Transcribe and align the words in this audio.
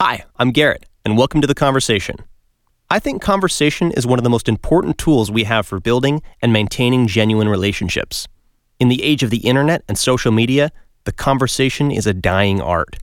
Hi, 0.00 0.26
I'm 0.36 0.52
Garrett, 0.52 0.86
and 1.04 1.18
welcome 1.18 1.40
to 1.40 1.48
The 1.48 1.56
Conversation. 1.56 2.18
I 2.88 3.00
think 3.00 3.20
conversation 3.20 3.90
is 3.90 4.06
one 4.06 4.20
of 4.20 4.22
the 4.22 4.30
most 4.30 4.48
important 4.48 4.96
tools 4.96 5.28
we 5.28 5.42
have 5.42 5.66
for 5.66 5.80
building 5.80 6.22
and 6.40 6.52
maintaining 6.52 7.08
genuine 7.08 7.48
relationships. 7.48 8.28
In 8.78 8.90
the 8.90 9.02
age 9.02 9.24
of 9.24 9.30
the 9.30 9.38
internet 9.38 9.82
and 9.88 9.98
social 9.98 10.30
media, 10.30 10.70
the 11.02 11.10
conversation 11.10 11.90
is 11.90 12.06
a 12.06 12.14
dying 12.14 12.60
art. 12.60 12.98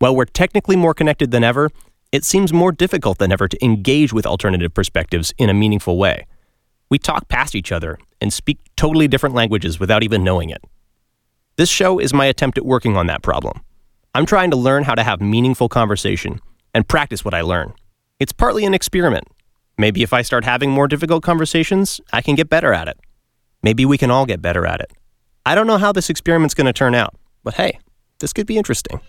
While 0.00 0.16
we're 0.16 0.24
technically 0.24 0.74
more 0.74 0.92
connected 0.92 1.30
than 1.30 1.44
ever, 1.44 1.70
it 2.10 2.24
seems 2.24 2.52
more 2.52 2.72
difficult 2.72 3.18
than 3.18 3.30
ever 3.30 3.46
to 3.46 3.64
engage 3.64 4.12
with 4.12 4.26
alternative 4.26 4.74
perspectives 4.74 5.32
in 5.38 5.48
a 5.48 5.54
meaningful 5.54 5.98
way. 5.98 6.26
We 6.90 6.98
talk 6.98 7.28
past 7.28 7.54
each 7.54 7.70
other 7.70 7.96
and 8.20 8.32
speak 8.32 8.58
totally 8.76 9.06
different 9.06 9.36
languages 9.36 9.78
without 9.78 10.02
even 10.02 10.24
knowing 10.24 10.50
it. 10.50 10.64
This 11.54 11.68
show 11.68 12.00
is 12.00 12.12
my 12.12 12.26
attempt 12.26 12.58
at 12.58 12.66
working 12.66 12.96
on 12.96 13.06
that 13.06 13.22
problem. 13.22 13.60
I'm 14.14 14.26
trying 14.26 14.50
to 14.50 14.56
learn 14.56 14.84
how 14.84 14.94
to 14.94 15.02
have 15.02 15.20
meaningful 15.20 15.68
conversation 15.68 16.40
and 16.74 16.88
practice 16.88 17.24
what 17.24 17.34
I 17.34 17.42
learn. 17.42 17.74
It's 18.18 18.32
partly 18.32 18.64
an 18.64 18.74
experiment. 18.74 19.28
Maybe 19.76 20.02
if 20.02 20.12
I 20.12 20.22
start 20.22 20.44
having 20.44 20.70
more 20.70 20.88
difficult 20.88 21.22
conversations, 21.22 22.00
I 22.12 22.20
can 22.20 22.34
get 22.34 22.48
better 22.48 22.72
at 22.72 22.88
it. 22.88 22.98
Maybe 23.62 23.84
we 23.84 23.98
can 23.98 24.10
all 24.10 24.26
get 24.26 24.42
better 24.42 24.66
at 24.66 24.80
it. 24.80 24.92
I 25.46 25.54
don't 25.54 25.66
know 25.66 25.78
how 25.78 25.92
this 25.92 26.10
experiment's 26.10 26.54
going 26.54 26.66
to 26.66 26.72
turn 26.72 26.94
out, 26.94 27.14
but 27.44 27.54
hey, 27.54 27.78
this 28.18 28.32
could 28.32 28.46
be 28.46 28.58
interesting. 28.58 29.00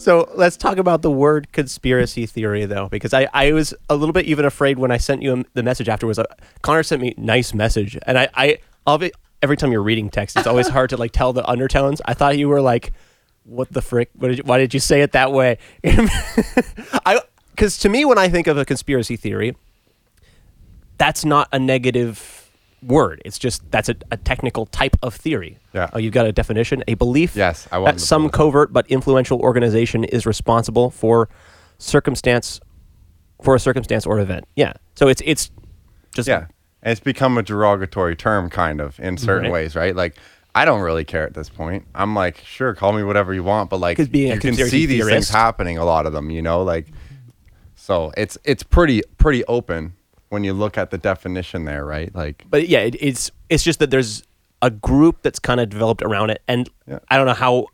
So 0.00 0.30
let's 0.34 0.56
talk 0.56 0.78
about 0.78 1.02
the 1.02 1.10
word 1.10 1.52
conspiracy 1.52 2.24
theory, 2.24 2.64
though, 2.64 2.88
because 2.88 3.12
I, 3.12 3.28
I 3.34 3.52
was 3.52 3.74
a 3.90 3.94
little 3.94 4.14
bit 4.14 4.24
even 4.24 4.46
afraid 4.46 4.78
when 4.78 4.90
I 4.90 4.96
sent 4.96 5.20
you 5.20 5.44
the 5.52 5.62
message 5.62 5.90
afterwards. 5.90 6.18
Uh, 6.18 6.24
Connor 6.62 6.82
sent 6.82 7.02
me 7.02 7.12
nice 7.18 7.52
message, 7.52 7.98
and 8.06 8.18
I, 8.18 8.30
I 8.32 8.58
of 8.86 9.02
it, 9.02 9.12
every 9.42 9.58
time 9.58 9.72
you're 9.72 9.82
reading 9.82 10.08
text, 10.08 10.38
it's 10.38 10.46
always 10.46 10.68
hard 10.76 10.88
to 10.90 10.96
like 10.96 11.12
tell 11.12 11.34
the 11.34 11.46
undertones. 11.46 12.00
I 12.06 12.14
thought 12.14 12.38
you 12.38 12.48
were 12.48 12.62
like, 12.62 12.94
"What 13.44 13.70
the 13.74 13.82
frick? 13.82 14.08
What 14.14 14.28
did 14.28 14.38
you, 14.38 14.44
why 14.44 14.56
did 14.56 14.72
you 14.72 14.80
say 14.80 15.02
it 15.02 15.12
that 15.12 15.32
way?" 15.32 15.58
I 15.84 17.20
because 17.50 17.76
to 17.80 17.90
me, 17.90 18.06
when 18.06 18.16
I 18.16 18.30
think 18.30 18.46
of 18.46 18.56
a 18.56 18.64
conspiracy 18.64 19.16
theory, 19.16 19.54
that's 20.96 21.26
not 21.26 21.46
a 21.52 21.58
negative 21.58 22.39
word. 22.82 23.20
It's 23.24 23.38
just 23.38 23.68
that's 23.70 23.88
a, 23.88 23.96
a 24.10 24.16
technical 24.16 24.66
type 24.66 24.96
of 25.02 25.14
theory. 25.14 25.58
Yeah. 25.72 25.90
Oh, 25.92 25.98
you've 25.98 26.12
got 26.14 26.26
a 26.26 26.32
definition, 26.32 26.82
a 26.88 26.94
belief. 26.94 27.36
Yes, 27.36 27.68
I 27.70 27.80
that 27.84 28.00
some 28.00 28.26
up. 28.26 28.32
covert 28.32 28.72
but 28.72 28.86
influential 28.88 29.40
organization 29.40 30.04
is 30.04 30.26
responsible 30.26 30.90
for 30.90 31.28
circumstance 31.78 32.60
for 33.42 33.54
a 33.54 33.58
circumstance 33.60 34.06
or 34.06 34.18
event. 34.20 34.46
Yeah. 34.56 34.74
So 34.94 35.08
it's 35.08 35.22
it's 35.24 35.50
just 36.14 36.28
Yeah. 36.28 36.46
And 36.82 36.92
it's 36.92 37.00
become 37.00 37.36
a 37.36 37.42
derogatory 37.42 38.16
term, 38.16 38.48
kind 38.48 38.80
of, 38.80 38.98
in 38.98 39.18
certain 39.18 39.44
Right. 39.44 39.52
ways, 39.52 39.76
right? 39.76 39.94
Like, 39.94 40.16
I 40.54 40.64
don't 40.64 40.80
really 40.80 41.04
care 41.04 41.24
at 41.26 41.34
this 41.34 41.50
point. 41.50 41.84
I'm 41.94 42.14
like, 42.14 42.38
sure, 42.38 42.74
call 42.74 42.94
me 42.94 43.02
whatever 43.02 43.34
you 43.34 43.44
want, 43.44 43.68
but 43.68 43.80
like 43.80 43.98
you 43.98 44.38
can 44.38 44.54
see 44.54 44.86
these 44.86 45.04
things 45.06 45.28
happening. 45.28 45.76
A 45.76 45.84
lot 45.84 46.06
of 46.06 46.12
them, 46.14 46.30
you 46.30 46.40
know, 46.42 46.62
like, 46.62 46.86
so 47.76 48.12
it's 48.16 48.38
it's 48.44 48.62
pretty 48.62 49.02
pretty 49.18 49.44
open 49.44 49.92
when 50.30 50.44
you 50.44 50.54
look 50.54 50.78
at 50.78 50.90
the 50.90 50.98
definition 50.98 51.64
there, 51.66 51.84
right? 51.84 52.14
Like, 52.14 52.44
but 52.48 52.68
yeah, 52.68 52.80
it, 52.80 52.96
it's 52.98 53.30
it's 53.50 53.62
just 53.62 53.78
that 53.80 53.90
there's 53.90 54.22
a 54.62 54.70
group 54.70 55.22
that's 55.22 55.38
kind 55.38 55.60
of 55.60 55.68
developed 55.68 56.02
around 56.02 56.30
it, 56.30 56.42
and 56.48 56.68
Yeah. 56.86 57.00
I 57.08 57.16
don't 57.16 57.26
know 57.26 57.34
how. 57.34 57.66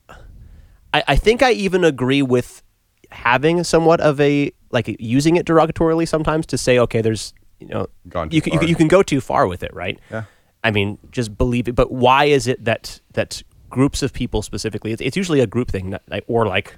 I, 0.93 1.05
I 1.09 1.17
think 1.17 1.43
I 1.43 1.53
even 1.53 1.85
agree 1.85 2.23
with 2.23 2.63
having 3.11 3.63
somewhat 3.63 4.01
of 4.01 4.21
a 4.21 4.51
like 4.73 4.97
using 4.99 5.37
it 5.37 5.47
derogatorily 5.47 6.09
sometimes 6.09 6.47
to 6.47 6.59
say, 6.59 6.79
okay, 6.81 7.01
there's 7.03 7.33
you 7.61 7.69
know 7.69 7.87
you 8.05 8.11
can, 8.11 8.31
you 8.33 8.41
can 8.59 8.69
you 8.69 8.75
can 8.75 8.89
go 8.89 9.03
too 9.03 9.21
far 9.21 9.47
with 9.47 9.63
it, 9.63 9.73
right? 9.75 9.99
Yeah. 10.11 10.25
I 10.65 10.71
mean, 10.71 10.99
just 11.13 11.37
believe 11.39 11.69
it. 11.69 11.75
But 11.75 11.93
why 11.93 12.25
is 12.25 12.47
it 12.47 12.65
that 12.65 13.01
that 13.13 13.43
groups 13.69 14.03
of 14.03 14.13
people 14.13 14.43
specifically? 14.43 14.93
It's, 14.93 15.03
it's 15.03 15.17
usually 15.17 15.41
a 15.41 15.47
group 15.47 15.71
thing, 15.71 15.91
not, 15.91 16.03
like, 16.09 16.25
or 16.27 16.47
like 16.47 16.77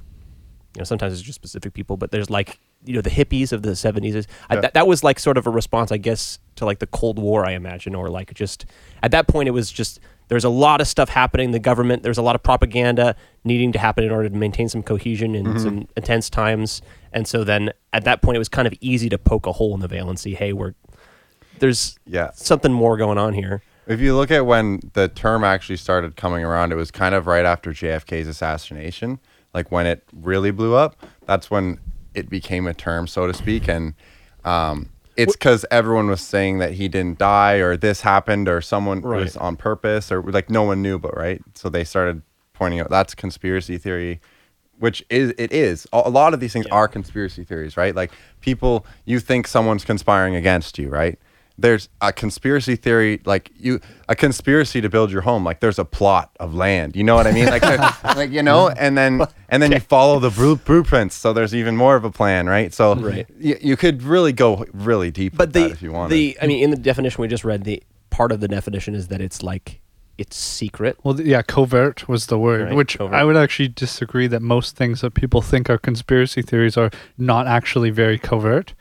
you 0.75 0.81
know 0.81 0.85
sometimes 0.85 1.13
it's 1.15 1.23
just 1.23 1.37
specific 1.37 1.73
people 1.73 1.97
but 1.97 2.11
there's 2.11 2.29
like 2.29 2.59
you 2.85 2.95
know 2.95 3.01
the 3.01 3.11
hippies 3.11 3.53
of 3.53 3.63
the 3.63 3.71
70s 3.71 4.27
I, 4.49 4.55
Yeah. 4.55 4.61
that, 4.63 4.75
that 4.75 4.87
was 4.87 5.03
like 5.05 5.19
sort 5.19 5.37
of 5.37 5.47
a 5.47 5.51
response 5.51 5.91
i 5.93 5.97
guess 5.97 6.39
to 6.57 6.65
like 6.65 6.79
the 6.79 6.87
cold 6.87 7.19
war 7.19 7.45
i 7.45 7.53
imagine 7.53 7.95
or 7.95 8.09
like 8.09 8.33
just 8.35 8.67
at 9.03 9.11
that 9.11 9.27
point 9.29 9.49
it 9.49 9.53
was 9.53 9.71
just 9.71 9.99
there's 10.29 10.45
a 10.45 10.49
lot 10.49 10.81
of 10.81 10.87
stuff 10.87 11.09
happening 11.09 11.51
the 11.51 11.59
government 11.59 12.03
there's 12.03 12.19
a 12.19 12.23
lot 12.23 12.35
of 12.37 12.43
propaganda 12.43 13.17
needing 13.45 13.73
to 13.73 13.79
happen 13.79 14.05
in 14.05 14.11
order 14.13 14.29
to 14.29 14.35
maintain 14.37 14.69
some 14.69 14.83
cohesion 14.83 15.35
in 15.35 15.45
Mm-hmm. 15.47 15.59
some 15.59 15.89
intense 15.97 16.31
times 16.31 16.81
and 17.13 17.27
so 17.27 17.43
then 17.45 17.71
at 17.93 18.05
that 18.05 18.23
point 18.23 18.37
it 18.37 18.39
was 18.39 18.49
kind 18.49 18.69
of 18.69 18.75
easy 18.81 19.09
to 19.09 19.19
poke 19.19 19.47
a 19.47 19.53
hole 19.53 19.75
in 19.75 19.81
the 19.81 19.89
veil 19.89 20.09
and 20.09 20.19
see 20.19 20.35
hey 20.35 20.53
we're 20.53 20.75
there's 21.59 21.99
Yeah. 22.07 22.31
something 22.35 22.73
more 22.73 22.97
going 22.97 23.19
on 23.19 23.35
here 23.35 23.63
if 23.87 24.01
you 24.01 24.15
look 24.15 24.31
at 24.31 24.45
when 24.45 24.81
the 24.93 25.09
term 25.09 25.43
actually 25.43 25.79
started 25.79 26.15
coming 26.15 26.45
around, 26.45 26.73
it 26.73 26.75
was 26.75 26.91
kind 26.91 27.15
of 27.15 27.27
right 27.27 27.47
after 27.47 27.71
JFK's 27.73 28.29
assassination, 28.29 29.19
like 29.55 29.73
when 29.73 29.87
it 29.87 30.05
really 30.13 30.51
blew 30.51 30.75
up. 30.75 31.07
That's 31.25 31.51
when 31.51 31.81
it 32.19 32.29
became 32.29 32.67
a 32.67 32.75
term, 32.75 33.07
so 33.07 33.27
to 33.27 33.35
speak, 33.35 33.69
and 33.69 33.95
um, 34.45 34.91
it's 35.17 35.35
because 35.35 35.65
everyone 35.71 36.09
was 36.09 36.21
saying 36.21 36.59
that 36.59 36.73
he 36.75 36.89
didn't 36.89 37.19
die 37.19 37.55
or 37.55 37.77
this 37.77 38.03
happened 38.03 38.49
or 38.49 38.61
someone 38.61 39.01
Right. 39.01 39.21
was 39.25 39.37
on 39.37 39.57
purpose 39.57 40.13
or 40.13 40.23
like 40.23 40.51
no 40.51 40.63
one 40.63 40.83
knew, 40.83 40.99
but 40.99 41.17
right. 41.17 41.41
So 41.55 41.69
they 41.69 41.85
started 41.85 42.23
pointing 42.53 42.81
out 42.81 42.91
that's 42.91 43.15
conspiracy 43.15 43.79
theory. 43.79 44.21
Which 44.79 45.05
is 45.11 45.35
it 45.39 45.53
is 45.53 45.89
a 45.93 46.03
a 46.07 46.09
lot 46.11 46.35
of 46.35 46.41
these 46.41 46.53
things 46.53 46.67
are 46.71 46.87
conspiracy 46.87 47.43
theories, 47.43 47.77
right? 47.77 47.97
Like 47.97 48.13
people, 48.41 48.87
you 49.05 49.19
think 49.19 49.49
someone's 49.49 49.85
conspiring 49.85 50.37
against 50.37 50.79
you, 50.79 50.89
right? 50.89 51.19
There's 51.59 51.89
a 52.01 52.13
conspiracy 52.13 52.77
theory 52.77 53.21
like 53.25 53.51
you 53.57 53.81
a 54.09 54.15
conspiracy 54.15 54.81
to 54.81 54.89
build 54.89 55.11
your 55.11 55.23
home 55.23 55.45
like 55.45 55.59
there's 55.61 55.79
a 55.79 55.85
plot 55.85 56.31
of 56.39 56.55
land 56.55 56.95
you 56.95 57.03
know 57.03 57.17
what 57.17 57.27
i 57.27 57.33
mean 57.33 57.47
like 57.47 57.63
like 58.17 58.31
you 58.31 58.43
know 58.43 58.69
and 58.71 58.97
then 58.97 59.21
and 59.49 59.61
then 59.63 59.73
you 59.73 59.81
follow 59.81 60.21
the 60.21 60.31
blueprints 60.65 61.17
so 61.17 61.33
there's 61.33 61.55
even 61.55 61.77
more 61.77 61.97
of 61.97 62.05
a 62.05 62.11
plan 62.11 62.47
right 62.47 62.73
so 62.73 62.95
Right. 62.95 63.27
you, 63.39 63.57
you 63.61 63.77
could 63.77 64.03
really 64.03 64.33
go 64.33 64.65
really 64.73 65.11
deep 65.11 65.37
but 65.37 65.53
the 65.53 65.63
that 65.65 65.71
if 65.73 65.83
you 65.83 65.91
wanted 65.93 66.15
the 66.15 66.39
i 66.41 66.47
mean 66.47 66.63
in 66.63 66.71
the 66.71 66.77
definition 66.77 67.21
we 67.23 67.29
just 67.29 67.45
read 67.45 67.65
the 67.65 67.83
part 68.11 68.31
of 68.33 68.39
the 68.41 68.49
definition 68.49 68.95
is 68.95 69.09
that 69.09 69.21
it's 69.21 69.43
like 69.43 69.81
it's 70.17 70.37
secret 70.37 70.97
Well, 71.05 71.21
yeah, 71.21 71.43
covert 71.43 72.09
was 72.09 72.27
the 72.27 72.41
word, 72.41 72.63
Right, 72.65 72.75
which 72.75 72.99
covert. 72.99 73.15
I 73.15 73.23
would 73.23 73.37
actually 73.37 73.69
disagree 73.69 74.27
that 74.27 74.43
most 74.43 74.75
things 74.75 75.01
that 75.03 75.15
people 75.15 75.43
think 75.43 75.71
are 75.71 75.79
conspiracy 75.79 76.43
theories 76.43 76.77
are 76.77 76.91
not 77.17 77.47
actually 77.47 77.91
very 77.91 78.19
covert. 78.19 78.75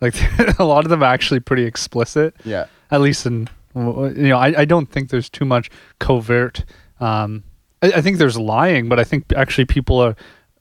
Like 0.00 0.14
a 0.58 0.64
lot 0.64 0.84
of 0.84 0.90
them 0.90 1.02
are 1.02 1.12
actually 1.12 1.40
pretty 1.40 1.64
explicit. 1.64 2.34
yeah 2.44 2.66
At 2.90 3.00
least 3.00 3.26
in 3.26 3.48
you 3.74 4.28
know, 4.28 4.36
I, 4.36 4.60
I 4.60 4.64
don't 4.64 4.86
think 4.90 5.10
there's 5.10 5.30
too 5.30 5.44
much 5.44 5.70
covert. 6.00 6.64
Um, 6.98 7.44
I, 7.82 7.92
I 7.92 8.00
think 8.00 8.18
there's 8.18 8.36
lying, 8.36 8.88
but 8.88 8.98
I 8.98 9.04
think 9.04 9.32
actually 9.36 9.66
people 9.66 9.98
are. 10.00 10.16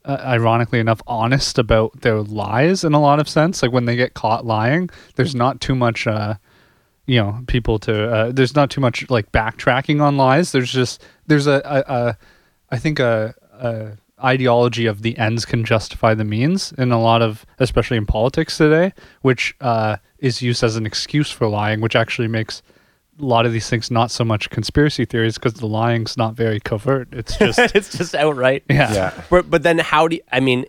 Uh, 0.06 0.18
ironically 0.24 0.80
enough, 0.80 1.02
honest 1.08 1.60
about 1.60 2.02
their 2.02 2.22
lies 2.22 2.86
in 2.86 2.94
a 2.94 3.02
lot 3.02 3.20
of 3.20 3.28
sense. 3.28 3.62
Like 3.62 3.74
when 3.74 3.84
they 3.84 3.98
get 3.98 4.14
caught 4.14 4.46
lying, 4.46 4.90
there's 5.16 5.36
not 5.36 5.60
too 5.60 5.76
much 5.76 6.08
uh, 6.08 6.36
you 7.10 7.18
know 7.18 7.44
people 7.48 7.80
to 7.80 8.10
uh, 8.10 8.32
there's 8.32 8.56
not 8.56 8.70
too 8.70 8.80
much 8.80 9.10
like 9.10 9.32
backtracking 9.32 10.00
on 10.00 10.16
lies 10.16 10.52
there's 10.52 10.72
just 10.72 11.04
there's 11.26 11.48
a, 11.48 11.62
a, 11.66 11.94
a 11.94 12.18
i 12.70 12.78
think 12.78 13.00
a, 13.00 13.34
a 13.54 13.92
ideology 14.24 14.86
of 14.86 15.02
the 15.02 15.18
ends 15.18 15.46
can 15.46 15.64
justify 15.64 16.14
the 16.14 16.26
means 16.26 16.72
in 16.74 16.92
a 16.92 17.02
lot 17.02 17.22
of 17.22 17.46
especially 17.60 17.98
in 17.98 18.06
politics 18.06 18.58
today 18.58 18.94
which 19.22 19.56
uh, 19.62 19.98
is 20.20 20.42
used 20.42 20.64
as 20.64 20.76
an 20.76 20.86
excuse 20.86 21.32
for 21.32 21.48
lying 21.48 21.82
which 21.82 21.96
actually 21.96 22.28
makes 22.28 22.62
a 23.20 23.26
lot 23.26 23.46
of 23.46 23.52
these 23.52 23.70
things 23.70 23.92
not 23.92 24.12
so 24.12 24.24
much 24.24 24.50
conspiracy 24.50 25.06
theories 25.06 25.36
because 25.36 25.56
the 25.56 25.68
lying's 25.68 26.16
not 26.18 26.36
very 26.36 26.60
covert. 26.60 27.10
It's 27.12 27.38
just 27.38 27.60
it's 27.76 27.98
just 27.98 28.16
outright. 28.16 28.64
Yeah. 28.70 28.94
Yeah. 28.94 29.22
But, 29.30 29.50
but 29.50 29.64
then 29.64 29.80
how 29.80 30.08
do 30.08 30.16
you, 30.18 30.22
I 30.32 30.40
mean, 30.40 30.66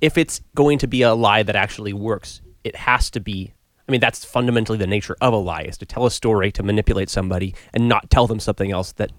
if 0.00 0.18
it's 0.18 0.40
going 0.54 0.78
to 0.78 0.86
be 0.86 1.02
a 1.02 1.14
lie 1.14 1.42
that 1.42 1.56
actually 1.56 1.92
works, 1.92 2.40
it 2.64 2.76
has 2.76 3.10
to 3.10 3.20
be. 3.20 3.52
I 3.86 3.92
mean, 3.92 4.00
that's 4.00 4.24
fundamentally 4.24 4.78
the 4.78 4.86
nature 4.86 5.14
of 5.20 5.34
a 5.34 5.36
lie: 5.36 5.62
is 5.62 5.76
to 5.78 5.86
tell 5.86 6.06
a 6.06 6.10
story 6.10 6.50
to 6.52 6.62
manipulate 6.62 7.10
somebody 7.10 7.54
and 7.74 7.88
not 7.88 8.08
tell 8.10 8.26
them 8.26 8.40
something 8.40 8.72
else. 8.72 8.92
That 8.92 9.12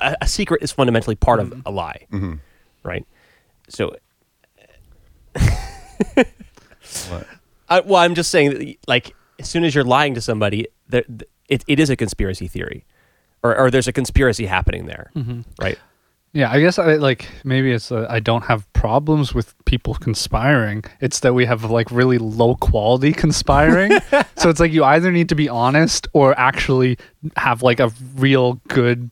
a, 0.00 0.16
a 0.22 0.26
secret 0.26 0.62
is 0.62 0.72
fundamentally 0.72 1.14
part 1.14 1.38
of 1.38 1.62
a 1.64 1.70
lie, 1.70 2.06
right? 2.82 3.06
So, 3.68 3.96
What? 7.08 7.26
I, 7.68 7.80
well, 7.80 7.96
I'm 8.02 8.14
just 8.14 8.30
saying, 8.30 8.50
that, 8.50 8.76
like, 8.86 9.14
as 9.38 9.48
soon 9.48 9.64
as 9.64 9.74
you're 9.74 9.84
lying 9.84 10.14
to 10.14 10.20
somebody, 10.20 10.66
there, 10.88 11.04
it, 11.48 11.64
it 11.66 11.80
is 11.80 11.90
a 11.90 11.96
conspiracy 11.96 12.48
theory, 12.48 12.84
or, 13.42 13.56
or 13.56 13.70
there's 13.70 13.88
a 13.88 13.92
conspiracy 13.92 14.46
happening 14.46 14.86
there, 14.86 15.10
right? 15.60 15.78
Yeah, 16.34 16.50
I 16.50 16.60
guess 16.60 16.78
I 16.78 16.94
like 16.94 17.28
maybe 17.44 17.72
it's 17.72 17.92
uh, 17.92 18.06
I 18.08 18.18
don't 18.18 18.44
have 18.44 18.70
problems 18.72 19.34
with 19.34 19.54
people 19.66 19.92
conspiring. 19.94 20.82
It's 21.00 21.20
that 21.20 21.34
we 21.34 21.44
have 21.44 21.70
like 21.70 21.90
really 21.90 22.16
low 22.16 22.54
quality 22.56 23.12
conspiring. 23.12 23.92
so 24.36 24.48
it's 24.48 24.58
like 24.58 24.72
you 24.72 24.82
either 24.82 25.12
need 25.12 25.28
to 25.28 25.34
be 25.34 25.50
honest 25.50 26.08
or 26.14 26.38
actually 26.38 26.96
have 27.36 27.62
like 27.62 27.80
a 27.80 27.92
real 28.16 28.54
good 28.68 29.10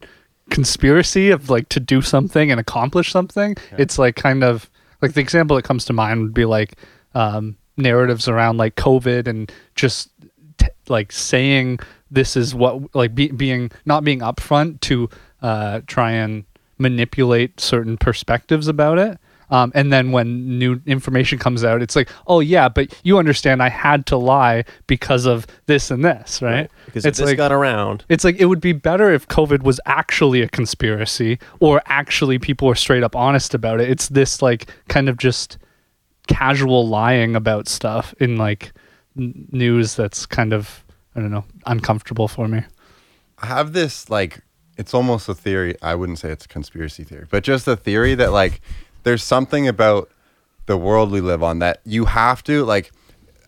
conspiracy 0.50 1.30
of 1.30 1.48
like 1.50 1.68
to 1.70 1.80
do 1.80 2.02
something 2.02 2.50
and 2.50 2.60
accomplish 2.60 3.10
something. 3.10 3.56
It's 3.78 3.98
like 3.98 4.16
kind 4.16 4.44
of 4.44 4.68
like 5.00 5.14
the 5.14 5.20
example 5.20 5.56
that 5.56 5.62
comes 5.62 5.84
to 5.86 5.92
mind 5.92 6.20
would 6.22 6.34
be 6.34 6.44
like 6.44 6.74
um, 7.14 7.56
narratives 7.76 8.28
around 8.28 8.58
like 8.58 8.76
COVID 8.76 9.26
and 9.26 9.50
just 9.74 10.10
t- 10.58 10.66
like 10.88 11.12
saying 11.12 11.78
this 12.10 12.36
is 12.36 12.54
what 12.54 12.94
like 12.94 13.14
be- 13.14 13.30
being 13.30 13.70
not 13.86 14.04
being 14.04 14.20
upfront 14.20 14.80
to 14.80 15.08
uh, 15.42 15.80
try 15.86 16.12
and 16.12 16.44
manipulate 16.78 17.60
certain 17.60 17.96
perspectives 17.96 18.66
about 18.66 18.98
it. 18.98 19.18
Um, 19.50 19.72
and 19.74 19.92
then 19.92 20.12
when 20.12 20.58
new 20.58 20.80
information 20.86 21.38
comes 21.38 21.64
out, 21.64 21.82
it's 21.82 21.96
like, 21.96 22.08
oh 22.26 22.40
yeah, 22.40 22.68
but 22.68 22.94
you 23.02 23.18
understand 23.18 23.62
I 23.62 23.68
had 23.68 24.06
to 24.06 24.16
lie 24.16 24.64
because 24.86 25.26
of 25.26 25.46
this 25.66 25.90
and 25.90 26.04
this, 26.04 26.40
right? 26.40 26.70
Because 26.86 27.04
it's 27.04 27.18
if 27.18 27.24
this 27.24 27.30
like 27.32 27.36
got 27.36 27.52
around. 27.52 28.04
it's 28.08 28.24
like 28.24 28.36
it 28.38 28.46
would 28.46 28.60
be 28.60 28.72
better 28.72 29.10
if 29.10 29.26
COVID 29.28 29.62
was 29.62 29.80
actually 29.86 30.42
a 30.42 30.48
conspiracy 30.48 31.38
or 31.58 31.82
actually 31.86 32.38
people 32.38 32.68
were 32.68 32.74
straight 32.74 33.02
up 33.02 33.16
honest 33.16 33.54
about 33.54 33.80
it. 33.80 33.90
It's 33.90 34.08
this 34.08 34.40
like 34.40 34.72
kind 34.88 35.08
of 35.08 35.16
just 35.16 35.58
casual 36.28 36.86
lying 36.86 37.34
about 37.34 37.66
stuff 37.66 38.14
in 38.20 38.36
like 38.36 38.72
n- 39.18 39.48
news 39.50 39.96
that's 39.96 40.26
kind 40.26 40.52
of 40.52 40.84
I 41.16 41.20
don't 41.20 41.32
know 41.32 41.44
uncomfortable 41.66 42.28
for 42.28 42.46
me. 42.46 42.62
I 43.38 43.46
have 43.46 43.72
this 43.72 44.08
like 44.08 44.40
it's 44.76 44.94
almost 44.94 45.28
a 45.28 45.34
theory. 45.34 45.74
I 45.82 45.94
wouldn't 45.94 46.18
say 46.18 46.30
it's 46.30 46.44
a 46.44 46.48
conspiracy 46.48 47.04
theory, 47.04 47.26
but 47.28 47.42
just 47.42 47.66
a 47.68 47.76
theory 47.76 48.14
that 48.14 48.32
like 48.32 48.60
there's 49.02 49.22
something 49.22 49.66
about 49.68 50.10
the 50.66 50.76
world 50.76 51.10
we 51.10 51.20
live 51.20 51.42
on 51.42 51.58
that 51.58 51.80
you 51.84 52.04
have 52.06 52.42
to 52.44 52.64
like 52.64 52.92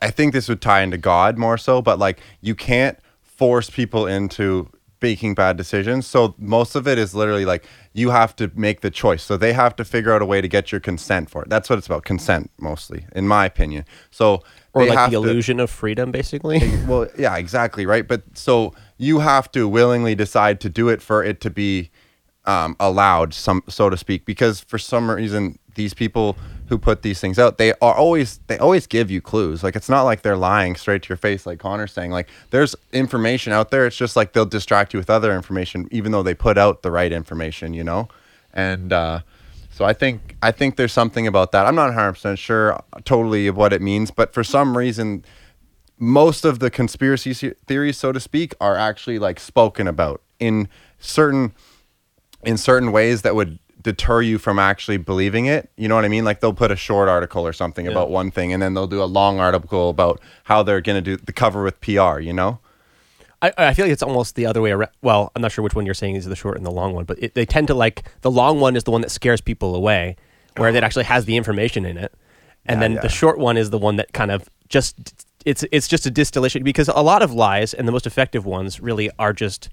I 0.00 0.10
think 0.10 0.32
this 0.32 0.48
would 0.48 0.60
tie 0.60 0.80
into 0.82 0.98
God 0.98 1.38
more 1.38 1.56
so, 1.56 1.80
but 1.80 1.98
like 1.98 2.18
you 2.40 2.54
can't 2.56 2.98
force 3.22 3.70
people 3.70 4.06
into 4.06 4.68
making 5.00 5.34
bad 5.34 5.56
decisions. 5.56 6.06
So 6.08 6.34
most 6.38 6.74
of 6.74 6.88
it 6.88 6.98
is 6.98 7.14
literally 7.14 7.44
like 7.44 7.64
you 7.92 8.10
have 8.10 8.34
to 8.36 8.50
make 8.56 8.80
the 8.80 8.90
choice. 8.90 9.22
So 9.22 9.36
they 9.36 9.52
have 9.52 9.76
to 9.76 9.84
figure 9.84 10.12
out 10.12 10.20
a 10.22 10.24
way 10.26 10.40
to 10.40 10.48
get 10.48 10.72
your 10.72 10.80
consent 10.80 11.30
for 11.30 11.42
it. 11.42 11.48
That's 11.48 11.70
what 11.70 11.78
it's 11.78 11.86
about, 11.86 12.04
consent 12.04 12.50
mostly, 12.58 13.06
in 13.14 13.28
my 13.28 13.46
opinion. 13.46 13.84
So 14.10 14.42
Or 14.74 14.84
like 14.84 15.10
the 15.10 15.20
to- 15.20 15.28
illusion 15.28 15.60
of 15.60 15.70
freedom, 15.70 16.10
basically. 16.10 16.58
well, 16.88 17.06
yeah, 17.16 17.36
exactly, 17.36 17.86
right. 17.86 18.06
But 18.06 18.22
so 18.34 18.74
you 18.98 19.20
have 19.20 19.50
to 19.52 19.68
willingly 19.68 20.16
decide 20.16 20.58
to 20.62 20.68
do 20.68 20.88
it 20.88 21.00
for 21.00 21.22
it 21.22 21.40
to 21.42 21.50
be 21.50 21.90
um, 22.44 22.76
allowed, 22.80 23.34
some 23.34 23.62
so 23.68 23.90
to 23.90 23.96
speak, 23.96 24.24
because 24.24 24.60
for 24.60 24.78
some 24.78 25.10
reason 25.10 25.58
these 25.74 25.94
people 25.94 26.36
who 26.68 26.78
put 26.78 27.02
these 27.02 27.20
things 27.20 27.38
out, 27.38 27.58
they 27.58 27.72
are 27.74 27.94
always 27.94 28.40
they 28.46 28.58
always 28.58 28.86
give 28.86 29.10
you 29.10 29.20
clues. 29.20 29.62
Like 29.62 29.76
it's 29.76 29.88
not 29.88 30.02
like 30.02 30.22
they're 30.22 30.36
lying 30.36 30.74
straight 30.74 31.02
to 31.02 31.08
your 31.08 31.16
face, 31.16 31.46
like 31.46 31.58
Connor's 31.58 31.92
saying. 31.92 32.10
Like 32.10 32.28
there's 32.50 32.74
information 32.92 33.52
out 33.52 33.70
there. 33.70 33.86
It's 33.86 33.96
just 33.96 34.16
like 34.16 34.32
they'll 34.32 34.46
distract 34.46 34.92
you 34.94 34.98
with 34.98 35.10
other 35.10 35.34
information, 35.34 35.88
even 35.90 36.12
though 36.12 36.22
they 36.22 36.34
put 36.34 36.58
out 36.58 36.82
the 36.82 36.90
right 36.90 37.12
information, 37.12 37.74
you 37.74 37.84
know. 37.84 38.08
And 38.52 38.92
uh, 38.92 39.20
so 39.70 39.84
I 39.84 39.92
think 39.92 40.36
I 40.42 40.50
think 40.50 40.76
there's 40.76 40.92
something 40.92 41.26
about 41.26 41.52
that. 41.52 41.66
I'm 41.66 41.74
not 41.74 41.86
100 41.86 42.12
percent 42.12 42.38
sure 42.38 42.82
totally 43.04 43.46
of 43.46 43.56
what 43.56 43.72
it 43.72 43.82
means, 43.82 44.10
but 44.10 44.32
for 44.32 44.44
some 44.44 44.76
reason 44.76 45.24
most 45.98 46.44
of 46.44 46.58
the 46.58 46.68
conspiracy 46.68 47.32
theories, 47.66 47.96
so 47.96 48.10
to 48.10 48.18
speak, 48.18 48.54
are 48.60 48.76
actually 48.76 49.20
like 49.20 49.38
spoken 49.38 49.86
about 49.86 50.20
in 50.40 50.68
certain 50.98 51.52
in 52.44 52.56
certain 52.56 52.92
ways 52.92 53.22
that 53.22 53.34
would 53.34 53.58
deter 53.80 54.22
you 54.22 54.38
from 54.38 54.58
actually 54.58 54.96
believing 54.96 55.46
it. 55.46 55.70
You 55.76 55.88
know 55.88 55.96
what 55.96 56.04
I 56.04 56.08
mean? 56.08 56.24
Like 56.24 56.40
they'll 56.40 56.52
put 56.52 56.70
a 56.70 56.76
short 56.76 57.08
article 57.08 57.46
or 57.46 57.52
something 57.52 57.88
about 57.88 58.10
one 58.10 58.30
thing, 58.30 58.52
and 58.52 58.62
then 58.62 58.74
they'll 58.74 58.86
do 58.86 59.02
a 59.02 59.06
long 59.06 59.40
article 59.40 59.90
about 59.90 60.20
how 60.44 60.62
they're 60.62 60.80
going 60.80 61.02
to 61.02 61.16
do 61.16 61.22
the 61.22 61.32
cover 61.32 61.62
with 61.62 61.80
PR. 61.80 62.20
You 62.20 62.32
know? 62.32 62.60
I, 63.42 63.52
I 63.58 63.74
feel 63.74 63.84
like 63.84 63.92
it's 63.92 64.02
almost 64.02 64.36
the 64.36 64.46
other 64.46 64.62
way 64.62 64.70
around. 64.70 64.90
Well, 65.02 65.32
I'm 65.34 65.42
not 65.42 65.52
sure 65.52 65.64
which 65.64 65.74
one 65.74 65.84
you're 65.84 65.94
saying 65.94 66.14
is 66.14 66.26
the 66.26 66.36
short 66.36 66.56
and 66.56 66.64
the 66.64 66.70
long 66.70 66.94
one, 66.94 67.04
but 67.04 67.20
it, 67.20 67.34
they 67.34 67.44
tend 67.44 67.66
to 67.66 67.74
like 67.74 68.04
the 68.20 68.30
long 68.30 68.60
one 68.60 68.76
is 68.76 68.84
the 68.84 68.92
one 68.92 69.00
that 69.00 69.10
scares 69.10 69.40
people 69.40 69.74
away, 69.74 70.16
where 70.56 70.68
it 70.68 70.76
uh-huh. 70.76 70.86
actually 70.86 71.04
has 71.04 71.24
the 71.24 71.36
information 71.36 71.84
in 71.84 71.98
it, 71.98 72.14
and 72.64 72.76
Yeah, 72.76 72.80
then 72.80 72.92
yeah. 72.92 73.00
the 73.00 73.08
short 73.08 73.38
one 73.38 73.56
is 73.56 73.70
the 73.70 73.78
one 73.78 73.96
that 73.96 74.12
kind 74.12 74.30
of 74.30 74.48
just 74.68 75.26
it's 75.44 75.64
it's 75.72 75.88
just 75.88 76.06
a 76.06 76.10
distillation 76.10 76.62
because 76.62 76.88
a 76.88 77.02
lot 77.02 77.20
of 77.20 77.32
lies 77.32 77.74
and 77.74 77.88
the 77.88 77.92
most 77.92 78.06
effective 78.06 78.46
ones 78.46 78.80
really 78.80 79.10
are 79.18 79.32
just, 79.32 79.68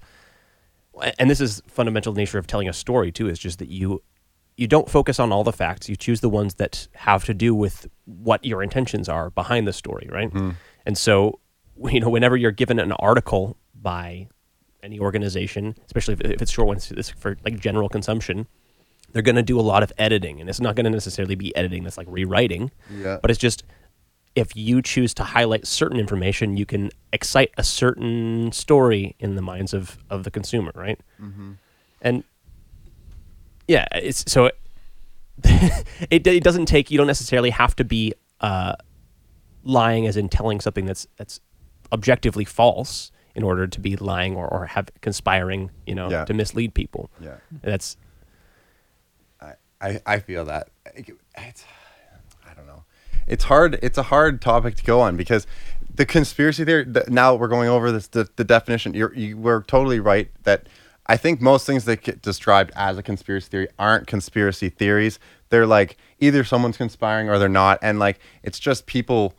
and 1.18 1.30
this 1.30 1.40
is 1.40 1.62
fundamental 1.66 2.12
nature 2.14 2.38
of 2.38 2.46
telling 2.46 2.68
a 2.68 2.72
story 2.72 3.10
too 3.12 3.28
is 3.28 3.38
just 3.38 3.58
that 3.58 3.68
you 3.68 4.02
you 4.56 4.66
don't 4.66 4.90
focus 4.90 5.18
on 5.18 5.32
all 5.32 5.42
the 5.42 5.52
facts. 5.52 5.88
You 5.88 5.96
choose 5.96 6.20
the 6.20 6.28
ones 6.28 6.54
that 6.56 6.86
have 6.94 7.24
to 7.24 7.32
do 7.34 7.54
with 7.54 7.88
what 8.04 8.44
your 8.44 8.62
intentions 8.62 9.08
are 9.08 9.30
behind 9.30 9.66
the 9.66 9.72
story 9.72 10.08
right? 10.10 10.28
Mm-hmm. 10.28 10.50
And 10.86 10.98
so 10.98 11.40
you 11.86 12.00
know 12.00 12.10
whenever 12.10 12.36
you're 12.36 12.50
given 12.50 12.78
an 12.78 12.92
article 12.92 13.56
by 13.74 14.28
any 14.82 14.98
organization 14.98 15.74
especially 15.86 16.14
if, 16.14 16.20
if 16.22 16.42
it's 16.42 16.50
short 16.50 16.66
ones 16.68 16.90
it's 16.90 17.10
for 17.10 17.36
like 17.44 17.58
general 17.60 17.88
consumption 17.88 18.46
they're 19.12 19.22
going 19.22 19.36
to 19.36 19.42
do 19.42 19.58
a 19.58 19.62
lot 19.62 19.82
of 19.82 19.92
editing. 19.98 20.40
And 20.40 20.48
it's 20.48 20.60
not 20.60 20.76
going 20.76 20.84
to 20.84 20.90
necessarily 20.90 21.34
be 21.34 21.54
editing 21.56 21.82
that's 21.84 21.98
like 21.98 22.06
rewriting 22.10 22.70
Yeah. 22.90 23.18
but 23.20 23.30
it's 23.30 23.40
just 23.40 23.64
if 24.36 24.54
you 24.56 24.80
choose 24.80 25.12
to 25.14 25.24
highlight 25.24 25.66
certain 25.66 25.98
information 25.98 26.56
you 26.56 26.64
can 26.66 26.90
excite 27.12 27.50
a 27.58 27.64
certain 27.64 28.50
story 28.52 29.14
in 29.18 29.34
the 29.34 29.42
minds 29.42 29.74
of 29.74 29.98
of 30.08 30.22
the 30.24 30.30
consumer 30.30 30.70
right 30.74 31.00
and 32.02 32.22
yeah 33.68 33.86
it's 33.94 34.24
so 34.30 34.46
it, 34.46 34.56
it, 36.10 36.26
it 36.26 36.42
doesn't 36.44 36.66
take 36.66 36.90
you 36.90 36.98
don't 36.98 37.06
necessarily 37.06 37.50
have 37.50 37.74
to 37.76 37.84
be 37.84 38.12
uh, 38.40 38.74
lying 39.64 40.06
as 40.06 40.16
in 40.16 40.28
telling 40.28 40.60
something 40.60 40.86
that's 40.86 41.06
that's 41.16 41.40
objectively 41.92 42.44
false 42.44 43.10
in 43.34 43.42
order 43.42 43.66
to 43.66 43.80
be 43.80 43.96
lying 43.96 44.36
or, 44.36 44.46
or 44.48 44.66
have 44.66 44.88
conspiring 45.00 45.70
you 45.86 45.94
know 45.94 46.08
Yeah. 46.10 46.24
to 46.24 46.34
mislead 46.34 46.72
people 46.74 47.10
Yeah. 47.20 47.36
that's 47.62 47.96
I, 49.40 49.54
I, 49.80 50.00
I 50.06 50.18
feel 50.20 50.44
that 50.46 50.68
it's 50.94 51.14
I 51.36 51.42
don't 51.42 51.56
know. 51.56 51.79
It's 53.26 53.44
hard. 53.44 53.78
It's 53.82 53.98
a 53.98 54.04
hard 54.04 54.40
topic 54.40 54.74
to 54.76 54.84
go 54.84 55.00
on 55.00 55.16
because 55.16 55.46
the 55.94 56.06
conspiracy 56.06 56.64
theory. 56.64 56.84
The, 56.84 57.04
now 57.08 57.34
we're 57.34 57.48
going 57.48 57.68
over 57.68 57.92
this 57.92 58.08
the, 58.08 58.28
the 58.36 58.44
definition. 58.44 58.94
You're 58.94 59.14
you 59.14 59.36
were 59.36 59.62
totally 59.66 60.00
right 60.00 60.30
that 60.44 60.66
I 61.06 61.16
think 61.16 61.40
most 61.40 61.66
things 61.66 61.84
that 61.86 62.02
get 62.02 62.22
described 62.22 62.70
as 62.76 62.96
a 62.98 63.02
conspiracy 63.02 63.48
theory 63.48 63.68
aren't 63.78 64.06
conspiracy 64.06 64.68
theories. 64.68 65.18
They're 65.48 65.66
like 65.66 65.96
either 66.20 66.44
someone's 66.44 66.76
conspiring 66.76 67.28
or 67.28 67.38
they're 67.38 67.48
not, 67.48 67.78
and 67.82 67.98
like 67.98 68.20
it's 68.42 68.58
just 68.58 68.86
people 68.86 69.34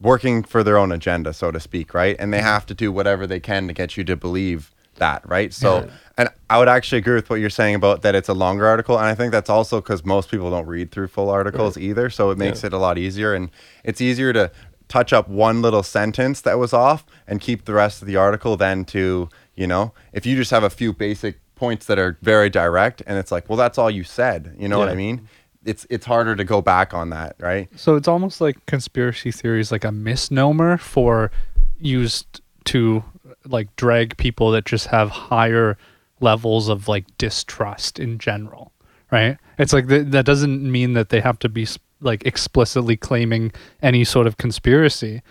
working 0.00 0.42
for 0.42 0.64
their 0.64 0.76
own 0.76 0.90
agenda, 0.90 1.32
so 1.32 1.52
to 1.52 1.60
speak, 1.60 1.94
right? 1.94 2.16
And 2.18 2.32
they 2.32 2.38
mm-hmm. 2.38 2.46
have 2.46 2.66
to 2.66 2.74
do 2.74 2.90
whatever 2.90 3.26
they 3.26 3.40
can 3.40 3.68
to 3.68 3.72
get 3.72 3.96
you 3.96 4.02
to 4.04 4.16
believe 4.16 4.72
that, 4.96 5.28
right? 5.28 5.52
So, 5.52 5.88
and 6.18 6.28
I 6.50 6.58
would 6.58 6.68
actually 6.68 6.98
agree 6.98 7.14
with 7.14 7.30
what 7.30 7.40
you're 7.40 7.50
saying 7.50 7.74
about 7.74 8.02
that 8.02 8.14
it's 8.14 8.28
a 8.28 8.34
longer 8.34 8.66
article, 8.66 8.96
and 8.98 9.06
I 9.06 9.14
think 9.14 9.32
that's 9.32 9.50
also 9.50 9.80
because 9.80 10.04
most 10.04 10.30
people 10.30 10.50
don't 10.50 10.66
read 10.66 10.90
through 10.90 11.08
full 11.08 11.30
articles 11.30 11.76
either, 11.78 12.10
so 12.10 12.30
it 12.30 12.38
makes 12.38 12.64
it 12.64 12.72
a 12.72 12.78
lot 12.78 12.98
easier, 12.98 13.34
and 13.34 13.50
it's 13.84 14.00
easier 14.00 14.32
to 14.32 14.50
touch 14.88 15.12
up 15.12 15.26
one 15.28 15.62
little 15.62 15.82
sentence 15.82 16.42
that 16.42 16.58
was 16.58 16.72
off 16.74 17.06
and 17.26 17.40
keep 17.40 17.64
the 17.64 17.72
rest 17.72 18.02
of 18.02 18.06
the 18.06 18.16
article 18.16 18.56
than 18.58 18.84
to, 18.84 19.28
you 19.54 19.66
know, 19.66 19.94
if 20.12 20.26
you 20.26 20.36
just 20.36 20.50
have 20.50 20.62
a 20.62 20.70
few 20.70 20.92
basic 20.92 21.40
points 21.54 21.86
that 21.86 21.98
are 21.98 22.18
very 22.20 22.50
direct, 22.50 23.02
and 23.06 23.18
it's 23.18 23.32
like, 23.32 23.48
well, 23.48 23.56
that's 23.56 23.78
all 23.78 23.90
you 23.90 24.04
said, 24.04 24.54
you 24.58 24.68
know 24.68 24.78
what 24.78 24.88
I 24.88 24.94
mean? 24.94 25.28
It's 25.64 25.86
it's 25.88 26.04
harder 26.04 26.34
to 26.34 26.44
go 26.44 26.60
back 26.60 26.92
on 26.92 27.10
that, 27.10 27.36
right? 27.38 27.68
So 27.76 27.94
it's 27.94 28.08
almost 28.08 28.40
like 28.40 28.66
conspiracy 28.66 29.30
theories 29.30 29.70
like 29.70 29.84
a 29.84 29.92
misnomer 29.92 30.76
for 30.76 31.30
used 31.78 32.40
to 32.64 33.04
like 33.46 33.74
drag 33.76 34.16
people 34.16 34.50
that 34.52 34.64
just 34.64 34.88
have 34.88 35.10
higher 35.10 35.76
levels 36.20 36.68
of 36.68 36.88
like 36.88 37.04
distrust 37.18 37.98
in 37.98 38.18
general, 38.18 38.72
right? 39.10 39.38
It's 39.58 39.72
like 39.72 39.88
th- 39.88 40.06
that 40.08 40.24
doesn't 40.24 40.70
mean 40.70 40.94
that 40.94 41.10
they 41.10 41.20
have 41.20 41.38
to 41.40 41.48
be 41.48 41.66
like 42.00 42.24
explicitly 42.24 42.96
claiming 42.96 43.52
any 43.82 44.04
sort 44.04 44.26
of 44.26 44.36
conspiracy. 44.36 45.22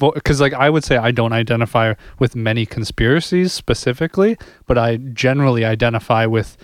Because 0.00 0.40
like 0.40 0.54
I 0.54 0.70
would 0.70 0.84
say 0.84 0.96
I 0.96 1.10
don't 1.10 1.32
identify 1.32 1.94
with 2.18 2.34
many 2.34 2.64
conspiracies 2.66 3.52
specifically, 3.52 4.38
but 4.66 4.78
I 4.78 4.96
generally 4.96 5.64
identify 5.64 6.26
with 6.26 6.56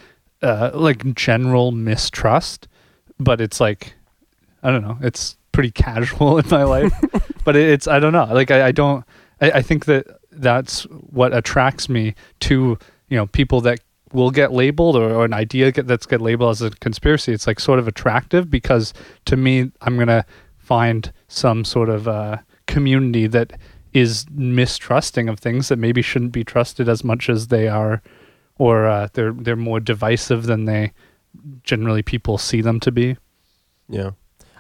uh, 0.43 0.71
like 0.75 1.15
general 1.15 1.71
mistrust. 1.71 2.67
But 3.19 3.41
it's 3.41 3.61
like 3.61 3.95
I 4.63 4.71
don't 4.71 4.83
know. 4.83 4.99
It's 5.03 5.37
pretty 5.53 5.71
casual 5.83 6.39
in 6.39 6.49
my 6.49 6.65
life, 6.65 6.93
but 7.45 7.57
it, 7.57 7.69
it's 7.69 7.87
I 7.87 7.99
don't 7.99 8.13
know. 8.13 8.25
Like 8.25 8.51
I, 8.51 8.69
I 8.69 8.73
don't. 8.73 9.05
I, 9.41 9.51
I 9.53 9.63
think 9.63 9.85
that 9.85 10.20
that's 10.41 10.83
what 10.85 11.35
attracts 11.35 11.89
me 11.89 12.15
to 12.41 12.79
you 13.09 13.17
know 13.17 13.27
people 13.27 13.61
that 13.63 13.81
will 14.13 14.31
get 14.31 14.53
labeled 14.53 14.97
or, 14.97 15.13
or 15.13 15.25
an 15.25 15.33
idea 15.33 15.71
get, 15.71 15.87
that's 15.87 16.07
get 16.07 16.21
labeled 16.21 16.51
as 16.51 16.63
a 16.63 16.71
conspiracy. 16.71 17.33
It's 17.33 17.47
like 17.47 17.61
sort 17.61 17.79
of 17.79 17.87
attractive 17.87 18.51
because 18.51 18.93
to 19.27 19.37
me, 19.37 19.71
I'm 19.83 19.99
gonna 19.99 20.25
find 20.59 21.13
some 21.29 21.65
sort 21.65 21.89
of 21.89 22.09
uh, 22.09 22.39
community 22.67 23.27
that 23.29 23.53
is 23.93 24.27
mistrusting 24.31 25.29
of 25.29 25.39
things 25.39 25.69
that 25.69 25.77
maybe 25.77 26.03
shouldn't 26.03 26.33
be 26.33 26.45
trusted 26.45 26.89
as 26.89 27.03
much 27.03 27.29
as 27.29 27.49
they 27.49 27.69
are, 27.69 28.03
or 28.59 28.87
uh, 28.87 29.09
they're 29.13 29.33
they're 29.33 29.57
more 29.57 29.81
divisive 29.81 30.45
than 30.45 30.65
they 30.65 30.93
generally 31.63 32.03
people 32.03 32.39
see 32.39 32.61
them 32.61 32.81
to 32.81 32.93
be. 32.93 33.17
Yeah. 33.89 34.11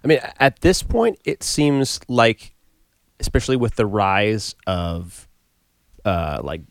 I 0.03 0.09
mean, 0.09 0.21
at 0.39 0.61
this 0.61 0.83
point, 0.83 1.19
it 1.25 1.43
seems 1.43 2.01
like, 2.09 2.55
especially 3.19 3.57
with 3.57 3.77
the 3.77 3.87
rise 3.87 4.55
of, 4.67 5.29
uh, 6.05 6.41
like, 6.43 6.63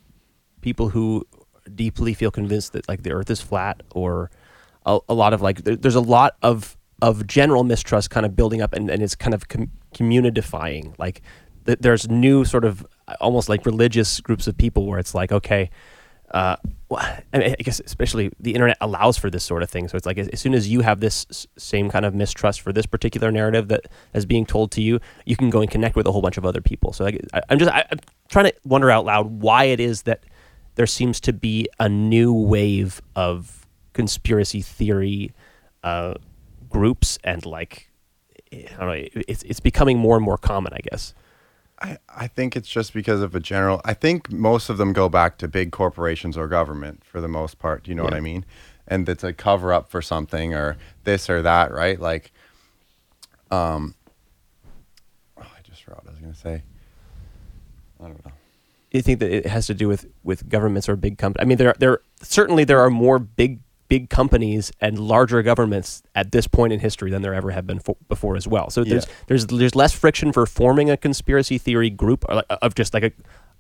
people 0.62 0.90
who 0.90 1.26
deeply 1.76 2.14
feel 2.14 2.32
convinced 2.32 2.74
that 2.74 2.88
like 2.90 3.04
the 3.04 3.12
Earth 3.12 3.30
is 3.30 3.42
flat, 3.42 3.82
or 3.94 4.30
a, 4.86 5.00
a 5.08 5.14
lot 5.14 5.34
of 5.34 5.42
like 5.42 5.64
there, 5.64 5.76
there's 5.76 5.96
a 5.96 6.02
lot 6.02 6.36
of 6.42 6.78
of 7.02 7.26
general 7.28 7.64
mistrust 7.64 8.10
kind 8.10 8.26
of 8.26 8.36
building 8.36 8.62
up, 8.62 8.74
and, 8.74 8.90
and 8.90 9.02
it's 9.02 9.16
kind 9.16 9.34
of 9.34 9.48
com-. 9.48 9.72
Like 10.98 11.22
th- 11.66 11.80
there's 11.80 12.10
new 12.10 12.46
sort 12.46 12.66
of 12.66 12.86
almost 13.20 13.50
like 13.50 13.66
religious 13.66 14.20
groups 14.20 14.48
of 14.48 14.58
people 14.58 14.86
where 14.86 15.00
it's 15.00 15.16
like 15.16 15.32
okay. 15.32 15.70
Uh, 16.32 16.56
I, 16.92 17.24
I 17.34 17.64
guess 17.64 17.80
especially 17.86 18.32
the 18.40 18.54
internet 18.54 18.78
allows 18.82 19.18
for 19.18 19.30
this 19.30 19.44
sort 19.44 19.64
of 19.64 19.70
thing. 19.70 19.88
So 19.88 19.98
it's 19.98 20.06
like 20.06 20.18
as, 20.18 20.40
soon 20.40 20.54
as 20.54 20.70
you 20.70 20.82
have 20.82 21.00
this 21.00 21.48
same 21.58 21.90
kind 21.90 22.06
of 22.06 22.14
mistrust 22.16 22.62
for 22.62 22.74
this 22.74 22.86
particular 22.86 23.32
narrative 23.32 23.68
that 23.70 23.88
is 24.14 24.26
being 24.26 24.46
told 24.46 24.72
to 24.72 24.82
you, 24.82 25.00
you 25.26 25.36
can 25.36 25.50
go 25.50 25.62
and 25.62 25.70
connect 25.70 25.96
with 25.96 26.08
a 26.08 26.12
whole 26.12 26.22
bunch 26.22 26.38
of 26.38 26.46
other 26.46 26.62
people. 26.62 26.94
So 26.94 27.04
like, 27.04 27.22
I, 27.34 27.42
I'm 27.50 27.60
just 27.60 27.72
I, 27.72 27.86
I'm 27.92 28.00
trying 28.28 28.46
to 28.46 28.54
wonder 28.64 28.90
out 28.92 29.06
loud 29.06 29.42
why 29.42 29.66
it 29.66 29.80
is 29.80 30.04
that 30.04 30.24
there 30.76 30.88
seems 30.88 31.20
to 31.22 31.34
be 31.34 31.68
a 31.80 31.90
new 31.90 32.34
wave 32.34 33.02
of 33.16 33.68
conspiracy 33.94 34.62
theory 34.62 35.34
uh, 35.84 36.14
groups 36.70 37.18
and 37.24 37.46
like 37.46 37.92
I 38.52 38.68
don't 38.80 38.88
know, 38.88 39.22
it's 39.28 39.44
it's 39.44 39.60
becoming 39.60 39.98
more 39.98 40.16
and 40.16 40.26
more 40.26 40.38
common, 40.38 40.74
I 40.74 40.80
guess. 40.90 41.14
I, 41.82 41.98
I 42.10 42.28
think 42.28 42.56
it's 42.56 42.68
just 42.68 42.94
because 42.94 43.22
of 43.22 43.36
a 43.36 43.40
general. 43.40 43.82
I 43.86 43.94
think 43.94 44.32
most 44.32 44.70
of 44.70 44.78
them 44.78 44.94
go 44.94 45.08
back 45.10 45.38
to 45.40 45.48
big 45.48 45.72
corporations 45.72 46.38
or 46.38 46.48
government 46.48 47.04
for 47.04 47.22
the 47.22 47.28
most 47.28 47.58
part. 47.60 47.84
Do 47.84 47.92
You 47.92 47.96
know 47.96 48.04
what 48.04 48.14
I 48.14 48.20
mean? 48.20 48.46
And 48.88 49.08
it's 49.08 49.24
a 49.24 49.34
cover 49.34 49.72
up 49.72 49.90
for 49.90 50.02
something 50.02 50.54
or 50.54 50.78
this 51.04 51.30
or 51.30 51.42
that, 51.42 51.72
right? 51.72 52.00
Like, 52.00 52.32
um, 53.52 53.96
oh, 55.38 55.42
I 55.42 55.62
just 55.64 55.88
what 55.88 56.00
I 56.08 56.12
was 56.12 56.20
gonna 56.20 56.36
say. 56.36 56.64
I 58.00 58.08
don't 58.08 58.26
know. 58.26 58.32
you 58.92 59.02
think 59.02 59.20
that 59.20 59.32
it 59.32 59.46
has 59.46 59.68
to 59.68 59.74
do 59.74 59.88
with 59.88 60.08
with 60.24 60.50
governments 60.50 60.90
or 60.90 60.96
big 60.96 61.18
companies? 61.18 61.44
I 61.44 61.48
mean, 61.48 61.58
there 61.58 61.76
there 61.80 62.00
certainly 62.22 62.64
there 62.64 62.80
are 62.80 62.90
more 62.90 63.20
big 63.20 63.60
big 63.90 64.10
companies 64.10 64.72
and 64.80 64.98
larger 65.00 65.42
governments 65.42 66.02
at 66.16 66.32
this 66.32 66.48
point 66.48 66.72
in 66.72 66.80
history 66.80 67.12
than 67.12 67.22
there 67.22 67.34
ever 67.34 67.52
have 67.52 67.68
been 67.68 67.80
fo- 67.80 67.98
before 68.08 68.38
as 68.38 68.48
well. 68.48 68.70
So 68.70 68.84
there's 68.84 69.06
Yeah. 69.06 69.14
there's 69.28 69.48
there's 69.48 69.76
less 69.76 69.94
friction 69.94 70.32
for 70.32 70.46
forming 70.46 70.90
a 70.90 70.96
conspiracy 70.96 71.58
theory 71.58 71.90
group 71.90 72.24
or 72.30 72.36
like, 72.36 72.46
of 72.50 72.76
just 72.76 72.94
like 72.94 73.04
a 73.04 73.12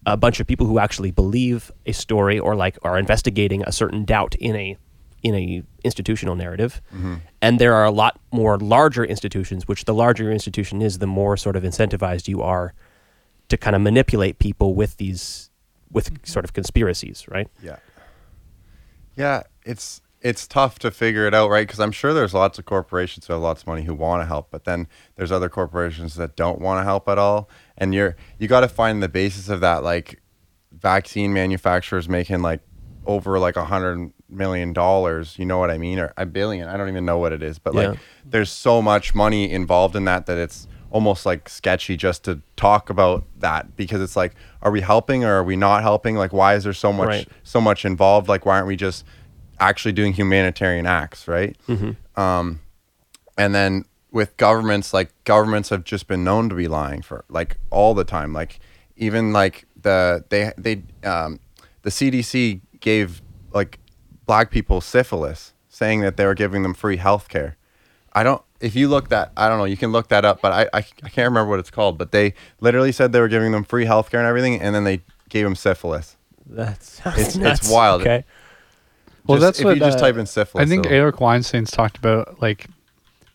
a 0.06 0.16
bunch 0.16 0.40
of 0.40 0.48
people 0.48 0.66
who 0.66 0.80
actually 0.80 1.12
believe 1.12 1.72
a 1.86 1.92
story 1.92 2.40
or 2.40 2.56
like 2.56 2.78
are 2.84 2.98
investigating 2.98 3.64
a 3.64 3.72
certain 3.72 4.06
doubt 4.06 4.36
in 4.36 4.56
a 4.56 4.78
in 5.22 5.36
a 5.36 5.64
institutional 5.84 6.36
narrative. 6.36 6.82
Mm-hmm. 6.96 7.16
And 7.42 7.60
there 7.60 7.74
are 7.74 7.84
a 7.84 7.92
lot 7.92 8.20
more 8.32 8.58
larger 8.58 9.04
institutions, 9.04 9.68
which 9.68 9.84
the 9.84 9.94
larger 9.94 10.24
your 10.24 10.32
institution 10.32 10.82
is, 10.82 11.00
the 11.00 11.08
more 11.08 11.36
sort 11.36 11.58
of 11.58 11.64
incentivized 11.64 12.30
you 12.30 12.42
are 12.42 12.74
to 13.50 13.58
kind 13.58 13.76
of 13.76 13.82
manipulate 13.82 14.40
people 14.40 14.76
with 14.76 14.96
these 14.98 15.50
with 15.92 16.14
mm-hmm. 16.14 16.24
sort 16.24 16.46
of 16.46 16.54
conspiracies, 16.54 17.26
right? 17.28 17.50
Yeah. 17.62 17.78
Yeah, 19.16 19.44
it's 19.66 20.02
it's 20.22 20.48
tough 20.48 20.80
to 20.80 20.92
figure 20.92 21.26
it 21.28 21.34
out, 21.34 21.50
right? 21.50 21.66
Because 21.66 21.80
I'm 21.80 21.92
sure 21.94 22.14
there's 22.14 22.34
lots 22.34 22.60
of 22.60 22.66
corporations 22.66 23.26
who 23.28 23.34
have 23.34 23.42
lots 23.42 23.62
of 23.62 23.68
money 23.68 23.84
who 23.84 23.94
want 23.96 24.22
to 24.22 24.26
help, 24.26 24.50
but 24.52 24.66
then 24.66 24.88
there's 25.16 25.32
other 25.32 25.48
corporations 25.50 26.16
that 26.16 26.36
don't 26.36 26.60
want 26.60 26.80
to 26.80 26.84
help 26.84 27.08
at 27.08 27.18
all. 27.18 27.50
And 27.78 27.94
you're 27.94 28.16
you 28.38 28.48
got 28.48 28.62
to 28.62 28.68
find 28.68 29.02
the 29.02 29.08
basis 29.10 29.48
of 29.50 29.62
that, 29.62 29.84
like 29.84 30.22
vaccine 30.72 31.34
manufacturers 31.34 32.08
making 32.08 32.42
like 32.42 32.62
over 33.06 33.40
like 33.40 33.56
a 33.56 33.66
hundred 33.66 34.12
million 34.30 34.74
dollars. 34.74 35.38
You 35.40 35.46
know 35.46 35.58
what 35.58 35.72
I 35.72 35.78
mean? 35.78 36.00
Or 36.00 36.14
a 36.18 36.26
billion. 36.26 36.68
I 36.68 36.78
don't 36.78 36.90
even 36.90 37.06
know 37.06 37.18
what 37.18 37.34
it 37.34 37.42
is, 37.42 37.58
but 37.60 37.74
Yeah. 37.74 37.90
like 37.90 38.00
there's 38.26 38.52
so 38.52 38.82
much 38.82 39.16
money 39.16 39.50
involved 39.52 39.96
in 39.96 40.06
that 40.06 40.26
that 40.28 40.38
it's 40.38 40.68
almost 40.92 41.24
like 41.26 41.48
sketchy 41.48 41.96
just 41.96 42.24
to 42.24 42.42
talk 42.56 42.90
about 42.90 43.24
that 43.38 43.76
because 43.76 44.02
it's 44.02 44.16
like 44.16 44.34
are 44.64 44.72
we 44.72 44.82
helping 44.82 45.24
or 45.24 45.34
are 45.36 45.44
we 45.44 45.56
not 45.56 45.84
helping 45.84 46.16
like 46.16 46.34
why 46.34 46.56
is 46.56 46.64
there 46.64 46.74
so 46.74 46.92
much 46.92 47.08
Right. 47.08 47.28
so 47.44 47.62
much 47.62 47.86
involved 47.86 48.28
like 48.28 48.44
why 48.44 48.56
aren't 48.56 48.66
we 48.66 48.76
just 48.76 49.06
actually 49.60 49.92
doing 49.92 50.14
humanitarian 50.14 50.86
acts 50.86 51.28
right 51.28 51.56
um 52.16 52.60
and 53.38 53.54
then 53.54 53.86
with 54.12 54.36
governments 54.38 54.94
like 54.94 55.12
governments 55.24 55.70
have 55.70 55.84
just 55.84 56.08
been 56.08 56.24
known 56.24 56.50
to 56.50 56.56
be 56.56 56.68
lying 56.68 57.02
for 57.02 57.26
like 57.30 57.58
all 57.70 57.94
the 57.94 58.04
time 58.04 58.34
like 58.34 58.60
even 58.98 59.32
like 59.34 59.66
the 59.82 60.24
they 60.30 60.52
they 60.58 60.82
um 61.08 61.40
the 61.84 61.90
CDC 61.90 62.60
gave 62.80 63.22
like 63.54 63.80
black 64.26 64.52
people 64.52 64.82
syphilis 64.82 65.54
saying 65.70 66.02
that 66.02 66.18
they 66.18 66.26
were 66.26 66.34
giving 66.36 66.64
them 66.64 66.74
free 66.74 66.98
health 66.98 67.30
care 67.30 67.56
I 68.12 68.24
don't. 68.24 68.42
If 68.60 68.76
you 68.76 68.88
look 68.90 69.10
that, 69.10 69.32
I 69.38 69.48
don't 69.48 69.60
know. 69.60 69.66
You 69.66 69.78
can 69.78 69.92
look 69.92 70.08
that 70.10 70.26
up, 70.26 70.42
but 70.42 70.52
I, 70.52 70.64
I, 70.74 70.80
I 71.04 71.10
can't 71.10 71.28
remember 71.30 71.46
what 71.52 71.60
it's 71.60 71.70
called. 71.70 72.00
But 72.00 72.12
they 72.12 72.34
literally 72.60 72.92
said 72.92 73.12
they 73.12 73.20
were 73.20 73.28
giving 73.28 73.52
them 73.52 73.64
free 73.64 73.86
healthcare 73.86 74.16
and 74.18 74.26
everything, 74.28 74.60
and 74.60 74.74
then 74.74 74.84
they 74.84 75.02
gave 75.30 75.46
them 75.46 75.56
syphilis. 75.56 76.18
That's 76.48 77.00
It's- 77.06 77.36
it's 77.38 77.70
wild. 77.72 78.02
Okay. 78.02 78.26
Well, 79.30 79.38
Just- 79.38 79.46
that's 79.46 79.60
if 79.60 79.66
what 79.66 79.76
you 79.76 79.80
just 79.80 80.00
uh, 80.00 80.02
type 80.02 80.18
in 80.18 80.26
syphilis. 80.26 80.66
I 80.66 80.68
think 80.68 80.86
it'll- 80.88 80.98
Eric 80.98 81.22
Weinstein's 81.22 81.72
talked 81.72 81.98
about 81.98 82.42
like 82.42 82.66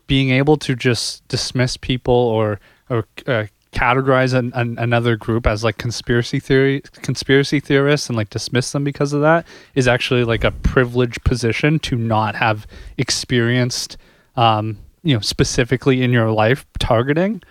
being 0.06 0.30
able 0.30 0.56
to 0.58 0.74
just 0.74 1.26
dismiss 1.28 1.76
people 1.76 2.14
or 2.14 2.60
or 2.90 3.06
uh, 3.26 3.46
categorize 3.72 4.34
an, 4.34 4.52
an, 4.54 4.76
another 4.78 5.16
group 5.16 5.46
as 5.46 5.64
like 5.64 5.78
conspiracy 5.78 6.38
theory 6.40 6.80
conspiracy 7.02 7.60
theorists 7.60 8.08
and 8.08 8.16
like 8.16 8.30
dismiss 8.30 8.72
them 8.72 8.84
because 8.84 9.12
of 9.12 9.20
that 9.20 9.46
is 9.74 9.88
actually 9.88 10.24
like 10.24 10.44
a 10.44 10.50
privileged 10.50 11.22
position 11.24 11.78
to 11.80 11.96
not 11.96 12.34
have 12.36 12.66
experienced 12.98 13.96
um, 14.36 14.76
you 15.02 15.14
know 15.14 15.20
specifically 15.20 16.02
in 16.02 16.12
your 16.12 16.30
life 16.30 16.66
targeting 16.78 17.42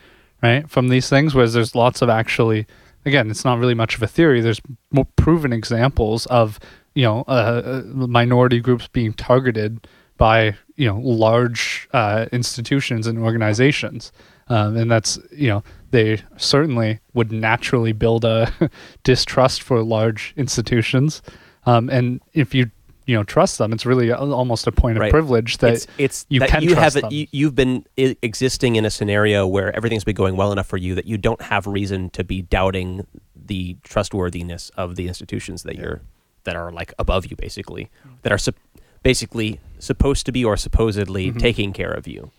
right 0.41 0.69
from 0.69 0.87
these 0.89 1.09
things 1.09 1.33
whereas 1.33 1.53
there's 1.53 1.75
lots 1.75 2.01
of 2.01 2.09
actually 2.09 2.65
again 3.05 3.29
it's 3.29 3.43
not 3.43 3.59
really 3.59 3.73
much 3.73 3.95
of 3.95 4.01
a 4.03 4.07
theory 4.07 4.39
there's 4.39 4.61
more 4.91 5.07
proven 5.17 5.51
examples 5.51 6.25
of 6.27 6.59
you 6.95 7.03
know 7.03 7.23
uh, 7.27 7.61
uh, 7.65 7.81
minority 7.85 8.59
groups 8.59 8.87
being 8.87 9.13
targeted 9.13 9.87
by 10.17 10.55
you 10.75 10.87
know 10.87 10.99
large 10.99 11.87
uh, 11.93 12.25
institutions 12.31 13.07
and 13.07 13.19
organizations 13.19 14.11
um, 14.47 14.75
and 14.77 14.91
that's 14.91 15.17
you 15.31 15.47
know 15.47 15.63
they 15.91 16.21
certainly 16.37 16.99
would 17.13 17.31
naturally 17.31 17.93
build 17.93 18.25
a 18.25 18.51
distrust 19.03 19.61
for 19.61 19.83
large 19.83 20.33
institutions 20.37 21.21
um, 21.65 21.89
and 21.89 22.21
if 22.33 22.53
you 22.53 22.69
you 23.05 23.15
know 23.15 23.23
trust 23.23 23.57
them 23.57 23.73
it's 23.73 23.85
really 23.85 24.11
almost 24.11 24.65
a 24.67 24.71
point 24.71 24.97
of 24.97 25.01
Right. 25.01 25.11
privilege 25.11 25.57
that 25.57 25.73
it's 25.73 25.87
it's 25.97 26.25
you 26.29 26.39
that 26.39 26.49
can 26.49 26.63
you 26.63 26.69
trust 26.69 26.95
have 26.95 27.03
them. 27.03 27.11
You, 27.11 27.27
you've 27.31 27.55
been 27.55 27.85
existing 27.97 28.75
in 28.77 28.85
a 28.85 28.89
scenario 28.89 29.45
where 29.45 29.75
everything's 29.75 30.05
been 30.05 30.15
going 30.15 30.37
well 30.37 30.51
enough 30.53 30.67
for 30.67 30.77
you 30.77 30.95
that 30.95 31.05
you 31.05 31.17
don't 31.17 31.41
have 31.41 31.67
reason 31.67 32.09
to 32.11 32.23
be 32.23 32.41
doubting 32.43 33.05
the 33.35 33.75
trustworthiness 33.83 34.71
of 34.77 34.95
the 34.95 35.07
institutions 35.09 35.63
that 35.63 35.75
you're 35.75 36.01
that 36.43 36.55
are 36.55 36.71
like 36.71 36.93
above 36.99 37.25
you 37.27 37.35
basically 37.35 37.89
that 38.23 38.31
are 38.31 38.37
sup- 38.37 38.55
basically 39.03 39.59
supposed 39.79 40.25
to 40.25 40.31
be 40.31 40.43
or 40.45 40.55
supposedly 40.57 41.31
Mhm. 41.31 41.39
taking 41.39 41.73
care 41.73 41.91
of 41.91 42.07
you 42.07 42.31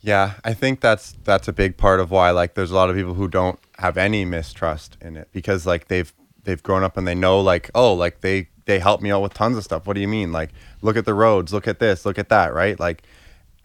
Yeah, 0.00 0.34
I 0.44 0.52
think 0.52 0.80
that's 0.80 1.14
that's 1.24 1.46
a 1.46 1.52
big 1.52 1.76
part 1.76 2.00
of 2.00 2.10
why 2.10 2.30
like 2.32 2.54
there's 2.54 2.72
a 2.72 2.74
lot 2.74 2.90
of 2.90 2.96
people 2.96 3.14
who 3.14 3.28
don't 3.28 3.58
have 3.78 3.96
any 3.96 4.24
mistrust 4.24 4.96
in 5.00 5.16
it 5.16 5.28
because 5.32 5.64
like 5.66 5.86
they've 5.88 6.12
they've 6.42 6.62
grown 6.62 6.82
up 6.82 6.96
and 6.96 7.06
they 7.06 7.14
know 7.14 7.40
like 7.40 7.70
oh 7.74 7.94
like 7.94 8.20
they 8.20 8.48
they 8.64 8.80
help 8.80 9.00
me 9.00 9.10
out 9.12 9.22
with 9.22 9.32
tons 9.34 9.56
of 9.56 9.62
stuff. 9.64 9.86
What 9.86 9.94
do 9.94 10.00
you 10.00 10.08
mean? 10.08 10.32
Like 10.32 10.50
look 10.82 10.96
at 10.96 11.04
the 11.04 11.14
roads, 11.14 11.52
look 11.52 11.68
at 11.68 11.78
this, 11.78 12.04
look 12.04 12.18
at 12.18 12.28
that, 12.30 12.52
right? 12.52 12.78
Like 12.80 13.04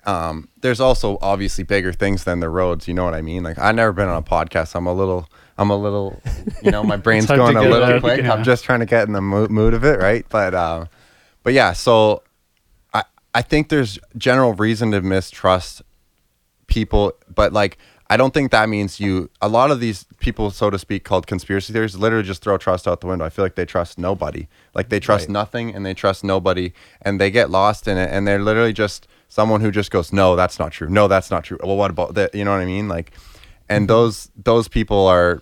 um 0.06 0.48
there's 0.62 0.80
also 0.80 1.18
obviously 1.22 1.64
bigger 1.64 1.92
things 1.92 2.24
than 2.24 2.40
the 2.40 2.50
roads, 2.50 2.88
you 2.88 2.94
know 2.94 3.04
what 3.06 3.16
I 3.16 3.22
mean? 3.24 3.42
Like 3.42 3.58
I've 3.58 3.74
never 3.76 3.92
been 3.92 4.08
on 4.08 4.18
a 4.18 4.22
podcast. 4.22 4.76
I'm 4.76 4.86
a 4.86 4.94
little 4.94 5.28
I'm 5.58 5.70
a 5.70 5.76
little 5.78 6.22
you 6.62 6.72
know, 6.72 6.84
my 6.84 6.98
brain's 7.06 7.26
going 7.26 7.56
a 7.58 7.62
little 7.62 7.84
out, 7.84 8.02
quick. 8.02 8.22
yeah. 8.22 8.34
I'm 8.34 8.44
just 8.44 8.64
trying 8.64 8.80
to 8.82 8.86
get 8.86 9.08
in 9.08 9.14
the 9.14 9.22
mo- 9.22 9.48
mood 9.48 9.74
of 9.74 9.84
it, 9.84 10.00
right? 10.00 10.26
But 10.30 10.54
uh 10.54 10.86
but 11.44 11.54
yeah, 11.54 11.74
so 11.74 12.24
I 12.94 13.04
I 13.34 13.42
think 13.42 13.70
there's 13.70 13.98
general 14.18 14.54
reason 14.54 14.92
to 14.92 15.02
mistrust 15.02 15.82
people 16.68 17.14
but 17.34 17.54
like 17.54 17.78
i 18.10 18.18
don't 18.18 18.34
think 18.34 18.52
that 18.52 18.68
means 18.68 19.00
you 19.00 19.30
a 19.42 19.48
lot 19.48 19.72
of 19.72 19.80
these 19.80 20.06
people 20.20 20.52
so 20.52 20.70
to 20.70 20.78
speak 20.78 21.06
called 21.06 21.26
conspiracy 21.26 21.72
theories 21.72 21.96
literally 21.96 22.26
just 22.26 22.42
throw 22.42 22.58
trust 22.58 22.88
out 22.90 23.00
the 23.00 23.08
window 23.08 23.24
i 23.24 23.30
feel 23.30 23.46
like 23.46 23.56
they 23.56 23.66
trust 23.66 23.98
nobody 23.98 24.48
like 24.74 24.90
they 24.90 25.00
trust 25.00 25.24
Right. 25.28 25.34
nothing 25.34 25.74
and 25.74 25.86
they 25.86 25.94
trust 25.94 26.26
nobody 26.26 26.74
and 27.02 27.22
they 27.22 27.32
get 27.32 27.50
lost 27.50 27.88
in 27.88 27.98
it 27.98 28.10
and 28.12 28.28
they're 28.28 28.42
literally 28.42 28.74
just 28.74 29.08
someone 29.30 29.62
who 29.62 29.72
just 29.72 29.92
goes 29.92 30.12
no 30.12 30.36
that's 30.36 30.60
not 30.60 30.74
true 30.74 30.90
no 30.90 31.08
that's 31.08 31.32
not 31.32 31.46
true 31.46 31.58
well 31.64 31.78
what 31.78 31.90
about 31.90 32.16
that 32.16 32.36
you 32.36 32.44
know 32.44 32.52
what 32.52 32.60
i 32.60 32.66
mean 32.66 32.90
like 32.90 33.12
and 33.70 33.88
those 33.90 34.30
those 34.36 34.68
people 34.68 35.08
are 35.08 35.42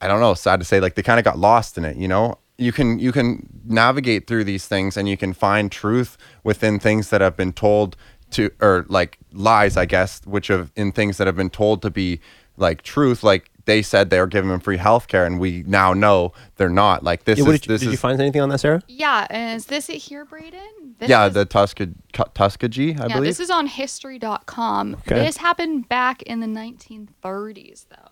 I 0.00 0.08
don't 0.08 0.20
know, 0.20 0.34
sad 0.34 0.60
to 0.60 0.64
say, 0.64 0.80
like 0.80 0.94
they 0.94 1.02
kind 1.02 1.18
of 1.18 1.24
got 1.24 1.38
lost 1.38 1.76
in 1.78 1.84
it, 1.84 1.96
you 1.96 2.08
know? 2.08 2.38
You 2.58 2.72
can 2.72 2.98
you 2.98 3.10
can 3.12 3.48
navigate 3.64 4.26
through 4.26 4.44
these 4.44 4.66
things 4.66 4.96
and 4.96 5.08
you 5.08 5.16
can 5.16 5.32
find 5.32 5.72
truth 5.72 6.18
within 6.44 6.78
things 6.78 7.08
that 7.10 7.20
have 7.22 7.36
been 7.36 7.52
told 7.52 7.96
to 8.32 8.50
or 8.60 8.84
like 8.88 9.18
lies, 9.32 9.76
I 9.78 9.86
guess, 9.86 10.20
which 10.26 10.48
have 10.48 10.70
in 10.76 10.92
things 10.92 11.16
that 11.16 11.26
have 11.26 11.36
been 11.36 11.50
told 11.50 11.80
to 11.82 11.90
be 11.90 12.20
like 12.58 12.82
truth, 12.82 13.22
like 13.22 13.50
they 13.64 13.80
said 13.82 14.10
they 14.10 14.18
were 14.20 14.26
giving 14.26 14.50
them 14.50 14.60
free 14.60 14.76
health 14.76 15.08
care 15.08 15.24
and 15.24 15.38
we 15.40 15.62
now 15.66 15.94
know 15.94 16.32
they're 16.56 16.68
not. 16.68 17.02
Like 17.02 17.24
this 17.24 17.38
Yeah, 17.38 17.44
what 17.46 17.54
is 17.54 17.60
did, 17.60 17.66
you, 17.68 17.72
this 17.74 17.80
did 17.80 17.86
is 17.88 17.92
you 17.92 17.98
find 17.98 18.20
anything 18.20 18.40
on 18.42 18.48
that 18.50 18.58
sarah 18.58 18.82
Yeah, 18.88 19.26
and 19.30 19.56
is 19.56 19.66
this 19.66 19.88
it 19.88 19.96
here, 19.96 20.24
Braden? 20.26 20.96
This 20.98 21.08
yeah, 21.08 21.26
is- 21.28 21.34
the 21.34 21.46
Tuska 21.46 21.94
Tuskegee, 22.34 22.94
I 22.98 23.06
yeah, 23.06 23.14
believe. 23.14 23.22
this 23.24 23.40
is 23.40 23.48
on 23.50 23.66
history.com. 23.68 24.94
Okay. 25.06 25.14
This 25.24 25.38
happened 25.38 25.88
back 25.88 26.20
in 26.22 26.40
the 26.40 26.46
1930s, 26.46 27.86
though. 27.88 28.09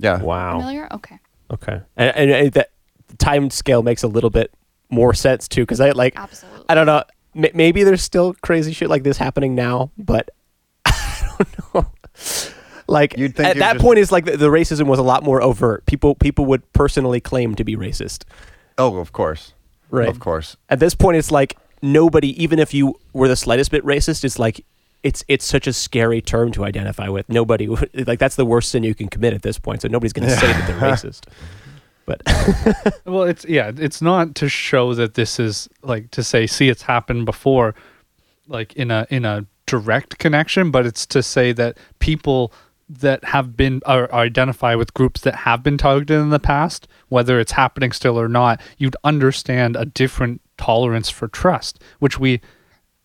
Is 0.00 0.02
that 0.02 0.20
yeah. 0.20 0.24
wow 0.24 0.58
familiar? 0.58 0.88
Okay. 0.92 1.18
okay 1.50 1.80
and, 1.96 2.16
and, 2.16 2.30
and 2.30 2.52
that 2.52 2.70
the 3.08 3.16
time 3.16 3.50
scale 3.50 3.82
makes 3.82 4.02
a 4.02 4.08
little 4.08 4.30
bit 4.30 4.50
more 4.88 5.12
sense 5.14 5.46
too 5.48 5.62
because 5.62 5.80
I 5.80 5.90
like 5.90 6.16
Absolutely. 6.16 6.64
I 6.68 6.74
don't 6.74 6.86
know. 6.86 7.04
M- 7.36 7.52
maybe 7.54 7.84
there's 7.84 8.02
still 8.02 8.34
crazy 8.42 8.72
shit 8.72 8.88
like 8.88 9.02
this 9.02 9.16
happening 9.18 9.54
now, 9.54 9.90
but 9.98 10.30
I 10.86 11.36
don't 11.38 11.74
know. 11.74 11.86
Like 12.88 13.16
You'd 13.16 13.36
think 13.36 13.48
at 13.48 13.56
you're 13.56 13.60
that 13.64 13.72
just- 13.74 13.84
point, 13.84 13.98
is 14.00 14.10
like 14.10 14.24
the, 14.24 14.36
the 14.36 14.48
racism 14.48 14.86
was 14.86 14.98
a 14.98 15.02
lot 15.04 15.22
more 15.22 15.40
overt. 15.42 15.86
People 15.86 16.14
people 16.16 16.44
would 16.46 16.72
personally 16.72 17.20
claim 17.20 17.54
to 17.54 17.62
be 17.64 17.76
racist, 17.76 18.24
Oh, 18.78 18.96
of 18.96 19.12
course. 19.12 19.52
right? 19.90 20.08
Of 20.08 20.18
course. 20.18 20.56
At 20.68 20.80
this 20.80 20.94
point, 20.96 21.16
it's 21.18 21.30
like 21.30 21.56
nobody, 21.82 22.42
even 22.42 22.58
if 22.58 22.74
you 22.74 22.94
were 23.12 23.28
the 23.28 23.36
slightest 23.36 23.70
bit 23.70 23.84
racist, 23.84 24.24
it's 24.24 24.38
like 24.40 24.64
it's 25.02 25.24
it's 25.28 25.44
such 25.44 25.66
a 25.66 25.72
scary 25.72 26.20
term 26.20 26.52
to 26.52 26.64
identify 26.64 27.08
with. 27.08 27.28
Nobody 27.28 27.68
like 27.94 28.18
that's 28.18 28.36
the 28.36 28.44
worst 28.44 28.70
sin 28.70 28.82
you 28.82 28.94
can 28.94 29.08
commit 29.08 29.34
at 29.34 29.42
this 29.42 29.58
point. 29.58 29.82
So 29.82 29.88
nobody's 29.88 30.12
going 30.12 30.28
to 30.28 30.36
say 30.36 30.46
that 30.46 30.66
they're 30.66 30.76
racist. 30.92 31.26
But 32.06 32.22
Well, 33.06 33.22
it's 33.24 33.44
yeah, 33.44 33.72
it's 33.76 34.02
not 34.02 34.34
to 34.36 34.48
show 34.48 34.94
that 34.94 35.14
this 35.14 35.38
is 35.38 35.68
like 35.82 36.10
to 36.12 36.22
say, 36.22 36.46
see, 36.46 36.68
it's 36.68 36.82
happened 36.82 37.24
before, 37.26 37.74
like 38.48 38.74
in 38.74 38.90
a 38.90 39.06
in 39.10 39.24
a 39.24 39.46
direct 39.66 40.18
connection, 40.18 40.70
but 40.70 40.86
it's 40.86 41.06
to 41.06 41.22
say 41.22 41.52
that 41.52 41.78
people 42.00 42.52
that 42.88 43.22
have 43.24 43.56
been 43.56 43.80
or 43.86 44.12
identify 44.12 44.74
with 44.74 44.92
groups 44.94 45.20
that 45.20 45.36
have 45.36 45.62
been 45.62 45.78
targeted 45.78 46.18
in 46.18 46.30
the 46.30 46.40
past, 46.40 46.88
whether 47.08 47.38
it's 47.38 47.52
happening 47.52 47.92
still 47.92 48.18
or 48.18 48.28
not, 48.28 48.60
you'd 48.78 48.96
understand 49.04 49.76
a 49.76 49.84
different 49.84 50.40
tolerance 50.58 51.08
for 51.08 51.28
trust, 51.28 51.80
which 52.00 52.18
we 52.18 52.40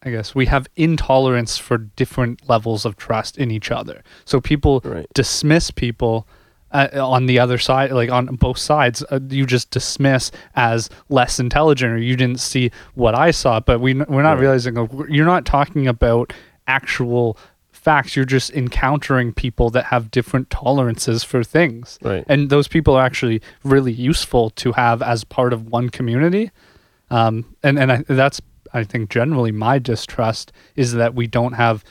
I 0.06 0.12
guess 0.12 0.36
we 0.36 0.46
have 0.46 0.68
intolerance 0.76 1.58
for 1.58 1.78
different 1.80 2.48
levels 2.48 2.86
of 2.86 2.96
trust 2.96 3.38
in 3.38 3.50
each 3.52 3.72
other. 3.72 4.04
So 4.24 4.40
people 4.40 4.82
Right. 4.86 5.08
dismiss 5.16 5.72
people 5.72 6.28
uh, 6.72 6.88
on 7.02 7.26
the 7.26 7.40
other 7.40 7.58
side, 7.58 7.92
like 7.92 8.12
on 8.12 8.26
both 8.36 8.58
sides. 8.58 9.04
Uh, 9.10 9.20
you 9.30 9.46
just 9.46 9.72
dismiss 9.72 10.30
as 10.56 10.90
less 11.10 11.40
intelligent, 11.40 11.94
or 11.94 11.98
you 11.98 12.16
didn't 12.18 12.40
see 12.40 12.70
what 12.96 13.16
I 13.16 13.32
saw. 13.32 13.60
But 13.62 13.80
we 13.80 13.94
we're 13.94 14.22
not 14.24 14.34
Right. 14.34 14.42
realizing 14.42 14.78
uh, 14.78 14.88
you're 15.10 15.26
not 15.26 15.46
talking 15.46 15.88
about 15.88 16.34
actual 16.68 17.38
facts. 17.72 18.16
You're 18.16 18.26
just 18.26 18.52
encountering 18.52 19.32
people 19.32 19.70
that 19.70 19.86
have 19.86 20.12
different 20.12 20.50
tolerances 20.50 21.24
for 21.24 21.44
things, 21.44 21.98
Right. 22.04 22.26
and 22.28 22.50
those 22.50 22.68
people 22.68 22.96
are 22.96 23.06
actually 23.06 23.42
really 23.64 23.94
useful 23.94 24.50
to 24.52 24.74
have 24.74 25.02
as 25.02 25.24
part 25.24 25.54
of 25.54 25.68
one 25.72 25.90
community. 25.90 26.52
Um, 27.10 27.46
and 27.64 27.80
and 27.80 27.92
I, 27.92 28.04
that's 28.08 28.42
I 28.76 28.84
think 28.84 29.10
generally 29.10 29.52
my 29.52 29.80
distrust 29.80 30.52
is 30.76 30.94
that 30.94 31.16
we 31.16 31.28
don't 31.28 31.54
have 31.54 31.84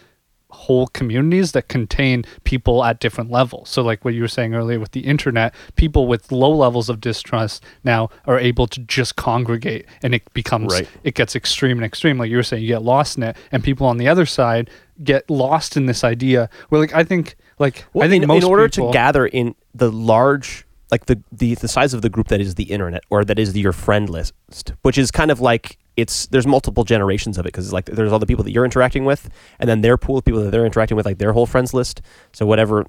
whole 0.51 0.87
communities 0.89 1.51
that 1.53 1.67
contain 1.69 2.25
people 2.45 2.85
at 2.85 3.01
different 3.01 3.31
levels. 3.31 3.69
So 3.69 3.83
like 3.83 4.05
what 4.05 4.15
you 4.15 4.23
were 4.23 4.29
saying 4.29 4.55
earlier 4.55 4.79
with 4.79 4.93
the 4.93 5.01
internet, 5.01 5.53
people 5.75 6.07
with 6.07 6.31
low 6.31 6.55
levels 6.55 6.89
of 6.89 7.01
distrust 7.01 7.65
now 7.83 8.09
are 8.27 8.39
able 8.39 8.69
to 8.69 8.81
just 8.81 9.17
congregate 9.17 9.85
and 10.03 10.15
it 10.15 10.23
becomes 10.33 10.73
Right. 10.73 10.89
it 11.03 11.15
gets 11.15 11.35
extreme 11.35 11.77
and 11.79 11.85
extreme. 11.85 12.19
Like 12.19 12.31
you 12.31 12.37
were 12.37 12.45
saying, 12.45 12.63
you 12.63 12.69
get 12.69 12.83
lost 12.83 13.17
in 13.17 13.25
it 13.25 13.37
and 13.51 13.65
people 13.65 13.87
on 13.87 13.99
the 13.99 14.07
other 14.07 14.27
side 14.27 14.71
get 15.03 15.29
lost 15.29 15.77
in 15.77 15.87
this 15.87 16.05
idea 16.05 16.49
where 16.69 16.81
like 16.81 16.95
I 16.95 17.03
think 17.03 17.37
like 17.59 17.85
Well, 17.93 18.07
I 18.07 18.09
think 18.09 18.23
in, 18.23 18.29
most 18.29 18.45
in 18.45 18.49
order 18.49 18.69
people, 18.69 18.91
to 18.91 18.93
gather 18.93 19.27
in 19.27 19.57
the 19.75 19.91
large, 19.91 20.65
like 20.93 21.07
the, 21.07 21.21
the 21.33 21.57
the 21.57 21.69
size 21.69 21.95
of 21.95 22.03
the 22.03 22.11
group 22.11 22.29
that 22.29 22.41
is 22.41 22.55
the 22.55 22.65
internet 22.65 23.03
or 23.11 23.25
that 23.25 23.41
is 23.41 23.57
your 23.57 23.73
friend 23.73 24.09
list, 24.09 24.35
which 24.83 24.99
is 24.99 25.11
kind 25.11 25.33
of 25.33 25.41
like 25.41 25.79
it's 25.97 26.27
there's 26.27 26.47
multiple 26.47 26.85
generations 26.85 27.39
of 27.39 27.47
it 27.47 27.49
because 27.49 27.67
it's 27.67 27.73
like 27.73 27.87
there's 27.87 28.13
all 28.13 28.19
the 28.19 28.27
people 28.27 28.45
that 28.45 28.51
you're 28.51 28.65
interacting 28.65 29.05
with, 29.05 29.31
and 29.59 29.69
then 29.69 29.81
their 29.81 29.97
pool 29.97 30.19
of 30.19 30.25
people 30.25 30.43
that 30.43 30.51
they're 30.51 30.67
interacting 30.67 30.97
with, 30.97 31.07
like 31.07 31.19
their 31.19 31.33
whole 31.33 31.47
friends 31.47 31.73
list. 31.73 32.01
So 32.33 32.47
whatever, 32.47 32.87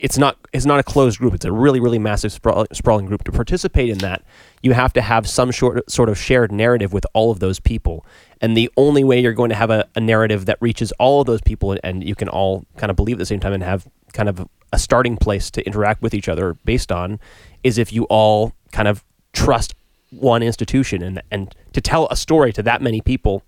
it's 0.00 0.18
not 0.18 0.38
it's 0.52 0.64
not 0.64 0.80
a 0.80 0.82
closed 0.82 1.18
group. 1.18 1.34
It's 1.34 1.44
a 1.44 1.52
really 1.52 1.80
really 1.80 1.98
massive 1.98 2.32
sprawl, 2.32 2.66
sprawling 2.72 3.06
group. 3.06 3.24
To 3.24 3.32
participate 3.32 3.90
in 3.90 3.98
that, 3.98 4.22
you 4.62 4.72
have 4.72 4.92
to 4.94 5.02
have 5.02 5.28
some 5.28 5.50
short 5.50 5.90
sort 5.90 6.08
of 6.08 6.18
shared 6.18 6.50
narrative 6.52 6.92
with 6.92 7.06
all 7.12 7.30
of 7.30 7.40
those 7.40 7.60
people. 7.60 8.06
And 8.40 8.56
the 8.56 8.70
only 8.76 9.04
way 9.04 9.20
you're 9.20 9.32
going 9.32 9.50
to 9.50 9.56
have 9.56 9.70
a, 9.70 9.88
a 9.94 10.00
narrative 10.00 10.46
that 10.46 10.58
reaches 10.60 10.92
all 10.92 11.20
of 11.20 11.26
those 11.26 11.40
people 11.42 11.72
and, 11.72 11.80
and 11.82 12.08
you 12.08 12.14
can 12.14 12.28
all 12.28 12.64
kind 12.76 12.90
of 12.90 12.96
believe 12.96 13.16
at 13.16 13.18
the 13.18 13.26
same 13.26 13.40
time 13.40 13.52
and 13.52 13.62
have 13.62 13.86
kind 14.12 14.28
of 14.28 14.46
a 14.72 14.78
starting 14.78 15.16
place 15.16 15.50
to 15.50 15.64
interact 15.66 16.02
with 16.02 16.14
each 16.14 16.28
other 16.28 16.54
based 16.64 16.92
on 16.92 17.18
is 17.64 17.78
if 17.78 17.92
you 17.92 18.04
all 18.04 18.52
kind 18.70 18.86
of 18.86 19.04
trust 19.32 19.74
one 20.10 20.42
institution 20.42 21.02
and 21.02 21.22
and 21.30 21.54
to 21.72 21.80
tell 21.80 22.08
a 22.10 22.16
story 22.16 22.52
to 22.52 22.62
that 22.62 22.80
many 22.80 23.00
people 23.00 23.42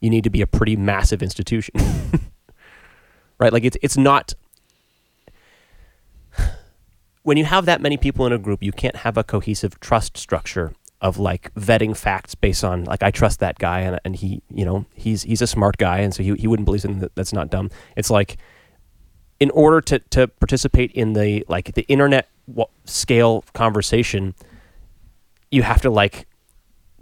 you 0.00 0.10
need 0.10 0.24
to 0.24 0.30
be 0.30 0.42
a 0.42 0.46
pretty 0.46 0.76
massive 0.76 1.22
institution. 1.22 1.74
Right? 3.36 3.52
Like 3.52 3.64
it's 3.64 3.76
it's 3.82 3.96
not 3.96 4.32
when 7.24 7.36
you 7.36 7.44
have 7.44 7.66
that 7.66 7.80
many 7.80 7.96
people 7.96 8.26
in 8.26 8.32
a 8.32 8.38
group 8.38 8.62
you 8.62 8.70
can't 8.70 8.96
have 8.96 9.16
a 9.16 9.24
cohesive 9.24 9.80
trust 9.80 10.16
structure 10.16 10.72
of 11.00 11.18
like 11.18 11.52
vetting 11.54 11.96
facts 11.96 12.34
based 12.36 12.62
on 12.62 12.84
like 12.84 13.02
I 13.02 13.10
trust 13.10 13.40
that 13.40 13.58
guy 13.58 13.80
and, 13.80 14.00
and 14.04 14.14
he 14.14 14.40
you 14.50 14.64
know 14.64 14.86
he's 14.94 15.24
he's 15.24 15.42
a 15.42 15.48
smart 15.48 15.78
guy 15.78 15.98
and 15.98 16.14
so 16.14 16.22
he, 16.22 16.34
he 16.36 16.46
wouldn't 16.46 16.64
believe 16.64 16.82
something 16.82 17.00
that, 17.00 17.14
that's 17.16 17.32
not 17.32 17.50
dumb. 17.50 17.70
It's 17.96 18.08
like 18.08 18.38
in 19.40 19.50
order 19.50 19.80
to, 19.80 19.98
to 19.98 20.28
participate 20.28 20.92
in 20.92 21.12
the 21.14 21.44
like 21.48 21.74
the 21.74 21.82
internet 21.82 22.28
scale 22.84 23.44
conversation 23.52 24.34
you 25.54 25.62
have 25.62 25.80
to 25.82 25.90
like 25.90 26.26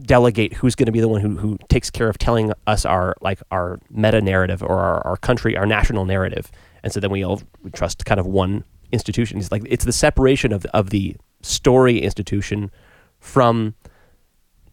delegate 0.01 0.55
who's 0.55 0.75
going 0.75 0.87
to 0.87 0.93
be 0.93 1.01
the 1.01 1.09
one 1.09 1.21
who, 1.21 1.37
who 1.37 1.59
takes 1.69 1.91
care 1.91 2.09
of 2.09 2.19
telling 2.19 2.53
us 2.67 2.85
our 2.85 3.15
like 3.21 3.41
our 3.51 3.79
meta 3.91 4.21
narrative 4.21 4.63
or 4.63 4.79
our, 4.79 5.07
our 5.07 5.17
country 5.17 5.57
our 5.57 5.67
national 5.67 6.05
narrative. 6.05 6.51
And 6.83 6.93
so 6.93 7.01
then 7.01 7.11
we 7.11 7.23
all 7.23 7.43
we 7.63 7.71
trust 7.71 8.05
kind 8.05 8.21
of 8.21 8.27
one 8.27 8.65
institution. 8.91 9.39
It's 9.39 9.51
like 9.51 9.63
it's 9.67 9.85
the 9.85 9.93
separation 9.93 10.53
of, 10.53 10.67
of 10.67 10.91
the 10.91 11.17
story 11.41 12.01
institution 12.01 12.71
from 13.19 13.75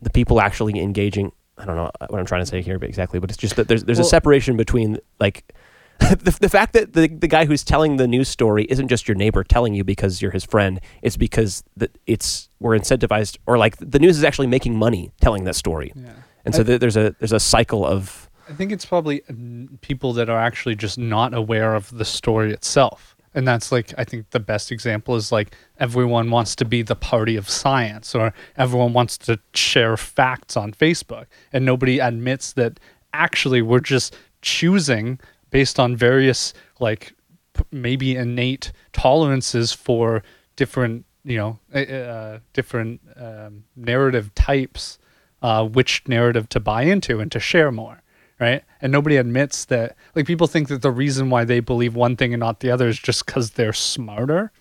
the 0.02 0.10
people 0.10 0.42
actually 0.42 0.80
engaging. 0.80 1.32
I 1.58 1.66
don't 1.66 1.76
know 1.76 1.92
what 2.08 2.20
i'm 2.20 2.26
trying 2.26 2.42
to 2.42 2.46
say 2.46 2.62
here 2.62 2.80
but 2.80 2.88
exactly 2.88 3.20
but 3.20 3.30
it's 3.30 3.38
just 3.38 3.58
that 3.58 3.68
there's 3.68 3.84
there's 3.84 4.00
a 4.00 4.06
separation 4.06 4.56
between 4.56 4.98
like 5.20 5.54
the, 6.10 6.38
the 6.42 6.50
fact 6.50 6.74
that 6.74 6.94
the, 6.94 7.08
the 7.08 7.28
guy 7.28 7.46
who's 7.46 7.64
telling 7.64 7.98
the 7.98 8.08
news 8.08 8.28
story 8.30 8.66
isn't 8.70 8.88
just 8.88 9.08
your 9.08 9.16
neighbor 9.16 9.44
telling 9.44 9.74
you 9.74 9.84
because 9.84 10.22
you're 10.22 10.32
his 10.32 10.44
friend 10.46 10.80
it's 11.02 11.18
because 11.18 11.64
that 11.78 11.98
it's 12.08 12.50
we're 12.60 12.78
incentivized 12.78 13.38
or 13.46 13.58
like 13.58 13.76
the 13.78 14.00
news 14.00 14.18
is 14.18 14.24
actually 14.24 14.48
making 14.48 14.76
money 14.76 15.12
telling 15.22 15.44
that 15.44 15.56
story 15.56 15.92
Yeah. 15.96 16.12
and 16.46 16.56
so 16.56 16.64
th- 16.64 16.80
there's 16.80 16.98
a 16.98 17.16
there's 17.20 17.34
a 17.34 17.40
cycle 17.40 17.86
of 17.86 18.30
I 18.50 18.54
think 18.54 18.72
it's 18.72 18.86
probably 18.86 19.22
mm, 19.30 19.80
people 19.82 20.14
that 20.14 20.28
are 20.30 20.40
actually 20.40 20.76
just 20.76 20.98
not 20.98 21.36
aware 21.36 21.76
of 21.76 21.96
the 21.96 22.04
story 22.04 22.52
itself. 22.52 23.16
And 23.36 23.48
that's 23.48 23.72
like, 23.72 23.94
I 23.96 24.04
think 24.04 24.32
the 24.32 24.40
best 24.40 24.72
example 24.72 25.16
is 25.16 25.32
like 25.32 25.54
everyone 25.78 26.32
wants 26.32 26.56
to 26.56 26.66
be 26.66 26.82
the 26.82 26.96
party 26.96 27.36
of 27.36 27.48
science 27.48 28.16
or 28.16 28.34
everyone 28.58 28.92
wants 28.92 29.20
to 29.20 29.40
share 29.54 29.96
facts 29.98 30.58
on 30.58 30.72
Facebook. 30.74 31.28
And 31.54 31.64
nobody 31.64 32.00
admits 32.00 32.54
that 32.54 32.80
actually 33.14 33.62
we're 33.62 33.82
just 33.82 34.18
choosing 34.42 35.20
based 35.52 35.80
on 35.80 35.96
various, 35.96 36.54
like, 36.80 37.14
p- 37.54 37.64
maybe 37.72 38.16
innate 38.16 38.72
tolerances 38.94 39.72
for 39.74 40.24
different, 40.56 41.06
you 41.24 41.38
know, 41.38 41.60
uh, 41.74 41.80
uh, 41.80 42.40
different 42.54 43.02
um, 43.16 43.64
narrative 43.76 44.34
types, 44.36 44.98
uh, 45.42 45.66
which 45.66 46.04
narrative 46.08 46.50
to 46.50 46.60
buy 46.60 46.84
into 46.84 47.20
and 47.20 47.32
to 47.32 47.40
share 47.40 47.72
more 47.72 48.02
right? 48.40 48.64
And 48.82 48.90
nobody 48.90 49.18
admits 49.18 49.66
that. 49.66 49.98
Like 50.16 50.26
people 50.26 50.48
think 50.48 50.70
that 50.70 50.82
the 50.82 50.92
reason 50.92 51.30
why 51.30 51.44
they 51.44 51.60
believe 51.60 51.94
one 51.94 52.16
thing 52.16 52.34
and 52.34 52.40
not 52.40 52.62
the 52.62 52.72
other 52.72 52.88
is 52.88 52.98
just 52.98 53.26
because 53.26 53.52
they're 53.52 53.74
smarter, 53.74 54.54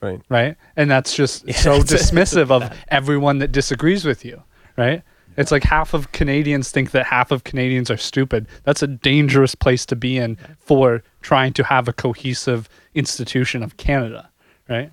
right 0.00 0.20
right? 0.28 0.56
And 0.76 0.88
that's 0.88 1.12
just 1.16 1.40
so 1.54 1.74
it's- 1.74 1.92
dismissive 1.92 2.52
of 2.52 2.72
everyone 2.86 3.38
that 3.38 3.50
disagrees 3.50 4.04
with 4.04 4.24
you, 4.24 4.44
right? 4.76 5.02
It's 5.40 5.50
like 5.50 5.64
half 5.64 5.94
of 5.94 6.12
Canadians 6.12 6.70
think 6.70 6.90
that 6.92 7.06
half 7.06 7.30
of 7.30 7.44
Canadians 7.44 7.90
are 7.90 7.96
stupid. 7.96 8.46
That's 8.64 8.82
a 8.82 8.86
dangerous 8.86 9.54
place 9.54 9.86
to 9.86 9.96
be 9.96 10.16
in 10.16 10.36
for 10.58 11.02
trying 11.22 11.52
to 11.54 11.64
have 11.64 11.88
a 11.88 11.92
cohesive 11.92 12.68
institution 12.94 13.62
of 13.62 13.76
Canada, 13.76 14.30
right? 14.68 14.90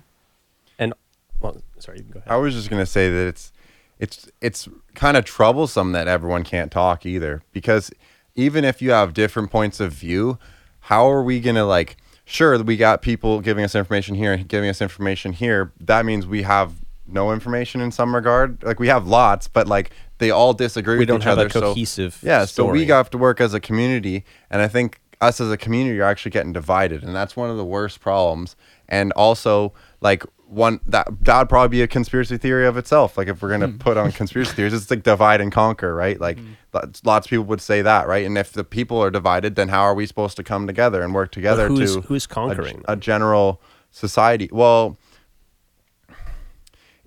and 0.78 0.94
well 1.40 1.60
sorry 1.78 1.98
you 1.98 2.04
can 2.04 2.12
go 2.12 2.18
ahead 2.20 2.30
I 2.30 2.36
was 2.36 2.54
just 2.54 2.70
gonna 2.70 2.86
say 2.86 3.10
that 3.10 3.26
it's 3.28 3.52
it's 3.98 4.30
it's 4.40 4.68
kind 4.94 5.16
of 5.16 5.24
troublesome 5.24 5.92
that 5.92 6.08
everyone 6.08 6.44
can't 6.44 6.70
talk 6.70 7.04
either 7.04 7.42
because 7.52 7.90
even 8.34 8.64
if 8.64 8.80
you 8.80 8.92
have 8.92 9.14
different 9.14 9.50
points 9.50 9.80
of 9.80 9.92
view, 9.92 10.38
how 10.80 11.10
are 11.10 11.22
we 11.22 11.40
gonna 11.40 11.64
like? 11.64 11.96
Sure, 12.24 12.62
we 12.62 12.76
got 12.76 13.02
people 13.02 13.40
giving 13.40 13.64
us 13.64 13.74
information 13.74 14.14
here 14.14 14.32
and 14.32 14.46
giving 14.46 14.68
us 14.68 14.80
information 14.80 15.32
here. 15.32 15.72
That 15.80 16.04
means 16.04 16.26
we 16.26 16.42
have 16.42 16.74
no 17.08 17.32
information 17.32 17.80
in 17.80 17.90
some 17.90 18.14
regard. 18.14 18.62
Like 18.62 18.78
we 18.78 18.88
have 18.88 19.06
lots, 19.06 19.48
but 19.48 19.66
like 19.66 19.90
they 20.18 20.30
all 20.30 20.52
disagree 20.52 20.94
We 20.94 21.00
with 21.00 21.08
don't 21.08 21.20
each 21.20 21.24
have 21.24 21.38
a 21.38 21.42
other. 21.42 21.50
so- 21.50 21.60
cohesive 21.60 22.18
yeah, 22.22 22.40
so 22.40 22.46
story. 22.64 22.80
we 22.80 22.86
have 22.86 23.10
to 23.10 23.18
work 23.18 23.40
as 23.40 23.54
a 23.54 23.60
community, 23.60 24.24
and 24.50 24.62
I 24.62 24.68
think 24.68 25.00
us 25.20 25.40
as 25.40 25.50
a 25.50 25.56
community 25.56 25.98
are 26.00 26.04
actually 26.04 26.30
getting 26.30 26.52
divided, 26.52 27.02
and 27.02 27.14
that's 27.14 27.36
one 27.36 27.50
of 27.50 27.56
the 27.56 27.64
worst 27.64 28.00
problems. 28.00 28.56
And 28.88 29.12
also, 29.12 29.72
like 30.00 30.24
one 30.46 30.80
that 30.86 31.06
that 31.22 31.38
would 31.38 31.48
probably 31.48 31.68
be 31.68 31.82
a 31.82 31.86
conspiracy 31.86 32.38
theory 32.38 32.66
of 32.66 32.76
itself. 32.76 33.18
Like 33.18 33.28
if 33.28 33.42
we're 33.42 33.50
gonna 33.50 33.68
hmm. 33.68 33.78
put 33.78 33.96
on 33.96 34.12
conspiracy 34.12 34.52
theories, 34.52 34.72
it's 34.72 34.90
like 34.90 35.02
divide 35.02 35.40
and 35.40 35.52
conquer, 35.52 35.94
right? 35.94 36.16
Hmm. 36.16 36.22
Like 36.22 36.38
lots, 36.72 37.04
lots 37.04 37.26
of 37.26 37.30
people 37.30 37.44
would 37.46 37.60
say 37.60 37.82
that, 37.82 38.06
right? 38.06 38.24
And 38.24 38.38
if 38.38 38.52
the 38.52 38.64
people 38.64 39.02
are 39.02 39.10
divided, 39.10 39.56
then 39.56 39.68
how 39.68 39.82
are 39.82 39.94
we 39.94 40.06
supposed 40.06 40.36
to 40.36 40.42
come 40.42 40.66
together 40.66 41.02
and 41.02 41.14
work 41.14 41.32
together 41.32 41.68
who's- 41.68 41.94
to 41.94 42.00
who's 42.02 42.24
a- 42.24 42.28
conquering 42.28 42.82
a, 42.88 42.96
general 42.96 43.60
society? 43.90 44.48
Well, 44.52 44.96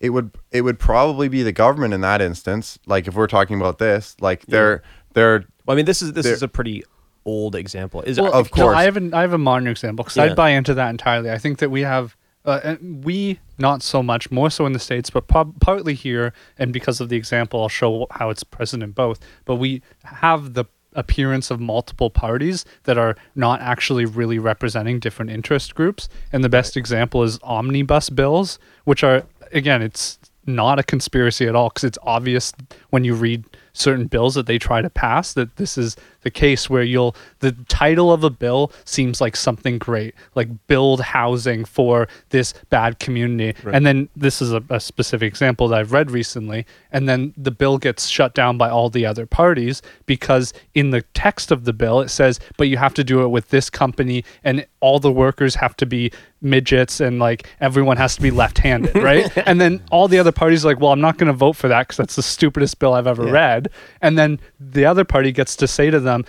it 0.02 0.10
would 0.10 0.32
it 0.52 0.62
would 0.64 0.80
probably 0.80 1.30
be 1.30 1.44
the 1.44 1.52
government 1.54 1.94
in 1.94 2.02
that 2.02 2.22
instance. 2.22 2.78
Like 2.86 3.08
if 3.08 3.14
we're 3.16 3.28
talking 3.28 3.56
about 3.58 3.78
this, 3.78 4.18
like 4.20 4.46
they're 4.48 4.82
they're 5.14 5.46
Well, 5.66 5.76
I 5.76 5.78
mean, 5.78 5.86
this 5.86 6.02
is 6.02 6.12
this 6.14 6.26
There- 6.26 6.34
is 6.34 6.44
a 6.44 6.48
pretty 6.50 6.84
old 7.24 7.56
example. 7.56 8.02
Is 8.02 8.20
Well, 8.20 8.34
Of 8.34 8.50
no, 8.58 8.64
course. 8.64 8.76
I 8.78 8.84
have 8.84 8.98
an, 8.98 9.14
I 9.14 9.22
have 9.22 9.34
a 9.34 9.38
modern 9.38 9.68
example 9.68 10.04
because 10.04 10.18
Yeah. 10.18 10.24
I'd 10.24 10.36
buy 10.36 10.50
into 10.50 10.74
that 10.74 10.90
entirely. 10.90 11.30
I 11.32 11.38
think 11.38 11.60
that 11.60 11.70
we 11.70 11.82
have 11.82 12.18
uh, 12.44 12.76
we 12.82 13.40
not 13.60 13.84
so 13.84 14.02
much 14.02 14.32
more 14.32 14.50
so 14.50 14.66
in 14.66 14.74
the 14.74 14.80
states, 14.80 15.12
but 15.12 15.28
prob- 15.28 15.60
partly 15.62 15.94
here, 15.94 16.34
and 16.58 16.74
because 16.74 17.00
of 17.00 17.08
the 17.10 17.16
example, 17.16 17.62
I'll 17.62 17.70
show 17.70 18.08
how 18.10 18.32
it's 18.32 18.44
present 18.44 18.82
in 18.82 18.92
both. 18.94 19.20
But 19.46 19.58
we 19.58 19.84
have 20.06 20.56
the 20.56 20.66
appearance 20.96 21.52
of 21.52 21.60
multiple 21.60 22.10
parties 22.10 22.66
that 22.84 22.98
are 22.98 23.16
not 23.36 23.62
actually 23.62 24.06
really 24.06 24.40
representing 24.40 25.00
different 25.00 25.30
interest 25.30 25.76
groups. 25.76 26.10
And 26.34 26.44
the 26.44 26.50
best 26.50 26.76
example 26.76 27.22
is 27.22 27.40
omnibus 27.44 28.10
bills, 28.10 28.58
which 28.86 29.04
are 29.04 29.24
again, 29.54 29.82
it's 29.82 30.20
not 30.46 30.80
a 30.80 30.84
conspiracy 30.84 31.48
at 31.48 31.56
all 31.56 31.70
because 31.70 31.84
it's 31.84 31.98
obvious 32.04 32.54
when 32.90 33.04
you 33.04 33.14
read 33.14 33.44
certain 33.74 34.08
bills 34.08 34.36
that 34.36 34.46
they 34.46 34.58
try 34.58 34.82
to 34.82 34.90
pass 34.90 35.34
that 35.34 35.56
this 35.56 35.78
is 35.78 35.96
the 36.22 36.32
case 36.32 36.70
where 36.70 36.84
you'll 36.84 37.16
the 37.40 37.52
title 37.68 38.12
of 38.12 38.24
a 38.24 38.30
bill 38.30 38.72
seems 38.86 39.20
like 39.22 39.36
something 39.36 39.78
great 39.78 40.14
like 40.36 40.48
build 40.68 41.02
housing 41.02 41.66
for 41.66 42.08
this 42.30 42.54
bad 42.70 43.00
community. 43.00 43.58
And 43.76 43.86
then 43.86 44.10
this 44.16 44.42
is 44.42 44.54
a, 44.54 44.64
a 44.70 44.80
specific 44.80 45.28
example 45.28 45.68
that 45.70 45.80
i've 45.80 45.92
read 45.92 46.12
recently 46.12 46.66
and 46.92 47.08
then 47.08 47.34
the 47.38 47.52
bill 47.52 47.78
gets 47.78 48.08
shut 48.08 48.34
down 48.34 48.58
by 48.58 48.70
all 48.70 48.90
the 48.90 49.06
other 49.06 49.26
parties 49.26 49.82
because 50.06 50.54
in 50.74 50.92
the 50.92 51.02
text 51.14 51.52
of 51.52 51.66
the 51.66 51.74
bill 51.74 52.02
it 52.02 52.10
says 52.10 52.40
but 52.58 52.68
you 52.68 52.78
have 52.78 52.94
to 52.94 53.04
do 53.04 53.24
it 53.24 53.28
with 53.30 53.50
this 53.50 53.70
company 53.70 54.24
and 54.44 54.66
all 54.80 55.00
the 55.00 55.12
workers 55.12 55.56
have 55.56 55.76
to 55.78 55.86
be 55.86 56.12
midgets 56.42 57.00
and 57.00 57.20
like 57.20 57.48
everyone 57.60 57.98
has 57.98 58.16
to 58.16 58.22
be 58.22 58.32
left-handed 58.32 58.96
right? 58.96 59.32
And 59.52 59.60
then 59.60 59.84
all 59.92 60.08
the 60.08 60.20
other 60.20 60.32
parties 60.32 60.64
are 60.66 60.70
like 60.70 60.80
well 60.80 60.92
i'm 60.92 61.02
not 61.02 61.18
going 61.18 61.28
to 61.28 61.34
vote 61.34 61.54
for 61.54 61.68
that 61.68 61.88
because 61.88 61.98
that's 61.98 62.16
the 62.16 62.24
stupidest 62.24 62.80
bill 62.80 62.94
i've 62.94 63.08
ever 63.08 63.24
read 63.24 63.61
and 64.02 64.18
then 64.18 64.40
the 64.60 64.86
other 64.86 65.04
party 65.06 65.32
gets 65.32 65.56
to 65.56 65.68
say 65.68 65.90
to 65.90 66.00
them 66.00 66.24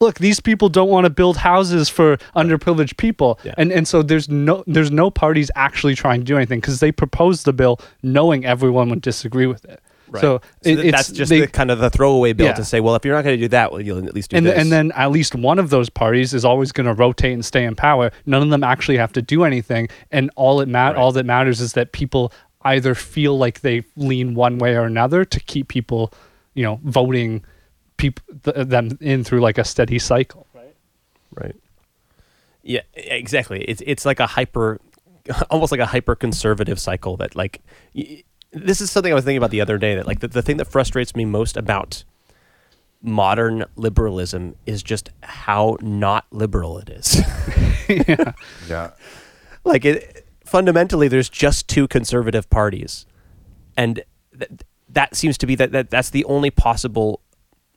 look 0.00 0.18
these 0.18 0.38
people 0.38 0.68
don't 0.68 0.88
want 0.90 1.04
to 1.04 1.10
build 1.10 1.36
houses 1.38 1.88
for 1.88 2.16
underprivileged 2.36 2.96
people 2.96 3.38
Yeah. 3.44 3.54
and 3.58 3.72
and 3.72 3.86
so 3.88 4.02
there's 4.02 4.28
no 4.28 4.62
there's 4.66 4.90
no 4.92 5.10
parties 5.10 5.50
actually 5.56 5.94
trying 5.94 6.20
to 6.20 6.24
do 6.24 6.36
anything 6.36 6.60
because 6.60 6.80
they 6.80 6.92
proposed 6.92 7.44
the 7.44 7.52
bill 7.52 7.80
knowing 8.02 8.44
everyone 8.44 8.90
would 8.90 9.02
disagree 9.02 9.46
with 9.46 9.64
it 9.64 9.80
Right. 10.10 10.22
so, 10.22 10.40
it, 10.62 10.78
it's 10.78 10.90
that's 10.92 11.10
just 11.12 11.28
they- 11.28 11.40
the 11.40 11.46
kind 11.48 11.70
of 11.70 11.80
the 11.80 11.90
throwaway 11.90 12.32
bill 12.32 12.46
Yeah. 12.46 12.54
to 12.54 12.64
say, 12.64 12.80
well, 12.80 12.94
if 12.94 13.04
you're 13.04 13.14
not 13.14 13.24
going 13.24 13.36
to 13.36 13.44
do 13.44 13.48
that, 13.48 13.72
well, 13.72 13.82
you'll 13.82 14.06
at 14.06 14.14
least 14.14 14.30
do 14.30 14.38
and, 14.38 14.46
this. 14.46 14.56
and 14.58 14.72
then 14.72 14.90
at 14.92 15.10
least 15.10 15.34
one 15.34 15.58
of 15.58 15.68
those 15.68 15.90
parties 15.90 16.32
is 16.32 16.46
always 16.46 16.72
going 16.72 16.86
to 16.86 16.94
rotate 16.94 17.34
and 17.34 17.44
stay 17.44 17.62
in 17.62 17.74
power. 17.74 18.10
None 18.24 18.40
of 18.42 18.48
them 18.48 18.64
actually 18.64 18.96
have 18.96 19.12
to 19.12 19.20
do 19.20 19.44
anything, 19.44 19.90
and 20.10 20.30
all 20.34 20.62
it 20.62 20.66
mat- 20.68 20.94
Right. 20.94 20.98
all 20.98 21.12
that 21.12 21.26
matters 21.26 21.60
is 21.60 21.74
that 21.74 21.92
people 21.92 22.32
either 22.62 22.94
feel 22.94 23.36
like 23.36 23.60
they 23.60 23.84
lean 23.96 24.34
one 24.34 24.56
way 24.56 24.76
or 24.76 24.84
another 24.84 25.26
to 25.26 25.40
keep 25.40 25.68
people, 25.68 26.10
you 26.58 26.64
know, 26.64 26.80
voting 26.82 27.44
people 27.98 28.24
th- 28.42 28.66
them 28.66 28.98
in 29.00 29.22
through 29.22 29.40
like 29.40 29.58
a 29.58 29.64
steady 29.64 30.00
cycle. 30.00 30.44
Right. 30.52 30.74
Right. 31.32 31.56
Yeah, 32.64 32.80
exactly. 32.94 33.62
It's 33.62 33.80
it's 33.86 34.04
like 34.04 34.18
a 34.18 34.26
hyper, 34.26 34.80
almost 35.50 35.70
like 35.70 35.80
a 35.80 35.86
hyper 35.86 36.16
conservative 36.16 36.80
cycle 36.80 37.16
that 37.18 37.36
like. 37.36 37.60
Y- 37.94 38.24
this 38.50 38.80
is 38.80 38.90
something 38.90 39.12
I 39.12 39.14
was 39.14 39.24
thinking 39.24 39.36
about 39.36 39.50
the 39.52 39.60
other 39.60 39.78
day. 39.78 39.94
That 39.94 40.06
like 40.06 40.18
the, 40.18 40.26
the 40.26 40.42
thing 40.42 40.56
that 40.56 40.64
frustrates 40.64 41.14
me 41.14 41.24
most 41.24 41.56
about 41.56 42.02
modern 43.02 43.64
liberalism 43.76 44.56
is 44.66 44.82
just 44.82 45.10
how 45.22 45.76
not 45.80 46.26
liberal 46.32 46.78
it 46.78 46.88
is. 46.88 47.20
yeah. 47.88 48.32
yeah. 48.66 48.90
like 49.64 49.84
it 49.84 50.26
fundamentally 50.44 51.06
there's 51.06 51.28
just 51.28 51.68
two 51.68 51.86
conservative 51.86 52.48
parties 52.50 53.06
and 53.76 54.02
th- 54.36 54.50
that 54.90 55.14
seems 55.14 55.38
to 55.38 55.46
be 55.46 55.54
that, 55.56 55.72
that 55.72 55.90
that's 55.90 56.10
the 56.10 56.24
only 56.24 56.50
possible 56.50 57.20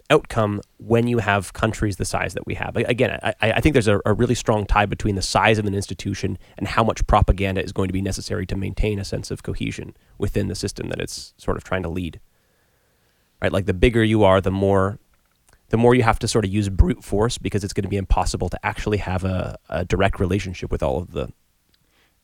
outcome 0.10 0.62
when 0.78 1.08
you 1.08 1.20
have 1.20 1.54
countries 1.54 1.96
the 1.96 2.06
size 2.06 2.34
that 2.34 2.46
we 2.46 2.54
have. 2.56 2.76
Again 2.76 3.18
i, 3.24 3.34
I 3.42 3.62
think 3.62 3.74
there's 3.74 3.88
a, 3.88 4.02
a 4.06 4.14
really 4.14 4.36
strong 4.36 4.66
tie 4.66 4.86
between 4.86 5.16
the 5.16 5.22
size 5.22 5.58
of 5.58 5.66
an 5.66 5.74
institution 5.74 6.38
and 6.58 6.68
how 6.68 6.84
much 6.84 7.06
propaganda 7.08 7.64
is 7.64 7.72
going 7.72 7.88
to 7.88 7.94
be 7.94 8.02
necessary 8.02 8.46
to 8.48 8.56
maintain 8.56 9.00
a 9.00 9.06
sense 9.06 9.32
of 9.32 9.44
cohesion 9.44 9.96
within 10.18 10.48
the 10.48 10.56
system 10.56 10.90
that 10.90 11.00
it's 11.00 11.34
sort 11.38 11.58
of 11.58 11.64
trying 11.64 11.84
to 11.84 11.90
lead. 11.90 12.20
Right? 13.42 13.52
Like 13.52 13.66
the 13.66 13.74
bigger 13.74 14.04
you 14.04 14.24
are 14.24 14.42
the 14.42 14.52
more 14.52 15.00
the 15.70 15.78
more 15.78 15.96
you 15.96 16.04
have 16.04 16.20
to 16.20 16.28
sort 16.28 16.44
of 16.44 16.52
use 16.52 16.68
brute 16.68 17.02
force 17.02 17.38
because 17.38 17.64
it's 17.64 17.72
going 17.72 17.84
to 17.84 17.90
be 17.90 17.96
impossible 17.96 18.50
to 18.50 18.66
actually 18.66 18.98
have 18.98 19.24
a, 19.24 19.58
a 19.70 19.86
direct 19.86 20.20
relationship 20.20 20.70
with 20.70 20.84
all 20.84 20.98
of 20.98 21.12
the 21.14 21.30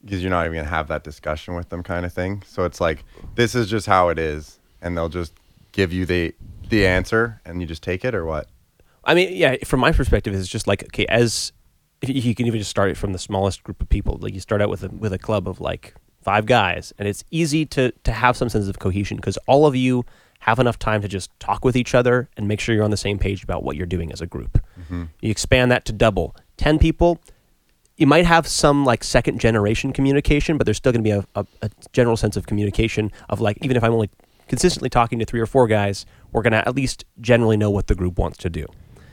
because 0.04 0.22
you're 0.22 0.30
not 0.30 0.46
even 0.46 0.58
gonna 0.58 0.68
have 0.68 0.90
that 0.90 1.04
discussion 1.04 1.56
with 1.56 1.70
them 1.70 1.82
kind 1.82 2.06
of 2.06 2.14
thing. 2.14 2.44
So 2.46 2.66
it's 2.66 2.80
like 2.80 3.04
this 3.36 3.56
is 3.56 3.70
just 3.70 3.88
how 3.88 4.10
it 4.10 4.20
is 4.20 4.60
and 4.82 4.98
they'll 4.98 5.10
just 5.10 5.34
give 5.72 5.94
you 5.94 6.06
the 6.06 6.34
the 6.70 6.86
answer 6.86 7.42
and 7.46 7.62
you 7.62 7.68
just 7.68 7.84
take 7.84 8.04
it 8.04 8.14
or 8.14 8.26
what 8.26 8.48
I 9.08 9.14
mean, 9.14 9.30
yeah, 9.32 9.56
from 9.64 9.80
my 9.80 9.94
perspective, 9.94 10.36
it's 10.36 10.50
just 10.50 10.68
like 10.68 10.84
okay, 10.84 11.06
as 11.08 11.54
if 12.02 12.10
you 12.26 12.36
can 12.36 12.46
even 12.46 12.60
just 12.60 12.70
start 12.70 12.92
it 12.92 12.98
from 12.98 13.14
the 13.14 13.20
smallest 13.20 13.64
group 13.64 13.82
of 13.82 13.90
people. 13.90 14.18
Like 14.22 14.34
you 14.34 14.42
start 14.42 14.62
out 14.62 14.70
with 14.70 14.84
a 14.84 14.90
with 14.90 15.14
a 15.14 15.18
club 15.18 15.48
of 15.48 15.62
like 15.62 15.96
five 16.22 16.46
guys, 16.46 16.94
and 17.00 17.08
it's 17.08 17.24
easy 17.32 17.66
to 17.68 17.92
to 18.04 18.12
have 18.12 18.36
some 18.36 18.50
sense 18.50 18.68
of 18.68 18.80
cohesion 18.80 19.16
because 19.16 19.38
all 19.48 19.66
of 19.66 19.76
you 19.76 20.06
have 20.40 20.60
enough 20.60 20.78
time 20.78 21.02
to 21.02 21.08
just 21.08 21.32
talk 21.40 21.66
with 21.66 21.76
each 21.76 21.96
other 21.96 22.30
and 22.38 22.48
make 22.48 22.60
sure 22.60 22.76
you're 22.76 22.84
on 22.84 22.92
the 22.92 22.98
same 22.98 23.18
page 23.18 23.44
about 23.44 23.64
what 23.64 23.76
you're 23.76 23.88
doing 23.88 24.12
as 24.12 24.22
a 24.22 24.28
group. 24.28 24.62
Mm-hmm. 24.80 25.06
You 25.22 25.32
expand 25.32 25.72
that 25.72 25.86
to 25.86 25.94
double 25.94 26.36
ten 26.58 26.78
people. 26.78 27.20
You 27.96 28.08
might 28.08 28.26
have 28.26 28.46
some 28.46 28.86
like 28.86 29.06
second 29.06 29.40
generation 29.40 29.94
communication, 29.94 30.58
but 30.58 30.66
there's 30.66 30.78
still 30.78 30.92
going 30.92 31.04
to 31.04 31.10
be 31.10 31.12
a, 31.12 31.26
a, 31.34 31.46
a 31.64 31.72
general 31.94 32.18
sense 32.18 32.36
of 32.36 32.46
communication 32.46 33.12
of 33.30 33.40
like 33.40 33.58
even 33.62 33.78
if 33.78 33.84
I'm 33.84 33.94
only 33.94 34.10
consistently 34.48 34.90
talking 34.90 35.20
to 35.20 35.26
three 35.26 35.40
or 35.40 35.46
four 35.46 35.68
guys, 35.68 36.06
we're 36.32 36.42
going 36.42 36.54
to 36.54 36.68
at 36.68 36.76
least 36.76 37.06
generally 37.20 37.58
know 37.58 37.70
what 37.70 37.88
the 37.88 37.96
group 37.96 38.18
wants 38.18 38.38
to 38.40 38.50
do. 38.50 38.66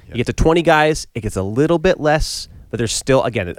You 0.08 0.14
get 0.16 0.26
to 0.26 0.32
20 0.32 0.62
guys, 0.62 1.06
it 1.14 1.20
gets 1.20 1.36
a 1.36 1.42
little 1.42 1.78
bit 1.78 1.98
less, 1.98 2.48
but 2.70 2.78
there's 2.78 2.92
still, 2.92 3.22
again, 3.22 3.54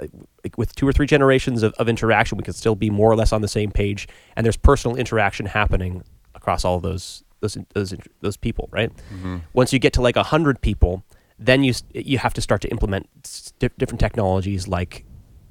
with 0.56 0.74
two 0.74 0.86
or 0.86 0.92
three 0.92 1.06
generations 1.06 1.62
of, 1.62 1.74
of 1.74 1.88
interaction, 1.88 2.38
we 2.38 2.44
can 2.44 2.54
still 2.54 2.74
be 2.74 2.88
more 2.90 3.10
or 3.10 3.16
less 3.16 3.32
on 3.32 3.42
the 3.42 3.48
same 3.48 3.70
page. 3.70 4.08
And 4.36 4.44
there's 4.44 4.56
personal 4.56 4.96
interaction 4.96 5.46
happening 5.46 6.02
across 6.34 6.64
all 6.64 6.76
of 6.76 6.82
those, 6.82 7.24
those, 7.40 7.58
those, 7.74 7.94
those 8.20 8.36
people, 8.36 8.68
right? 8.70 8.90
Mm-hmm. 9.12 9.38
Once 9.52 9.72
you 9.72 9.78
get 9.78 9.92
to 9.94 10.02
like 10.02 10.16
100 10.16 10.60
people, 10.60 11.02
then 11.38 11.64
you, 11.64 11.74
you 11.92 12.18
have 12.18 12.32
to 12.34 12.40
start 12.40 12.62
to 12.62 12.68
implement 12.68 13.08
s- 13.24 13.52
di- 13.58 13.70
different 13.76 14.00
technologies 14.00 14.68
like, 14.68 15.04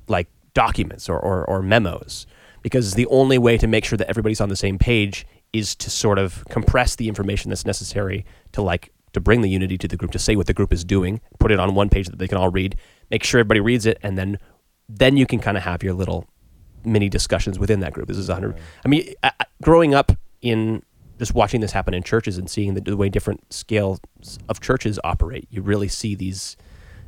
like 0.08 0.28
documents 0.54 1.10
or, 1.10 1.20
or, 1.20 1.44
or 1.46 1.62
memos, 1.62 2.26
because 2.62 2.94
the 2.96 3.06
only 3.08 3.38
way 3.38 3.58
to 3.58 3.68
make 3.68 3.86
sure 3.86 3.98
that 3.98 4.10
everybody's 4.10 4.42
on 4.42 4.50
the 4.50 4.56
same 4.56 4.80
page 4.80 5.28
is 5.58 5.76
to 5.76 5.89
sort 5.89 6.20
of 6.20 6.44
compress 6.50 6.96
the 6.96 7.08
information 7.08 7.50
that's 7.50 7.65
necessary 7.65 8.26
to 8.52 8.62
like 8.62 8.91
to 9.13 9.20
bring 9.22 9.41
the 9.41 9.50
unity 9.50 9.78
to 9.78 9.88
the 9.88 9.96
group, 9.96 10.12
to 10.12 10.20
say 10.20 10.36
what 10.36 10.46
the 10.48 10.54
group 10.54 10.74
is 10.74 10.84
doing, 10.84 11.22
put 11.39 11.52
it 11.52 11.60
on 11.60 11.74
one 11.74 11.89
page 11.89 12.08
that 12.08 12.20
they 12.20 12.28
can 12.28 12.38
all 12.38 12.50
read, 12.50 12.76
make 13.10 13.24
sure 13.24 13.39
everybody 13.39 13.62
reads 13.62 13.86
it, 13.86 13.98
and 14.04 14.18
then 14.18 14.38
then 14.89 15.18
you 15.18 15.26
can 15.26 15.39
kind 15.39 15.58
of 15.58 15.63
have 15.63 15.82
your 15.82 15.94
little 15.94 16.28
mini 16.84 17.10
discussions 17.10 17.58
within 17.58 17.80
that 17.80 17.94
group. 17.94 18.08
This 18.08 18.18
is 18.18 18.28
100. 18.28 18.56
I 18.84 18.88
mean, 18.88 19.13
I, 19.24 19.32
I- 19.39 19.46
growing 19.63 19.96
up 19.96 20.12
in 20.41 20.84
just 21.18 21.34
watching 21.34 21.62
this 21.62 21.72
happen 21.72 21.94
in 21.94 22.04
churches 22.04 22.38
and 22.38 22.50
seeing 22.50 22.74
the, 22.74 22.82
the 22.82 22.98
way 22.98 23.10
different 23.10 23.52
scales 23.52 24.00
of 24.50 24.60
churches 24.60 25.00
operate, 25.04 25.48
you 25.50 25.62
really 25.62 25.88
see 25.88 26.13
these 26.15 26.58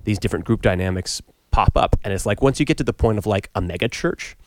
these 0.06 0.18
different 0.18 0.46
group 0.46 0.62
dynamics 0.62 1.22
pop 1.52 1.76
up. 1.76 1.98
And 2.06 2.14
it's 2.14 2.26
like 2.26 2.42
once 2.42 2.60
you 2.62 2.66
get 2.66 2.78
to 2.78 2.84
the 2.86 2.94
point 2.94 3.18
of 3.18 3.26
like 3.26 3.50
a 3.54 3.60
mega 3.62 3.90
church, 3.90 4.38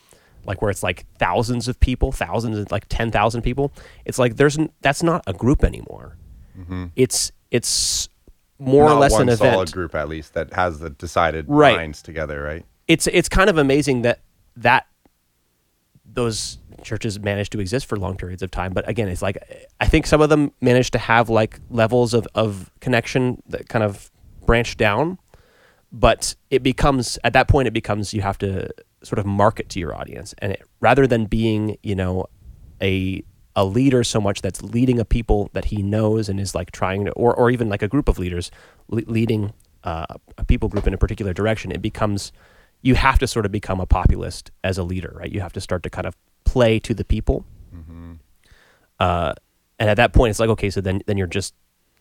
like 0.45 0.63
where 0.63 0.71
it's 0.71 0.83
like 0.83 1.05
thousands 1.19 1.69
of 1.69 1.79
people, 1.81 2.13
thousands, 2.13 2.57
and 2.59 2.71
like 2.71 2.87
10,000 2.89 3.43
people, 3.43 3.73
it's 4.05 4.19
like 4.19 4.37
there's 4.37 4.59
n- 4.59 4.71
that's 4.81 5.03
not 5.03 5.23
a 5.27 5.33
group 5.33 5.65
anymore. 5.65 6.17
Mm-hmm. 6.59 6.87
It's 6.97 7.33
it's 7.51 8.09
more 8.59 8.87
Not 8.89 8.97
or 8.97 9.01
less 9.01 9.15
an 9.15 9.29
event. 9.29 9.39
solid 9.55 9.73
group 9.73 9.95
at 9.95 10.09
least 10.09 10.35
that 10.35 10.53
has 10.53 10.81
the 10.81 10.91
decided 10.91 11.47
Right. 11.49 11.77
minds 11.77 12.03
together 12.03 12.43
right 12.43 12.65
it's 12.89 13.07
it's 13.07 13.29
kind 13.29 13.49
of 13.49 13.57
amazing 13.57 14.03
that 14.03 14.21
that 14.57 14.87
those 16.05 16.59
churches 16.83 17.19
managed 17.21 17.53
to 17.53 17.61
exist 17.61 17.87
for 17.87 17.97
long 17.97 18.17
periods 18.17 18.43
of 18.43 18.51
time. 18.51 18.73
But 18.73 18.89
again, 18.89 19.09
it's 19.09 19.23
like 19.23 19.39
I 19.81 19.87
think 19.87 20.07
some 20.07 20.21
of 20.21 20.29
them 20.29 20.53
managed 20.61 20.93
to 20.95 20.99
have 20.99 21.29
like 21.31 21.61
levels 21.71 22.15
of, 22.15 22.27
of 22.35 22.71
connection 22.81 23.43
that 23.49 23.69
kind 23.69 23.85
of 23.85 24.11
branch 24.47 24.77
down. 24.77 25.19
But 25.93 26.35
it 26.51 26.63
becomes 26.63 27.19
at 27.25 27.33
that 27.35 27.49
point 27.49 27.69
it 27.69 27.73
becomes 27.73 28.13
you 28.15 28.23
have 28.23 28.39
to 28.39 28.71
sort 29.03 29.19
of 29.19 29.27
market 29.27 29.69
to 29.71 29.81
your 29.81 29.95
audience, 29.95 30.35
and 30.39 30.53
it, 30.53 30.63
rather 30.81 31.07
than 31.07 31.27
being 31.27 31.77
you 31.83 31.95
know 31.95 32.27
a 32.81 33.23
a 33.57 33.65
leader 33.65 34.05
so 34.05 34.21
much 34.21 34.43
that's 34.43 34.63
leading 34.63 34.99
a 35.01 35.05
people 35.05 35.51
that 35.53 35.67
he 35.67 35.83
knows 35.83 36.29
and 36.29 36.39
is 36.39 36.55
like 36.55 36.71
trying 36.71 37.05
to, 37.05 37.13
or 37.13 37.35
or 37.35 37.51
even 37.51 37.69
like 37.69 37.83
a 37.83 37.89
group 37.89 38.09
of 38.09 38.19
leaders 38.19 38.51
le- 38.89 39.03
leading 39.07 39.53
uh, 39.85 40.07
a 40.39 40.45
people 40.45 40.69
group 40.69 40.87
in 40.87 40.95
a 40.95 40.99
particular 40.99 41.33
direction, 41.33 41.73
it 41.73 41.83
becomes 41.83 42.33
you 42.83 42.95
have 42.95 43.19
to 43.19 43.27
sort 43.27 43.45
of 43.45 43.53
become 43.53 43.81
a 43.81 43.87
populist 43.87 44.51
as 44.65 44.79
a 44.79 44.83
leader, 44.83 45.13
right? 45.15 45.31
You 45.31 45.41
have 45.41 45.53
to 45.55 45.61
start 45.61 45.83
to 45.83 45.91
kind 45.91 46.07
of 46.07 46.17
play 46.45 46.79
to 46.81 46.95
the 46.95 47.05
people. 47.05 47.45
Uh, 48.99 49.35
and 49.79 49.89
at 49.89 49.97
that 49.97 50.13
point, 50.13 50.31
it's 50.31 50.41
like, 50.41 50.51
okay, 50.51 50.71
so 50.71 50.81
then, 50.81 51.03
then 51.07 51.17
you're 51.17 51.27
just 51.27 51.55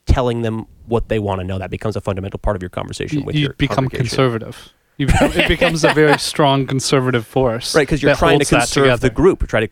telling 0.06 0.42
them 0.42 0.66
what 0.86 1.10
they 1.10 1.20
want 1.20 1.40
to 1.40 1.46
know. 1.46 1.58
That 1.58 1.70
becomes 1.70 1.96
a 1.96 2.02
fundamental 2.02 2.40
part 2.40 2.56
of 2.56 2.62
your 2.62 2.70
conversation 2.70 3.20
You, 3.20 3.26
with 3.26 3.36
you 3.36 3.42
your 3.42 3.54
become 3.54 3.90
conservative. 3.90 4.74
You 5.00 5.08
become, 5.08 5.32
it 5.32 5.48
becomes 5.48 5.86
a 5.86 5.94
very 5.94 6.18
strong 6.20 6.68
conservative 6.68 7.26
force. 7.26 7.74
Right, 7.74 7.84
because 7.84 8.04
you're 8.04 8.16
trying 8.16 8.40
to 8.40 8.46
conserve 8.46 9.00
the 9.00 9.10
group, 9.10 9.48
try 9.48 9.62
to 9.62 9.70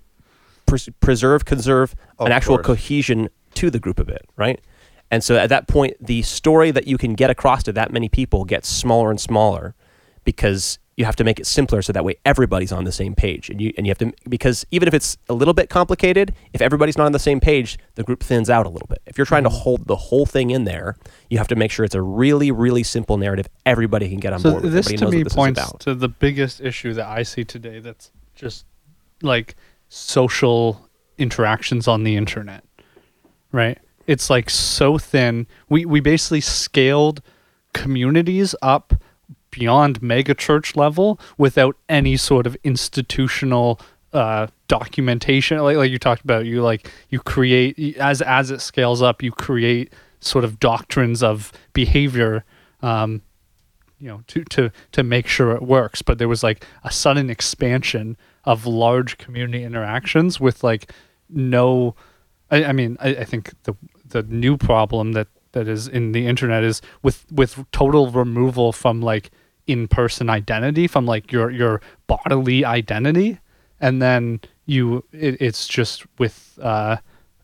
pres- 0.65 0.89
preserve, 1.01 1.43
conserve 1.43 1.93
Of 2.17 2.27
an 2.27 2.31
actual 2.31 2.55
course. 2.55 2.65
cohesion 2.79 3.29
to 3.55 3.69
the 3.69 3.77
group 3.77 3.99
a 3.99 4.05
bit, 4.05 4.25
right? 4.37 4.61
And 5.11 5.21
so 5.23 5.35
at 5.37 5.49
that 5.49 5.67
point, 5.67 5.95
the 5.99 6.21
story 6.21 6.71
that 6.71 6.87
you 6.87 6.97
can 6.97 7.13
get 7.13 7.29
across 7.29 7.61
to 7.63 7.73
that 7.73 7.91
many 7.91 8.07
people 8.07 8.45
gets 8.45 8.69
smaller 8.69 9.09
and 9.09 9.19
smaller 9.19 9.75
because 10.23 10.79
you 10.97 11.05
have 11.05 11.15
to 11.15 11.23
make 11.23 11.39
it 11.39 11.45
simpler 11.45 11.81
so 11.83 11.93
that 11.93 12.03
way 12.03 12.15
everybody's 12.25 12.71
on 12.71 12.83
the 12.83 12.91
same 12.91 13.13
page. 13.13 13.49
And 13.51 13.61
you 13.61 13.71
and 13.77 13.85
you 13.85 13.91
have 13.91 13.99
to 13.99 14.11
because 14.27 14.65
even 14.71 14.87
if 14.87 14.93
it's 14.95 15.15
a 15.29 15.33
little 15.33 15.53
bit 15.53 15.69
complicated, 15.69 16.33
if 16.53 16.61
everybody's 16.61 16.97
not 16.97 17.05
on 17.05 17.11
the 17.11 17.19
same 17.19 17.39
page, 17.39 17.77
the 17.95 18.03
group 18.03 18.23
thins 18.23 18.49
out 18.49 18.65
a 18.65 18.69
little 18.69 18.87
bit. 18.87 18.99
If 19.05 19.17
you're 19.17 19.25
trying 19.25 19.43
to 19.43 19.49
Mm-hmm. 19.49 19.57
hold 19.59 19.87
the 19.87 19.95
whole 19.95 20.25
thing 20.25 20.49
in 20.49 20.63
there, 20.65 20.97
you 21.29 21.37
have 21.37 21.47
to 21.49 21.55
make 21.55 21.69
sure 21.71 21.85
it's 21.85 21.93
a 21.95 22.01
really, 22.01 22.49
really 22.51 22.81
simple 22.83 23.17
narrative 23.17 23.47
everybody 23.65 24.09
can 24.09 24.19
get 24.19 24.33
on 24.33 24.39
So 24.39 24.51
board 24.51 24.63
with. 24.63 24.73
this 24.73 24.87
Everybody 24.87 25.11
to 25.11 25.17
me 25.17 25.23
this 25.23 25.33
points 25.33 25.71
to 25.79 25.93
the 25.93 26.09
biggest 26.09 26.61
issue 26.61 26.93
that 26.95 27.05
I 27.07 27.21
see 27.23 27.43
today. 27.43 27.79
That's 27.79 28.11
just 28.33 28.65
like 29.21 29.55
social 29.89 30.89
interactions 31.19 31.87
on 31.87 32.03
the 32.03 32.15
internet, 32.15 32.63
right? 33.51 33.77
It's 34.07 34.29
like 34.31 34.49
so 34.49 34.97
thin. 34.97 35.45
We 35.69 35.85
we 35.85 35.99
basically 35.99 36.41
scaled 36.41 37.21
communities 37.73 38.55
up 38.61 38.93
beyond 39.57 40.03
mega 40.03 40.35
church 40.35 40.75
level 40.75 41.19
without 41.37 41.75
any 41.89 42.15
sort 42.15 42.45
of 42.45 42.55
institutional 42.63 43.79
uh, 44.13 44.45
documentation. 44.67 45.57
Like 45.59 45.77
like 45.77 45.91
you 45.91 45.97
talked 45.97 46.23
about, 46.23 46.45
you 46.45 46.61
like 46.61 46.91
you 47.09 47.19
create 47.19 47.97
as 47.97 48.21
as 48.21 48.51
it 48.51 48.61
scales 48.61 49.01
up, 49.01 49.23
you 49.23 49.31
create 49.31 49.91
sort 50.19 50.43
of 50.43 50.59
doctrines 50.59 51.23
of 51.23 51.51
behavior. 51.73 52.45
Um, 52.81 53.21
you 53.99 54.07
know 54.07 54.21
to 54.27 54.43
to 54.43 54.71
to 54.91 55.01
make 55.01 55.25
sure 55.25 55.55
it 55.55 55.63
works 55.63 56.03
but 56.03 56.19
there 56.19 56.27
was 56.27 56.43
like 56.43 56.63
a 56.83 56.91
sudden 56.91 57.31
expansion 57.31 58.15
of 58.45 58.67
large 58.67 59.17
community 59.17 59.63
interactions 59.63 60.39
with 60.39 60.63
like 60.63 60.93
no 61.29 61.95
i, 62.51 62.65
I 62.65 62.73
mean 62.73 62.95
I, 62.99 63.15
I 63.15 63.23
think 63.23 63.53
the 63.63 63.73
the 64.05 64.21
new 64.21 64.55
problem 64.55 65.13
that 65.13 65.29
that 65.53 65.67
is 65.67 65.87
in 65.87 66.11
the 66.11 66.27
internet 66.27 66.63
is 66.63 66.79
with 67.01 67.25
with 67.31 67.65
total 67.71 68.11
removal 68.11 68.71
from 68.71 69.01
like 69.01 69.31
in-person 69.67 70.29
identity 70.29 70.87
from 70.87 71.05
like 71.05 71.31
your 71.31 71.51
your 71.51 71.81
bodily 72.07 72.63
identity 72.65 73.39
and 73.79 74.01
then 74.01 74.39
you 74.65 75.03
it, 75.11 75.35
it's 75.41 75.67
just 75.67 76.05
with 76.17 76.57
uh 76.61 76.97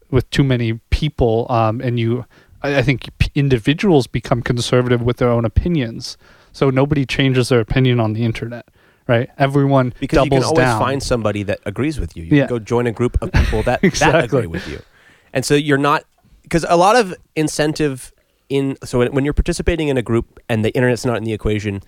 with 0.10 0.30
too 0.30 0.44
many 0.44 0.80
people 0.90 1.46
um 1.50 1.82
and 1.82 2.00
you 2.00 2.26
I, 2.62 2.78
I 2.78 2.82
think 2.82 3.10
individuals 3.36 4.08
become 4.08 4.42
conservative 4.42 5.02
with 5.02 5.18
their 5.18 5.30
own 5.30 5.46
opinions 5.46 6.18
so 6.52 6.70
nobody 6.70 7.06
changes 7.06 7.50
their 7.50 7.60
opinion 7.60 8.00
on 8.00 8.14
the 8.14 8.24
internet 8.24 8.66
right 9.08 9.30
everyone 9.38 9.94
because 10.00 10.18
you 10.24 10.30
doubles 10.30 10.44
can 10.46 10.50
always 10.50 10.68
down 10.68 10.80
find 10.80 11.04
somebody 11.04 11.44
that 11.44 11.60
agrees 11.66 12.00
with 12.00 12.16
you. 12.16 12.24
You 12.24 12.36
Yeah. 12.38 12.48
can 12.48 12.56
go 12.56 12.60
join 12.60 12.88
a 12.88 12.92
group 12.92 13.18
of 13.22 13.32
people 13.34 13.62
that 13.64 13.82
that 13.82 13.84
Exactly. 13.84 14.24
agree 14.26 14.48
with 14.48 14.66
you, 14.68 14.80
and 15.34 15.44
so 15.44 15.56
you're 15.56 15.78
not 15.78 16.06
because 16.44 16.66
a 16.70 16.78
lot 16.78 16.96
of 16.96 17.14
incentive 17.36 18.14
in 18.48 18.78
so 18.84 19.00
when, 19.00 19.12
when 19.14 19.26
you're 19.26 19.34
participating 19.34 19.88
in 19.90 19.98
a 19.98 20.02
group 20.02 20.40
and 20.48 20.64
the 20.64 20.72
internet's 20.76 21.06
not 21.06 21.18
in 21.18 21.24
the 21.26 21.34
equation, 21.34 21.82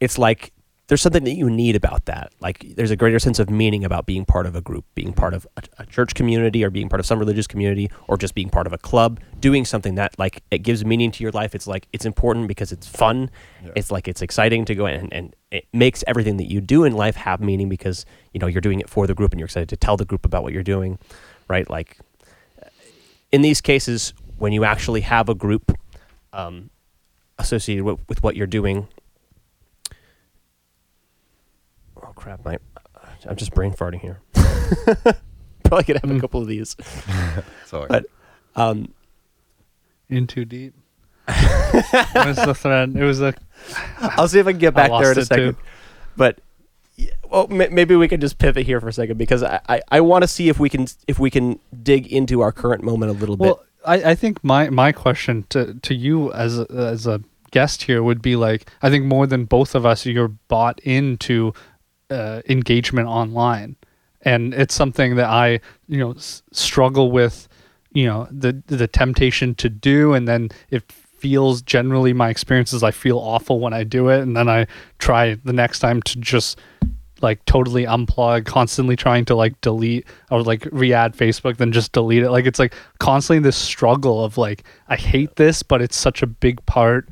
it's 0.00 0.18
like 0.18 0.52
there's 0.88 1.02
something 1.02 1.24
that 1.24 1.34
you 1.34 1.50
need 1.50 1.76
about 1.76 2.06
that. 2.06 2.32
Like 2.40 2.74
there's 2.76 2.90
a 2.90 2.96
greater 2.96 3.18
sense 3.18 3.38
of 3.38 3.50
meaning 3.50 3.84
about 3.84 4.06
being 4.06 4.24
part 4.24 4.46
of 4.46 4.56
a 4.56 4.62
group, 4.62 4.86
being 4.94 5.12
part 5.12 5.34
of 5.34 5.46
a, 5.58 5.62
a 5.80 5.86
church 5.86 6.14
community, 6.14 6.64
or 6.64 6.70
being 6.70 6.88
part 6.88 6.98
of 6.98 7.04
some 7.04 7.18
religious 7.18 7.46
community, 7.46 7.90
or 8.06 8.16
just 8.16 8.34
being 8.34 8.48
part 8.48 8.66
of 8.66 8.72
a 8.72 8.78
club, 8.78 9.20
doing 9.38 9.66
something 9.66 9.96
that 9.96 10.18
like 10.18 10.42
it 10.50 10.58
gives 10.58 10.84
meaning 10.84 11.10
to 11.10 11.22
your 11.22 11.32
life. 11.32 11.54
It's 11.54 11.66
like 11.66 11.86
it's 11.92 12.06
important 12.06 12.48
because 12.48 12.72
it's 12.72 12.86
fun. 12.86 13.30
Yeah. 13.62 13.72
It's 13.76 13.90
like 13.90 14.08
it's 14.08 14.22
exciting 14.22 14.64
to 14.64 14.74
go 14.74 14.86
in 14.86 14.94
and, 14.94 15.12
and 15.12 15.36
it 15.50 15.66
makes 15.72 16.02
everything 16.06 16.38
that 16.38 16.50
you 16.50 16.60
do 16.60 16.84
in 16.84 16.94
life 16.94 17.16
have 17.16 17.40
meaning 17.40 17.68
because 17.68 18.06
you 18.32 18.40
know 18.40 18.46
you're 18.46 18.62
doing 18.62 18.80
it 18.80 18.88
for 18.88 19.06
the 19.06 19.14
group 19.14 19.32
and 19.32 19.40
you're 19.40 19.46
excited 19.46 19.68
to 19.68 19.76
tell 19.76 19.98
the 19.98 20.06
group 20.06 20.24
about 20.24 20.42
what 20.42 20.54
you're 20.54 20.62
doing, 20.62 20.98
right? 21.48 21.68
Like 21.68 21.98
in 23.30 23.42
these 23.42 23.60
cases, 23.60 24.14
when 24.38 24.52
you 24.52 24.64
actually 24.64 25.02
have 25.02 25.28
a 25.28 25.34
group 25.34 25.76
um, 26.32 26.70
associated 27.38 27.84
with, 27.84 28.00
with 28.08 28.22
what 28.22 28.36
you're 28.36 28.46
doing. 28.46 28.88
Oh 32.02 32.12
crap! 32.14 32.44
My, 32.44 32.58
I'm 33.28 33.36
just 33.36 33.52
brain 33.54 33.72
farting 33.72 34.00
here. 34.00 34.20
Probably 35.64 35.84
gonna 35.84 36.00
have 36.00 36.10
a 36.10 36.14
Mm. 36.14 36.20
couple 36.20 36.40
of 36.40 36.46
these. 36.48 36.76
Sorry. 37.66 37.86
But 37.88 38.06
um, 38.56 38.92
in 40.08 40.26
too 40.26 40.44
deep 40.44 40.72
what's 41.26 42.42
the 42.44 42.54
thread 42.58 42.96
it 42.96 43.04
was 43.04 43.20
a 43.20 43.34
I'll 44.00 44.26
see 44.28 44.38
if 44.38 44.46
I 44.46 44.52
can 44.52 44.58
get 44.58 44.68
I 44.78 44.88
back 44.88 44.90
there 44.90 45.12
in 45.12 45.18
a 45.18 45.20
lost 45.20 45.30
it 45.30 45.34
too. 45.34 45.46
second. 45.48 45.56
But 46.16 46.38
yeah, 46.96 47.10
well, 47.30 47.46
ma- 47.48 47.66
maybe 47.70 47.94
we 47.94 48.08
can 48.08 48.20
just 48.20 48.38
pivot 48.38 48.64
here 48.64 48.80
for 48.80 48.88
a 48.88 48.92
second 48.92 49.18
because 49.18 49.42
I, 49.42 49.60
I, 49.68 49.82
I 49.90 50.00
want 50.00 50.22
to 50.22 50.28
see 50.28 50.48
if 50.48 50.58
we 50.58 50.70
can 50.70 50.86
if 51.06 51.18
we 51.18 51.30
can 51.30 51.58
dig 51.82 52.06
into 52.06 52.40
our 52.40 52.50
current 52.52 52.82
moment 52.82 53.10
a 53.10 53.14
little 53.14 53.36
bit. 53.36 53.42
well 53.44 53.64
I, 53.84 54.10
I 54.12 54.14
think 54.14 54.42
my 54.42 54.70
my 54.70 54.92
question 54.92 55.44
to 55.50 55.74
to 55.74 55.94
you 55.94 56.32
as 56.32 56.58
a, 56.58 56.66
as 56.70 57.06
a 57.06 57.20
guest 57.50 57.82
here 57.84 58.02
would 58.02 58.20
be 58.20 58.36
like 58.36 58.70
i 58.82 58.90
think 58.90 59.06
more 59.06 59.26
than 59.26 59.46
both 59.46 59.74
of 59.74 59.86
us 59.86 60.04
you're 60.04 60.28
bought 60.28 60.78
into 60.80 61.54
uh, 62.10 62.42
engagement 62.48 63.08
online. 63.08 63.76
And 64.22 64.52
it's 64.54 64.74
something 64.74 65.16
that 65.16 65.26
i 65.28 65.60
you 65.88 65.98
know 65.98 66.12
s- 66.12 66.42
struggle 66.52 67.10
with 67.12 67.48
you 67.92 68.06
know 68.06 68.26
the 68.30 68.60
the 68.66 68.86
temptation 68.88 69.54
to 69.56 69.68
do. 69.68 70.12
And 70.14 70.26
then 70.26 70.48
it 70.70 70.82
feels 70.90 71.62
generally 71.62 72.12
my 72.12 72.28
experience 72.28 72.72
is 72.72 72.82
i 72.84 72.92
feel 72.92 73.18
awful 73.18 73.58
when 73.60 73.72
i 73.72 73.84
do 73.84 74.08
it. 74.08 74.20
And 74.20 74.36
then 74.36 74.48
i 74.48 74.66
try 74.98 75.34
the 75.44 75.52
next 75.52 75.78
time 75.80 76.02
to 76.02 76.18
just 76.18 76.58
like 77.20 77.44
totally 77.46 77.84
unplug 77.84 78.44
constantly 78.46 78.94
trying 78.94 79.24
to 79.24 79.34
like 79.34 79.60
delete 79.60 80.06
or 80.30 80.40
like 80.42 80.68
re-add 80.70 81.16
facebook 81.16 81.56
then 81.56 81.72
just 81.72 81.90
delete 81.92 82.22
it. 82.22 82.30
Like 82.30 82.46
it's 82.46 82.60
like 82.60 82.74
constantly 83.00 83.40
this 83.42 83.56
struggle 83.56 84.24
of 84.24 84.38
like 84.38 84.62
i 84.88 84.94
hate 84.96 85.34
this 85.36 85.62
but 85.64 85.82
it's 85.82 85.96
such 85.96 86.22
a 86.22 86.26
big 86.26 86.64
part 86.66 87.08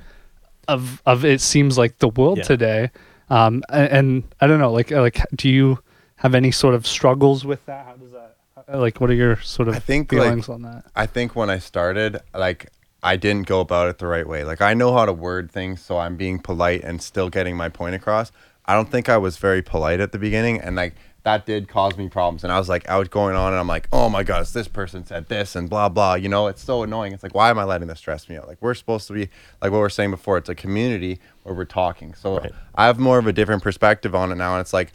of 0.69 1.03
of 1.07 1.25
it 1.25 1.41
seems 1.41 1.77
like 1.79 1.99
the 1.99 2.09
world 2.09 2.39
Yeah. 2.39 2.45
today 2.45 2.91
um 3.31 3.63
and, 3.69 3.89
and 3.89 4.25
i 4.41 4.47
don't 4.47 4.61
know 4.61 4.73
like 4.73 4.91
like 4.91 5.21
do 5.35 5.49
you 5.49 5.79
have 6.17 6.35
any 6.35 6.51
sort 6.51 6.75
of 6.75 6.87
struggles 6.87 7.45
with 7.45 7.65
that 7.67 7.87
how 7.87 7.95
does 7.95 8.13
that 8.13 8.37
like 8.75 9.01
what 9.01 9.11
are 9.11 9.15
your 9.15 9.37
sort 9.43 9.69
of 9.69 9.77
I 9.77 9.79
think, 9.79 10.13
like, 10.13 10.23
feelings 10.23 10.49
on 10.49 10.63
that 10.63 10.87
I 10.97 11.07
think 11.07 11.37
when 11.37 11.51
I 11.51 11.59
started, 11.59 12.21
like 12.35 12.71
I 13.03 13.17
didn't 13.17 13.47
go 13.47 13.61
about 13.61 13.89
it 13.89 13.99
the 13.99 14.07
right 14.07 14.27
way. 14.27 14.43
Like 14.45 14.61
I 14.61 14.75
know 14.75 14.93
how 14.93 15.07
to 15.07 15.13
word 15.13 15.51
things, 15.51 15.81
so 15.81 15.99
I'm 15.99 16.17
being 16.17 16.39
polite 16.41 16.83
and 16.83 17.01
still 17.01 17.29
getting 17.29 17.57
my 17.57 17.69
point 17.69 17.95
across. 17.95 18.33
I 18.65 18.75
don't 18.75 18.91
think 18.91 19.09
I 19.09 19.19
was 19.19 19.37
very 19.37 19.63
polite 19.63 20.01
at 20.01 20.11
the 20.11 20.19
beginning, 20.19 20.61
and 20.61 20.75
like 20.75 20.95
that 21.27 21.45
did 21.45 21.67
cause 21.67 21.97
me 21.97 22.09
problems. 22.09 22.45
And 22.45 22.53
I 22.53 22.59
was 22.59 22.69
like, 22.69 22.89
I 22.89 22.97
was 22.97 23.09
going 23.09 23.35
on, 23.35 23.53
and 23.53 23.59
I'm 23.59 23.67
like, 23.67 23.89
oh 23.93 24.09
my 24.09 24.23
gosh, 24.23 24.51
this 24.51 24.69
person 24.69 25.05
said 25.05 25.29
this, 25.29 25.57
and 25.57 25.69
blah 25.69 25.89
blah. 25.89 26.15
You 26.15 26.29
know, 26.29 26.47
it's 26.47 26.63
so 26.63 26.85
annoying. 26.85 27.13
It's 27.13 27.25
like, 27.25 27.35
why 27.35 27.51
am 27.51 27.59
I 27.59 27.65
letting 27.65 27.89
this 27.89 27.99
stress 27.99 28.29
me 28.29 28.37
out? 28.37 28.47
Like 28.47 28.59
we're 28.61 28.75
supposed 28.75 29.09
to 29.09 29.13
be 29.13 29.29
like 29.61 29.73
what 29.73 29.79
we 29.79 29.85
are 29.85 29.91
saying 29.91 30.13
before. 30.13 30.39
It's 30.39 30.49
a 30.49 30.55
community 30.55 31.19
where 31.43 31.53
we're 31.53 31.65
talking. 31.65 32.15
So 32.15 32.39
Right. 32.39 32.53
I 32.77 32.87
have 32.87 33.01
more 33.01 33.19
of 33.19 33.27
a 33.27 33.33
different 33.33 33.65
perspective 33.65 34.15
on 34.15 34.31
it 34.31 34.37
now, 34.37 34.55
and 34.55 34.61
it's 34.61 34.73
like 34.73 34.93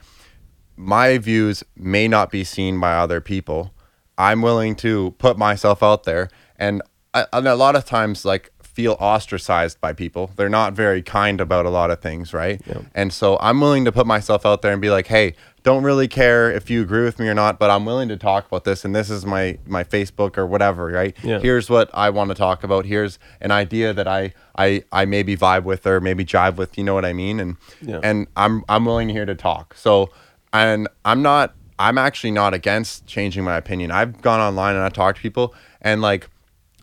my 0.78 1.18
views 1.18 1.66
may 1.76 2.08
not 2.08 2.32
be 2.32 2.46
seen 2.46 2.80
by 2.80 2.94
other 2.96 3.20
people. 3.20 3.74
I'm 4.18 4.42
willing 4.42 4.78
to 4.78 5.12
put 5.18 5.38
myself 5.38 5.84
out 5.84 6.06
there, 6.06 6.30
and, 6.58 6.82
I, 7.14 7.26
and 7.34 7.46
a 7.46 7.56
lot 7.56 7.76
of 7.76 7.84
times, 7.84 8.24
like 8.24 8.54
feel 8.74 8.96
ostracized 9.00 9.80
by 9.82 9.94
people. 9.94 10.32
They're 10.36 10.50
not 10.50 10.74
very 10.74 11.02
kind 11.02 11.42
about 11.42 11.66
a 11.66 11.70
lot 11.70 11.92
of 11.92 12.00
things, 12.02 12.34
right? 12.34 12.62
Yeah. 12.66 12.80
And 12.96 13.12
so 13.12 13.38
I'm 13.42 13.60
willing 13.60 13.86
to 13.86 13.92
put 13.92 14.08
myself 14.08 14.46
out 14.46 14.62
there 14.62 14.72
and 14.72 14.82
be 14.82 14.90
like, 14.90 15.08
"Hey, 15.08 15.36
don't 15.64 15.84
really 15.84 16.08
care 16.08 16.52
if 16.52 16.70
you 16.70 16.82
agree 16.82 17.04
with 17.04 17.20
me 17.20 17.28
or 17.28 17.34
not, 17.34 17.60
but 17.60 17.70
I'm 17.70 17.86
willing 17.86 18.08
to 18.10 18.18
talk 18.18 18.48
about 18.48 18.64
this, 18.64 18.84
and 18.86 18.96
this 18.96 19.10
is 19.10 19.26
my 19.26 19.58
my 19.68 19.84
Facebook 19.84 20.38
or 20.38 20.46
whatever, 20.48 20.86
right? 20.88 21.16
Yeah. 21.24 21.40
Here's 21.40 21.70
what 21.70 21.90
I 21.94 22.10
want 22.10 22.30
to 22.30 22.36
talk 22.36 22.64
about. 22.64 22.86
Here's 22.86 23.20
an 23.42 23.52
idea 23.52 23.94
that 23.94 24.08
I 24.08 24.34
I 24.58 24.84
I 24.92 25.06
maybe 25.06 25.36
vibe 25.36 25.64
with 25.64 25.86
or 25.86 26.00
maybe 26.00 26.24
jive 26.26 26.56
with. 26.56 26.78
You 26.78 26.84
know 26.84 26.94
what 26.94 27.06
I 27.06 27.14
mean? 27.14 27.40
And 27.40 27.58
Yeah. 27.82 28.00
and 28.02 28.28
I'm 28.36 28.64
I'm 28.70 28.86
willing 28.86 29.10
here 29.10 29.26
to 29.26 29.36
talk. 29.36 29.74
So 29.76 30.10
and 30.54 30.88
I'm 31.06 31.22
not 31.22 31.54
I'm 31.78 31.98
actually 31.98 32.32
not 32.32 32.54
against 32.54 33.06
changing 33.08 33.44
my 33.44 33.58
opinion. 33.58 33.92
I've 33.92 34.22
gone 34.22 34.40
online 34.40 34.76
and 34.76 34.84
I 34.84 34.90
talked 34.90 35.18
to 35.18 35.22
people 35.22 35.54
and 35.82 36.02
like 36.02 36.30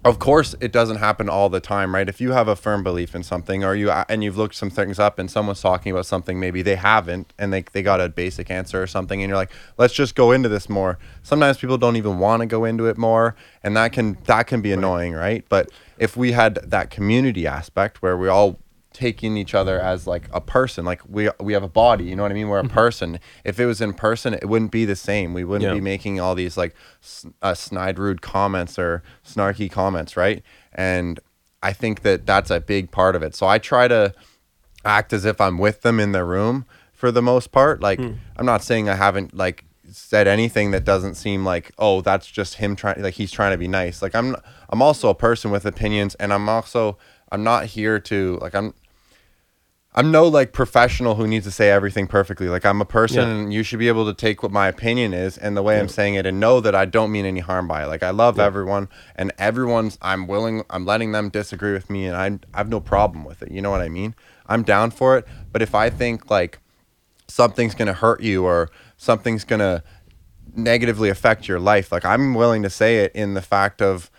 of 0.05 0.19
course 0.19 0.55
it 0.61 0.71
doesn't 0.71 0.97
happen 0.97 1.29
all 1.29 1.49
the 1.49 1.61
time, 1.61 1.95
right? 1.95 2.09
If 2.09 2.21
you 2.21 2.33
have 2.33 2.47
a 2.47 2.55
firm 2.55 2.85
belief 2.85 3.15
in 3.15 3.23
something 3.23 3.65
or 3.65 3.75
you 3.75 3.91
uh, 3.91 4.05
and 4.09 4.23
you've 4.23 4.37
looked 4.37 4.55
some 4.55 4.71
things 4.71 4.99
up 4.99 5.19
and 5.19 5.31
someone's 5.31 5.61
talking 5.61 5.91
about 5.91 6.07
something 6.07 6.39
maybe 6.39 6.63
they 6.63 6.77
haven't 6.77 7.33
and 7.39 7.53
they 7.53 7.63
they 7.73 7.83
got 7.83 8.01
a 8.01 8.09
basic 8.09 8.51
answer 8.51 8.81
or 8.83 8.87
something 8.87 9.21
and 9.21 9.29
you're 9.29 9.37
like, 9.37 9.51
"Let's 9.77 9.95
just 9.95 10.15
go 10.15 10.31
into 10.31 10.49
this 10.49 10.69
more." 10.69 10.99
Sometimes 11.23 11.59
people 11.59 11.79
don't 11.79 11.97
even 11.97 12.19
want 12.19 12.41
to 12.41 12.47
go 12.47 12.65
into 12.65 12.87
it 12.87 12.97
more 12.97 13.35
and 13.63 13.77
that 13.77 13.93
can 13.93 14.17
that 14.25 14.47
can 14.47 14.61
be 14.63 14.73
annoying, 14.73 15.15
right? 15.15 15.45
But 15.49 15.71
if 15.99 16.17
we 16.17 16.33
had 16.33 16.57
that 16.71 16.91
community 16.91 17.47
aspect 17.47 18.01
where 18.01 18.17
we 18.17 18.29
all 18.29 18.59
taking 18.99 19.37
each 19.37 19.55
other 19.55 19.79
as 19.81 20.07
like 20.07 20.29
a 20.33 20.41
person. 20.41 20.85
Like 20.85 21.01
we 21.09 21.31
we 21.41 21.53
have 21.53 21.63
a 21.63 21.69
body 21.69 22.05
you 22.05 22.17
know 22.17 22.23
what 22.25 22.33
i 22.33 22.35
mean? 22.35 22.49
We're 22.49 22.59
a 22.59 22.69
person. 22.69 23.21
If 23.45 23.61
it 23.61 23.67
was 23.67 23.81
in 23.81 23.93
person 23.95 24.35
it 24.35 24.49
wouldn't 24.49 24.73
be 24.73 24.85
the 24.85 24.97
same. 24.97 25.33
We 25.35 25.45
wouldn't 25.45 25.69
Yeah. 25.71 25.75
be 25.75 25.81
making 25.81 26.19
all 26.21 26.35
these 26.35 26.57
like 26.57 26.75
uh, 27.41 27.55
snide 27.55 27.99
rude 27.99 28.21
comments 28.23 28.79
or 28.79 29.03
snarky 29.25 29.71
comments 29.71 30.17
right? 30.17 30.43
And 30.73 31.21
i 31.63 31.73
think 31.73 32.03
that 32.03 32.27
that's 32.27 32.51
a 32.51 32.61
big 32.61 32.91
part 32.91 33.15
of 33.17 33.23
it. 33.23 33.35
So 33.35 33.47
i 33.47 33.59
try 33.59 33.87
to 33.89 34.13
act 34.85 35.13
as 35.13 35.25
if 35.25 35.41
i'm 35.41 35.59
with 35.59 35.83
them 35.83 36.01
in 36.01 36.13
the 36.13 36.25
room 36.25 36.67
for 36.93 37.11
the 37.13 37.23
most 37.23 37.53
part. 37.53 37.81
Like 37.81 38.01
i'm 38.37 38.47
not 38.53 38.63
saying 38.63 38.89
i 38.89 38.97
haven't 38.97 39.33
like 39.35 39.65
said 39.91 40.27
anything 40.29 40.71
that 40.73 40.85
doesn't 40.85 41.15
seem 41.15 41.45
like 41.45 41.71
oh 41.79 42.01
that's 42.03 42.27
just 42.27 42.55
him 42.57 42.77
trying 42.77 43.01
like 43.03 43.15
he's 43.15 43.31
trying 43.33 43.53
to 43.53 43.59
be 43.59 43.69
nice. 43.69 44.03
Like 44.03 44.15
i'm 44.15 44.37
i'm 44.71 44.83
also 44.83 45.09
a 45.09 45.15
person 45.15 45.51
with 45.51 45.65
opinions 45.65 46.15
and 46.17 46.33
i'm 46.33 46.49
also 46.49 46.99
i'm 47.33 47.43
not 47.43 47.67
here 47.67 47.99
to 48.01 48.39
like 48.43 48.55
i'm 48.55 48.75
i'm 49.95 50.11
no 50.11 50.27
like 50.29 50.53
professional 50.53 51.15
who 51.15 51.27
needs 51.27 51.45
to 51.47 51.51
say 51.51 51.71
everything 51.71 52.07
perfectly. 52.07 52.49
Like 52.49 52.65
i'm 52.67 52.81
a 52.81 52.85
person 52.85 53.19
Yeah. 53.29 53.35
and 53.35 53.53
you 53.55 53.63
should 53.63 53.79
be 53.79 53.89
able 53.89 54.07
to 54.07 54.15
take 54.15 54.43
what 54.43 54.53
my 54.53 54.69
opinion 54.69 55.15
is 55.15 55.39
and 55.39 55.57
the 55.57 55.63
way 55.63 55.81
i'm 55.81 55.89
saying 55.89 56.15
it 56.15 56.27
and 56.27 56.39
know 56.39 56.61
that 56.61 56.75
i 56.75 56.85
don't 56.85 57.11
mean 57.11 57.25
any 57.25 57.41
harm 57.41 57.67
by 57.67 57.85
it. 57.85 57.87
Like 57.87 58.03
i 58.03 58.11
love 58.11 58.39
everyone 58.39 58.89
and 59.17 59.33
everyone's 59.39 59.99
i'm 60.03 60.27
willing 60.27 60.63
i'm 60.71 60.85
letting 60.85 61.13
them 61.13 61.31
disagree 61.31 61.73
with 61.73 61.89
me 61.91 62.07
and 62.07 62.17
i 62.17 62.27
i 62.55 62.59
have 62.59 62.69
no 62.69 62.81
problem 62.81 63.25
with 63.25 63.43
it. 63.43 63.51
You 63.51 63.63
know 63.63 63.71
what 63.71 63.81
i 63.81 63.89
mean? 63.89 64.15
I'm 64.47 64.63
down 64.63 64.91
for 64.91 65.17
it. 65.19 65.27
But 65.53 65.63
if 65.63 65.75
i 65.75 65.91
think 65.91 66.31
like 66.31 66.59
something's 67.27 67.75
going 67.75 67.89
to 67.89 67.95
hurt 67.95 68.23
you 68.23 68.45
or 68.45 68.71
something's 68.97 69.45
going 69.45 69.61
to 69.61 69.83
negatively 70.55 71.09
affect 71.11 71.47
your 71.47 71.61
life 71.61 71.93
like 71.93 72.05
i'm 72.07 72.35
willing 72.35 72.63
to 72.63 72.71
say 72.71 73.05
it 73.05 73.13
in 73.15 73.35
the 73.35 73.43
fact 73.43 73.81
of 73.83 74.11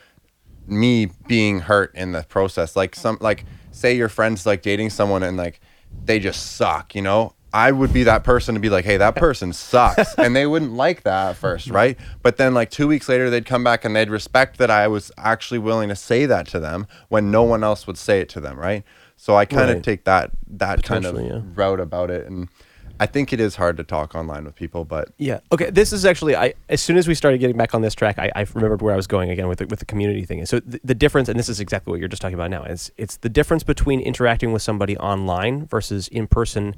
me 0.68 1.08
being 1.28 1.62
hurt 1.62 1.94
in 1.96 2.12
the 2.12 2.22
process. 2.30 2.76
Like 2.76 2.96
some 2.96 3.18
like 3.20 3.44
say 3.72 3.96
your 3.96 4.10
friends 4.10 4.46
like 4.46 4.62
dating 4.62 4.90
someone 4.90 5.24
and 5.24 5.38
like 5.38 5.60
they 6.06 6.20
just 6.20 6.56
suck 6.56 6.96
you 6.96 7.02
know? 7.02 7.34
I 7.52 7.72
would 7.72 7.92
be 7.92 8.04
that 8.04 8.24
person 8.24 8.54
to 8.54 8.62
be 8.62 8.70
like 8.70 8.86
hey 8.86 8.98
that 8.98 9.16
person 9.16 9.54
sucks. 9.54 10.14
And 10.20 10.36
they 10.36 10.46
wouldn't 10.46 10.74
like 10.74 11.02
that 11.04 11.32
at 11.32 11.38
first 11.38 11.70
right? 11.70 11.98
But 12.22 12.38
then 12.38 12.54
like 12.54 12.70
two 12.70 12.88
weeks 12.88 13.10
later 13.10 13.30
they'd 13.30 13.46
come 13.46 13.64
back 13.64 13.84
and 13.86 13.96
they'd 13.96 14.10
respect 14.10 14.58
that 14.60 14.70
i 14.70 14.88
was 14.88 15.12
actually 15.18 15.58
willing 15.60 15.90
to 15.90 15.96
say 15.96 16.26
that 16.28 16.46
to 16.50 16.60
them 16.60 16.86
when 17.10 17.32
no 17.32 17.44
one 17.44 17.64
else 17.64 17.88
would 17.88 17.98
say 17.98 18.20
it 18.22 18.30
to 18.30 18.40
them 18.40 18.58
right? 18.60 18.84
So 19.18 19.36
i 19.36 19.46
kind 19.46 19.70
of 19.72 19.78
Right. 19.78 19.84
take 19.84 20.04
that 20.06 20.32
that 20.48 20.84
kind 20.84 21.06
of 21.06 21.20
yeah. 21.20 21.42
route 21.56 21.80
about 21.80 22.10
it. 22.12 22.28
And 22.28 22.50
i 23.00 23.06
think 23.06 23.32
it 23.32 23.40
is 23.40 23.56
hard 23.56 23.78
to 23.78 23.84
talk 23.84 24.16
online 24.16 24.44
with 24.44 24.56
people 24.56 24.86
but 24.86 25.10
Yeah. 25.18 25.40
Okay. 25.52 25.70
This 25.70 25.94
is 25.94 26.06
actually 26.06 26.36
I 26.36 26.54
as 26.68 26.82
soon 26.82 26.98
as 26.98 27.08
we 27.08 27.14
started 27.14 27.38
getting 27.40 27.58
back 27.58 27.74
on 27.76 27.82
this 27.82 27.94
track, 27.94 28.18
I, 28.18 28.32
I 28.36 28.46
remembered 28.54 28.82
where 28.82 28.94
I 28.94 28.98
was 28.98 29.08
going 29.08 29.30
again 29.30 29.48
with 29.48 29.60
the, 29.60 29.68
with 29.68 29.80
the 29.80 29.86
community 29.86 30.26
thing. 30.26 30.46
So 30.46 30.60
the, 30.60 30.80
the 30.84 30.96
difference, 30.96 31.30
and 31.30 31.38
this 31.38 31.50
is 31.50 31.60
exactly 31.60 31.92
what 31.92 32.00
you're 32.00 32.10
just 32.10 32.22
talking 32.22 32.36
about 32.36 32.50
now, 32.50 32.64
is 32.64 32.92
it's 32.98 33.18
the 33.18 33.30
difference 33.30 33.64
between 33.64 34.00
interacting 34.00 34.52
with 34.52 34.62
somebody 34.62 34.98
online 34.98 35.66
versus 35.68 36.08
in 36.08 36.28
person. 36.28 36.76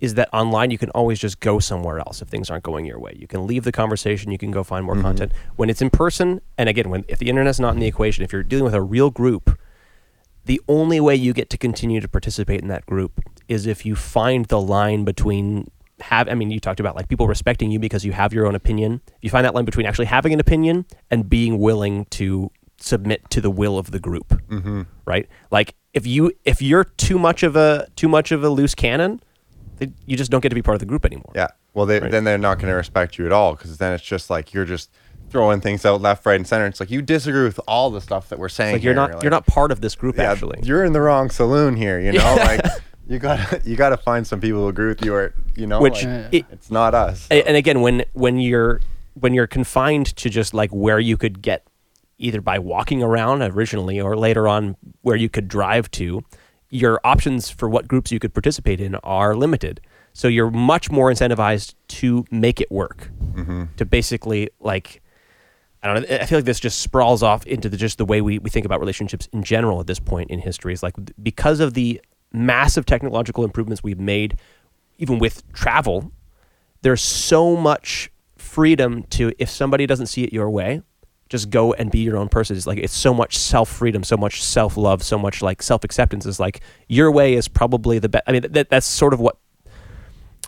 Is 0.00 0.14
that 0.14 0.30
online 0.32 0.70
you 0.70 0.78
can 0.78 0.88
always 0.90 1.18
just 1.18 1.40
go 1.40 1.58
somewhere 1.58 1.98
else 1.98 2.22
if 2.22 2.28
things 2.28 2.48
aren't 2.48 2.64
going 2.64 2.86
your 2.86 2.98
way. 2.98 3.14
You 3.18 3.26
can 3.26 3.46
leave 3.46 3.64
the 3.64 3.72
conversation. 3.72 4.32
You 4.32 4.38
can 4.38 4.50
go 4.50 4.64
find 4.64 4.86
more 4.86 4.94
mm-hmm. 4.94 5.02
content. 5.02 5.32
When 5.56 5.68
it's 5.68 5.82
in 5.82 5.90
person, 5.90 6.40
and 6.56 6.70
again, 6.70 6.88
when 6.88 7.04
if 7.06 7.18
the 7.18 7.28
internet's 7.28 7.60
not 7.60 7.74
in 7.74 7.80
the 7.80 7.86
equation, 7.86 8.24
if 8.24 8.32
you're 8.32 8.42
dealing 8.42 8.64
with 8.64 8.72
a 8.72 8.80
real 8.80 9.10
group, 9.10 9.59
the 10.44 10.60
only 10.68 11.00
way 11.00 11.14
you 11.14 11.32
get 11.32 11.50
to 11.50 11.58
continue 11.58 12.00
to 12.00 12.08
participate 12.08 12.60
in 12.60 12.68
that 12.68 12.86
group 12.86 13.20
is 13.48 13.66
if 13.66 13.84
you 13.84 13.94
find 13.96 14.46
the 14.46 14.60
line 14.60 15.04
between 15.04 15.70
have 16.00 16.28
I 16.28 16.34
mean 16.34 16.50
you 16.50 16.60
talked 16.60 16.80
about 16.80 16.96
like 16.96 17.08
people 17.08 17.26
respecting 17.28 17.70
you 17.70 17.78
because 17.78 18.04
you 18.04 18.12
have 18.12 18.32
your 18.32 18.46
own 18.46 18.54
opinion. 18.54 19.02
You 19.20 19.28
find 19.30 19.44
that 19.44 19.54
line 19.54 19.64
between 19.66 19.86
actually 19.86 20.06
having 20.06 20.32
an 20.32 20.40
opinion 20.40 20.86
and 21.10 21.28
being 21.28 21.58
willing 21.58 22.06
to 22.06 22.50
submit 22.78 23.28
to 23.30 23.40
the 23.42 23.50
will 23.50 23.76
of 23.76 23.90
the 23.90 24.00
group. 24.00 24.28
Mm-hmm. 24.48 24.82
Right? 25.04 25.28
Like 25.50 25.74
if 25.92 26.06
you 26.06 26.32
if 26.44 26.62
you're 26.62 26.84
too 26.84 27.18
much 27.18 27.42
of 27.42 27.54
a 27.56 27.86
too 27.96 28.08
much 28.08 28.32
of 28.32 28.42
a 28.42 28.48
loose 28.48 28.74
cannon, 28.74 29.20
you 30.06 30.16
just 30.16 30.30
don't 30.30 30.40
get 30.40 30.48
to 30.48 30.54
be 30.54 30.62
part 30.62 30.74
of 30.74 30.80
the 30.80 30.86
group 30.86 31.04
anymore. 31.04 31.32
Yeah. 31.34 31.48
Well, 31.74 31.86
they, 31.86 32.00
Right. 32.00 32.10
then 32.10 32.24
they're 32.24 32.38
not 32.38 32.58
going 32.58 32.68
to 32.68 32.74
respect 32.74 33.16
you 33.18 33.26
at 33.26 33.32
all 33.32 33.54
because 33.54 33.78
then 33.78 33.92
it's 33.92 34.02
just 34.02 34.28
like 34.30 34.52
you're 34.52 34.64
just 34.64 34.90
throwing 35.30 35.60
things 35.60 35.84
out 35.84 36.00
left, 36.00 36.26
right, 36.26 36.36
and 36.36 36.46
center. 36.46 36.66
It's 36.66 36.80
like 36.80 36.90
you 36.90 37.02
disagree 37.02 37.44
with 37.44 37.60
all 37.66 37.90
the 37.90 38.00
stuff 38.00 38.28
that 38.28 38.38
we're 38.38 38.48
saying. 38.48 38.74
Like 38.74 38.82
you're 38.82 38.94
not 38.94 39.22
you're 39.22 39.30
not 39.30 39.46
part 39.46 39.72
of 39.72 39.80
this 39.80 39.94
group 39.94 40.16
Yeah, 40.16 40.32
actually. 40.32 40.60
you're 40.62 40.84
in 40.84 40.92
the 40.92 41.00
wrong 41.00 41.30
saloon 41.30 41.76
here. 41.76 41.98
You 42.00 42.12
know, 42.12 42.34
like 42.38 42.64
you 43.08 43.18
got 43.18 43.66
you 43.66 43.76
got 43.76 43.90
to 43.90 43.96
find 43.96 44.26
some 44.26 44.40
people 44.40 44.60
who 44.60 44.68
agree 44.68 44.88
with 44.88 45.04
you, 45.04 45.14
or 45.14 45.34
you 45.56 45.66
know, 45.66 45.80
Which 45.80 46.04
like, 46.04 46.32
it- 46.32 46.46
it's 46.50 46.70
not 46.70 46.94
us. 46.94 47.26
A- 47.30 47.46
and 47.46 47.56
again 47.56 47.80
when 47.80 48.04
when 48.12 48.38
you're 48.38 48.80
when 49.14 49.34
you're 49.34 49.46
confined 49.46 50.14
to 50.16 50.28
just 50.28 50.54
like 50.54 50.70
where 50.70 51.00
you 51.00 51.16
could 51.16 51.42
get 51.42 51.66
either 52.18 52.40
by 52.40 52.58
walking 52.58 53.02
around 53.02 53.42
originally 53.42 54.00
or 54.00 54.16
later 54.16 54.46
on 54.46 54.76
where 55.02 55.16
you 55.16 55.28
could 55.28 55.48
drive 55.48 55.90
to 55.90 56.22
your 56.68 57.00
options 57.02 57.50
for 57.50 57.68
what 57.68 57.88
groups 57.88 58.12
you 58.12 58.18
could 58.18 58.32
participate 58.32 58.80
in 58.80 58.94
are 58.96 59.34
limited 59.34 59.80
so 60.12 60.28
you're 60.28 60.50
much 60.50 60.90
more 60.90 61.10
incentivized 61.10 61.74
to 61.88 62.24
make 62.30 62.60
it 62.60 62.70
work 62.70 63.10
mm-hmm. 63.32 63.64
to 63.76 63.84
basically 63.84 64.48
like 64.60 65.02
I 65.82 65.92
don't 65.92 66.08
know. 66.08 66.16
I 66.16 66.26
feel 66.26 66.38
like 66.38 66.44
this 66.44 66.60
just 66.60 66.80
sprawls 66.80 67.22
off 67.22 67.46
into 67.46 67.68
the, 67.68 67.76
just 67.76 67.98
the 67.98 68.04
way 68.04 68.20
we, 68.20 68.38
we 68.38 68.50
think 68.50 68.66
about 68.66 68.80
relationships 68.80 69.28
in 69.32 69.42
general 69.42 69.80
at 69.80 69.86
this 69.86 69.98
point 69.98 70.30
in 70.30 70.38
history. 70.38 70.72
Is 70.72 70.82
like 70.82 70.94
because 71.22 71.60
of 71.60 71.74
the 71.74 72.00
massive 72.32 72.84
technological 72.84 73.44
improvements 73.44 73.82
we've 73.82 73.98
made, 73.98 74.38
even 74.98 75.18
with 75.18 75.50
travel, 75.52 76.12
there's 76.82 77.00
so 77.00 77.56
much 77.56 78.10
freedom 78.36 79.04
to 79.04 79.32
if 79.38 79.48
somebody 79.48 79.86
doesn't 79.86 80.06
see 80.06 80.24
it 80.24 80.32
your 80.32 80.50
way, 80.50 80.82
just 81.30 81.48
go 81.48 81.72
and 81.72 81.90
be 81.90 82.00
your 82.00 82.16
own 82.16 82.28
person. 82.28 82.56
It's 82.56 82.66
like 82.66 82.78
it's 82.78 82.96
so 82.96 83.14
much 83.14 83.38
self 83.38 83.70
freedom, 83.70 84.04
so 84.04 84.16
much 84.16 84.42
self 84.42 84.76
love, 84.76 85.02
so 85.02 85.16
much 85.18 85.40
like 85.40 85.62
self 85.62 85.84
acceptance. 85.84 86.26
Is 86.26 86.38
like 86.38 86.60
your 86.88 87.10
way 87.10 87.34
is 87.34 87.48
probably 87.48 87.98
the 87.98 88.10
best. 88.10 88.24
I 88.26 88.32
mean, 88.32 88.42
that, 88.50 88.68
that's 88.68 88.86
sort 88.86 89.14
of 89.14 89.20
what. 89.20 89.38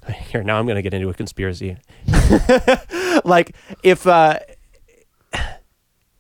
Here 0.31 0.42
now, 0.42 0.59
I'm 0.59 0.66
going 0.66 0.77
to 0.77 0.83
get 0.83 0.92
into 0.92 1.09
a 1.09 1.14
conspiracy. 1.14 1.77
like 3.25 3.55
if 3.85 4.07
uh, 4.07 4.40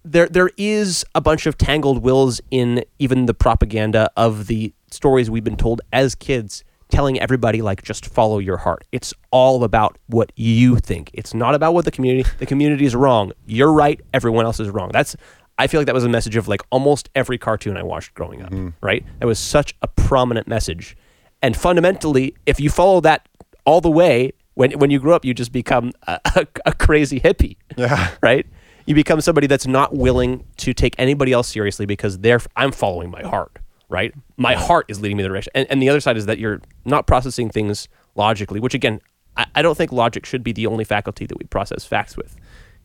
there 0.04 0.28
there 0.28 0.50
is 0.56 1.04
a 1.14 1.20
bunch 1.20 1.46
of 1.46 1.56
tangled 1.56 2.02
wills 2.02 2.40
in 2.50 2.84
even 2.98 3.26
the 3.26 3.34
propaganda 3.34 4.10
of 4.16 4.46
the 4.46 4.72
stories 4.90 5.30
we've 5.30 5.44
been 5.44 5.56
told 5.56 5.80
as 5.92 6.14
kids 6.14 6.64
telling 6.90 7.18
everybody 7.18 7.62
like 7.62 7.82
just 7.82 8.04
follow 8.06 8.38
your 8.38 8.58
heart. 8.58 8.84
It's 8.92 9.14
all 9.30 9.64
about 9.64 9.96
what 10.08 10.30
you 10.36 10.76
think. 10.76 11.10
It's 11.14 11.32
not 11.32 11.54
about 11.54 11.72
what 11.72 11.84
the 11.84 11.90
community 11.90 12.28
the 12.38 12.46
community 12.46 12.84
is 12.84 12.94
wrong. 12.94 13.32
You're 13.46 13.72
right. 13.72 14.00
Everyone 14.12 14.44
else 14.44 14.60
is 14.60 14.68
wrong. 14.70 14.90
That's 14.92 15.16
i 15.58 15.66
feel 15.66 15.78
like 15.78 15.86
that 15.86 15.94
was 15.94 16.04
a 16.04 16.08
message 16.08 16.34
of 16.34 16.48
like 16.48 16.62
almost 16.70 17.10
every 17.14 17.36
cartoon 17.36 17.76
i 17.76 17.82
watched 17.82 18.14
growing 18.14 18.40
up 18.42 18.50
mm-hmm. 18.50 18.70
right? 18.80 19.04
That 19.20 19.26
was 19.26 19.38
such 19.38 19.74
a 19.82 19.88
prominent 19.88 20.48
message. 20.48 20.96
And 21.42 21.56
fundamentally 21.56 22.34
if 22.46 22.58
you 22.58 22.70
follow 22.70 23.00
that 23.02 23.28
all 23.64 23.80
the 23.80 23.90
way 23.90 24.32
when 24.54 24.72
when 24.72 24.90
you 24.90 24.98
grow 24.98 25.14
up 25.14 25.24
you 25.24 25.34
just 25.34 25.52
become 25.52 25.92
a, 26.06 26.20
a, 26.36 26.46
a 26.66 26.72
crazy 26.72 27.20
hippie 27.20 27.56
Yeah. 27.76 28.10
right? 28.22 28.46
You 28.86 28.94
become 28.94 29.20
somebody 29.20 29.46
that's 29.46 29.66
not 29.66 29.94
willing 29.94 30.44
to 30.58 30.72
take 30.74 30.94
anybody 30.98 31.32
else 31.32 31.48
seriously 31.48 31.86
because 31.86 32.18
they're 32.18 32.40
I'm 32.56 32.72
following 32.72 33.10
my 33.10 33.22
heart, 33.22 33.58
right? 33.88 34.12
My 34.36 34.54
heart 34.54 34.86
is 34.88 35.00
leading 35.00 35.16
me 35.16 35.22
the 35.22 35.28
direction. 35.28 35.52
And, 35.54 35.66
and 35.70 35.80
the 35.82 35.88
other 35.88 36.00
side 36.00 36.16
is 36.16 36.26
that 36.26 36.38
you're 36.38 36.60
not 36.84 37.06
processing 37.06 37.48
things 37.50 37.88
logically, 38.14 38.60
which 38.60 38.74
again, 38.74 39.00
I, 39.36 39.46
I 39.54 39.62
don't 39.62 39.76
think 39.76 39.92
logic 39.92 40.26
should 40.26 40.42
be 40.44 40.52
the 40.52 40.66
only 40.66 40.84
faculty 40.84 41.26
that 41.26 41.38
we 41.38 41.44
process 41.46 41.84
facts 41.84 42.16
with. 42.16 42.36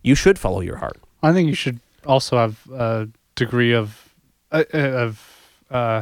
You 0.03 0.15
should 0.15 0.38
follow 0.39 0.62
your 0.62 0.77
heart. 0.77 0.97
I 1.23 1.33
think 1.33 1.47
you 1.49 1.55
should 1.55 1.79
also 2.05 2.38
have 2.38 2.67
a 2.71 3.10
degree 3.36 3.73
of 3.73 4.13
uh, 4.51 4.63
uh, 4.73 4.77
of 4.77 5.49
uh, 5.71 6.01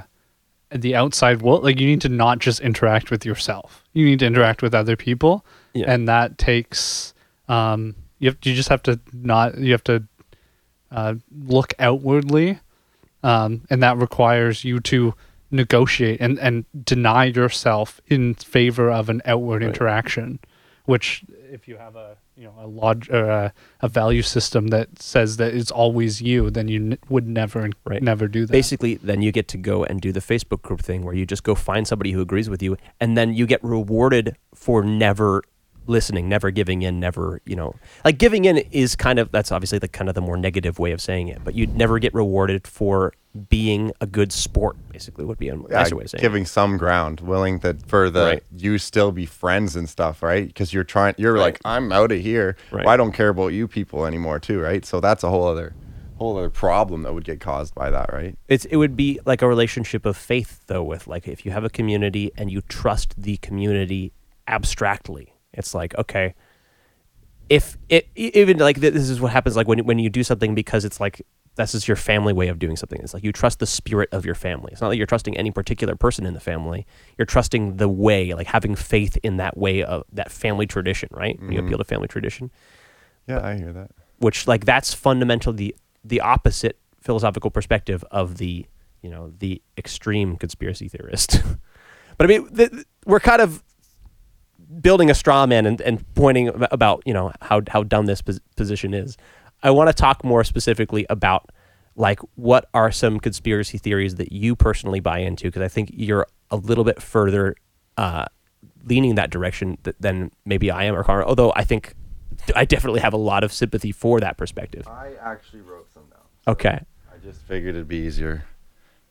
the 0.69 0.95
outside 0.95 1.41
world. 1.41 1.63
Like 1.63 1.79
you 1.79 1.87
need 1.87 2.01
to 2.01 2.09
not 2.09 2.39
just 2.39 2.59
interact 2.59 3.09
with 3.09 3.25
yourself. 3.25 3.83
You 3.93 4.05
need 4.05 4.19
to 4.19 4.25
interact 4.25 4.61
with 4.61 4.75
other 4.75 4.95
people, 4.95 5.45
Yeah. 5.73 5.91
and 5.91 6.07
that 6.07 6.37
takes 6.37 7.13
um, 7.47 7.95
you 8.19 8.29
have 8.29 8.37
you 8.43 8.53
just 8.55 8.69
have 8.69 8.83
to 8.83 8.99
not 9.13 9.57
you 9.57 9.71
have 9.71 9.83
to 9.85 10.03
uh, 10.91 11.15
look 11.45 11.73
outwardly, 11.79 12.59
um, 13.23 13.61
and 13.69 13.81
that 13.83 13.97
requires 13.97 14.63
you 14.63 14.79
to 14.81 15.13
negotiate 15.51 16.19
and 16.21 16.39
and 16.39 16.65
deny 16.83 17.25
yourself 17.25 18.01
in 18.07 18.33
favor 18.35 18.89
of 18.91 19.09
an 19.09 19.21
outward 19.25 19.63
interaction, 19.63 20.39
which 20.85 21.23
if 21.51 21.67
you 21.67 21.77
have 21.77 21.95
a 21.95 22.17
you 22.35 22.43
know 22.43 22.53
a 22.59 22.67
log 22.67 23.09
or 23.09 23.25
a, 23.29 23.53
a 23.81 23.87
value 23.87 24.21
system 24.21 24.67
that 24.67 25.01
says 25.01 25.37
that 25.37 25.53
it's 25.53 25.71
always 25.71 26.21
you, 26.21 26.49
then 26.49 26.67
you 26.67 26.79
n- 26.91 26.97
would 27.09 27.27
never 27.27 27.69
Right. 27.85 28.01
never 28.03 28.27
do 28.27 28.45
that. 28.45 28.51
Basically, 28.51 28.95
then 28.95 29.21
you 29.21 29.31
get 29.31 29.47
to 29.49 29.57
go 29.57 29.83
and 29.85 30.01
do 30.01 30.11
the 30.11 30.19
Facebook 30.19 30.61
group 30.61 30.81
thing 30.81 31.03
where 31.03 31.13
you 31.15 31.25
just 31.25 31.43
go 31.43 31.55
find 31.55 31.87
somebody 31.87 32.11
who 32.11 32.21
agrees 32.21 32.49
with 32.49 32.61
you, 32.61 32.75
and 32.99 33.17
then 33.17 33.33
you 33.33 33.45
get 33.45 33.63
rewarded 33.63 34.35
for 34.53 34.83
never 34.83 35.43
listening, 35.87 36.27
never 36.29 36.51
giving 36.51 36.81
in, 36.81 36.99
never, 36.99 37.41
you 37.45 37.55
know, 37.55 37.75
like 38.03 38.17
giving 38.17 38.45
in 38.45 38.57
is 38.57 38.95
kind 38.95 39.19
of 39.19 39.31
that's 39.31 39.51
obviously 39.51 39.79
the 39.79 39.87
kind 39.87 40.09
of 40.09 40.15
the 40.15 40.21
more 40.21 40.37
negative 40.37 40.79
way 40.79 40.91
of 40.91 41.01
saying 41.01 41.27
it, 41.27 41.41
but 41.43 41.53
you'd 41.55 41.75
never 41.75 41.99
get 41.99 42.13
rewarded 42.13 42.67
for 42.67 43.13
being 43.49 43.91
a 43.99 44.07
good 44.07 44.31
sport. 44.31 44.77
Basically, 44.91 45.25
would 45.25 45.37
be 45.37 45.49
a 45.49 45.55
Yeah, 45.55 45.61
way 45.93 46.03
of 46.03 46.09
saying 46.09 46.09
it. 46.13 46.21
giving 46.21 46.45
some 46.45 46.77
ground, 46.77 47.19
willing 47.19 47.59
that 47.59 47.85
for 47.85 48.09
the 48.09 48.23
Right. 48.23 48.43
you 48.55 48.77
still 48.77 49.11
be 49.11 49.25
friends 49.25 49.75
and 49.75 49.89
stuff, 49.89 50.23
right? 50.23 50.47
Because 50.47 50.73
you're 50.73 50.85
trying, 50.85 51.15
you're 51.17 51.37
like, 51.37 51.59
I'm 51.65 51.91
out 51.91 52.11
of 52.13 52.21
here. 52.21 52.55
Right. 52.71 52.85
Well, 52.85 52.93
I 52.93 52.97
don't 52.97 53.11
care 53.11 53.29
about 53.29 53.47
you 53.47 53.67
people 53.67 54.05
anymore, 54.05 54.39
too, 54.39 54.61
right? 54.61 54.85
So 54.85 55.01
that's 55.01 55.21
a 55.23 55.29
whole 55.29 55.45
other, 55.45 55.75
whole 56.15 56.37
other 56.37 56.49
problem 56.49 57.01
that 57.03 57.13
would 57.13 57.25
get 57.25 57.41
caused 57.41 57.75
by 57.75 57.89
that, 57.89 58.13
right? 58.13 58.37
It's 58.47 58.63
it 58.65 58.77
would 58.77 58.95
be 58.95 59.19
like 59.25 59.41
a 59.41 59.47
relationship 59.49 60.05
of 60.05 60.15
faith 60.15 60.61
though 60.67 60.83
with 60.83 61.07
like 61.07 61.27
if 61.27 61.45
you 61.45 61.51
have 61.51 61.65
a 61.65 61.69
community 61.69 62.31
and 62.37 62.49
you 62.49 62.61
trust 62.61 63.21
the 63.21 63.35
community 63.37 64.13
abstractly. 64.47 65.33
It's 65.57 65.73
like 65.73 65.97
okay, 65.97 66.35
if 67.49 67.77
it 67.89 68.09
even 68.15 68.57
like 68.57 68.79
this 68.79 69.09
is 69.09 69.19
what 69.21 69.31
happens 69.31 69.55
like 69.55 69.67
when 69.67 69.79
when 69.85 69.99
you 69.99 70.09
do 70.09 70.23
something 70.23 70.55
because 70.55 70.85
it's 70.85 70.99
like 70.99 71.21
that's 71.55 71.71
just 71.71 71.87
your 71.87 71.95
family 71.95 72.33
way 72.33 72.49
of 72.49 72.59
doing 72.59 72.75
something. 72.75 72.99
It's 73.01 73.13
like 73.13 73.23
you 73.23 73.31
trust 73.31 73.59
the 73.59 73.65
spirit 73.65 74.09
of 74.11 74.25
your 74.25 74.35
family. 74.35 74.69
It's 74.71 74.81
not 74.81 74.89
like 74.89 74.97
you're 74.97 75.07
trusting 75.07 75.37
any 75.37 75.51
particular 75.51 75.95
person 75.95 76.25
in 76.25 76.33
the 76.33 76.39
family. 76.39 76.85
You're 77.17 77.25
trusting 77.25 77.77
the 77.77 77.87
way, 77.87 78.33
like 78.33 78.47
having 78.47 78.75
faith 78.75 79.17
in 79.23 79.37
that 79.37 79.57
way 79.57 79.81
of 79.81 80.03
that 80.11 80.31
family 80.31 80.67
tradition, 80.67 81.09
right? 81.11 81.39
When 81.39 81.51
you 81.51 81.59
mm-hmm. 81.59 81.67
appeal 81.67 81.77
to 81.77 81.85
family 81.85 82.07
tradition, 82.07 82.51
Yeah, 83.27 83.45
I 83.45 83.55
hear 83.55 83.71
that. 83.71 83.91
which 84.19 84.47
like 84.47 84.65
that's 84.65 84.93
fundamentally 84.93 85.55
the 85.55 85.75
the 86.03 86.21
opposite 86.21 86.77
philosophical 87.01 87.49
perspective 87.49 88.03
of 88.11 88.37
the 88.37 88.65
you 89.01 89.09
know 89.09 89.31
the 89.37 89.61
extreme 89.77 90.35
conspiracy 90.35 90.89
theorist. 90.89 91.41
but 92.17 92.25
I 92.25 92.27
mean, 92.27 92.53
th- 92.53 92.71
th- 92.71 92.85
we're 93.05 93.21
kind 93.21 93.41
of 93.41 93.63
building 94.81 95.09
a 95.09 95.15
straw 95.15 95.45
man 95.45 95.65
and, 95.65 95.81
and 95.81 96.03
pointing 96.15 96.49
about 96.71 97.03
you 97.05 97.13
know 97.13 97.31
how 97.41 97.61
how 97.67 97.83
dumb 97.83 98.05
this 98.05 98.21
pos- 98.21 98.39
position 98.55 98.93
is. 98.93 99.17
I 99.63 99.71
want 99.71 99.89
to 99.89 99.93
talk 99.93 100.23
more 100.23 100.43
specifically 100.43 101.05
about 101.09 101.49
like 101.95 102.19
what 102.35 102.69
are 102.73 102.91
some 102.91 103.19
conspiracy 103.19 103.77
theories 103.77 104.15
that 104.15 104.31
you 104.31 104.55
personally 104.55 104.99
buy 104.99 105.19
into 105.19 105.45
because 105.45 105.61
I 105.61 105.67
think 105.67 105.91
you're 105.93 106.27
a 106.51 106.57
little 106.57 106.83
bit 106.83 107.01
further 107.01 107.55
uh, 107.97 108.25
leaning 108.83 109.15
that 109.15 109.29
direction 109.29 109.77
th- 109.83 109.95
than 109.99 110.31
maybe 110.45 110.69
I 110.69 110.83
am 110.83 110.95
or 110.95 111.03
Connor. 111.03 111.23
Although 111.23 111.53
I 111.55 111.63
think 111.63 111.93
I 112.55 112.65
definitely 112.65 112.99
have 112.99 113.13
a 113.13 113.17
lot 113.17 113.43
of 113.43 113.53
sympathy 113.53 113.91
for 113.91 114.19
that 114.19 114.37
perspective. 114.37 114.87
I 114.87 115.13
actually 115.21 115.61
wrote 115.61 115.91
some 115.93 116.03
down. 116.09 116.21
Okay. 116.47 116.79
I 117.11 117.17
just 117.23 117.41
figured 117.41 117.75
it'd 117.75 117.87
be 117.87 117.97
easier, 117.97 118.45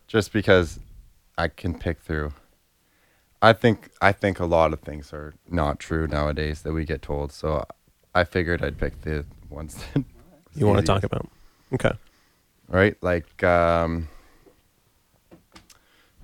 just 0.07 0.33
because 0.33 0.79
I 1.37 1.49
can 1.49 1.79
pick 1.79 2.01
through. 2.01 2.33
I 3.45 3.53
think 3.53 3.91
I 4.01 4.13
think 4.13 4.41
a 4.41 4.47
lot 4.47 4.73
of 4.73 4.81
things 4.81 5.13
are 5.13 5.35
not 5.49 5.79
true 5.79 6.07
nowadays 6.07 6.63
that 6.63 6.73
we 6.73 6.85
get 6.85 7.03
told. 7.03 7.31
So 7.33 7.65
I 8.15 8.25
figured 8.25 8.63
I'd 8.65 8.79
pick 8.79 9.03
the 9.03 9.27
ones 9.51 9.77
that 9.95 10.05
You 10.55 10.67
want 10.67 10.79
to 10.81 10.85
talk 10.87 11.03
about? 11.05 11.29
Okay. 11.73 11.93
right? 12.69 12.97
Like 13.03 13.43
um, 13.45 14.09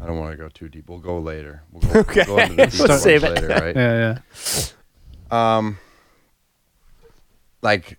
I 0.00 0.06
don't 0.06 0.18
want 0.18 0.30
to 0.32 0.36
go 0.36 0.48
too 0.48 0.68
deep. 0.68 0.88
We'll 0.88 0.98
go 0.98 1.18
later. 1.18 1.62
We'll 1.72 1.82
go, 1.92 2.00
Okay. 2.00 2.24
we'll 2.26 2.36
go 2.36 2.42
into 2.42 2.54
the 2.56 2.62
Let's 2.62 2.78
deep 2.78 2.88
ones 2.88 3.02
save 3.02 3.24
it. 3.24 3.34
later, 3.34 3.48
right? 3.48 3.76
Yeah, 3.76 4.14
yeah. 5.30 5.56
Um, 5.58 5.78
like 7.62 7.98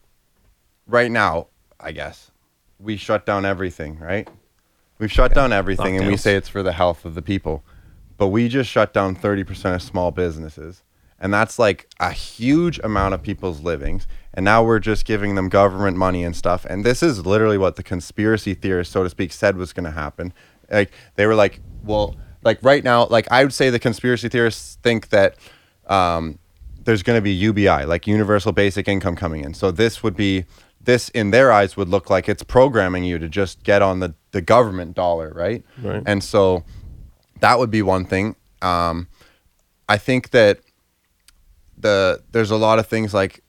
right 0.88 1.12
now, 1.12 1.48
I 1.80 1.92
guess 1.92 2.32
we 2.80 2.98
shut 2.98 3.26
down 3.26 3.46
everything, 3.46 4.00
right? 4.00 4.28
We've 5.00 5.12
shut 5.12 5.34
down 5.34 5.52
everything, 5.54 5.98
and 5.98 6.08
we 6.08 6.18
say 6.18 6.36
it's 6.36 6.50
for 6.50 6.64
the 6.64 6.74
health 6.74 7.06
of 7.06 7.16
the 7.16 7.22
people, 7.22 7.64
but 8.22 8.28
we 8.28 8.48
just 8.48 8.70
shut 8.70 8.94
down 8.94 9.16
thirty 9.16 9.44
percent 9.44 9.74
of 9.74 9.82
small 9.82 10.12
businesses, 10.12 10.84
and 11.20 11.34
that's 11.34 11.58
like 11.58 11.88
a 12.00 12.12
huge 12.12 12.80
amount 12.84 13.16
of 13.16 13.24
people's 13.24 13.62
livings. 13.62 14.06
And 14.36 14.46
now 14.46 14.64
we're 14.64 14.78
just 14.78 15.06
giving 15.06 15.34
them 15.34 15.50
government 15.50 15.98
money 15.98 16.24
and 16.24 16.36
stuff. 16.36 16.64
And 16.66 16.86
this 16.86 17.02
is 17.02 17.26
literally 17.26 17.58
what 17.58 17.78
the 17.78 17.84
conspiracy 17.84 18.54
theorists, 18.54 18.94
so 18.94 19.02
to 19.02 19.10
speak, 19.10 19.34
said 19.34 19.58
was 19.58 19.74
going 19.74 19.86
to 19.86 19.92
happen. 19.92 20.34
Like 20.70 20.92
they 21.16 21.26
were 21.26 21.34
like, 21.34 21.62
well, 21.84 22.16
like 22.44 22.60
right 22.62 22.84
now, 22.84 23.08
like 23.08 23.28
I 23.32 23.44
would 23.44 23.54
say 23.54 23.72
the 23.72 23.80
conspiracy 23.80 24.30
theorists 24.30 24.78
think 24.84 25.10
that 25.10 25.38
um, 25.88 26.38
there's 26.84 27.02
going 27.02 27.18
to 27.18 27.24
be 27.24 27.32
UBI, 27.32 27.86
like 27.86 28.06
universal 28.06 28.52
basic 28.52 28.88
income 28.88 29.16
coming 29.16 29.44
in. 29.44 29.56
So 29.56 29.72
this 29.72 30.04
would 30.04 30.16
be 30.16 30.46
this 30.80 31.10
in 31.10 31.32
their 31.32 31.52
eyes 31.52 31.76
would 31.76 31.90
look 31.90 32.12
like 32.12 32.30
it's 32.30 32.44
programming 32.44 33.04
you 33.04 33.18
to 33.18 33.28
just 33.28 33.64
get 33.64 33.82
on 33.82 34.00
the 34.00 34.14
the 34.30 34.42
government 34.42 34.94
dollar, 34.94 35.34
right? 35.36 35.66
Right. 35.82 36.04
And 36.06 36.24
so 36.24 36.64
that 37.42 37.60
would 37.60 37.70
be 37.70 37.82
one 37.82 38.06
thing. 38.06 38.36
Um, 38.62 39.08
I 39.90 39.98
think 39.98 40.30
that 40.32 40.62
the 41.78 42.24
there's 42.32 42.52
a 42.52 42.56
lot 42.56 42.80
of 42.80 42.88
things 42.88 43.14
like 43.14 43.44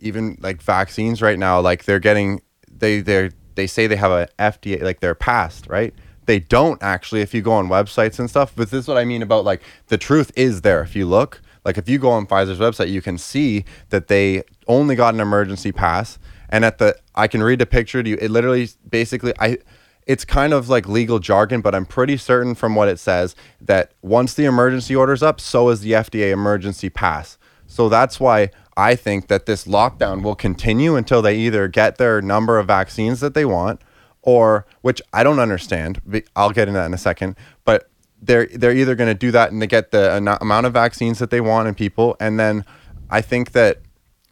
even 0.00 0.36
like 0.40 0.60
vaccines 0.60 1.22
right 1.22 1.38
now 1.38 1.60
like 1.60 1.84
they're 1.84 2.00
getting 2.00 2.40
they 2.70 3.00
they 3.00 3.30
they 3.54 3.66
say 3.66 3.86
they 3.86 3.96
have 3.96 4.10
a 4.10 4.28
FDA 4.38 4.82
like 4.82 5.00
they're 5.00 5.14
passed 5.14 5.68
right? 5.68 5.94
They 6.26 6.40
don't 6.40 6.82
actually 6.82 7.20
if 7.20 7.34
you 7.34 7.42
go 7.42 7.52
on 7.52 7.68
websites 7.68 8.18
and 8.18 8.28
stuff 8.28 8.52
but 8.56 8.70
this 8.70 8.80
is 8.80 8.88
what 8.88 8.96
I 8.98 9.04
mean 9.04 9.22
about 9.22 9.44
like 9.44 9.62
the 9.88 9.98
truth 9.98 10.32
is 10.34 10.62
there. 10.62 10.82
If 10.82 10.96
you 10.96 11.06
look 11.06 11.40
like 11.64 11.78
if 11.78 11.88
you 11.88 11.98
go 11.98 12.10
on 12.10 12.26
Pfizer's 12.26 12.58
website 12.58 12.90
you 12.90 13.02
can 13.02 13.18
see 13.18 13.64
that 13.90 14.08
they 14.08 14.42
only 14.66 14.96
got 14.96 15.14
an 15.14 15.20
emergency 15.20 15.70
pass. 15.70 16.18
And 16.48 16.64
at 16.64 16.78
the 16.78 16.96
I 17.14 17.28
can 17.28 17.42
read 17.42 17.58
the 17.58 17.66
picture 17.66 18.02
to 18.02 18.08
you. 18.08 18.16
It 18.20 18.30
literally 18.30 18.68
basically 18.88 19.34
I 19.38 19.58
it's 20.06 20.24
kind 20.24 20.52
of 20.52 20.68
like 20.68 20.88
legal 20.88 21.18
jargon, 21.18 21.60
but 21.60 21.74
I'm 21.74 21.86
pretty 21.86 22.16
certain 22.16 22.54
from 22.54 22.74
what 22.74 22.88
it 22.88 22.98
says 22.98 23.34
that 23.60 23.92
once 24.02 24.34
the 24.34 24.44
emergency 24.44 24.94
order's 24.94 25.22
up, 25.22 25.40
so 25.40 25.70
is 25.70 25.80
the 25.80 25.92
FDA 25.92 26.30
emergency 26.30 26.90
pass. 26.90 27.38
So 27.66 27.88
that's 27.88 28.20
why 28.20 28.50
I 28.76 28.96
think 28.96 29.28
that 29.28 29.46
this 29.46 29.64
lockdown 29.64 30.22
will 30.22 30.34
continue 30.34 30.96
until 30.96 31.22
they 31.22 31.36
either 31.36 31.68
get 31.68 31.96
their 31.96 32.20
number 32.20 32.58
of 32.58 32.66
vaccines 32.66 33.20
that 33.20 33.34
they 33.34 33.44
want, 33.44 33.80
or 34.22 34.66
which 34.82 35.00
I 35.12 35.22
don't 35.22 35.38
understand. 35.38 36.00
I'll 36.36 36.50
get 36.50 36.68
into 36.68 36.78
that 36.78 36.86
in 36.86 36.94
a 36.94 36.98
second. 36.98 37.36
But 37.64 37.88
they're 38.20 38.46
they're 38.46 38.74
either 38.74 38.94
going 38.94 39.08
to 39.08 39.14
do 39.14 39.30
that 39.30 39.52
and 39.52 39.60
they 39.60 39.66
get 39.66 39.90
the 39.90 40.16
amount 40.16 40.66
of 40.66 40.72
vaccines 40.72 41.18
that 41.18 41.30
they 41.30 41.40
want 41.40 41.68
in 41.68 41.74
people, 41.74 42.16
and 42.20 42.38
then 42.38 42.64
I 43.10 43.20
think 43.20 43.52
that 43.52 43.80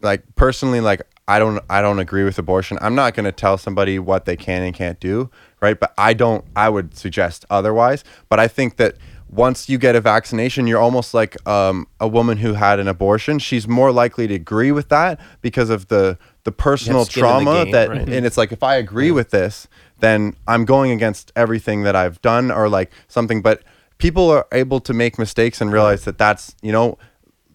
like 0.01 0.23
personally 0.35 0.81
like 0.81 1.03
I 1.33 1.39
don't 1.39 1.65
I 1.71 1.81
don't 1.81 1.99
agree 1.99 2.25
with 2.25 2.39
abortion. 2.39 2.77
I'm 2.83 2.95
not 2.95 3.15
going 3.15 3.25
to 3.25 3.33
tell 3.33 3.57
somebody 3.57 3.99
what 3.99 4.27
they 4.27 4.37
can 4.37 4.63
and 4.63 4.75
can't 4.75 5.01
do, 5.01 5.31
right? 5.61 5.79
But 5.79 5.95
I 5.97 6.13
don't 6.13 6.45
I 6.55 6.69
would 6.69 6.95
suggest 6.95 7.47
otherwise, 7.49 8.05
but 8.29 8.39
I 8.39 8.49
think 8.49 8.77
that 8.77 8.97
once 9.31 9.67
you 9.67 9.79
get 9.79 9.97
a 9.97 10.01
vaccination, 10.03 10.67
you're 10.67 10.79
almost 10.79 11.15
like 11.15 11.35
um, 11.49 11.87
a 11.99 12.07
woman 12.07 12.37
who 12.37 12.53
had 12.53 12.79
an 12.79 12.87
abortion. 12.87 13.39
She's 13.39 13.67
more 13.67 13.91
likely 13.91 14.27
to 14.27 14.35
agree 14.35 14.73
with 14.73 14.91
that 14.91 15.19
because 15.41 15.71
of 15.71 15.89
the 15.89 16.19
the 16.45 16.53
personal 16.53 17.01
in 17.01 17.07
the 17.07 17.11
trauma 17.11 17.65
game, 17.65 17.73
that 17.73 17.89
right. 17.89 18.09
and 18.09 18.27
it's 18.27 18.37
like 18.37 18.53
if 18.53 18.63
I 18.63 18.75
agree 18.77 19.11
with 19.11 19.31
this, 19.31 19.69
then 20.01 20.37
I'm 20.47 20.67
going 20.67 20.91
against 20.91 21.33
everything 21.35 21.83
that 21.85 21.97
I've 21.97 22.21
done 22.21 22.51
or 22.51 22.69
like 22.69 22.93
something 23.09 23.41
but 23.41 23.63
people 23.97 24.29
are 24.31 24.47
able 24.53 24.81
to 24.81 24.93
make 24.93 25.19
mistakes 25.19 25.63
and 25.63 25.73
realize 25.73 26.05
that 26.05 26.19
that's, 26.19 26.57
you 26.61 26.73
know, 26.73 26.99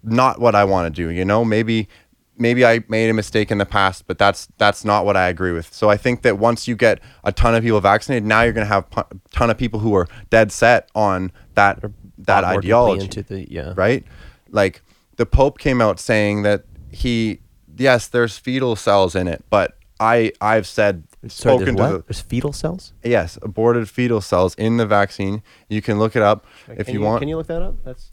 not 0.02 0.40
what 0.40 0.56
I 0.56 0.64
want 0.64 0.86
to 0.88 1.02
do. 1.02 1.10
You 1.10 1.26
know, 1.26 1.44
maybe 1.44 1.90
maybe 2.38 2.66
I 2.66 2.84
made 2.88 3.10
a 3.10 3.14
mistake 3.14 3.52
in 3.52 3.58
the 3.58 3.66
past, 3.66 4.06
but 4.08 4.18
that's 4.18 4.48
that's 4.58 4.86
not 4.86 5.06
what 5.06 5.18
I 5.18 5.28
agree 5.28 5.52
with. 5.52 5.74
So 5.74 5.90
I 5.90 5.98
think 5.98 6.22
that 6.22 6.38
once 6.38 6.68
you 6.68 6.76
get 6.76 7.00
a 7.24 7.32
ton 7.32 7.56
of 7.56 7.64
people 7.64 7.80
vaccinated, 7.82 8.26
now 8.26 8.42
you're 8.44 8.54
going 8.54 8.68
to 8.68 8.74
have 8.74 8.86
a 8.96 9.06
ton 9.32 9.50
of 9.50 9.58
people 9.58 9.80
who 9.80 9.94
are 9.96 10.08
dead 10.30 10.52
set 10.52 10.90
on 10.96 11.32
that 11.56 11.82
that 12.20 12.42
Bought 12.42 12.58
ideology, 12.58 13.04
into 13.06 13.24
the 13.24 13.52
yeah. 13.52 13.74
right? 13.76 14.04
Like 14.50 14.82
the 15.18 15.26
Pope 15.26 15.60
came 15.60 15.82
out 15.82 16.00
saying 16.00 16.44
that 16.44 16.64
he 16.92 17.40
yes, 17.78 18.08
there's 18.08 18.38
fetal 18.38 18.76
cells 18.76 19.16
in 19.16 19.28
it, 19.28 19.44
but 19.50 19.78
I 20.00 20.32
I've 20.42 20.68
said 20.68 21.04
Sorry, 21.28 21.58
there's 21.58 21.70
spoken 21.70 21.76
to 21.76 21.82
what? 21.84 21.92
the, 21.92 22.04
There's 22.08 22.22
fetal 22.22 22.54
cells. 22.54 22.94
yes, 23.04 23.38
aborted 23.42 23.90
fetal 23.90 24.22
cells 24.22 24.54
in 24.56 24.78
the 24.78 24.86
vaccine. 24.86 25.42
You 25.70 25.82
can 25.82 25.98
look 26.00 26.16
it 26.16 26.22
up 26.22 26.46
if 26.70 26.86
Can 26.86 26.96
you, 26.96 27.02
want. 27.02 27.20
Can 27.20 27.28
you 27.28 27.38
look 27.38 27.48
that 27.48 27.62
up? 27.62 27.84
That's 27.84 28.12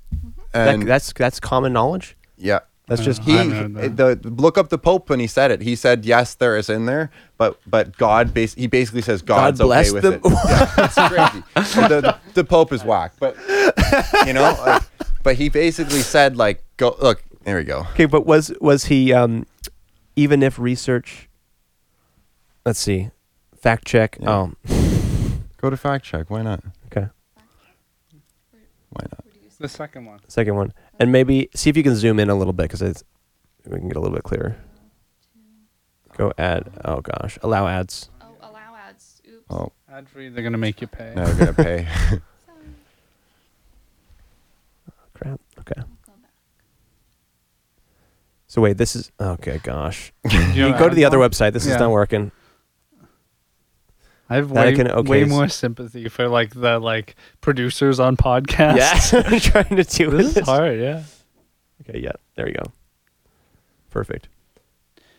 that, 0.52 0.74
and 0.74 0.88
that's 0.88 1.12
that's 1.12 1.38
common 1.40 1.72
knowledge. 1.74 2.16
yeah, 2.36 2.60
That's 2.86 3.00
Uh, 3.00 3.04
just 3.04 3.22
he 3.24 3.34
that. 3.34 3.96
the 3.96 4.28
look 4.28 4.58
up 4.58 4.68
the 4.68 4.76
Pope 4.76 5.08
when 5.08 5.18
he 5.18 5.26
said 5.26 5.50
it. 5.50 5.62
He 5.62 5.74
said 5.74 6.04
yes, 6.04 6.34
there 6.34 6.54
is 6.56 6.68
in 6.68 6.84
there, 6.84 7.10
but 7.38 7.58
but 7.66 7.96
God 7.96 8.34
bas- 8.34 8.52
he 8.54 8.66
basically 8.66 9.00
says 9.00 9.22
God's 9.22 9.58
bless 9.60 9.86
okay 9.88 9.94
with 9.94 10.02
them. 10.02 10.20
it. 10.22 10.32
Yeah, 10.48 10.84
it's 10.84 10.94
crazy. 10.94 11.88
the, 11.88 12.00
the, 12.00 12.18
the 12.34 12.44
Pope 12.44 12.72
is 12.74 12.84
whack, 12.84 13.14
but 13.18 13.36
you 14.26 14.34
know, 14.34 14.42
like, 14.66 14.82
but 15.22 15.36
he 15.36 15.48
basically 15.48 16.00
said 16.00 16.36
like 16.36 16.62
go 16.76 16.94
look. 17.00 17.22
There 17.44 17.56
we 17.56 17.64
go. 17.64 17.80
okay. 17.92 18.04
But 18.06 18.26
was 18.26 18.52
was 18.60 18.84
he 18.86 19.12
um, 19.14 19.46
even 20.16 20.42
if 20.42 20.58
research? 20.58 21.28
Let's 22.66 22.78
see, 22.78 23.10
fact 23.58 23.86
check. 23.86 24.18
Yeah. 24.20 24.30
Oh, 24.30 24.52
Go 25.56 25.70
to 25.70 25.76
fact 25.78 26.04
check. 26.04 26.28
Why 26.28 26.42
not? 26.42 26.62
okay. 26.86 27.08
Why 28.90 29.06
not? 29.10 29.24
The 29.58 29.68
second 29.68 30.04
one. 30.04 30.20
Second 30.28 30.56
one, 30.56 30.72
and 30.98 31.10
maybe 31.12 31.48
see 31.54 31.70
if 31.70 31.76
you 31.76 31.82
can 31.82 31.96
zoom 31.96 32.18
in 32.20 32.30
a 32.30 32.34
little 32.34 32.52
bit 32.52 32.64
because 32.64 32.82
it's 32.82 33.02
we 33.66 33.78
can 33.78 33.88
get 33.88 33.96
a 33.96 34.00
little 34.00 34.14
bit 34.14 34.24
clearer. 34.24 34.56
Go 36.16 36.32
add. 36.38 36.70
Oh 36.84 37.00
gosh, 37.00 37.38
allow 37.42 37.66
ads. 37.66 38.10
Oh, 38.20 38.26
allow 38.48 38.76
ads. 38.76 39.20
Oops. 39.28 39.44
Oh, 39.50 39.72
Ad 39.90 40.08
free, 40.08 40.28
they're 40.28 40.42
gonna 40.44 40.58
make 40.58 40.80
you 40.80 40.86
pay. 40.86 41.12
now 41.14 41.24
we're 41.24 41.34
gonna 41.38 41.52
pay. 41.54 41.86
Sorry. 42.08 42.20
Crap. 45.14 45.40
Okay. 45.60 45.74
I'll 45.80 45.84
go 46.06 46.12
back. 46.22 46.30
So 48.46 48.60
wait, 48.62 48.76
this 48.76 48.94
is 48.96 49.10
okay. 49.20 49.58
Gosh, 49.62 50.12
You 50.32 50.66
you 50.68 50.72
go 50.78 50.88
to 50.88 50.94
the 50.94 51.04
other 51.04 51.18
website. 51.18 51.52
This 51.52 51.66
is 51.66 51.76
not 51.78 51.90
working. 51.90 52.30
I 54.34 54.38
have 54.38 54.50
way, 54.50 54.74
can- 54.74 54.90
okay, 54.90 55.08
way 55.08 55.24
more 55.24 55.48
sympathy 55.48 56.08
for 56.08 56.28
like 56.28 56.52
the 56.54 56.80
like 56.80 57.14
producers 57.40 58.00
on 58.00 58.16
podcasts. 58.16 59.12
Yeah, 59.12 59.22
I'm 59.26 59.38
trying 59.40 59.76
to 59.76 59.84
do 59.84 60.10
this 60.10 60.34
this. 60.34 60.36
is 60.38 60.44
hard. 60.48 60.80
Yeah. 60.80 61.04
Okay, 61.88 62.00
yeah, 62.00 62.12
there 62.34 62.48
you 62.48 62.54
go. 62.54 62.72
Perfect. 63.90 64.28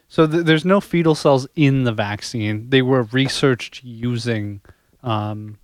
So 0.09 0.28
th- 0.28 0.45
there's 0.45 0.66
no 0.66 0.82
fetal 0.82 1.16
cells 1.16 1.47
in 1.55 1.84
the 1.86 1.93
vaccine. 1.93 2.70
They 2.70 2.82
were 2.82 3.03
researched 3.03 3.84
using, 3.84 4.61
um, 5.01 5.59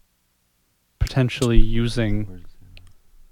potentially 0.99 1.57
using. 1.57 2.45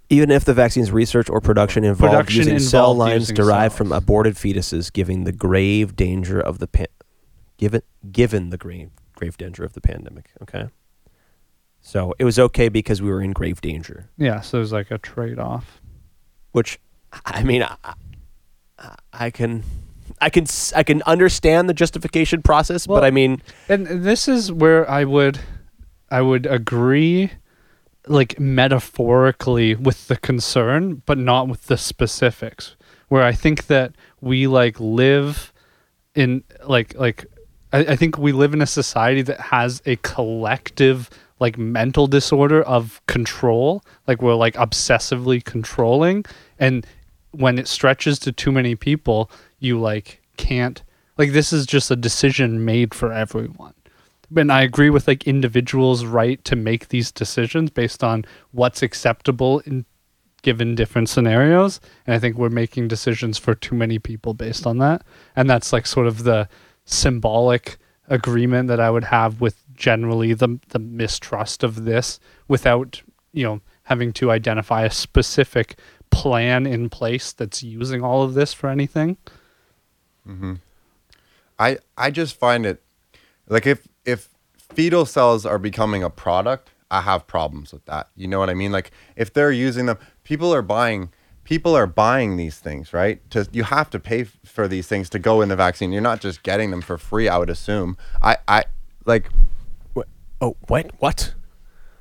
Even 0.10 0.32
if 0.32 0.44
the 0.44 0.54
vaccine's 0.54 0.92
research 0.92 1.30
or 1.30 1.40
production 1.40 1.84
involved 1.86 2.12
Production 2.12 2.40
using 2.40 2.60
cell 2.60 2.94
lines 2.94 3.30
using 3.30 3.36
derived 3.36 3.76
from 3.76 3.92
aborted 3.92 4.36
fetuses, 4.36 4.92
giving 4.92 5.24
the 5.24 5.32
grave 5.32 5.96
danger 5.96 6.42
of 6.42 6.60
the 6.60 6.68
pa- 6.68 6.86
given 7.58 7.82
given 8.12 8.50
the 8.50 8.58
grave 8.58 8.90
grave 9.20 9.38
danger 9.38 9.64
of 9.64 9.74
the 9.74 9.82
pandemic. 9.82 10.30
Okay. 10.42 10.70
So 11.82 12.14
it 12.20 12.26
was 12.26 12.38
okay 12.40 12.70
because 12.70 13.02
we 13.02 13.10
were 13.10 13.22
in 13.22 13.32
grave 13.32 13.62
danger, 13.62 14.10
Yeah, 14.18 14.42
so 14.42 14.58
there's 14.58 14.72
like 14.74 14.92
a 14.92 14.98
trade 14.98 15.40
off. 15.40 15.82
which 16.52 16.80
I 17.26 17.44
mean, 17.44 17.64
I, 17.64 17.76
I- 17.84 18.96
I 19.14 19.30
can, 19.30 19.64
I 20.22 20.30
can, 20.30 20.44
s- 20.44 20.72
I 20.74 20.84
can 20.84 21.02
understand 21.06 21.68
the 21.70 21.74
justification 21.74 22.42
process, 22.42 22.88
Well- 22.88 23.02
but 23.02 23.06
I 23.06 23.12
mean, 23.12 23.42
And 23.68 23.86
this 23.88 24.28
is 24.28 24.52
where 24.52 24.90
I 24.90 25.04
would 25.06 25.40
I 26.10 26.22
would 26.22 26.46
agree 26.46 27.32
like 28.08 28.40
metaphorically 28.40 29.76
with 29.76 30.08
the 30.08 30.16
concern, 30.18 31.02
but 31.06 31.18
not 31.18 31.48
with 31.50 31.68
the 31.68 31.78
specifics. 31.78 32.76
Where 33.10 33.24
I 33.24 33.34
think 33.34 33.68
that 33.68 33.94
we 34.22 34.48
like 34.48 34.80
live 34.80 35.52
in 36.16 36.44
like 36.66 36.96
like 36.96 37.26
I, 37.74 37.80
I 37.80 37.96
think 37.96 38.18
we 38.18 38.32
live 38.32 38.54
in 38.54 38.62
a 38.62 38.68
society 38.68 39.22
that 39.24 39.40
has 39.40 39.82
a 39.86 39.96
collective 39.98 41.10
like 41.40 41.58
mental 41.58 42.08
disorder 42.08 42.62
of 42.64 43.02
control. 43.08 43.84
Like 44.08 44.22
we're 44.22 44.36
like 44.36 44.56
obsessively 44.56 45.44
controlling 45.44 46.26
and 46.58 46.86
when 47.32 47.60
it 47.60 47.68
stretches 47.68 48.18
to 48.20 48.32
too 48.32 48.52
many 48.52 48.76
people, 48.76 49.30
you 49.60 49.80
like 49.80 50.22
can't 50.38 50.82
like 51.18 51.32
this 51.34 51.52
is 51.52 51.66
just 51.66 51.92
a 51.92 51.96
decision 51.96 52.64
made 52.64 52.94
for 52.94 53.12
everyone. 53.12 53.74
And 54.36 54.52
I 54.52 54.62
agree 54.62 54.90
with 54.90 55.08
like 55.08 55.28
individuals' 55.28 56.06
right 56.06 56.44
to 56.46 56.56
make 56.56 56.90
these 56.90 57.12
decisions 57.12 57.70
based 57.72 58.04
on 58.04 58.26
what's 58.52 58.82
acceptable 58.82 59.60
in 59.60 59.86
given 60.42 60.76
different 60.76 61.10
scenarios. 61.10 61.82
And 62.08 62.16
I 62.16 62.20
think 62.20 62.38
we're 62.38 62.50
making 62.50 62.88
decisions 62.88 63.38
for 63.38 63.56
too 63.56 63.76
many 63.76 64.00
people 64.00 64.34
based 64.34 64.66
on 64.66 64.78
that. 64.78 65.02
And 65.36 65.50
that's 65.50 65.74
like 65.74 65.86
sort 65.86 66.08
of 66.08 66.24
the 66.24 66.48
symbolic 66.92 67.78
agreement 68.08 68.68
that 68.68 68.80
I 68.80 68.90
would 68.90 69.06
have 69.06 69.40
with 69.40 69.64
generally 69.76 70.34
the 70.34 70.60
the 70.70 70.80
mistrust 70.80 71.64
of 71.64 71.86
this 71.86 72.20
without, 72.48 73.02
you 73.32 73.44
know, 73.44 73.62
having 73.84 74.12
to 74.14 74.32
identify 74.32 74.84
a 74.84 74.92
specific 74.92 75.78
plan 76.10 76.66
in 76.66 76.90
place 76.90 77.32
that's 77.32 77.64
using 77.64 78.04
all 78.04 78.24
of 78.24 78.34
this 78.34 78.54
for 78.54 78.70
anything. 78.70 79.18
Mm-hmm. 80.28 80.56
I 81.58 81.78
I 81.98 82.12
just 82.12 82.36
find 82.36 82.66
it 82.66 82.82
like 83.48 83.68
if 83.68 83.88
if 84.06 84.30
fetal 84.58 85.06
cells 85.06 85.46
are 85.46 85.60
becoming 85.60 86.04
a 86.04 86.10
product, 86.10 86.72
I 86.90 87.02
have 87.02 87.28
problems 87.28 87.72
with 87.72 87.86
that. 87.86 88.10
You 88.16 88.28
know 88.28 88.40
what 88.40 88.50
I 88.50 88.54
mean? 88.54 88.72
Like 88.72 88.92
if 89.16 89.34
they're 89.34 89.52
using 89.52 89.86
them, 89.86 89.98
people 90.24 90.54
are 90.54 90.62
buying 90.62 91.12
people 91.50 91.76
are 91.76 91.88
buying 91.88 92.38
these 92.38 92.60
things, 92.60 92.94
right? 92.94 93.28
To 93.32 93.48
you 93.52 93.64
have 93.64 93.90
to 93.90 94.00
pay 94.00 94.22
f- 94.22 94.38
for 94.46 94.68
these 94.68 94.88
things 94.88 95.10
to 95.10 95.20
go 95.20 95.42
in 95.42 95.50
the 95.50 95.56
vaccine. 95.56 95.92
You're 95.92 96.02
not 96.04 96.22
just 96.22 96.44
getting 96.44 96.70
them 96.70 96.82
for 96.82 96.98
free, 97.00 97.28
I 97.28 97.38
would 97.40 97.50
assume. 97.50 97.98
I 98.22 98.38
I 98.48 98.66
like 99.06 99.30
what, 99.94 100.08
oh, 100.40 100.56
what, 100.68 100.92
what? 101.00 101.34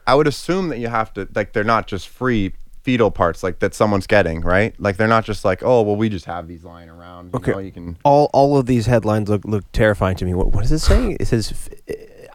I 0.06 0.14
would 0.14 0.26
assume 0.26 0.68
that 0.68 0.78
you 0.78 0.88
have 0.88 1.12
to 1.14 1.26
like 1.34 1.54
they're 1.54 1.64
not 1.64 1.86
just 1.86 2.08
free 2.08 2.52
fetal 2.82 3.10
parts 3.10 3.42
like 3.42 3.58
that 3.60 3.74
someone's 3.74 4.06
getting, 4.06 4.42
right? 4.42 4.74
Like 4.78 4.98
they're 4.98 5.08
not 5.08 5.24
just 5.24 5.44
like, 5.46 5.62
"Oh, 5.62 5.80
well 5.82 5.96
we 5.96 6.08
just 6.10 6.26
have 6.26 6.46
these 6.46 6.62
lying 6.64 6.90
around." 6.90 7.30
You 7.32 7.38
Okay. 7.38 7.52
know, 7.52 7.58
you 7.58 7.72
can 7.72 7.96
all 8.04 8.28
all 8.34 8.58
of 8.58 8.66
these 8.66 8.84
headlines 8.86 9.30
look 9.30 9.44
look 9.46 9.64
terrifying 9.72 10.16
to 10.16 10.24
me. 10.26 10.34
What 10.34 10.48
what 10.52 10.60
does 10.62 10.72
it 10.72 10.78
saying? 10.80 11.16
It 11.20 11.26
says 11.26 11.70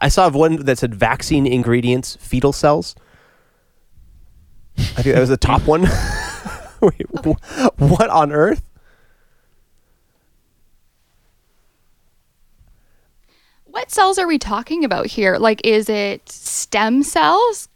I 0.00 0.08
saw 0.08 0.28
one 0.30 0.56
that 0.64 0.78
said 0.78 0.94
vaccine 0.96 1.46
ingredients 1.46 2.16
fetal 2.20 2.52
cells. 2.52 2.96
I 4.76 5.02
think 5.02 5.14
that 5.14 5.20
was 5.20 5.28
the 5.28 5.36
top 5.36 5.62
one. 5.62 5.86
Wait, 6.98 7.06
wh- 7.24 7.80
what 7.80 8.10
on 8.10 8.32
earth? 8.32 8.62
What 13.64 13.90
cells 13.90 14.18
are 14.18 14.26
we 14.26 14.38
talking 14.38 14.84
about 14.84 15.06
here? 15.06 15.36
Like, 15.36 15.60
is 15.66 15.88
it 15.88 16.28
stem 16.28 17.02
cells? 17.02 17.68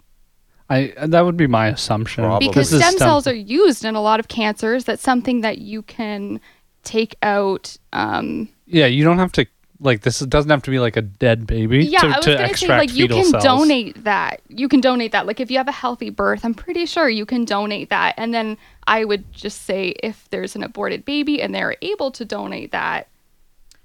I 0.70 0.92
that 1.02 1.22
would 1.22 1.36
be 1.36 1.46
my 1.46 1.68
assumption. 1.68 2.24
Probably. 2.24 2.48
Because 2.48 2.70
This 2.70 2.80
is 2.80 2.86
stem 2.86 2.98
cells 2.98 3.26
are 3.26 3.34
used 3.34 3.84
in 3.84 3.94
a 3.94 4.00
lot 4.02 4.20
of 4.20 4.28
cancers. 4.28 4.84
That's 4.84 5.02
something 5.02 5.40
that 5.40 5.58
you 5.58 5.82
can 5.82 6.40
take 6.84 7.16
out. 7.22 7.76
Um, 7.92 8.48
Yeah, 8.66 8.86
you 8.86 9.02
don't 9.02 9.18
have 9.18 9.32
to 9.32 9.46
like 9.80 10.02
this. 10.02 10.18
doesn't 10.20 10.50
have 10.50 10.62
to 10.64 10.70
be 10.70 10.78
like 10.78 10.96
a 10.96 11.02
dead 11.02 11.46
baby 11.46 11.84
yeah, 11.84 12.00
to, 12.00 12.06
I 12.06 12.16
was 12.16 12.24
to 12.26 12.32
gonna 12.34 12.46
say 12.46 12.50
extract 12.50 12.80
like 12.80 12.94
you 12.96 13.08
can 13.08 13.24
cells. 13.24 13.42
donate 13.44 14.04
that. 14.04 14.42
You 14.48 14.68
can 14.68 14.80
donate 14.80 15.12
that. 15.12 15.26
Like 15.26 15.40
if 15.40 15.50
you 15.50 15.56
have 15.56 15.68
a 15.68 15.72
healthy 15.72 16.10
birth, 16.10 16.44
I'm 16.44 16.54
pretty 16.54 16.84
sure 16.84 17.08
you 17.08 17.24
can 17.24 17.44
donate 17.44 17.88
that. 17.88 18.14
And 18.18 18.34
then 18.34 18.58
I 18.88 19.04
would 19.04 19.30
just 19.32 19.62
say 19.66 19.90
if 20.02 20.28
there's 20.30 20.56
an 20.56 20.62
aborted 20.64 21.04
baby 21.04 21.40
and 21.42 21.54
they're 21.54 21.76
able 21.82 22.10
to 22.12 22.24
donate 22.24 22.72
that, 22.72 23.08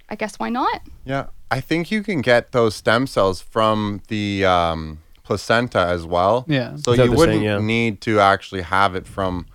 I 0.09 0.15
guess 0.15 0.39
why 0.39 0.49
not? 0.49 0.81
Yeah, 1.05 1.25
I 1.51 1.59
think 1.61 1.91
you 1.91 2.01
can 2.03 2.21
get 2.21 2.53
those 2.53 2.73
stem 2.75 3.05
cells 3.05 3.41
from 3.41 4.01
the 4.07 4.45
um, 4.45 4.99
placenta 5.23 5.79
as 5.79 6.05
well. 6.05 6.45
Yeah. 6.47 6.75
So 6.77 6.93
you 6.93 7.11
wouldn't 7.11 7.37
same, 7.39 7.43
yeah. 7.43 7.59
need 7.59 8.01
to 8.01 8.19
actually 8.19 8.61
have 8.61 8.95
it 8.95 9.05
from 9.05 9.45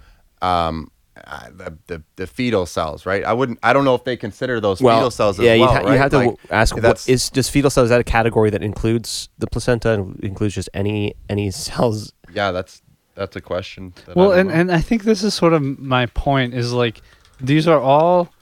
um, 0.43 0.91
uh, 1.27 1.49
the, 1.51 1.77
the 1.87 2.03
the 2.17 2.27
fetal 2.27 2.67
cells, 2.67 3.05
right? 3.07 3.25
I 3.25 3.33
wouldn't. 3.33 3.59
I 3.63 3.73
don't 3.73 3.85
know 3.85 3.95
if 3.95 4.05
they 4.05 4.17
consider 4.17 4.61
those 4.61 4.79
fetal 4.81 5.11
cells 5.11 5.39
as 5.39 5.45
yeah, 5.47 5.53
well. 5.57 5.61
you, 5.61 5.67
ha- 5.67 5.75
right? 5.81 5.93
you 5.93 5.99
have 5.99 6.11
to 6.13 6.19
Like, 6.19 6.37
ask 6.51 6.75
what 6.75 6.83
that's- 6.83 7.09
is 7.09 7.31
does 7.31 7.49
fetal 7.49 7.71
cell 7.71 7.85
is 7.85 7.91
that 7.91 8.01
a 8.01 8.05
category 8.05 8.51
that 8.51 8.63
includes 8.63 9.29
the 9.39 9.47
placenta 9.47 9.93
and 9.95 10.21
includes 10.21 10.55
just 10.55 10.69
any 10.75 11.15
any 11.29 11.51
cells? 11.67 12.13
Yeah, 12.33 12.53
that's 12.53 12.83
that's 13.19 13.37
a 13.37 13.41
question. 13.41 13.93
That 14.07 14.17
Well, 14.17 14.33
and 14.33 14.49
know. 14.49 14.55
and 14.55 14.73
I 14.73 14.81
think 14.81 15.03
this 15.03 15.23
is 15.23 15.35
sort 15.35 15.53
of 15.53 15.63
my 15.79 16.07
point 16.07 16.55
is 16.55 16.73
like 16.73 17.03
these 17.41 17.67
are 17.67 17.81
all 17.81 18.33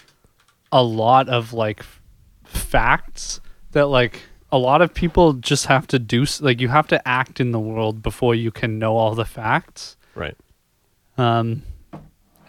a 0.71 0.83
lot 0.83 1.29
of 1.29 1.53
like 1.53 1.83
facts 2.45 3.41
that 3.73 3.87
like 3.87 4.21
a 4.53 4.59
lot 4.59 4.83
of 4.83 4.95
people 4.95 5.33
just 5.33 5.67
have 5.67 5.87
to 5.89 5.99
do 5.99 6.25
like 6.41 6.61
you 6.61 6.69
have 6.69 6.87
to 6.89 7.09
act 7.09 7.41
in 7.41 7.53
the 7.53 7.61
world 7.61 8.03
before 8.03 8.35
you 8.35 8.51
can 8.51 8.79
know 8.79 8.97
all 8.97 9.15
the 9.15 9.25
facts. 9.25 9.97
Right. 10.15 10.37
Um, 11.19 11.63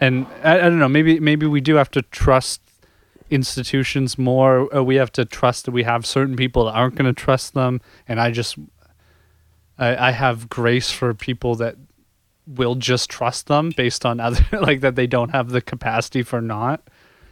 and 0.00 0.26
I, 0.44 0.58
I 0.58 0.62
don't 0.62 0.78
know. 0.78 0.88
Maybe 0.88 1.18
maybe 1.18 1.46
we 1.46 1.60
do 1.60 1.76
have 1.76 1.90
to 1.92 2.02
trust 2.02 2.60
institutions 3.30 4.18
more. 4.18 4.68
Or 4.72 4.82
we 4.82 4.96
have 4.96 5.12
to 5.12 5.24
trust 5.24 5.64
that 5.64 5.72
we 5.72 5.84
have 5.84 6.06
certain 6.06 6.36
people 6.36 6.66
that 6.66 6.72
aren't 6.72 6.94
going 6.94 7.12
to 7.12 7.18
trust 7.18 7.54
them. 7.54 7.80
And 8.06 8.20
I 8.20 8.30
just, 8.30 8.58
I, 9.78 10.08
I 10.08 10.10
have 10.12 10.48
grace 10.48 10.90
for 10.90 11.14
people 11.14 11.54
that 11.56 11.76
will 12.54 12.74
just 12.74 13.10
trust 13.10 13.46
them 13.46 13.72
based 13.76 14.06
on 14.06 14.20
other 14.20 14.44
like 14.60 14.80
that 14.80 14.96
they 14.96 15.06
don't 15.06 15.30
have 15.30 15.50
the 15.50 15.60
capacity 15.60 16.22
for 16.22 16.40
not. 16.40 16.82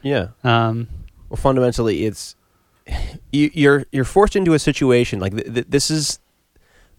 Yeah. 0.02 0.28
Um, 0.44 0.88
Well, 1.28 1.36
fundamentally, 1.36 2.04
it's 2.04 2.36
you, 3.32 3.50
you're 3.54 3.86
you're 3.92 4.04
forced 4.04 4.36
into 4.36 4.54
a 4.54 4.58
situation 4.58 5.18
like 5.18 5.32
th- 5.34 5.52
th- 5.54 5.66
this 5.68 5.90
is 5.90 6.20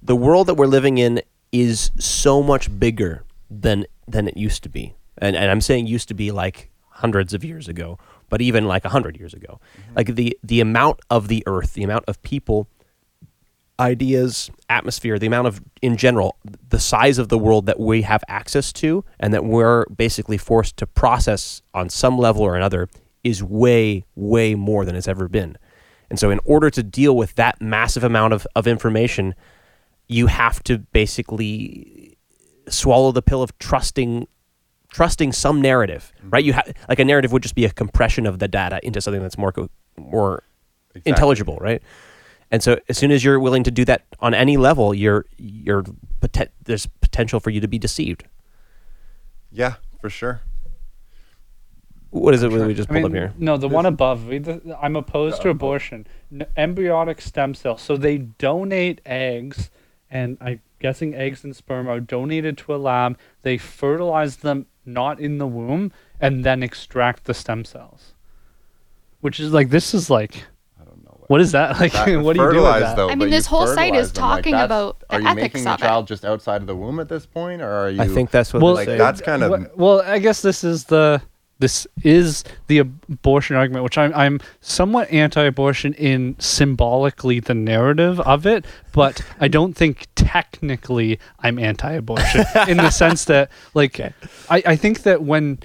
the 0.02 0.16
world 0.16 0.48
that 0.48 0.56
we're 0.56 0.68
living 0.68 0.98
in 0.98 1.22
is 1.52 1.92
so 1.98 2.44
much 2.44 2.78
bigger 2.80 3.24
than 3.50 3.86
than 4.08 4.28
it 4.28 4.36
used 4.38 4.64
to 4.64 4.70
be, 4.70 4.96
and 5.20 5.36
and 5.36 5.50
I'm 5.52 5.62
saying 5.62 5.88
used 5.88 6.08
to 6.10 6.14
be 6.14 6.32
like 6.32 6.70
hundreds 6.90 7.34
of 7.34 7.44
years 7.44 7.68
ago, 7.68 7.98
but 8.30 8.42
even 8.42 8.66
like 8.66 8.84
a 8.84 8.90
hundred 8.90 9.18
years 9.18 9.34
ago, 9.34 9.60
like 9.96 10.16
the 10.16 10.38
the 10.44 10.60
amount 10.60 11.00
of 11.10 11.28
the 11.28 11.44
Earth, 11.46 11.74
the 11.74 11.84
amount 11.84 12.06
of 12.08 12.22
people, 12.24 12.68
ideas, 13.80 14.50
atmosphere, 14.70 15.20
the 15.20 15.28
amount 15.28 15.48
of 15.48 15.62
in 15.82 15.98
general, 15.98 16.38
the 16.70 16.80
size 16.80 17.18
of 17.18 17.30
the 17.30 17.38
world 17.38 17.66
that 17.68 17.80
we 17.80 18.02
have 18.04 18.24
access 18.28 18.74
to, 18.74 19.04
and 19.20 19.34
that 19.34 19.46
we're 19.46 19.86
basically 19.86 20.38
forced 20.38 20.78
to 20.78 20.88
process 20.88 21.62
on 21.74 21.90
some 21.90 22.18
level 22.18 22.42
or 22.42 22.56
another 22.56 22.90
is 23.24 23.44
way, 23.44 24.04
way 24.16 24.56
more 24.56 24.86
than 24.86 24.96
it's 24.96 25.08
ever 25.08 25.28
been. 25.28 25.58
And 26.10 26.18
so, 26.18 26.30
in 26.30 26.40
order 26.46 26.70
to 26.70 26.84
deal 26.84 27.16
with 27.16 27.36
that 27.36 27.62
massive 27.62 28.04
amount 28.04 28.34
of, 28.34 28.48
of 28.56 28.68
information, 28.68 29.36
you 30.08 30.28
have 30.28 30.64
to 30.64 30.80
basically 30.80 32.18
swallow 32.70 33.12
the 33.12 33.22
pill 33.22 33.44
of 33.44 33.58
trusting 33.60 34.28
trusting 34.90 35.34
some 35.34 35.62
narrative, 35.62 36.14
mm-hmm. 36.18 36.30
right? 36.30 36.46
You 36.46 36.54
have 36.54 36.74
like 36.88 37.00
a 37.00 37.06
narrative 37.06 37.32
would 37.34 37.44
just 37.44 37.56
be 37.56 37.66
a 37.66 37.70
compression 37.70 38.26
of 38.26 38.40
the 38.40 38.48
data 38.48 38.80
into 38.84 39.02
something 39.02 39.22
that's 39.22 39.38
more 39.38 39.52
co- 39.52 39.70
more 39.98 40.44
Exactly. 40.98 41.12
intelligible, 41.12 41.58
right? 41.58 41.82
And 42.52 42.64
so, 42.64 42.80
as 42.88 42.98
soon 42.98 43.12
as 43.12 43.24
you're 43.24 43.40
willing 43.40 43.64
to 43.64 43.72
do 43.72 43.84
that 43.86 44.04
on 44.20 44.34
any 44.34 44.56
level, 44.58 44.94
you're 44.94 45.26
you're 45.38 45.84
poten- 46.22 46.50
there's 46.64 46.86
potential 46.86 47.40
for 47.40 47.50
you 47.50 47.60
to 47.62 47.68
be 47.68 47.78
deceived. 47.78 48.24
yeah, 49.52 49.76
for 50.02 50.10
sure. 50.10 50.42
What 52.10 52.34
is 52.34 52.42
it 52.42 52.52
that 52.52 52.66
we 52.68 52.74
just 52.74 52.90
I 52.90 53.02
pulled 53.02 53.12
mean, 53.12 53.24
up 53.24 53.30
here? 53.32 53.34
no, 53.38 53.58
the 53.58 53.68
one 53.68 53.86
above. 53.86 54.28
read 54.28 54.46
the- 54.46 54.78
I'm 54.82 54.96
opposed 54.96 55.42
to 55.42 55.50
abortion. 55.50 56.08
N- 56.32 56.48
embryonic 56.56 57.20
stem 57.22 57.54
cells. 57.54 57.82
So 57.82 57.98
they 57.98 58.18
donate 58.18 59.02
eggs, 59.06 59.70
and 60.10 60.38
I'm 60.40 60.62
guessing 60.80 61.14
eggs 61.14 61.44
and 61.44 61.54
sperm 61.56 61.88
are 61.90 62.00
donated 62.00 62.58
to 62.60 62.74
a 62.76 62.78
lab. 62.78 63.18
They 63.42 63.58
fertilize 63.58 64.38
them 64.38 64.68
not 64.86 65.20
in 65.20 65.38
the 65.38 65.48
womb, 65.48 65.92
and 66.20 66.46
then 66.46 66.64
extract 66.64 67.26
the 67.26 67.34
stem 67.34 67.66
cells. 67.66 68.14
Which 69.20 69.38
is 69.40 69.52
like 69.52 69.70
this 69.70 69.94
is 69.94 70.10
like 70.10 70.36
I 70.36 70.38
don't 70.38 70.44
know. 70.44 70.57
What 71.28 71.42
is 71.42 71.52
that 71.54 71.78
like? 71.80 71.94
That- 71.94 72.22
what 72.22 72.36
do 72.36 72.42
you 72.44 72.52
do 72.52 72.62
with 72.64 72.80
that? 72.80 72.96
Though, 72.96 73.10
I 73.10 73.16
mean, 73.16 73.30
this 73.30 73.46
whole 73.46 73.68
site 73.68 73.96
is 73.96 74.10
fertilize 74.10 74.14
them, 74.14 74.24
like, 74.24 74.36
talking 74.38 74.52
that's- 74.54 74.66
about 74.66 75.00
the 75.02 75.16
Are 75.16 75.22
you 75.22 75.36
making 75.36 75.64
the 75.64 75.72
of 75.72 75.80
it. 75.80 75.84
child 75.84 76.08
just 76.08 76.26
outside 76.26 76.62
of 76.62 76.68
the 76.68 76.76
womb 76.76 77.00
at 77.00 77.10
this 77.10 77.26
point, 77.26 77.62
or 77.62 77.70
are 77.70 77.90
you? 77.90 78.02
I 78.02 78.08
think 78.08 78.32
that's 78.32 78.54
what 78.54 78.62
well, 78.62 78.76
this 78.76 78.88
like, 78.88 78.94
is. 78.94 78.98
that's 79.00 79.22
kind 79.22 79.44
of- 79.44 79.72
well. 79.76 80.02
I 80.02 80.20
guess 80.20 80.42
this 80.42 80.64
is 80.64 80.86
the 80.86 81.22
this 81.60 81.88
is 82.04 82.44
the 82.68 82.78
abortion 82.78 83.56
argument, 83.56 83.84
which 83.84 83.98
I'm 83.98 84.14
I'm 84.14 84.40
somewhat 84.62 85.12
anti-abortion 85.12 85.94
in 85.96 86.36
symbolically 86.40 87.40
the 87.40 87.56
narrative 87.56 88.20
of 88.22 88.46
it, 88.46 88.64
but 88.94 89.22
I 89.40 89.48
don't 89.48 89.74
think 89.74 90.08
technically 90.16 91.20
I'm 91.40 91.58
anti-abortion 91.60 92.46
in 92.68 92.78
the 92.78 92.92
sense 92.92 93.26
that 93.26 93.50
like 93.74 94.00
I, 94.00 94.14
I 94.50 94.76
think 94.76 95.02
that 95.04 95.24
when 95.24 95.60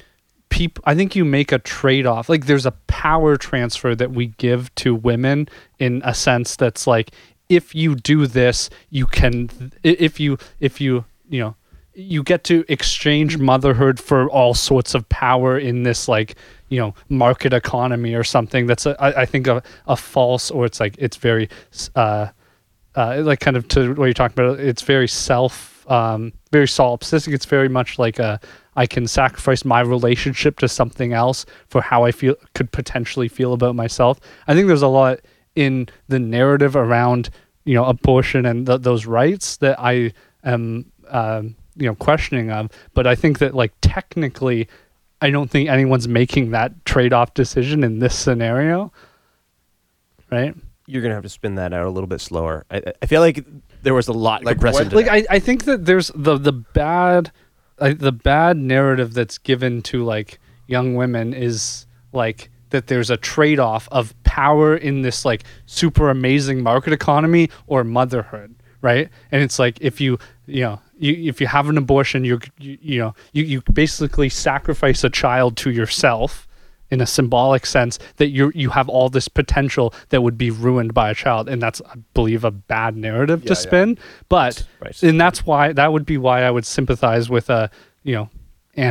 people 0.52 0.84
I 0.86 0.94
think 0.94 1.16
you 1.16 1.24
make 1.24 1.50
a 1.50 1.58
trade-off 1.58 2.28
like 2.28 2.44
there's 2.44 2.66
a 2.66 2.72
power 2.86 3.36
transfer 3.36 3.94
that 3.94 4.10
we 4.12 4.26
give 4.26 4.72
to 4.76 4.94
women 4.94 5.48
in 5.78 6.02
a 6.04 6.14
sense 6.14 6.56
that's 6.56 6.86
like 6.86 7.10
if 7.48 7.74
you 7.74 7.94
do 7.94 8.26
this 8.26 8.68
you 8.90 9.06
can 9.06 9.72
if 9.82 10.20
you 10.20 10.36
if 10.60 10.78
you 10.80 11.06
you 11.30 11.40
know 11.40 11.56
you 11.94 12.22
get 12.22 12.44
to 12.44 12.64
exchange 12.68 13.38
motherhood 13.38 13.98
for 13.98 14.28
all 14.30 14.52
sorts 14.52 14.94
of 14.94 15.08
power 15.08 15.58
in 15.58 15.84
this 15.84 16.06
like 16.06 16.36
you 16.68 16.78
know 16.78 16.94
market 17.08 17.54
economy 17.54 18.14
or 18.14 18.24
something 18.24 18.66
that's 18.66 18.84
a, 18.84 18.94
I, 19.02 19.22
I 19.22 19.26
think 19.26 19.46
a, 19.46 19.62
a 19.86 19.96
false 19.96 20.50
or 20.50 20.66
it's 20.66 20.80
like 20.80 20.96
it's 20.98 21.16
very 21.16 21.48
uh 21.96 22.28
uh, 22.94 23.22
like 23.24 23.40
kind 23.40 23.56
of 23.56 23.66
to 23.68 23.94
what 23.94 24.04
you're 24.04 24.12
talking 24.12 24.38
about, 24.38 24.60
it's 24.60 24.82
very 24.82 25.08
self, 25.08 25.90
um, 25.90 26.32
very 26.50 26.66
solipsistic. 26.66 27.32
It's 27.32 27.46
very 27.46 27.70
much 27.70 27.98
like 27.98 28.18
a 28.18 28.38
I 28.76 28.86
can 28.86 29.06
sacrifice 29.06 29.64
my 29.64 29.80
relationship 29.80 30.58
to 30.60 30.68
something 30.68 31.12
else 31.12 31.44
for 31.68 31.82
how 31.82 32.04
I 32.04 32.12
feel 32.12 32.36
could 32.54 32.72
potentially 32.72 33.28
feel 33.28 33.52
about 33.52 33.74
myself. 33.74 34.18
I 34.46 34.54
think 34.54 34.66
there's 34.66 34.82
a 34.82 34.88
lot 34.88 35.20
in 35.54 35.88
the 36.08 36.18
narrative 36.18 36.74
around 36.76 37.30
you 37.64 37.74
know 37.74 37.84
abortion 37.84 38.46
and 38.46 38.66
th- 38.66 38.80
those 38.80 39.06
rights 39.06 39.56
that 39.58 39.78
I 39.78 40.12
am 40.44 40.90
um, 41.08 41.54
you 41.76 41.86
know 41.86 41.94
questioning 41.94 42.50
of. 42.50 42.70
But 42.94 43.06
I 43.06 43.14
think 43.14 43.38
that 43.38 43.54
like 43.54 43.72
technically, 43.80 44.68
I 45.20 45.30
don't 45.30 45.50
think 45.50 45.68
anyone's 45.68 46.08
making 46.08 46.50
that 46.50 46.84
trade 46.84 47.12
off 47.12 47.34
decision 47.34 47.84
in 47.84 47.98
this 47.98 48.16
scenario, 48.16 48.92
right? 50.30 50.54
You're 50.86 51.02
gonna 51.02 51.14
have 51.14 51.22
to 51.22 51.28
spin 51.28 51.54
that 51.56 51.72
out 51.72 51.86
a 51.86 51.90
little 51.90 52.08
bit 52.08 52.20
slower. 52.20 52.64
I, 52.70 52.82
I 53.02 53.06
feel 53.06 53.20
like 53.20 53.44
there 53.82 53.94
was 53.94 54.08
a 54.08 54.12
lot 54.12 54.44
Like 54.44 54.56
compressed 54.56 54.80
into 54.80 54.96
like 54.96 55.06
that. 55.06 55.26
I, 55.30 55.36
I 55.36 55.38
think 55.38 55.64
that 55.64 55.84
there's 55.84 56.10
the 56.14 56.38
the 56.38 56.52
bad 56.52 57.30
uh, 57.82 57.94
the 57.96 58.12
bad 58.12 58.56
narrative 58.56 59.14
that's 59.14 59.38
given 59.38 59.82
to 59.82 60.04
like 60.04 60.40
young 60.66 60.94
women 60.94 61.34
is 61.34 61.86
like 62.12 62.50
that 62.70 62.86
there's 62.86 63.10
a 63.10 63.16
trade-off 63.16 63.88
of 63.92 64.14
power 64.22 64.74
in 64.74 65.02
this 65.02 65.24
like 65.24 65.44
super 65.66 66.08
amazing 66.08 66.62
market 66.62 66.92
economy 66.92 67.50
or 67.66 67.84
motherhood 67.84 68.54
right? 68.82 69.08
And 69.30 69.42
it's 69.42 69.58
like 69.58 69.78
if 69.80 70.00
you 70.00 70.18
you 70.46 70.62
know 70.62 70.80
you, 70.98 71.30
if 71.30 71.40
you 71.40 71.46
have 71.46 71.68
an 71.68 71.78
abortion 71.78 72.24
you're 72.24 72.40
you, 72.58 72.76
you 72.82 72.98
know 72.98 73.14
you, 73.32 73.44
you 73.44 73.62
basically 73.72 74.28
sacrifice 74.28 75.02
a 75.04 75.10
child 75.10 75.56
to 75.58 75.70
yourself 75.70 76.46
in 76.92 77.00
a 77.00 77.06
symbolic 77.06 77.64
sense 77.66 77.98
that 78.18 78.28
you 78.28 78.52
you 78.54 78.68
have 78.70 78.88
all 78.88 79.08
this 79.08 79.26
potential 79.26 79.92
that 80.10 80.22
would 80.22 80.36
be 80.38 80.50
ruined 80.50 80.92
by 80.94 81.10
a 81.10 81.14
child. 81.14 81.48
And 81.48 81.60
that's 81.60 81.80
i 81.92 81.94
believe 82.14 82.44
a 82.44 82.50
bad 82.50 82.96
narrative 82.96 83.40
Yeah, 83.42 83.48
to 83.48 83.54
yeah. 83.54 83.66
spin. 83.68 83.98
But 84.28 84.64
Right. 84.80 85.02
and 85.02 85.20
that's 85.20 85.44
why 85.46 85.72
that 85.72 85.92
would 85.92 86.06
be 86.06 86.18
why 86.18 86.42
i 86.42 86.50
would 86.50 86.66
sympathize 86.66 87.28
with 87.30 87.48
a 87.50 87.70
you 88.04 88.14
know 88.14 88.28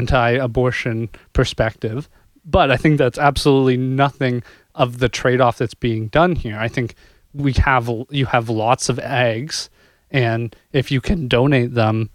anti-abortion 0.02 1.10
perspective. 1.34 2.10
But 2.44 2.72
i 2.72 2.78
think 2.78 2.98
that's 2.98 3.20
absolutely 3.20 3.78
nothing 3.78 4.44
of 4.76 4.98
the 5.00 5.10
trade-off 5.10 5.58
that's 5.58 5.74
being 5.76 6.08
done 6.08 6.36
here. 6.36 6.58
I 6.58 6.68
think 6.70 6.96
we 7.34 7.54
have 7.54 7.90
you 8.10 8.26
have 8.26 8.50
lots 8.50 8.90
of 8.90 8.98
eggs. 9.00 9.70
And 10.14 10.54
if 10.74 10.92
you 10.92 11.00
can 11.02 11.28
donate 11.28 11.74
them 11.74 12.10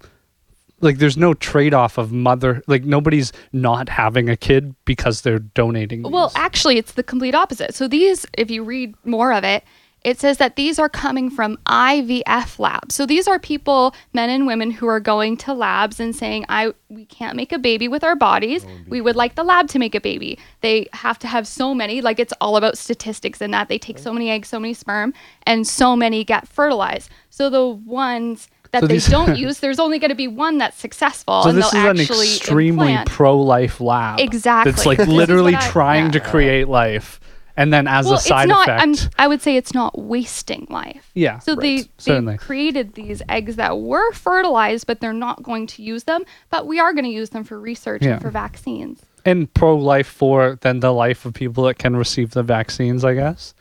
like 0.80 0.98
there's 0.98 1.16
no 1.16 1.34
trade-off 1.34 1.98
of 1.98 2.12
mother 2.12 2.62
like 2.66 2.84
nobody's 2.84 3.32
not 3.52 3.88
having 3.88 4.28
a 4.28 4.36
kid 4.36 4.74
because 4.84 5.22
they're 5.22 5.38
donating 5.38 6.02
Well, 6.02 6.32
actually, 6.34 6.78
it's 6.78 6.92
the 6.92 7.02
complete 7.02 7.34
opposite. 7.34 7.74
So 7.74 7.88
these, 7.88 8.26
if 8.36 8.50
you 8.50 8.62
read 8.62 8.94
more 9.04 9.32
of 9.32 9.44
it, 9.44 9.64
it 10.04 10.20
says 10.20 10.36
that 10.36 10.54
these 10.54 10.78
are 10.78 10.88
coming 10.88 11.30
from 11.30 11.58
IVF 11.66 12.60
labs. 12.60 12.94
So 12.94 13.06
these 13.06 13.26
are 13.26 13.40
people, 13.40 13.92
men 14.12 14.30
and 14.30 14.46
women, 14.46 14.70
who 14.70 14.86
are 14.86 15.00
going 15.00 15.36
to 15.38 15.52
labs 15.52 15.98
and 15.98 16.14
saying, 16.14 16.44
"I 16.48 16.72
we 16.88 17.06
can't 17.06 17.34
make 17.34 17.50
a 17.50 17.58
baby 17.58 17.88
with 17.88 18.04
our 18.04 18.14
bodies. 18.14 18.64
We 18.86 19.00
would 19.00 19.16
like 19.16 19.34
the 19.34 19.42
lab 19.42 19.66
to 19.70 19.80
make 19.80 19.96
a 19.96 20.00
baby. 20.00 20.38
They 20.60 20.86
have 20.92 21.18
to 21.20 21.26
have 21.26 21.48
so 21.48 21.74
many. 21.74 22.02
Like 22.02 22.20
it's 22.20 22.32
all 22.40 22.56
about 22.56 22.78
statistics 22.78 23.40
and 23.40 23.52
that 23.52 23.68
they 23.68 23.78
take 23.78 23.98
so 23.98 24.12
many 24.12 24.30
eggs, 24.30 24.46
so 24.46 24.60
many 24.60 24.74
sperm, 24.74 25.12
and 25.44 25.66
so 25.66 25.96
many 25.96 26.22
get 26.22 26.46
fertilized. 26.46 27.10
So 27.30 27.50
the 27.50 27.66
ones 27.66 28.48
that 28.72 28.80
So 28.80 28.86
they 28.86 28.94
these- 28.94 29.08
don't 29.08 29.36
use, 29.46 29.60
there's 29.60 29.78
only 29.78 29.98
going 29.98 30.10
to 30.10 30.14
be 30.16 30.28
one 30.28 30.58
that's 30.58 30.76
successful, 30.78 31.42
so 31.42 31.48
and 31.50 31.58
this 31.58 31.66
is 31.66 31.72
they'll 31.72 31.90
an 31.90 32.00
actually 32.00 32.26
extremely 32.36 32.88
implant. 32.92 33.08
pro-life 33.08 33.80
lab 33.80 34.20
Exactly. 34.20 34.72
It's 34.72 34.86
like 34.86 34.98
literally 34.98 35.54
what 35.54 35.62
I- 35.64 35.68
trying 35.70 36.04
yeah. 36.06 36.10
to 36.12 36.20
create 36.20 36.68
life 36.68 37.20
and 37.58 37.72
then 37.72 37.88
as 37.88 38.04
well, 38.04 38.16
a 38.16 38.18
side 38.20 38.42
it's 38.44 38.48
not. 38.50 38.68
effect 38.68 38.82
I'm, 38.82 39.12
I 39.24 39.28
would 39.28 39.40
say 39.40 39.56
it's 39.56 39.72
not 39.72 39.98
wasting 39.98 40.66
life. 40.68 41.10
yeah 41.14 41.38
So 41.38 41.54
they, 41.54 41.84
they 42.04 42.36
created 42.36 42.92
these 42.94 43.22
eggs 43.30 43.56
that 43.56 43.78
were 43.78 44.12
fertilized, 44.12 44.86
but 44.86 45.00
they're 45.00 45.14
not 45.14 45.42
going 45.42 45.66
to 45.68 45.82
use 45.82 46.04
them. 46.04 46.24
But 46.50 46.66
we 46.66 46.78
are 46.80 46.92
going 46.92 47.06
to 47.06 47.10
use 47.10 47.30
them 47.30 47.44
for 47.44 47.58
research 47.58 48.02
Yeah. 48.02 48.12
and 48.14 48.20
for 48.22 48.30
vaccines. 48.30 49.00
and 49.24 49.52
pro-life 49.54 50.06
for 50.06 50.58
then 50.60 50.80
the 50.80 50.92
life 50.92 51.24
of 51.24 51.32
people 51.32 51.64
that 51.64 51.78
can 51.78 51.96
receive 51.96 52.30
the 52.32 52.42
vaccines 52.42 53.04
i 53.04 53.14
guess 53.14 53.54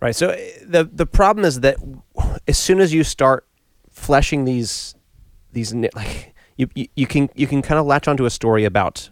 Right. 0.00 0.16
So 0.16 0.30
uh, 0.30 0.36
the 0.66 0.84
the 0.90 1.04
problem 1.04 1.44
is 1.44 1.60
that 1.60 1.76
as 2.48 2.56
soon 2.56 2.80
as 2.80 2.94
you 2.94 3.04
start 3.04 3.44
fleshing 4.00 4.44
these 4.44 4.94
these 5.52 5.72
like 5.94 6.34
you, 6.56 6.68
you, 6.74 6.86
you 6.96 7.06
can 7.06 7.28
you 7.34 7.46
can 7.46 7.62
kind 7.62 7.78
of 7.78 7.86
latch 7.86 8.08
onto 8.08 8.24
a 8.24 8.30
story 8.30 8.64
about 8.64 9.10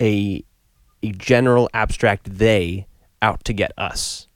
a 0.00 0.44
a 1.02 1.12
general 1.12 1.68
abstract 1.74 2.38
they 2.38 2.86
out 3.22 3.44
to 3.44 3.52
get 3.52 3.72
us, 3.78 4.28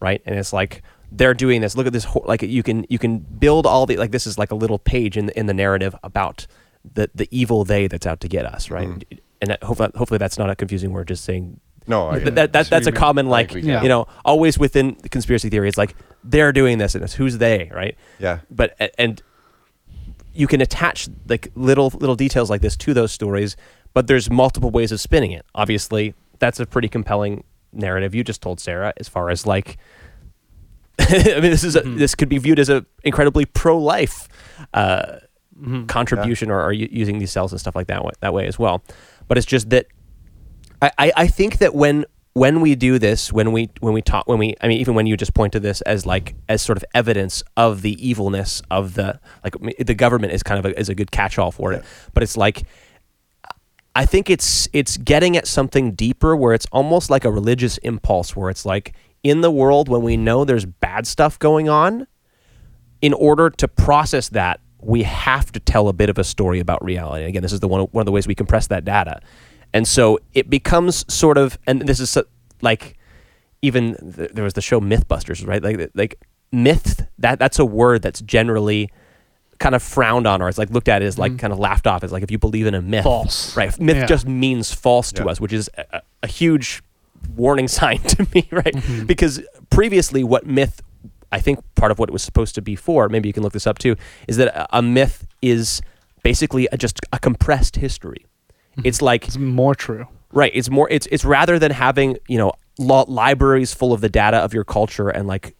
right? 0.00 0.22
And 0.26 0.38
it's 0.38 0.52
like 0.52 0.82
they're 1.10 1.34
doing 1.34 1.60
this. 1.60 1.76
Look 1.76 1.86
at 1.86 1.92
this. 1.92 2.04
ho- 2.04 2.24
Like 2.26 2.42
you 2.42 2.62
can 2.62 2.86
you 2.88 2.98
can 2.98 3.18
build 3.18 3.66
all 3.66 3.86
the 3.86 3.96
like 3.96 4.10
this 4.12 4.26
is 4.26 4.38
like 4.38 4.50
a 4.50 4.54
little 4.54 4.78
page 4.78 5.16
in 5.16 5.26
the, 5.26 5.38
in 5.38 5.46
the 5.46 5.54
narrative 5.54 5.94
about 6.02 6.46
the 6.94 7.10
the 7.14 7.28
evil 7.30 7.64
they 7.64 7.86
that's 7.86 8.06
out 8.06 8.20
to 8.20 8.28
get 8.28 8.46
us, 8.46 8.70
right? 8.70 8.88
And 9.40 9.50
that, 9.50 9.62
hopefully 9.62 9.90
hopefully 9.96 10.18
that's 10.18 10.38
not 10.38 10.50
a 10.50 10.54
confusing 10.56 10.92
word. 10.92 11.08
Just 11.08 11.24
saying 11.24 11.60
No, 11.86 12.08
I, 12.08 12.18
that, 12.20 12.34
that, 12.34 12.52
that- 12.52 12.70
that's 12.70 12.86
a 12.86 12.92
common 12.92 13.28
like 13.28 13.52
Like 13.54 13.64
you 13.82 13.88
know 13.88 14.06
always 14.24 14.58
within 14.58 14.96
the 15.02 15.08
conspiracy 15.08 15.48
theory 15.50 15.68
it's 15.68 15.78
like 15.78 15.94
they're 16.24 16.52
doing 16.52 16.78
this 16.78 16.94
and 16.94 17.02
it's 17.04 17.14
who's 17.14 17.38
they 17.38 17.70
right 17.74 17.96
yeah. 18.20 18.38
but 18.50 18.74
and 18.98 19.20
you 20.34 20.46
can 20.46 20.60
attach 20.60 21.08
like 21.28 21.48
little 21.54 21.88
little 21.94 22.16
details 22.16 22.50
like 22.50 22.60
this 22.60 22.76
to 22.76 22.94
those 22.94 23.12
stories 23.12 23.56
but 23.94 24.06
there's 24.06 24.30
multiple 24.30 24.70
ways 24.70 24.90
of 24.90 24.98
spinning 25.00 25.32
it. 25.32 25.44
Obviously 25.54 26.14
that's 26.38 26.58
a 26.58 26.66
pretty 26.66 26.88
compelling 26.88 27.44
narrative 27.72 28.14
you 28.14 28.22
just 28.22 28.42
told 28.42 28.60
sarah 28.60 28.92
as 28.98 29.08
far 29.08 29.30
as 29.30 29.46
like 29.46 29.78
i 31.00 31.40
mean 31.40 31.50
this 31.50 31.64
is 31.64 31.74
a, 31.74 31.80
this 31.80 32.14
could 32.14 32.28
be 32.28 32.36
viewed 32.36 32.58
as 32.58 32.68
a 32.68 32.84
incredibly 33.02 33.46
pro-life 33.46 34.28
uh, 34.74 35.16
contribution 35.86 36.50
or, 36.50 36.62
or 36.62 36.72
using 36.72 37.18
these 37.18 37.30
cells 37.30 37.52
and 37.52 37.60
stuff 37.60 37.76
like 37.76 37.86
that 37.86 38.04
way, 38.04 38.12
that 38.20 38.34
way 38.34 38.46
as 38.46 38.58
well. 38.58 38.82
But 39.28 39.38
it's 39.38 39.46
just 39.46 39.70
that 39.70 39.86
I, 40.80 40.90
I, 40.98 41.12
I 41.16 41.26
think 41.26 41.58
that 41.58 41.74
when 41.74 42.04
when 42.34 42.60
we 42.60 42.74
do 42.74 42.98
this, 42.98 43.32
when 43.32 43.52
we 43.52 43.70
when 43.80 43.92
we 43.92 44.02
talk 44.02 44.26
when 44.26 44.38
we 44.38 44.54
I 44.60 44.68
mean 44.68 44.80
even 44.80 44.94
when 44.94 45.06
you 45.06 45.16
just 45.16 45.34
point 45.34 45.52
to 45.52 45.60
this 45.60 45.80
as 45.82 46.06
like 46.06 46.34
as 46.48 46.62
sort 46.62 46.78
of 46.78 46.84
evidence 46.94 47.42
of 47.56 47.82
the 47.82 48.06
evilness 48.06 48.62
of 48.70 48.94
the 48.94 49.20
like 49.44 49.54
the 49.78 49.94
government 49.94 50.32
is 50.32 50.42
kind 50.42 50.58
of 50.58 50.72
a, 50.72 50.78
is 50.78 50.88
a 50.88 50.94
good 50.94 51.10
catch-all 51.10 51.52
for 51.52 51.72
it, 51.72 51.84
but 52.14 52.22
it's 52.22 52.36
like 52.36 52.64
I 53.94 54.06
think 54.06 54.30
it's 54.30 54.68
it's 54.72 54.96
getting 54.96 55.36
at 55.36 55.46
something 55.46 55.92
deeper 55.92 56.34
where 56.34 56.54
it's 56.54 56.66
almost 56.72 57.10
like 57.10 57.24
a 57.24 57.30
religious 57.30 57.76
impulse 57.78 58.34
where 58.34 58.48
it's 58.48 58.64
like 58.64 58.94
in 59.22 59.42
the 59.42 59.50
world 59.50 59.88
when 59.88 60.02
we 60.02 60.16
know 60.16 60.44
there's 60.44 60.64
bad 60.64 61.06
stuff 61.06 61.38
going 61.38 61.68
on, 61.68 62.06
in 63.02 63.12
order 63.12 63.50
to 63.50 63.68
process 63.68 64.30
that, 64.30 64.60
we 64.80 65.02
have 65.02 65.52
to 65.52 65.60
tell 65.60 65.88
a 65.88 65.92
bit 65.92 66.08
of 66.08 66.18
a 66.18 66.24
story 66.24 66.58
about 66.58 66.82
reality. 66.82 67.24
Again, 67.24 67.42
this 67.42 67.52
is 67.52 67.60
the 67.60 67.68
one 67.68 67.82
one 67.82 68.00
of 68.00 68.06
the 68.06 68.12
ways 68.12 68.26
we 68.26 68.34
compress 68.34 68.68
that 68.68 68.84
data, 68.84 69.20
and 69.72 69.86
so 69.86 70.18
it 70.34 70.50
becomes 70.50 71.04
sort 71.12 71.38
of, 71.38 71.58
and 71.66 71.82
this 71.82 72.00
is 72.00 72.10
so- 72.10 72.26
like, 72.60 72.96
even 73.62 73.96
th- 74.16 74.30
there 74.32 74.44
was 74.44 74.54
the 74.54 74.60
show 74.60 74.80
MythBusters, 74.80 75.46
right? 75.46 75.62
Like 75.62 75.90
like 75.94 76.18
myth 76.52 77.06
that 77.18 77.38
that's 77.38 77.58
a 77.58 77.64
word 77.64 78.02
that's 78.02 78.20
generally 78.20 78.90
kind 79.58 79.74
of 79.74 79.82
frowned 79.82 80.26
on 80.26 80.42
or 80.42 80.48
it's 80.48 80.58
like 80.58 80.70
looked 80.70 80.88
at 80.88 81.02
as 81.02 81.18
like 81.18 81.32
mm-hmm. 81.32 81.38
kind 81.38 81.52
of 81.52 81.58
laughed 81.58 81.86
off 81.86 82.04
as 82.04 82.12
like 82.12 82.22
if 82.22 82.30
you 82.30 82.38
believe 82.38 82.66
in 82.66 82.74
a 82.74 82.82
myth 82.82 83.04
False. 83.04 83.56
right 83.56 83.78
myth 83.80 83.96
Yeah. 83.96 84.06
just 84.06 84.26
means 84.26 84.74
false 84.74 85.12
to 85.12 85.22
Yeah. 85.22 85.30
us 85.30 85.40
which 85.40 85.52
is 85.52 85.70
a, 85.78 86.02
a- 86.22 86.26
huge 86.26 86.82
warning 87.36 87.68
sign 87.78 88.00
to 88.00 88.26
me 88.34 88.48
right 88.50 88.74
mm-hmm. 88.74 89.06
because 89.06 89.40
previously 89.70 90.24
what 90.24 90.44
myth 90.46 90.82
i 91.30 91.38
think 91.40 91.60
part 91.76 91.92
of 91.92 91.98
what 92.00 92.08
it 92.08 92.12
was 92.12 92.22
supposed 92.24 92.54
to 92.56 92.60
be 92.60 92.74
for 92.74 93.08
maybe 93.08 93.28
you 93.28 93.32
can 93.32 93.42
look 93.44 93.52
this 93.52 93.66
up 93.66 93.78
too 93.78 93.94
is 94.26 94.36
that 94.36 94.48
a, 94.48 94.78
a 94.78 94.82
myth 94.82 95.26
is 95.40 95.80
basically 96.24 96.66
a, 96.72 96.76
just 96.76 96.98
a 97.12 97.18
compressed 97.20 97.76
history 97.76 98.26
it's 98.84 99.02
like 99.02 99.26
it's 99.28 99.38
more 99.38 99.74
true 99.74 100.06
Right. 100.32 100.50
It's 100.54 100.70
more. 100.70 100.88
It's 100.90 101.06
it's 101.10 101.24
rather 101.24 101.58
than 101.58 101.70
having 101.70 102.16
you 102.26 102.38
know 102.38 102.52
lo- 102.78 103.04
libraries 103.06 103.74
full 103.74 103.92
of 103.92 104.00
the 104.00 104.08
data 104.08 104.38
of 104.38 104.54
your 104.54 104.64
culture 104.64 105.08
and 105.10 105.28
like 105.28 105.54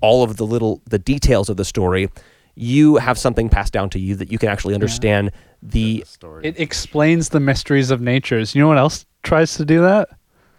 all 0.00 0.22
of 0.22 0.36
the 0.38 0.46
little 0.46 0.82
the 0.88 0.98
details 0.98 1.48
of 1.48 1.56
the 1.56 1.64
story. 1.64 2.10
You 2.56 2.96
have 2.96 3.18
something 3.18 3.48
passed 3.48 3.72
down 3.72 3.90
to 3.90 3.98
you 3.98 4.14
that 4.16 4.32
you 4.32 4.38
can 4.38 4.48
actually 4.48 4.74
understand 4.74 5.32
the 5.62 6.04
story. 6.06 6.46
it 6.46 6.58
explains 6.58 7.30
the 7.30 7.40
mysteries 7.40 7.90
of 7.90 8.00
natures 8.00 8.54
you 8.54 8.60
know 8.60 8.68
what 8.68 8.76
else 8.78 9.06
tries 9.22 9.56
to 9.56 9.64
do 9.64 9.80
that? 9.80 10.08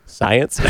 Science. 0.05 0.59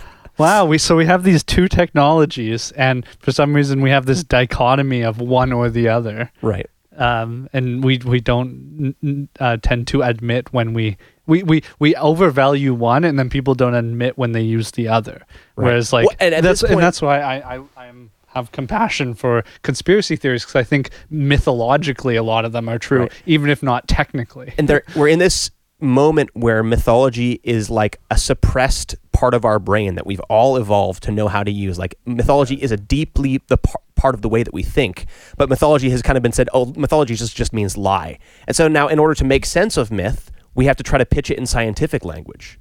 Wow, 0.38 0.66
we 0.66 0.76
so 0.76 0.96
we 0.96 1.06
have 1.06 1.22
these 1.22 1.42
two 1.42 1.66
technologies, 1.66 2.70
and 2.72 3.06
for 3.20 3.32
some 3.32 3.54
reason 3.54 3.80
we 3.80 3.88
have 3.88 4.04
this 4.04 4.22
dichotomy 4.22 5.02
of 5.02 5.18
one 5.18 5.50
or 5.50 5.70
the 5.70 5.88
other, 5.88 6.30
right. 6.42 6.68
Um, 6.96 7.48
and 7.52 7.82
we 7.84 7.98
we 7.98 8.20
don't 8.20 8.94
uh, 9.40 9.56
tend 9.62 9.86
to 9.88 10.02
admit 10.02 10.52
when 10.52 10.72
we. 10.74 10.96
We, 11.28 11.42
we, 11.42 11.64
we 11.80 11.96
overvalue 11.96 12.72
one 12.72 13.02
and 13.02 13.18
then 13.18 13.28
people 13.30 13.56
don't 13.56 13.74
admit 13.74 14.16
when 14.16 14.30
they 14.30 14.42
use 14.42 14.70
the 14.70 14.86
other. 14.86 15.22
Right. 15.56 15.64
Whereas 15.66 15.92
like 15.92 16.06
Well, 16.06 16.14
and 16.20 16.32
at 16.32 16.44
that's 16.44 16.62
point- 16.62 16.74
and 16.74 16.80
that's 16.80 17.02
why 17.02 17.18
I, 17.20 17.56
I 17.56 17.62
I'm 17.76 18.12
have 18.28 18.52
compassion 18.52 19.12
for 19.12 19.42
conspiracy 19.62 20.14
theories 20.14 20.42
because 20.44 20.54
I 20.54 20.62
think 20.62 20.90
mythologically 21.10 22.14
a 22.14 22.22
lot 22.22 22.44
of 22.44 22.52
them 22.52 22.68
are 22.68 22.78
true, 22.78 23.00
Right. 23.00 23.12
even 23.26 23.50
if 23.50 23.60
not 23.60 23.88
technically. 23.88 24.54
and 24.56 24.68
there 24.68 24.84
we're 24.94 25.08
in 25.08 25.18
this 25.18 25.50
moment 25.80 26.30
where 26.34 26.62
mythology 26.62 27.40
is 27.42 27.70
like 27.70 27.98
a 28.10 28.16
suppressed 28.16 28.94
part 29.16 29.32
of 29.32 29.46
our 29.46 29.58
brain 29.58 29.94
that 29.94 30.06
we've 30.06 30.20
all 30.28 30.58
evolved 30.58 31.02
to 31.02 31.10
know 31.10 31.26
how 31.26 31.42
to 31.42 31.50
use 31.50 31.78
like 31.78 31.94
mythology 32.04 32.56
is 32.56 32.70
a 32.70 32.76
deeply 32.76 33.40
the 33.46 33.56
par- 33.56 33.80
part 33.94 34.14
of 34.14 34.20
the 34.20 34.28
way 34.28 34.42
that 34.42 34.52
we 34.52 34.62
think 34.62 35.06
but 35.38 35.48
mythology 35.48 35.88
has 35.88 36.02
kind 36.02 36.18
of 36.18 36.22
been 36.22 36.32
said 36.32 36.50
oh 36.52 36.66
mythology 36.76 37.14
just 37.14 37.34
just 37.34 37.50
means 37.50 37.78
lie 37.78 38.18
and 38.46 38.54
so 38.54 38.68
now 38.68 38.88
in 38.88 38.98
order 38.98 39.14
to 39.14 39.24
make 39.24 39.46
sense 39.46 39.78
of 39.78 39.90
myth 39.90 40.30
we 40.54 40.66
have 40.66 40.76
to 40.76 40.82
try 40.82 40.98
to 40.98 41.06
pitch 41.06 41.30
it 41.30 41.38
in 41.38 41.46
scientific 41.46 42.04
language 42.04 42.60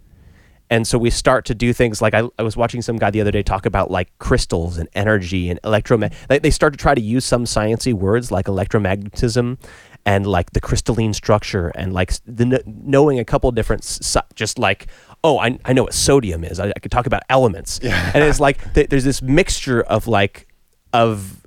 and 0.69 0.87
so 0.87 0.97
we 0.97 1.09
start 1.09 1.43
to 1.45 1.53
do 1.53 1.73
things 1.73 2.01
like 2.01 2.13
I, 2.13 2.23
I 2.39 2.43
was 2.43 2.55
watching 2.55 2.81
some 2.81 2.95
guy 2.97 3.11
the 3.11 3.21
other 3.21 3.31
day 3.31 3.43
talk 3.43 3.65
about 3.65 3.91
like 3.91 4.17
crystals 4.17 4.77
and 4.77 4.89
energy 4.95 5.49
and 5.51 5.61
electromag. 5.61 6.11
They, 6.27 6.39
they 6.39 6.49
start 6.49 6.73
to 6.73 6.77
try 6.77 6.95
to 6.95 7.01
use 7.01 7.23
some 7.23 7.43
sciency 7.43 7.93
words 7.93 8.31
like 8.31 8.47
electromagnetism 8.47 9.59
and 10.05 10.27
like 10.27 10.51
the 10.51 10.61
crystalline 10.61 11.13
structure 11.13 11.69
and 11.75 11.93
like 11.93 12.13
the 12.25 12.63
knowing 12.65 13.19
a 13.19 13.25
couple 13.25 13.51
different 13.51 13.99
just 14.35 14.57
like 14.57 14.87
oh 15.25 15.37
I, 15.39 15.57
I 15.65 15.73
know 15.73 15.83
what 15.83 15.93
sodium 15.93 16.43
is. 16.43 16.59
I, 16.59 16.67
I 16.75 16.79
could 16.81 16.91
talk 16.91 17.05
about 17.07 17.23
elements. 17.29 17.79
And 18.13 18.23
it's 18.23 18.39
like 18.39 18.57
th- 18.75 18.89
there's 18.89 19.03
this 19.03 19.21
mixture 19.21 19.81
of 19.81 20.07
like 20.07 20.47
of 20.93 21.41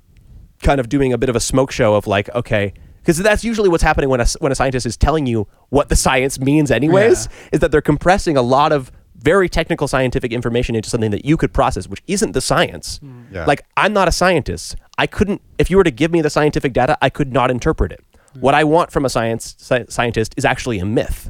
kind 0.61 0.79
of 0.79 0.89
doing 0.89 1.13
a 1.13 1.17
bit 1.17 1.29
of 1.29 1.35
a 1.35 1.39
smoke 1.39 1.71
show 1.71 1.95
of 1.95 2.05
like 2.05 2.27
okay 2.35 2.73
because 3.01 3.17
that's 3.17 3.43
usually 3.45 3.69
what's 3.69 3.81
happening 3.83 4.09
when 4.09 4.19
a, 4.19 4.23
s- 4.23 4.35
when 4.41 4.51
a 4.51 4.55
scientist 4.55 4.85
is 4.85 4.97
telling 4.97 5.25
you 5.25 5.47
what 5.69 5.87
the 5.89 5.95
science 5.95 6.39
means 6.39 6.69
anyways 6.69 7.29
is 7.53 7.59
that 7.61 7.71
they're 7.71 7.81
compressing 7.93 8.35
a 8.37 8.41
lot 8.41 8.71
of 8.71 8.91
very 9.15 9.49
technical 9.49 9.87
scientific 9.87 10.31
information 10.31 10.75
into 10.75 10.89
something 10.89 11.11
that 11.11 11.25
you 11.25 11.35
could 11.37 11.53
process 11.53 11.87
which 11.87 12.01
isn't 12.07 12.33
the 12.33 12.41
science. 12.41 12.97
Hmm. 12.99 13.21
Yeah. 13.31 13.45
like 13.45 13.61
i'm 13.77 13.93
not 13.93 14.07
a 14.07 14.11
scientist. 14.11 14.75
I 14.97 15.07
couldn't 15.07 15.41
if 15.57 15.69
you 15.71 15.77
were 15.77 15.83
to 15.85 15.91
give 15.91 16.11
me 16.11 16.21
the 16.21 16.29
scientific 16.29 16.73
data 16.73 16.97
i 17.01 17.09
could 17.09 17.31
not 17.31 17.49
interpret 17.49 17.91
it. 17.93 18.03
Hmm. 18.33 18.41
What 18.41 18.53
i 18.53 18.63
want 18.65 18.91
from 18.91 19.05
a 19.05 19.09
science 19.09 19.55
sci- 19.57 19.85
scientist 19.89 20.33
is 20.37 20.43
actually 20.45 20.79
a 20.79 20.85
myth 20.85 21.29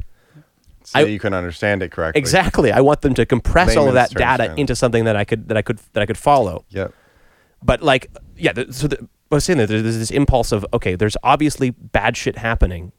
so 0.90 0.98
I- 1.00 1.02
you 1.04 1.18
can 1.18 1.34
understand 1.34 1.82
it 1.82 1.90
correctly. 1.92 2.18
exactly. 2.18 2.72
I 2.72 2.80
want 2.80 3.00
them 3.02 3.14
to 3.14 3.26
compress 3.26 3.76
all 3.76 3.88
of 3.88 3.94
that 3.94 4.10
data 4.10 4.54
into 4.56 4.74
something 4.74 5.04
that 5.04 5.16
i 5.16 5.24
could 5.24 5.48
that 5.48 5.56
i 5.56 5.62
could 5.62 5.78
that 5.92 6.02
i 6.02 6.06
could 6.06 6.18
follow. 6.18 6.64
Yep. 6.70 6.92
but 7.62 7.82
like 7.82 8.06
yeah 8.36 8.52
the, 8.52 8.72
so 8.72 8.88
the, 8.88 8.98
I 9.30 9.34
was 9.36 9.44
saying 9.44 9.58
that 9.58 9.68
there's 9.68 9.82
this 9.82 10.10
impulse 10.10 10.50
of 10.52 10.66
okay 10.72 10.96
there's 10.96 11.16
obviously 11.22 11.70
bad 11.70 12.16
shit 12.16 12.36
happening 12.38 12.92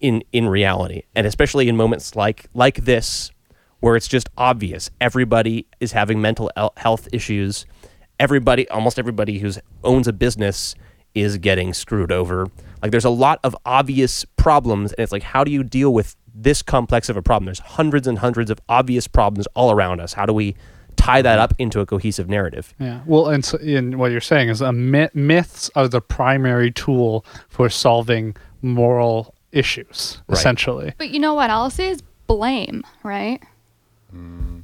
in 0.00 0.22
in 0.32 0.48
reality. 0.48 1.02
And 1.14 1.26
especially 1.26 1.68
in 1.68 1.76
moments 1.76 2.14
like 2.16 2.46
like 2.54 2.84
this 2.84 3.30
where 3.80 3.96
it's 3.96 4.08
just 4.08 4.28
obvious 4.38 4.90
everybody 5.00 5.66
is 5.80 5.92
having 5.92 6.20
mental 6.20 6.50
health 6.76 7.08
issues. 7.12 7.66
Everybody 8.18 8.68
almost 8.68 8.98
everybody 8.98 9.38
who 9.38 9.50
owns 9.84 10.08
a 10.08 10.12
business 10.12 10.74
is 11.14 11.38
getting 11.38 11.72
screwed 11.74 12.12
over. 12.12 12.46
Like 12.82 12.90
there's 12.90 13.04
a 13.04 13.10
lot 13.10 13.40
of 13.42 13.56
obvious 13.64 14.24
problems 14.36 14.92
and 14.92 15.00
it's 15.02 15.12
like 15.12 15.22
how 15.22 15.44
do 15.44 15.50
you 15.50 15.62
deal 15.64 15.92
with 15.92 16.14
this 16.38 16.60
complex 16.62 17.08
of 17.08 17.16
a 17.16 17.22
problem 17.22 17.46
there's 17.46 17.60
hundreds 17.60 18.06
and 18.06 18.18
hundreds 18.18 18.50
of 18.50 18.60
obvious 18.68 19.08
problems 19.08 19.46
all 19.54 19.70
around 19.70 20.00
us 20.00 20.12
how 20.12 20.26
do 20.26 20.32
we 20.34 20.54
tie 20.96 21.22
that 21.22 21.38
up 21.38 21.54
into 21.58 21.80
a 21.80 21.86
cohesive 21.86 22.28
narrative 22.28 22.74
Yeah. 22.78 23.00
Well, 23.06 23.28
and, 23.28 23.44
so, 23.44 23.58
and 23.58 23.98
what 23.98 24.10
you're 24.12 24.20
saying 24.20 24.48
is 24.48 24.60
uh, 24.62 24.66
a 24.66 24.72
myth, 24.72 25.14
myths 25.14 25.70
are 25.74 25.88
the 25.88 26.00
primary 26.00 26.70
tool 26.72 27.24
for 27.48 27.68
solving 27.68 28.34
moral 28.62 29.34
issues, 29.52 30.18
Right. 30.26 30.38
essentially. 30.38 30.92
But 30.98 31.10
you 31.10 31.20
know 31.20 31.34
what 31.34 31.50
else 31.50 31.78
is 31.78 32.02
blame, 32.26 32.82
right? 33.02 33.42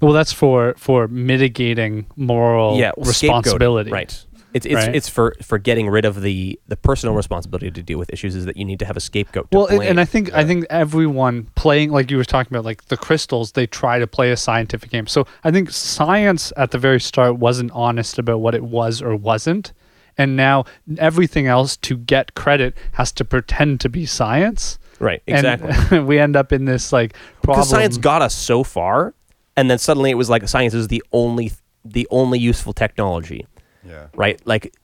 Well, 0.01 0.13
that's 0.13 0.33
for 0.33 0.75
for 0.79 1.07
mitigating 1.09 2.07
moral 2.17 2.79
yeah 2.79 2.93
well, 2.97 3.07
responsibility. 3.07 3.91
right 3.91 4.25
it's 4.55 4.67
it's, 4.67 4.75
Right. 4.75 4.95
it's 4.95 5.09
for 5.09 5.35
for 5.43 5.59
getting 5.59 5.89
rid 5.89 6.05
of 6.05 6.21
the 6.23 6.59
the 6.69 6.77
personal 6.77 7.15
responsibility 7.15 7.71
to 7.71 7.83
deal 7.83 7.99
with 7.99 8.13
issues 8.13 8.35
is 8.35 8.45
that 8.47 8.57
you 8.57 8.65
need 8.65 8.79
to 8.81 8.85
have 8.85 8.97
a 8.97 9.01
scapegoat 9.01 9.51
to 9.51 9.57
Well, 9.59 9.67
and, 9.67 9.77
blame. 9.79 9.91
and 9.91 10.01
I 10.01 10.05
think 10.05 10.33
I 10.35 10.45
think 10.45 10.67
everyone 10.71 11.49
playing 11.55 11.91
like 11.91 12.11
you 12.11 12.17
were 12.17 12.25
talking 12.25 12.53
about, 12.55 12.65
like 12.65 12.85
the 12.87 12.97
crystals, 12.97 13.53
they 13.53 13.67
try 13.67 13.99
to 13.99 14.07
play 14.07 14.31
a 14.31 14.37
scientific 14.37 14.91
game. 14.91 15.07
So 15.07 15.27
I 15.45 15.51
think 15.51 15.71
science 15.71 16.53
at 16.57 16.71
the 16.71 16.79
very 16.79 17.01
start 17.01 17.37
wasn't 17.39 17.71
honest 17.73 18.19
about 18.19 18.41
what 18.41 18.55
it 18.55 18.65
was 18.65 19.01
or 19.03 19.17
wasn't, 19.17 19.73
and 20.19 20.37
now 20.37 20.65
everything 20.99 21.47
else 21.47 21.77
to 21.79 21.97
get 21.97 22.35
credit 22.35 22.77
has 22.93 23.13
to 23.13 23.25
pretend 23.25 23.81
to 23.81 23.89
be 23.89 24.05
science. 24.07 24.79
right 25.01 25.23
exactly 25.27 25.71
And 25.97 26.07
we 26.11 26.19
end 26.19 26.37
up 26.37 26.53
in 26.53 26.65
this 26.67 26.93
like 26.93 27.15
problem. 27.43 27.61
because 27.61 27.71
science 27.71 27.97
got 27.97 28.23
us 28.23 28.35
so 28.35 28.63
far 28.63 29.15
and 29.57 29.71
then 29.71 29.79
suddenly 29.79 30.11
it 30.11 30.15
was 30.17 30.29
like 30.31 30.47
science 30.49 30.75
is 30.75 30.89
the 30.89 31.03
only 31.13 31.51
the 31.85 32.07
only 32.11 32.39
useful 32.39 32.73
technology 32.73 33.47
Yeah. 33.87 34.09
right? 34.15 34.41
Like 34.47 34.75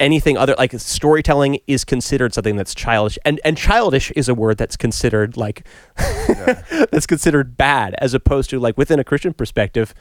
anything 0.00 0.36
other 0.36 0.54
like 0.58 0.72
storytelling 0.72 1.58
is 1.66 1.84
considered 1.84 2.32
something 2.32 2.56
that's 2.56 2.74
childish 2.74 3.18
and 3.24 3.40
and 3.44 3.58
childish 3.58 4.10
is 4.12 4.28
a 4.28 4.34
word 4.34 4.56
that's 4.56 4.76
considered 4.76 5.36
like 5.36 5.66
that's 6.90 7.04
considered 7.04 7.56
bad 7.56 7.96
as 7.98 8.14
opposed 8.14 8.48
to 8.48 8.60
like 8.60 8.78
within 8.78 9.00
a 9.00 9.04
christian 9.04 9.34
perspective 9.34 9.92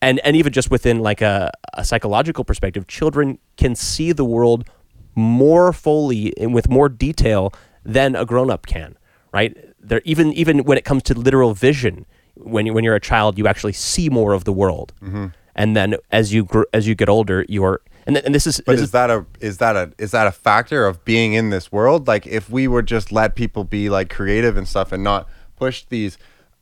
and 0.00 0.20
and 0.20 0.36
even 0.36 0.52
just 0.52 0.70
within 0.70 1.00
like 1.00 1.20
a, 1.20 1.50
a 1.74 1.84
psychological 1.84 2.44
perspective 2.44 2.86
children 2.86 3.40
can 3.56 3.74
see 3.74 4.12
the 4.12 4.24
world 4.24 4.70
more 5.16 5.72
fully 5.72 6.32
and 6.38 6.54
with 6.54 6.70
more 6.70 6.88
detail 6.88 7.52
than 7.84 8.14
a 8.14 8.24
grown-up 8.24 8.64
can 8.64 8.96
right? 9.36 9.56
There 9.78 10.00
even 10.04 10.32
even 10.32 10.64
when 10.64 10.78
it 10.78 10.84
comes 10.84 11.02
to 11.04 11.14
literal 11.14 11.52
vision 11.52 12.06
when 12.34 12.66
you 12.66 12.72
when 12.72 12.84
you're 12.84 12.94
a 12.94 13.00
child 13.00 13.38
you 13.38 13.46
actually 13.46 13.72
see 13.72 14.08
more 14.08 14.32
of 14.32 14.44
the 14.44 14.52
world 14.52 14.92
mm-hmm. 15.02 15.26
And 15.56 15.74
then 15.76 15.96
as 16.12 16.32
you 16.32 16.44
gr- 16.44 16.70
as 16.72 16.86
you 16.86 16.94
get 16.94 17.08
older 17.08 17.44
you're 17.48 17.80
and, 18.06 18.14
th- 18.14 18.24
and 18.24 18.32
this 18.32 18.46
is 18.46 18.60
But 18.64 18.72
this 18.72 18.82
is 18.82 18.84
is 18.86 18.90
that 18.92 19.10
a 19.10 19.26
is 19.40 19.58
that 19.58 19.74
a 19.74 19.92
is 19.98 20.12
that 20.12 20.28
a 20.28 20.30
factor 20.30 20.86
of 20.86 21.04
being 21.04 21.32
in 21.32 21.50
this 21.50 21.72
world? 21.72 22.06
Like 22.06 22.24
if 22.28 22.48
we 22.48 22.68
would 22.68 22.86
just 22.86 23.10
let 23.10 23.34
people 23.34 23.64
be 23.64 23.90
like 23.90 24.08
creative 24.10 24.56
and 24.56 24.68
stuff 24.68 24.92
and 24.92 25.02
not 25.02 25.28
push 25.56 25.84
these 25.88 26.16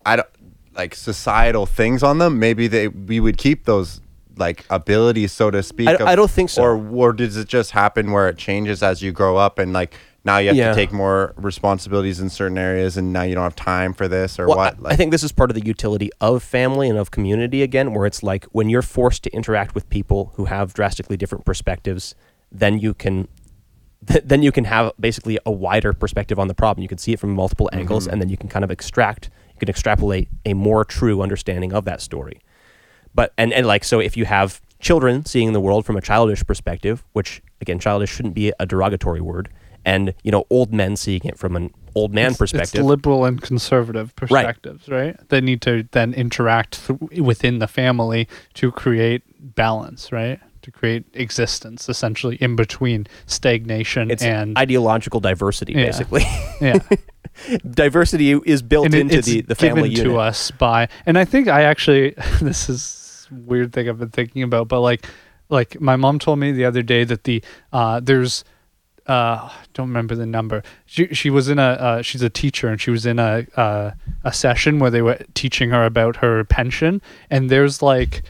I 0.06 0.16
don't 0.16 0.28
like 0.74 0.94
societal 0.94 1.66
things 1.66 2.02
on 2.02 2.16
them, 2.18 2.38
maybe 2.38 2.66
they 2.66 2.88
we 2.88 3.20
would 3.20 3.36
keep 3.36 3.66
those 3.66 4.00
like 4.38 4.64
abilities 4.70 5.32
so 5.32 5.50
to 5.50 5.62
speak. 5.62 5.88
I- 5.88 6.12
I 6.12 6.16
don't 6.16 6.30
think 6.30 6.48
so. 6.48 6.62
Or 6.62 6.76
or 6.76 7.12
does 7.12 7.36
it 7.36 7.46
just 7.46 7.72
happen 7.72 8.10
where 8.10 8.26
it 8.28 8.38
changes 8.38 8.82
as 8.82 9.02
you 9.02 9.12
grow 9.12 9.36
up 9.36 9.58
and 9.58 9.72
like 9.74 9.92
now 10.24 10.38
you 10.38 10.48
have 10.48 10.56
Yeah. 10.56 10.70
to 10.70 10.74
take 10.74 10.92
more 10.92 11.34
responsibilities 11.36 12.20
in 12.20 12.30
certain 12.30 12.56
areas 12.56 12.96
and 12.96 13.12
now 13.12 13.22
you 13.22 13.34
don't 13.34 13.44
have 13.44 13.56
time 13.56 13.92
for 13.92 14.08
this 14.08 14.38
or 14.38 14.46
Well, 14.48 14.56
what? 14.56 14.76
I, 14.84 14.90
I 14.90 14.96
think 14.96 15.10
this 15.10 15.22
is 15.22 15.32
part 15.32 15.50
of 15.50 15.54
the 15.54 15.64
utility 15.64 16.10
of 16.20 16.42
family 16.42 16.88
and 16.88 16.98
of 16.98 17.10
community 17.10 17.62
again, 17.62 17.92
where 17.92 18.06
it's 18.06 18.22
like 18.22 18.46
when 18.46 18.68
you're 18.68 18.82
forced 18.82 19.22
to 19.24 19.30
interact 19.34 19.74
with 19.74 19.88
people 19.90 20.32
who 20.36 20.46
have 20.46 20.72
drastically 20.72 21.16
different 21.16 21.44
perspectives, 21.44 22.14
then 22.50 22.78
you 22.78 22.94
can 22.94 23.28
th- 24.06 24.24
then 24.24 24.42
you 24.42 24.52
can 24.52 24.64
have 24.64 24.92
basically 24.98 25.38
a 25.44 25.52
wider 25.52 25.92
perspective 25.92 26.38
on 26.38 26.48
the 26.48 26.54
problem. 26.54 26.82
You 26.82 26.88
can 26.88 26.98
see 26.98 27.12
it 27.12 27.20
from 27.20 27.34
multiple 27.34 27.68
mm-hmm. 27.70 27.80
angles, 27.80 28.06
and 28.06 28.20
then 28.20 28.28
you 28.28 28.36
can 28.36 28.48
kind 28.48 28.64
of 28.64 28.70
extract, 28.70 29.30
you 29.52 29.58
can 29.58 29.68
extrapolate 29.68 30.28
a 30.44 30.54
more 30.54 30.84
true 30.84 31.22
understanding 31.22 31.72
of 31.72 31.84
that 31.84 32.00
story. 32.00 32.40
But 33.14 33.32
and 33.36 33.52
and 33.52 33.66
like 33.66 33.84
so, 33.84 34.00
if 34.00 34.16
you 34.16 34.24
have 34.24 34.60
children 34.80 35.24
seeing 35.24 35.52
the 35.52 35.60
world 35.60 35.86
from 35.86 35.96
a 35.96 36.00
childish 36.00 36.44
perspective, 36.44 37.04
which 37.12 37.42
again, 37.60 37.78
childish 37.78 38.10
shouldn't 38.10 38.34
be 38.34 38.52
a 38.58 38.66
derogatory 38.66 39.20
word, 39.20 39.48
and 39.84 40.14
you 40.22 40.30
know, 40.30 40.44
old 40.50 40.72
men 40.72 40.96
seeing 40.96 41.22
it 41.24 41.38
from 41.38 41.56
an 41.56 41.70
old 41.94 42.12
man 42.12 42.26
It's- 42.26 42.38
perspective, 42.38 42.80
It's 42.80 42.84
liberal 42.88 43.24
and 43.24 43.40
conservative 43.40 44.14
perspectives, 44.16 44.88
right? 44.88 45.16
They 45.28 45.40
need 45.40 45.60
to 45.62 45.86
then 45.92 46.12
interact 46.14 46.86
th- 46.86 47.20
within 47.20 47.58
the 47.60 47.68
family 47.68 48.26
to 48.54 48.72
create 48.72 49.22
balance, 49.54 50.10
right? 50.10 50.40
To 50.62 50.70
create 50.72 51.04
existence, 51.14 51.88
essentially 51.88 52.36
in 52.36 52.56
between 52.56 53.06
stagnation 53.26 54.10
it's 54.10 54.22
and 54.22 54.56
ideological 54.58 55.20
diversity, 55.20 55.74
Yeah. 55.74 55.84
basically. 55.86 56.24
yeah. 56.60 56.78
diversity 57.70 58.32
is 58.46 58.62
built 58.62 58.86
it- 58.86 58.94
into 58.94 59.20
the, 59.20 59.40
the 59.42 59.54
family 59.54 59.88
given 59.90 60.06
unit. 60.06 60.12
to 60.12 60.18
us 60.18 60.50
by 60.52 60.88
and 61.04 61.18
i 61.18 61.24
think 61.24 61.48
i 61.48 61.62
actually 61.62 62.10
this 62.40 62.68
is 62.68 63.26
weird 63.30 63.72
thing 63.72 63.88
i've 63.88 63.98
been 63.98 64.08
thinking 64.10 64.42
about 64.44 64.68
but 64.68 64.80
like 64.80 65.04
like 65.48 65.80
my 65.80 65.96
mom 65.96 66.18
told 66.18 66.38
me 66.38 66.52
the 66.52 66.64
other 66.64 66.82
day 66.82 67.02
that 67.04 67.24
the 67.24 67.42
uh 67.72 67.98
there's 68.00 68.44
uh 69.06 69.48
I 69.50 69.52
don't 69.74 69.88
remember 69.88 70.14
the 70.14 70.26
number 70.26 70.62
she 70.86 71.08
she 71.14 71.28
was 71.30 71.48
in 71.48 71.58
a 71.58 71.62
uh, 71.62 72.02
she's 72.02 72.22
a 72.22 72.30
teacher 72.30 72.68
and 72.68 72.80
she 72.80 72.90
was 72.90 73.04
in 73.04 73.18
a 73.18 73.46
uh, 73.56 73.90
a 74.24 74.32
session 74.32 74.78
where 74.78 74.90
they 74.90 75.02
were 75.02 75.18
teaching 75.34 75.70
her 75.70 75.84
about 75.84 76.16
her 76.16 76.42
pension 76.44 77.02
and 77.30 77.50
there's 77.50 77.82
like 77.82 78.22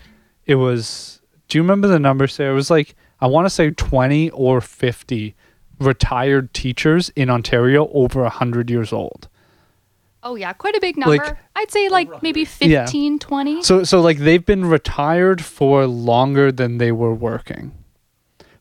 it 0.47 0.57
was 0.57 1.21
do 1.49 1.59
you 1.59 1.63
remember 1.63 1.87
the 1.89 1.99
number 2.01 2.27
Sarah? 2.27 2.53
it 2.53 2.55
was 2.55 2.71
like 2.71 2.97
i 3.21 3.27
want 3.27 3.45
to 3.47 3.51
say 3.51 3.71
20 3.71 4.31
or 4.31 4.61
50 4.61 5.35
retired 5.79 6.53
teachers 6.53 7.11
in 7.15 7.31
ontario 7.31 7.89
over 7.93 8.23
100 8.23 8.69
years 8.71 8.93
old 8.93 9.29
Oh 10.27 10.37
yeah, 10.37 10.55
quite 10.55 10.75
a 10.75 10.81
big 10.81 10.97
number. 10.97 11.23
Like- 11.23 11.37
I'd 11.55 11.71
say 11.71 11.91
like 11.91 12.23
maybe 12.23 12.49
Yeah. 12.61 12.87
20. 12.87 13.63
So 13.63 13.85
so 13.85 14.01
like 14.01 14.19
they've 14.19 14.45
been 14.45 14.65
retired 14.65 15.45
for 15.45 15.87
longer 15.87 16.51
than 16.51 16.79
they 16.79 16.93
were 16.93 17.15
working. 17.15 17.73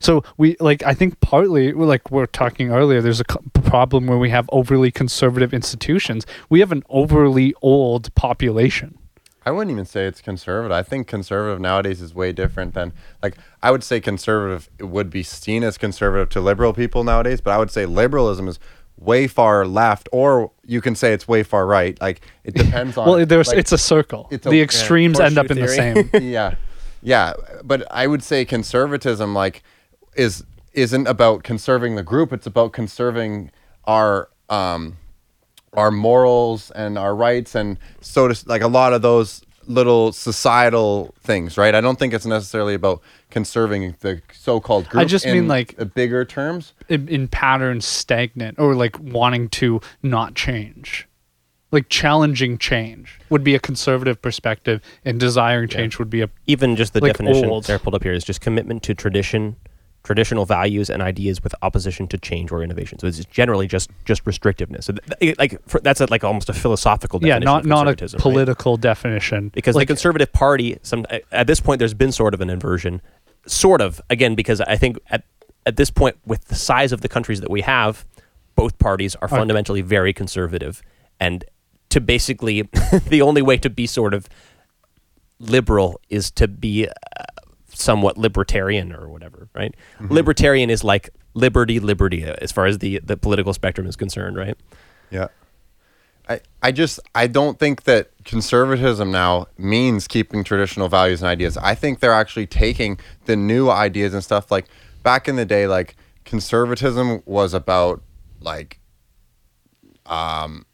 So 0.03 0.23
we 0.37 0.57
like 0.59 0.83
I 0.83 0.93
think 0.93 1.19
partly 1.21 1.71
like 1.71 2.11
we 2.11 2.17
we're 2.17 2.25
talking 2.25 2.71
earlier 2.71 3.01
there's 3.01 3.21
a 3.21 3.25
problem 3.63 4.07
where 4.07 4.17
we 4.17 4.29
have 4.31 4.49
overly 4.51 4.91
conservative 4.91 5.53
institutions. 5.53 6.25
We 6.49 6.59
have 6.59 6.71
an 6.71 6.83
overly 6.89 7.53
old 7.61 8.13
population. 8.15 8.97
I 9.45 9.51
wouldn't 9.51 9.71
even 9.71 9.85
say 9.85 10.05
it's 10.05 10.21
conservative. 10.21 10.71
I 10.71 10.83
think 10.83 11.07
conservative 11.07 11.59
nowadays 11.59 12.01
is 12.01 12.13
way 12.13 12.31
different 12.31 12.73
than 12.73 12.93
like 13.21 13.35
I 13.61 13.71
would 13.71 13.83
say 13.83 13.99
conservative 14.01 14.69
would 14.79 15.09
be 15.09 15.23
seen 15.23 15.63
as 15.63 15.77
conservative 15.77 16.29
to 16.29 16.41
liberal 16.41 16.73
people 16.73 17.03
nowadays, 17.03 17.41
but 17.41 17.51
I 17.51 17.57
would 17.57 17.71
say 17.71 17.85
liberalism 17.85 18.47
is 18.47 18.59
way 18.97 19.27
far 19.27 19.65
left, 19.65 20.07
or 20.11 20.51
you 20.65 20.81
can 20.81 20.95
say 20.95 21.13
it's 21.13 21.27
way 21.27 21.43
far 21.43 21.65
right. 21.65 21.99
Like 22.01 22.21
it 22.43 22.55
depends 22.55 22.97
on. 22.97 23.07
Well, 23.07 23.25
there's 23.25 23.47
like, 23.49 23.57
it's 23.57 23.71
a 23.71 23.77
circle. 23.77 24.27
it's 24.31 24.45
a- 24.45 24.49
the 24.49 24.57
yeah, 24.57 24.63
extremes 24.63 25.19
end 25.19 25.37
up 25.37 25.49
in 25.51 25.59
the 25.59 25.67
same. 25.67 26.09
yeah, 26.21 26.55
yeah. 27.01 27.33
But 27.63 27.89
I 27.91 28.07
would 28.07 28.23
say 28.23 28.45
conservatism 28.45 29.33
like 29.33 29.63
is 30.15 30.43
isn't 30.73 31.07
about 31.07 31.43
conserving 31.43 31.95
the 31.95 32.03
group. 32.03 32.33
It's 32.33 32.47
about 32.47 32.73
conserving 32.73 33.51
our 33.85 34.29
um 34.49 34.97
our 35.73 35.91
morals 35.91 36.71
and 36.71 36.97
our 36.97 37.15
rights 37.15 37.55
and 37.55 37.77
so 38.01 38.27
to 38.27 38.47
like 38.49 38.61
a 38.61 38.67
lot 38.67 38.93
of 38.93 39.01
those 39.01 39.41
little 39.65 40.11
societal 40.11 41.13
things, 41.21 41.57
right? 41.57 41.73
I 41.73 41.79
don't 41.79 41.97
think 41.97 42.13
it's 42.13 42.25
necessarily 42.25 42.73
about 42.73 43.01
conserving 43.29 43.95
the 44.01 44.21
so-called 44.33 44.89
group. 44.89 45.01
I 45.01 45.05
just 45.05 45.25
mean, 45.25 45.47
like- 45.47 45.77
the 45.77 45.85
bigger 45.85 46.25
terms. 46.25 46.73
in, 46.89 47.07
in 47.07 47.27
patterns 47.29 47.85
stagnant 47.85 48.59
or 48.59 48.75
like 48.75 48.99
wanting 48.99 49.47
to 49.49 49.79
not 50.01 50.35
change. 50.35 51.07
Like 51.71 51.87
challenging 51.89 52.57
change 52.59 53.19
would 53.29 53.43
be 53.43 53.55
a 53.55 53.59
conservative 53.59 54.21
perspective, 54.21 54.79
and 55.05 55.19
desiring 55.19 55.69
change 55.69 55.97
would 55.97 56.09
be 56.09 56.21
a 56.21 56.29
Even 56.45 56.75
just 56.75 56.93
the 56.93 56.99
Like 56.99 57.13
definition 57.13 57.49
old. 57.49 57.63
there 57.63 57.79
pulled 57.79 57.95
up 57.95 58.03
here 58.03 58.13
is 58.13 58.23
just 58.23 58.41
commitment 58.41 58.83
to 58.83 58.93
tradition, 58.93 59.55
traditional 60.03 60.45
values 60.45 60.89
and 60.89 61.01
ideas 61.01 61.41
with 61.43 61.55
opposition 61.61 62.07
to 62.07 62.17
change 62.17 62.51
or 62.51 62.61
innovation. 62.61 62.99
So 62.99 63.07
it's 63.07 63.23
generally 63.25 63.67
just 63.67 63.89
just 64.05 64.25
restrictiveness. 64.25 64.83
So 64.83 64.93
th- 64.93 65.37
like 65.37 65.65
for, 65.67 65.79
that's 65.79 66.01
a, 66.01 66.07
like 66.11 66.23
almost 66.23 66.49
a 66.49 66.53
philosophical 66.53 67.19
yeah, 67.21 67.39
definition. 67.39 67.45
not 67.45 67.65
not 67.65 67.87
a 67.87 67.95
conservatism, 67.95 68.17
right? 68.17 68.21
political 68.21 68.77
definition. 68.77 69.49
because 69.49 69.75
like 69.75 69.87
the 69.87 69.93
conservative 69.93 70.31
party 70.33 70.77
some 70.81 71.05
at 71.31 71.47
this 71.47 71.59
point 71.59 71.79
there's 71.79 71.93
been 71.93 72.11
sort 72.11 72.33
of 72.33 72.41
an 72.41 72.49
inversion 72.49 73.01
sort 73.45 73.81
of 73.81 74.01
again 74.09 74.35
because 74.35 74.61
i 74.61 74.75
think 74.75 74.97
at 75.09 75.23
at 75.65 75.75
this 75.77 75.89
point 75.89 76.17
with 76.25 76.45
the 76.45 76.55
size 76.55 76.91
of 76.91 77.01
the 77.01 77.09
countries 77.09 77.41
that 77.41 77.49
we 77.49 77.61
have 77.61 78.05
both 78.55 78.77
parties 78.79 79.15
are 79.15 79.25
Are- 79.25 79.27
fundamentally 79.29 79.81
very 79.81 80.13
conservative 80.13 80.81
and 81.19 81.45
to 81.89 82.01
basically 82.01 82.61
the 83.07 83.21
only 83.21 83.41
way 83.41 83.57
to 83.57 83.69
be 83.69 83.85
sort 83.87 84.13
of 84.13 84.27
liberal 85.39 85.99
is 86.09 86.31
to 86.31 86.47
be 86.47 86.87
uh, 86.87 86.91
somewhat 87.73 88.17
libertarian 88.17 88.93
or 88.93 89.09
whatever 89.09 89.49
right 89.53 89.75
libertarian 90.09 90.69
is 90.69 90.83
like 90.83 91.09
liberty 91.33 91.79
liberty 91.79 92.23
as 92.23 92.51
far 92.51 92.65
as 92.65 92.77
the 92.79 92.99
the 93.03 93.17
political 93.17 93.53
spectrum 93.53 93.87
is 93.87 93.95
concerned 93.95 94.35
right 94.37 94.57
Yeah. 95.11 95.27
I, 96.29 96.39
I 96.61 96.71
just 96.71 97.01
I 97.13 97.27
don't 97.27 97.59
think 97.59 97.83
that 97.83 98.11
conservatism 98.23 99.11
now 99.11 99.47
means 99.57 100.07
keeping 100.07 100.43
traditional 100.45 100.87
values 100.87 101.21
and 101.21 101.27
ideas. 101.29 101.57
I 101.57 101.75
think 101.75 101.99
they're 101.99 102.13
actually 102.13 102.47
taking 102.47 102.97
the 103.25 103.35
new 103.35 103.69
ideas 103.69 104.13
and 104.13 104.23
stuff 104.23 104.49
like 104.49 104.67
back 105.03 105.27
in 105.27 105.35
the 105.35 105.45
day 105.45 105.67
like 105.67 105.97
conservatism 106.23 107.21
was 107.25 107.53
about 107.53 108.01
like 108.39 108.79
um 110.05 110.65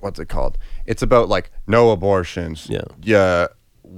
what's 0.00 0.18
it 0.18 0.30
called? 0.30 0.56
It's 0.86 1.02
about 1.02 1.28
like 1.28 1.50
no 1.66 1.90
abortions. 1.90 2.66
Yeah. 2.70 2.84
Yeah. 3.02 3.48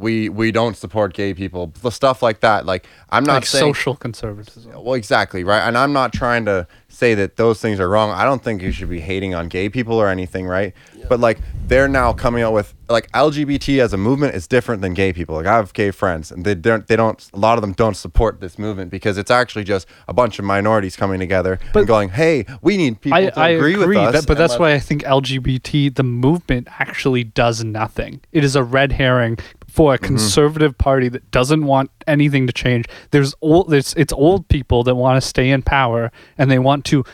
We 0.03 0.29
we 0.29 0.51
don't 0.53 0.77
support 0.77 1.15
gay 1.15 1.33
people. 1.33 1.73
The 1.81 1.91
stuff 1.91 2.23
like 2.23 2.41
that. 2.41 2.67
Like 2.67 2.87
I'm 3.11 3.25
not 3.25 3.35
like 3.35 3.47
saying 3.47 3.73
social 3.75 3.95
conservatism. 3.95 4.73
well, 4.73 4.95
exactly, 4.95 5.45
right? 5.45 5.61
And 5.67 5.79
I'm 5.79 5.93
not 5.93 6.13
trying 6.13 6.45
to 6.47 6.67
say 6.89 7.15
that 7.15 7.37
those 7.37 7.61
things 7.61 7.81
are 7.81 7.89
wrong. 7.89 8.11
I 8.11 8.25
don't 8.25 8.43
think 8.45 8.61
you 8.61 8.71
should 8.71 8.91
be 8.91 9.01
hating 9.01 9.35
on 9.35 9.49
gay 9.49 9.69
people 9.71 9.95
or 9.97 10.09
anything, 10.09 10.47
right? 10.47 10.75
But 11.09 11.21
like 11.21 11.39
they're 11.67 11.89
now 11.89 12.13
coming 12.13 12.43
out 12.43 12.53
with 12.53 12.75
like 12.89 13.11
LGBT 13.13 13.79
as 13.81 13.93
a 13.93 13.97
movement 13.97 14.35
is 14.35 14.47
different 14.47 14.83
than 14.83 14.93
gay 14.93 15.13
people. 15.13 15.37
Like 15.37 15.47
I 15.47 15.57
have 15.57 15.73
gay 15.73 15.91
friends 15.91 16.31
and 16.31 16.45
they 16.45 16.55
don't 16.55 16.87
they 16.87 16.97
don't 16.97 17.31
a 17.33 17.39
lot 17.39 17.57
of 17.57 17.63
them 17.63 17.73
don't 17.73 17.97
support 17.97 18.41
this 18.41 18.59
movement 18.59 18.91
because 18.91 19.17
it's 19.19 19.31
actually 19.31 19.65
just 19.65 19.87
a 20.09 20.13
bunch 20.13 20.39
of 20.39 20.45
minorities 20.45 20.97
coming 20.97 21.19
together 21.19 21.59
But- 21.73 21.81
and 21.81 21.89
going, 21.89 22.09
"Hey, 22.11 22.45
we 22.61 22.77
need 22.77 23.01
people 23.01 23.19
I, 23.19 23.27
to 23.31 23.39
I 23.39 23.49
agree, 23.51 23.75
agree, 23.75 23.97
with 23.97 23.99
us." 23.99 24.13
that, 24.15 24.27
but 24.27 24.37
that's 24.37 24.53
let's- 24.53 24.61
why 24.61 24.75
I 24.75 24.79
think 24.79 25.03
LGBT, 25.05 25.95
the 25.95 26.03
movement, 26.03 26.69
actually 26.79 27.25
does 27.25 27.65
nothing. 27.65 28.21
It 28.33 28.45
is 28.45 28.55
a 28.57 28.63
red 28.63 28.93
herring 28.93 29.39
for 29.73 29.95
a 29.95 29.97
Mm-hmm. 29.99 30.07
conservative 30.07 30.77
party 30.77 31.09
that 31.09 31.31
doesn't 31.31 31.65
want 31.65 31.91
anything 32.07 32.47
to 32.47 32.53
change. 32.53 32.85
There's 33.11 33.35
old, 33.41 33.71
there's 33.71 33.95
it's 33.95 34.13
old 34.13 34.47
people 34.49 34.85
that 34.85 34.95
want 34.97 35.17
to 35.21 35.27
stay 35.27 35.49
in 35.51 35.63
power 35.63 36.13
and 36.39 36.51
they 36.51 36.59
want 36.59 36.85
to 36.87 37.05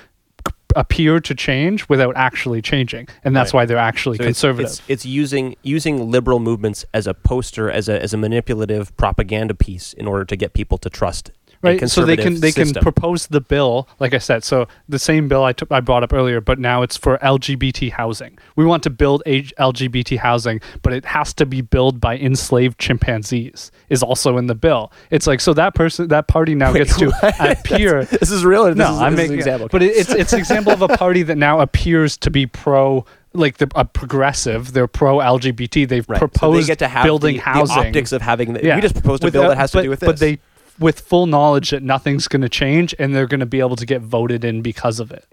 c- 0.47 0.53
appear 0.77 1.21
to 1.21 1.35
change 1.35 1.89
without 1.89 2.17
actually 2.17 2.61
changing, 2.61 3.09
and 3.25 3.35
that's 3.37 3.53
Right. 3.55 3.61
why 3.63 3.67
they're 3.67 3.77
actually 3.93 4.17
So 4.19 4.23
it's- 4.25 4.35
conservative. 4.35 4.71
It's, 4.71 4.83
it's, 4.89 5.07
using 5.07 5.55
using 5.63 6.11
liberal 6.11 6.41
movements 6.41 6.85
as 6.93 7.07
a 7.07 7.15
poster, 7.15 7.71
as 7.71 7.89
a 7.89 8.03
as 8.03 8.13
a 8.13 8.17
manipulative 8.17 8.95
propaganda 8.97 9.55
piece 9.55 9.93
in 9.93 10.07
order 10.09 10.25
to 10.25 10.37
get 10.37 10.53
people 10.53 10.79
to 10.79 10.91
trust. 10.91 11.31
Right 11.63 11.89
so 11.89 12.05
they 12.05 12.17
can 12.17 12.41
they 12.41 12.53
can 12.53 12.73
propose 12.75 13.29
the 13.29 13.41
bill 13.41 13.89
like 14.01 14.15
i 14.15 14.19
said 14.19 14.43
so 14.45 14.67
the 14.89 14.99
same 14.99 15.29
bill 15.29 15.45
I 15.45 15.53
took 15.53 15.71
I 15.71 15.81
brought 15.81 16.03
up 16.03 16.13
earlier 16.13 16.41
but 16.41 16.59
now 16.59 16.83
it's 16.83 16.97
for 16.97 17.19
lgbt 17.19 17.93
housing 17.93 18.39
we 18.57 18.65
want 18.65 18.83
to 18.85 18.91
build 18.91 19.23
lgbt 19.27 20.19
housing 20.19 20.61
but 20.83 20.93
it 20.93 21.05
has 21.05 21.33
to 21.35 21.47
be 21.47 21.61
built 21.61 22.01
by 22.01 22.19
enslaved 22.19 22.79
chimpanzees 22.79 23.71
is 23.89 24.03
also 24.03 24.37
in 24.39 24.47
the 24.47 24.55
bill 24.55 24.93
it's 25.11 25.27
like 25.27 25.41
so 25.41 25.55
that 25.55 25.75
person 25.75 26.09
that 26.09 26.29
party 26.29 26.55
now 26.55 26.73
Wait, 26.73 26.79
gets 26.79 26.97
to 26.99 27.11
what? 27.21 27.59
appear 27.59 28.05
this 28.21 28.31
is 28.31 28.45
real. 28.45 28.65
This 28.65 28.77
no 28.77 28.93
is, 28.95 28.99
i'm 28.99 29.13
this 29.13 29.19
making 29.19 29.33
an 29.35 29.39
example. 29.39 29.69
but 29.71 29.83
it, 29.83 29.97
it's 29.97 30.11
it's 30.11 30.33
an 30.33 30.39
example 30.39 30.73
of 30.73 30.83
a 30.83 30.89
party 30.89 31.23
that 31.23 31.37
now 31.37 31.61
appears 31.61 32.17
to 32.19 32.31
be 32.31 32.47
pro 32.47 33.05
like 33.35 33.59
the 33.59 33.71
a 33.75 33.85
progressive 33.85 34.73
they're 34.73 34.87
pro 34.87 35.19
lgbt 35.19 35.89
they've 35.89 36.09
Right. 36.09 36.39
So 36.39 36.53
they 36.53 36.65
get 36.65 36.79
to 36.79 36.89
have 36.89 37.05
building 37.05 37.37
the, 37.37 37.43
housing 37.43 37.83
the 37.83 37.89
optics 37.89 38.13
of 38.13 38.23
having. 38.23 38.55
The, 38.55 38.61
We 38.75 38.81
just 38.81 38.95
proposed 38.95 39.25
a 39.25 39.31
bill 39.31 39.49
that 39.49 39.59
has 39.59 39.73
but, 39.73 39.81
to 39.81 39.85
do 39.85 39.91
with 39.91 40.01
this. 40.01 40.07
But 40.07 40.19
they, 40.19 40.39
with 40.79 41.01
full 41.01 41.27
knowledge 41.27 41.71
that 41.71 41.83
nothing's 41.83 42.29
going 42.29 42.43
to 42.43 42.49
change, 42.49 42.95
and 42.99 43.15
they're 43.15 43.27
going 43.27 43.41
to 43.41 43.47
be 43.47 43.61
able 43.61 43.77
to 43.77 43.87
get 43.87 44.01
voted 44.03 44.45
in 44.45 44.63
because 44.63 45.01
of 45.01 45.11
it, 45.11 45.27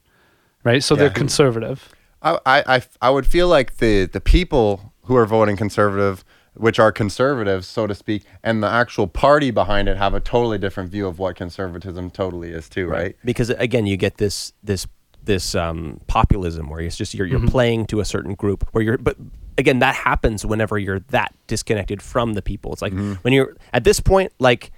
right? 0.64 0.84
So 0.84 0.96
they're 0.96 1.10
conservative. 1.10 1.89
I, 2.22 2.39
I, 2.46 2.76
I, 2.78 2.82
I 3.02 3.10
would 3.12 3.28
feel 3.28 3.48
like 3.48 3.78
the, 3.78 4.06
the 4.06 4.22
people 4.22 4.93
who 5.04 5.16
are 5.16 5.26
voting 5.26 5.56
conservative, 5.58 6.24
which 6.56 6.80
are 6.80 6.91
conservatives, 6.91 7.68
so 7.68 7.86
to 7.86 7.93
speak, 7.93 8.24
and 8.43 8.64
the 8.64 8.68
actual 8.68 9.08
party 9.08 9.52
behind 9.52 9.88
it 9.88 9.98
have 9.98 10.14
a 10.14 10.20
totally 10.20 10.58
different 10.58 10.89
view 10.89 11.06
of 11.06 11.20
what 11.20 11.36
conservatism 11.36 12.10
totally 12.10 12.50
is 12.52 12.68
too, 12.70 12.88
right? 12.88 13.16
because 13.24 13.50
again 13.52 13.86
you 13.86 13.98
get 13.98 14.18
this 14.18 14.54
this 14.64 14.88
this 15.24 15.54
um, 15.56 16.00
populism 16.08 16.70
where 16.70 16.80
it's 16.80 16.96
just 16.96 17.14
you're 17.14 17.28
Mm-hmm. 17.28 17.38
you're 17.43 17.52
playing 17.52 17.86
to 17.88 18.00
a 18.00 18.06
certain 18.06 18.36
group 18.36 18.68
where 18.72 18.84
you're 18.84 18.98
but 18.98 19.18
again 19.58 19.80
that 19.80 19.96
happens 19.96 20.46
whenever 20.46 20.78
you're 20.78 21.00
that 21.10 21.34
disconnected 21.48 22.02
from 22.02 22.34
the 22.34 22.41
people 22.41 22.72
it's 22.74 22.82
like 22.82 22.93
when 23.24 23.34
you're 23.34 23.56
at 23.74 23.84
this 23.84 24.00
point 24.00 24.32
like 24.39 24.72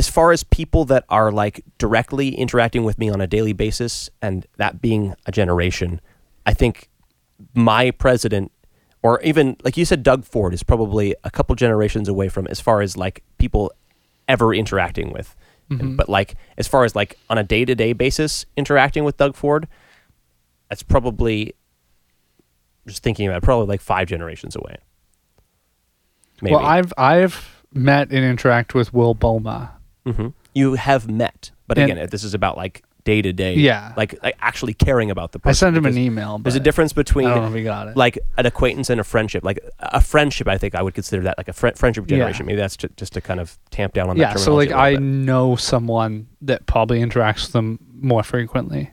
as 0.00 0.08
far 0.08 0.32
as 0.32 0.42
people 0.42 0.86
that 0.86 1.04
are 1.10 1.30
like 1.30 1.62
directly 1.76 2.34
interacting 2.34 2.84
with 2.84 2.98
me 2.98 3.10
on 3.10 3.20
a 3.20 3.26
daily 3.26 3.52
basis 3.52 4.08
and 4.22 4.46
that 4.56 4.80
being 4.80 5.14
a 5.26 5.32
generation 5.32 6.00
i 6.46 6.54
think 6.54 6.88
my 7.54 7.90
president 7.90 8.50
or 9.02 9.20
even 9.20 9.56
like 9.62 9.76
you 9.76 9.84
said 9.84 10.02
doug 10.02 10.24
ford 10.24 10.54
is 10.54 10.62
probably 10.62 11.14
a 11.24 11.30
couple 11.30 11.54
generations 11.54 12.08
away 12.08 12.28
from 12.30 12.46
as 12.46 12.60
far 12.60 12.80
as 12.80 12.96
like 12.96 13.22
people 13.38 13.72
ever 14.30 14.54
interacting 14.54 15.12
with. 15.12 15.36
And- 15.68 15.80
mm-hmm. 15.80 15.96
but 15.96 16.08
like 16.08 16.34
as 16.56 16.66
far 16.66 16.84
as 16.84 16.96
like 16.96 17.16
on 17.28 17.38
a 17.38 17.44
day-to-day 17.44 17.92
basis 17.92 18.44
interacting 18.56 19.04
with 19.04 19.16
doug 19.16 19.36
ford 19.36 19.68
that's 20.68 20.82
probably 20.82 21.54
just 22.86 23.02
thinking 23.02 23.28
about 23.28 23.38
it, 23.38 23.42
probably 23.42 23.66
like 23.66 23.80
five 23.80 24.08
generations 24.08 24.56
away. 24.56 24.76
Maybe. 26.42 26.56
Well, 26.56 26.64
I've 26.64 26.92
I've 26.96 27.64
met 27.72 28.10
and 28.10 28.24
interact 28.24 28.74
with 28.74 28.94
Will 28.94 29.14
Bouma. 29.14 29.70
Hmm 30.06 30.28
you 30.54 30.74
have 30.74 31.08
met 31.10 31.50
but 31.66 31.78
And- 31.78 31.90
again 31.92 32.08
this 32.10 32.24
is 32.24 32.34
about 32.34 32.56
like 32.56 32.82
day 33.04 33.22
to 33.22 33.32
day 33.32 33.54
Yeah. 33.54 33.94
like, 33.96 34.22
like 34.22 34.36
actually 34.40 34.74
caring 34.74 35.10
about 35.10 35.32
the 35.32 35.38
person 35.38 35.68
I 35.68 35.70
sent 35.72 35.76
him 35.78 35.86
an 35.86 35.96
email. 35.96 36.38
there's 36.38 36.54
a 36.54 36.60
difference 36.60 36.92
between 36.92 37.28
I 37.28 37.34
don't 37.34 37.44
know 37.44 37.48
if 37.48 37.54
he 37.54 37.62
got 37.62 37.88
it. 37.88 37.96
like 37.96 38.18
an 38.36 38.44
acquaintance 38.44 38.90
and 38.90 39.00
a 39.00 39.04
friendship 39.04 39.42
like 39.42 39.58
a 39.78 40.02
friendship 40.02 40.46
i 40.48 40.58
think 40.58 40.74
i 40.74 40.82
would 40.82 40.92
consider 40.94 41.22
that 41.22 41.38
like 41.38 41.48
a 41.48 41.52
fri 41.54 41.72
friendship 41.76 42.04
Yeah. 42.04 42.18
generation 42.18 42.44
maybe 42.46 42.58
that's 42.58 42.76
ju- 42.76 42.90
just 42.96 43.14
to 43.14 43.20
kind 43.22 43.40
of 43.40 43.58
tamp 43.70 43.94
down 43.94 44.10
on 44.10 44.16
yeah, 44.18 44.34
that 44.34 44.38
so 44.40 44.54
like 44.54 44.70
I 44.70 44.88
a 44.88 44.90
little 44.92 45.06
bit. 45.06 45.24
know 45.26 45.56
someone 45.56 46.26
that 46.42 46.66
probably 46.66 47.00
interacts 47.00 47.44
with 47.44 47.52
them 47.52 47.78
more 47.90 48.22
frequently 48.22 48.90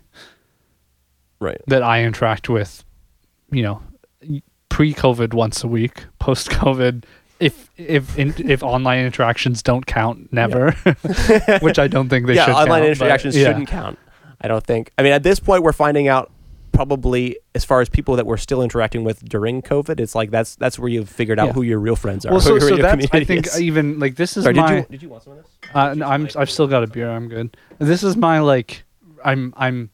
right 1.39 1.61
that 1.67 1.83
I 1.83 2.03
interact 2.03 2.49
with, 2.49 2.83
you 3.51 3.61
know, 3.63 3.81
pre-COVID 4.69 5.33
once 5.33 5.63
a 5.63 5.67
week, 5.67 6.05
post-COVID. 6.19 7.03
If 7.39 7.69
if 7.77 8.17
in, 8.17 8.33
if 8.49 8.63
online 8.63 9.05
interactions 9.05 9.61
don't 9.61 9.85
count, 9.85 10.33
never, 10.33 10.71
which 11.61 11.79
I 11.79 11.87
don't 11.87 12.09
think 12.09 12.27
they 12.27 12.35
yeah 12.35 12.45
should. 12.45 12.55
online 12.55 12.67
count, 12.67 12.99
but 12.99 13.03
interactions 13.03 13.35
yeah. 13.37 13.47
shouldn't 13.47 13.67
count 13.69 13.99
i 14.39 14.47
don't 14.47 14.63
think 14.63 14.91
i 14.99 15.01
mean 15.01 15.13
at 15.13 15.23
this 15.23 15.39
point 15.39 15.63
we're 15.63 15.73
finding 15.73 16.07
out 16.07 16.31
probably 16.77 17.39
as 17.55 17.65
far 17.65 17.81
as 17.81 17.89
people 17.89 18.15
that 18.15 18.27
we're 18.27 18.37
still 18.37 18.61
interacting 18.61 19.03
with 19.03 19.27
during 19.27 19.63
COVID, 19.63 19.99
it's 19.99 20.13
like 20.13 20.29
that's 20.29 20.55
that's 20.57 20.77
where 20.77 20.87
you've 20.87 21.09
figured 21.09 21.39
out 21.39 21.47
Yeah. 21.47 21.53
who 21.53 21.63
your 21.63 21.79
real 21.79 21.95
friends 21.95 22.23
are. 22.23 22.31
Well, 22.31 22.39
so, 22.39 22.59
so 22.59 22.75
that's 22.77 23.07
I 23.11 23.23
think 23.23 23.47
is. 23.47 23.59
even 23.59 23.97
like 23.97 24.15
this 24.15 24.37
is 24.37 24.43
Sorry, 24.43 24.53
my. 24.53 24.67
did 24.67 24.77
you 24.77 24.85
did 24.91 25.01
you 25.01 25.09
want 25.09 25.23
some 25.23 25.33
of 25.33 25.39
this? 25.39 25.47
Uh, 25.73 25.95
no, 25.95 26.07
I'm 26.07 26.29
I've 26.35 26.51
still 26.51 26.67
got 26.67 26.83
a 26.83 26.87
beer. 26.87 27.09
I'm 27.09 27.29
good. 27.29 27.57
This 27.79 28.03
is 28.03 28.15
my 28.15 28.41
like 28.41 28.83
I'm 29.25 29.55
I'm 29.57 29.89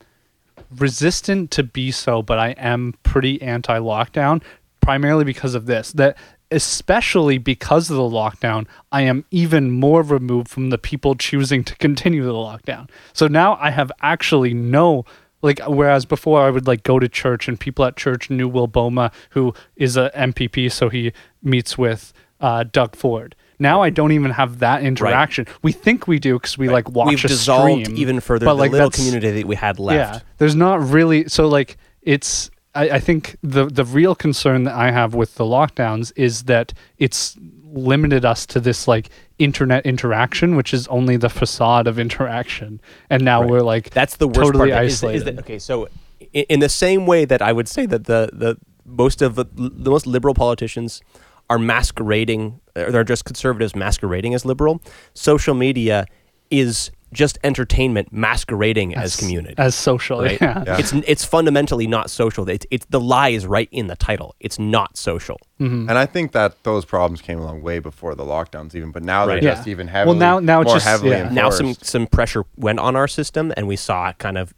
resistant 0.78 1.52
to 1.52 1.64
be 1.64 1.90
so, 1.90 2.22
but 2.22 2.38
I 2.38 2.50
am 2.50 2.96
pretty 3.04 3.42
anti-lockdown 3.42 4.44
primarily 4.82 5.24
because 5.24 5.56
of 5.56 5.66
this. 5.66 5.94
That 5.94 6.18
especially 6.54 7.38
because 7.38 7.90
of 7.90 7.98
the 7.98 8.04
lockdown, 8.04 8.68
I 8.92 9.02
am 9.02 9.26
even 9.32 9.72
more 9.72 10.02
removed 10.04 10.48
from 10.48 10.70
the 10.70 10.78
people 10.78 11.16
choosing 11.16 11.64
to 11.64 11.76
continue 11.78 12.24
the 12.24 12.32
lockdown. 12.32 12.90
So 13.12 13.28
now 13.28 13.58
I 13.60 13.72
have 13.72 13.92
actually 14.02 14.54
no 14.54 15.06
like 15.42 15.60
whereas 15.68 16.06
before 16.06 16.42
I 16.42 16.50
would 16.50 16.68
like 16.68 16.84
go 16.84 17.00
to 17.00 17.10
church 17.10 17.48
and 17.50 17.60
people 17.60 17.84
at 17.84 17.98
church 17.98 18.30
knew 18.30 18.48
Will 18.48 18.68
Bouma 18.68 19.12
who 19.32 19.54
is 19.76 19.98
a 19.98 20.10
MPP 20.16 20.72
so 20.72 20.88
he 20.90 21.12
meets 21.42 21.78
with 21.78 22.14
uh, 22.40 22.64
Doug 22.64 22.96
Ford. 22.96 23.36
Now 23.60 23.82
I 23.82 23.90
don't 23.90 24.12
even 24.12 24.32
have 24.32 24.60
that 24.60 24.84
interaction. 24.84 25.48
We 25.62 25.72
think 25.72 26.08
we 26.08 26.20
do 26.20 26.36
because 26.36 26.58
we 26.58 26.70
like 26.70 26.90
watch 26.90 27.10
We've 27.10 27.26
a 27.26 27.28
dissolved 27.28 27.86
stream, 27.86 27.98
even 27.98 28.20
further 28.20 28.46
but, 28.46 28.56
the 28.56 28.60
like, 28.60 28.72
little 28.72 28.90
community 28.90 29.32
that 29.32 29.46
we 29.46 29.56
had 29.56 29.80
left. 29.80 30.16
Yeah, 30.16 30.20
there's 30.38 30.56
not 30.56 30.82
really 30.82 31.28
so 31.28 31.48
like 31.48 31.78
it's. 32.02 32.50
I, 32.76 32.90
I 32.92 33.00
think 33.00 33.36
the 33.44 33.66
the 33.66 33.86
real 33.86 34.16
concern 34.16 34.64
that 34.64 34.76
I 34.76 34.92
have 34.92 35.14
with 35.14 35.36
the 35.36 35.44
lockdowns 35.44 36.12
is 36.16 36.44
that 36.44 36.74
it's 36.98 37.38
limited 37.72 38.24
us 38.26 38.46
to 38.48 38.60
this 38.60 38.88
like 38.88 39.10
internet 39.40 39.86
interaction, 39.86 40.56
which 40.56 40.74
is 40.74 40.88
only 40.88 41.18
the 41.18 41.30
facade 41.30 41.88
of 41.88 41.98
interaction, 42.00 42.80
and 43.10 43.24
now 43.24 43.42
Right. 43.42 43.50
we're 43.50 43.62
like 43.62 43.90
That's 43.92 44.18
the 44.18 44.28
worst 44.28 44.40
totally 44.40 44.72
part. 44.72 44.84
it, 44.84 44.88
is- 44.88 44.94
isolated. 45.04 45.18
Is, 45.18 45.24
that, 45.26 45.40
okay, 45.40 45.60
so 45.60 45.88
in, 46.34 46.46
in 46.50 46.60
the 46.60 46.70
same 46.70 47.06
way 47.06 47.26
that 47.26 47.42
I 47.42 47.52
would 47.52 47.68
say 47.68 47.86
that 47.88 48.06
the 48.06 48.30
the 48.34 48.58
most 48.86 49.22
of 49.22 49.36
the, 49.36 49.46
the 49.56 49.90
most 49.90 50.06
liberal 50.06 50.34
politicians 50.34 51.02
are 51.50 51.58
masquerading, 51.60 52.60
or 52.76 52.92
they're 52.92 53.04
just 53.04 53.26
conservatives 53.26 53.76
masquerading 53.76 54.34
as 54.34 54.46
liberal. 54.46 54.82
Social 55.14 55.54
media 55.54 56.06
is 56.52 56.92
just 57.14 57.38
entertainment 57.44 58.12
masquerading 58.12 58.96
as, 58.96 59.16
community. 59.16 59.56
as 59.58 59.76
social. 59.76 60.22
right? 60.22 60.40
Yeah. 60.42 60.64
Yeah. 60.66 60.78
It's 60.80 60.92
it's 60.94 61.24
fundamentally 61.24 61.88
not 61.88 62.10
social. 62.10 62.50
It's, 62.50 62.66
it's 62.72 62.86
the 62.90 63.00
lie 63.00 63.30
is 63.30 63.46
right 63.46 63.70
in 63.72 63.88
the 63.88 63.96
title. 63.96 64.36
It's 64.40 64.60
not 64.60 64.98
social. 64.98 65.40
Mm-hmm. 65.60 65.88
And 65.90 65.98
I 65.98 66.06
think 66.06 66.32
that 66.34 66.62
those 66.64 66.84
problems 66.86 67.22
came 67.22 67.40
along 67.40 67.62
way 67.62 67.80
before 67.80 68.16
the 68.16 68.24
lockdowns, 68.24 68.76
even. 68.76 68.92
But 68.92 69.04
now 69.04 69.22
Right. 69.28 69.36
they're 69.42 69.52
Yeah. 69.52 69.56
just 69.56 69.68
even 69.68 69.88
heavily. 69.88 70.18
Well, 70.18 70.28
heavily, 70.28 70.46
now- 70.46 70.54
now 70.56 70.62
it's 70.62 70.68
more 70.70 70.76
just- 70.76 70.88
heavily 70.88 71.12
yeah. 71.12 71.30
Now 71.30 71.50
some 71.50 71.74
some 71.76 72.08
pressure 72.08 72.44
went 72.58 72.80
on 72.80 72.96
our 72.96 73.08
system, 73.08 73.54
and 73.56 73.68
we 73.68 73.76
saw 73.76 74.10
it 74.10 74.18
kind 74.18 74.38
of. 74.38 74.54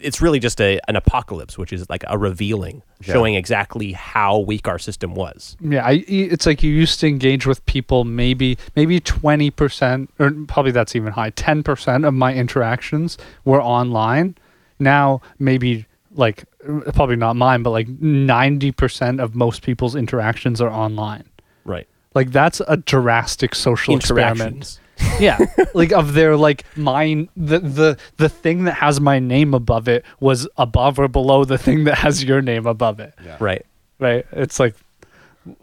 It's 0.00 0.20
really 0.22 0.38
just 0.38 0.60
a 0.60 0.80
an 0.88 0.96
apocalypse, 0.96 1.58
which 1.58 1.72
is 1.72 1.88
like 1.90 2.04
a 2.08 2.16
revealing, 2.18 2.82
Yeah. 3.02 3.12
showing 3.12 3.34
exactly 3.34 3.92
how 3.92 4.38
weak 4.38 4.66
our 4.68 4.78
system 4.78 5.14
was. 5.14 5.56
Yeah, 5.60 5.84
I, 5.86 6.04
it's 6.08 6.46
like 6.46 6.62
you 6.62 6.72
used 6.72 7.00
to 7.00 7.06
engage 7.06 7.46
with 7.46 7.64
people 7.66 8.04
maybe 8.04 8.56
maybe 8.76 9.00
twenty 9.00 9.50
percent, 9.50 10.10
or 10.18 10.30
probably 10.48 10.72
that's 10.72 10.96
even 10.96 11.12
high. 11.12 11.30
Ten 11.30 11.62
percent 11.62 12.04
of 12.04 12.14
my 12.14 12.34
interactions 12.34 13.18
were 13.44 13.62
online. 13.62 14.36
Now 14.78 15.20
maybe 15.38 15.86
like 16.14 16.44
uh, 16.68 16.90
probably 16.92 17.16
not 17.16 17.36
mine, 17.36 17.62
but 17.62 17.70
like 17.70 17.88
ninety 17.88 18.72
percent 18.72 19.20
of 19.20 19.34
most 19.34 19.62
people's 19.62 19.94
interactions 19.94 20.60
are 20.60 20.70
online. 20.70 21.24
Right. 21.64 21.86
Like 22.14 22.32
that's 22.32 22.60
a 22.66 22.76
drastic 22.76 23.54
social 23.54 23.94
experiment. 23.96 24.80
Interactions. 25.00 25.20
Yeah, 25.20 25.64
like 25.74 25.92
of 25.92 26.14
their 26.14 26.36
like 26.36 26.64
mine 26.76 27.28
the 27.36 27.58
the 27.58 27.98
the 28.16 28.28
thing 28.28 28.64
that 28.64 28.74
has 28.74 29.00
my 29.00 29.18
name 29.18 29.54
above 29.54 29.88
it 29.88 30.04
was 30.20 30.48
above 30.56 30.98
or 30.98 31.08
below 31.08 31.44
the 31.44 31.58
thing 31.58 31.84
that 31.84 31.98
has 31.98 32.24
your 32.24 32.42
name 32.42 32.66
above 32.66 33.00
it 33.00 33.14
Yeah. 33.24 33.36
Right. 33.40 33.66
right? 33.98 34.26
It's 34.32 34.60
like 34.60 34.74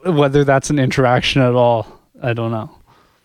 whether 0.04 0.44
that's 0.44 0.70
an 0.70 0.80
interaction 0.80 1.42
at 1.42 1.54
all, 1.54 2.02
I 2.22 2.34
don't 2.34 2.52
know. 2.52 2.72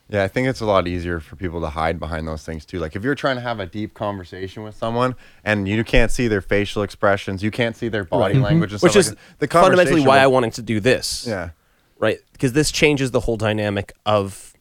Yeah, 0.08 0.24
I 0.24 0.28
think 0.28 0.46
it's 0.46 0.60
a 0.60 0.66
lot 0.66 0.86
easier 0.86 1.20
for 1.20 1.36
people 1.36 1.62
to 1.62 1.68
hide 1.68 1.98
behind 1.98 2.28
those 2.28 2.44
things 2.44 2.66
too. 2.66 2.78
Like 2.78 2.94
if 2.94 3.02
you're 3.02 3.14
trying 3.14 3.36
to 3.36 3.42
have 3.42 3.60
a 3.60 3.66
deep 3.66 3.94
conversation 3.94 4.62
with 4.62 4.76
someone 4.76 5.14
and 5.42 5.66
you 5.66 5.82
can't 5.84 6.10
see 6.10 6.28
their 6.28 6.42
facial 6.42 6.82
expressions, 6.82 7.42
you 7.42 7.50
can't 7.50 7.74
see 7.76 7.88
their 7.88 8.04
body 8.04 8.34
mm-hmm. 8.34 8.42
language, 8.42 8.72
and 8.72 8.82
Which 8.82 8.92
stuff 8.92 9.00
is 9.00 9.08
like 9.10 9.18
the 9.38 9.48
fundamentally 9.48 9.84
conversation 9.84 10.08
why 10.08 10.18
I 10.18 10.26
wanted 10.26 10.52
to 10.54 10.62
do 10.62 10.80
this. 10.80 11.26
Yeah, 11.26 11.50
Right. 12.02 12.18
Because 12.32 12.52
this 12.52 12.72
changes 12.72 13.12
the 13.12 13.20
whole 13.20 13.36
dynamic 13.36 13.92
of 14.04 14.51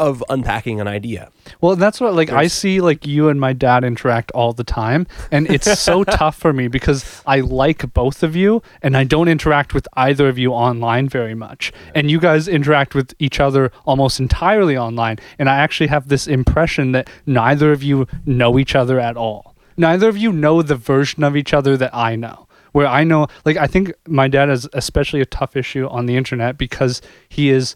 of 0.00 0.24
unpacking 0.30 0.80
an 0.80 0.88
idea. 0.88 1.30
Well, 1.60 1.76
that's 1.76 2.00
what 2.00 2.14
like 2.14 2.32
I 2.32 2.46
see 2.46 2.80
like 2.80 3.06
you 3.06 3.28
and 3.28 3.38
my 3.38 3.52
dad 3.52 3.84
interact 3.84 4.30
all 4.32 4.54
the 4.54 4.64
time, 4.64 5.06
and 5.30 5.48
it's 5.48 5.78
so 5.78 6.04
tough 6.04 6.36
for 6.36 6.54
me 6.54 6.68
because 6.68 7.22
I 7.26 7.40
like 7.40 7.92
both 7.92 8.22
of 8.22 8.34
you, 8.34 8.62
and 8.82 8.96
I 8.96 9.04
don't 9.04 9.28
interact 9.28 9.74
with 9.74 9.86
either 9.92 10.28
of 10.28 10.38
you 10.38 10.52
online 10.52 11.08
very 11.08 11.34
much, 11.34 11.70
and 11.94 12.10
you 12.10 12.18
guys 12.18 12.48
interact 12.48 12.94
with 12.94 13.14
each 13.18 13.40
other 13.40 13.70
almost 13.84 14.18
entirely 14.18 14.76
online, 14.76 15.18
and 15.38 15.50
I 15.50 15.58
actually 15.58 15.88
have 15.88 16.08
this 16.08 16.26
impression 16.26 16.92
that 16.92 17.10
neither 17.26 17.70
of 17.70 17.82
you 17.82 18.08
know 18.24 18.58
each 18.58 18.74
other 18.74 18.98
at 18.98 19.18
all. 19.18 19.54
Neither 19.76 20.08
of 20.08 20.16
you 20.16 20.32
know 20.32 20.62
the 20.62 20.76
version 20.76 21.22
of 21.22 21.36
each 21.36 21.52
other 21.52 21.76
that 21.76 21.94
I 21.94 22.16
know. 22.16 22.46
Where 22.72 22.86
I 22.86 23.04
know, 23.04 23.26
like, 23.44 23.56
I 23.56 23.66
think 23.66 23.92
my 24.06 24.28
dad 24.28 24.48
is 24.48 24.68
especially 24.72 25.20
a 25.20 25.26
tough 25.26 25.56
issue 25.56 25.88
on 25.88 26.06
the 26.06 26.16
internet 26.16 26.56
because 26.56 27.02
he 27.28 27.50
is 27.50 27.74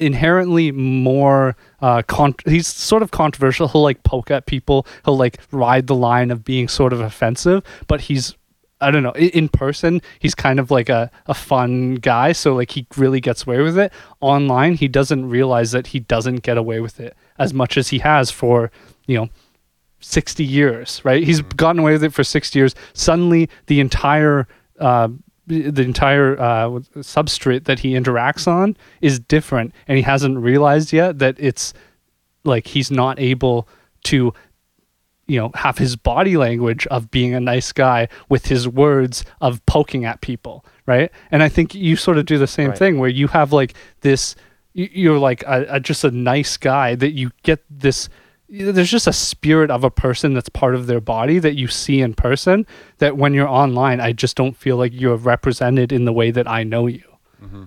inherently 0.00 0.72
more 0.72 1.56
uh 1.80 2.02
con- 2.02 2.34
he's 2.46 2.66
sort 2.66 3.02
of 3.02 3.10
controversial 3.10 3.68
he'll 3.68 3.82
like 3.82 4.02
poke 4.02 4.30
at 4.30 4.46
people 4.46 4.86
he'll 5.04 5.16
like 5.16 5.38
ride 5.52 5.86
the 5.86 5.94
line 5.94 6.30
of 6.30 6.44
being 6.44 6.68
sort 6.68 6.92
of 6.92 7.00
offensive 7.00 7.62
but 7.86 8.02
he's 8.02 8.34
i 8.80 8.90
don't 8.90 9.02
know 9.02 9.12
in 9.12 9.48
person 9.48 10.00
he's 10.18 10.34
kind 10.34 10.58
of 10.58 10.70
like 10.70 10.88
a, 10.88 11.10
a 11.26 11.34
fun 11.34 11.96
guy 11.96 12.32
so 12.32 12.54
like 12.54 12.70
he 12.70 12.86
really 12.96 13.20
gets 13.20 13.46
away 13.46 13.60
with 13.60 13.78
it 13.78 13.92
online 14.20 14.74
he 14.74 14.88
doesn't 14.88 15.28
realize 15.28 15.72
that 15.72 15.88
he 15.88 16.00
doesn't 16.00 16.36
get 16.36 16.56
away 16.56 16.80
with 16.80 16.98
it 16.98 17.16
as 17.38 17.52
much 17.52 17.76
as 17.76 17.88
he 17.88 17.98
has 17.98 18.30
for 18.30 18.70
you 19.06 19.16
know 19.16 19.28
60 20.00 20.44
years, 20.44 21.00
right? 21.04 21.22
He's 21.22 21.42
gotten 21.42 21.78
away 21.78 21.92
with 21.92 22.04
it 22.04 22.12
for 22.12 22.24
60 22.24 22.58
years. 22.58 22.74
Suddenly, 22.94 23.48
the 23.66 23.80
entire 23.80 24.48
uh, 24.78 25.08
the 25.50 25.82
entire 25.82 26.38
uh, 26.40 26.68
substrate 26.98 27.64
that 27.64 27.80
he 27.80 27.92
interacts 27.92 28.46
on 28.46 28.76
is 29.00 29.18
different, 29.18 29.74
and 29.88 29.96
he 29.96 30.02
hasn't 30.02 30.38
realized 30.38 30.92
yet 30.92 31.18
that 31.18 31.36
it's 31.38 31.74
like 32.44 32.66
he's 32.68 32.90
not 32.90 33.18
able 33.20 33.68
to 34.04 34.32
you 35.26 35.38
know 35.38 35.50
have 35.54 35.78
his 35.78 35.94
body 35.96 36.36
language 36.36 36.86
of 36.88 37.10
being 37.10 37.34
a 37.34 37.40
nice 37.40 37.70
guy 37.72 38.08
with 38.28 38.46
his 38.46 38.66
words 38.66 39.24
of 39.40 39.64
poking 39.66 40.04
at 40.04 40.20
people 40.22 40.64
right 40.86 41.12
and 41.30 41.40
i 41.42 41.48
think 41.48 41.72
you 41.74 41.94
sort 41.94 42.18
of 42.18 42.26
do 42.26 42.36
the 42.38 42.46
same 42.48 42.70
Right. 42.70 42.78
thing 42.78 42.98
where 42.98 43.10
you 43.10 43.28
have 43.28 43.52
like 43.52 43.74
this 44.00 44.34
you- 44.72 44.88
you're 44.92 45.18
like 45.20 45.44
a, 45.44 45.66
a, 45.76 45.78
just 45.80 46.02
a 46.02 46.10
nice 46.10 46.56
guy 46.56 46.94
that 46.96 47.12
you 47.12 47.30
get 47.44 47.62
this 47.70 48.08
there's 48.50 48.90
just 48.90 49.06
a 49.06 49.12
spirit 49.12 49.70
of 49.70 49.84
a 49.84 49.90
person 49.90 50.34
that's 50.34 50.48
part 50.48 50.74
of 50.74 50.86
their 50.86 51.00
body 51.00 51.38
that 51.38 51.54
you 51.54 51.68
see 51.68 52.00
in 52.00 52.14
person 52.14 52.66
that 52.98 53.16
when 53.16 53.32
you're 53.32 53.48
online 53.48 54.00
i 54.00 54.12
just 54.12 54.36
don't 54.36 54.56
feel 54.56 54.76
like 54.76 54.92
you're 54.92 55.16
represented 55.16 55.92
in 55.92 56.04
the 56.04 56.12
way 56.12 56.30
that 56.30 56.48
i 56.48 56.62
know 56.62 56.86
you 56.86 57.04
mm-hmm. 57.42 57.64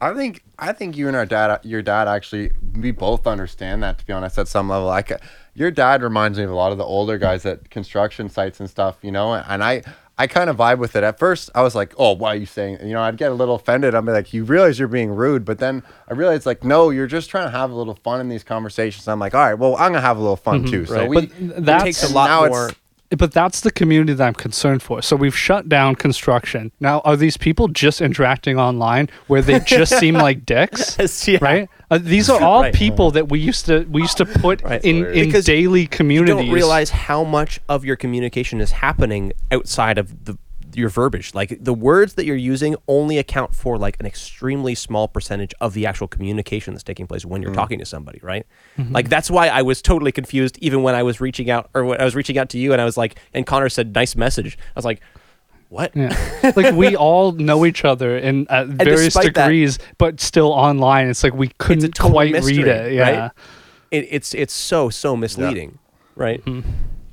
I 0.00 0.14
think 0.14 0.42
I 0.58 0.72
think 0.72 0.96
you 0.96 1.08
and 1.08 1.16
our 1.16 1.26
dad, 1.26 1.60
your 1.62 1.82
dad, 1.82 2.08
actually, 2.08 2.50
we 2.74 2.90
both 2.90 3.26
understand 3.26 3.82
that. 3.82 3.98
To 3.98 4.06
be 4.06 4.12
honest, 4.12 4.38
at 4.38 4.48
some 4.48 4.68
level, 4.68 4.86
like 4.86 5.12
your 5.54 5.70
dad 5.70 6.02
reminds 6.02 6.38
me 6.38 6.44
of 6.44 6.50
a 6.50 6.54
lot 6.54 6.72
of 6.72 6.78
the 6.78 6.84
older 6.84 7.18
guys 7.18 7.46
at 7.46 7.70
construction 7.70 8.28
sites 8.28 8.60
and 8.60 8.68
stuff, 8.68 8.98
you 9.02 9.12
know. 9.12 9.34
And 9.34 9.62
I, 9.62 9.82
I 10.18 10.26
kind 10.26 10.50
of 10.50 10.56
vibe 10.56 10.78
with 10.78 10.96
it. 10.96 11.04
At 11.04 11.18
first, 11.18 11.48
I 11.54 11.62
was 11.62 11.74
like, 11.74 11.94
"Oh, 11.96 12.12
why 12.12 12.32
are 12.32 12.36
you 12.36 12.46
saying?" 12.46 12.78
You 12.82 12.94
know, 12.94 13.02
I'd 13.02 13.16
get 13.16 13.30
a 13.30 13.34
little 13.34 13.54
offended. 13.54 13.94
I'd 13.94 14.04
be 14.04 14.12
like, 14.12 14.34
"You 14.34 14.44
realize 14.44 14.78
you're 14.78 14.88
being 14.88 15.10
rude," 15.10 15.44
but 15.44 15.58
then 15.58 15.82
I 16.08 16.14
realized, 16.14 16.44
like, 16.44 16.64
no, 16.64 16.90
you're 16.90 17.06
just 17.06 17.30
trying 17.30 17.46
to 17.46 17.56
have 17.56 17.70
a 17.70 17.74
little 17.74 17.94
fun 18.02 18.20
in 18.20 18.28
these 18.28 18.42
conversations. 18.42 19.06
I'm 19.06 19.20
like, 19.20 19.34
"All 19.34 19.40
right, 19.40 19.54
well, 19.54 19.76
I'm 19.76 19.92
gonna 19.92 20.00
have 20.00 20.16
a 20.16 20.20
little 20.20 20.36
fun 20.36 20.62
mm-hmm. 20.62 20.70
too." 20.70 20.86
So 20.86 20.96
right. 20.96 21.08
we, 21.08 21.26
but 21.26 21.64
that's 21.64 21.84
takes 21.84 22.10
a 22.10 22.12
lot 22.12 22.26
now 22.26 22.44
it's- 22.44 22.50
more. 22.50 22.70
But 23.16 23.32
that's 23.32 23.60
the 23.62 23.70
community 23.70 24.12
that 24.14 24.26
I'm 24.26 24.34
concerned 24.34 24.82
for. 24.82 25.00
So 25.00 25.16
we've 25.16 25.36
shut 25.36 25.68
down 25.68 25.94
construction. 25.94 26.72
Now, 26.80 27.00
are 27.00 27.16
these 27.16 27.36
people 27.36 27.68
just 27.68 28.00
interacting 28.02 28.58
online 28.58 29.08
where 29.28 29.40
they 29.40 29.60
just 29.60 29.98
seem 29.98 30.14
like 30.28 30.44
dicks? 30.44 31.26
Yeah. 31.26 31.38
Right? 31.40 31.68
Uh, 31.90 31.98
these 32.00 32.28
are 32.28 32.40
all 32.48 32.60
Right. 32.62 32.74
people 32.74 33.10
that 33.12 33.28
we 33.30 33.38
used 33.40 33.64
to 33.66 33.86
we 33.90 34.02
used 34.02 34.18
to 34.18 34.26
put 34.26 34.62
Right. 34.62 34.84
in, 34.84 35.06
in 35.06 35.26
Because 35.26 35.46
daily 35.46 35.82
You 35.82 35.88
communities. 35.88 36.36
don't 36.44 36.50
realize 36.54 36.90
how 36.90 37.24
much 37.24 37.60
of 37.68 37.84
your 37.84 37.96
communication 37.96 38.60
is 38.60 38.72
happening 38.72 39.32
outside 39.50 39.96
of 39.96 40.24
the 40.26 40.36
your 40.78 40.88
verbiage. 40.88 41.34
Like 41.34 41.58
the 41.60 41.74
words 41.74 42.14
that 42.14 42.24
you're 42.24 42.36
using 42.36 42.76
only 42.86 43.18
account 43.18 43.54
for 43.54 43.76
like 43.76 43.96
an 44.00 44.06
extremely 44.06 44.74
small 44.74 45.08
percentage 45.08 45.52
of 45.60 45.74
the 45.74 45.86
actual 45.86 46.08
communication 46.08 46.74
that's 46.74 46.84
taking 46.84 47.06
place 47.06 47.24
when 47.24 47.42
you're 47.42 47.50
mm. 47.50 47.56
talking 47.56 47.78
to 47.80 47.84
somebody, 47.84 48.20
right? 48.22 48.46
Mm-hmm. 48.78 48.94
Like 48.94 49.08
that's 49.08 49.30
why 49.30 49.48
I 49.48 49.62
was 49.62 49.82
totally 49.82 50.12
confused 50.12 50.58
even 50.60 50.82
when 50.82 50.94
I 50.94 51.02
was 51.02 51.20
reaching 51.20 51.50
out 51.50 51.68
or 51.74 51.84
when 51.84 52.00
I 52.00 52.04
was 52.04 52.14
reaching 52.14 52.38
out 52.38 52.48
to 52.50 52.58
you 52.58 52.72
and 52.72 52.80
I 52.80 52.84
was 52.84 52.96
like 52.96 53.18
and 53.34 53.46
Connor 53.46 53.68
said 53.68 53.94
nice 53.94 54.16
message. 54.16 54.56
I 54.58 54.78
was 54.78 54.84
like, 54.84 55.00
"What?" 55.68 55.94
Yeah. 55.94 56.16
like 56.56 56.74
we 56.74 56.96
all 56.96 57.32
know 57.32 57.66
each 57.66 57.84
other 57.84 58.16
in 58.16 58.46
at 58.48 58.68
various 58.68 59.14
despite 59.14 59.34
that- 59.34 59.46
degrees, 59.46 59.78
but 59.98 60.20
still 60.20 60.52
online. 60.52 61.08
It's 61.08 61.24
like 61.24 61.34
we 61.34 61.48
couldn't 61.58 61.98
quite 61.98 62.32
mystery, 62.32 62.58
read 62.58 62.68
it. 62.68 62.92
Yeah. 62.92 63.20
right? 63.20 63.32
It, 63.90 64.08
it's 64.10 64.34
it's 64.34 64.54
so 64.54 64.90
so 64.90 65.16
misleading, 65.16 65.78
right? 66.14 66.42
yeah, 66.46 66.62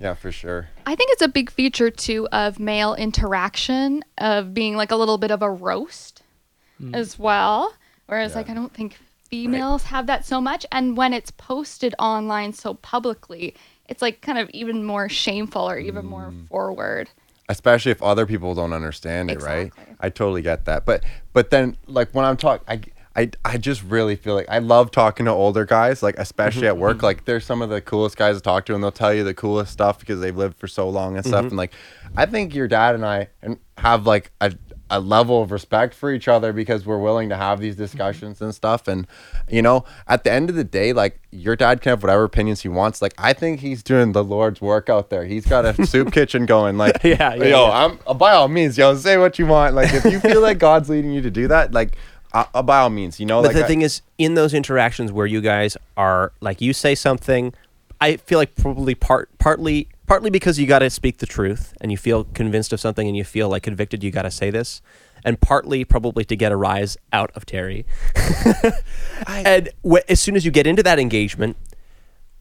Yeah, 0.05 0.13
for 0.13 0.31
sure. 0.31 0.69
I 0.85 0.93
think 0.93 1.11
it's 1.13 1.23
a 1.23 1.27
big 1.27 1.49
feature 1.49 1.89
too 1.89 2.27
of 2.31 2.59
male 2.59 2.93
interaction 2.93 4.05
of 4.19 4.53
being 4.53 4.77
like 4.77 4.91
a 4.91 4.95
little 4.95 5.17
bit 5.17 5.31
of 5.31 5.41
a 5.41 5.49
roast 5.49 6.21
hmm. 6.77 6.93
as 6.93 7.17
well. 7.17 7.73
Whereas 8.05 8.35
like 8.35 8.47
I 8.47 8.53
don't 8.53 8.71
think 8.71 8.99
females 9.31 9.85
have 9.85 10.05
that 10.05 10.23
so 10.23 10.39
much. 10.39 10.63
And 10.71 10.95
when 10.95 11.11
it's 11.11 11.31
posted 11.31 11.95
online 11.97 12.53
so 12.53 12.75
publicly, 12.75 13.55
it's 13.87 14.03
like 14.03 14.21
kind 14.21 14.37
of 14.37 14.47
even 14.51 14.83
more 14.83 15.09
shameful 15.09 15.67
or 15.67 15.79
even 15.79 16.05
more 16.05 16.31
mm. 16.31 16.47
forward. 16.49 17.09
especially 17.49 17.91
if 17.91 18.03
other 18.03 18.27
people 18.27 18.53
don't 18.53 18.73
understand 18.73 19.29
it 19.29 19.39
right 19.43 19.71
i 19.99 20.09
totally 20.09 20.41
get 20.41 20.65
that 20.65 20.83
but 20.83 21.03
but 21.31 21.51
then 21.51 21.77
like 21.85 22.09
when 22.11 22.25
i'm 22.25 22.35
talking 22.35 22.91
I, 23.15 23.31
I 23.45 23.57
just 23.57 23.81
really 23.83 24.15
feel 24.15 24.33
like 24.33 24.47
i 24.49 24.59
love 24.59 24.91
talking 24.91 25.25
to 25.25 25.31
older 25.31 25.65
guys 25.65 26.03
like 26.03 26.15
especially 26.17 26.63
mm-hmm, 26.63 26.67
at 26.67 26.77
work. 26.77 26.97
Mm-hmm. 26.97 27.05
like 27.05 27.25
they're 27.25 27.39
some 27.39 27.61
of 27.61 27.69
the 27.69 27.81
coolest 27.81 28.17
guys 28.17 28.35
to 28.35 28.41
talk 28.41 28.65
to 28.65 28.75
and 28.75 28.83
they'll 28.83 28.91
tell 28.91 29.13
you 29.13 29.23
the 29.23 29.33
coolest 29.33 29.71
stuff 29.71 29.99
because 29.99 30.19
they've 30.19 30.35
lived 30.35 30.57
for 30.57 30.67
so 30.67 30.89
long 30.89 31.15
and 31.15 31.25
stuff. 31.25 31.39
Mm-hmm. 31.39 31.47
And 31.49 31.57
like 31.57 31.73
i 32.17 32.25
think 32.25 32.53
your 32.53 32.67
dad 32.67 32.95
and 32.95 33.05
i 33.05 33.29
and 33.41 33.57
have 33.77 34.05
like 34.05 34.31
a 34.41 34.53
a 34.89 34.99
level 34.99 35.41
of 35.41 35.51
respect 35.51 35.95
for 35.95 36.11
each 36.11 36.27
other 36.27 36.53
because 36.53 36.85
we're 36.85 36.99
willing 36.99 37.29
to 37.29 37.35
have 37.35 37.59
these 37.59 37.75
discussions 37.75 38.39
and 38.41 38.53
stuff. 38.53 38.87
And 38.87 39.07
you 39.49 39.61
know 39.61 39.83
at 40.07 40.23
the 40.23 40.31
end 40.31 40.49
of 40.49 40.55
the 40.55 40.63
day 40.63 40.93
like 40.93 41.19
your 41.31 41.55
dad 41.55 41.81
can 41.81 41.91
have 41.91 42.03
whatever 42.03 42.23
opinions 42.23 42.61
he 42.61 42.69
wants. 42.69 43.01
Like 43.01 43.13
i 43.17 43.33
think 43.33 43.61
he's 43.61 43.81
doing 43.81 44.11
the 44.11 44.23
lord's 44.23 44.61
work 44.61 44.89
out 44.89 45.09
there. 45.09 45.25
He's 45.25 45.45
got 45.45 45.65
a 45.65 45.85
soup 45.87 46.11
kitchen 46.11 46.45
going. 46.45 46.77
Like 46.77 46.97
Yeah, 47.03 47.35
yeah, 47.35 47.43
yo 47.43 47.67
yeah. 47.67 47.97
i'm 48.07 48.17
by 48.17 48.33
all 48.33 48.47
means 48.47 48.77
yo 48.77 48.95
say 48.95 49.17
what 49.17 49.39
you 49.39 49.47
want. 49.47 49.75
Like 49.75 49.93
if 49.93 50.05
you 50.05 50.19
feel 50.19 50.41
like 50.41 50.57
god's 50.69 50.89
leading 50.89 51.11
you 51.11 51.21
to 51.21 51.31
do 51.31 51.47
that 51.47 51.73
like 51.73 51.97
uh, 52.35 52.45
uh, 52.53 52.61
by 52.61 52.79
all 52.79 52.89
means 52.89 53.19
you 53.19 53.25
know 53.25 53.41
But 53.41 53.47
like 53.49 53.55
the 53.57 53.63
I- 53.65 53.67
thing 53.67 53.81
is, 53.81 54.01
in 54.17 54.35
those 54.35 54.53
interactions 54.53 55.11
where 55.11 55.25
you 55.25 55.41
guys 55.41 55.77
are 55.97 56.31
like, 56.41 56.61
you 56.61 56.73
say 56.73 56.93
something, 56.93 57.53
I 57.99 58.17
feel 58.17 58.37
like 58.37 58.55
probably 58.55 58.93
part 58.93 59.29
partly 59.39 59.87
partly 60.05 60.29
because 60.29 60.59
you 60.59 60.67
got 60.67 60.79
to 60.79 60.89
speak 60.89 61.17
the 61.17 61.25
truth 61.25 61.73
and 61.81 61.91
you 61.91 61.97
feel 61.97 62.25
convinced 62.25 62.71
of 62.73 62.79
something 62.79 63.07
and 63.07 63.17
you 63.17 63.23
feel 63.23 63.49
like 63.49 63.63
convicted, 63.63 64.03
you 64.03 64.11
got 64.11 64.21
to 64.23 64.31
say 64.31 64.51
this, 64.51 64.81
and 65.23 65.39
partly 65.41 65.83
probably 65.83 66.23
to 66.25 66.35
get 66.35 66.51
a 66.51 66.55
rise 66.55 66.95
out 67.11 67.31
of 67.35 67.45
Terry. 67.45 67.85
and 69.27 69.69
as 70.07 70.19
soon 70.19 70.35
as 70.35 70.45
you 70.45 70.51
get 70.51 70.67
into 70.67 70.83
that 70.83 70.99
engagement, 70.99 71.57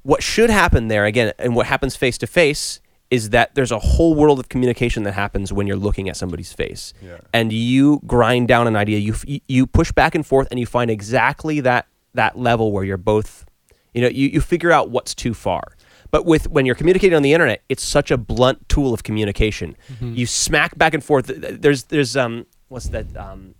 what 0.02 0.22
should 0.22 0.50
happen 0.50 0.88
there 0.88 1.06
again, 1.06 1.32
and 1.38 1.56
what 1.56 1.66
happens 1.66 1.96
face 1.96 2.18
to 2.18 2.26
face 2.26 2.80
is 3.10 3.30
that 3.30 3.54
there's 3.54 3.70
a 3.70 3.78
whole 3.78 4.14
world 4.14 4.38
of 4.40 4.48
communication 4.48 5.02
that 5.04 5.12
happens 5.12 5.52
when 5.52 5.66
you're 5.66 5.76
looking 5.76 6.08
at 6.08 6.16
somebody's 6.16 6.52
face, 6.52 6.92
Yeah. 7.02 7.18
and 7.32 7.52
you 7.52 8.00
grind 8.06 8.48
down 8.48 8.66
an 8.66 8.76
idea. 8.76 8.98
You 8.98 9.14
you 9.48 9.66
push 9.66 9.92
back 9.92 10.14
and 10.14 10.26
forth, 10.26 10.48
and 10.50 10.58
you 10.58 10.66
find 10.66 10.90
exactly 10.90 11.60
that 11.60 11.86
that 12.14 12.38
level 12.38 12.72
where 12.72 12.84
you're 12.84 12.96
both, 12.96 13.44
you 13.92 14.00
know, 14.02 14.08
you, 14.08 14.28
you 14.28 14.40
figure 14.40 14.70
out 14.72 14.90
what's 14.90 15.14
too 15.14 15.34
far. 15.34 15.62
But 16.10 16.24
with 16.26 16.48
when 16.48 16.64
you're 16.64 16.76
communicating 16.76 17.14
on 17.16 17.22
the 17.22 17.32
internet, 17.32 17.62
it's 17.68 17.82
such 17.82 18.10
a 18.10 18.16
blunt 18.16 18.68
tool 18.68 18.94
of 18.94 19.02
communication. 19.02 19.76
You 20.00 20.26
smack 20.26 20.78
back 20.78 20.94
and 20.94 21.02
forth. 21.02 21.26
There's 21.26 21.84
there's 21.84 22.16
um 22.16 22.46
what's 22.68 22.88
that 22.90 23.16
um 23.16 23.54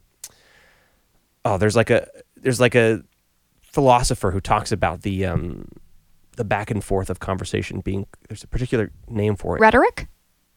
oh 1.45 1.59
there's 1.59 1.77
like 1.77 1.91
a 1.91 2.09
there's 2.37 2.61
like 2.61 2.75
a 2.75 3.03
philosopher 3.63 4.31
who 4.31 4.41
talks 4.41 4.71
about 4.73 5.03
the 5.03 5.27
um 5.27 5.67
the 6.37 6.45
back 6.45 6.71
and 6.71 6.83
forth 6.83 7.11
of 7.11 7.21
conversation 7.21 7.81
being 7.81 8.07
there's 8.29 8.43
a 8.43 8.49
particular 8.49 8.91
name 9.09 9.37
for 9.37 9.57
it. 9.57 9.61
Rhetoric? 9.61 10.09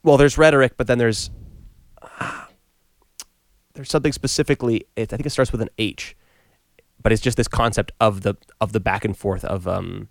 well, 0.03 0.17
there's 0.17 0.37
rhetoric, 0.37 0.73
but 0.77 0.87
then 0.87 0.97
there's 0.97 1.29
there's 3.73 3.89
something 3.89 4.11
specifically. 4.13 4.85
It, 4.95 5.13
I 5.13 5.17
think 5.17 5.25
it 5.25 5.31
starts 5.31 5.51
with 5.51 5.61
an 5.61 5.69
H, 5.77 6.15
but 7.01 7.11
it's 7.11 7.21
just 7.21 7.37
this 7.37 7.47
concept 7.47 7.91
of 7.99 8.21
the 8.21 8.35
of 8.59 8.71
the 8.73 8.79
back 8.79 9.05
and 9.05 9.15
forth 9.15 9.43
of 9.45 9.67
um. 9.67 10.09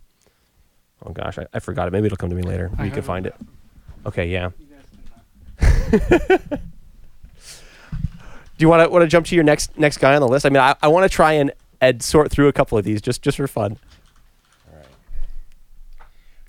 Oh 1.04 1.12
gosh, 1.12 1.38
I, 1.38 1.46
I 1.52 1.58
forgot 1.58 1.88
it. 1.88 1.92
Maybe 1.92 2.06
it'll 2.06 2.16
come 2.16 2.30
to 2.30 2.36
me 2.36 2.42
later. 2.42 2.70
I 2.78 2.84
you 2.84 2.90
can 2.90 2.96
have 2.96 3.04
find 3.06 3.26
it. 3.26 3.34
Okay, 4.06 4.26
yeah. 4.28 4.50
Do 8.58 8.62
you 8.64 8.68
want 8.68 8.82
to 8.84 8.88
want 8.88 9.02
to 9.02 9.08
jump 9.08 9.26
to 9.26 9.34
your 9.34 9.44
next 9.44 9.76
next 9.78 9.98
guy 9.98 10.14
on 10.14 10.20
the 10.20 10.28
list? 10.28 10.46
I 10.46 10.48
mean, 10.48 10.62
I, 10.62 10.74
I 10.82 10.88
want 10.88 11.04
to 11.04 11.14
try 11.14 11.32
and 11.32 11.52
and 11.80 12.02
sort 12.02 12.30
through 12.30 12.48
a 12.48 12.52
couple 12.52 12.78
of 12.78 12.84
these 12.84 13.02
just 13.02 13.22
just 13.22 13.36
for 13.36 13.46
fun. 13.46 13.78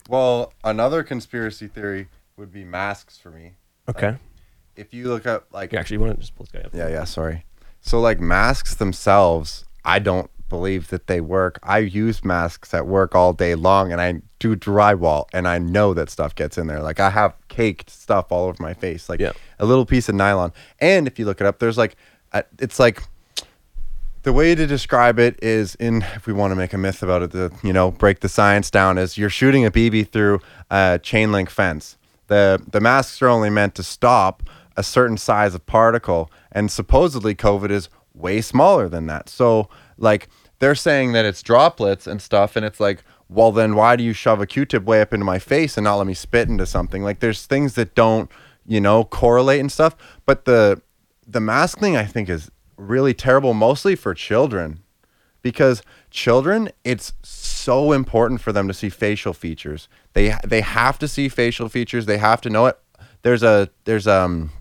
Well 0.07 0.53
another 0.63 1.03
conspiracy 1.03 1.67
theory 1.67 2.07
would 2.37 2.51
be 2.51 2.63
masks 2.63 3.17
for 3.17 3.29
me 3.31 3.53
Okay. 3.89 4.15
if 4.75 4.93
you 4.93 5.07
look 5.09 5.25
up 5.25 5.47
like 5.51 5.73
actually 5.73 5.75
You 5.75 5.79
actually 5.79 5.97
want 5.99 6.11
to 6.15 6.19
just 6.21 6.35
pull 6.35 6.45
this 6.45 6.61
guy 6.61 6.65
up. 6.67 6.73
Yeah, 6.73 6.89
yeah, 6.89 7.03
sorry. 7.05 7.45
So 7.81 7.99
like 7.99 8.19
masks 8.19 8.75
themselves, 8.75 9.65
I 9.85 9.99
don't 9.99 10.29
believe 10.49 10.87
that 10.89 11.07
they 11.07 11.19
work. 11.21 11.59
I 11.63 11.79
use 11.79 12.23
masks 12.23 12.73
at 12.73 12.85
work 12.87 13.15
all 13.15 13.33
day 13.33 13.55
long 13.55 13.91
and 13.91 13.99
I 14.01 14.21
do 14.39 14.55
drywall 14.55 15.25
and 15.33 15.47
I 15.47 15.57
know 15.57 15.93
that 15.93 16.09
stuff 16.09 16.35
gets 16.35 16.57
in 16.57 16.67
there. 16.67 16.81
Like 16.81 16.99
I 16.99 17.09
have 17.09 17.35
caked 17.49 17.89
stuff 17.89 18.31
all 18.31 18.45
over 18.47 18.61
my 18.61 18.73
face, 18.73 19.09
like 19.09 19.19
Yeah. 19.19 19.31
a 19.59 19.65
little 19.65 19.85
piece 19.85 20.07
of 20.09 20.15
nylon. 20.15 20.53
And 20.79 21.07
if 21.07 21.17
you 21.19 21.25
look 21.25 21.41
it 21.41 21.47
up, 21.47 21.59
there's 21.59 21.77
like 21.77 21.95
a, 22.33 22.43
it's 22.59 22.79
like 22.79 23.01
the 24.27 24.33
way 24.33 24.53
to 24.53 24.67
describe 24.67 25.19
it 25.19 25.41
is 25.41 25.75
in 25.75 26.01
if 26.13 26.27
we 26.27 26.33
want 26.33 26.51
to 26.51 26.55
make 26.55 26.73
a 26.73 26.77
myth 26.77 27.01
about 27.01 27.21
it 27.21 27.31
to 27.31 27.49
you 27.63 27.71
know 27.71 27.91
break 27.91 28.19
the 28.19 28.27
science 28.27 28.69
down 28.69 28.97
is 28.97 29.17
you're 29.17 29.29
shooting 29.29 29.63
a 29.65 29.71
bb 29.71 30.05
through 30.05 30.41
a 30.69 30.99
chain 31.01 31.31
link 31.31 31.49
fence. 31.49 31.97
The 32.27 32.61
the 32.69 32.81
masks 32.81 33.21
are 33.21 33.29
only 33.29 33.49
meant 33.49 33.73
to 33.75 33.83
stop 33.83 34.43
a 34.75 34.83
certain 34.83 35.15
size 35.15 35.55
of 35.55 35.65
particle 35.65 36.29
and 36.51 36.69
supposedly 36.69 37.35
covid 37.35 37.71
is 37.71 37.87
way 38.13 38.41
smaller 38.41 38.89
than 38.89 39.07
that. 39.07 39.29
So 39.29 39.69
like 39.97 40.27
they're 40.59 40.75
saying 40.75 41.13
that 41.13 41.23
it's 41.23 41.41
droplets 41.41 42.05
and 42.05 42.21
stuff 42.21 42.57
and 42.57 42.65
it's 42.65 42.81
like 42.81 43.05
well 43.29 43.53
then 43.53 43.75
why 43.75 43.95
do 43.95 44.03
you 44.03 44.11
shove 44.11 44.41
a 44.41 44.45
q-tip 44.45 44.83
way 44.83 44.99
up 44.99 45.13
into 45.13 45.25
my 45.25 45.39
face 45.39 45.77
and 45.77 45.85
not 45.85 45.95
let 45.95 46.05
me 46.05 46.13
spit 46.13 46.49
into 46.49 46.65
something? 46.65 47.01
Like 47.01 47.21
there's 47.21 47.45
things 47.45 47.75
that 47.75 47.95
don't 47.95 48.29
you 48.65 48.81
know 48.81 49.05
correlate 49.05 49.61
and 49.61 49.71
stuff 49.71 49.95
but 50.25 50.43
the 50.43 50.81
the 51.25 51.39
mask 51.39 51.79
thing 51.79 51.95
i 51.95 52.03
think 52.03 52.27
is 52.27 52.51
really 52.77 53.13
terrible 53.13 53.53
mostly 53.53 53.95
for 53.95 54.13
children. 54.13 54.81
Because 55.41 55.81
children 56.09 56.69
it's 56.83 57.13
so 57.23 57.91
important 57.91 58.41
for 58.41 58.51
them 58.51 58.67
to 58.67 58.73
see 58.73 58.89
facial 58.89 59.33
features. 59.33 59.87
They 60.13 60.35
they 60.45 60.61
have 60.61 60.97
to 60.99 61.07
see 61.07 61.29
facial 61.29 61.69
features. 61.69 62.05
They 62.05 62.17
have 62.17 62.41
to 62.41 62.49
know 62.49 62.65
it. 62.65 62.77
There's 63.21 63.43
a 63.43 63.69
there's 63.85 64.07
um 64.07 64.51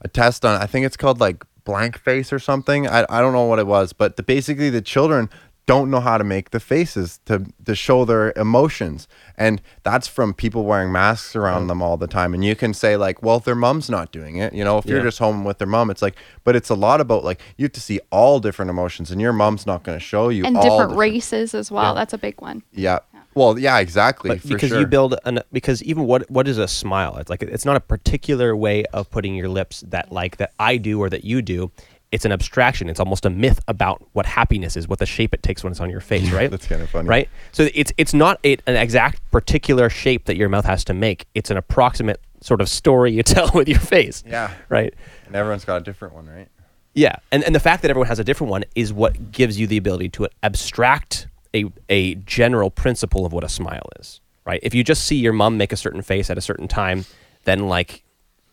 a 0.00 0.08
test 0.08 0.44
on 0.44 0.60
i 0.60 0.66
think 0.66 0.84
it's 0.84 0.96
called 0.96 1.20
like 1.20 1.44
blank 1.64 1.96
face 1.96 2.32
or 2.32 2.40
something. 2.40 2.88
I, 2.88 3.06
I 3.08 3.20
don't 3.20 3.32
know 3.32 3.44
what 3.44 3.58
it 3.58 3.66
was 3.66 3.92
but 3.92 4.16
the, 4.16 4.22
basically 4.22 4.70
the 4.70 4.82
children 4.82 5.30
don't 5.66 5.90
know 5.90 6.00
how 6.00 6.18
to 6.18 6.24
make 6.24 6.50
the 6.50 6.60
faces 6.60 7.20
to 7.26 7.46
to 7.64 7.74
show 7.74 8.04
their 8.04 8.32
emotions. 8.36 9.06
And 9.36 9.62
that's 9.82 10.08
from 10.08 10.34
people 10.34 10.64
wearing 10.64 10.90
masks 10.92 11.36
around 11.36 11.68
them 11.68 11.80
all 11.80 11.96
the 11.96 12.06
time. 12.06 12.34
And 12.34 12.44
you 12.44 12.56
can 12.56 12.74
say 12.74 12.96
like 12.96 13.22
well 13.22 13.38
their 13.38 13.54
mom's 13.54 13.88
not 13.88 14.12
doing 14.12 14.36
it 14.36 14.52
you 14.52 14.64
know 14.64 14.78
if 14.78 14.86
you're 14.86 15.02
just 15.02 15.18
home 15.18 15.44
with 15.44 15.58
their 15.58 15.66
mom 15.66 15.90
it's 15.90 16.02
like 16.02 16.16
but 16.44 16.56
it's 16.56 16.70
a 16.70 16.74
lot 16.74 17.00
about 17.00 17.24
like 17.24 17.40
you 17.56 17.64
have 17.64 17.72
to 17.72 17.80
see 17.80 18.00
all 18.10 18.40
different 18.40 18.70
emotions 18.70 19.10
and 19.10 19.20
your 19.20 19.32
mom's 19.32 19.66
not 19.66 19.82
going 19.82 19.98
to 19.98 20.04
show 20.04 20.28
you 20.28 20.44
And 20.44 20.56
all 20.56 20.62
different 20.62 20.98
races 20.98 21.54
as 21.54 21.70
well. 21.70 21.92
Yeah. 21.92 22.00
That's 22.00 22.12
a 22.12 22.18
big 22.18 22.40
one. 22.40 22.62
yeah. 22.72 23.00
Well 23.34 23.58
yeah 23.58 23.78
exactly 23.78 24.28
but 24.30 24.46
because 24.46 24.68
sure. 24.70 24.80
you 24.80 24.86
build 24.86 25.14
an 25.24 25.40
because 25.52 25.82
even 25.84 26.04
what 26.04 26.30
what 26.30 26.46
is 26.48 26.58
a 26.58 26.68
smile? 26.68 27.16
It's 27.16 27.30
like 27.30 27.42
it's 27.42 27.64
not 27.64 27.76
a 27.76 27.80
particular 27.80 28.54
way 28.54 28.84
of 28.92 29.10
putting 29.10 29.34
your 29.34 29.48
lips 29.48 29.82
that 29.88 30.12
like 30.12 30.36
that 30.36 30.52
i 30.58 30.76
do 30.76 31.00
or 31.00 31.08
that 31.08 31.24
you 31.24 31.40
do 31.40 31.70
it's 32.12 32.24
an 32.24 32.32
abstraction 32.32 32.88
it's 32.88 33.00
almost 33.00 33.24
a 33.26 33.30
myth 33.30 33.58
about 33.68 34.02
what 34.12 34.26
happiness 34.26 34.76
is 34.76 34.86
what 34.86 34.98
the 34.98 35.06
shape 35.06 35.32
it 35.34 35.42
takes 35.42 35.64
when 35.64 35.70
it's 35.70 35.80
on 35.80 35.90
your 35.90 36.00
face 36.00 36.30
right 36.38 36.50
that's 36.50 36.66
kinda 36.66 36.86
funny. 36.86 37.08
right 37.08 37.28
so 37.52 37.68
it's 37.74 37.92
it's 37.96 38.14
not 38.14 38.38
a, 38.44 38.52
an 38.66 38.76
exact 38.76 39.20
particular 39.30 39.88
shape 39.90 40.26
that 40.26 40.36
your 40.36 40.48
mouth 40.48 40.64
has 40.64 40.84
to 40.84 40.94
make 40.94 41.26
it's 41.34 41.50
an 41.50 41.56
approximate 41.56 42.20
sort 42.40 42.60
of 42.60 42.68
story 42.68 43.12
you 43.12 43.22
tell 43.34 43.50
with 43.54 43.68
your 43.68 43.80
face 43.80 44.22
Yeah. 44.26 44.52
right 44.68 44.94
and 45.26 45.34
everyone's 45.34 45.64
got 45.64 45.76
a 45.80 45.84
different 45.84 46.14
one 46.14 46.26
right 46.26 46.48
yeah, 46.94 47.16
and 47.30 47.42
and 47.44 47.54
the 47.54 47.60
fact 47.60 47.80
that 47.80 47.90
everyone 47.90 48.08
has 48.08 48.18
a 48.18 48.24
different 48.24 48.50
one 48.50 48.64
is 48.74 48.92
what 48.92 49.32
gives 49.32 49.58
you 49.58 49.66
the 49.66 49.78
ability 49.78 50.10
to 50.10 50.28
abstract 50.42 51.26
a 51.54 51.64
a 51.88 52.16
general 52.16 52.68
principle 52.70 53.24
of 53.24 53.32
what 53.32 53.44
a 53.44 53.48
smile 53.48 53.88
is, 53.98 54.20
right? 54.44 54.60
If 54.62 54.74
you 54.74 54.84
just 54.84 55.04
see 55.06 55.16
your 55.16 55.32
mom 55.32 55.56
make 55.56 55.72
a 55.72 55.76
certain 55.78 56.02
face 56.02 56.28
at 56.28 56.36
a 56.36 56.42
certain 56.42 56.68
time, 56.68 57.06
then 57.44 57.60
like 57.66 58.04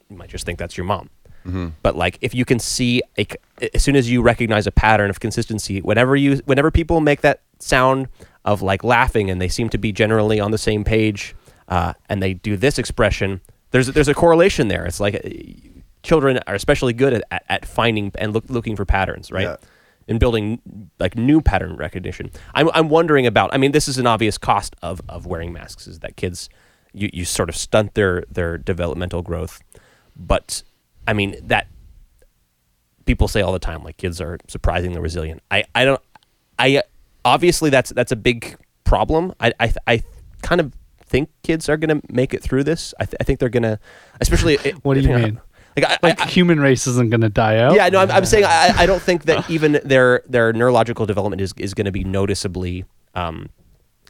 you 0.09 0.15
might 0.15 0.29
just 0.29 0.45
think 0.45 0.57
that's 0.57 0.77
your 0.77 0.85
mom. 0.85 1.09
But 1.81 1.95
like 1.95 2.17
if 2.21 2.33
you 2.33 2.45
can 2.45 2.59
see 2.59 3.01
a 3.17 3.27
as 3.73 3.83
soon 3.83 3.95
as 3.95 4.09
you 4.09 4.21
recognize 4.21 4.67
a 4.67 4.71
pattern 4.71 5.09
of 5.09 5.19
consistency, 5.19 5.81
whenever 5.81 6.15
you 6.15 6.37
whenever 6.45 6.71
people 6.71 7.01
make 7.01 7.21
that 7.21 7.41
sound 7.59 8.07
of 8.45 8.61
like 8.61 8.83
laughing 8.83 9.29
and 9.29 9.41
they 9.41 9.49
seem 9.49 9.69
to 9.69 9.77
be 9.77 9.91
generally 9.91 10.39
on 10.39 10.51
the 10.51 10.57
same 10.57 10.83
page, 10.83 11.35
uh, 11.67 11.93
and 12.07 12.21
they 12.21 12.33
do 12.33 12.57
this 12.57 12.77
expression, 12.77 13.41
there's 13.71 13.87
there's 13.87 14.07
a 14.07 14.13
correlation 14.13 14.67
there. 14.67 14.85
It's 14.85 14.99
like 14.99 15.15
uh, 15.15 15.29
children 16.03 16.39
are 16.47 16.55
especially 16.55 16.93
good 16.93 17.13
at, 17.13 17.23
at, 17.31 17.43
at 17.49 17.65
finding 17.65 18.11
and 18.15 18.33
look, 18.33 18.45
looking 18.49 18.75
for 18.75 18.85
patterns, 18.85 19.31
right? 19.31 19.43
Yeah. 19.43 19.57
And 20.07 20.19
building 20.19 20.89
like 20.99 21.15
new 21.15 21.39
pattern 21.39 21.75
recognition. 21.77 22.31
I'm, 22.55 22.71
I'm 22.73 22.89
wondering 22.89 23.27
about. 23.27 23.53
I 23.53 23.57
mean, 23.57 23.73
this 23.73 23.87
is 23.87 23.99
an 23.99 24.07
obvious 24.07 24.39
cost 24.39 24.75
of, 24.81 25.01
of 25.07 25.27
wearing 25.27 25.53
masks 25.53 25.85
is 25.85 25.99
that 25.99 26.15
kids 26.15 26.49
you, 26.93 27.09
you 27.13 27.25
sort 27.25 27.49
of 27.49 27.55
stunt 27.55 27.93
their 27.93 28.23
their 28.29 28.57
developmental 28.57 29.21
growth, 29.21 29.61
but 30.15 30.63
I 31.07 31.13
mean 31.13 31.35
that 31.47 31.67
people 33.05 33.27
say 33.27 33.41
all 33.41 33.51
the 33.53 33.59
time 33.59 33.83
like 33.83 33.97
kids 33.97 34.21
are 34.21 34.37
surprisingly 34.47 34.99
resilient. 34.99 35.41
I, 35.49 35.63
I 35.73 35.85
don't 35.85 36.01
I 36.57 36.83
obviously 37.25 37.69
that's 37.69 37.89
that's 37.91 38.11
a 38.11 38.15
big 38.15 38.55
problem. 38.83 39.33
I 39.39 39.53
I, 39.59 39.73
I 39.87 40.03
kind 40.41 40.61
of 40.61 40.73
think 41.05 41.29
kids 41.43 41.67
are 41.69 41.77
going 41.77 41.99
to 42.01 42.13
make 42.13 42.33
it 42.35 42.43
through 42.43 42.63
this. 42.63 42.93
I, 42.99 43.05
th- 43.05 43.15
I 43.19 43.23
think 43.23 43.39
they're 43.39 43.49
going 43.49 43.63
to, 43.63 43.79
especially. 44.21 44.57
What 44.83 44.93
do 44.93 44.99
you 44.99 45.07
depending 45.07 45.23
on- 45.29 45.33
mean? 45.35 45.41
Like, 45.77 45.85
I, 45.91 45.97
Like 46.03 46.21
I, 46.21 46.25
human 46.25 46.59
race 46.59 46.87
isn't 46.87 47.09
going 47.09 47.21
to 47.21 47.29
die 47.29 47.57
out. 47.59 47.73
yeah, 47.73 47.87
no, 47.89 47.99
I'm, 47.99 48.11
I'm 48.11 48.25
saying 48.25 48.43
I, 48.43 48.73
I 48.75 48.85
don't 48.85 49.01
think 49.01 49.23
that 49.25 49.49
even 49.55 49.79
their 49.85 50.23
their 50.27 50.51
neurological 50.51 51.05
development 51.05 51.41
is 51.41 51.53
is 51.57 51.73
going 51.73 51.85
to 51.85 51.91
be 51.91 52.03
noticeably, 52.03 52.85
um, 53.15 53.49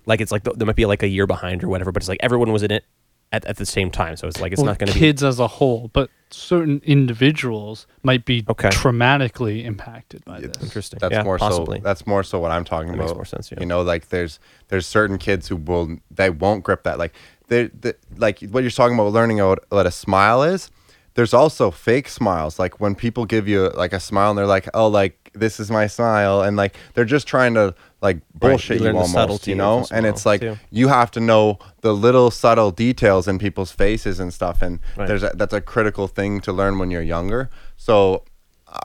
like 0.06 0.20
it's 0.20 0.32
like 0.32 0.44
th- 0.45 0.56
there 0.57 0.66
might 0.66 0.78
be 0.78 0.86
like 0.88 1.03
a 1.03 1.07
year 1.07 1.28
behind 1.28 1.64
or 1.64 1.68
whatever, 1.70 1.91
but 1.91 2.02
it's 2.02 2.10
like 2.10 2.20
everyone 2.22 2.52
was 2.52 2.64
in 2.64 2.72
it 2.72 2.86
at, 3.32 3.46
at 3.46 3.58
the 3.58 3.66
same 3.66 3.92
time, 3.92 4.16
so 4.18 4.28
it's 4.28 4.42
like 4.42 4.52
it's 4.52 4.60
Well, 4.60 4.66
not 4.68 4.80
going 4.80 4.88
to 4.88 4.94
be. 4.94 5.00
kids 5.00 5.24
as 5.24 5.40
a 5.40 5.48
whole, 5.48 5.90
but 5.94 6.10
certain 6.32 6.82
individuals 6.84 7.86
might 8.04 8.26
be 8.26 8.44
Okay. 8.50 8.70
traumatically 8.70 9.64
impacted 9.66 10.24
by 10.26 10.40
this. 10.40 10.62
Interesting. 10.64 11.00
That's 11.00 11.14
yeah, 11.14 11.24
more 11.24 11.38
possibly. 11.38 11.78
so. 11.80 11.84
That's 11.84 12.08
more 12.08 12.24
so 12.24 12.40
what 12.40 12.52
I'm 12.52 12.64
talking 12.66 12.88
That 12.90 12.96
about. 12.96 13.06
makes 13.08 13.16
more 13.16 13.26
sense, 13.26 13.52
yeah. 13.52 13.60
You 13.60 13.66
know, 13.66 13.82
like 13.82 14.10
there's 14.10 14.40
there's 14.70 14.88
certain 14.88 15.18
kids 15.18 15.48
who 15.48 15.56
will 15.58 15.98
they 16.10 16.30
won't 16.30 16.64
grip 16.64 16.84
that. 16.84 16.98
Like 16.98 17.14
they 17.48 17.66
the, 17.68 17.96
like 18.18 18.40
what 18.52 18.64
you're 18.64 18.72
talking 18.72 18.96
about 18.98 19.12
learning 19.14 19.38
what, 19.38 19.64
what 19.70 19.86
a 19.86 19.92
smile 19.92 20.44
is. 20.44 20.70
There's 21.16 21.34
also 21.34 21.70
fake 21.72 22.08
smiles. 22.08 22.60
Like 22.60 22.80
when 22.80 22.96
people 22.96 23.26
give 23.26 23.48
you 23.48 23.70
like 23.70 23.92
a 23.94 24.00
smile 24.00 24.30
and 24.32 24.38
they're 24.38 24.46
like, 24.48 24.70
oh, 24.74 24.88
like 24.88 25.32
this 25.34 25.60
is 25.60 25.70
my 25.70 25.88
smile, 25.88 26.42
and 26.42 26.56
like 26.58 26.76
they're 26.94 27.06
just 27.06 27.28
trying 27.28 27.54
to 27.56 27.76
like 28.02 28.20
bullshit 28.34 28.80
you 28.80 28.86
you, 28.86 28.92
the 28.92 28.98
almost, 28.98 29.14
subtlety 29.14 29.52
you 29.52 29.58
know. 29.58 29.86
And 29.92 30.06
it's 30.06 30.26
like 30.26 30.42
too. 30.42 30.58
you 30.72 30.88
have 30.88 31.12
to 31.12 31.20
know 31.20 31.60
the 31.82 31.94
little 31.94 32.32
subtle 32.32 32.72
details 32.72 33.28
in 33.28 33.40
people's 33.40 33.72
faces 33.72 34.20
and 34.20 34.34
stuff. 34.34 34.62
And 34.62 34.80
Right. 34.96 35.08
there's 35.08 35.24
a, 35.24 35.32
that's 35.36 35.54
a 35.54 35.62
critical 35.62 36.08
thing 36.08 36.40
to 36.42 36.54
learn 36.54 36.80
when 36.80 36.92
you're 36.92 37.02
younger. 37.02 37.50
So 37.76 38.24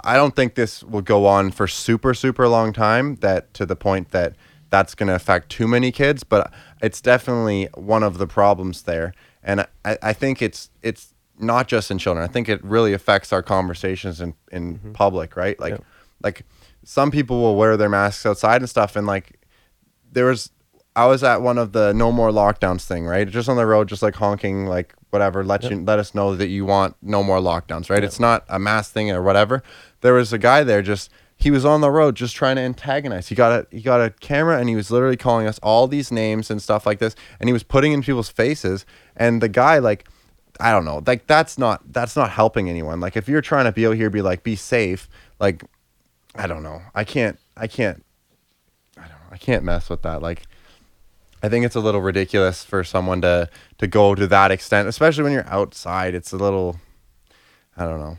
I 0.02 0.16
don't 0.16 0.34
think 0.34 0.54
this 0.54 0.82
will 0.82 1.02
go 1.02 1.26
on 1.26 1.50
for 1.50 1.66
super 1.68 2.14
super 2.14 2.48
long 2.48 2.72
time. 2.72 3.16
That 3.16 3.54
to 3.54 3.66
the 3.66 3.76
point 3.76 4.10
that 4.10 4.34
that's 4.70 4.94
going 4.96 5.06
to 5.06 5.14
affect 5.14 5.50
too 5.50 5.68
many 5.68 5.92
kids, 5.92 6.24
but 6.24 6.52
it's 6.82 7.00
definitely 7.00 7.68
one 7.74 8.02
of 8.02 8.18
the 8.18 8.26
problems 8.26 8.82
there. 8.82 9.14
And 9.42 9.66
I, 9.84 9.98
I 10.02 10.12
think 10.12 10.42
it's 10.42 10.70
it's 10.82 11.14
not 11.38 11.68
just 11.68 11.90
in 11.90 11.98
children. 11.98 12.28
I 12.28 12.32
think 12.32 12.48
it 12.48 12.64
really 12.64 12.92
affects 12.92 13.32
our 13.32 13.42
conversations 13.42 14.20
in 14.20 14.34
in 14.50 14.78
mm-hmm. 14.78 14.92
public, 14.92 15.36
right? 15.36 15.58
Like 15.60 15.74
Yeah. 15.74 15.84
like 16.22 16.44
some 16.84 17.10
people 17.10 17.40
will 17.40 17.56
wear 17.56 17.76
their 17.76 17.88
masks 17.88 18.24
outside 18.26 18.60
and 18.60 18.68
stuff, 18.68 18.96
and 18.96 19.06
like 19.06 19.40
there 20.12 20.26
was 20.26 20.50
I 20.96 21.06
was 21.06 21.24
at 21.24 21.42
one 21.42 21.58
of 21.58 21.72
the 21.72 21.92
no 21.92 22.12
more 22.12 22.30
lockdowns 22.30 22.84
thing, 22.84 23.04
right? 23.04 23.28
Just 23.28 23.48
on 23.48 23.56
the 23.56 23.66
road, 23.66 23.88
just 23.88 24.02
like 24.02 24.14
honking, 24.14 24.66
like 24.66 24.94
whatever, 25.10 25.44
let 25.44 25.64
you 25.64 25.80
let 25.80 25.98
us 25.98 26.14
know 26.14 26.36
that 26.36 26.48
you 26.48 26.64
want 26.64 26.96
no 27.02 27.22
more 27.22 27.38
lockdowns, 27.38 27.90
right? 27.90 28.04
It's 28.04 28.20
not 28.20 28.44
a 28.48 28.58
mass 28.58 28.90
thing 28.90 29.10
or 29.10 29.22
whatever. 29.22 29.62
There 30.02 30.14
was 30.14 30.32
a 30.32 30.38
guy 30.38 30.62
there 30.62 30.82
just 30.82 31.10
he 31.36 31.50
was 31.50 31.64
on 31.64 31.80
the 31.80 31.90
road 31.90 32.14
just 32.14 32.36
trying 32.36 32.56
to 32.56 32.62
antagonize. 32.62 33.28
He 33.28 33.34
got 33.34 33.52
a 33.52 33.66
he 33.70 33.82
got 33.82 34.00
a 34.00 34.10
camera 34.10 34.58
and 34.58 34.68
he 34.68 34.76
was 34.76 34.90
literally 34.90 35.16
calling 35.16 35.48
us 35.48 35.58
all 35.62 35.88
these 35.88 36.12
names 36.12 36.50
and 36.50 36.62
stuff 36.62 36.86
like 36.86 37.00
this, 37.00 37.16
and 37.40 37.48
he 37.48 37.52
was 37.52 37.64
putting 37.64 37.92
in 37.92 38.02
people's 38.02 38.28
faces. 38.28 38.86
And 39.16 39.42
the 39.42 39.48
guy 39.48 39.78
like 39.78 40.08
I 40.60 40.70
don't 40.70 40.84
know, 40.84 41.02
like 41.04 41.26
that's 41.26 41.58
not 41.58 41.92
that's 41.92 42.14
not 42.14 42.30
helping 42.30 42.70
anyone. 42.70 43.00
Like 43.00 43.16
if 43.16 43.28
you're 43.28 43.40
trying 43.40 43.64
to 43.64 43.72
be 43.72 43.86
out 43.86 43.96
here, 43.96 44.10
be 44.10 44.22
like 44.22 44.44
be 44.44 44.54
safe, 44.54 45.08
like 45.40 45.64
I 46.34 46.46
don't 46.46 46.62
know. 46.62 46.82
I 46.94 47.04
can't 47.04 47.38
I 47.56 47.66
can't 47.66 48.04
I 48.96 49.02
don't 49.02 49.10
know. 49.10 49.32
I 49.32 49.36
can't 49.36 49.64
mess 49.64 49.88
with 49.88 50.02
that. 50.02 50.22
Like 50.22 50.42
I 51.42 51.48
think 51.48 51.66
it's 51.66 51.76
a 51.76 51.80
little 51.80 52.00
ridiculous 52.00 52.64
for 52.64 52.82
someone 52.84 53.20
to 53.22 53.48
to 53.78 53.86
go 53.86 54.14
to 54.14 54.26
that 54.26 54.50
extent, 54.50 54.88
especially 54.88 55.24
when 55.24 55.32
you're 55.32 55.48
outside. 55.48 56.14
It's 56.14 56.32
a 56.32 56.36
little 56.36 56.80
I 57.76 57.84
don't 57.84 58.00
know. 58.00 58.18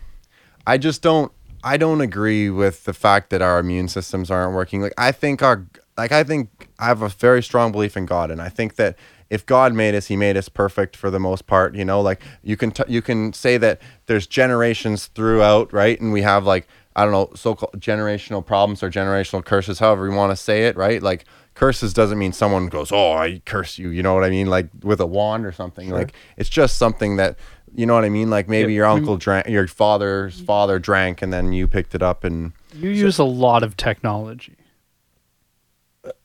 I 0.66 0.78
just 0.78 1.02
don't 1.02 1.32
I 1.64 1.78
don't 1.78 2.02
agree 2.02 2.50
with 2.50 2.84
the 2.86 2.94
fact 2.94 3.32
that 3.32 3.42
our 3.42 3.60
immune 3.60 3.88
systems 3.88 4.30
aren't 4.30 4.54
working. 4.54 4.82
Like 4.82 4.94
I 4.98 5.12
think 5.12 5.42
our 5.42 5.66
like 5.98 6.12
I 6.12 6.24
think 6.24 6.70
I 6.80 6.86
have 6.86 7.02
a 7.02 7.10
very 7.10 7.44
strong 7.44 7.72
belief 7.72 7.98
in 7.98 8.06
God 8.06 8.32
and 8.32 8.42
I 8.42 8.50
think 8.50 8.76
that 8.76 8.98
if 9.30 9.46
God 9.46 9.74
made 9.74 9.96
us, 9.96 10.08
He 10.08 10.16
made 10.16 10.38
us 10.38 10.50
perfect 10.50 10.96
for 10.96 11.10
the 11.10 11.20
most 11.20 11.48
part. 11.48 11.76
You 11.76 11.86
know, 11.86 12.02
like 12.02 12.22
you 12.44 12.56
can 12.56 12.72
t- 12.72 12.84
you 12.88 13.02
can 13.02 13.34
say 13.34 13.58
that 13.58 13.82
there's 14.06 14.28
generations 14.28 15.08
throughout, 15.08 15.74
right? 15.74 16.00
And 16.00 16.14
we 16.14 16.22
have 16.22 16.46
like 16.46 16.68
I 16.96 17.04
don't 17.04 17.12
know, 17.12 17.30
so-called 17.36 17.80
generational 17.80 18.46
problems 18.46 18.82
or 18.82 18.90
generational 18.90 19.44
curses, 19.44 19.80
however 19.80 20.08
you 20.08 20.16
want 20.16 20.32
to 20.32 20.36
say 20.38 20.68
it, 20.68 20.78
right? 20.78 21.02
Like 21.04 21.26
curses 21.54 21.94
doesn't 21.94 22.18
mean 22.18 22.32
someone 22.34 22.68
goes, 22.68 22.92
"Oh, 22.92 23.14
I 23.14 23.42
curse 23.46 23.78
you," 23.78 23.90
you 23.90 24.02
know 24.02 24.14
what 24.14 24.24
I 24.24 24.30
mean? 24.30 24.48
Like 24.48 24.70
with 24.84 25.00
a 25.02 25.06
wand 25.06 25.46
or 25.46 25.52
something. 25.52 25.90
Like 25.90 26.14
it's 26.38 26.50
just 26.50 26.78
something 26.78 27.18
that 27.18 27.38
you 27.76 27.86
know 27.86 27.94
what 27.96 28.06
I 28.06 28.10
mean? 28.10 28.30
Like 28.30 28.48
maybe 28.48 28.72
Yeah. 28.72 28.78
your 28.78 28.86
uncle 28.86 29.18
drank, 29.18 29.48
your 29.50 29.68
father's 29.68 30.40
father 30.40 30.80
drank, 30.80 31.22
and 31.22 31.34
then 31.34 31.52
you 31.52 31.68
picked 31.68 31.94
it 31.96 32.02
up 32.02 32.24
and 32.24 32.54
You 32.74 32.90
use 32.90 33.20
a 33.20 33.26
lot 33.26 33.64
of 33.64 33.76
technology. 33.76 34.56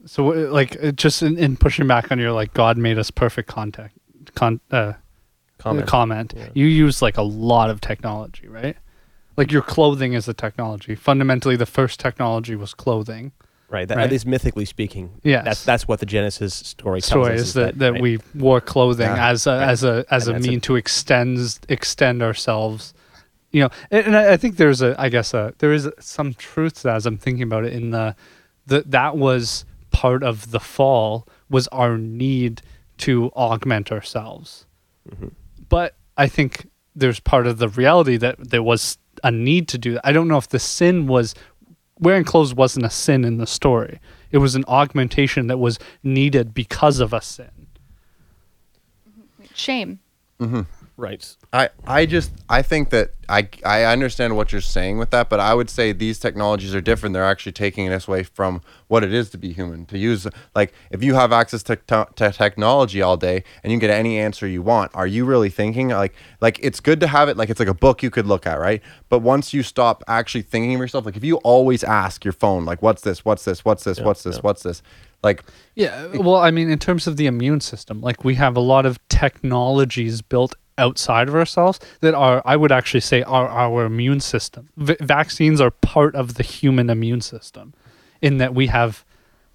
So, 0.04 0.32
uh, 0.32 0.52
like, 0.52 0.94
just 0.94 1.22
in, 1.22 1.38
in 1.38 1.56
pushing 1.56 1.86
back 1.86 2.12
on 2.12 2.18
your 2.18 2.32
like 2.32 2.52
God 2.54 2.76
made 2.76 2.98
us 2.98 3.10
perfect 3.10 3.48
contact 3.48 3.96
con, 4.34 4.60
uh, 4.70 4.92
Comment. 5.58 5.86
comment, 5.86 6.34
Yeah. 6.36 6.48
you 6.54 6.66
use 6.66 7.00
like 7.02 7.16
a 7.16 7.22
lot 7.22 7.70
of 7.70 7.80
technology, 7.80 8.46
right? 8.48 8.76
Like 9.36 9.52
your 9.52 9.62
clothing 9.62 10.12
is 10.12 10.28
a 10.28 10.34
technology. 10.34 10.94
Fundamentally, 10.94 11.56
the 11.56 11.66
first 11.66 11.98
technology 12.00 12.56
was 12.56 12.74
clothing. 12.74 13.32
Right. 13.68 13.86
That, 13.86 13.96
Right. 13.98 14.04
At 14.04 14.10
least 14.10 14.26
mythically 14.26 14.64
speaking. 14.64 15.20
Yes. 15.22 15.44
That's 15.44 15.64
that's 15.64 15.88
what 15.88 16.00
the 16.00 16.06
Genesis 16.06 16.54
story 16.54 17.00
tells 17.00 17.06
Story 17.10 17.34
us. 17.34 17.40
is 17.40 17.54
that, 17.54 17.78
that, 17.78 17.92
right? 17.92 18.02
we 18.02 18.18
wore 18.34 18.60
clothing 18.60 19.06
Yeah. 19.06 19.28
as 19.30 19.46
a 19.46 19.52
as 19.62 19.84
a 19.84 20.04
as 20.10 20.26
And 20.26 20.38
a 20.38 20.40
mean 20.40 20.58
it. 20.58 20.62
to 20.64 20.76
extend 20.76 21.58
extend 21.68 22.20
ourselves. 22.22 22.92
You 23.52 23.62
know, 23.62 23.70
and, 23.90 24.06
and 24.08 24.16
I 24.16 24.32
I 24.32 24.36
think 24.36 24.56
there's 24.56 24.82
a 24.82 24.94
I 24.98 25.08
guess 25.08 25.32
a 25.34 25.54
there 25.58 25.72
is 25.72 25.88
some 26.00 26.34
truth 26.34 26.74
to 26.74 26.82
that 26.84 26.96
as 26.96 27.06
I'm 27.06 27.16
thinking 27.18 27.44
about 27.44 27.64
it. 27.64 27.72
In 27.72 27.90
the 27.90 28.16
the 28.66 28.82
that 28.86 29.16
was 29.16 29.64
part 29.92 30.22
of 30.24 30.50
the 30.50 30.60
fall 30.60 31.26
was 31.48 31.68
our 31.68 31.96
need 31.96 32.62
to 32.98 33.30
augment 33.36 33.90
ourselves. 33.92 34.66
Mm-hmm. 35.08 35.28
But 35.68 35.94
I 36.16 36.26
think 36.26 36.68
there's 36.96 37.20
part 37.20 37.46
of 37.46 37.58
the 37.58 37.68
reality 37.68 38.16
that 38.16 38.50
there 38.50 38.62
was 38.64 38.98
a 39.22 39.30
need 39.30 39.68
to 39.68 39.78
do 39.78 39.94
that. 39.94 40.06
I 40.06 40.12
don't 40.12 40.28
know 40.28 40.38
if 40.38 40.48
the 40.48 40.58
sin 40.58 41.06
was 41.06 41.34
wearing 41.98 42.24
clothes 42.24 42.54
wasn't 42.54 42.86
a 42.86 42.90
sin 42.90 43.24
in 43.24 43.38
the 43.38 43.46
story. 43.46 44.00
It 44.30 44.38
was 44.38 44.54
an 44.54 44.64
augmentation 44.68 45.48
that 45.48 45.58
was 45.58 45.78
needed 46.02 46.54
because 46.54 47.00
of 47.00 47.12
a 47.12 47.20
sin. 47.20 47.50
Shame. 49.54 50.00
Mm-hmm. 50.40 50.62
Right. 51.00 51.36
I, 51.52 51.70
I 51.86 52.06
just 52.06 52.30
I 52.48 52.60
think 52.60 52.90
that 52.90 53.14
I 53.26 53.48
I 53.64 53.84
understand 53.84 54.36
what 54.36 54.52
you're 54.52 54.60
saying 54.60 54.98
with 54.98 55.10
that, 55.10 55.30
but 55.30 55.40
I 55.40 55.54
would 55.54 55.70
say 55.70 55.92
these 55.92 56.18
technologies 56.18 56.74
are 56.74 56.82
different. 56.82 57.14
They're 57.14 57.24
actually 57.24 57.52
taking 57.52 57.88
us 57.88 58.06
away 58.06 58.22
from 58.22 58.60
what 58.88 59.02
it 59.02 59.12
is 59.12 59.30
to 59.30 59.38
be 59.38 59.52
human. 59.52 59.86
To 59.86 59.98
use 59.98 60.26
like 60.54 60.74
if 60.90 61.02
you 61.02 61.14
have 61.14 61.32
access 61.32 61.62
to, 61.64 61.76
to, 61.76 62.06
to 62.16 62.32
technology 62.32 63.00
all 63.00 63.16
day 63.16 63.44
and 63.64 63.72
you 63.72 63.78
get 63.78 63.88
any 63.88 64.18
answer 64.18 64.46
you 64.46 64.60
want, 64.60 64.90
are 64.94 65.06
you 65.06 65.24
really 65.24 65.48
thinking 65.48 65.88
like 65.88 66.14
like 66.42 66.58
it's 66.62 66.80
good 66.80 67.00
to 67.00 67.06
have 67.06 67.30
it 67.30 67.36
like 67.36 67.48
it's 67.48 67.60
like 67.60 67.68
a 67.68 67.74
book 67.74 68.02
you 68.02 68.10
could 68.10 68.26
look 68.26 68.46
at, 68.46 68.60
right? 68.60 68.82
But 69.08 69.20
once 69.20 69.54
you 69.54 69.62
stop 69.62 70.04
actually 70.06 70.42
thinking 70.42 70.74
of 70.74 70.80
yourself, 70.80 71.06
like 71.06 71.16
if 71.16 71.24
you 71.24 71.36
always 71.36 71.82
ask 71.82 72.24
your 72.24 72.32
phone 72.32 72.66
like 72.66 72.82
what's 72.82 73.00
this, 73.02 73.24
what's 73.24 73.44
this, 73.46 73.64
what's 73.64 73.84
this, 73.84 73.98
Yeah, 73.98 74.04
what's 74.04 74.22
this, 74.22 74.36
yeah. 74.36 74.40
what's 74.42 74.62
this, 74.62 74.82
like 75.22 75.44
Yeah, 75.74 76.08
well, 76.16 76.36
I 76.36 76.50
mean, 76.50 76.70
in 76.70 76.78
terms 76.78 77.06
of 77.06 77.16
the 77.16 77.26
immune 77.26 77.60
system, 77.60 78.00
like 78.00 78.22
we 78.22 78.34
have 78.34 78.56
a 78.56 78.60
lot 78.60 78.86
of 78.86 78.98
technologies 79.08 80.20
built 80.22 80.56
outside 80.80 81.28
of 81.28 81.34
ourselves 81.34 81.78
that 82.00 82.14
are, 82.14 82.42
I 82.44 82.56
would 82.56 82.72
actually 82.72 83.00
say, 83.00 83.22
are 83.22 83.48
our 83.48 83.84
immune 83.84 84.20
system. 84.20 84.70
V- 84.76 84.96
vaccines 85.00 85.60
are 85.60 85.70
part 85.70 86.14
of 86.14 86.34
the 86.34 86.42
human 86.42 86.90
immune 86.90 87.20
system, 87.20 87.74
in 88.20 88.38
that 88.38 88.54
we 88.54 88.66
have, 88.68 89.04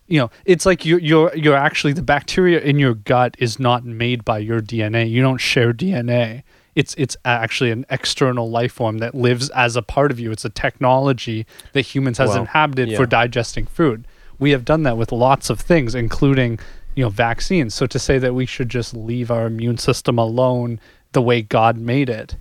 you 0.07 0.19
know, 0.19 0.29
it's 0.45 0.65
like 0.65 0.85
you're 0.85 0.99
you're 0.99 1.35
you're 1.35 1.55
actually 1.55 1.93
the 1.93 2.01
bacteria 2.01 2.59
in 2.59 2.79
your 2.79 2.93
gut 2.93 3.35
is 3.39 3.59
not 3.59 3.83
made 3.83 4.23
by 4.23 4.37
your 4.37 4.61
DNA. 4.61 5.09
You 5.09 5.21
don't 5.21 5.39
share 5.39 5.73
DNA. 5.73 6.43
It's 6.75 6.93
it's 6.97 7.17
actually 7.25 7.71
an 7.71 7.85
external 7.89 8.49
life 8.49 8.73
form 8.73 8.97
that 8.99 9.15
lives 9.15 9.49
as 9.51 9.75
a 9.75 9.81
part 9.81 10.11
of 10.11 10.19
you. 10.19 10.31
It's 10.31 10.45
a 10.45 10.49
technology 10.49 11.45
that 11.73 11.81
humans 11.81 12.17
has 12.17 12.29
Well, 12.29 12.41
inhabited 12.41 12.89
for 12.97 13.05
digesting 13.05 13.65
food. 13.65 14.05
We 14.37 14.51
have 14.51 14.65
done 14.65 14.83
that 14.83 14.97
with 14.97 15.11
lots 15.11 15.49
of 15.49 15.59
things, 15.59 15.95
including 15.95 16.59
you 16.95 17.03
know 17.03 17.09
vaccines. 17.09 17.73
So 17.73 17.85
to 17.87 17.99
say 17.99 18.17
that 18.19 18.33
we 18.33 18.45
should 18.45 18.69
just 18.69 18.93
leave 18.93 19.31
our 19.31 19.45
immune 19.45 19.77
system 19.77 20.17
alone 20.17 20.79
the 21.15 21.21
way 21.21 21.41
God 21.41 21.77
made 21.77 22.09
it, 22.09 22.35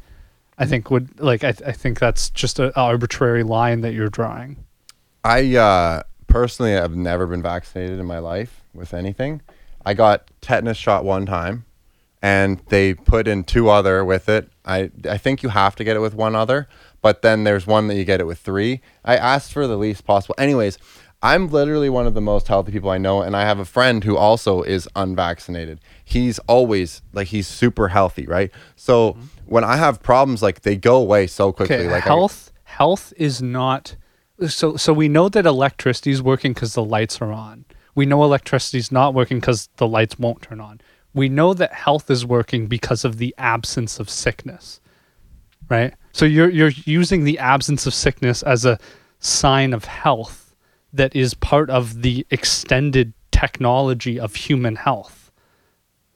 I 0.59 0.67
think 0.67 0.91
would 0.91 1.19
like 1.19 1.43
I, 1.43 1.53
th- 1.53 1.67
I 1.67 1.73
think 1.73 1.99
that's 1.99 2.29
just 2.29 2.59
an 2.59 2.73
arbitrary 2.77 3.43
line 3.43 3.81
that 3.81 3.95
you're 3.95 4.11
drawing. 4.11 4.59
I 5.25 5.57
uh, 5.57 6.03
personally 6.27 6.73
have 6.73 6.95
never 6.95 7.27
been 7.27 7.41
vaccinated 7.41 7.99
in 7.99 8.05
my 8.05 8.19
life 8.19 8.63
with 8.75 8.93
anything. 8.93 9.41
I 9.87 9.95
got 9.95 10.31
tetanus 10.41 10.77
shot 10.77 11.05
one 11.05 11.25
time, 11.25 11.65
and 12.21 12.61
they 12.69 12.95
put 12.95 13.27
in 13.27 13.45
two 13.45 13.71
other 13.71 14.05
with 14.05 14.29
it. 14.29 14.51
I 14.65 14.91
I 15.09 15.19
think 15.19 15.43
you 15.43 15.49
have 15.51 15.77
to 15.77 15.85
get 15.85 15.97
it 15.97 16.01
with 16.01 16.15
one 16.15 16.35
other, 16.35 16.69
but 17.01 17.23
then 17.23 17.45
there's 17.45 17.67
one 17.67 17.87
that 17.89 17.95
you 17.95 18.05
get 18.05 18.21
it 18.21 18.27
with 18.27 18.39
three. 18.39 18.81
I 19.05 19.17
asked 19.17 19.53
for 19.53 19.67
the 19.67 19.77
least 19.77 20.05
possible. 20.05 20.35
Anyways, 20.37 20.79
I'm 21.25 21.49
literally 21.49 21.89
one 21.89 22.07
of 22.07 22.13
the 22.13 22.21
most 22.21 22.49
healthy 22.49 22.71
people 22.71 22.91
I 22.91 22.99
know, 22.99 23.23
and 23.23 23.35
I 23.35 23.47
have 23.47 23.59
a 23.59 23.65
friend 23.65 24.05
who 24.05 24.15
also 24.15 24.61
is 24.61 24.87
unvaccinated. 24.95 25.81
He's 26.05 26.39
always 26.41 27.01
like 27.15 27.29
he's 27.29 27.47
super 27.49 27.89
healthy, 27.89 28.27
right? 28.27 28.51
So 28.77 29.13
mm-hmm. 29.13 29.23
when 29.47 29.65
I 29.65 29.77
have 29.77 30.03
problems, 30.03 30.43
like 30.43 30.61
they 30.61 30.77
go 30.77 30.97
away 30.97 31.27
so 31.27 31.51
quickly. 31.51 31.77
Okay, 31.77 31.91
like 31.91 32.05
I- 32.05 32.09
health 32.09 32.53
health 32.65 33.15
is 33.17 33.41
not 33.41 33.97
so 34.47 34.77
so 34.77 34.93
we 34.93 35.09
know 35.09 35.31
that 35.31 35.47
electricity 35.47 36.11
is 36.11 36.21
working 36.21 36.53
because 36.53 36.75
the 36.75 36.85
lights 36.85 37.23
are 37.23 37.33
on. 37.33 37.65
We 37.95 38.05
know 38.05 38.23
electricity 38.23 38.77
is 38.77 38.93
not 38.93 39.15
working 39.15 39.41
because 39.41 39.71
the 39.77 39.89
lights 39.89 40.19
won't 40.19 40.43
turn 40.43 40.61
on. 40.61 40.83
we 41.15 41.31
know 41.31 41.55
that 41.55 41.73
health 41.73 42.11
is 42.11 42.27
working 42.27 42.67
because 42.67 43.03
of 43.03 43.17
the 43.17 43.35
absence 43.39 43.99
of 43.99 44.11
sickness. 44.11 44.79
Right? 45.71 45.95
So 46.13 46.27
you're 46.27 46.51
you're 46.51 46.73
using 46.85 47.25
the 47.25 47.39
absence 47.39 47.87
of 47.87 47.95
sickness 47.95 48.43
as 48.43 48.67
a 48.67 48.79
sign 49.21 49.73
of 49.73 49.87
health 49.87 50.44
that 50.95 51.15
is 51.15 51.35
part 51.35 51.71
of 51.71 52.03
the 52.03 52.27
extended 52.31 53.13
technology 53.31 54.19
of 54.19 54.35
human 54.35 54.77
health. 54.77 55.31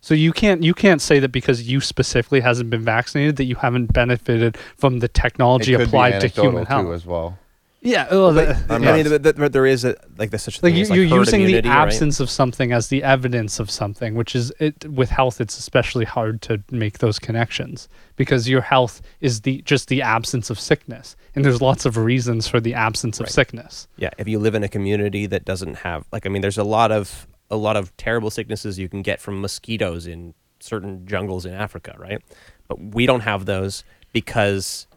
So 0.01 0.15
you 0.15 0.33
can't 0.33 0.63
you 0.63 0.75
can't 0.75 1.03
say 1.03 1.19
that 1.19 1.31
because 1.31 1.69
you 1.69 1.81
specifically 1.81 2.41
hasn't 2.41 2.71
been 2.71 2.83
vaccinated 2.83 3.37
that 3.37 3.45
you 3.45 3.57
haven't 3.57 3.93
benefited 3.93 4.57
from 4.77 5.01
the 5.01 5.09
technology 5.09 5.75
applied 5.75 6.21
to 6.21 6.29
human 6.29 6.65
health. 6.67 6.89
as 6.95 7.05
well. 7.05 7.39
Yeah, 7.81 8.09
well, 8.11 8.35
But, 8.35 8.67
the- 8.67 8.75
I'm 8.75 8.83
I 8.83 8.93
mean, 8.97 9.05
th- 9.05 9.23
th- 9.23 9.37
th- 9.37 9.53
there 9.53 9.65
is 9.67 9.85
a, 9.85 9.95
like 10.17 10.31
there's 10.31 10.43
such 10.43 10.59
a 10.59 10.65
like 10.65 10.73
thing 10.73 10.77
you, 10.77 10.83
as, 10.83 10.91
like 10.91 10.97
you're 10.97 11.05
using 11.19 11.43
immunity, 11.43 11.69
the 11.69 11.75
right? 11.75 11.87
absence 11.87 12.19
of 12.19 12.29
something 12.29 12.73
as 12.73 12.89
the 12.89 13.05
evidence 13.05 13.61
of 13.61 13.71
something, 13.71 14.15
which 14.17 14.35
is 14.35 14.53
it 14.59 14.85
with 14.91 15.11
health. 15.11 15.41
It's 15.41 15.57
especially 15.59 16.05
hard 16.05 16.43
to 16.43 16.61
make 16.73 16.99
those 16.99 17.21
connections 17.21 17.89
because 18.17 18.49
your 18.49 18.63
health 18.63 19.01
is 19.21 19.43
the 19.43 19.63
just 19.63 19.87
the 19.89 20.03
absence 20.03 20.51
of 20.51 20.59
sickness, 20.59 21.15
and 21.37 21.45
there's 21.45 21.63
lots 21.63 21.85
of 21.87 21.97
reasons 21.97 22.49
for 22.49 22.59
the 22.59 22.75
absence 22.75 23.21
of 23.21 23.31
sickness. 23.31 23.87
Yeah, 23.97 24.11
if 24.19 24.27
you 24.27 24.41
live 24.41 24.57
in 24.57 24.65
a 24.65 24.69
community 24.69 25.27
that 25.27 25.45
doesn't 25.45 25.75
have 25.77 26.05
like 26.11 26.27
I 26.27 26.31
mean 26.31 26.43
there's 26.43 26.59
a 26.59 26.65
lot 26.65 26.91
of 26.91 27.29
a 27.49 27.57
lot 27.57 27.77
of 27.77 27.97
terrible 27.97 28.31
sicknesses 28.31 28.77
you 28.79 28.89
can 28.89 29.03
get 29.03 29.21
from 29.21 29.41
mosquitoes 29.41 30.09
in 30.09 30.35
certain 30.59 31.07
jungles 31.07 31.47
in 31.47 31.55
Africa, 31.55 31.95
right? 31.97 32.21
But 32.67 32.81
we 32.81 33.07
don't 33.07 33.21
have 33.21 33.47
those 33.47 33.85
because 34.13 34.88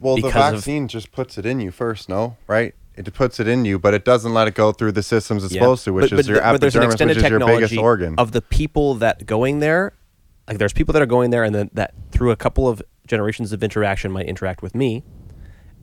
Well, 0.00 0.16
the 0.16 0.22
Because 0.22 0.52
of- 0.52 0.58
vaccine 0.58 0.88
just 0.88 1.12
puts 1.12 1.38
it 1.38 1.46
in 1.46 1.60
you 1.60 1.70
first, 1.70 2.08
no? 2.08 2.36
Right? 2.46 2.74
It 2.96 3.12
puts 3.12 3.38
it 3.40 3.46
in 3.48 3.64
you, 3.64 3.78
but 3.78 3.92
it 3.94 4.04
doesn't 4.04 4.32
let 4.32 4.48
it 4.48 4.54
go 4.54 4.72
through 4.72 4.92
the 4.92 5.02
systems 5.02 5.44
it's 5.44 5.52
yeah. 5.54 5.60
supposed 5.60 5.84
to, 5.84 5.92
which 5.92 6.10
But- 6.10 6.20
is 6.20 6.26
but 6.26 6.32
your 6.32 6.40
but 6.40 6.46
epidermis, 6.64 6.98
which 7.00 7.16
is 7.16 7.30
your 7.30 7.40
biggest 7.40 7.76
organ. 7.76 8.14
of 8.18 8.32
the 8.32 8.40
people 8.42 8.94
that 8.96 9.26
going 9.26 9.58
there. 9.60 9.92
Like 10.48 10.58
there's 10.58 10.72
people 10.72 10.92
that 10.94 11.02
are 11.02 11.06
going 11.06 11.30
there 11.30 11.44
and 11.44 11.54
then 11.54 11.70
that 11.74 11.92
through 12.10 12.30
a 12.30 12.36
couple 12.36 12.68
of 12.68 12.80
generations 13.06 13.52
of 13.52 13.62
interaction 13.64 14.12
might 14.12 14.26
interact 14.26 14.62
with 14.62 14.74
me. 14.74 15.02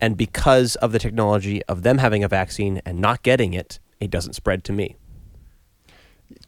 And 0.02 0.18
because 0.18 0.76
of 0.78 0.92
the 0.92 1.00
technology 1.00 1.64
of 1.66 1.84
them 1.84 1.98
having 2.00 2.24
a 2.24 2.28
vaccine 2.28 2.82
and 2.86 3.00
not 3.00 3.24
getting 3.24 3.54
it, 3.54 3.80
it 4.00 4.10
doesn't 4.10 4.34
spread 4.34 4.64
to 4.66 4.74
me. 4.74 4.96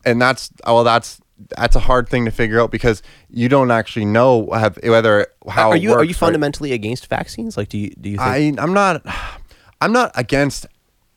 and 0.05 0.21
that's 0.21 0.49
well, 0.65 0.83
that's 0.83 1.19
that's 1.37 1.75
a 1.75 1.79
hard 1.79 2.07
thing 2.07 2.25
to 2.25 2.31
figure 2.31 2.59
out 2.61 2.71
because 2.71 3.03
you 3.29 3.49
don't 3.49 3.71
actually 3.71 4.05
know 4.05 4.49
have, 4.51 4.77
whether 4.83 5.27
how 5.47 5.69
are 5.71 5.75
you 5.75 5.91
are 5.91 5.97
works, 5.97 6.07
you 6.07 6.13
right? 6.13 6.15
fundamentally 6.15 6.71
against 6.71 7.07
vaccines? 7.07 7.57
Like 7.57 7.69
do 7.69 7.77
you 7.77 7.89
do 7.99 8.09
you 8.09 8.17
think 8.17 8.59
I 8.59 8.63
I'm 8.63 8.73
not 8.73 9.05
I'm 9.81 9.91
not 9.91 10.11
against 10.15 10.65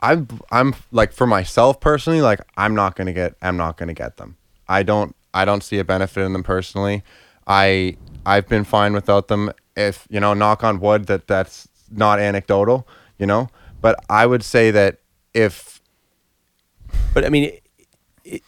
I'm 0.01 0.29
I'm 0.51 0.75
like 0.91 1.13
for 1.13 1.27
myself 1.27 1.81
personally 1.81 2.21
like 2.21 2.41
I'm 2.57 2.75
not 2.75 2.97
going 2.97 3.07
to 3.07 3.13
get 3.13 3.35
I'm 3.43 3.57
not 3.57 3.77
to 3.89 3.95
get 3.95 4.17
them. 4.17 4.37
I 4.69 4.83
don't 4.83 5.15
I 5.33 5.45
don't 5.45 5.63
see 5.63 5.79
a 5.79 5.85
benefit 5.85 6.23
in 6.23 6.33
them 6.33 6.43
personally. 6.43 7.03
I 7.47 7.97
I've 8.27 8.49
been 8.49 8.65
fine 8.65 8.93
without 8.93 9.29
them 9.29 9.53
if 9.77 10.07
you 10.11 10.21
know 10.21 10.35
knock 10.35 10.65
on 10.65 10.81
wood 10.81 11.07
that 11.07 11.27
that's 11.27 11.69
not 11.91 12.19
anecdotal, 12.19 12.87
you 13.19 13.27
know, 13.27 13.49
but 13.81 14.05
I 14.11 14.27
would 14.27 14.43
say 14.43 14.71
that 14.73 14.99
if 15.35 15.81
But 17.15 17.25
I 17.25 17.29
mean, 17.29 17.45
you, 17.45 17.59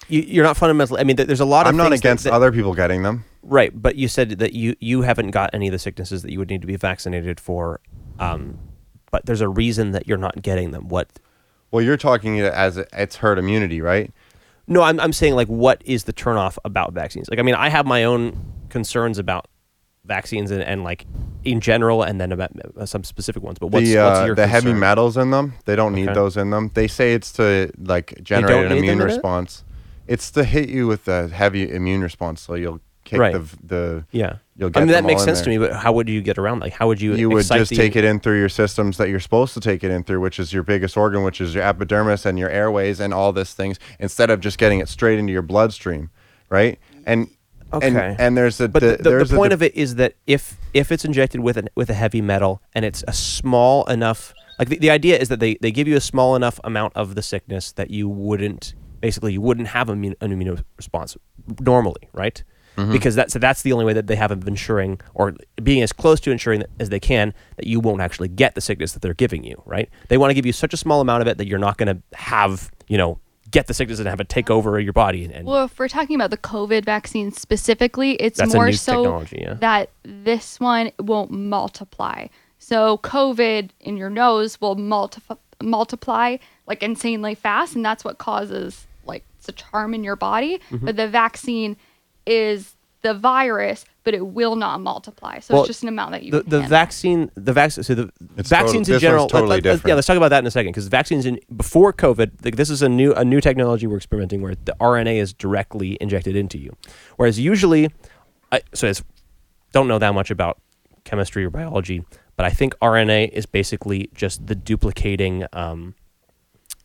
you're 0.08 0.44
not 0.44 0.56
fundamentally. 0.56 1.00
I 1.00 1.04
mean, 1.04 1.16
there's 1.16 1.40
a 1.40 1.44
lot 1.44 1.66
of. 1.66 1.70
I'm 1.70 1.76
not 1.76 1.90
things 1.90 2.00
that- 2.00 2.08
against 2.08 2.24
that- 2.24 2.32
other 2.32 2.52
people 2.52 2.74
getting 2.74 3.02
them. 3.02 3.24
Right, 3.42 3.72
but 3.74 3.96
you 3.96 4.06
said 4.08 4.30
that 4.40 4.52
you 4.52 4.76
you 4.80 5.02
haven't 5.02 5.30
got 5.30 5.50
any 5.54 5.68
of 5.68 5.72
the 5.72 5.78
sicknesses 5.78 6.22
that 6.22 6.30
you 6.30 6.38
would 6.38 6.50
need 6.50 6.60
to 6.60 6.66
be 6.66 6.76
vaccinated 6.76 7.40
for. 7.40 7.80
Um, 8.18 8.58
but 9.10 9.24
there's 9.26 9.40
a 9.40 9.48
reason 9.48 9.92
that 9.92 10.06
you're 10.06 10.18
not 10.18 10.42
getting 10.42 10.72
them. 10.72 10.88
What? 10.88 11.08
Well, 11.70 11.82
you're 11.82 11.96
talking 11.96 12.38
as 12.40 12.76
it's 12.76 13.16
herd 13.16 13.38
immunity, 13.38 13.80
right? 13.80 14.12
No, 14.66 14.82
I'm 14.82 15.00
I'm 15.00 15.12
saying 15.14 15.34
like 15.34 15.48
what 15.48 15.80
is 15.86 16.04
the 16.04 16.12
turnoff 16.12 16.58
about 16.64 16.92
vaccines? 16.92 17.28
Like, 17.30 17.38
I 17.38 17.42
mean, 17.42 17.54
I 17.54 17.70
have 17.70 17.86
my 17.86 18.04
own 18.04 18.52
concerns 18.68 19.18
about 19.18 19.46
vaccines 20.04 20.50
and, 20.50 20.62
and 20.62 20.84
like 20.84 21.06
in 21.42 21.60
general, 21.60 22.02
and 22.02 22.20
then 22.20 22.32
about 22.32 22.50
uh, 22.76 22.84
some 22.84 23.04
specific 23.04 23.42
ones. 23.42 23.58
But 23.58 23.68
what's, 23.68 23.88
the 23.88 23.96
what's 23.96 24.18
uh, 24.20 24.24
your 24.26 24.34
the 24.34 24.46
heavy 24.46 24.74
metals 24.74 25.16
in 25.16 25.30
them, 25.30 25.54
they 25.64 25.76
don't 25.76 25.94
need 25.94 26.08
Okay. 26.10 26.14
those 26.14 26.36
in 26.36 26.50
them. 26.50 26.70
They 26.74 26.88
say 26.88 27.14
it's 27.14 27.32
to 27.32 27.72
like 27.78 28.20
generate 28.22 28.66
an 28.66 28.72
immune 28.76 28.98
response. 28.98 29.64
It's 30.10 30.30
to 30.32 30.42
hit 30.44 30.68
you 30.68 30.86
with 30.88 31.06
a 31.08 31.28
heavy 31.28 31.70
immune 31.72 32.00
response, 32.02 32.40
so 32.40 32.54
you'll 32.54 32.80
kick 33.04 33.20
Right. 33.20 33.32
the 33.32 33.44
the 33.62 34.04
Yeah, 34.10 34.36
You'll 34.56 34.70
get 34.70 34.80
I 34.80 34.84
mean 34.84 34.88
that 34.92 35.02
them 35.02 35.06
makes 35.06 35.22
all 35.22 35.28
in 35.28 35.34
sense 35.36 35.44
to 35.44 35.50
there. 35.50 35.60
me. 35.60 35.66
But 35.68 35.76
how 35.76 35.92
would 35.92 36.08
you 36.08 36.20
get 36.20 36.36
around? 36.36 36.58
Like, 36.60 36.72
how 36.72 36.88
would 36.88 37.00
you? 37.00 37.14
you 37.14 37.28
would 37.30 37.40
excite 37.42 37.60
just 37.60 37.70
the- 37.70 37.76
take 37.76 37.94
it 37.96 38.04
in 38.04 38.18
through 38.20 38.38
your 38.40 38.48
systems 38.48 38.96
that 38.98 39.08
you're 39.08 39.20
supposed 39.20 39.54
to 39.54 39.60
take 39.60 39.84
it 39.84 39.90
in 39.92 40.02
through, 40.02 40.20
which 40.20 40.38
is 40.40 40.52
your 40.52 40.64
biggest 40.64 40.96
organ, 40.96 41.22
which 41.22 41.40
is 41.40 41.54
your 41.54 41.62
epidermis 41.64 42.26
and 42.26 42.38
your 42.40 42.50
airways 42.50 42.98
and 43.00 43.14
all 43.14 43.32
these 43.32 43.54
things, 43.54 43.78
instead 44.00 44.30
of 44.30 44.40
just 44.40 44.58
getting 44.58 44.80
it 44.80 44.88
straight 44.88 45.18
into 45.20 45.32
your 45.32 45.42
bloodstream, 45.42 46.10
right? 46.48 46.78
And 47.06 47.28
and 47.72 47.96
Okay. 47.96 48.16
and 48.18 48.36
there's 48.36 48.60
a 48.60 48.68
But 48.68 48.80
the, 48.82 48.96
the, 48.96 49.10
there's 49.10 49.30
the 49.30 49.36
point 49.36 49.52
of 49.52 49.62
it 49.62 49.72
is 49.76 49.94
that 49.94 50.14
if 50.26 50.56
if 50.74 50.90
it's 50.90 51.04
injected 51.04 51.40
with 51.40 51.56
an, 51.56 51.68
with 51.76 51.88
a 51.88 51.94
heavy 51.94 52.20
metal 52.20 52.60
and 52.74 52.84
it's 52.84 53.04
a 53.06 53.12
small 53.12 53.84
enough, 53.84 54.34
like 54.58 54.68
the, 54.70 54.78
the 54.78 54.90
idea 54.90 55.16
is 55.16 55.28
that 55.28 55.38
they, 55.38 55.54
they 55.60 55.70
give 55.70 55.86
you 55.86 55.96
a 55.96 56.00
small 56.00 56.34
enough 56.34 56.58
amount 56.64 56.94
of 56.96 57.14
the 57.14 57.22
sickness 57.22 57.70
that 57.72 57.90
you 57.90 58.08
wouldn't 58.08 58.74
basically 59.00 59.32
you 59.32 59.40
wouldn't 59.40 59.68
have 59.68 59.88
immune, 59.88 60.14
an 60.20 60.32
immune 60.32 60.64
response 60.76 61.16
normally, 61.60 62.08
right? 62.12 62.42
Mm-hmm. 62.76 62.92
Because 62.92 63.14
that's 63.14 63.34
that's 63.34 63.62
the 63.62 63.72
only 63.72 63.84
way 63.84 63.92
that 63.92 64.06
they 64.06 64.16
have 64.16 64.30
of 64.30 64.46
ensuring 64.46 65.00
or 65.14 65.34
being 65.62 65.82
as 65.82 65.92
close 65.92 66.20
to 66.20 66.30
ensuring 66.30 66.60
that, 66.60 66.70
as 66.78 66.88
they 66.88 67.00
can 67.00 67.34
that 67.56 67.66
you 67.66 67.80
won't 67.80 68.00
actually 68.00 68.28
get 68.28 68.54
the 68.54 68.60
sickness 68.60 68.92
that 68.92 69.02
they're 69.02 69.14
giving 69.14 69.44
you, 69.44 69.60
right? 69.66 69.90
They 70.08 70.16
want 70.16 70.30
to 70.30 70.34
give 70.34 70.46
you 70.46 70.52
such 70.52 70.72
a 70.72 70.76
small 70.76 71.00
amount 71.00 71.22
of 71.22 71.28
it 71.28 71.38
that 71.38 71.46
you're 71.46 71.58
not 71.58 71.76
going 71.78 71.94
to 71.94 72.16
have, 72.16 72.70
you 72.88 72.96
know, 72.96 73.18
get 73.50 73.66
the 73.66 73.74
sickness 73.74 73.98
and 73.98 74.08
have 74.08 74.20
it 74.20 74.28
take 74.28 74.50
over 74.50 74.78
your 74.78 74.92
body 74.92 75.24
and, 75.24 75.34
and 75.34 75.46
Well, 75.46 75.64
if 75.64 75.78
we're 75.78 75.88
talking 75.88 76.14
about 76.14 76.30
the 76.30 76.36
COVID 76.36 76.84
vaccine 76.84 77.32
specifically, 77.32 78.12
it's 78.12 78.40
more 78.54 78.72
so 78.72 79.24
yeah. 79.32 79.54
that 79.54 79.90
this 80.04 80.60
one 80.60 80.92
won't 81.00 81.32
multiply. 81.32 82.28
So 82.58 82.98
COVID 82.98 83.70
in 83.80 83.96
your 83.96 84.10
nose 84.10 84.60
will 84.60 84.76
multiply 84.76 85.36
multiply 85.62 86.38
like 86.66 86.82
insanely 86.82 87.34
fast, 87.34 87.74
and 87.74 87.84
that's 87.84 88.04
what 88.04 88.18
causes 88.18 88.86
like 89.50 89.58
such 89.58 89.62
harm 89.70 89.94
in 89.94 90.04
your 90.04 90.16
body. 90.16 90.60
Mm-hmm. 90.70 90.86
But 90.86 90.96
the 90.96 91.08
vaccine 91.08 91.76
is 92.26 92.76
the 93.02 93.14
virus, 93.14 93.84
but 94.04 94.14
it 94.14 94.26
will 94.26 94.56
not 94.56 94.80
multiply. 94.80 95.38
So 95.38 95.54
Well, 95.54 95.62
it's 95.62 95.68
just 95.68 95.82
an 95.82 95.88
amount 95.88 96.12
that 96.12 96.22
you 96.22 96.32
the, 96.32 96.42
can 96.42 96.50
the 96.50 96.60
vaccine 96.62 97.30
the 97.34 97.52
vaccine 97.52 97.84
so 97.84 97.94
the 97.94 98.10
It's 98.36 98.48
vaccines 98.48 98.86
total- 98.86 98.94
in 98.94 99.00
general 99.00 99.28
totally 99.28 99.60
let, 99.60 99.64
let, 99.64 99.88
yeah 99.88 99.94
let's 99.94 100.06
talk 100.06 100.16
about 100.16 100.28
that 100.28 100.40
in 100.40 100.46
a 100.46 100.50
second 100.50 100.72
because 100.72 100.88
vaccines 100.88 101.26
in 101.26 101.40
before 101.56 101.92
covid 101.92 102.44
like, 102.44 102.56
this 102.56 102.70
is 102.70 102.82
a 102.82 102.88
new 102.88 103.12
a 103.14 103.24
new 103.24 103.40
technology 103.40 103.86
we're 103.86 103.96
experimenting 103.96 104.42
where 104.42 104.54
the 104.54 104.74
rna 104.80 105.16
is 105.16 105.32
directly 105.32 105.96
injected 106.00 106.36
into 106.36 106.58
you 106.58 106.76
whereas 107.16 107.38
usually 107.38 107.90
I, 108.52 108.62
so 108.74 108.86
it's 108.86 109.02
don't 109.72 109.88
know 109.88 109.98
that 109.98 110.14
much 110.14 110.30
about 110.30 110.60
chemistry 111.04 111.44
or 111.44 111.50
biology 111.50 112.04
but 112.36 112.44
i 112.44 112.50
think 112.50 112.74
rna 112.80 113.30
is 113.30 113.46
basically 113.46 114.10
just 114.14 114.46
the 114.46 114.54
duplicating 114.54 115.46
um, 115.52 115.94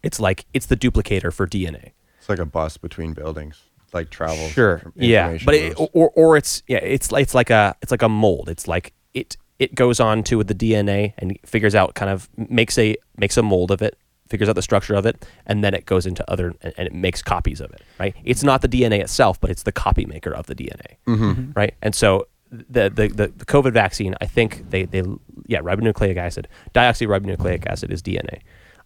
it's 0.04 0.20
like 0.20 0.46
it's 0.54 0.68
the 0.68 0.78
duplicator 0.78 1.34
for 1.34 1.48
dna 1.48 1.92
it's 2.26 2.30
like 2.30 2.40
a 2.40 2.46
bus 2.46 2.76
between 2.78 3.14
buildings, 3.14 3.62
like 3.94 4.10
travel. 4.10 4.48
Sure. 4.48 4.82
Yeah, 4.96 5.38
but 5.46 5.54
it, 5.54 5.76
or 5.78 6.10
or 6.16 6.38
it's 6.38 6.64
yeah, 6.68 6.80
it's 6.80 7.12
like 7.12 7.22
it's 7.22 7.36
like 7.36 7.52
a 7.52 7.76
it's 7.84 7.92
like 7.92 8.02
a 8.02 8.10
mold. 8.10 8.50
It's 8.50 8.68
like 8.68 8.94
it 9.14 9.38
it 9.60 9.76
goes 9.76 10.00
on 10.00 10.24
to 10.24 10.38
with 10.40 10.48
the 10.48 10.56
DNA 10.56 11.14
and 11.20 11.38
figures 11.46 11.76
out 11.76 11.94
kind 11.94 12.10
of 12.10 12.28
makes 12.36 12.80
a 12.80 12.96
makes 13.16 13.38
a 13.38 13.44
mold 13.44 13.70
of 13.70 13.84
it, 13.84 13.96
figures 14.28 14.50
out 14.50 14.56
the 14.56 14.64
structure 14.64 14.96
of 14.96 15.06
it, 15.06 15.24
and 15.46 15.64
then 15.64 15.76
it 15.76 15.86
goes 15.86 16.08
into 16.08 16.28
other 16.30 16.56
and, 16.62 16.74
and 16.78 16.88
it 16.88 16.94
makes 16.94 17.22
copies 17.22 17.62
of 17.62 17.72
it. 17.74 17.84
Right. 18.00 18.16
It's 18.24 18.42
not 18.42 18.64
the 18.64 18.70
DNA 18.70 19.02
itself, 19.02 19.40
but 19.40 19.52
it's 19.52 19.62
the 19.62 19.72
copy 19.72 20.08
maker 20.08 20.34
of 20.34 20.48
the 20.48 20.56
DNA. 20.56 20.96
Mm-hmm. 21.08 21.52
Right. 21.56 21.76
And 21.82 21.94
so. 21.94 22.28
The, 22.52 22.90
the, 22.90 23.10
the, 23.10 23.28
the 23.36 23.44
COVID 23.44 23.74
vaccine, 23.74 24.16
I 24.22 24.28
think 24.28 24.70
they, 24.70 24.86
they 24.86 25.04
yeah 25.48 25.60
ribonucleic 25.60 26.16
acid, 26.16 26.48
deoxyribonucleic 26.74 27.66
acid 27.66 27.92
is 27.92 28.02
DNA. 28.02 28.44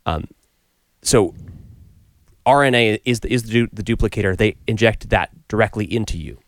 Um, 0.08 0.28
so 1.04 1.36
RNA 2.50 3.02
is 3.06 3.20
the, 3.20 3.32
is 3.32 3.44
the, 3.44 3.52
du- 3.52 3.70
the 3.72 3.84
duplicator. 3.84 4.36
They 4.36 4.56
inject 4.68 5.10
that 5.10 5.30
directly 5.48 5.86
into 5.86 6.18
you, 6.18 6.40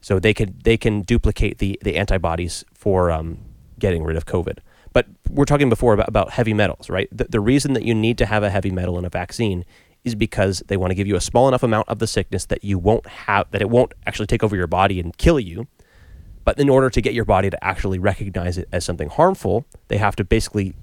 so 0.00 0.18
they 0.18 0.34
can 0.34 0.58
they 0.62 0.76
can 0.76 1.02
duplicate 1.02 1.58
the 1.58 1.78
the 1.82 1.96
antibodies 1.96 2.64
for 2.74 3.10
um, 3.10 3.38
getting 3.78 4.04
rid 4.04 4.16
of 4.16 4.26
COVID. 4.26 4.58
But 4.92 5.06
we're 5.30 5.46
talking 5.46 5.70
before 5.70 5.94
about, 5.94 6.08
about 6.08 6.30
heavy 6.32 6.52
metals, 6.52 6.90
right? 6.90 7.08
The, 7.10 7.24
the 7.24 7.40
reason 7.40 7.72
that 7.72 7.82
you 7.82 7.94
need 7.94 8.18
to 8.18 8.26
have 8.26 8.42
a 8.42 8.50
heavy 8.50 8.70
metal 8.70 8.98
in 8.98 9.06
a 9.06 9.08
vaccine 9.08 9.64
is 10.04 10.14
because 10.14 10.62
they 10.66 10.76
want 10.76 10.90
to 10.90 10.94
give 10.94 11.06
you 11.06 11.16
a 11.16 11.20
small 11.20 11.48
enough 11.48 11.62
amount 11.62 11.88
of 11.88 11.98
the 11.98 12.06
sickness 12.06 12.44
that 12.46 12.62
you 12.62 12.78
won't 12.78 13.06
have 13.06 13.50
that 13.52 13.62
it 13.62 13.70
won't 13.70 13.92
actually 14.06 14.26
take 14.26 14.42
over 14.42 14.56
your 14.56 14.66
body 14.66 15.00
and 15.00 15.16
kill 15.16 15.40
you. 15.40 15.66
But 16.44 16.58
in 16.58 16.68
order 16.68 16.90
to 16.90 17.00
get 17.00 17.14
your 17.14 17.24
body 17.24 17.50
to 17.50 17.64
actually 17.64 17.98
recognize 17.98 18.58
it 18.58 18.68
as 18.72 18.84
something 18.84 19.08
harmful, 19.08 19.64
they 19.88 19.98
have 19.98 20.16
to 20.16 20.24
basically 20.24 20.74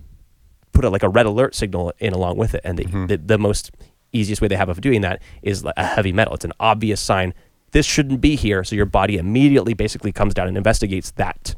put 0.72 0.86
a, 0.86 0.90
like 0.90 1.04
a 1.04 1.10
red 1.10 1.26
alert 1.26 1.54
signal 1.54 1.92
in 2.00 2.14
along 2.14 2.38
with 2.38 2.56
it. 2.56 2.62
And 2.64 2.80
the, 2.80 2.86
the, 3.08 3.18
the 3.18 3.38
most 3.38 3.72
easiest 4.12 4.42
way 4.42 4.48
they 4.48 4.56
have 4.56 4.70
of 4.70 4.82
doing 4.82 5.02
that 5.02 5.22
is 5.42 5.64
a 5.78 5.86
heavy 5.86 6.12
metal. 6.12 6.34
It's 6.34 6.46
an 6.46 6.54
obvious 6.60 7.00
sign 7.00 7.34
this 7.72 7.86
shouldn't 7.86 8.22
be 8.22 8.36
here. 8.36 8.64
So 8.64 8.76
your 8.76 8.86
body 8.86 9.18
immediately 9.18 9.74
basically 9.74 10.12
comes 10.12 10.34
down 10.34 10.48
and 10.48 10.58
investigates 10.58 11.12
that 11.12 11.56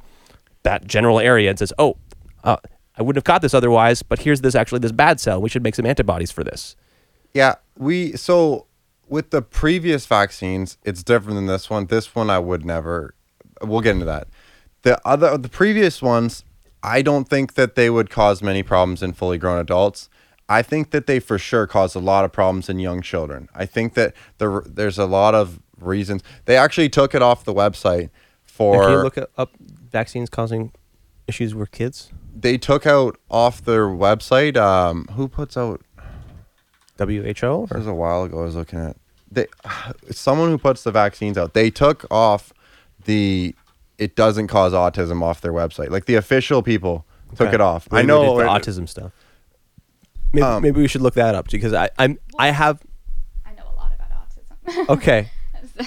that 0.64 0.86
general 0.86 1.20
area 1.20 1.50
and 1.50 1.58
says, 1.58 1.74
"Oh, 1.80 1.98
uh, 2.44 2.58
I 2.98 3.02
wouldn't 3.02 3.18
have 3.18 3.24
caught 3.24 3.42
this 3.42 3.54
otherwise, 3.54 4.04
but 4.04 4.20
here's 4.20 4.42
this 4.42 4.56
actually 4.56 4.80
this 4.80 4.92
bad 4.92 5.20
cell. 5.20 5.42
We 5.42 5.50
should 5.50 5.64
make 5.64 5.76
some 5.76 5.86
antibodies 5.86 6.32
for 6.32 6.44
this." 6.44 6.76
Yeah, 7.34 7.56
we 7.78 8.14
so 8.14 8.68
with 9.08 9.32
the 9.32 9.42
previous 9.42 10.06
vaccines, 10.06 10.78
it's 10.84 11.04
different 11.04 11.36
than 11.36 11.48
this 11.48 11.70
one. 11.70 11.88
This 11.88 12.14
one 12.14 12.30
I 12.30 12.40
would 12.40 12.66
never. 12.66 13.16
We'll 13.62 13.82
get 13.82 13.92
into 13.92 14.06
that. 14.06 14.28
The 14.84 15.00
other, 15.08 15.38
the 15.38 15.50
previous 15.50 16.02
ones, 16.02 16.44
I 16.82 17.04
don't 17.04 17.30
think 17.30 17.54
that 17.54 17.76
they 17.76 17.92
would 17.92 18.10
cause 18.10 18.42
many 18.42 18.64
problems 18.64 19.04
in 19.04 19.14
fully 19.14 19.38
grown 19.38 19.60
adults. 19.60 20.10
I 20.52 20.62
think 20.62 20.92
that 20.92 21.08
they 21.08 21.20
for 21.20 21.38
sure 21.38 21.66
cause 21.68 21.96
a 21.96 22.00
lot 22.00 22.26
of 22.26 22.32
problems 22.32 22.70
in 22.70 22.80
young 22.80 23.02
children. 23.02 23.48
I 23.56 23.66
think 23.66 23.94
that 23.94 24.14
there, 24.38 24.62
there's 24.66 24.98
a 24.98 25.06
lot 25.06 25.34
of 25.34 25.60
reasons. 25.80 26.22
They 26.46 26.58
actually 26.58 26.90
took 26.90 27.16
it 27.16 27.22
off 27.22 27.44
the 27.46 27.54
website 27.54 28.10
for. 28.44 28.82
can 28.84 28.92
you 28.92 28.98
look 29.04 29.18
up 29.38 29.52
vaccines 29.92 30.30
causing 30.30 30.72
issues 31.28 31.56
with 31.56 31.72
kids? 31.72 32.12
they 32.34 32.58
took 32.58 32.86
out 32.86 33.18
off 33.30 33.64
their 33.64 33.86
website. 33.88 34.58
Um, 34.58 35.06
who 35.16 35.28
puts 35.28 35.56
out? 35.58 35.82
WHO 36.98 37.68
This 37.70 37.78
was 37.78 37.88
a 37.88 37.94
while 37.94 38.24
ago. 38.24 38.40
I 38.42 38.44
was 38.46 38.56
looking 38.56 38.80
at. 38.80 38.96
They, 39.30 39.48
someone 40.12 40.50
who 40.50 40.58
puts 40.58 40.84
the 40.84 40.92
vaccines 40.92 41.38
out. 41.38 41.54
They 41.54 41.70
took 41.70 42.06
off 42.12 42.54
the. 43.06 43.56
It 43.98 44.16
doesn't 44.16 44.48
cause 44.48 44.74
autism 44.74 45.22
off 45.22 45.42
their 45.42 45.54
website. 45.54 45.90
Like 45.90 46.06
the 46.06 46.16
official 46.16 46.64
people 46.64 47.06
took 47.36 47.48
Okay. 47.48 47.56
it 47.56 47.62
off. 47.62 47.88
I 47.92 48.02
know 48.02 48.38
the 48.38 48.44
autism 48.46 48.90
stuff. 48.90 49.12
Maybe, 50.34 50.44
Um, 50.44 50.62
maybe 50.62 50.82
we 50.82 50.88
should 50.88 51.02
look 51.02 51.16
that 51.16 51.36
up 51.36 51.50
because 51.50 51.74
I 51.74 51.90
I'm 51.98 52.18
I 52.38 52.52
have 52.52 52.82
I 53.46 53.54
know 53.54 53.64
a 53.72 53.76
lot 53.76 53.92
about 53.94 54.10
autism. 54.12 54.90
okay. 54.96 55.30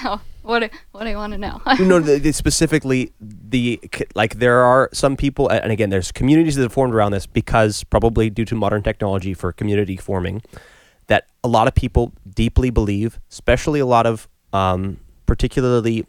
so 0.01 0.19
what 0.45 0.59
do, 0.59 0.69
what 0.91 1.05
do 1.05 1.09
you 1.09 1.15
want 1.15 1.33
to 1.33 1.39
know? 1.39 1.59
no, 1.79 1.99
the, 2.07 2.19
the 2.19 2.31
specifically 2.31 3.11
the 3.19 3.79
like 4.13 4.35
there 4.35 4.61
are 4.61 4.89
some 4.93 5.17
people, 5.17 5.49
and 5.49 5.71
again, 5.71 5.89
there's 5.89 6.11
communities 6.11 6.55
that 6.55 6.61
have 6.61 6.73
formed 6.73 6.93
around 6.93 7.11
this 7.13 7.25
because 7.25 7.83
probably 7.83 8.29
due 8.29 8.45
to 8.45 8.55
modern 8.55 8.83
technology 8.83 9.33
for 9.33 9.51
community 9.51 9.97
forming, 9.97 10.43
that 11.07 11.25
a 11.43 11.47
lot 11.47 11.67
of 11.67 11.73
people 11.73 12.13
deeply 12.29 12.69
believe, 12.69 13.19
especially 13.31 13.79
a 13.79 13.85
lot 13.87 14.05
of 14.05 14.27
um, 14.53 14.97
particularly. 15.25 16.05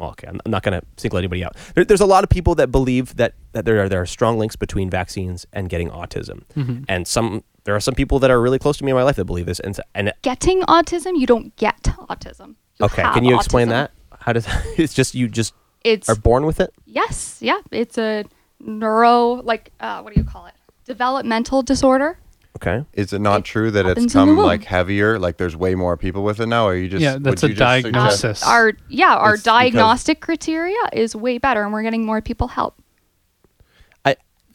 well, 0.00 0.10
Okay, 0.10 0.26
I'm 0.26 0.40
I'm 0.46 0.50
not 0.50 0.62
going 0.62 0.80
to 0.80 0.86
single 0.96 1.18
anybody 1.18 1.44
out. 1.44 1.54
There, 1.74 1.84
there's 1.84 2.00
a 2.00 2.06
lot 2.06 2.24
of 2.24 2.30
people 2.30 2.54
that 2.54 2.70
believe 2.72 3.16
that, 3.16 3.34
that 3.52 3.66
there 3.66 3.82
are 3.82 3.88
there 3.90 4.00
are 4.00 4.06
strong 4.06 4.38
links 4.38 4.56
between 4.56 4.88
vaccines 4.88 5.46
and 5.52 5.68
getting 5.68 5.90
autism, 5.90 6.44
and 6.88 7.06
some 7.06 7.44
there 7.66 7.74
are 7.76 7.80
some 7.80 7.94
people 7.94 8.18
that 8.20 8.30
are 8.30 8.40
really 8.40 8.58
close 8.58 8.78
to 8.78 8.84
me 8.84 8.90
in 8.92 8.96
my 8.96 9.02
life 9.02 9.16
that 9.16 9.26
believe 9.26 9.44
this, 9.46 9.60
and 9.60 9.78
s- 9.78 9.84
and 9.94 10.12
Getting 10.22 10.62
autism, 10.62 11.12
you 11.20 11.26
don't 11.26 11.54
get 11.56 11.82
autism. 11.82 12.54
You 12.80 12.86
okay, 12.86 13.02
have 13.02 13.12
can 13.14 13.24
you 13.24 13.36
explain 13.36 13.66
autism. 13.66 13.70
that? 13.70 13.90
How 14.20 14.32
does 14.32 14.46
it's 14.78 14.94
just 14.94 15.14
you 15.14 15.28
just 15.28 15.52
It's 15.84 16.08
are 16.08 16.16
born 16.16 16.46
with 16.46 16.60
it? 16.60 16.70
yes, 16.86 17.38
yeah. 17.40 17.60
It's 17.70 17.98
a 17.98 18.24
neuro 18.60 19.42
like 19.42 19.72
uh, 19.80 20.00
what 20.00 20.14
do 20.14 20.20
you 20.20 20.26
call 20.26 20.46
it? 20.46 20.54
Developmental 20.86 21.62
disorder. 21.62 22.18
Okay. 22.56 22.86
Is 22.94 23.12
it 23.12 23.18
not 23.20 23.40
It 23.40 23.44
true 23.44 23.70
that 23.70 23.80
it's 23.80 23.88
happens 23.88 24.14
in 24.14 24.20
the 24.20 24.26
come 24.28 24.36
womb. 24.38 24.46
like 24.46 24.64
heavier? 24.64 25.18
Like 25.18 25.36
there's 25.36 25.54
way 25.54 25.74
more 25.74 25.96
people 25.98 26.22
with 26.24 26.40
it 26.40 26.46
now, 26.46 26.66
or 26.66 26.74
you 26.74 26.88
just 26.88 27.02
Yeah, 27.02 27.18
that's 27.20 27.42
would 27.42 27.50
a 27.50 27.52
you 27.52 27.58
just 27.58 27.82
suggest- 27.82 27.92
diagnosis. 27.92 28.42
Our 28.44 28.72
yeah, 28.88 29.14
our 29.16 29.34
It's 29.34 29.42
because- 29.42 29.58
diagnostic 29.58 30.20
criteria 30.22 30.78
is 30.94 31.14
way 31.14 31.36
better, 31.38 31.62
and 31.64 31.72
we're 31.72 31.82
getting 31.82 32.06
more 32.06 32.22
people 32.22 32.48
help. 32.48 32.80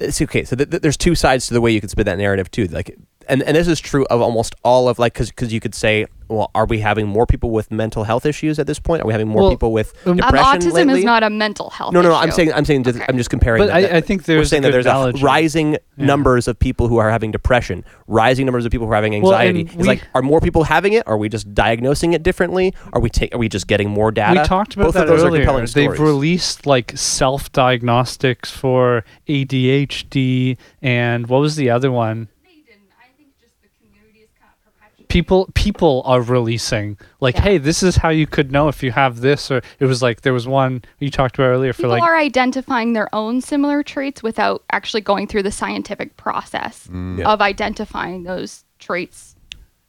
It's 0.02 0.22
okay. 0.22 0.44
So 0.44 0.56
th- 0.56 0.70
th- 0.70 0.82
there's 0.82 0.98
two 0.98 1.16
sides 1.16 1.48
to 1.48 1.54
the 1.54 1.62
way 1.62 1.72
you 1.72 1.80
can 1.80 1.90
spin 1.90 2.06
that 2.06 2.18
narrative 2.18 2.50
too. 2.52 2.66
Like, 2.66 2.98
and 3.32 3.42
and 3.44 3.56
this 3.58 3.68
is 3.68 3.80
true 3.80 4.06
of 4.12 4.22
almost 4.22 4.54
all 4.64 4.88
of 4.90 5.00
like 5.00 5.14
because 5.14 5.30
because 5.30 5.52
you 5.52 5.60
could 5.60 5.74
say, 5.74 6.06
well, 6.28 6.52
are 6.56 6.66
we 6.66 6.80
having 6.80 7.08
more 7.08 7.26
people 7.26 7.50
with 7.50 7.72
mental 7.72 8.04
health 8.04 8.26
issues 8.26 8.60
at 8.60 8.68
this 8.68 8.80
point? 8.80 9.02
Are 9.02 9.06
we 9.06 9.12
having 9.14 9.28
more 9.28 9.42
Well, 9.44 9.52
people 9.52 9.72
with 9.74 9.94
um, 10.08 10.16
depression 10.18 10.62
autism 10.62 10.74
lately? 10.74 11.00
is 11.00 11.06
not 11.06 11.24
a 11.24 11.30
mental 11.30 11.70
health. 11.72 11.94
no, 11.94 12.02
no, 12.02 12.10
no. 12.10 12.16
issue. 12.16 12.24
I'm 12.24 12.32
saying, 12.32 12.54
I'm 12.54 12.66
saying, 12.66 12.84
just, 12.84 12.98
Okay. 12.98 13.06
I'm 13.10 13.18
just 13.18 13.30
comparing. 13.30 13.62
But 13.62 13.68
that- 13.68 13.76
I- 13.76 13.82
that- 13.82 13.96
I 13.96 14.02
think 14.02 14.22
we're 14.28 14.36
there's 14.36 14.50
saying 14.50 14.62
that 14.64 14.72
there's 14.72 14.86
a 14.86 14.90
analogy. 14.92 15.24
rising 15.24 15.78
numbers 15.98 16.48
of 16.48 16.58
people 16.58 16.88
who 16.88 16.98
are 16.98 17.10
having 17.10 17.32
depression, 17.32 17.84
rising 18.08 18.46
numbers 18.46 18.66
of 18.66 18.72
people 18.72 18.88
who 18.88 18.94
are 18.94 18.96
having 18.96 19.14
anxiety. 19.16 19.62
and 19.62 19.70
it's 19.70 19.76
we- 19.78 19.84
like, 19.88 20.04
are 20.16 20.22
more 20.22 20.40
people 20.40 20.64
having 20.64 20.94
it? 20.94 21.04
Are 21.08 21.18
we 21.18 21.28
just 21.28 21.54
diagnosing 21.54 22.14
it 22.14 22.24
differently? 22.24 22.74
Are 22.94 23.02
we 23.02 23.10
take? 23.10 23.36
Are 23.36 23.38
we 23.38 23.50
just 23.50 23.68
getting 23.68 23.90
more 23.90 24.12
data? 24.12 24.40
We 24.42 24.46
talked 24.46 24.76
about 24.76 24.86
Both 24.86 24.94
that 24.96 25.04
of 25.04 25.10
those 25.10 25.24
earlier. 25.24 25.42
are 25.42 25.46
compelling 25.46 25.62
They've 25.66 25.96
stories. 25.96 26.00
released 26.00 26.66
like 26.66 26.94
self 26.98 27.52
diagnostics 27.52 28.52
for 28.52 29.04
ADHD 29.28 30.58
and 30.82 31.28
what 31.28 31.40
was 31.42 31.56
the 31.58 31.70
other 31.70 31.92
one? 31.92 32.30
They 32.46 32.56
didn't. 32.66 32.90
I 33.00 33.08
think 33.18 33.30
just 33.40 33.54
the 33.62 33.68
community 33.84 34.20
is 34.20 34.30
kind 34.40 34.52
of 34.54 34.60
perpetuating. 34.64 34.98
People 35.12 35.50
people 35.56 36.02
are 36.06 36.22
releasing 36.22 36.98
like, 37.20 37.36
Yeah. 37.36 37.42
hey, 37.42 37.58
this 37.58 37.84
is 37.84 37.98
how 37.98 38.10
you 38.10 38.26
could 38.26 38.52
know 38.52 38.68
if 38.70 38.82
you 38.82 38.92
have 38.92 39.22
this, 39.22 39.52
or 39.52 39.62
it 39.80 39.86
was 39.86 40.02
like 40.02 40.22
there 40.22 40.34
was 40.34 40.48
one 40.48 40.84
you 41.00 41.10
talked 41.10 41.36
about 41.36 41.48
earlier 41.48 41.74
for 41.74 41.88
like 41.88 41.98
People 41.98 42.08
like 42.08 42.10
are 42.10 42.18
identifying 42.18 42.94
their 42.94 43.14
own 43.14 43.42
similar 43.42 43.84
traits 43.84 44.24
without 44.24 44.64
actually 44.72 45.02
going 45.02 45.28
through 45.28 45.44
the 45.44 45.52
scientific 45.52 46.16
process 46.18 46.88
mm. 46.88 47.20
Yeah. 47.20 47.30
of 47.30 47.42
identifying 47.42 48.24
those 48.24 48.64
traits 48.80 49.36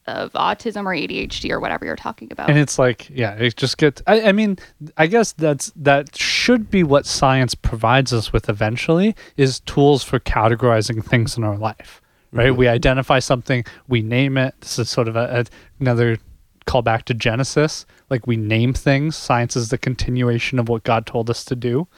of 0.07 0.33
autism 0.33 0.85
or 0.85 0.95
ADHD 0.95 1.51
or 1.51 1.61
whatever 1.61 1.85
you're 1.85 1.95
talking 1.95 2.29
about. 2.33 2.51
and 2.51 2.59
it's 2.59 2.77
like 2.77 3.09
yeah 3.09 3.35
it 3.35 3.55
just 3.57 3.79
gets 3.79 4.03
I, 4.09 4.23
I 4.23 4.33
mean 4.33 4.59
i 4.97 5.07
guess 5.07 5.31
that's 5.31 5.73
that 5.77 6.17
should 6.17 6.71
be 6.71 6.83
what 6.83 7.07
science 7.07 7.55
provides 7.55 8.13
us 8.13 8.33
with 8.33 8.49
eventually 8.49 9.15
is 9.37 9.61
tools 9.61 10.03
for 10.03 10.19
categorizing 10.19 11.05
things 11.05 11.37
in 11.37 11.45
our 11.45 11.57
life 11.57 12.02
right? 12.33 12.55
We 12.57 12.69
identify 12.69 13.19
something 13.19 13.65
we 13.89 14.03
name 14.03 14.37
it. 14.39 14.55
This 14.61 14.79
is 14.79 14.89
sort 14.91 15.09
of 15.09 15.17
a, 15.17 15.41
a, 15.41 15.45
another 15.81 16.19
callback 16.67 17.03
to 17.05 17.15
genesis. 17.15 17.87
Like 18.11 18.27
we 18.27 18.37
name 18.37 18.73
things. 18.73 19.17
Science 19.17 19.57
is 19.57 19.69
the 19.71 19.79
continuation 19.79 20.59
of 20.59 20.69
what 20.69 20.85
god 20.85 21.07
told 21.07 21.29
us 21.31 21.45
to 21.47 21.57
do. 21.57 21.89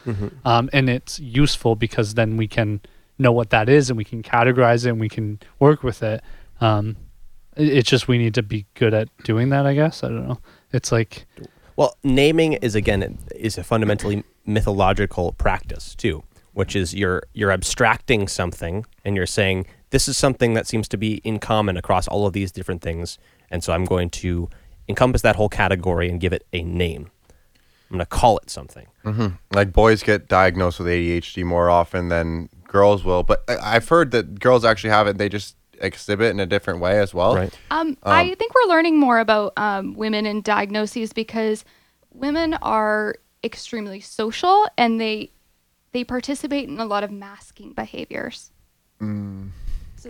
Um, 0.45 0.71
and 0.73 0.89
it's 0.89 1.19
useful 1.21 1.77
because 1.77 2.15
then 2.15 2.37
we 2.37 2.47
can 2.49 2.81
know 3.19 3.31
what 3.33 3.51
that 3.51 3.69
is 3.69 3.91
and 3.91 3.97
we 3.97 4.05
can 4.05 4.23
categorize 4.23 4.87
it 4.87 4.91
and 4.91 5.01
we 5.01 5.09
can 5.09 5.39
work 5.61 5.83
with 5.83 6.03
it. 6.03 6.23
Um, 6.61 6.97
it- 7.57 7.69
it's 7.69 7.89
just 7.91 8.09
we 8.09 8.19
need 8.19 8.35
to 8.35 8.43
be 8.43 8.67
good 8.75 8.93
at 8.95 9.09
doing 9.23 9.51
that 9.51 9.67
i 9.67 9.75
guess. 9.75 10.03
I 10.03 10.09
don't 10.09 10.27
know. 10.29 10.41
It's 10.73 10.91
like 10.91 11.27
Well, 11.77 11.97
naming 12.03 12.55
is 12.55 12.75
again 12.75 13.19
is 13.37 13.59
a 13.59 13.63
fundamentally 13.65 14.25
mythological 14.47 15.33
practice 15.33 15.95
too, 15.95 16.23
which 16.53 16.75
is 16.75 16.95
you're 16.95 17.23
you're 17.33 17.51
abstracting 17.53 18.29
something 18.29 18.87
and 19.05 19.15
you're 19.17 19.27
saying 19.27 19.67
this 19.95 20.09
is 20.09 20.19
something 20.19 20.55
that 20.55 20.67
seems 20.67 20.89
to 20.89 20.97
be 20.97 21.15
in 21.25 21.39
common 21.39 21.77
across 21.77 22.09
all 22.09 22.27
of 22.27 22.33
these 22.33 22.51
different 22.53 22.83
things, 22.83 23.19
and 23.51 23.63
so 23.63 23.73
I'm 23.73 23.85
going 23.85 24.11
to 24.25 24.51
encompass 24.89 25.23
that 25.23 25.37
whole 25.37 25.49
category 25.49 26.11
and 26.11 26.21
give 26.21 26.33
it 26.33 26.45
a 26.53 26.63
name. 26.63 27.11
I'm 27.91 27.97
going 27.99 28.01
to 28.01 28.07
call 28.07 28.39
it 28.39 28.51
something. 28.51 28.87
like 29.55 29.73
boys 29.73 30.03
get 30.03 30.27
diagnosed 30.29 30.79
with 30.81 30.89
ADHD 30.89 31.45
more 31.45 31.71
often 31.71 32.09
than 32.09 32.49
girls 32.67 33.05
will. 33.05 33.23
But 33.23 33.45
I- 33.49 33.77
I've 33.77 33.89
heard 33.89 34.11
that 34.11 34.41
girls 34.41 34.65
actually 34.65 34.91
have 34.91 35.07
it. 35.07 35.17
They 35.17 35.29
just 35.29 35.57
exhibit 35.81 36.31
in 36.31 36.41
a 36.41 36.47
different 36.47 36.81
way 36.81 36.99
as 36.99 37.15
well. 37.15 37.37
Right. 37.37 37.57
Um, 37.71 37.97
I 38.03 38.35
think 38.35 38.53
we're 38.55 38.69
learning 38.69 38.99
more 38.99 39.19
about 39.21 39.53
um, 39.57 39.95
women 39.95 40.27
and 40.27 40.43
diagnoses 40.43 41.13
because 41.13 41.65
women 42.13 42.55
are 42.55 43.15
extremely 43.45 44.01
social 44.01 44.67
and 44.77 45.01
they 45.01 45.31
they 45.93 46.03
participate 46.05 46.69
in 46.69 46.81
a 46.81 46.85
lot 46.87 47.05
of 47.05 47.11
masking 47.13 47.73
behaviors. 47.73 48.51
So 49.01 49.07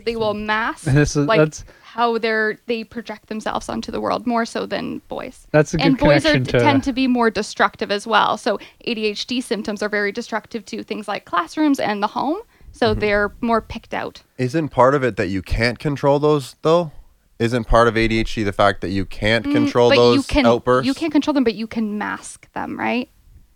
they 0.05 0.17
will 0.17 0.35
mask 0.35 0.85
This 0.85 1.17
is- 1.17 1.27
like 1.27 1.39
that's- 1.39 1.65
how 1.83 2.19
they're 2.19 2.59
they 2.67 2.83
project 2.83 3.29
themselves 3.29 3.69
onto 3.69 3.93
the 3.93 4.01
world 4.01 4.27
more 4.27 4.45
so 4.45 4.67
than 4.67 5.01
boys. 5.09 5.47
That's 5.53 5.75
a 5.75 5.77
good 5.77 5.87
and 5.87 5.97
boys 5.99 6.27
are, 6.27 6.41
to- 6.41 6.59
tend 6.59 6.83
to 6.85 6.93
be 6.93 7.07
more 7.07 7.31
destructive 7.31 7.93
as 7.93 8.05
well. 8.07 8.37
So 8.37 8.59
ADHD 8.87 9.41
symptoms 9.41 9.81
are 9.83 9.89
very 9.89 10.11
destructive 10.11 10.65
to 10.67 10.83
things 10.83 11.07
like 11.07 11.25
classrooms 11.25 11.79
and 11.79 12.03
the 12.03 12.09
home. 12.09 12.39
So 12.73 12.91
Mm-hmm. 12.91 13.01
they're 13.01 13.33
more 13.41 13.61
picked 13.63 13.95
out. 13.95 14.23
Isn't 14.39 14.71
part 14.71 14.97
of 14.97 15.05
it 15.05 15.17
that 15.17 15.29
you 15.29 15.41
can't 15.43 15.79
control 15.79 16.19
those 16.19 16.57
though? 16.63 16.91
Isn't 17.39 17.65
part 17.65 17.87
of 17.89 17.95
ADHD 17.95 18.45
the 18.45 18.53
fact 18.53 18.81
that 18.81 18.91
you 18.91 19.05
can't 19.05 19.45
control 19.45 19.91
Mm, 19.93 19.97
those 19.97 20.17
you 20.17 20.23
can 20.25 20.47
outbursts? 20.47 20.87
you 20.87 20.95
can't 20.95 21.13
control 21.13 21.35
them, 21.35 21.45
but 21.45 21.55
you 21.55 21.67
can 21.69 21.97
mask 21.99 22.51
them, 22.55 22.77
right? 22.79 23.09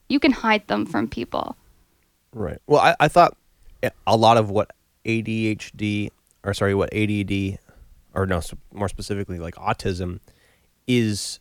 You 0.09 0.20
can 0.20 0.31
hide 0.32 0.66
them 0.69 0.86
from 0.86 1.09
people. 1.09 1.56
Right. 2.32 2.59
Well, 2.69 2.81
I, 2.81 2.94
I 3.01 3.09
thought 3.09 3.36
a 4.06 4.16
lot 4.16 4.36
of 4.36 4.51
what 4.51 4.70
ADHD, 5.05 6.10
or 6.49 6.55
sorry, 6.55 6.75
what 6.75 6.93
ADD, 6.95 7.59
or 8.15 8.27
no, 8.27 8.41
more 8.73 8.89
specifically, 8.89 9.39
like 9.39 9.55
autism, 9.55 10.20
is, 10.87 11.41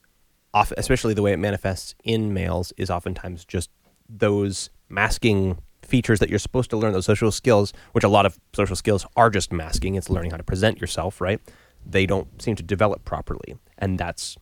off, 0.53 0.71
especially 0.77 1.13
the 1.13 1.21
way 1.21 1.33
it 1.33 1.37
manifests 1.37 1.95
in 2.03 2.33
males, 2.33 2.73
is 2.77 2.89
oftentimes 2.89 3.45
just 3.45 3.69
those 4.09 4.69
masking 4.89 5.57
features 5.83 6.19
that 6.19 6.29
you're 6.29 6.39
supposed 6.39 6.69
to 6.69 6.77
learn, 6.77 6.93
those 6.93 7.05
social 7.05 7.31
skills, 7.31 7.73
which 7.93 8.03
a 8.03 8.09
lot 8.09 8.25
of 8.25 8.37
social 8.53 8.75
skills 8.75 9.05
are 9.15 9.29
just 9.29 9.51
masking. 9.51 9.95
It's 9.95 10.09
learning 10.09 10.31
how 10.31 10.37
to 10.37 10.43
present 10.43 10.81
yourself, 10.81 11.21
right? 11.21 11.39
They 11.85 12.05
don't 12.05 12.41
seem 12.41 12.55
to 12.55 12.63
develop 12.63 13.05
properly. 13.05 13.57
And 13.77 13.97
that's 13.97 14.37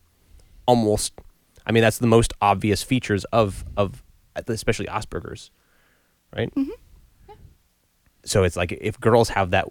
almost, 0.66 1.12
I 1.66 1.72
mean, 1.72 1.82
that's 1.82 1.98
the 1.98 2.06
most 2.08 2.32
obvious 2.42 2.82
features 2.82 3.24
of, 3.26 3.64
of 3.76 4.02
especially 4.34 4.86
Asperger's 4.86 5.50
right? 6.36 6.54
Mm-hmm. 6.54 7.32
So 8.24 8.44
it's 8.44 8.56
like 8.56 8.72
if 8.72 8.98
girls 9.00 9.28
have 9.30 9.50
that, 9.52 9.66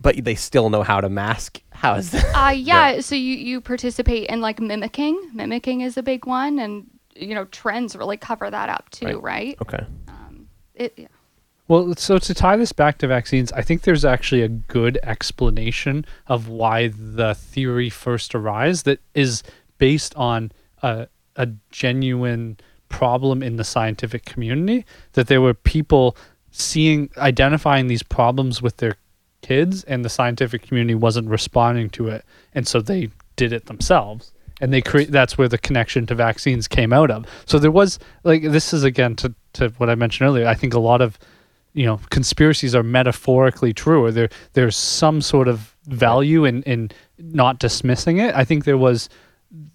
but 0.00 0.22
they 0.24 0.34
still 0.34 0.70
know 0.70 0.82
how 0.82 1.00
to 1.00 1.08
mask. 1.08 1.60
How 1.70 1.94
is 1.94 2.10
that? 2.10 2.24
Uh, 2.34 2.50
yeah, 2.56 3.00
So 3.00 3.14
you 3.14 3.34
you 3.36 3.60
participate 3.60 4.28
in 4.28 4.40
like 4.40 4.60
mimicking. 4.60 5.30
Mimicking 5.34 5.80
is 5.80 5.96
a 5.96 6.02
big 6.02 6.26
one, 6.26 6.58
and 6.58 6.86
you 7.14 7.34
know 7.34 7.44
trends 7.46 7.96
really 7.96 8.16
cover 8.16 8.50
that 8.50 8.68
up 8.68 8.90
too, 8.90 9.18
right? 9.18 9.56
Okay. 9.62 9.84
Um, 10.08 10.48
it, 10.74 10.94
yeah. 10.96 11.08
Well, 11.68 11.94
so 11.96 12.18
to 12.18 12.34
tie 12.34 12.56
this 12.56 12.72
back 12.72 12.98
to 12.98 13.08
vaccines, 13.08 13.50
I 13.52 13.62
think 13.62 13.82
there's 13.82 14.04
actually 14.04 14.42
a 14.42 14.48
good 14.48 14.98
explanation 15.02 16.06
of 16.28 16.48
why 16.48 16.88
the 16.88 17.34
theory 17.34 17.90
first 17.90 18.36
arose 18.36 18.84
that 18.84 19.00
is 19.14 19.42
based 19.78 20.14
on 20.14 20.52
a, 20.82 21.08
a 21.34 21.48
genuine 21.70 22.58
problem 22.88 23.42
in 23.42 23.56
the 23.56 23.64
scientific 23.64 24.24
community 24.24 24.86
that 25.14 25.26
there 25.26 25.40
were 25.40 25.54
people 25.54 26.16
seeing 26.52 27.10
identifying 27.18 27.88
these 27.88 28.02
problems 28.02 28.62
with 28.62 28.76
their 28.76 28.94
kids 29.46 29.84
and 29.84 30.04
the 30.04 30.08
scientific 30.08 30.62
community 30.62 30.94
wasn't 30.94 31.28
responding 31.28 31.88
to 31.90 32.08
it 32.08 32.24
and 32.54 32.66
so 32.66 32.80
they 32.80 33.08
did 33.36 33.52
it 33.52 33.66
themselves 33.66 34.32
and 34.60 34.72
they 34.72 34.80
create 34.80 35.10
that's 35.10 35.36
where 35.36 35.48
the 35.48 35.58
connection 35.58 36.06
to 36.06 36.14
vaccines 36.14 36.66
came 36.66 36.90
out 36.90 37.10
of. 37.10 37.26
So 37.44 37.58
there 37.58 37.70
was 37.70 37.98
like 38.24 38.42
this 38.42 38.72
is 38.72 38.84
again 38.84 39.14
to, 39.16 39.34
to 39.54 39.68
what 39.78 39.90
i 39.90 39.94
mentioned 39.94 40.28
earlier 40.28 40.46
i 40.46 40.54
think 40.54 40.74
a 40.74 40.78
lot 40.78 41.00
of 41.00 41.18
you 41.74 41.84
know 41.84 42.00
conspiracies 42.10 42.74
are 42.74 42.82
metaphorically 42.82 43.72
true 43.72 44.02
or 44.04 44.10
there 44.10 44.30
there's 44.54 44.76
some 44.76 45.20
sort 45.20 45.46
of 45.46 45.76
value 45.86 46.44
in 46.44 46.62
in 46.64 46.90
not 47.18 47.58
dismissing 47.58 48.18
it. 48.18 48.34
I 48.34 48.44
think 48.44 48.64
there 48.64 48.78
was 48.78 49.08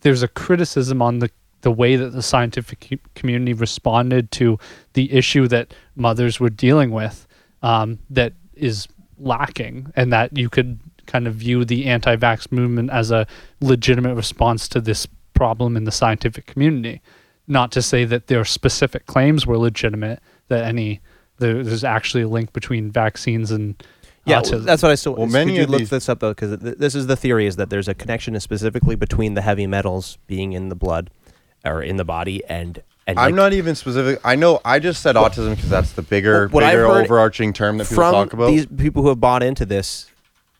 there's 0.01 0.23
a 0.23 0.27
criticism 0.27 1.01
on 1.01 1.19
the 1.19 1.29
the 1.61 1.71
way 1.71 1.95
that 1.95 2.09
the 2.09 2.23
scientific 2.23 2.99
community 3.13 3.53
responded 3.53 4.31
to 4.31 4.57
the 4.93 5.13
issue 5.13 5.47
that 5.47 5.73
mothers 5.95 6.39
were 6.39 6.49
dealing 6.49 6.89
with 6.89 7.27
um, 7.61 7.99
that 8.09 8.33
is 8.55 8.87
lacking 9.21 9.91
and 9.95 10.11
that 10.11 10.35
you 10.37 10.49
could 10.49 10.79
kind 11.05 11.27
of 11.27 11.35
view 11.35 11.63
the 11.65 11.85
anti-vax 11.85 12.51
movement 12.51 12.89
as 12.91 13.11
a 13.11 13.25
legitimate 13.59 14.15
response 14.15 14.67
to 14.69 14.81
this 14.81 15.07
problem 15.33 15.75
in 15.77 15.83
the 15.85 15.91
scientific 15.91 16.45
community 16.45 17.01
not 17.47 17.71
to 17.71 17.81
say 17.81 18.05
that 18.05 18.27
their 18.27 18.45
specific 18.45 19.05
claims 19.07 19.45
were 19.45 19.57
legitimate 19.57 20.19
that 20.47 20.63
any 20.63 21.01
there, 21.39 21.63
there's 21.63 21.83
actually 21.83 22.21
a 22.23 22.27
link 22.27 22.53
between 22.53 22.91
vaccines 22.91 23.49
and 23.51 23.81
Yeah, 24.25 24.41
autism. 24.41 24.63
that's 24.63 24.83
what 24.83 24.91
I 24.91 24.95
still. 24.95 25.15
Well, 25.15 25.25
many 25.25 25.31
Could 25.31 25.45
many 25.47 25.57
you 25.57 25.63
of 25.63 25.69
look 25.71 25.79
these- 25.79 25.89
this 25.89 26.07
up 26.07 26.19
though, 26.19 26.29
because 26.31 26.59
th- 26.59 26.77
this 26.77 26.93
is 26.93 27.07
the 27.07 27.15
theory: 27.15 27.47
is 27.47 27.55
that 27.55 27.71
there's 27.71 27.87
a 27.87 27.95
connection 27.95 28.39
specifically 28.39 28.95
between 28.95 29.33
the 29.33 29.41
heavy 29.41 29.65
metals 29.65 30.19
being 30.27 30.53
in 30.53 30.69
the 30.69 30.75
blood 30.75 31.09
or 31.65 31.81
in 31.81 31.97
the 31.97 32.05
body 32.05 32.43
and 32.47 32.83
and 33.07 33.19
I'm 33.19 33.31
like, 33.31 33.35
not 33.35 33.53
even 33.53 33.75
specific. 33.75 34.19
I 34.23 34.35
know. 34.35 34.61
I 34.63 34.79
just 34.79 35.01
said 35.01 35.15
autism 35.15 35.55
because 35.55 35.69
that's 35.69 35.93
the 35.93 36.01
bigger, 36.01 36.47
bigger 36.47 36.85
overarching 36.85 37.53
term 37.53 37.77
that 37.77 37.89
people 37.89 38.03
talk 38.03 38.33
about. 38.33 38.47
these 38.47 38.65
people 38.65 39.01
who 39.01 39.09
have 39.09 39.19
bought 39.19 39.43
into 39.43 39.65
this 39.65 40.07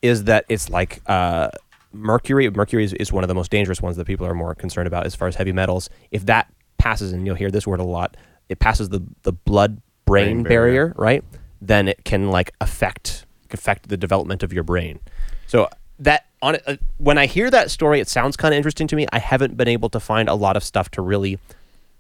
is 0.02 0.24
that 0.26 0.46
it's 0.50 0.70
like 0.70 1.02
uh, 1.06 1.50
mercury. 1.94 2.50
Mercury 2.50 2.84
is, 2.84 2.94
is 2.94 3.12
one 3.12 3.24
of 3.24 3.28
the 3.28 3.36
most 3.36 3.52
dangerous 3.52 3.82
ones 3.82 3.98
that 3.98 4.06
people 4.06 4.26
are 4.26 4.34
more 4.34 4.56
concerned 4.56 4.88
about 4.88 5.06
as 5.06 5.16
far 5.16 5.28
as 5.28 5.36
heavy 5.36 5.52
metals. 5.52 5.90
If 6.10 6.26
that 6.26 6.52
passes, 6.78 7.12
and 7.12 7.26
you'll 7.26 7.36
hear 7.36 7.52
this 7.52 7.68
word 7.68 7.80
a 7.80 7.84
lot, 7.84 8.18
it 8.50 8.60
passes 8.60 8.90
the 8.90 9.04
the 9.24 9.32
blood 9.32 9.82
brain 10.06 10.42
Brain 10.42 10.44
barrier. 10.44 10.88
barrier, 10.88 10.94
right? 10.98 11.24
Then 11.62 11.88
it 11.88 12.04
can 12.04 12.32
like 12.32 12.54
affect 12.60 13.26
affect 13.52 13.90
the 13.90 13.98
development 13.98 14.44
of 14.44 14.52
your 14.52 14.64
brain. 14.64 15.00
So 15.48 15.70
that 16.00 16.26
on 16.42 16.58
uh, 16.66 16.78
when 16.98 17.18
I 17.18 17.28
hear 17.28 17.50
that 17.52 17.70
story, 17.70 18.00
it 18.00 18.08
sounds 18.08 18.36
kind 18.36 18.54
of 18.54 18.58
interesting 18.58 18.88
to 18.88 18.96
me. 18.96 19.06
I 19.12 19.20
haven't 19.20 19.58
been 19.58 19.68
able 19.68 19.90
to 19.90 20.00
find 20.00 20.28
a 20.28 20.36
lot 20.36 20.58
of 20.58 20.64
stuff 20.64 20.90
to 20.92 21.02
really 21.02 21.38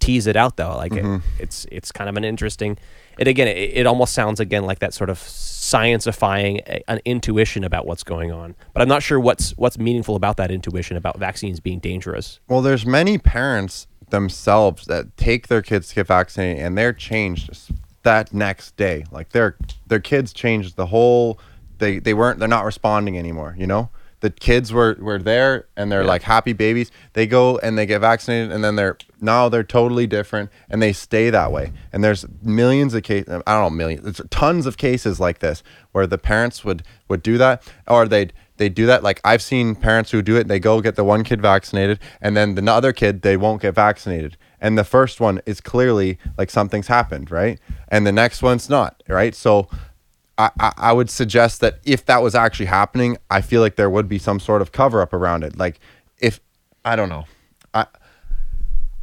tease 0.01 0.27
it 0.27 0.35
out 0.35 0.57
though. 0.57 0.75
Like 0.75 0.91
Mm-hmm. 0.91 1.15
it, 1.15 1.43
it's 1.43 1.65
it's 1.71 1.91
kind 1.93 2.09
of 2.09 2.17
an 2.17 2.25
interesting. 2.25 2.77
And 3.19 3.27
again, 3.27 3.47
it, 3.47 3.57
it 3.57 3.85
almost 3.87 4.13
sounds 4.13 4.39
again 4.41 4.65
like 4.65 4.79
that 4.79 4.93
sort 4.93 5.09
of 5.09 5.17
scientifying 5.17 6.59
a, 6.67 6.89
an 6.89 6.99
intuition 7.05 7.63
about 7.63 7.85
what's 7.85 8.03
going 8.03 8.31
on. 8.31 8.55
But 8.73 8.81
I'm 8.81 8.87
not 8.87 9.03
sure 9.03 9.19
what's 9.19 9.51
what's 9.57 9.77
meaningful 9.77 10.15
about 10.15 10.37
that 10.37 10.51
intuition 10.51 10.97
about 10.97 11.17
vaccines 11.17 11.59
being 11.59 11.79
dangerous. 11.79 12.39
Well, 12.47 12.61
there's 12.61 12.85
many 12.85 13.17
parents 13.17 13.87
themselves 14.09 14.85
that 14.87 15.15
take 15.15 15.47
their 15.47 15.61
kids 15.61 15.89
to 15.89 15.95
get 15.95 16.07
vaccinated 16.07 16.63
and 16.63 16.77
they're 16.77 16.93
changed 16.93 17.71
that 18.03 18.33
next 18.33 18.75
day. 18.75 19.05
Like 19.11 19.29
their 19.29 19.55
their 19.87 19.99
kids 20.01 20.33
changed 20.33 20.75
the 20.75 20.87
whole 20.87 21.39
they 21.77 21.99
they 21.99 22.13
weren't 22.13 22.39
they're 22.39 22.47
not 22.47 22.65
responding 22.65 23.17
anymore, 23.17 23.55
you 23.57 23.67
know? 23.67 23.89
The 24.21 24.29
kids 24.29 24.71
were 24.71 24.97
were 24.99 25.19
there 25.19 25.67
and 25.75 25.91
they're 25.91 26.03
like 26.03 26.23
happy 26.23 26.53
babies. 26.53 26.91
They 27.13 27.27
go 27.27 27.57
and 27.59 27.77
they 27.77 27.85
get 27.85 28.01
vaccinated 28.01 28.51
and 28.51 28.63
then 28.63 28.75
they're 28.75 28.97
now 29.19 29.49
they're 29.49 29.63
totally 29.63 30.07
different 30.07 30.49
and 30.69 30.81
they 30.81 30.93
stay 30.93 31.29
that 31.29 31.51
way. 31.51 31.73
And 31.91 32.03
there's 32.03 32.25
millions 32.41 32.93
of 32.93 33.03
cases 33.03 33.41
I 33.45 33.53
don't 33.53 33.63
know 33.63 33.69
millions 33.69 34.03
there's 34.03 34.21
tons 34.29 34.65
of 34.65 34.77
cases 34.77 35.19
like 35.19 35.39
this 35.39 35.63
where 35.91 36.07
the 36.07 36.17
parents 36.17 36.63
would 36.63 36.83
would 37.07 37.21
do 37.21 37.37
that 37.37 37.63
or 37.87 38.07
they'd 38.07 38.33
they 38.61 38.69
do 38.69 38.85
that. 38.85 39.01
Like 39.01 39.19
I've 39.23 39.41
seen 39.41 39.73
parents 39.73 40.11
who 40.11 40.21
do 40.21 40.37
it. 40.37 40.47
They 40.47 40.59
go 40.59 40.81
get 40.81 40.95
the 40.95 41.03
one 41.03 41.23
kid 41.23 41.41
vaccinated, 41.41 41.99
and 42.21 42.37
then 42.37 42.53
the 42.53 42.71
other 42.71 42.93
kid 42.93 43.23
they 43.23 43.35
won't 43.35 43.59
get 43.61 43.73
vaccinated. 43.73 44.37
And 44.61 44.77
the 44.77 44.83
first 44.83 45.19
one 45.19 45.41
is 45.47 45.59
clearly 45.59 46.19
like 46.37 46.51
something's 46.51 46.85
happened, 46.85 47.31
right? 47.31 47.59
And 47.87 48.05
the 48.05 48.11
next 48.11 48.43
one's 48.43 48.69
not, 48.69 49.01
right? 49.07 49.33
So 49.33 49.67
I, 50.37 50.49
I, 50.59 50.73
I 50.77 50.93
would 50.93 51.09
suggest 51.09 51.61
that 51.61 51.79
if 51.83 52.05
that 52.05 52.21
was 52.23 52.33
actually 52.35 52.65
happening, 52.67 53.17
I 53.29 53.41
feel 53.41 53.61
like 53.61 53.75
there 53.75 53.89
would 53.89 54.07
be 54.07 54.17
some 54.17 54.39
sort 54.39 54.61
of 54.61 54.71
cover 54.71 55.01
up 55.01 55.13
around 55.13 55.43
it. 55.43 55.57
Like 55.57 55.79
if 56.19 56.39
I 56.85 56.95
don't 56.95 57.09
know, 57.09 57.25
I 57.73 57.85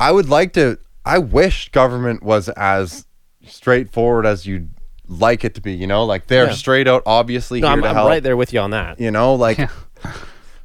I 0.01 0.11
would 0.13 0.29
like 0.29 0.53
to. 0.55 0.79
I 1.05 1.19
wish 1.19 1.71
government 1.71 2.23
was 2.23 2.49
as 2.51 3.07
straightforward 3.47 4.27
as 4.27 4.47
you'd 4.47 4.69
like 5.09 5.45
it 5.45 5.55
to 5.55 5.61
be. 5.61 5.73
You 5.73 5.87
know, 5.87 6.05
like 6.05 6.27
they're 6.27 6.47
Yeah. 6.47 6.53
straight 6.53 6.87
out, 6.89 7.03
obviously 7.07 7.61
No, 7.61 7.69
here 7.69 7.85
I'm, 7.87 7.97
I'm 7.97 8.07
right 8.07 8.23
there 8.23 8.37
with 8.37 8.53
you 8.53 8.61
on 8.61 8.71
that. 8.73 9.01
you 9.01 9.11
know 9.11 9.35
like 9.35 9.59
Yeah. 9.59 9.69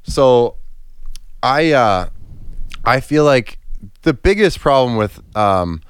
so 0.04 0.56
i 1.42 1.72
uh 1.72 2.08
i 2.86 3.00
feel 3.00 3.24
like 3.24 3.58
the 4.04 4.14
biggest 4.14 4.60
problem 4.60 4.98
with 4.98 5.22
um 5.36 5.82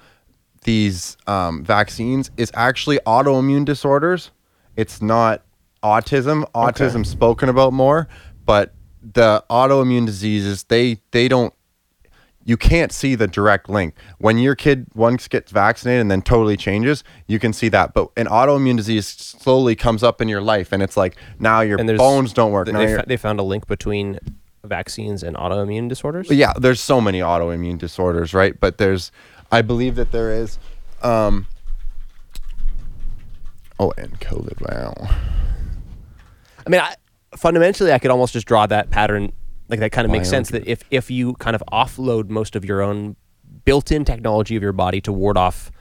these 0.66 1.18
um 1.28 1.64
vaccines 1.64 2.30
is 2.38 2.52
actually 2.54 3.00
autoimmune 3.08 3.66
disorders 3.66 4.30
it's 4.76 5.02
not 5.02 5.44
autism 5.84 6.50
autism 6.54 7.06
spoken 7.06 7.50
about 7.50 7.74
more 7.74 8.08
but 8.46 8.74
the 9.14 9.44
autoimmune 9.50 10.06
diseases 10.06 10.64
they 10.66 10.98
they 11.12 11.28
don't 11.28 11.54
you 12.46 12.58
can't 12.58 12.92
see 12.92 13.16
the 13.16 13.26
direct 13.26 13.70
link. 13.70 13.96
When 14.18 14.38
your 14.38 14.54
kid 14.54 14.88
once 14.94 15.30
gets 15.30 15.50
vaccinated 15.50 16.02
and 16.02 16.12
then 16.12 16.22
totally 16.22 16.58
changes, 16.58 17.02
you 17.26 17.40
can 17.40 17.54
see 17.54 17.70
that. 17.70 17.94
But 17.94 18.10
an 18.18 18.26
autoimmune 18.28 18.76
disease 18.76 19.08
slowly 19.08 19.78
comes 19.78 20.04
up 20.04 20.20
in 20.22 20.28
your 20.28 20.42
life, 20.42 20.74
and 20.74 20.84
it's 20.84 20.98
like 20.98 21.16
now 21.40 21.62
your 21.62 21.78
bones 21.98 22.34
don't 22.34 22.52
work. 22.52 22.66
They, 22.66 22.74
now 22.74 22.80
they, 22.80 22.90
your- 22.90 23.04
they 23.08 23.16
found 23.16 23.40
a 23.40 23.44
link 23.44 23.66
between 23.68 24.20
vaccines 24.66 25.24
and 25.24 25.38
autoimmune 25.38 25.88
disorders. 25.88 26.30
yeah, 26.32 26.52
there's 26.60 26.82
so 26.82 27.00
many 27.00 27.22
autoimmune 27.22 27.78
disorders, 27.78 28.34
right? 28.34 28.60
But 28.60 28.78
there's, 28.78 29.14
I 29.50 29.62
believe 29.62 29.96
that 29.96 30.12
there 30.12 30.30
is. 30.32 30.60
Um, 31.02 31.48
oh, 33.88 33.94
and 33.98 34.20
COVID. 34.20 34.62
Wow. 34.62 35.10
I 36.66 36.70
mean, 36.70 36.82
I, 36.82 36.96
fundamentally, 37.36 37.92
I 37.92 38.00
could 38.00 38.12
almost 38.12 38.34
just 38.34 38.48
draw 38.48 38.66
that 38.68 38.90
pattern. 38.90 39.34
Like 39.70 39.80
that 39.80 39.92
kind 39.92 40.06
of 40.06 40.12
makes 40.12 40.30
sense. 40.30 40.50
That 40.50 40.68
if 40.68 40.84
if 40.92 41.10
you 41.10 41.34
kind 41.36 41.56
of 41.56 41.64
offload 41.72 42.30
most 42.30 42.56
of 42.56 42.66
your 42.66 42.82
own 42.82 43.16
built-in 43.66 44.06
technology 44.06 44.56
of 44.56 44.62
your 44.62 44.74
body 44.74 45.00
to 45.02 45.12
ward 45.12 45.38
off, 45.38 45.72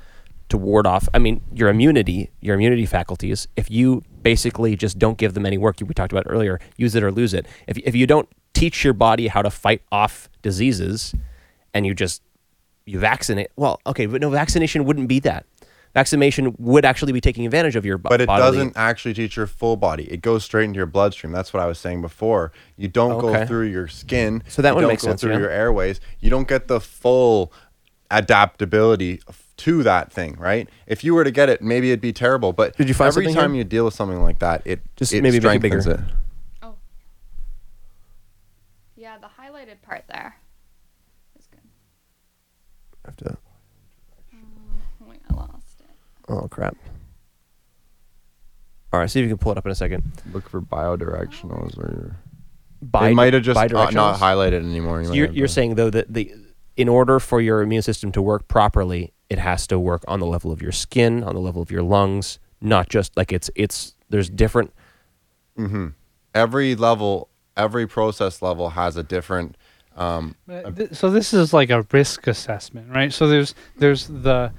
to 0.49 0.57
ward 0.57 0.87
off. 0.87 1.09
I 1.13 1.19
mean, 1.19 1.41
your 1.53 1.69
immunity, 1.69 2.31
your 2.41 2.55
immunity 2.55 2.87
faculties. 2.87 3.49
If 3.57 3.71
you 3.71 4.03
basically 4.23 4.77
just 4.77 4.99
don't 4.99 5.19
give 5.19 5.35
them 5.35 5.45
any 5.45 5.59
work, 5.59 5.77
we 5.81 5.95
talked 5.95 6.13
about 6.13 6.27
earlier, 6.29 6.61
use 6.77 6.95
it 6.95 7.03
or 7.03 7.11
lose 7.11 7.35
it. 7.35 7.47
If 7.67 7.79
if 7.79 7.95
you 7.95 8.07
don't 8.07 8.29
teach 8.55 8.85
your 8.85 8.95
body 8.95 9.29
how 9.29 9.43
to 9.43 9.51
fight 9.51 9.83
off 9.91 10.29
diseases, 10.43 11.15
and 11.75 11.85
you 11.87 11.95
just 11.95 12.23
you 12.85 12.99
vaccinate, 12.99 13.51
well, 13.57 13.81
okay, 13.87 14.07
but 14.07 14.21
no, 14.21 14.31
vaccination 14.31 14.85
wouldn't 14.85 15.09
be 15.09 15.21
that. 15.21 15.47
Vaccination 15.95 16.55
would 16.59 16.85
actually 16.87 17.13
be 17.13 17.21
taking 17.21 17.45
advantage 17.45 17.77
of 17.77 17.85
your 17.85 17.99
bo- 17.99 18.09
But 18.09 18.23
it 18.23 18.27
bodily- 18.27 18.57
doesn't 18.59 18.77
actually 18.77 19.13
teach 19.15 19.37
your 19.37 19.47
full 19.47 19.77
body. 19.77 20.05
It 20.11 20.23
goes 20.23 20.43
straight 20.45 20.65
into 20.65 20.79
your 20.79 20.87
bloodstream. 20.87 21.33
That's 21.33 21.53
what 21.53 21.63
I 21.63 21.67
was 21.67 21.79
saying 21.79 22.01
before. 22.01 22.51
You 22.77 22.89
don't 22.89 23.21
go 23.21 23.45
through 23.45 23.67
your 23.67 23.89
skin. 23.89 24.43
So 24.49 24.63
that 24.63 24.71
you 24.71 24.75
one 24.77 24.83
don't 24.85 24.93
go 24.93 24.97
sense, 25.09 25.21
Through 25.21 25.33
yeah. 25.33 25.39
your 25.41 25.51
airways, 25.51 26.01
you 26.21 26.31
don't 26.31 26.49
get 26.49 26.67
the 26.69 26.81
full 26.81 27.53
adaptability 28.11 29.21
to 29.59 29.83
that 29.83 30.11
thing, 30.13 30.35
right? 30.39 30.67
If 30.87 31.05
you 31.05 31.15
were 31.15 31.25
to 31.25 31.31
get 31.31 31.49
it, 31.51 31.61
maybe 31.63 31.91
it'd 31.91 32.01
be 32.01 32.13
terrible. 32.13 32.53
But 32.55 32.77
Did 32.77 32.89
you 32.89 32.95
find 32.95 33.09
every 33.09 33.33
time 33.33 33.53
here? 33.53 33.59
you 33.59 33.65
deal 33.65 33.85
with 33.85 33.95
something 33.95 34.23
like 34.23 34.39
that, 34.39 34.63
it 34.65 34.81
Just 34.97 35.13
it 35.13 35.23
maybe 35.23 35.35
make 35.35 35.39
it 35.39 35.43
strengthens 35.43 35.87
bigger. 35.87 35.99
it. 36.03 36.15
Oh. 36.63 36.75
Yeah, 38.97 39.19
the 39.19 39.29
highlighted 39.29 39.83
part 39.83 40.05
there 40.09 40.37
is 41.39 41.47
good. 41.47 41.61
have 43.05 43.17
to- 43.17 43.37
Oh, 44.35 45.07
wait, 45.09 45.21
I 45.31 45.35
lost 45.35 45.81
it. 45.81 45.91
Oh 46.33 46.49
crap. 46.49 46.77
All 48.93 49.01
right, 49.01 49.11
see 49.11 49.21
if 49.21 49.25
you 49.25 49.29
can 49.29 49.39
pull 49.39 49.53
it 49.53 49.59
up 49.59 49.65
in 49.65 49.73
a 49.73 49.75
second. 49.75 50.03
Look 50.33 50.49
for 50.49 50.61
bidirectionals 50.61 51.79
or 51.79 51.93
your. 51.93 52.17
Bi- 52.83 53.11
it 53.11 53.15
might 53.15 53.33
have 53.33 53.43
just 53.43 53.59
uh, 53.59 53.91
not 53.91 54.19
highlighted 54.19 54.65
anymore. 54.65 55.01
You 55.01 55.07
so 55.07 55.13
you're 55.13 55.31
you're 55.31 55.49
saying 55.49 55.77
though 55.77 55.91
that 55.91 56.13
the 56.13 56.35
in 56.77 56.89
order 56.89 57.21
for 57.21 57.41
your 57.41 57.63
immune 57.63 57.83
system 57.83 58.11
to 58.13 58.21
work 58.23 58.49
properly, 58.49 59.13
it 59.31 59.39
has 59.39 59.67
to 59.69 59.79
work 59.79 60.03
on 60.09 60.19
the 60.21 60.27
level 60.27 60.51
of 60.51 60.61
your 60.61 60.73
skin, 60.73 61.23
on 61.23 61.35
the 61.35 61.41
level 61.41 61.63
of 61.63 61.71
your 61.71 61.83
lungs, 61.83 62.39
not 62.61 62.89
just 62.89 63.17
like 63.17 63.33
it's 63.33 63.51
it's 63.55 63.95
there's 64.09 64.29
different 64.29 64.73
every 66.35 66.75
level, 66.75 67.29
every 67.57 67.87
process 67.87 68.43
level 68.43 68.71
has 68.71 68.97
a 68.97 69.03
different. 69.03 69.57
Um, 69.95 70.35
th- 70.49 70.95
so 70.95 71.11
this 71.11 71.35
is 71.35 71.53
like 71.53 71.71
a 71.71 71.87
risk 71.93 72.27
assessment, 72.27 72.91
right? 72.91 73.13
So 73.13 73.29
there's 73.29 73.55
there's 73.77 74.07
the 74.09 74.53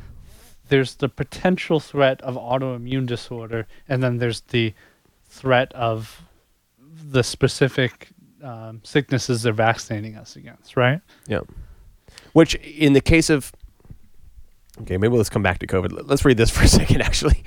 there's 0.70 0.96
the 0.96 1.10
potential 1.10 1.80
threat 1.80 2.22
of 2.22 2.36
autoimmune 2.36 3.06
disorder, 3.06 3.68
and 3.88 4.02
then 4.02 4.18
there's 4.18 4.42
the 4.42 4.74
threat 5.28 5.72
of 5.74 6.22
the 6.80 7.24
specific 7.24 8.10
um, 8.44 8.82
sicknesses 8.84 9.44
they're 9.44 9.54
vaccinating 9.54 10.16
us 10.16 10.36
against, 10.36 10.76
right? 10.78 11.02
Yeah. 11.28 11.42
Which, 12.34 12.56
in 12.56 12.94
the 12.94 13.02
case 13.02 13.30
of, 13.30 13.52
okay, 14.82 14.98
maybe 14.98 15.16
let's 15.18 15.30
come 15.30 15.44
back 15.44 15.60
to 15.60 15.68
COVID. 15.68 15.92
Let- 15.92 16.08
Let's 16.08 16.26
read 16.26 16.38
this 16.38 16.50
for 16.56 16.64
a 16.64 16.68
second, 16.68 17.02
actually. 17.02 17.44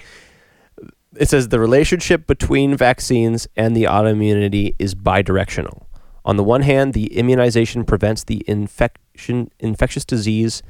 It 1.17 1.29
says 1.31 1.49
the 1.49 1.61
relationship 1.61 2.27
between 2.27 2.77
vaccines 2.77 3.49
and 3.57 3.75
the 3.75 3.85
autoimmunity 3.85 4.75
is 4.79 4.95
bidirectional. 4.95 5.85
On 6.27 6.37
the 6.37 6.45
one 6.45 6.63
hand, 6.63 6.93
the 6.93 7.07
immunization 7.17 7.85
prevents 7.85 8.25
the 8.25 8.45
infection, 8.49 9.51
infectious 9.59 10.05
disease 10.05 10.63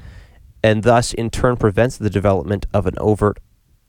and 0.63 0.83
thus, 0.83 1.13
in 1.13 1.29
turn, 1.29 1.57
prevents 1.57 1.97
the 1.97 2.09
development 2.09 2.65
of 2.73 2.85
an 2.87 2.95
overt 2.99 3.39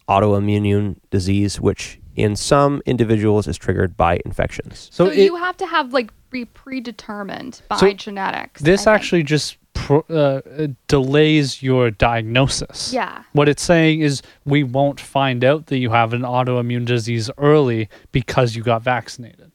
autoimmune 0.09 0.97
disease, 1.11 1.61
which 1.61 1.99
in 2.17 2.35
some 2.35 2.83
individuals 2.87 3.47
is 3.47 3.57
triggered 3.57 3.97
by 3.97 4.21
infections. 4.25 4.89
So, 4.93 5.07
it- 5.07 5.19
you 5.19 5.37
have 5.37 5.57
to 5.59 5.67
have 5.67 5.93
like 5.93 6.11
be 6.31 6.45
predetermined 6.45 7.63
by 7.69 7.77
So 7.77 7.93
genetics. 7.93 8.61
This 8.63 8.83
I 8.87 8.93
think. 8.93 8.95
actually 8.95 9.23
just 9.23 9.57
pro- 9.73 10.05
uh, 10.11 10.41
uh, 10.59 10.67
delays 10.89 11.63
your 11.63 11.91
diagnosis. 11.91 12.93
Yeah. 12.93 13.23
What 13.33 13.49
it's 13.49 13.63
saying 13.63 14.01
is 14.01 14.21
we 14.45 14.63
won't 14.63 15.01
find 15.01 15.43
out 15.45 15.67
that 15.67 15.79
you 15.79 15.91
have 15.91 16.13
an 16.13 16.23
autoimmune 16.23 16.85
disease 16.85 17.31
early 17.39 17.89
because 18.13 18.57
you 18.57 18.63
got 18.63 18.83
vaccinated. 18.83 19.53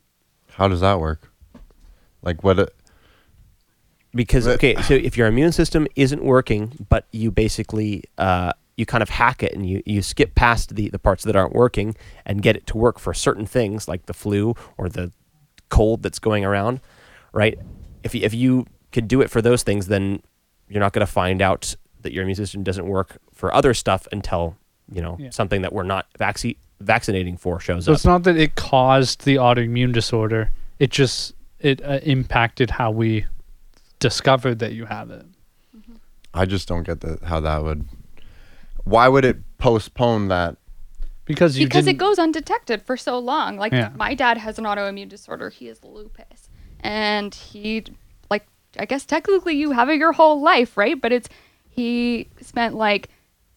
How 0.52 0.68
does 0.68 0.82
that 0.82 1.00
work? 1.00 1.32
Like 2.24 2.44
what? 2.44 2.58
It, 2.60 2.74
because 4.16 4.46
But- 4.46 4.56
okay 4.56 4.76
so 4.82 4.94
if 4.94 5.18
your 5.18 5.28
immune 5.28 5.52
system 5.52 5.88
isn't 5.96 6.24
working 6.24 6.86
but 6.90 7.06
you 7.12 7.32
basically 7.32 8.04
uh, 8.18 8.54
you 8.78 8.86
kind 8.86 9.04
of 9.04 9.10
hack 9.10 9.44
it 9.44 9.54
and 9.54 9.68
you, 9.70 9.84
you 9.86 10.02
skip 10.02 10.34
past 10.36 10.76
the, 10.76 10.90
the 10.90 10.98
parts 11.00 11.24
that 11.26 11.36
aren't 11.36 11.54
working 11.54 11.96
and 12.26 12.42
get 12.42 12.56
it 12.56 12.66
to 12.68 12.78
work 12.78 12.98
for 13.00 13.14
certain 13.14 13.46
things 13.46 13.88
like 13.88 14.06
the 14.08 14.14
flu 14.14 14.56
or 14.78 14.90
the 14.90 15.12
cold 15.70 16.02
that's 16.04 16.20
going 16.20 16.44
around 16.46 16.80
right 17.34 17.58
if 18.04 18.14
you, 18.16 18.22
if 18.22 18.34
you 18.34 18.66
could 18.92 19.08
do 19.08 19.22
it 19.22 19.30
for 19.30 19.42
those 19.42 19.64
things 19.64 19.88
then 19.88 20.22
you're 20.70 20.80
not 20.80 20.94
going 20.94 21.06
to 21.06 21.12
find 21.12 21.42
out 21.42 21.76
that 22.02 22.12
your 22.14 22.24
immune 22.24 22.36
system 22.36 22.64
doesn't 22.64 22.88
work 22.88 23.18
for 23.34 23.54
other 23.54 23.74
stuff 23.74 24.08
until 24.12 24.56
you 24.92 25.02
know 25.02 25.18
Yeah. 25.20 25.30
something 25.32 25.62
that 25.62 25.72
we're 25.74 25.84
not 25.84 26.06
vaccine 26.18 26.56
vaccinating 26.80 27.38
for 27.38 27.60
shows 27.60 27.86
So 27.86 27.94
up 27.94 27.96
it's 27.96 28.06
not 28.06 28.24
that 28.24 28.36
it 28.38 28.56
caused 28.56 29.24
the 29.24 29.36
autoimmune 29.36 29.94
disorder. 29.94 30.52
It 30.80 30.90
just 30.92 31.34
it 31.60 31.82
uh, 31.82 32.00
impacted 32.04 32.70
how 32.72 32.92
we 32.92 33.26
discovered 34.04 34.60
that 34.60 34.74
you 34.74 34.86
have 34.86 35.10
it. 35.10 35.26
Mm-hmm. 35.76 35.94
I 36.34 36.46
just 36.46 36.68
don't 36.68 36.84
get 36.84 37.00
the 37.02 37.18
how 37.26 37.40
that 37.40 37.64
would. 37.64 37.86
Why 38.84 39.08
would 39.08 39.24
it 39.26 39.38
postpone 39.58 40.28
that? 40.28 40.58
Because 41.26 41.58
you 41.58 41.66
because 41.66 41.88
it 41.88 41.92
didn't- 41.92 42.00
goes 42.00 42.20
undetected 42.20 42.82
for 42.84 42.98
so 42.98 43.18
long. 43.18 43.56
Like 43.58 43.72
Yeah. 43.72 43.90
my 43.96 44.14
dad 44.14 44.38
has 44.38 44.60
an 44.60 44.66
autoimmune 44.66 45.08
disorder. 45.10 45.50
He 45.50 45.68
has 45.68 45.82
lupus, 45.84 46.50
and 46.82 47.34
he 47.34 47.86
like 48.30 48.46
I 48.78 48.86
guess 48.86 49.06
technically 49.06 49.56
you 49.56 49.72
have 49.72 49.90
it 49.90 49.98
your 49.98 50.12
whole 50.12 50.42
life, 50.42 50.76
right? 50.78 51.00
But 51.00 51.12
it's 51.14 51.30
he 51.70 52.28
spent 52.42 52.76
like 52.76 53.08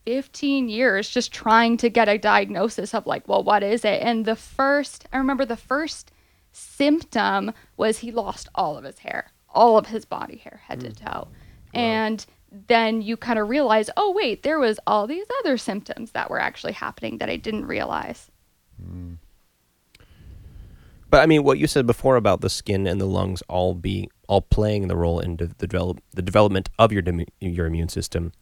15 0.06 0.68
years 0.68 1.10
just 1.10 1.32
trying 1.32 1.76
to 1.78 1.90
get 1.90 2.08
a 2.08 2.16
diagnosis 2.18 2.94
of 2.94 3.04
like, 3.06 3.26
well, 3.26 3.42
what 3.42 3.64
is 3.64 3.84
it? 3.84 4.00
And 4.00 4.24
the 4.24 4.36
first 4.36 5.06
I 5.12 5.18
remember 5.18 5.44
the 5.44 5.56
first 5.56 6.12
symptom 6.52 7.52
was 7.76 7.98
he 7.98 8.10
lost 8.12 8.48
all 8.54 8.78
of 8.78 8.84
his 8.84 9.00
hair, 9.00 9.32
all 9.56 9.76
of 9.78 9.86
his 9.86 10.04
body 10.04 10.36
hair, 10.36 10.60
head 10.66 10.80
to 10.80 10.90
mm. 10.90 11.04
toe, 11.04 11.28
and 11.74 12.24
then 12.68 13.02
you 13.02 13.16
kind 13.16 13.38
of 13.38 13.48
realize, 13.48 13.90
oh 13.96 14.12
wait, 14.12 14.42
there 14.44 14.58
was 14.60 14.78
all 14.86 15.06
these 15.08 15.26
other 15.40 15.56
symptoms 15.58 16.12
that 16.12 16.30
were 16.30 16.40
actually 16.40 16.72
happening 16.74 17.18
that 17.18 17.28
I 17.28 17.36
didn't 17.36 17.66
realize. 17.66 18.30
Mm. 18.80 19.16
But 21.10 21.20
I 21.22 21.26
mean, 21.26 21.44
what 21.44 21.58
you 21.58 21.66
said 21.66 21.86
before 21.86 22.16
about 22.16 22.40
the 22.40 22.50
skin 22.50 22.86
and 22.86 23.00
the 23.00 23.06
lungs 23.06 23.42
all 23.48 23.74
being 23.74 24.08
all 24.28 24.40
playing 24.42 24.88
the 24.88 24.96
role 24.96 25.20
in 25.20 25.36
de- 25.36 25.46
the 25.46 25.66
develop 25.66 26.00
the 26.12 26.22
development 26.22 26.68
of 26.78 26.92
your 26.92 27.02
demu- 27.02 27.28
your 27.40 27.66
immune 27.66 27.88
system, 27.88 28.32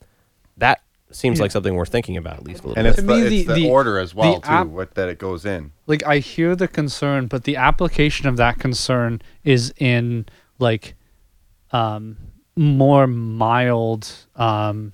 that 0.56 0.80
seems 1.10 1.40
like 1.40 1.50
something 1.50 1.74
worth 1.76 1.90
thinking 1.90 2.16
about 2.16 2.38
at 2.38 2.44
least 2.44 2.64
a 2.64 2.68
little 2.68 2.78
And 2.78 2.86
bit. 2.86 2.88
it's 2.90 2.96
To 2.96 3.02
the, 3.06 3.14
me, 3.14 3.20
it's 3.20 3.30
the- 3.48 3.54
the, 3.54 3.60
the- 3.62 3.70
order 3.70 3.98
as 3.98 4.14
well 4.14 4.36
the 4.36 4.40
too, 4.40 4.48
app- 4.52 4.66
what, 4.68 4.94
that 4.94 5.08
it 5.08 5.18
goes 5.18 5.44
in. 5.44 5.72
like 5.86 6.02
I 6.06 6.18
hear 6.18 6.56
the 6.56 6.66
concern, 6.66 7.26
but 7.26 7.44
the 7.44 7.56
application 7.56 8.26
of 8.26 8.36
that 8.38 8.58
concern 8.58 9.20
is 9.44 9.72
in 9.78 10.26
like 10.58 10.94
um, 11.74 12.16
more 12.56 13.06
mild 13.08 14.10
um, 14.36 14.92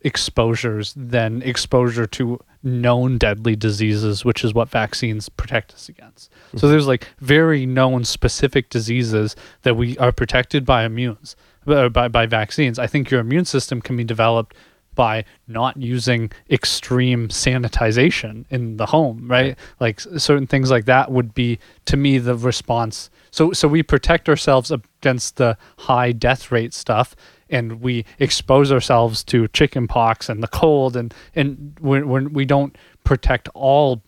exposures 0.00 0.92
than 0.96 1.40
exposure 1.42 2.06
to 2.06 2.40
known 2.62 3.16
deadly 3.16 3.56
diseases, 3.56 4.24
which 4.24 4.44
is 4.44 4.52
what 4.52 4.68
vaccines 4.68 5.28
protect 5.28 5.72
us 5.72 5.88
against. 5.88 6.30
So 6.56 6.68
there's 6.68 6.86
like 6.88 7.06
very 7.20 7.64
known 7.64 8.04
specific 8.04 8.68
diseases 8.68 9.36
that 9.62 9.76
we 9.76 9.96
are 9.98 10.12
protected 10.12 10.66
by 10.66 10.86
immunes 10.86 11.36
uh, 11.66 11.88
by 11.88 12.08
by 12.08 12.26
vaccines. 12.26 12.78
I 12.78 12.86
think 12.88 13.10
your 13.10 13.20
immune 13.20 13.44
system 13.44 13.80
can 13.80 13.96
be 13.96 14.04
developed 14.04 14.56
by 14.94 15.24
not 15.46 15.76
using 15.76 16.30
extreme 16.50 17.28
sanitization 17.28 18.44
in 18.50 18.76
the 18.76 18.86
home, 18.86 19.28
right? 19.28 19.58
Like 19.78 20.00
certain 20.00 20.46
things 20.46 20.70
like 20.70 20.84
that 20.86 21.10
would 21.10 21.34
be 21.34 21.58
to 21.86 21.96
me 21.96 22.18
the 22.18 22.34
response. 22.34 23.10
So 23.30 23.52
so 23.52 23.68
we 23.68 23.82
protect 23.82 24.28
ourselves 24.28 24.70
against 24.70 25.36
the 25.36 25.56
high 25.78 26.12
death 26.12 26.50
rate 26.50 26.74
stuff 26.74 27.14
and 27.48 27.80
we 27.80 28.04
expose 28.18 28.70
ourselves 28.72 29.24
to 29.24 29.48
chicken 29.48 29.88
pox 29.88 30.28
and 30.28 30.42
the 30.42 30.48
cold 30.48 30.96
and 30.96 31.14
and 31.34 31.76
we're, 31.80 32.06
we're, 32.06 32.28
we 32.28 32.44
don't 32.44 32.76
protect 33.04 33.48
all 33.54 34.02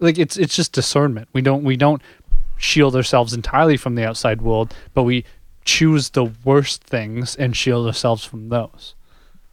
like 0.00 0.18
it's 0.18 0.36
it's 0.36 0.56
just 0.56 0.72
discernment. 0.72 1.28
We 1.32 1.42
don't 1.42 1.64
we 1.64 1.76
don't 1.76 2.02
shield 2.56 2.96
ourselves 2.96 3.32
entirely 3.32 3.76
from 3.76 3.94
the 3.94 4.06
outside 4.06 4.42
world, 4.42 4.74
but 4.94 5.04
we 5.04 5.24
choose 5.64 6.10
the 6.10 6.24
worst 6.44 6.84
things 6.84 7.36
and 7.36 7.56
shield 7.56 7.86
ourselves 7.86 8.24
from 8.24 8.48
those. 8.48 8.94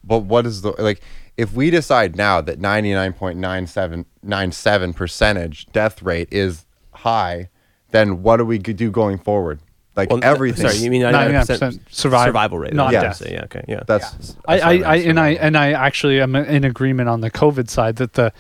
But 0.04 0.20
what 0.20 0.46
is 0.46 0.62
the 0.62 0.72
like? 0.82 1.02
If 1.38 1.54
we 1.54 1.70
decide 1.70 2.16
now 2.16 2.42
that 2.42 2.60
ninety 2.60 2.94
nine 2.94 3.14
point 3.14 3.38
nine 3.40 3.68
seven 3.68 4.06
nine 4.22 4.52
seven 4.52 4.94
percentage 4.94 5.66
death 5.72 6.02
rate 6.04 6.28
is 6.32 6.66
high, 6.92 7.50
then 7.92 8.22
what 8.24 8.38
do 8.38 8.46
we 8.46 8.58
do 8.58 8.92
going 8.92 9.18
forward? 9.18 9.60
Like 9.96 10.10
Well, 10.10 10.20
uh, 10.24 10.28
everything. 10.28 10.68
Sorry, 10.68 10.78
you 10.84 10.90
mean 10.90 11.04
99% 11.04 11.46
99% 11.46 11.80
survival- 11.90 12.26
survival 12.26 12.58
rate? 12.60 12.74
not 12.74 12.92
yeah. 12.94 13.02
death. 13.04 13.22
Yeah. 13.30 13.44
Okay. 13.44 13.64
Yeah. 13.68 13.84
that's 13.86 14.06
I, 14.48 14.58
that's 14.58 14.64
I, 14.66 14.76
what 14.78 14.86
I 14.86 14.96
and 14.98 15.20
I 15.20 15.30
and 15.30 15.58
I 15.58 15.72
actually 15.74 16.20
am 16.20 16.36
in 16.36 16.64
agreement 16.64 17.10
on 17.10 17.22
the 17.22 17.30
COVID 17.30 17.70
side 17.70 17.98
that 17.98 18.14
the 18.14 18.34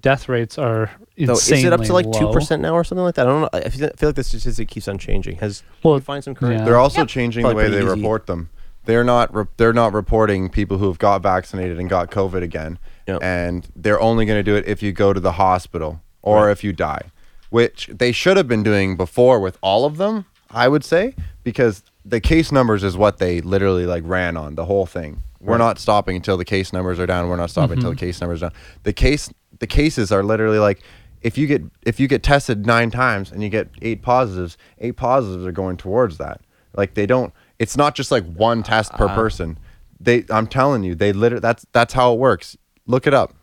death 0.00 0.28
rates 0.28 0.58
are 0.58 0.90
So 1.18 1.32
insanely 1.32 1.58
is 1.60 1.64
it 1.66 1.72
up 1.72 1.82
to 1.82 1.92
like 1.92 2.06
low. 2.06 2.12
two 2.18 2.32
percent 2.32 2.62
now 2.62 2.74
or 2.74 2.82
something 2.82 3.04
like 3.04 3.14
that? 3.16 3.26
I 3.26 3.30
don't 3.30 3.42
know. 3.42 3.48
I 3.52 3.68
feel 3.68 3.86
I 3.86 3.96
feel 3.96 4.08
like 4.08 4.16
the 4.16 4.24
statistic 4.24 4.68
keeps 4.68 4.88
on 4.88 4.98
changing. 4.98 5.36
Has 5.36 5.62
Well, 5.82 5.92
well, 5.94 6.00
find 6.00 6.24
some 6.24 6.34
current? 6.34 6.58
yeah. 6.60 6.64
They're 6.64 6.78
also 6.78 7.00
Yep. 7.02 7.08
changing 7.08 7.46
the 7.46 7.54
way 7.54 7.68
they 7.68 7.78
easy. 7.78 7.86
report 7.86 8.26
them. 8.26 8.48
They're 8.86 9.04
not 9.04 9.34
re- 9.34 9.44
they're 9.56 9.72
not 9.72 9.92
reporting 9.92 10.48
people 10.48 10.78
who 10.78 10.86
have 10.88 10.98
got 10.98 11.22
vaccinated 11.22 11.78
and 11.78 11.88
got 11.90 12.10
COVID 12.10 12.42
again, 12.42 12.78
Yep. 13.06 13.22
and 13.22 13.68
they're 13.76 14.00
only 14.00 14.24
going 14.24 14.38
to 14.38 14.42
do 14.42 14.56
it 14.56 14.66
if 14.66 14.82
you 14.82 14.92
go 14.92 15.12
to 15.12 15.20
the 15.20 15.32
hospital 15.32 16.00
or 16.22 16.46
Right. 16.46 16.52
if 16.52 16.64
you 16.64 16.72
die, 16.72 17.02
which 17.50 17.88
they 17.92 18.12
should 18.12 18.36
have 18.36 18.48
been 18.48 18.62
doing 18.62 18.96
before 18.96 19.38
with 19.40 19.58
all 19.60 19.84
of 19.84 19.96
them. 19.98 20.24
I 20.50 20.68
would 20.68 20.84
say 20.84 21.14
because 21.44 21.82
the 22.04 22.20
case 22.20 22.50
numbers 22.52 22.82
is 22.84 22.96
what 22.96 23.18
they 23.18 23.40
literally 23.40 23.84
like 23.84 24.02
ran 24.06 24.36
on 24.36 24.54
the 24.54 24.64
whole 24.64 24.86
thing. 24.86 25.22
We're 25.40 25.52
Right. 25.52 25.58
not 25.58 25.78
stopping 25.78 26.16
until 26.16 26.36
the 26.36 26.44
case 26.44 26.72
numbers 26.72 26.98
are 26.98 27.06
down. 27.06 27.28
We're 27.28 27.36
not 27.36 27.50
stopping 27.50 27.74
until 27.78 27.90
mm-hmm. 27.90 27.96
the 27.98 28.06
case 28.06 28.20
numbers 28.20 28.42
are 28.42 28.50
down. 28.50 28.58
The 28.84 28.92
case 28.92 29.28
the 29.58 29.66
cases 29.66 30.12
are 30.12 30.22
literally 30.22 30.58
like 30.58 30.80
if 31.22 31.36
you 31.36 31.46
get 31.48 31.62
if 31.82 31.98
you 31.98 32.06
get 32.06 32.22
tested 32.22 32.66
nine 32.66 32.90
times 32.90 33.32
and 33.32 33.42
you 33.42 33.48
get 33.48 33.68
eight 33.82 34.02
positives, 34.02 34.56
eight 34.78 34.96
positives 34.96 35.44
are 35.44 35.52
going 35.52 35.76
towards 35.76 36.18
that. 36.18 36.40
Like 36.76 36.94
they 36.94 37.06
don't. 37.06 37.32
It's 37.58 37.76
not 37.76 37.94
just 37.94 38.10
like 38.10 38.24
one 38.24 38.62
test 38.62 38.92
per 38.92 39.06
uh-huh. 39.06 39.14
person. 39.14 39.58
They. 40.00 40.24
I'm 40.30 40.46
telling 40.46 40.84
you, 40.84 40.94
they 40.94 41.12
literally. 41.12 41.40
That's 41.40 41.66
that's 41.72 41.94
how 41.94 42.12
it 42.12 42.18
works. 42.18 42.56
Look 42.86 43.06
it 43.06 43.14
up. 43.14 43.34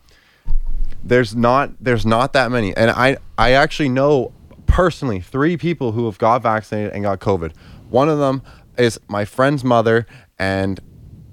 There's 1.04 1.36
not 1.36 1.72
there's 1.84 2.06
not 2.06 2.34
that 2.34 2.52
many, 2.52 2.76
and 2.76 2.92
I 2.92 3.18
I 3.38 3.52
actually 3.52 3.90
know 3.90 4.32
personally 4.68 5.20
three 5.20 5.58
people 5.58 5.92
who 5.92 6.06
have 6.06 6.18
got 6.18 6.44
vaccinated 6.44 6.94
and 6.94 7.04
got 7.04 7.20
COVID. 7.20 7.54
One 7.90 8.10
of 8.10 8.20
them 8.20 8.42
is 8.78 9.00
my 9.08 9.26
friend's 9.26 9.64
mother, 9.64 10.06
and 10.40 10.80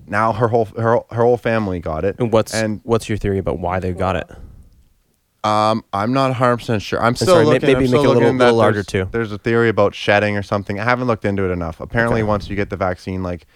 now 0.06 0.32
her 0.32 0.48
whole 0.48 0.66
her, 0.76 1.00
her 1.10 1.22
whole 1.22 1.36
family 1.36 1.78
got 1.80 2.04
it. 2.04 2.16
and 2.18 2.32
what's 2.32 2.52
and 2.54 2.80
what's 2.82 3.08
your 3.08 3.18
theory 3.18 3.38
about 3.38 3.58
why 3.58 3.78
they 3.78 3.92
got 3.92 4.16
it? 4.16 4.28
Um, 5.44 5.84
I'm 5.92 6.12
not 6.12 6.26
100 6.30 6.56
percent 6.58 6.82
sure. 6.82 7.02
I'm 7.02 7.14
still 7.14 7.28
sorry, 7.28 7.44
looking. 7.46 7.66
maybe 7.66 7.84
I'm 7.86 7.90
make 7.90 8.00
it 8.00 8.06
a 8.06 8.08
little- 8.10 8.32
little 8.32 8.54
larger 8.54 8.82
there's- 8.82 8.86
too. 8.86 9.08
There's 9.10 9.32
a 9.32 9.38
theory 9.38 9.68
about 9.68 9.94
shedding 9.94 10.36
or 10.36 10.42
something. 10.42 10.78
I 10.78 10.84
haven't 10.84 11.06
looked 11.06 11.24
into 11.24 11.44
it 11.48 11.52
enough. 11.52 11.80
Apparently, 11.80 12.20
Okay. 12.22 12.28
once 12.28 12.48
you 12.50 12.56
get 12.56 12.70
the 12.70 12.76
vaccine, 12.76 13.22
like 13.22 13.46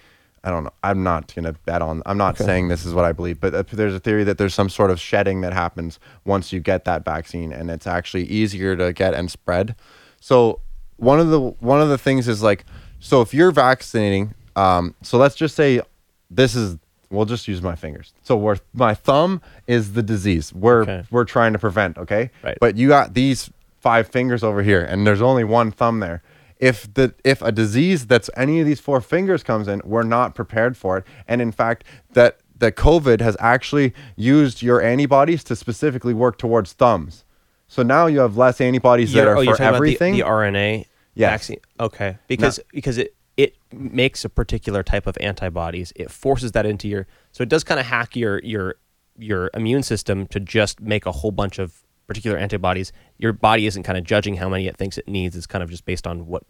I 0.43 0.51
don't 0.51 0.63
know. 0.63 0.73
I'm 0.83 1.01
not 1.01 1.33
gonna 1.35 1.53
bet 1.65 1.81
on. 1.81 2.03
I'm 2.05 2.19
not 2.19 2.37
saying 2.37 2.67
this 2.67 2.85
is 2.85 2.93
what 2.93 3.03
I 3.03 3.13
believe, 3.13 3.39
but 3.39 3.55
uh, 3.55 3.63
there's 3.71 3.95
a 3.95 3.99
theory 3.99 4.23
that 4.25 4.37
there's 4.37 4.53
some 4.53 4.69
sort 4.69 4.91
of 4.91 4.99
shedding 4.99 5.41
that 5.41 5.53
happens 5.53 5.99
once 6.23 6.53
you 6.53 6.59
get 6.59 6.85
that 6.85 7.03
vaccine, 7.03 7.51
and 7.51 7.71
it's 7.71 7.87
actually 7.87 8.25
easier 8.25 8.75
to 8.75 8.93
get 8.93 9.15
and 9.15 9.31
spread. 9.31 9.75
So 10.19 10.61
one 10.97 11.19
of 11.19 11.29
the 11.29 11.39
one 11.39 11.81
of 11.81 11.89
the 11.89 11.97
things 11.97 12.27
is 12.27 12.43
like, 12.43 12.63
so 12.99 13.21
if 13.21 13.33
you're 13.33 13.49
vaccinating, 13.51 14.35
um, 14.55 14.93
so 15.01 15.17
let's 15.17 15.35
just 15.35 15.55
say 15.55 15.81
this 16.29 16.55
is. 16.55 16.77
We'll 17.09 17.25
just 17.25 17.47
use 17.47 17.61
my 17.61 17.75
fingers. 17.75 18.13
So 18.23 18.35
where 18.35 18.57
my 18.73 18.93
thumb 18.93 19.41
is 19.67 19.93
the 19.93 20.03
disease. 20.03 20.53
We're 20.53 20.81
Okay. 20.81 21.03
we're 21.11 21.25
trying 21.25 21.53
to 21.53 21.59
prevent. 21.59 21.97
Okay. 21.97 22.31
Right. 22.43 22.57
But 22.59 22.77
you 22.77 22.87
got 22.87 23.13
these 23.13 23.49
five 23.79 24.07
fingers 24.07 24.43
over 24.43 24.63
here, 24.63 24.81
and 24.83 25.05
there's 25.05 25.21
only 25.21 25.43
one 25.43 25.71
thumb 25.71 25.99
there. 25.99 26.21
if 26.57 26.91
the 26.93 27.13
if 27.25 27.41
a 27.41 27.51
disease 27.51 28.05
that's 28.07 28.29
any 28.37 28.61
of 28.61 28.65
these 28.65 28.79
four 28.79 29.01
fingers 29.01 29.43
comes 29.43 29.67
in, 29.67 29.81
we're 29.83 30.03
not 30.03 30.33
prepared 30.35 30.77
for 30.77 30.97
it. 30.97 31.03
And 31.27 31.41
in 31.41 31.51
fact, 31.51 31.83
that 32.13 32.37
that 32.57 32.75
COVID 32.77 33.19
has 33.19 33.35
actually 33.41 33.93
used 34.15 34.61
your 34.63 34.81
antibodies 34.81 35.43
to 35.43 35.55
specifically 35.57 36.13
work 36.13 36.37
towards 36.37 36.71
thumbs. 36.71 37.25
So 37.67 37.83
now 37.83 38.05
you 38.07 38.19
have 38.19 38.37
less 38.37 38.61
antibodies 38.61 39.11
that 39.11 39.19
You're- 39.19 39.31
are 39.31 39.37
oh, 39.37 39.41
you're 39.41 39.55
for 39.55 39.63
talking 39.63 39.75
everything. 39.75 40.21
about 40.21 40.29
the, 40.29 40.51
the 40.51 40.57
RNA 40.57 40.85
Yes. 41.15 41.31
vaccine. 41.31 41.59
Okay, 41.79 42.17
because 42.29 42.59
because 42.71 42.97
it 42.97 43.13
it 43.37 43.55
makes 43.73 44.23
a 44.23 44.29
particular 44.29 44.83
type 44.83 45.07
of 45.07 45.17
antibodies. 45.19 45.91
It 45.95 46.09
forces 46.11 46.53
that 46.53 46.65
into 46.65 46.87
your 46.87 47.07
so 47.31 47.41
it 47.41 47.49
does 47.49 47.63
kind 47.63 47.79
of 47.79 47.85
hack 47.85 48.15
your 48.15 48.39
your 48.39 48.75
your 49.17 49.49
immune 49.53 49.83
system 49.83 50.27
to 50.27 50.39
just 50.39 50.81
make 50.81 51.05
a 51.05 51.11
whole 51.11 51.31
bunch 51.31 51.59
of 51.59 51.83
particular 52.07 52.37
antibodies. 52.37 52.91
Your 53.17 53.33
body 53.33 53.65
isn't 53.65 53.83
kind 53.83 53.97
of 53.97 54.03
judging 54.03 54.35
how 54.35 54.49
many 54.49 54.67
it 54.67 54.77
thinks 54.77 54.97
it 54.97 55.07
needs. 55.07 55.35
It's 55.35 55.47
kind 55.47 55.63
of 55.63 55.69
just 55.69 55.85
based 55.85 56.07
on 56.07 56.27
what 56.27 56.43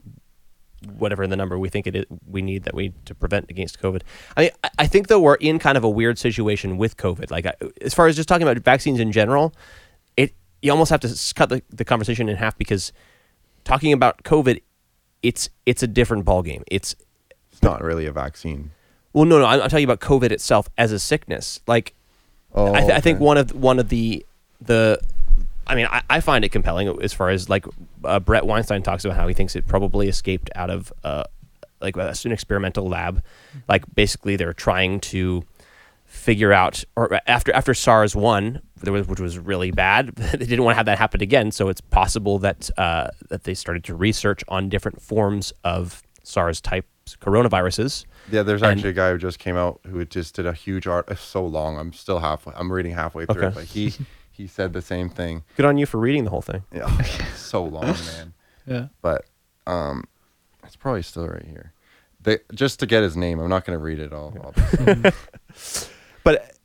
whatever 0.98 1.26
the 1.26 1.36
number 1.36 1.58
we 1.58 1.70
think 1.70 1.88
it 1.88 1.96
is, 1.96 2.06
we 2.28 2.42
need 2.42 2.64
that 2.64 2.76
we 2.76 2.94
to 3.06 3.16
prevent 3.16 3.50
against 3.50 3.82
COVID. 3.82 4.02
I 4.38 4.42
mean, 4.42 4.52
I- 4.78 4.88
think 4.88 5.08
though 5.08 5.20
we're 5.20 5.36
in 5.36 5.58
kind 5.58 5.78
of 5.78 5.84
a 5.84 5.90
weird 5.90 6.20
situation 6.20 6.78
with 6.78 6.98
COVID. 6.98 7.32
Like 7.32 7.48
as 7.82 7.94
far 7.94 8.08
as 8.08 8.16
just 8.16 8.30
talking 8.30 8.48
about 8.48 8.58
vaccines 8.64 9.00
in 9.00 9.12
general, 9.12 9.54
it 10.16 10.34
you 10.62 10.72
almost 10.72 10.92
have 10.92 11.00
to 11.02 11.34
cut 11.34 11.50
the, 11.50 11.64
the 11.70 11.86
conversation 11.86 12.30
in 12.30 12.38
half 12.38 12.58
because 12.58 12.94
talking 13.64 13.94
about 13.94 14.24
COVID, 14.24 14.62
it's 15.26 15.50
it's 15.66 15.84
a 15.84 15.88
different 15.88 16.26
ballgame. 16.26 16.64
It's 16.70 16.96
it's 17.52 17.64
not 17.64 17.82
really 17.82 18.06
a 18.06 18.12
vaccine. 18.12 18.72
well, 19.14 19.26
no, 19.26 19.40
no, 19.40 19.46
I'm, 19.46 19.62
I'm 19.62 19.70
talking 19.70 19.86
about 19.86 20.00
COVID 20.00 20.32
itself 20.32 20.70
as 20.78 20.92
a 20.92 21.00
sickness. 21.00 21.62
Like 21.68 21.94
Oh, 22.54 22.74
I, 22.74 22.80
th- 22.82 22.92
I 22.92 23.02
think 23.02 23.20
one 23.20 23.38
of 23.38 23.52
one 23.54 23.80
of 23.80 23.90
the 23.90 24.26
the 24.62 25.00
I 25.68 25.76
mean 25.76 25.88
I, 25.88 26.02
I 26.10 26.20
find 26.22 26.46
it 26.46 26.50
compelling 26.54 26.88
as 27.02 27.12
far 27.12 27.30
as 27.30 27.50
like 27.50 27.66
uh, 28.06 28.20
Bret 28.22 28.46
Weinstein 28.46 28.82
talks 28.82 29.04
about 29.04 29.18
how 29.18 29.28
he 29.28 29.34
thinks 29.34 29.56
it 29.58 29.68
probably 29.68 30.08
escaped 30.08 30.50
out 30.56 30.70
of 30.70 30.94
uh, 31.04 31.26
like 31.82 31.98
an 31.98 32.32
experimental 32.32 32.88
lab 32.88 33.22
like 33.68 33.84
basically 33.94 34.38
they're 34.38 34.54
trying 34.54 35.02
to 35.02 35.44
figure 36.16 36.52
out 36.54 36.84
or 36.96 37.20
after 37.28 37.54
after 37.54 37.74
SARS 37.74 38.16
one 38.16 38.62
there 38.82 38.94
was 38.94 39.08
which 39.08 39.20
was 39.20 39.38
really 39.38 39.72
bad 39.72 40.08
they 40.16 40.38
didn't 40.46 40.64
want 40.64 40.74
to 40.74 40.78
have 40.78 40.86
that 40.88 40.98
happen 40.98 41.22
again 41.22 41.52
so 41.52 41.70
it's 41.70 41.82
possible 41.82 42.40
that 42.40 42.70
uh, 42.78 43.10
that 43.30 43.44
they 43.44 43.54
started 43.54 43.84
to 43.84 43.94
research 43.96 44.44
on 44.48 44.70
different 44.70 45.02
forms 45.02 45.54
of 45.64 46.02
SARS 46.24 46.62
type 46.62 46.86
coronaviruses 47.20 48.06
Yeah, 48.32 48.42
there's 48.44 48.64
And- 48.64 48.72
actually 48.72 48.90
a 48.90 48.94
guy 48.94 49.12
who 49.12 49.18
just 49.20 49.38
came 49.40 49.56
out 49.58 49.80
who 49.86 50.04
just 50.06 50.36
did 50.36 50.48
a 50.48 50.54
huge 50.54 50.88
art. 50.88 51.06
It's 51.12 51.22
so 51.22 51.46
long. 51.46 51.78
I'm 51.78 51.94
still 51.94 52.20
halfway. 52.20 52.54
I'm 52.56 52.72
reading 52.72 52.94
halfway 52.94 53.26
through 53.28 53.44
Okay. 53.44 53.48
it, 53.50 53.54
but 53.56 53.64
he 53.66 53.94
he 54.32 54.48
said 54.48 54.74
the 54.74 54.82
same 54.82 55.10
thing. 55.10 55.44
good 55.58 55.66
on 55.66 55.78
you 55.78 55.86
for 55.86 56.00
reading 56.00 56.24
the 56.24 56.30
whole 56.32 56.42
thing 56.42 56.64
Yeah, 56.74 56.90
so 57.36 57.64
long, 57.64 57.86
man. 58.12 58.34
Yeah. 58.66 58.88
But 59.02 59.26
um, 59.68 60.06
it's 60.64 60.76
probably 60.76 61.04
still 61.04 61.28
right 61.28 61.46
here. 61.46 61.74
They, 62.22 62.40
just 62.56 62.80
to 62.80 62.88
get 62.88 63.04
his 63.04 63.16
name, 63.16 63.40
I'm 63.40 63.50
not 63.50 63.66
going 63.66 63.78
to 63.78 63.84
read 63.84 64.00
it 64.00 64.12
all. 64.12 64.34
all 64.44 64.54
But 66.26 66.58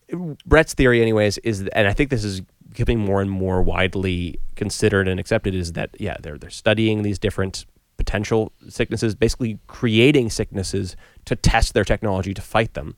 Bret's 0.44 0.74
theory, 0.74 1.00
anyways, 1.00 1.38
is, 1.38 1.68
and 1.68 1.86
I 1.86 1.92
think 1.92 2.10
this 2.10 2.24
is 2.24 2.40
becoming 2.70 2.98
more 2.98 3.20
and 3.20 3.30
more 3.30 3.62
widely 3.62 4.40
considered 4.56 5.06
and 5.06 5.20
accepted, 5.20 5.54
is 5.54 5.74
that 5.74 5.90
yeah, 6.00 6.16
they're 6.20 6.38
they're 6.38 6.50
studying 6.50 7.02
these 7.02 7.20
different 7.20 7.66
potential 7.96 8.52
sicknesses, 8.68 9.14
basically 9.14 9.58
creating 9.66 10.30
sicknesses 10.30 10.96
to 11.26 11.36
test 11.36 11.74
their 11.74 11.84
technology 11.84 12.32
to 12.32 12.40
fight 12.40 12.74
them. 12.74 12.96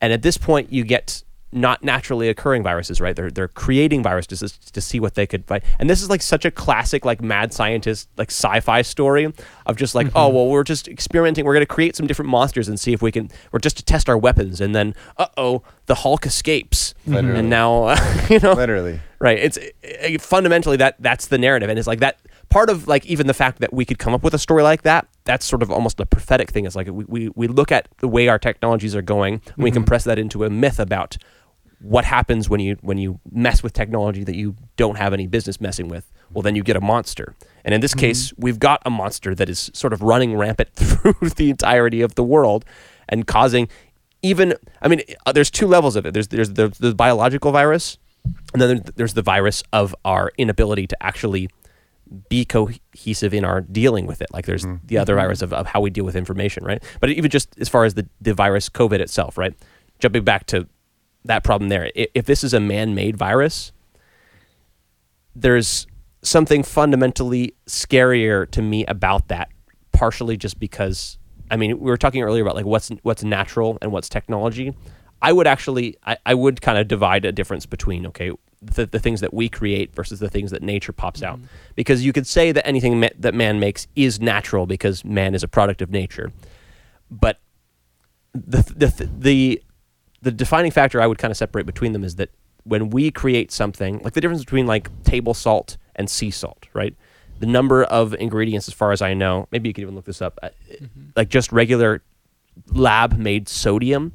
And 0.00 0.12
at 0.12 0.22
this 0.22 0.36
point, 0.36 0.70
you 0.70 0.84
get 0.84 1.24
not 1.52 1.84
naturally 1.84 2.28
occurring 2.28 2.62
viruses, 2.62 3.00
right? 3.00 3.14
They're 3.14 3.30
they're 3.30 3.48
creating 3.48 4.02
viruses 4.02 4.40
to, 4.40 4.72
to 4.72 4.80
see 4.80 4.98
what 4.98 5.14
they 5.14 5.26
could 5.26 5.44
fight. 5.44 5.62
And 5.78 5.88
this 5.88 6.02
is 6.02 6.08
like 6.08 6.22
such 6.22 6.44
a 6.44 6.50
classic, 6.50 7.04
like 7.04 7.20
mad 7.20 7.52
scientist, 7.52 8.08
like 8.16 8.30
sci-fi 8.30 8.82
story 8.82 9.32
of 9.66 9.76
just 9.76 9.94
like, 9.94 10.08
oh 10.08 10.26
mm-hmm. 10.26 10.36
well, 10.36 10.48
we're 10.48 10.64
just 10.64 10.88
experimenting. 10.88 11.44
We're 11.44 11.54
going 11.54 11.66
to 11.66 11.66
create 11.66 11.94
some 11.94 12.06
different 12.06 12.30
monsters 12.30 12.68
and 12.68 12.80
see 12.80 12.92
if 12.92 13.02
we 13.02 13.12
can, 13.12 13.30
We're 13.52 13.58
just 13.58 13.76
to 13.76 13.84
test 13.84 14.08
our 14.08 14.16
weapons. 14.16 14.60
And 14.60 14.74
then, 14.74 14.94
uh 15.18 15.26
oh, 15.36 15.62
the 15.86 15.96
Hulk 15.96 16.24
escapes, 16.26 16.94
Literally. 17.06 17.40
and 17.40 17.50
now 17.50 17.94
you 18.30 18.38
know, 18.38 18.54
Literally. 18.54 19.00
right? 19.18 19.38
It's 19.38 19.58
it, 19.82 20.20
fundamentally 20.22 20.78
that 20.78 20.96
that's 21.00 21.26
the 21.26 21.38
narrative, 21.38 21.68
and 21.68 21.78
it's 21.78 21.88
like 21.88 22.00
that 22.00 22.18
part 22.48 22.70
of 22.70 22.88
like 22.88 23.04
even 23.06 23.26
the 23.26 23.34
fact 23.34 23.60
that 23.60 23.72
we 23.72 23.84
could 23.84 23.98
come 23.98 24.14
up 24.14 24.22
with 24.22 24.34
a 24.34 24.38
story 24.38 24.62
like 24.62 24.82
that. 24.82 25.06
That's 25.24 25.46
sort 25.46 25.62
of 25.62 25.70
almost 25.70 26.00
a 26.00 26.06
prophetic 26.06 26.50
thing. 26.50 26.64
It's 26.64 26.76
like 26.76 26.88
we 26.88 27.04
we, 27.06 27.28
we 27.34 27.46
look 27.46 27.70
at 27.70 27.88
the 27.98 28.08
way 28.08 28.28
our 28.28 28.38
technologies 28.38 28.94
are 28.94 29.02
going, 29.02 29.34
and 29.34 29.56
we 29.56 29.70
mm-hmm. 29.70 29.76
compress 29.76 30.04
that 30.04 30.18
into 30.18 30.44
a 30.44 30.50
myth 30.50 30.80
about 30.80 31.16
what 31.82 32.04
happens 32.04 32.48
when 32.48 32.60
you 32.60 32.76
when 32.80 32.98
you 32.98 33.20
mess 33.30 33.62
with 33.62 33.72
technology 33.72 34.24
that 34.24 34.36
you 34.36 34.56
don't 34.76 34.96
have 34.96 35.12
any 35.12 35.26
business 35.26 35.60
messing 35.60 35.88
with. 35.88 36.10
Well, 36.32 36.42
then 36.42 36.56
you 36.56 36.62
get 36.62 36.76
a 36.76 36.80
monster, 36.80 37.34
and 37.64 37.74
in 37.74 37.80
this 37.80 37.92
mm-hmm. 37.92 38.00
case, 38.00 38.32
we've 38.38 38.58
got 38.58 38.80
a 38.86 38.90
monster 38.90 39.34
that 39.34 39.48
is 39.48 39.70
sort 39.74 39.92
of 39.92 40.02
running 40.02 40.36
rampant 40.36 40.72
through 40.74 41.30
the 41.30 41.50
entirety 41.50 42.00
of 42.00 42.14
the 42.14 42.24
world 42.24 42.64
and 43.08 43.26
causing 43.26 43.68
even. 44.22 44.54
I 44.80 44.88
mean, 44.88 45.02
uh, 45.26 45.32
there's 45.32 45.50
two 45.50 45.66
levels 45.66 45.96
of 45.96 46.06
it. 46.06 46.14
There's 46.14 46.28
there's 46.28 46.50
the, 46.50 46.68
the 46.68 46.94
biological 46.94 47.52
virus, 47.52 47.98
and 48.52 48.62
then 48.62 48.68
there's- 48.68 48.92
there's 48.96 49.14
the 49.14 49.22
virus 49.22 49.62
of 49.72 49.94
our 50.04 50.32
inability 50.38 50.86
to 50.86 51.02
actually 51.02 51.48
be 52.28 52.44
cohesive 52.44 53.32
in 53.32 53.44
our 53.44 53.60
dealing 53.60 54.06
with 54.06 54.20
it. 54.20 54.28
Like 54.32 54.46
there's 54.46 54.64
mm-hmm. 54.64 54.86
the 54.86 54.98
other 54.98 55.14
mm-hmm. 55.14 55.22
virus 55.22 55.42
of, 55.42 55.52
of 55.52 55.66
how 55.66 55.80
we 55.80 55.90
deal 55.90 56.04
with 56.04 56.16
information, 56.16 56.64
right? 56.64 56.82
But 57.00 57.10
even 57.10 57.30
just 57.30 57.58
as 57.58 57.68
far 57.68 57.84
as 57.84 57.94
the, 57.94 58.06
the 58.20 58.34
virus 58.34 58.68
COVID 58.68 59.00
itself, 59.00 59.38
right? 59.38 59.54
Jumping 59.98 60.24
back 60.24 60.46
to 60.46 60.66
that 61.24 61.44
problem 61.44 61.68
there. 61.68 61.90
If 61.94 62.26
this 62.26 62.44
is 62.44 62.54
a 62.54 62.60
man 62.60 62.94
made 62.94 63.16
virus, 63.16 63.72
there's 65.34 65.86
something 66.22 66.62
fundamentally 66.62 67.54
scarier 67.66 68.50
to 68.50 68.62
me 68.62 68.84
about 68.86 69.28
that, 69.28 69.50
partially 69.92 70.36
just 70.36 70.58
because 70.58 71.18
I 71.50 71.56
mean, 71.56 71.78
we 71.80 71.90
were 71.90 71.98
talking 71.98 72.22
earlier 72.22 72.42
about 72.42 72.56
like 72.56 72.64
what's 72.64 72.90
what's 73.02 73.22
natural 73.22 73.76
and 73.82 73.92
what's 73.92 74.08
technology. 74.08 74.74
I 75.20 75.32
would 75.32 75.46
actually 75.46 75.96
I, 76.04 76.16
I 76.26 76.34
would 76.34 76.62
kind 76.62 76.78
of 76.78 76.88
divide 76.88 77.24
a 77.24 77.32
difference 77.32 77.66
between 77.66 78.06
okay 78.06 78.32
the, 78.62 78.86
the 78.86 78.98
things 78.98 79.20
that 79.20 79.34
we 79.34 79.48
create 79.48 79.94
versus 79.94 80.20
the 80.20 80.30
things 80.30 80.50
that 80.52 80.62
nature 80.62 80.92
pops 80.92 81.22
out 81.22 81.36
mm-hmm. 81.36 81.46
because 81.74 82.04
you 82.04 82.12
could 82.12 82.26
say 82.26 82.52
that 82.52 82.66
anything 82.66 83.00
ma- 83.00 83.08
that 83.18 83.34
man 83.34 83.58
makes 83.58 83.86
is 83.96 84.20
natural 84.20 84.66
because 84.66 85.04
man 85.04 85.34
is 85.34 85.42
a 85.42 85.48
product 85.48 85.82
of 85.82 85.90
nature 85.90 86.32
but 87.10 87.40
the 88.34 88.62
the 88.76 89.10
the 89.18 89.62
the 90.22 90.30
defining 90.30 90.70
factor 90.70 91.00
I 91.00 91.06
would 91.06 91.18
kind 91.18 91.30
of 91.30 91.36
separate 91.36 91.66
between 91.66 91.92
them 91.92 92.04
is 92.04 92.16
that 92.16 92.30
when 92.64 92.90
we 92.90 93.10
create 93.10 93.50
something, 93.50 93.98
like 93.98 94.14
the 94.14 94.20
difference 94.20 94.44
between 94.44 94.66
like 94.66 94.88
table 95.02 95.34
salt 95.34 95.76
and 95.96 96.08
sea 96.08 96.30
salt, 96.30 96.66
right? 96.72 96.94
The 97.40 97.46
number 97.46 97.82
of 97.84 98.14
ingredients, 98.14 98.68
as 98.68 98.74
far 98.74 98.92
as 98.92 99.02
I 99.02 99.14
know, 99.14 99.48
maybe 99.50 99.68
you 99.68 99.74
could 99.74 99.82
even 99.82 99.96
look 99.96 100.04
this 100.04 100.22
up, 100.22 100.38
uh, 100.42 100.50
like 101.16 101.28
just 101.28 101.50
regular 101.50 102.02
lab 102.68 103.18
made 103.18 103.48
sodium, 103.48 104.12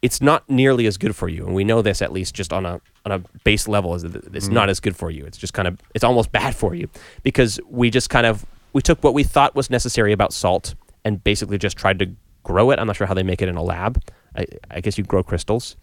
it's 0.00 0.20
not 0.20 0.48
nearly 0.48 0.86
as 0.86 0.96
good 0.96 1.14
for 1.14 1.28
you, 1.28 1.46
and 1.46 1.54
we 1.54 1.62
know 1.62 1.82
this 1.82 2.02
at 2.02 2.12
least 2.12 2.34
just 2.34 2.52
on 2.52 2.66
a 2.66 2.80
on 3.04 3.12
a 3.12 3.18
base 3.44 3.68
level 3.68 3.94
is 3.94 4.02
that 4.02 4.34
it's 4.34 4.48
not 4.48 4.68
as 4.68 4.80
good 4.80 4.96
for 4.96 5.10
you. 5.10 5.24
It's 5.24 5.38
just 5.38 5.52
kind 5.54 5.68
of 5.68 5.78
it's 5.94 6.04
almost 6.04 6.32
bad 6.32 6.56
for 6.56 6.74
you 6.74 6.88
because 7.22 7.60
we 7.68 7.90
just 7.90 8.10
kind 8.10 8.26
of 8.26 8.44
we 8.72 8.82
took 8.82 9.04
what 9.04 9.14
we 9.14 9.22
thought 9.22 9.54
was 9.54 9.70
necessary 9.70 10.12
about 10.12 10.32
salt 10.32 10.74
and 11.04 11.22
basically 11.22 11.58
just 11.58 11.76
tried 11.76 11.98
to 12.00 12.10
grow 12.42 12.70
it. 12.70 12.78
I'm 12.78 12.86
not 12.86 12.96
sure 12.96 13.06
how 13.06 13.14
they 13.14 13.22
make 13.22 13.42
it 13.42 13.48
in 13.48 13.56
a 13.56 13.62
lab. 13.62 14.02
I, 14.36 14.46
I 14.70 14.80
guess 14.80 14.96
you 14.98 15.04
grow 15.04 15.22
crystals, 15.22 15.76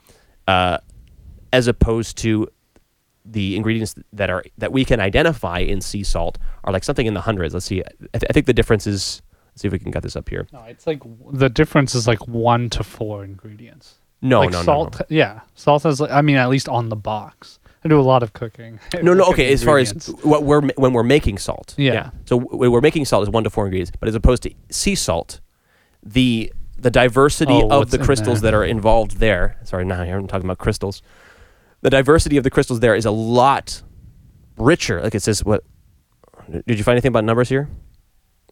uh, 0.47 0.77
as 1.53 1.67
opposed 1.67 2.17
to 2.19 2.47
the 3.25 3.55
ingredients 3.55 3.95
that 4.13 4.29
are 4.29 4.43
that 4.57 4.71
we 4.71 4.83
can 4.85 4.99
identify 4.99 5.59
in 5.59 5.81
sea 5.81 6.03
salt 6.03 6.37
are 6.63 6.73
like 6.73 6.83
something 6.83 7.05
in 7.05 7.13
the 7.13 7.21
hundreds. 7.21 7.53
Let's 7.53 7.65
see. 7.67 7.81
I, 7.81 8.17
th- 8.17 8.25
I 8.29 8.33
think 8.33 8.45
the 8.45 8.53
difference 8.53 8.87
is. 8.87 9.21
Let's 9.51 9.61
see 9.63 9.67
if 9.67 9.71
we 9.73 9.79
can 9.79 9.91
get 9.91 10.03
this 10.03 10.15
up 10.15 10.29
here. 10.29 10.47
No, 10.53 10.63
it's 10.63 10.87
like 10.87 11.01
the 11.31 11.49
difference 11.49 11.93
is 11.95 12.07
like 12.07 12.27
one 12.27 12.69
to 12.71 12.83
four 12.83 13.23
ingredients. 13.25 13.95
No, 14.21 14.39
like 14.41 14.51
no, 14.51 14.59
no, 14.59 14.63
salt. 14.65 14.99
no. 14.99 15.05
Yeah, 15.09 15.41
salt 15.55 15.83
has. 15.83 15.99
like- 15.99 16.11
I 16.11 16.21
mean, 16.21 16.37
at 16.37 16.49
least 16.49 16.69
on 16.69 16.89
the 16.89 16.95
box. 16.95 17.59
I 17.83 17.87
do 17.87 17.99
a 17.99 18.01
lot 18.01 18.23
of 18.23 18.33
cooking. 18.33 18.79
No, 19.01 19.13
no. 19.13 19.23
Okay, 19.31 19.53
as 19.53 19.63
far 19.63 19.77
as 19.77 20.07
what 20.23 20.43
we're 20.43 20.61
when 20.75 20.91
we're 20.93 21.03
making 21.03 21.37
salt. 21.37 21.75
Yeah. 21.77 22.09
So 22.25 22.37
when 22.37 22.71
we're 22.71 22.81
making 22.81 23.05
salt 23.05 23.23
is 23.23 23.29
one 23.29 23.43
to 23.43 23.49
four 23.49 23.65
ingredients, 23.65 23.91
but 23.99 24.09
as 24.09 24.15
opposed 24.15 24.43
to 24.43 24.53
sea 24.69 24.95
salt, 24.95 25.39
the 26.03 26.51
the 26.81 26.91
diversity 26.91 27.53
Oh, 27.53 27.81
of 27.81 27.91
the 27.91 27.97
crystals 27.99 28.41
there? 28.41 28.51
that 28.51 28.57
are 28.57 28.63
involved 28.63 29.17
there. 29.17 29.57
Sorry, 29.63 29.85
now 29.85 30.01
I'm 30.01 30.27
talking 30.27 30.45
about 30.45 30.57
crystals. 30.57 31.01
The 31.81 31.89
diversity 31.89 32.37
of 32.37 32.43
the 32.43 32.49
crystals 32.49 32.79
there 32.81 32.95
is 32.95 33.05
a 33.05 33.11
lot 33.11 33.81
richer. 34.57 35.01
Like 35.01 35.15
it 35.15 35.21
says, 35.21 35.43
what? 35.45 35.63
Did 36.49 36.77
you 36.77 36.83
find 36.83 36.93
anything 36.95 37.09
about 37.09 37.23
numbers 37.25 37.49
here? 37.49 37.69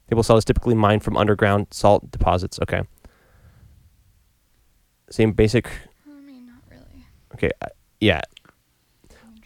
Table 0.10 0.24
salt 0.24 0.38
is 0.38 0.46
typically 0.46 0.76
mined 0.76 1.04
from 1.04 1.18
underground 1.18 1.68
salt 1.72 2.10
deposits. 2.12 2.60
Okay. 2.62 2.82
Same 5.10 5.32
basic. 5.32 5.68
I 6.06 6.22
mean, 6.22 6.46
not 6.48 6.62
really. 6.70 7.06
Okay. 7.34 7.52
uh, 7.62 7.68
Yeah. 8.00 8.22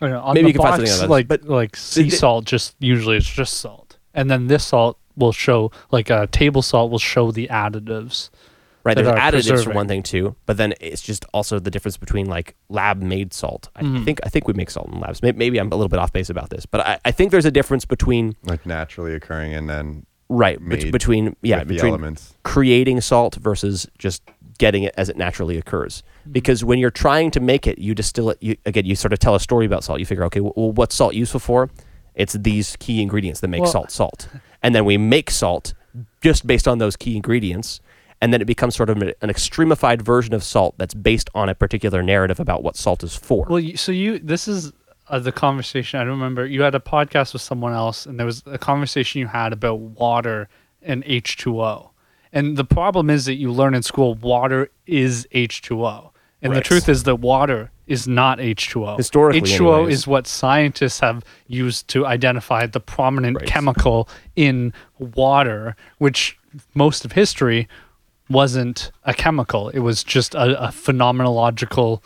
Know, 0.02 0.32
Maybe 0.34 0.48
you 0.48 0.54
can 0.54 0.64
find 0.64 0.82
box, 0.82 0.90
something 0.90 1.04
on 1.06 1.10
like 1.12 1.28
but 1.28 1.44
like 1.44 1.76
sea 1.76 2.10
salt. 2.10 2.46
Just 2.46 2.76
usually 2.80 3.18
it's 3.18 3.30
just 3.30 3.54
salt, 3.60 4.00
and 4.16 4.32
then 4.32 4.48
this 4.48 4.64
salt 4.66 4.98
will 5.16 5.32
show 5.32 5.70
like 5.92 6.10
uh, 6.10 6.26
table 6.32 6.64
salt 6.64 6.90
will 6.90 6.98
show 6.98 7.32
the 7.32 7.48
additives. 7.50 8.32
Right, 8.84 8.96
that 8.96 9.04
there's 9.04 9.16
are 9.16 9.20
additives 9.60 9.64
for 9.66 9.74
one 9.74 9.88
thing 9.88 10.02
too, 10.02 10.36
but 10.48 10.58
then 10.58 10.74
it's 10.82 11.02
just 11.02 11.26
also 11.34 11.60
the 11.60 11.70
difference 11.70 11.98
between 11.98 12.26
like 12.28 12.56
lab 12.70 13.02
made 13.02 13.32
salt. 13.34 13.70
I 13.76 13.84
Mhm. 13.84 14.04
think 14.06 14.20
I 14.24 14.30
think 14.30 14.48
we 14.48 14.54
make 14.54 14.72
salt 14.72 14.90
in 14.92 15.00
labs. 15.00 15.22
Maybe, 15.22 15.38
maybe 15.38 15.60
I'm 15.60 15.68
a 15.72 15.76
little 15.76 15.90
bit 15.90 16.00
off 16.00 16.12
base 16.12 16.30
about 16.30 16.50
this, 16.50 16.66
but 16.66 16.82
I, 16.82 17.00
I 17.06 17.12
think 17.12 17.32
there's 17.32 17.46
a 17.46 17.52
difference 17.52 17.86
between 17.86 18.36
like 18.44 18.66
naturally 18.66 19.14
occurring 19.14 19.54
and 19.54 19.70
then 19.70 20.06
right 20.30 20.58
bet- 20.60 20.84
made 20.84 20.92
between 20.92 21.36
yeah 21.44 21.60
with 21.60 21.68
the 21.68 21.74
between 21.76 21.94
elements. 21.94 22.34
creating 22.44 23.02
salt 23.02 23.36
versus 23.36 23.88
just 24.00 24.24
getting 24.58 24.84
it 24.84 24.94
as 24.98 25.10
it 25.10 25.18
naturally 25.18 25.58
occurs. 25.58 26.02
Because 26.32 26.64
when 26.64 26.78
you're 26.80 26.92
trying 26.92 27.32
to 27.32 27.40
make 27.40 27.66
it, 27.68 27.80
you 27.80 27.94
distill 27.96 28.30
it. 28.30 28.38
You, 28.42 28.56
again, 28.66 28.86
you 28.86 28.96
sort 28.96 29.12
of 29.14 29.18
tell 29.20 29.34
a 29.36 29.40
story 29.40 29.66
about 29.66 29.84
salt. 29.84 30.00
You 30.00 30.06
figure, 30.06 30.24
okay, 30.26 30.40
well, 30.40 30.54
what's 30.72 30.94
salt 30.96 31.16
useful 31.16 31.40
for? 31.40 31.70
It's 32.14 32.34
these 32.34 32.76
key 32.78 33.02
ingredients 33.02 33.40
that 33.40 33.48
make 33.48 33.62
Well- 33.64 33.72
salt 33.72 33.92
salt, 34.00 34.28
and 34.62 34.74
then 34.76 34.86
we 34.86 34.98
make 34.98 35.30
salt 35.32 35.74
just 36.22 36.46
based 36.48 36.68
on 36.68 36.78
those 36.78 36.96
key 36.96 37.16
ingredients, 37.16 37.80
and 38.22 38.32
then 38.32 38.42
it 38.42 38.46
becomes 38.46 38.76
sort 38.76 38.90
of 38.90 39.02
an 39.02 39.14
extremified 39.24 40.02
version 40.02 40.34
of 40.34 40.44
salt 40.44 40.76
that's 40.78 40.94
based 40.94 41.30
on 41.34 41.50
a 41.50 41.56
particular 41.56 42.04
narrative 42.04 42.40
about 42.40 42.62
what 42.64 42.76
salt 42.76 43.04
is 43.04 43.16
for. 43.16 43.48
Well, 43.50 43.60
you, 43.60 43.76
so 43.78 43.92
you 43.92 44.20
this 44.20 44.48
is 44.48 44.72
uh, 45.10 45.20
the 45.20 45.32
conversation. 45.32 46.00
I 46.00 46.04
don't 46.04 46.14
remember. 46.14 46.46
You 46.46 46.62
had 46.62 46.76
a 46.76 46.80
podcast 46.80 47.34
with 47.34 47.42
someone 47.42 47.74
else, 47.74 48.06
and 48.06 48.18
there 48.20 48.26
was 48.26 48.44
a 48.46 48.58
conversation 48.58 49.20
you 49.20 49.28
had 49.28 49.52
about 49.54 49.80
water 49.80 50.48
and 50.82 51.04
H 51.06 51.38
two 51.38 51.62
O. 51.62 51.92
And 52.34 52.56
the 52.56 52.64
problem 52.64 53.10
is 53.10 53.26
that 53.26 53.36
you 53.36 53.52
learn 53.52 53.74
in 53.74 53.84
school 53.84 54.14
water 54.16 54.70
is 54.88 55.28
H 55.32 55.62
two 55.62 55.84
O, 55.86 56.12
and 56.42 56.56
the 56.56 56.62
truth 56.62 56.88
is 56.88 57.04
that 57.04 57.18
water 57.18 57.72
is 57.88 58.08
not 58.08 58.40
H 58.40 58.70
two 58.70 58.86
O. 58.86 58.96
Historically, 58.96 59.42
H 59.52 59.58
two 59.58 59.70
O 59.70 59.76
anyways. 59.80 59.96
is 60.00 60.08
what 60.08 60.28
scientists 60.28 61.00
have 61.02 61.26
used 61.48 61.88
to 61.90 62.06
identify 62.06 62.66
the 62.68 62.80
prominent 62.80 63.38
Right. 63.38 63.48
chemical 63.48 64.08
in 64.38 64.72
water, 64.98 65.76
which 65.98 66.38
most 66.74 67.04
of 67.04 67.12
history 67.14 67.68
wasn't 68.32 68.92
a 69.04 69.14
chemical. 69.14 69.70
It 69.70 69.80
was 69.80 70.04
just 70.04 70.36
a, 70.36 70.68
a 70.68 70.68
phenomenological, 70.70 72.02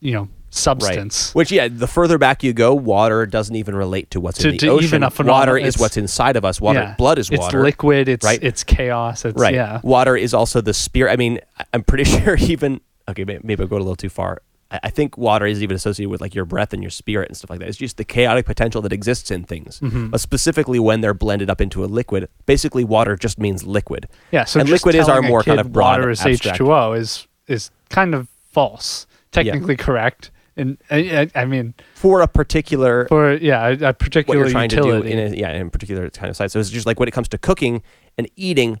you 0.00 0.12
know, 0.12 0.28
substance. 0.50 1.34
Which, 1.34 1.52
yeah, 1.52 1.68
the 1.68 1.86
further 1.86 2.18
back 2.18 2.42
you 2.42 2.52
go, 2.52 2.74
water 2.74 3.24
doesn't 3.26 3.54
even 3.54 3.74
relate 3.76 4.10
to 4.12 4.20
what's 4.20 4.38
To- 4.38 4.48
in 4.48 4.54
the 4.54 4.58
to 4.58 4.68
ocean. 4.68 4.84
even 4.84 5.02
a 5.04 5.10
water 5.20 5.56
is 5.56 5.78
what's 5.78 5.96
inside 5.96 6.36
of 6.36 6.44
us. 6.44 6.60
Water, 6.60 6.80
Yeah. 6.80 6.94
blood 6.96 7.18
is 7.18 7.30
water. 7.30 7.58
It's 7.60 7.64
liquid. 7.64 8.08
It's 8.08 8.24
right? 8.24 8.42
it's 8.42 8.64
chaos. 8.64 9.24
It's 9.24 9.38
right. 9.40 9.54
yeah. 9.54 9.80
Water 9.82 10.16
is 10.16 10.34
also 10.34 10.60
the 10.60 10.74
spirit. 10.74 11.12
I 11.12 11.16
mean, 11.16 11.38
I- 11.58 11.64
I'm 11.74 11.82
pretty 11.84 12.04
sure 12.18 12.36
even 12.36 12.80
okay, 13.08 13.24
maybe 13.24 13.62
I'll 13.62 13.68
go 13.68 13.76
a 13.76 13.78
little 13.78 13.96
too 13.96 14.08
far. 14.10 14.42
I 14.70 14.90
think 14.90 15.18
water 15.18 15.46
is 15.46 15.62
even 15.62 15.74
associated 15.74 16.10
with 16.10 16.20
like 16.20 16.34
your 16.34 16.44
breath 16.44 16.72
and 16.72 16.82
your 16.82 16.90
spirit 16.90 17.28
and 17.28 17.36
stuff 17.36 17.50
like 17.50 17.58
that. 17.58 17.68
It's 17.68 17.76
just 17.76 17.96
the 17.96 18.04
chaotic 18.04 18.46
potential 18.46 18.80
that 18.82 18.92
exists 18.92 19.30
in 19.30 19.44
things. 19.44 19.80
Mm-hmm. 19.80 20.08
But 20.08 20.20
specifically 20.20 20.78
when 20.78 21.00
they're 21.00 21.14
blended 21.14 21.50
up 21.50 21.60
into 21.60 21.84
a 21.84 21.86
liquid, 21.86 22.28
basically 22.46 22.84
water 22.84 23.16
just 23.16 23.38
means 23.38 23.64
liquid. 23.64 24.08
Yeah. 24.30 24.44
So 24.44 24.60
and 24.60 24.68
liquid 24.68 24.94
is 24.94 25.08
our 25.08 25.22
more 25.22 25.42
kind 25.42 25.58
of 25.58 25.72
broad 25.72 25.98
water 25.98 26.10
is. 26.10 26.24
H 26.24 26.46
two 26.54 26.72
O 26.72 26.92
is 26.92 27.26
is 27.48 27.70
kind 27.88 28.14
of 28.14 28.28
false. 28.50 29.06
Technically 29.32 29.76
correct. 29.76 30.30
And 30.56 30.76
I, 30.90 31.30
I, 31.34 31.44
mean, 31.46 31.74
For 31.94 32.20
a 32.20 32.28
particular 32.28 33.06
for 33.08 33.34
yeah, 33.34 33.68
a, 33.68 33.72
a 33.72 33.94
what 33.94 34.28
you're 34.28 34.50
trying 34.50 34.70
utility. 34.70 35.08
to 35.10 35.16
do 35.16 35.18
in 35.18 35.32
a, 35.32 35.36
yeah, 35.36 35.52
in 35.52 35.68
a 35.68 35.70
particular 35.70 36.10
kind 36.10 36.28
of 36.28 36.36
side. 36.36 36.50
So 36.50 36.60
it's 36.60 36.70
just 36.70 36.86
like 36.86 36.98
when 36.98 37.08
it 37.08 37.12
comes 37.12 37.28
to 37.28 37.38
cooking 37.38 37.82
and 38.18 38.28
eating, 38.36 38.78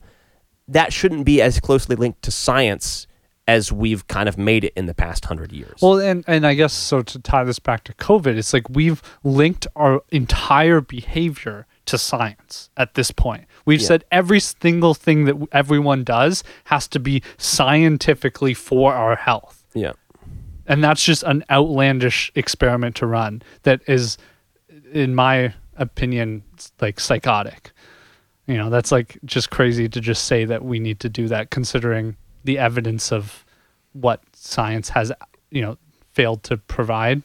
that 0.68 0.92
shouldn't 0.92 1.24
be 1.24 1.40
as 1.40 1.58
closely 1.58 1.96
linked 1.96 2.22
to 2.22 2.30
science 2.30 3.06
as 3.50 3.72
we've 3.72 4.06
kind 4.06 4.28
of 4.28 4.38
made 4.38 4.62
it 4.64 4.72
in 4.76 4.86
the 4.86 4.94
past 4.94 5.24
hundred 5.24 5.50
years. 5.52 5.78
Well, 5.82 5.98
and 5.98 6.24
and 6.28 6.46
I 6.46 6.54
guess 6.54 6.72
so 6.72 7.02
to 7.02 7.18
tie 7.18 7.42
this 7.44 7.58
back 7.58 7.82
to 7.84 7.92
COVID, 7.94 8.36
it's 8.40 8.52
like 8.52 8.68
we've 8.70 9.02
linked 9.24 9.66
our 9.74 10.02
entire 10.10 10.80
behavior 10.80 11.66
to 11.86 11.98
science 11.98 12.70
at 12.76 12.94
this 12.94 13.10
point. 13.10 13.44
We've 13.66 13.80
Yeah. 13.80 13.88
said 13.88 14.04
every 14.12 14.38
single 14.40 14.94
thing 14.94 15.24
that 15.24 15.36
everyone 15.50 16.04
does 16.04 16.44
has 16.64 16.86
to 16.88 17.00
be 17.00 17.22
scientifically 17.38 18.54
for 18.54 18.94
our 18.94 19.16
health. 19.16 19.64
yeah. 19.74 19.92
And 20.66 20.84
that's 20.84 21.02
just 21.04 21.24
an 21.24 21.42
outlandish 21.50 22.30
experiment 22.36 22.94
to 22.96 23.06
run 23.06 23.42
that 23.64 23.80
is 23.88 24.16
in 24.92 25.16
my 25.16 25.52
opinion 25.76 26.42
like 26.80 27.00
psychotic. 27.00 27.72
You 28.46 28.56
know, 28.56 28.70
that's 28.70 28.92
like 28.92 29.18
just 29.24 29.50
crazy 29.50 29.88
to 29.88 30.00
just 30.00 30.26
say 30.26 30.44
that 30.44 30.64
we 30.64 30.78
need 30.78 31.00
to 31.00 31.08
do 31.08 31.26
that 31.28 31.50
considering 31.50 32.16
the 32.44 32.58
evidence 32.58 33.12
of 33.12 33.44
what 33.92 34.22
science 34.32 34.90
has, 34.90 35.12
you 35.50 35.62
know, 35.62 35.76
failed 36.12 36.42
to 36.44 36.56
provide. 36.56 37.22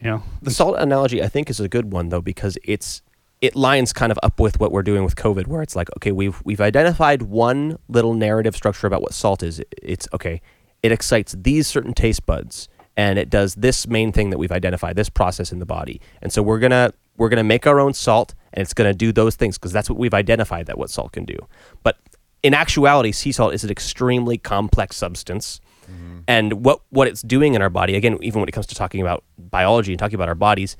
You 0.00 0.10
know, 0.10 0.22
The 0.42 0.50
salt 0.50 0.76
analogy, 0.78 1.22
I 1.22 1.28
think, 1.28 1.48
is 1.48 1.60
a 1.60 1.68
good 1.68 1.92
one 1.92 2.10
though 2.10 2.20
because 2.20 2.58
it's 2.64 3.02
it 3.40 3.54
lines 3.54 3.92
kind 3.92 4.10
of 4.10 4.18
up 4.22 4.40
with 4.40 4.58
what 4.58 4.72
we're 4.72 4.82
doing 4.82 5.04
with 5.04 5.14
COVID, 5.16 5.46
where 5.46 5.62
it's 5.62 5.76
like, 5.76 5.88
okay, 5.96 6.12
we've 6.12 6.40
we've 6.44 6.60
identified 6.60 7.22
one 7.22 7.78
little 7.88 8.14
narrative 8.14 8.56
structure 8.56 8.86
about 8.86 9.02
what 9.02 9.14
salt 9.14 9.42
is. 9.42 9.62
It's 9.82 10.08
okay, 10.12 10.40
it 10.82 10.92
excites 10.92 11.34
these 11.38 11.66
certain 11.66 11.92
taste 11.92 12.26
buds, 12.26 12.68
and 12.96 13.18
it 13.18 13.30
does 13.30 13.54
this 13.54 13.86
main 13.86 14.12
thing 14.12 14.30
that 14.30 14.38
we've 14.38 14.52
identified, 14.52 14.96
this 14.96 15.10
process 15.10 15.52
in 15.52 15.58
the 15.58 15.66
body, 15.66 16.00
and 16.22 16.32
so 16.32 16.42
we're 16.42 16.58
gonna 16.58 16.92
we're 17.16 17.28
gonna 17.28 17.44
make 17.44 17.66
our 17.66 17.80
own 17.80 17.94
salt, 17.94 18.34
and 18.52 18.62
it's 18.62 18.74
gonna 18.74 18.94
do 18.94 19.12
those 19.12 19.36
things 19.36 19.58
because 19.58 19.72
that's 19.72 19.90
what 19.90 19.98
we've 19.98 20.14
identified 20.14 20.66
that 20.66 20.78
what 20.78 20.90
salt 20.90 21.12
can 21.12 21.24
do. 21.24 21.36
But 21.82 21.98
in 22.42 22.54
actuality, 22.54 23.12
sea 23.12 23.32
salt 23.32 23.54
is 23.54 23.64
an 23.64 23.70
extremely 23.70 24.38
complex 24.38 24.96
substance. 24.96 25.60
And 26.28 26.64
what, 26.64 26.80
what 26.90 27.06
it's 27.06 27.22
doing 27.22 27.54
in 27.54 27.62
our 27.62 27.70
body, 27.70 27.94
again, 27.94 28.18
even 28.20 28.40
when 28.40 28.48
it 28.48 28.52
comes 28.52 28.66
to 28.66 28.74
talking 28.74 29.00
about 29.00 29.22
biology 29.38 29.92
and 29.92 29.98
talking 29.98 30.16
about 30.16 30.28
our 30.28 30.34
bodies, 30.34 30.76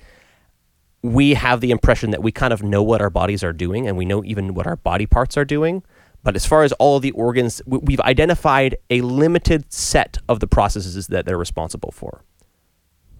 we 1.03 1.35
have 1.35 1.61
the 1.61 1.71
impression 1.71 2.11
that 2.11 2.23
we 2.23 2.33
kind 2.33 2.53
of 2.53 2.63
know 2.63 2.83
what 2.83 3.01
our 3.01 3.11
bodies 3.11 3.45
are 3.45 3.53
doing 3.53 3.87
and 3.87 3.97
we 3.97 4.05
know 4.05 4.25
even 4.25 4.55
what 4.55 4.67
our 4.67 4.77
body 4.77 5.07
parts 5.07 5.37
are 5.37 5.45
doing. 5.45 5.85
But 6.25 6.35
as 6.35 6.45
far 6.45 6.65
as 6.65 6.73
all 6.73 6.99
the 6.99 7.13
organs, 7.13 7.63
we've 7.67 8.01
identified 8.01 8.77
a 8.91 9.01
limited 9.03 9.73
set 9.73 10.19
of 10.29 10.41
the 10.41 10.49
processes 10.49 11.07
that 11.07 11.25
they're 11.25 11.39
responsible 11.39 11.93
for. 11.93 12.25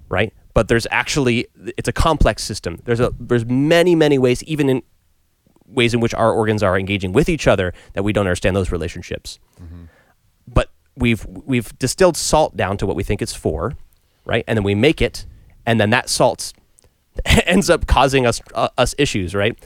Right? 0.09 0.33
But 0.55 0.67
there's 0.67 0.89
actually, 0.91 1.47
it's 1.77 1.89
a 1.89 1.93
complex 1.93 2.43
system. 2.43 2.81
There's, 2.85 2.99
a, 2.99 3.13
there's 3.21 3.45
many, 3.45 3.95
many 3.95 4.19
ways, 4.19 4.43
even 4.45 4.69
in 4.69 4.83
ways 5.69 5.95
in 5.95 6.01
which 6.01 6.15
our 6.15 6.33
organs 6.33 6.63
are 6.63 6.79
engaging 6.79 7.13
with 7.13 7.29
each 7.29 7.47
other, 7.47 7.73
that 7.95 8.03
we 8.05 8.13
don't 8.13 8.27
understand 8.27 8.55
those 8.57 8.71
relationships 8.73 9.39
but 10.47 10.71
we've 10.97 11.27
we've 11.27 11.77
distilled 11.79 12.17
salt 12.17 12.57
down 12.57 12.77
to 12.79 12.87
what 12.87 12.97
we 12.97 13.03
think 13.03 13.21
it's 13.21 13.35
for, 13.35 13.73
right? 14.25 14.45
And 14.47 14.57
then 14.57 14.65
we 14.65 14.75
make 14.75 15.03
it, 15.03 15.27
and 15.67 15.81
then 15.81 15.91
that 15.91 16.09
salt 16.09 16.53
ends 17.47 17.69
up 17.71 17.87
causing 17.87 18.27
us 18.27 18.41
uh, 18.55 18.69
us 18.79 18.95
issues, 18.99 19.35
right? 19.35 19.59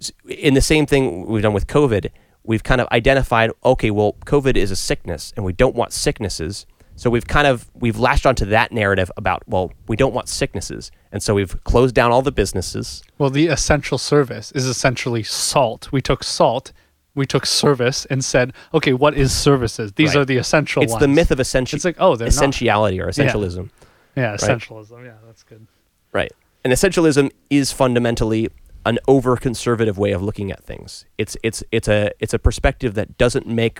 S- 0.00 0.12
In 0.28 0.54
the 0.54 0.60
same 0.60 0.86
thing 0.86 1.26
we've 1.26 1.42
done 1.42 1.52
with 1.52 1.66
COVID, 1.66 2.08
we've 2.42 2.62
kind 2.62 2.80
of 2.80 2.88
identified, 2.90 3.50
okay, 3.64 3.90
well, 3.90 4.14
COVID 4.26 4.56
is 4.56 4.70
a 4.70 4.76
sickness, 4.76 5.32
and 5.36 5.44
we 5.44 5.52
don't 5.52 5.74
want 5.74 5.92
sicknesses. 5.92 6.66
So 6.96 7.10
we've 7.10 7.26
kind 7.26 7.46
of 7.46 7.68
we've 7.74 7.98
latched 7.98 8.24
onto 8.26 8.44
that 8.46 8.72
narrative 8.72 9.10
about 9.16 9.42
well, 9.46 9.72
we 9.88 9.96
don't 9.96 10.14
want 10.14 10.28
sicknesses, 10.28 10.90
and 11.14 11.22
so 11.22 11.32
we've 11.34 11.56
closed 11.64 11.94
down 11.94 12.10
all 12.12 12.20
the 12.22 12.32
businesses. 12.32 13.02
well, 13.18 13.30
the 13.30 13.46
essential 13.46 13.96
service 13.96 14.52
is 14.52 14.66
essentially 14.66 15.22
salt. 15.22 15.90
We 15.92 16.02
took 16.02 16.22
salt, 16.24 16.72
we 17.14 17.24
took 17.24 17.46
service, 17.46 18.04
and 18.10 18.22
said, 18.24 18.52
okay, 18.74 18.92
what 18.92 19.14
is 19.14 19.32
services? 19.32 19.92
These 19.92 20.14
Right. 20.14 20.20
are 20.22 20.24
the 20.26 20.36
essential 20.36 20.82
It's 20.82 20.92
ones. 20.92 21.00
the 21.00 21.08
myth 21.08 21.30
of 21.30 21.38
essential. 21.40 21.76
It's 21.76 21.84
like, 21.86 21.96
oh, 22.00 22.16
they're 22.16 22.26
not. 22.26 22.34
essentiality 22.34 23.00
or 23.00 23.06
essentialism. 23.08 23.70
Yeah, 24.16 24.34
essentialism. 24.34 25.04
Yeah, 25.04 25.14
that's 25.24 25.42
good. 25.44 25.66
Right. 26.12 26.32
And 26.64 26.72
essentialism 26.72 27.30
is 27.50 27.70
fundamentally 27.72 28.48
an 28.86 28.98
over 29.08 29.36
conservative 29.36 29.96
way 29.96 30.12
of 30.12 30.22
looking 30.22 30.50
at 30.50 30.62
things. 30.64 31.06
It's 31.16 31.36
it's 31.42 31.62
it's 31.72 31.88
a 31.88 32.10
it's 32.20 32.34
a 32.34 32.38
perspective 32.38 32.94
that 32.94 33.16
doesn't 33.18 33.46
make 33.46 33.78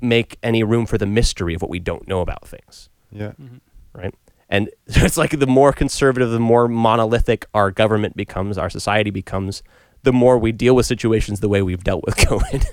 make 0.00 0.36
any 0.42 0.62
room 0.64 0.84
for 0.86 0.98
the 0.98 1.06
mystery 1.06 1.54
of 1.54 1.62
what 1.62 1.70
we 1.70 1.78
don't 1.78 2.08
know 2.08 2.20
about 2.22 2.46
things. 2.48 2.88
Yeah. 3.10 3.32
Mm-hmm. 3.40 3.58
Right. 3.94 4.14
And 4.52 4.68
it's 4.86 5.16
like 5.16 5.30
the 5.36 5.46
more 5.46 5.72
conservative, 5.72 6.30
the 6.30 6.38
more 6.38 6.68
monolithic 6.68 7.46
our 7.54 7.72
government 7.72 8.16
becomes, 8.16 8.58
our 8.58 8.70
society 8.70 9.10
becomes, 9.10 9.62
the 10.04 10.12
more 10.12 10.38
we 10.38 10.52
deal 10.52 10.76
with 10.76 10.86
situations 10.86 11.40
the 11.40 11.48
way 11.48 11.62
we've 11.62 11.82
dealt 11.82 12.04
with 12.04 12.16
COVID. 12.28 12.66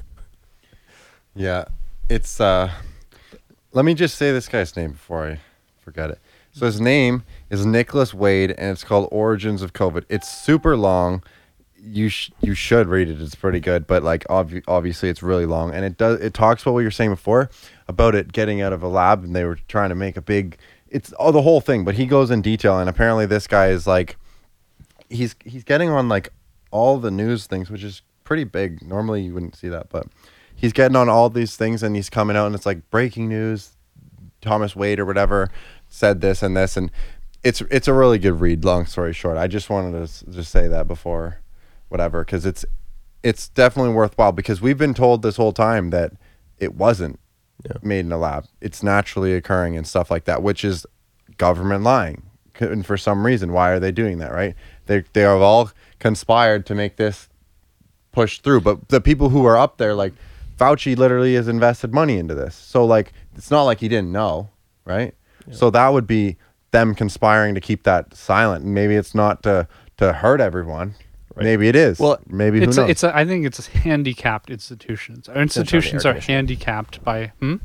Yeah, 1.36 1.66
it's. 2.10 2.40
uh 2.40 2.70
Let 3.72 3.86
me 3.86 3.94
just 3.94 4.18
say 4.18 4.32
this 4.32 4.48
guy's 4.48 4.76
name 4.76 4.92
before 4.92 5.26
I 5.28 5.40
forget 5.80 6.10
it. 6.12 6.20
So 6.52 6.66
his 6.66 6.82
name 6.82 7.24
is 7.50 7.66
Nicholas 7.66 8.14
Wade, 8.14 8.52
and 8.52 8.72
it's 8.72 8.84
called 8.84 9.08
Origins 9.12 9.62
of 9.62 9.72
COVID. 9.72 10.04
It's 10.10 10.28
super 10.28 10.76
long. 10.76 11.24
You 11.82 12.10
sh- 12.10 12.32
you 12.42 12.56
should 12.56 12.88
read 12.88 13.08
it. 13.08 13.22
It's 13.22 13.36
pretty 13.36 13.62
good, 13.62 13.88
but 13.88 14.04
like 14.04 14.26
obvi- 14.28 14.64
obviously 14.68 15.08
it's 15.08 15.24
really 15.24 15.46
long, 15.46 15.74
and 15.74 15.86
it 15.86 15.98
does 15.98 16.20
it 16.20 16.34
talks 16.34 16.64
about 16.64 16.74
what 16.74 16.80
you 16.80 16.88
were 16.88 16.92
saying 16.92 17.12
before 17.12 17.50
about 17.88 18.16
it 18.16 18.34
getting 18.34 18.60
out 18.62 18.74
of 18.74 18.84
a 18.84 18.88
lab, 18.90 19.24
and 19.24 19.34
they 19.34 19.46
were 19.46 19.60
trying 19.70 19.90
to 19.90 19.96
make 19.96 20.18
a 20.18 20.22
big. 20.22 20.58
It's 20.92 21.14
oh 21.20 21.32
the 21.32 21.42
whole 21.42 21.62
thing, 21.62 21.86
but 21.86 21.96
he 21.96 22.06
goes 22.06 22.32
in 22.32 22.42
detail, 22.42 22.80
and 22.80 22.90
apparently 22.90 23.26
this 23.26 23.48
guy 23.48 23.68
is 23.68 23.86
like 23.86 24.18
he's 25.10 25.36
he's 25.44 25.64
getting 25.64 25.90
on 25.90 26.10
like 26.10 26.30
all 26.72 26.98
the 26.98 27.12
news 27.12 27.48
things, 27.48 27.70
which 27.70 27.84
is 27.84 28.02
pretty 28.24 28.44
big. 28.44 28.82
Normally 28.88 29.24
you 29.24 29.34
wouldn't 29.34 29.56
see 29.56 29.70
that, 29.70 29.90
but 29.90 30.08
he's 30.56 30.74
getting 30.74 30.96
on 30.96 31.10
all 31.10 31.30
these 31.30 31.56
things 31.56 31.82
and 31.84 31.96
he's 31.96 32.10
coming 32.10 32.36
out 32.36 32.48
and 32.48 32.56
it's 32.56 32.66
like 32.66 32.90
breaking 32.90 33.30
news. 33.30 33.76
Thomas 34.42 34.76
Wade 34.76 35.00
or 35.00 35.06
whatever 35.06 35.50
said 35.90 36.22
this 36.22 36.42
and 36.42 36.56
this 36.56 36.78
and 36.78 36.90
it's 37.44 37.62
it's 37.70 37.88
a 37.88 37.94
really 37.94 38.18
good 38.18 38.40
read. 38.40 38.64
Long 38.64 38.86
story 38.86 39.14
short, 39.14 39.38
I 39.38 39.48
just 39.48 39.70
wanted 39.70 40.08
to 40.08 40.32
just 40.32 40.52
say 40.52 40.68
that 40.68 40.88
before 40.88 41.40
whatever 41.90 42.24
because 42.24 42.46
it's 42.46 42.66
it's 43.24 43.50
definitely 43.50 43.94
worthwhile 43.94 44.32
because 44.32 44.62
we've 44.62 44.78
been 44.78 44.94
told 44.94 45.22
this 45.22 45.36
whole 45.38 45.52
time 45.52 45.90
that 45.90 46.14
it 46.58 46.76
wasn't 46.76 47.20
Yeah. 47.66 47.78
made 47.82 48.06
in 48.06 48.12
a 48.12 48.18
lab. 48.18 48.46
It's 48.62 48.82
naturally 48.82 49.34
occurring 49.34 49.76
and 49.76 49.86
stuff 49.86 50.10
like 50.10 50.26
that, 50.26 50.42
which 50.42 50.64
is 50.64 50.86
government 51.38 51.84
lying. 51.84 52.24
And 52.60 52.86
for 52.86 52.98
some 52.98 53.26
reason, 53.26 53.52
why 53.54 53.70
are 53.72 53.80
they 53.80 53.92
doing 53.92 54.18
that? 54.20 54.32
Right? 54.32 54.56
They 54.86 55.04
they 55.14 55.22
have 55.22 55.42
all 55.42 55.72
conspired 56.00 56.66
to 56.68 56.76
make 56.76 56.98
this 56.98 57.30
push 58.12 58.40
through. 58.40 58.62
But 58.62 58.90
the 58.90 59.02
people 59.02 59.30
who 59.30 59.46
are 59.46 59.58
up 59.58 59.78
there, 59.78 59.94
like 59.94 60.14
Fauci, 60.58 60.98
literally 60.98 61.36
has 61.36 61.48
invested 61.48 61.94
money 61.94 62.18
into 62.18 62.36
this. 62.36 62.56
So 62.56 62.86
like, 62.86 63.14
it's 63.36 63.52
not 63.52 63.64
like 63.64 63.80
he 63.80 63.88
didn't 63.88 64.12
know, 64.12 64.50
right? 64.86 65.14
So 65.52 65.70
that 65.72 65.90
would 65.90 66.06
be 66.06 66.38
them 66.72 66.94
conspiring 66.94 67.56
to 67.56 67.62
keep 67.62 67.84
that 67.84 68.14
silent. 68.14 68.66
And 68.66 68.74
maybe 68.74 68.96
it's 68.96 69.16
not 69.16 69.42
to 69.44 69.68
to 69.98 70.14
hurt 70.14 70.40
everyone. 70.42 70.96
Maybe 71.44 71.68
it 71.68 71.76
is. 71.76 72.00
Well, 72.00 72.20
maybe 72.28 72.60
who 72.60 72.66
it's 72.66 72.78
knows? 72.78 72.88
a, 72.88 72.90
it's 72.90 73.04
a, 73.04 73.16
I 73.16 73.26
think 73.26 73.46
it's 73.46 73.68
handicapped 73.68 74.50
institutions. 74.50 75.30
Our 75.30 75.42
institutions 75.42 76.06
are 76.06 76.20
handicapped 76.20 77.04
by 77.04 77.28
hmm. 77.40 77.56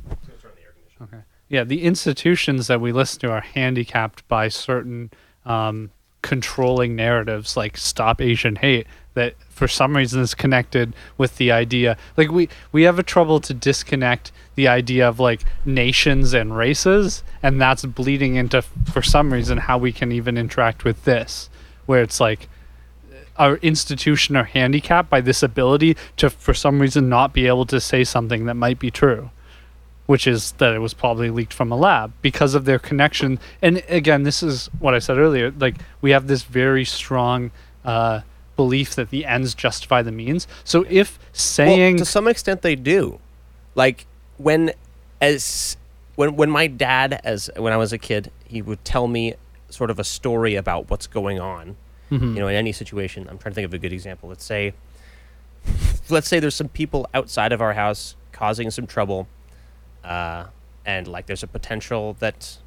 Okay. 1.02 1.22
Yeah, 1.48 1.64
the 1.64 1.82
institutions 1.82 2.66
that 2.68 2.80
we 2.80 2.92
listen 2.92 3.20
to 3.20 3.30
are 3.30 3.40
handicapped 3.40 4.26
by 4.28 4.48
certain 4.48 5.10
um, 5.44 5.90
controlling 6.22 6.96
narratives, 6.96 7.56
like 7.56 7.76
"Stop 7.76 8.20
Asian 8.20 8.56
Hate," 8.56 8.86
that 9.14 9.34
for 9.50 9.68
some 9.68 9.96
reason 9.96 10.20
is 10.20 10.34
connected 10.34 10.94
with 11.18 11.36
the 11.36 11.52
idea. 11.52 11.96
Like 12.16 12.30
we 12.30 12.48
we 12.72 12.82
have 12.84 12.98
a 12.98 13.02
trouble 13.02 13.40
to 13.40 13.54
disconnect 13.54 14.32
the 14.54 14.68
idea 14.68 15.08
of 15.08 15.20
like 15.20 15.42
nations 15.64 16.32
and 16.32 16.56
races, 16.56 17.22
and 17.42 17.60
that's 17.60 17.84
bleeding 17.84 18.36
into 18.36 18.62
for 18.62 19.02
some 19.02 19.32
reason 19.32 19.58
how 19.58 19.78
we 19.78 19.92
can 19.92 20.12
even 20.12 20.38
interact 20.38 20.84
with 20.84 21.04
this, 21.04 21.50
where 21.86 22.02
it's 22.02 22.20
like 22.20 22.48
our 23.36 23.56
institution 23.56 24.36
are 24.36 24.44
handicapped 24.44 25.10
by 25.10 25.20
this 25.20 25.42
ability 25.42 25.96
to 26.16 26.30
for 26.30 26.54
some 26.54 26.80
reason 26.80 27.08
not 27.08 27.32
be 27.32 27.46
able 27.46 27.66
to 27.66 27.80
say 27.80 28.04
something 28.04 28.46
that 28.46 28.54
might 28.54 28.78
be 28.78 28.90
true 28.90 29.30
which 30.06 30.26
is 30.26 30.52
that 30.52 30.74
it 30.74 30.80
was 30.80 30.92
probably 30.92 31.30
leaked 31.30 31.52
from 31.52 31.72
a 31.72 31.76
lab 31.76 32.12
because 32.20 32.54
of 32.54 32.66
their 32.66 32.78
connection. 32.78 33.38
And 33.62 33.82
again 33.88 34.22
this 34.22 34.42
is 34.42 34.68
what 34.78 34.94
i 34.94 34.98
said 34.98 35.18
earlier 35.18 35.50
like 35.50 35.76
we 36.00 36.10
have 36.10 36.26
this 36.26 36.42
very 36.42 36.84
strong 36.84 37.50
uh, 37.84 38.20
belief 38.56 38.94
that 38.94 39.10
the 39.10 39.24
ends 39.24 39.54
justify 39.54 40.02
the 40.02 40.12
means. 40.12 40.46
So 40.62 40.86
if 40.88 41.18
saying 41.32 41.94
well, 41.94 41.98
to 41.98 42.04
some 42.04 42.28
extent 42.28 42.62
they 42.62 42.76
do. 42.76 43.18
Like 43.74 44.06
when 44.36 44.72
as 45.20 45.76
when 46.16 46.36
when 46.36 46.50
my 46.50 46.66
dad 46.66 47.20
as 47.24 47.50
when 47.56 47.72
i 47.72 47.76
was 47.76 47.92
a 47.92 47.98
kid 47.98 48.30
he 48.46 48.60
would 48.60 48.84
tell 48.84 49.08
me 49.08 49.34
sort 49.68 49.90
of 49.90 49.98
a 49.98 50.04
story 50.04 50.54
about 50.54 50.90
what's 50.90 51.06
going 51.06 51.40
on 51.40 51.76
you 52.22 52.40
know 52.40 52.48
in 52.48 52.54
any 52.54 52.72
situation 52.72 53.26
i'm 53.30 53.38
trying 53.38 53.52
to 53.52 53.54
think 53.54 53.64
of 53.64 53.74
a 53.74 53.78
good 53.78 53.92
example 53.92 54.28
let's 54.28 54.44
say 54.44 54.72
let's 56.10 56.28
say 56.28 56.38
there's 56.40 56.54
some 56.54 56.68
people 56.68 57.08
outside 57.14 57.52
of 57.52 57.60
our 57.60 57.72
house 57.72 58.16
causing 58.32 58.70
some 58.70 58.86
trouble 58.86 59.26
uh, 60.04 60.44
and 60.84 61.08
like 61.08 61.26
there's 61.26 61.42
a 61.42 61.46
potential 61.46 62.16
that 62.18 62.58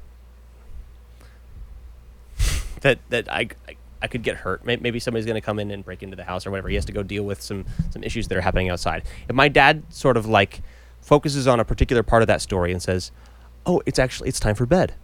that 2.80 2.98
that 3.10 3.30
I, 3.30 3.48
I 3.68 3.76
I 4.00 4.06
could 4.06 4.22
get 4.22 4.36
hurt. 4.36 4.64
Maybe 4.64 5.00
somebody's 5.00 5.26
going 5.26 5.34
to 5.34 5.44
come 5.44 5.58
in 5.58 5.70
and 5.70 5.84
break 5.84 6.02
into 6.02 6.14
the 6.14 6.22
house 6.24 6.46
or 6.46 6.52
whatever. 6.52 6.68
He 6.68 6.76
has 6.76 6.84
to 6.84 6.92
go 6.92 7.02
deal 7.02 7.24
with 7.24 7.42
some 7.42 7.64
some 7.90 8.02
issues 8.04 8.28
that 8.28 8.38
are 8.38 8.40
happening 8.40 8.70
outside. 8.70 9.04
If 9.28 9.34
my 9.34 9.48
dad 9.48 9.82
sort 9.88 10.16
of 10.16 10.26
like 10.26 10.62
focuses 11.00 11.46
on 11.46 11.58
a 11.58 11.64
particular 11.64 12.02
part 12.02 12.22
of 12.22 12.28
that 12.28 12.40
story 12.40 12.72
and 12.72 12.80
says, 12.82 13.10
"Oh, 13.66 13.82
it's 13.86 13.98
actually 13.98 14.28
it's 14.28 14.40
time 14.40 14.54
for 14.54 14.66
bed." 14.66 14.94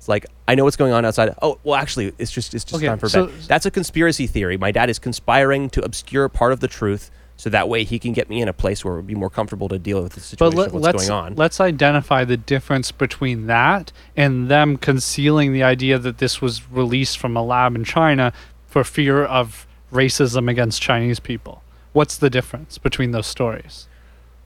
It's 0.00 0.08
like 0.08 0.24
I 0.48 0.54
know 0.54 0.64
what's 0.64 0.78
going 0.78 0.94
on 0.94 1.04
outside. 1.04 1.34
Oh, 1.42 1.58
well, 1.62 1.74
actually, 1.74 2.14
it's 2.18 2.32
just 2.32 2.54
it's 2.54 2.64
just 2.64 2.76
Okay, 2.76 2.86
time 2.86 2.98
for 2.98 3.10
so- 3.10 3.26
bed. 3.26 3.34
That's 3.46 3.66
a 3.66 3.70
conspiracy 3.70 4.26
theory. 4.26 4.56
My 4.56 4.72
dad 4.72 4.88
is 4.88 4.98
conspiring 4.98 5.68
to 5.70 5.84
obscure 5.84 6.26
part 6.30 6.52
of 6.54 6.60
the 6.60 6.68
truth, 6.68 7.10
so 7.36 7.50
that 7.50 7.68
way 7.68 7.84
he 7.84 7.98
can 7.98 8.14
get 8.14 8.30
me 8.30 8.40
in 8.40 8.48
a 8.48 8.54
place 8.54 8.82
where 8.82 8.94
it 8.94 8.96
would 8.96 9.06
be 9.06 9.14
more 9.14 9.28
comfortable 9.28 9.68
to 9.68 9.78
deal 9.78 10.02
with 10.02 10.14
the 10.14 10.20
situation 10.20 10.56
but 10.56 10.72
let, 10.72 10.72
what's 10.72 10.86
us 11.02 11.08
going 11.08 11.10
on. 11.24 11.34
let's 11.34 11.60
identify 11.60 12.24
the 12.24 12.38
difference 12.38 12.90
between 12.92 13.46
that 13.46 13.92
and 14.16 14.48
them 14.48 14.78
concealing 14.78 15.52
the 15.52 15.62
idea 15.62 15.98
that 15.98 16.16
this 16.16 16.40
was 16.40 16.66
released 16.70 17.18
from 17.18 17.36
a 17.36 17.42
lab 17.44 17.76
in 17.76 17.84
China 17.84 18.32
for 18.66 18.84
fear 18.84 19.22
of 19.22 19.66
racism 19.92 20.50
against 20.50 20.80
Chinese 20.80 21.20
people. 21.20 21.62
What's 21.92 22.16
the 22.16 22.30
difference 22.30 22.78
between 22.78 23.10
those 23.10 23.26
stories? 23.26 23.86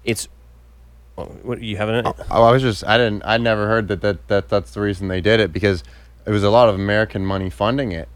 it's 0.04 0.28
what 1.16 1.60
you 1.62 1.76
have 1.76 1.88
it? 1.88 2.06
Oh, 2.06 2.42
I 2.42 2.50
was 2.50 2.62
just 2.62 2.84
I 2.84 2.96
didn't 2.98 3.22
I 3.24 3.36
never 3.36 3.66
heard 3.66 3.88
that, 3.88 4.00
that 4.02 4.26
that 4.28 4.48
that's 4.48 4.72
the 4.72 4.80
reason 4.80 5.08
they 5.08 5.20
did 5.20 5.40
it 5.40 5.52
because 5.52 5.84
it 6.26 6.30
was 6.30 6.42
a 6.42 6.50
lot 6.50 6.68
of 6.68 6.74
American 6.74 7.24
money 7.24 7.50
funding 7.50 7.92
it. 7.92 8.08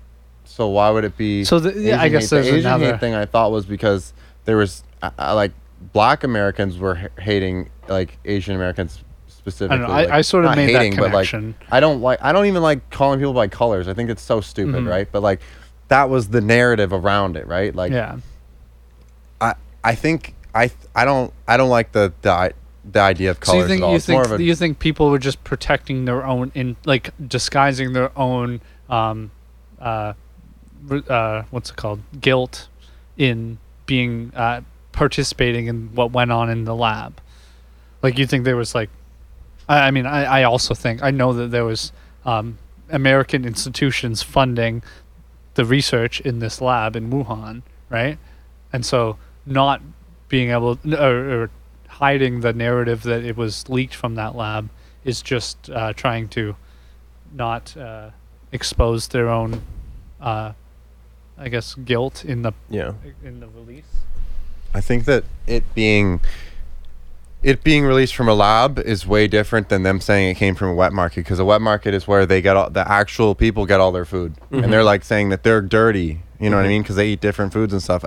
So 0.44 0.68
why 0.68 0.90
would 0.90 1.04
it 1.04 1.16
be? 1.16 1.44
So 1.44 1.60
the- 1.60 1.78
yeah, 1.80 2.00
I 2.00 2.08
guess 2.08 2.30
hate? 2.30 2.40
the 2.42 2.48
Asian 2.48 2.58
another- 2.60 2.92
hate 2.92 3.00
thing. 3.00 3.14
I 3.14 3.26
thought 3.26 3.52
was 3.52 3.66
because 3.66 4.12
there 4.46 4.56
was 4.56 4.82
uh, 5.02 5.10
uh, 5.18 5.34
like 5.34 5.52
black 5.92 6.24
Americans 6.24 6.78
were 6.78 6.96
h- 6.96 7.10
hating 7.22 7.70
like 7.86 8.18
Asian 8.24 8.56
Americans 8.56 9.02
specifically. 9.28 9.84
I, 9.84 9.88
like, 9.88 10.08
I 10.08 10.20
sort 10.22 10.44
of 10.46 10.56
made 10.56 10.70
hating, 10.70 10.96
that 10.96 11.00
but 11.02 11.12
like 11.12 11.28
connection. 11.28 11.54
I 11.70 11.78
don't 11.80 12.00
like 12.00 12.18
I 12.22 12.32
don't 12.32 12.46
even 12.46 12.62
like 12.62 12.90
calling 12.90 13.20
people 13.20 13.34
by 13.34 13.46
colors. 13.46 13.86
I 13.86 13.94
think 13.94 14.10
it's 14.10 14.22
so 14.22 14.40
stupid, 14.40 14.74
Mhm. 14.82 14.88
right? 14.90 15.08
But 15.12 15.22
like 15.22 15.40
that 15.86 16.10
was 16.10 16.28
the 16.28 16.40
narrative 16.40 16.92
around 16.92 17.36
it, 17.36 17.46
right? 17.46 17.72
Like 17.74 17.92
yeah. 17.92 18.16
I 19.40 19.54
I 19.84 19.94
think 19.94 20.34
I 20.54 20.70
I 20.96 21.04
don't 21.04 21.32
I 21.46 21.56
don't 21.56 21.68
like 21.70 21.92
the 21.92 22.12
the 22.22 22.30
i- 22.32 22.52
the 22.92 23.00
idea 23.00 23.30
of 23.30 23.36
So 23.38 23.52
colors 23.52 23.62
you 23.62 23.68
think 23.68 23.82
at 23.82 23.84
all. 23.84 23.90
you 23.90 23.96
It's 23.96 24.08
more 24.08 24.24
think 24.24 24.34
of 24.34 24.40
a 24.40 24.44
you 24.44 24.54
think 24.54 24.78
people 24.78 25.10
were 25.10 25.18
just 25.18 25.42
protecting 25.44 26.04
their 26.04 26.24
own 26.24 26.52
in 26.54 26.76
like 26.84 27.10
disguising 27.26 27.92
their 27.92 28.16
own 28.18 28.60
um 28.88 29.30
uh, 29.80 30.14
uh 31.08 31.42
what's 31.50 31.70
it 31.70 31.76
called 31.76 32.00
guilt 32.20 32.68
in 33.16 33.58
being 33.86 34.32
uh 34.34 34.60
participating 34.92 35.66
in 35.66 35.94
what 35.94 36.10
went 36.12 36.32
on 36.32 36.50
in 36.50 36.64
the 36.64 36.74
lab. 36.74 37.20
Like 38.02 38.18
you 38.18 38.26
think 38.26 38.44
there 38.44 38.56
was 38.56 38.74
like 38.74 38.90
I, 39.68 39.88
I 39.88 39.90
mean 39.90 40.06
I, 40.06 40.40
I 40.40 40.42
also 40.44 40.74
think 40.74 41.02
I 41.02 41.10
know 41.10 41.32
that 41.32 41.50
there 41.50 41.64
was 41.64 41.92
um 42.24 42.58
American 42.90 43.44
institutions 43.44 44.22
funding 44.22 44.82
the 45.54 45.64
research 45.64 46.20
in 46.20 46.38
this 46.38 46.60
lab 46.60 46.96
in 46.96 47.10
Wuhan, 47.10 47.62
right? 47.90 48.18
And 48.72 48.86
so 48.86 49.18
not 49.44 49.82
being 50.28 50.50
able 50.50 50.78
or, 50.94 51.42
or 51.42 51.50
hiding 51.98 52.40
the 52.40 52.52
narrative 52.52 53.02
that 53.02 53.24
it 53.24 53.36
was 53.36 53.68
leaked 53.68 53.94
from 53.94 54.14
that 54.14 54.34
lab 54.36 54.68
is 55.04 55.20
just 55.22 55.68
uh, 55.70 55.92
trying 55.94 56.28
to 56.28 56.54
not 57.32 57.76
uh, 57.76 58.10
expose 58.52 59.08
their 59.08 59.28
own, 59.28 59.60
uh, 60.20 60.52
I 61.36 61.48
guess, 61.48 61.74
guilt 61.74 62.24
in 62.24 62.42
the 62.42 62.52
Yeah. 62.70 62.92
in 63.24 63.40
the 63.40 63.48
release. 63.48 63.84
I 64.74 64.80
think 64.80 65.04
that 65.06 65.24
it 65.46 65.64
being 65.74 66.20
it 67.42 67.62
being 67.62 67.84
released 67.84 68.16
from 68.16 68.28
a 68.28 68.34
lab 68.34 68.78
is 68.80 69.06
way 69.06 69.28
different 69.28 69.68
than 69.68 69.82
them 69.84 70.00
saying 70.00 70.30
it 70.30 70.34
came 70.34 70.54
from 70.56 70.68
a 70.70 70.74
wet 70.74 70.92
market 70.92 71.20
because 71.20 71.38
a 71.38 71.44
wet 71.44 71.60
market 71.60 71.94
is 71.94 72.06
where 72.08 72.26
they 72.26 72.40
get 72.42 72.56
all 72.56 72.68
the 72.68 72.86
actual 72.90 73.34
people 73.34 73.64
get 73.66 73.80
all 73.80 73.92
their 73.92 74.04
food. 74.04 74.34
And 74.50 74.72
they're 74.72 74.84
like 74.84 75.04
saying 75.04 75.28
that 75.30 75.42
they're 75.42 75.62
dirty 75.62 76.22
you 76.40 76.48
know 76.50 76.56
what 76.56 76.66
i 76.66 76.68
mean? 76.68 76.82
Because 76.82 76.94
they 76.94 77.08
eat 77.08 77.20
different 77.20 77.52
foods 77.52 77.72
and 77.72 77.82
stuff. 77.82 78.04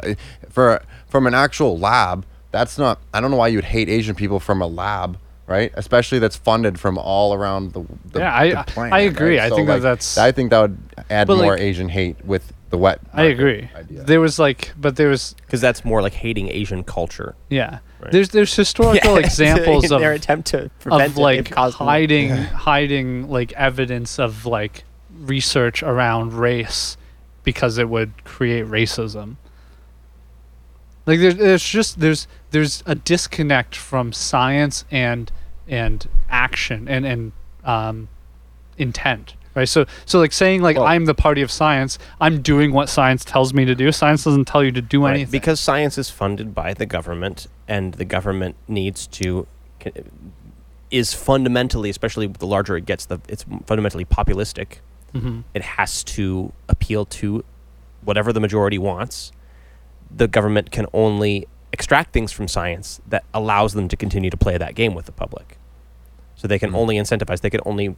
For 0.49 0.81
from 1.07 1.27
an 1.27 1.34
actual 1.34 1.77
lab 1.77 2.26
that's 2.51 2.77
not 2.77 2.99
i 3.13 3.19
don't 3.21 3.31
know 3.31 3.37
why 3.37 3.47
you 3.47 3.57
would 3.57 3.65
hate 3.65 3.89
asian 3.89 4.15
people 4.15 4.39
from 4.39 4.61
a 4.61 4.67
lab 4.67 5.17
right 5.47 5.71
especially 5.75 6.19
that's 6.19 6.35
funded 6.35 6.79
from 6.79 6.97
all 6.97 7.33
around 7.33 7.73
the, 7.73 7.83
the 8.11 8.19
Yeah, 8.19 8.35
I- 8.35 8.49
the 8.51 8.59
I- 8.59 8.63
planet, 8.63 8.93
I 8.93 8.99
agree. 9.01 9.37
right? 9.39 9.45
I 9.45 9.49
So, 9.49 9.55
think 9.55 9.67
that 9.67 9.81
that's- 9.81 10.17
i 10.17 10.31
think 10.31 10.49
that 10.51 10.61
would 10.61 10.77
add 11.09 11.27
more 11.27 11.37
like- 11.37 11.59
asian 11.61 11.89
hate 11.89 12.23
with 12.25 12.53
the 12.69 12.77
wet 12.77 13.01
I 13.13 13.23
agree. 13.23 13.69
idea. 13.75 14.03
There 14.03 14.21
was 14.21 14.39
like, 14.39 14.71
but 14.79 14.95
there 14.95 15.09
was 15.09 15.35
Because 15.45 15.59
that's 15.59 15.83
more 15.83 16.01
like 16.01 16.13
hating 16.13 16.47
Asian 16.47 16.85
culture. 16.85 17.35
yeah. 17.49 17.79
Right. 17.99 18.13
There's 18.13 18.29
there's 18.29 18.55
historical 18.55 19.17
examples 19.25 19.83
in 19.87 19.91
of 19.91 19.99
their 19.99 20.13
attempt 20.13 20.47
to 20.51 20.71
prevent 20.79 21.11
of 21.11 21.17
like 21.17 21.49
they've 21.49 21.73
hiding 21.73 22.29
hiding 22.29 23.29
like 23.29 23.51
evidence 23.57 24.19
of 24.19 24.45
like 24.45 24.85
research 25.13 25.83
around 25.83 26.31
race 26.31 26.95
because 27.43 27.77
it 27.77 27.89
would 27.89 28.23
create 28.23 28.65
racism 28.67 29.35
like 31.05 31.19
there's, 31.19 31.35
there's 31.35 31.63
just 31.63 31.99
there's 31.99 32.25
there's 32.51 32.83
a 32.85 32.95
disconnect 32.95 33.75
from 33.75 34.13
science 34.13 34.85
and 34.91 35.31
and 35.67 36.07
action 36.29 36.87
and 36.87 37.05
and 37.05 37.31
um 37.63 38.07
intent 38.77 39.35
right 39.55 39.67
so 39.69 39.85
so 40.05 40.19
like 40.19 40.31
saying 40.31 40.61
like 40.61 40.77
Well- 40.77 40.85
i'm 40.85 41.05
the 41.05 41.13
party 41.13 41.41
of 41.41 41.51
science 41.51 41.97
i'm 42.19 42.41
doing 42.41 42.71
what 42.73 42.89
science 42.89 43.23
tells 43.25 43.53
me 43.53 43.65
to 43.65 43.75
do 43.75 43.91
science 43.91 44.23
doesn't 44.23 44.45
tell 44.45 44.63
you 44.63 44.71
to 44.71 44.81
do 44.81 45.03
Right, 45.03 45.11
anything 45.15 45.31
because 45.31 45.59
science 45.59 45.97
is 45.97 46.09
funded 46.09 46.53
by 46.55 46.73
the 46.73 46.85
government, 46.85 47.47
and 47.67 47.93
the 47.95 48.05
government 48.05 48.55
needs 48.67 49.07
to 49.07 49.47
is 50.89 51.13
fundamentally, 51.13 51.89
especially 51.89 52.27
the 52.27 52.45
larger 52.45 52.75
it 52.75 52.85
gets, 52.85 53.05
the 53.05 53.19
it's 53.29 53.45
fundamentally 53.65 54.03
populistic. 54.03 54.79
Mhm. 55.15 55.43
It 55.53 55.61
has 55.61 56.03
to 56.15 56.51
appeal 56.67 57.05
to 57.05 57.43
whatever 58.03 58.33
the 58.33 58.41
majority 58.41 58.77
wants. 58.77 59.31
The 60.13 60.27
government 60.27 60.69
can 60.71 60.85
only 60.93 61.47
extract 61.73 62.11
things 62.14 62.31
from 62.31 62.48
science 62.48 62.99
that 63.07 63.23
allows 63.34 63.73
them 63.73 63.88
to 63.88 63.95
continue 63.95 64.30
to 64.30 64.38
play 64.38 64.57
that 64.57 64.76
game 64.76 64.93
with 64.93 65.06
the 65.06 65.11
public. 65.11 65.57
So 66.35 66.48
they 66.48 66.60
can 66.60 66.72
Mm. 66.72 66.76
only 66.76 66.95
incentivize. 66.98 67.41
They 67.41 67.49
can 67.49 67.61
only 67.65 67.95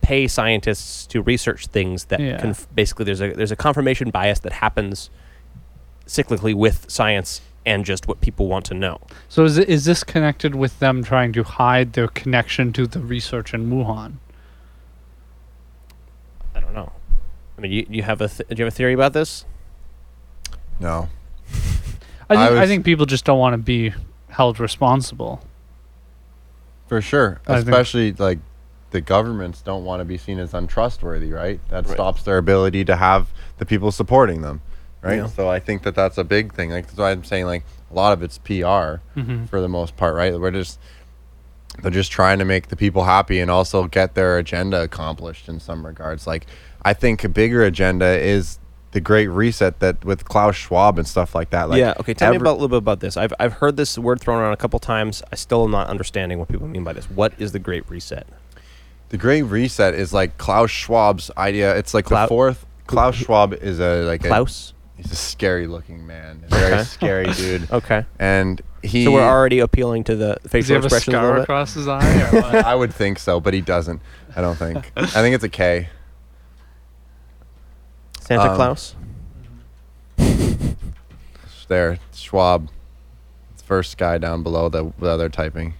pay 0.00 0.26
scientists 0.28 1.06
to 1.08 1.20
research 1.20 1.66
things 1.66 2.04
that 2.06 2.20
Yeah. 2.20 2.38
conf- 2.40 2.66
basically 2.74 3.04
there's 3.04 3.20
a 3.20 3.32
there's 3.34 3.52
a 3.52 3.56
confirmation 3.56 4.10
bias 4.10 4.38
that 4.40 4.52
happens 4.54 5.10
cyclically 6.06 6.54
with 6.54 6.86
science 6.90 7.40
and 7.66 7.84
just 7.84 8.08
what 8.08 8.20
people 8.22 8.46
want 8.46 8.64
to 8.64 8.74
know. 8.74 8.98
So 9.28 9.44
is 9.44 9.58
it, 9.58 9.68
is 9.68 9.84
this 9.84 10.02
connected 10.02 10.54
with 10.54 10.78
them 10.78 11.04
trying 11.04 11.32
to 11.34 11.42
hide 11.42 11.92
their 11.92 12.08
connection 12.08 12.72
to 12.72 12.86
the 12.86 13.00
research 13.00 13.52
in 13.52 13.68
Wuhan? 13.70 14.14
I 16.54 16.60
don't 16.60 16.72
know. 16.74 16.92
I 17.58 17.60
mean, 17.60 17.72
you, 17.72 17.86
you 17.90 18.02
have 18.02 18.20
a 18.22 18.28
th- 18.28 18.48
do 18.48 18.54
you 18.56 18.64
have 18.64 18.72
a 18.72 18.76
theory 18.76 18.94
about 18.94 19.12
this? 19.12 19.44
no 20.80 21.10
I 22.30 22.34
think 22.46 22.56
I, 22.56 22.60
was- 22.60 22.68
think 22.68 22.84
people 22.84 23.06
just 23.06 23.24
don't 23.24 23.38
want 23.38 23.54
to 23.54 23.58
be 23.58 23.92
held 24.28 24.60
responsible. 24.60 25.42
For 26.88 27.00
sure. 27.00 27.40
I 27.46 27.56
think- 27.56 27.68
Especially 27.68 28.12
like 28.12 28.38
the 28.90 29.00
governments 29.00 29.62
don't 29.62 29.84
want 29.84 30.00
to 30.00 30.04
be 30.04 30.16
seen 30.16 30.38
as 30.40 30.52
untrustworthy, 30.54 31.32
right? 31.32 31.60
That 31.68 31.86
Right. 31.86 31.94
stops 31.94 32.22
their 32.22 32.38
ability 32.38 32.84
to 32.86 32.96
have 32.96 33.28
the 33.58 33.66
people 33.66 33.92
supporting 33.92 34.42
them, 34.42 34.60
right? 35.02 35.16
Yeah. 35.18 35.26
So 35.26 35.48
I 35.48 35.60
think 35.60 35.82
that 35.82 35.94
that's 35.94 36.18
a 36.18 36.24
big 36.24 36.52
thing. 36.54 36.70
Like 36.70 36.86
that's 36.86 36.98
why 36.98 37.10
I'm 37.12 37.22
saying 37.24 37.46
like 37.46 37.64
a 37.90 37.94
lot 37.94 38.12
of 38.12 38.22
it's 38.22 38.38
PR 38.38 39.00
Mhm. 39.16 39.48
for 39.48 39.60
the 39.60 39.68
most 39.68 39.96
part, 39.96 40.14
right? 40.14 40.38
We're 40.38 40.50
just 40.50 40.78
they're 41.82 41.90
just 41.92 42.10
trying 42.10 42.38
to 42.40 42.44
make 42.44 42.68
the 42.68 42.76
people 42.76 43.04
happy 43.04 43.38
and 43.40 43.48
also 43.50 43.86
get 43.86 44.14
their 44.14 44.38
agenda 44.38 44.82
accomplished 44.82 45.48
in 45.48 45.60
some 45.60 45.86
regards. 45.86 46.26
Like 46.26 46.46
I 46.84 46.92
think 46.92 47.22
a 47.22 47.28
bigger 47.28 47.62
agenda 47.62 48.06
is 48.18 48.58
the 48.92 49.00
great 49.00 49.28
reset 49.28 49.78
that 49.80 50.04
with 50.04 50.24
Klaus 50.24 50.56
Schwab 50.56 50.98
and 50.98 51.06
stuff 51.06 51.34
like 51.34 51.50
that. 51.50 51.68
Like 51.68 51.78
yeah. 51.78 51.94
Okay. 52.00 52.14
Tell 52.14 52.30
me 52.30 52.36
about 52.38 52.52
a 52.52 52.58
little 52.60 52.68
bit 52.68 52.78
about 52.78 53.00
this. 53.00 53.16
I've 53.16 53.32
I've 53.38 53.54
heard 53.54 53.76
this 53.76 53.96
word 53.98 54.20
thrown 54.20 54.40
around 54.40 54.52
a 54.52 54.56
couple 54.56 54.78
times. 54.80 55.22
I 55.32 55.36
still 55.36 55.64
am 55.64 55.70
not 55.70 55.88
understanding 55.88 56.38
what 56.38 56.48
people 56.48 56.66
mean 56.66 56.82
by 56.84 56.92
this. 56.92 57.06
What 57.10 57.32
is 57.38 57.52
the 57.52 57.58
Great 57.60 57.88
Reset? 57.88 58.26
The 59.10 59.16
Great 59.16 59.42
Reset 59.42 59.94
is 59.94 60.12
like 60.12 60.38
Klaus 60.38 60.70
Schwab's 60.70 61.30
idea. 61.36 61.76
It's 61.76 61.94
like 61.94 62.06
Klau- 62.06 62.24
the 62.24 62.28
fourth. 62.28 62.66
Klaus 62.86 63.14
Schwab 63.14 63.54
is 63.54 63.78
a 63.80 64.02
like 64.04 64.24
a 64.24 64.28
Klaus. 64.28 64.74
he's 64.96 65.12
a 65.12 65.16
scary 65.16 65.66
looking 65.68 66.06
man, 66.06 66.44
very 66.48 66.72
Okay. 66.74 66.82
scary 66.84 67.32
dude, 67.34 67.70
Okay. 67.72 68.04
and 68.18 68.60
he. 68.82 69.04
So 69.04 69.12
we're 69.12 69.22
already 69.22 69.60
appealing 69.60 70.02
to 70.04 70.16
the 70.16 70.38
Does 70.50 70.66
he 70.66 70.74
have 70.74 70.82
a 70.82 70.86
expressions 70.86 71.14
a 71.14 71.18
scar 71.18 71.26
little 71.26 71.42
across 71.42 71.74
his 71.74 71.86
eye? 71.86 72.22
Or 72.22 72.30
what? 72.40 72.54
I 72.64 72.74
would 72.74 72.92
think 72.92 73.18
so, 73.20 73.38
but 73.38 73.54
he 73.54 73.60
doesn't. 73.60 74.00
I 74.34 74.40
don't 74.40 74.56
think. 74.56 74.90
I 74.96 75.06
think 75.06 75.34
it's 75.36 75.44
a 75.44 75.48
K. 75.48 75.88
Santa 78.30 78.50
Um, 78.50 78.56
Claus. 78.56 78.94
There, 81.66 81.98
Schwab. 82.12 82.68
It's 83.52 83.62
first 83.62 83.96
guy 83.96 84.18
down 84.18 84.42
below 84.42 84.68
the, 84.68 84.92
the 84.98 85.06
other 85.06 85.28
typing. 85.28 85.74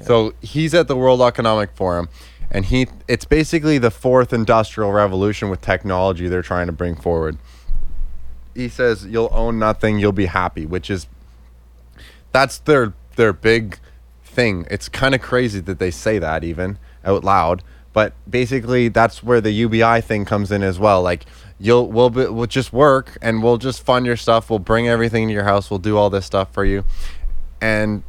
So 0.00 0.34
he's 0.42 0.74
at 0.74 0.88
the 0.88 0.96
World 0.96 1.22
Economic 1.22 1.70
Forum, 1.74 2.10
and 2.50 2.66
he 2.66 2.86
it's 3.08 3.24
basically 3.24 3.78
the 3.78 3.90
fourth 3.90 4.34
industrial 4.34 4.92
revolution 4.92 5.48
with 5.48 5.62
technology 5.62 6.28
they're 6.28 6.42
trying 6.42 6.66
to 6.66 6.72
bring 6.72 6.96
forward. 6.96 7.38
He 8.54 8.68
says 8.68 9.06
you'll 9.06 9.30
own 9.32 9.58
nothing, 9.58 9.98
you'll 9.98 10.12
be 10.12 10.26
happy, 10.26 10.66
which 10.66 10.90
is 10.90 11.06
that's 12.32 12.58
their 12.58 12.92
their 13.16 13.32
big 13.32 13.78
thing. 14.22 14.66
It's 14.70 14.90
kind 14.90 15.14
of 15.14 15.22
crazy 15.22 15.60
that 15.60 15.78
they 15.78 15.90
say 15.90 16.18
that 16.18 16.44
even 16.44 16.76
out 17.06 17.24
loud, 17.24 17.62
but 17.94 18.12
basically 18.28 18.88
that's 18.88 19.22
where 19.22 19.40
the 19.40 19.52
UBI 19.52 20.02
thing 20.02 20.26
comes 20.26 20.52
in 20.52 20.62
as 20.62 20.78
well. 20.78 21.00
Like 21.00 21.24
you'll 21.58 21.88
we'll 21.90 22.10
be, 22.10 22.26
we'll 22.26 22.46
just 22.46 22.72
work 22.72 23.16
and 23.22 23.42
we'll 23.42 23.58
just 23.58 23.82
fund 23.82 24.06
your 24.06 24.16
stuff. 24.16 24.50
We'll 24.50 24.58
bring 24.58 24.88
everything 24.88 25.28
to 25.28 25.34
your 25.34 25.44
house. 25.44 25.70
We'll 25.70 25.78
do 25.78 25.96
all 25.96 26.10
this 26.10 26.26
stuff 26.26 26.52
for 26.52 26.64
you, 26.64 26.84
and 27.60 28.02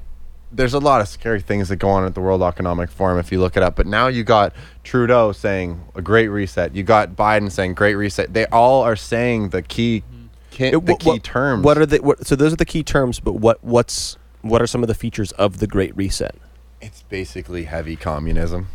there's 0.52 0.74
a 0.74 0.80
lot 0.80 1.02
of 1.02 1.08
scary 1.08 1.42
things 1.42 1.68
that 1.70 1.76
go 1.76 1.90
on 1.90 2.06
at 2.06 2.14
the 2.16 2.22
World 2.22 2.42
Economic 2.42 2.90
Forum 2.90 3.20
if 3.20 3.32
you 3.32 3.40
look 3.40 3.58
it 3.58 3.64
up. 3.64 3.76
But 3.76 3.86
now 3.86 4.08
you 4.08 4.24
got 4.24 4.54
Trudeau 4.84 5.32
saying 5.34 5.84
a 5.96 6.02
great 6.02 6.30
reset. 6.30 6.74
You 6.76 6.84
got 6.84 7.16
Biden 7.16 7.52
saying 7.52 7.74
great 7.74 7.96
reset. 7.96 8.34
They 8.34 8.46
all 8.48 8.82
are 8.84 8.96
saying 8.96 9.50
the 9.50 9.62
key, 9.62 10.04
mm-hmm. 10.10 10.28
ki- 10.52 10.66
It- 10.68 10.86
the 10.86 10.96
key 10.96 11.10
what- 11.10 11.24
terms. 11.24 11.64
What 11.66 11.78
are 11.78 11.86
the 11.86 11.98
what, 12.00 12.26
so 12.26 12.36
those 12.36 12.54
are 12.54 12.58
the 12.58 12.66
key 12.66 12.84
terms, 12.84 13.20
but 13.20 13.34
what 13.34 13.64
what's 13.64 14.18
what 14.42 14.62
are 14.62 14.68
some 14.68 14.84
of 14.84 14.88
the 14.88 14.96
features 14.96 15.32
of 15.34 15.60
the 15.60 15.68
Great 15.68 15.96
Reset? 15.98 16.36
It's 16.80 17.04
basically 17.04 17.64
heavy 17.64 17.96
communism. 17.96 18.68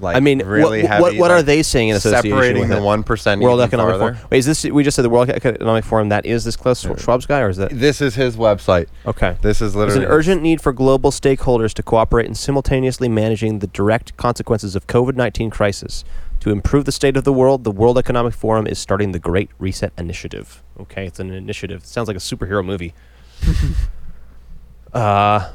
Like 0.00 0.16
I 0.16 0.20
mean, 0.20 0.38
really 0.44 0.82
what, 0.82 0.88
heavy. 0.88 1.02
what, 1.02 1.16
what 1.16 1.30
are 1.30 1.42
they 1.42 1.62
saying 1.62 1.90
in 1.90 1.96
association 1.96 2.30
separating 2.30 2.60
with 2.60 2.70
the 2.70 2.82
one 2.82 3.02
percent 3.02 3.40
World 3.40 3.60
Economic 3.60 3.92
farther? 3.98 4.14
Forum? 4.14 4.28
Wait, 4.30 4.38
is 4.38 4.46
this 4.46 4.64
we 4.64 4.82
just 4.82 4.96
said 4.96 5.04
the 5.04 5.10
World 5.10 5.30
Economic 5.30 5.84
Forum? 5.84 6.08
That 6.08 6.26
is 6.26 6.44
this 6.44 6.56
Klaus 6.56 6.84
Schwab's 6.84 7.26
guy, 7.26 7.40
or 7.40 7.48
is 7.48 7.56
that 7.58 7.70
This 7.72 8.00
is 8.00 8.14
his 8.14 8.36
website. 8.36 8.88
okay? 9.06 9.36
This 9.42 9.60
is 9.60 9.74
literally 9.74 10.00
There's 10.00 10.06
an 10.06 10.12
urgent 10.12 10.42
need 10.42 10.60
for 10.60 10.72
global 10.72 11.10
stakeholders 11.10 11.74
to 11.74 11.82
cooperate 11.82 12.26
in 12.26 12.34
simultaneously 12.34 13.08
managing 13.08 13.58
the 13.58 13.66
direct 13.66 14.16
consequences 14.16 14.74
of 14.74 14.86
COVID-19 14.86 15.50
crisis. 15.50 16.04
To 16.40 16.50
improve 16.50 16.86
the 16.86 16.92
state 16.92 17.18
of 17.18 17.24
the 17.24 17.34
world, 17.34 17.64
the 17.64 17.70
World 17.70 17.98
Economic 17.98 18.32
Forum 18.32 18.66
is 18.66 18.78
starting 18.78 19.12
the 19.12 19.18
Great 19.18 19.50
Reset 19.58 19.92
Initiative. 19.98 20.62
Okay, 20.80 21.06
it's 21.06 21.20
an 21.20 21.30
initiative. 21.30 21.84
sounds 21.84 22.08
like 22.08 22.16
a 22.16 22.20
superhero 22.20 22.64
movie. 22.64 22.94
uh, 24.94 25.50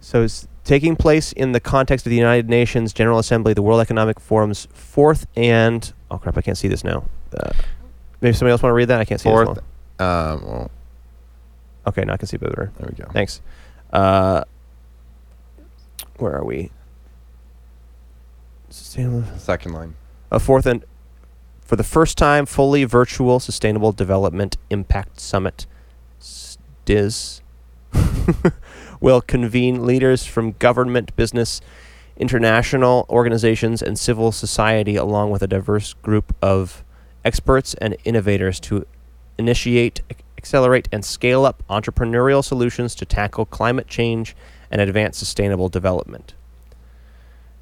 so 0.00 0.22
it's 0.22 0.46
taking 0.66 0.96
place 0.96 1.32
in 1.32 1.52
the 1.52 1.60
context 1.60 2.04
of 2.04 2.10
the 2.10 2.16
United 2.16 2.50
Nations 2.50 2.92
General 2.92 3.18
Assembly, 3.18 3.54
the 3.54 3.62
World 3.62 3.80
Economic 3.80 4.20
Forum's 4.20 4.68
fourth 4.74 5.26
and 5.34 5.90
oh 6.10 6.18
crap, 6.18 6.36
I 6.36 6.42
can't 6.42 6.58
see 6.58 6.68
this 6.68 6.84
now. 6.84 7.04
Uh, 7.34 7.50
maybe 8.20 8.34
somebody 8.34 8.50
else 8.52 8.62
want 8.62 8.70
to 8.72 8.76
read 8.76 8.88
that? 8.88 9.00
I 9.00 9.04
can't 9.06 9.20
see 9.20 9.28
fourth. 9.30 9.54
this. 9.54 9.64
Um, 9.98 10.44
well, 10.44 10.70
Okay, 11.86 12.02
now 12.04 12.14
I 12.14 12.16
can 12.16 12.26
see 12.26 12.36
better. 12.36 12.72
there 12.78 12.88
we 12.90 12.96
go. 13.02 13.08
Thanks. 13.12 13.40
Uh, 13.92 14.42
where 16.18 16.34
are 16.34 16.44
we? 16.44 16.70
Sustainable. 18.70 19.24
Second 19.38 19.72
line. 19.72 19.94
A 20.32 20.40
fourth 20.40 20.66
and 20.66 20.84
for 21.60 21.76
the 21.76 21.84
first 21.84 22.18
time, 22.18 22.46
fully 22.46 22.84
virtual 22.84 23.38
Sustainable 23.40 23.92
Development 23.92 24.56
Impact 24.70 25.18
Summit, 25.20 25.66
SDIS, 26.20 27.40
will 29.00 29.20
convene 29.20 29.84
leaders 29.86 30.24
from 30.26 30.52
government, 30.52 31.14
business, 31.16 31.60
international 32.16 33.06
organizations, 33.10 33.82
and 33.82 33.98
civil 33.98 34.32
society, 34.32 34.96
along 34.96 35.30
with 35.30 35.42
a 35.42 35.46
diverse 35.46 35.92
group 35.94 36.34
of 36.42 36.82
experts 37.24 37.74
and 37.74 37.96
innovators 38.04 38.58
to 38.60 38.86
initiate, 39.38 40.00
accelerate, 40.38 40.88
and 40.92 41.04
scale 41.04 41.44
up 41.44 41.62
entrepreneurial 41.68 42.42
solutions 42.42 42.94
to 42.94 43.04
tackle 43.04 43.44
climate 43.44 43.86
change 43.88 44.34
and 44.70 44.80
advance 44.80 45.18
sustainable 45.18 45.68
development. 45.68 46.34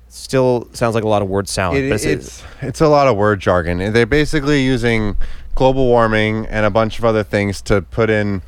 Still 0.09 0.69
sounds 0.73 0.95
like 0.95 1.03
a 1.03 1.09
lot 1.09 1.23
of 1.23 1.29
word 1.29 1.49
salad. 1.49 1.83
It, 1.85 1.91
but 1.91 2.05
it's- 2.05 2.15
it's 2.15 2.43
it's 2.63 2.81
a 2.81 2.89
lot 2.89 3.09
of 3.09 3.17
word 3.17 3.41
jargon. 3.41 3.93
They're 3.93 4.07
basically 4.07 4.63
using 4.63 5.17
global 5.57 5.87
warming 5.87 6.47
and 6.47 6.65
a 6.65 6.71
bunch 6.71 6.99
of 6.99 7.05
other 7.05 7.25
things 7.25 7.61
to 7.63 7.83
put 7.83 8.11
in 8.11 8.43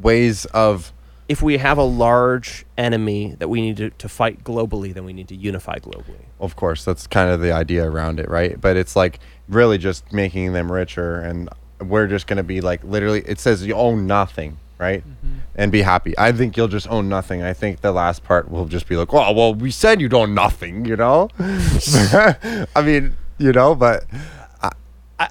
ways 0.00 0.44
of 0.46 0.92
if 1.32 1.40
we 1.40 1.56
have 1.56 1.78
a 1.78 1.82
large 1.82 2.66
enemy 2.76 3.34
that 3.38 3.48
we 3.48 3.62
need 3.62 3.78
to, 3.78 3.88
to 3.88 4.06
fight 4.06 4.44
globally, 4.44 4.92
then 4.92 5.02
we 5.06 5.14
need 5.14 5.28
to 5.28 5.34
unify 5.34 5.78
globally. 5.78 6.26
of 6.38 6.56
course 6.56 6.84
that's 6.84 7.06
kind 7.06 7.30
of 7.30 7.40
the 7.40 7.50
idea 7.50 7.82
around 7.88 8.20
it 8.20 8.28
right? 8.28 8.60
But 8.60 8.76
it's 8.76 8.94
like 8.94 9.18
really 9.48 9.78
just 9.78 10.12
making 10.12 10.52
them 10.52 10.70
richer 10.70 11.20
and 11.20 11.48
we're 11.80 12.06
just 12.06 12.26
going 12.26 12.36
to 12.36 12.42
be 12.42 12.60
like 12.60 12.84
literally 12.84 13.22
it 13.22 13.40
says 13.40 13.64
you 13.66 13.74
own 13.74 14.06
nothing 14.06 14.58
right? 14.78 15.02
Mm-hmm. 15.08 15.38
And 15.54 15.70
be 15.72 15.82
happy. 15.82 16.12
I 16.18 16.32
think 16.32 16.56
you'll 16.56 16.66
just 16.66 16.88
own 16.90 17.08
nothing. 17.08 17.40
I 17.40 17.52
think 17.52 17.82
the 17.82 17.92
last 17.92 18.24
part 18.24 18.50
will 18.50 18.66
just 18.66 18.86
be 18.86 18.96
like 18.96 19.14
oh 19.14 19.32
well 19.32 19.54
we 19.54 19.70
said 19.70 20.02
you 20.02 20.10
own 20.12 20.34
nothing 20.34 20.84
you 20.84 20.96
know? 20.96 21.30
I 21.38 22.82
mean 22.84 23.16
you 23.38 23.52
know 23.52 23.74
but 23.74 24.04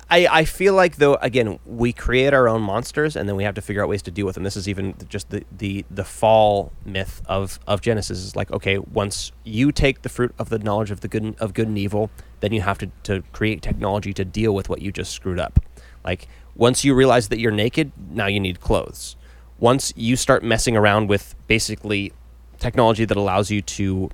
I, 0.09 0.27
I 0.27 0.45
feel 0.45 0.73
like 0.73 0.97
though 0.97 1.15
again 1.15 1.59
we 1.65 1.93
create 1.93 2.33
our 2.33 2.47
own 2.47 2.61
monsters 2.61 3.15
and 3.15 3.27
then 3.27 3.35
we 3.35 3.43
have 3.43 3.55
to 3.55 3.61
figure 3.61 3.81
out 3.81 3.89
ways 3.89 4.01
to 4.03 4.11
deal 4.11 4.25
with 4.25 4.35
them. 4.35 4.43
This 4.43 4.55
is 4.55 4.67
even 4.69 4.95
just 5.09 5.29
the 5.29 5.43
the, 5.51 5.85
the 5.89 6.03
fall 6.03 6.71
myth 6.85 7.21
of, 7.25 7.59
of 7.67 7.81
Genesis 7.81 8.19
is 8.19 8.35
like 8.35 8.51
okay 8.51 8.77
once 8.77 9.31
you 9.43 9.71
take 9.71 10.01
the 10.03 10.09
fruit 10.09 10.33
of 10.37 10.49
the 10.49 10.59
knowledge 10.59 10.91
of 10.91 11.01
the 11.01 11.07
good 11.07 11.35
of 11.39 11.53
good 11.53 11.67
and 11.67 11.77
evil 11.77 12.09
then 12.41 12.53
you 12.53 12.61
have 12.61 12.77
to, 12.79 12.91
to 13.03 13.23
create 13.33 13.61
technology 13.61 14.13
to 14.13 14.25
deal 14.25 14.53
with 14.53 14.69
what 14.69 14.81
you 14.81 14.91
just 14.91 15.11
screwed 15.13 15.39
up. 15.39 15.59
Like 16.03 16.27
once 16.55 16.83
you 16.83 16.93
realize 16.93 17.29
that 17.29 17.39
you're 17.39 17.51
naked 17.51 17.91
now 18.09 18.27
you 18.27 18.39
need 18.39 18.61
clothes. 18.61 19.15
Once 19.59 19.93
you 19.95 20.15
start 20.15 20.43
messing 20.43 20.75
around 20.75 21.07
with 21.07 21.35
basically 21.47 22.13
technology 22.59 23.05
that 23.05 23.17
allows 23.17 23.49
you 23.49 23.61
to 23.61 24.09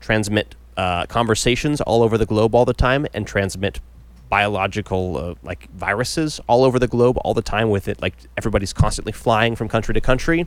transmit 0.00 0.54
uh, 0.76 1.06
conversations 1.06 1.80
all 1.80 2.02
over 2.02 2.16
the 2.16 2.26
globe 2.26 2.54
all 2.54 2.64
the 2.64 2.72
time 2.72 3.06
and 3.12 3.26
transmit 3.26 3.80
biological 4.28 5.16
uh, 5.16 5.34
like 5.42 5.70
viruses 5.72 6.40
all 6.48 6.64
over 6.64 6.78
the 6.78 6.88
globe 6.88 7.16
all 7.24 7.34
the 7.34 7.42
time 7.42 7.70
with 7.70 7.88
it 7.88 8.00
like 8.02 8.14
everybody's 8.36 8.72
constantly 8.72 9.12
flying 9.12 9.56
from 9.56 9.68
country 9.68 9.94
to 9.94 10.00
country 10.00 10.46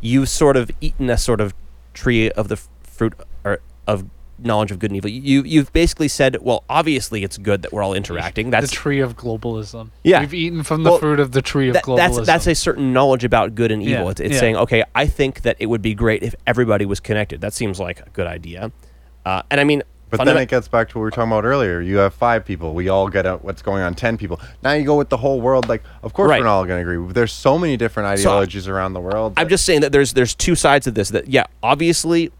you've 0.00 0.28
sort 0.28 0.56
of 0.56 0.70
eaten 0.80 1.10
a 1.10 1.18
sort 1.18 1.40
of 1.40 1.54
tree 1.94 2.30
of 2.32 2.48
the 2.48 2.56
fruit 2.82 3.14
or 3.44 3.60
of 3.86 4.04
knowledge 4.42 4.70
of 4.70 4.78
good 4.78 4.90
and 4.90 4.96
evil 4.96 5.10
you 5.10 5.42
you've 5.42 5.70
basically 5.74 6.08
said 6.08 6.36
well 6.40 6.64
obviously 6.70 7.22
it's 7.24 7.36
good 7.36 7.60
that 7.60 7.72
we're 7.72 7.82
all 7.82 7.92
interacting 7.92 8.48
that's 8.48 8.70
the 8.70 8.74
tree 8.74 9.00
of 9.00 9.14
globalism. 9.14 9.90
Yeah. 10.02 10.20
we've 10.20 10.32
eaten 10.32 10.62
from 10.62 10.82
the 10.82 10.90
Well, 10.90 10.98
fruit 10.98 11.20
of 11.20 11.32
the 11.32 11.42
tree 11.42 11.68
of 11.68 11.76
globalism. 11.76 11.96
that's 12.16 12.26
that's 12.26 12.46
a 12.46 12.54
certain 12.54 12.92
knowledge 12.94 13.22
about 13.22 13.54
good 13.54 13.70
and 13.70 13.82
evil. 13.82 14.04
Yeah, 14.04 14.10
It's, 14.12 14.20
it's 14.20 14.34
yeah. 14.34 14.40
saying, 14.40 14.56
okay, 14.56 14.82
I 14.94 15.06
think 15.06 15.42
that 15.42 15.56
it 15.58 15.66
would 15.66 15.82
be 15.82 15.94
great 15.94 16.22
if 16.22 16.34
everybody 16.46 16.86
was 16.86 17.00
connected. 17.00 17.42
That 17.42 17.52
seems 17.52 17.78
like 17.78 18.00
a 18.00 18.08
good 18.10 18.26
idea. 18.26 18.72
Uh, 19.26 19.42
and 19.50 19.60
I 19.60 19.64
mean, 19.64 19.82
But 20.10 20.18
fundament- 20.18 20.36
then 20.38 20.42
it 20.42 20.48
gets 20.48 20.66
back 20.68 20.88
to 20.90 20.98
what 20.98 21.02
we 21.02 21.04
were 21.04 21.10
talking 21.12 21.30
about 21.30 21.44
earlier. 21.44 21.80
You 21.80 21.98
have 21.98 22.12
five 22.14 22.44
people. 22.44 22.74
We 22.74 22.88
all 22.88 23.08
get 23.08 23.26
out 23.26 23.44
what's 23.44 23.62
going 23.62 23.82
on. 23.82 23.94
Ten 23.94 24.16
people. 24.18 24.40
Now 24.62 24.72
you 24.72 24.84
go 24.84 24.96
with 24.96 25.08
the 25.08 25.16
whole 25.16 25.40
world. 25.40 25.68
Like, 25.68 25.82
of 26.02 26.12
course 26.12 26.28
Right. 26.28 26.40
we're 26.40 26.46
not 26.46 26.56
all 26.56 26.64
going 26.66 26.84
to 26.84 26.90
agree. 26.90 27.12
There's 27.12 27.32
so 27.32 27.58
many 27.58 27.76
different 27.76 28.18
So, 28.18 28.28
ideologies 28.30 28.66
around 28.68 28.94
the 28.94 29.00
world. 29.00 29.34
I'm 29.36 29.48
just 29.48 29.64
saying 29.64 29.82
that 29.82 29.92
there's 29.92 30.12
there's 30.14 30.34
two 30.34 30.54
sides 30.56 30.86
of 30.86 30.94
this. 30.94 31.10
That 31.10 31.28
yeah, 31.28 31.44
obviously, 31.62 32.32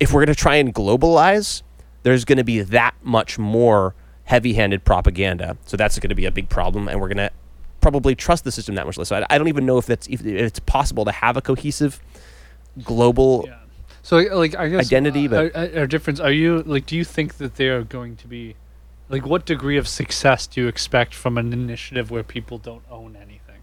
if 0.00 0.12
we're 0.12 0.24
going 0.24 0.34
to 0.34 0.40
try 0.40 0.56
and 0.56 0.74
globalize, 0.74 1.62
there's 2.02 2.24
going 2.24 2.38
to 2.38 2.44
be 2.44 2.60
that 2.62 2.94
much 3.02 3.38
more 3.38 3.94
heavy-handed 4.24 4.84
propaganda. 4.84 5.56
So 5.66 5.76
that's 5.76 5.98
going 5.98 6.08
to 6.10 6.14
be 6.14 6.24
a 6.26 6.30
big 6.30 6.48
problem, 6.48 6.88
and 6.88 7.00
we're 7.00 7.08
going 7.08 7.16
to 7.18 7.30
probably 7.80 8.14
trust 8.14 8.44
the 8.44 8.52
system 8.52 8.74
that 8.74 8.86
much 8.86 8.96
less. 8.96 9.08
So 9.08 9.16
I, 9.16 9.26
I 9.30 9.38
don't 9.38 9.48
even 9.48 9.66
know 9.66 9.78
if 9.78 9.86
that's 9.86 10.06
if 10.08 10.24
it's 10.24 10.60
possible 10.60 11.04
to 11.04 11.12
have 11.12 11.36
a 11.36 11.42
cohesive 11.42 12.00
global. 12.84 13.44
Yeah. 13.46 13.56
So 14.08 14.16
like 14.16 14.56
I 14.56 14.68
guess 14.70 14.86
Identity, 14.86 15.26
uh, 15.26 15.28
but- 15.28 15.54
our, 15.54 15.80
our 15.80 15.86
difference. 15.86 16.18
Are 16.18 16.32
you 16.32 16.62
like? 16.62 16.86
Do 16.86 16.96
you 16.96 17.04
think 17.04 17.34
that 17.34 17.56
they 17.56 17.68
are 17.68 17.82
going 17.82 18.16
to 18.16 18.26
be, 18.26 18.56
like, 19.10 19.26
what 19.26 19.44
degree 19.44 19.76
of 19.76 19.86
success 19.86 20.46
do 20.46 20.62
you 20.62 20.66
expect 20.66 21.12
from 21.12 21.36
an 21.36 21.52
initiative 21.52 22.10
where 22.10 22.22
people 22.22 22.56
don't 22.56 22.84
own 22.90 23.16
anything? 23.16 23.60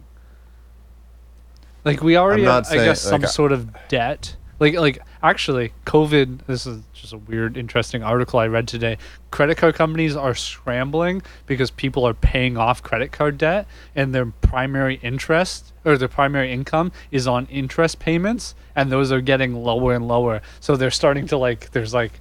Like 1.84 2.03
we 2.03 2.15
already, 2.15 2.43
not 2.43 2.65
have, 2.65 2.73
I 2.73 2.76
saying- 2.77 2.89
guess, 2.89 3.01
some 3.01 3.22
like, 3.22 3.30
I- 3.30 3.31
sort 3.31 3.51
of 3.53 3.73
debt. 3.88 4.35
Like, 4.59 4.76
like 4.76 4.99
actually, 5.26 5.73
COVID. 5.85 6.45
This 6.45 6.68
is 6.68 6.84
just 6.93 7.11
a 7.11 7.18
weird, 7.18 7.57
interesting 7.57 8.03
article 8.03 8.39
I 8.39 8.47
read 8.47 8.68
today. 8.68 8.97
Credit 9.31 9.57
card 9.57 9.76
companies 9.76 10.15
are 10.15 10.35
scrambling 10.35 11.23
because 11.47 11.72
people 11.72 12.06
are 12.07 12.14
paying 12.14 12.57
off 12.57 12.84
credit 12.84 13.11
card 13.11 13.38
debt, 13.38 13.68
and 13.95 14.14
their 14.14 14.27
primary 14.27 14.95
interest 15.02 15.73
or 15.84 15.97
their 15.97 16.07
primary 16.07 16.52
income 16.52 16.91
is 17.11 17.27
on 17.27 17.47
interest 17.47 17.99
payments, 17.99 18.53
and 18.76 18.91
those 18.91 19.11
are 19.11 19.22
getting 19.22 19.56
lower 19.56 19.93
and 19.93 20.07
lower. 20.07 20.41
So 20.60 20.76
they're 20.76 20.91
starting 20.91 21.26
to 21.27 21.38
like. 21.38 21.72
There's 21.72 21.93
like 21.93 22.19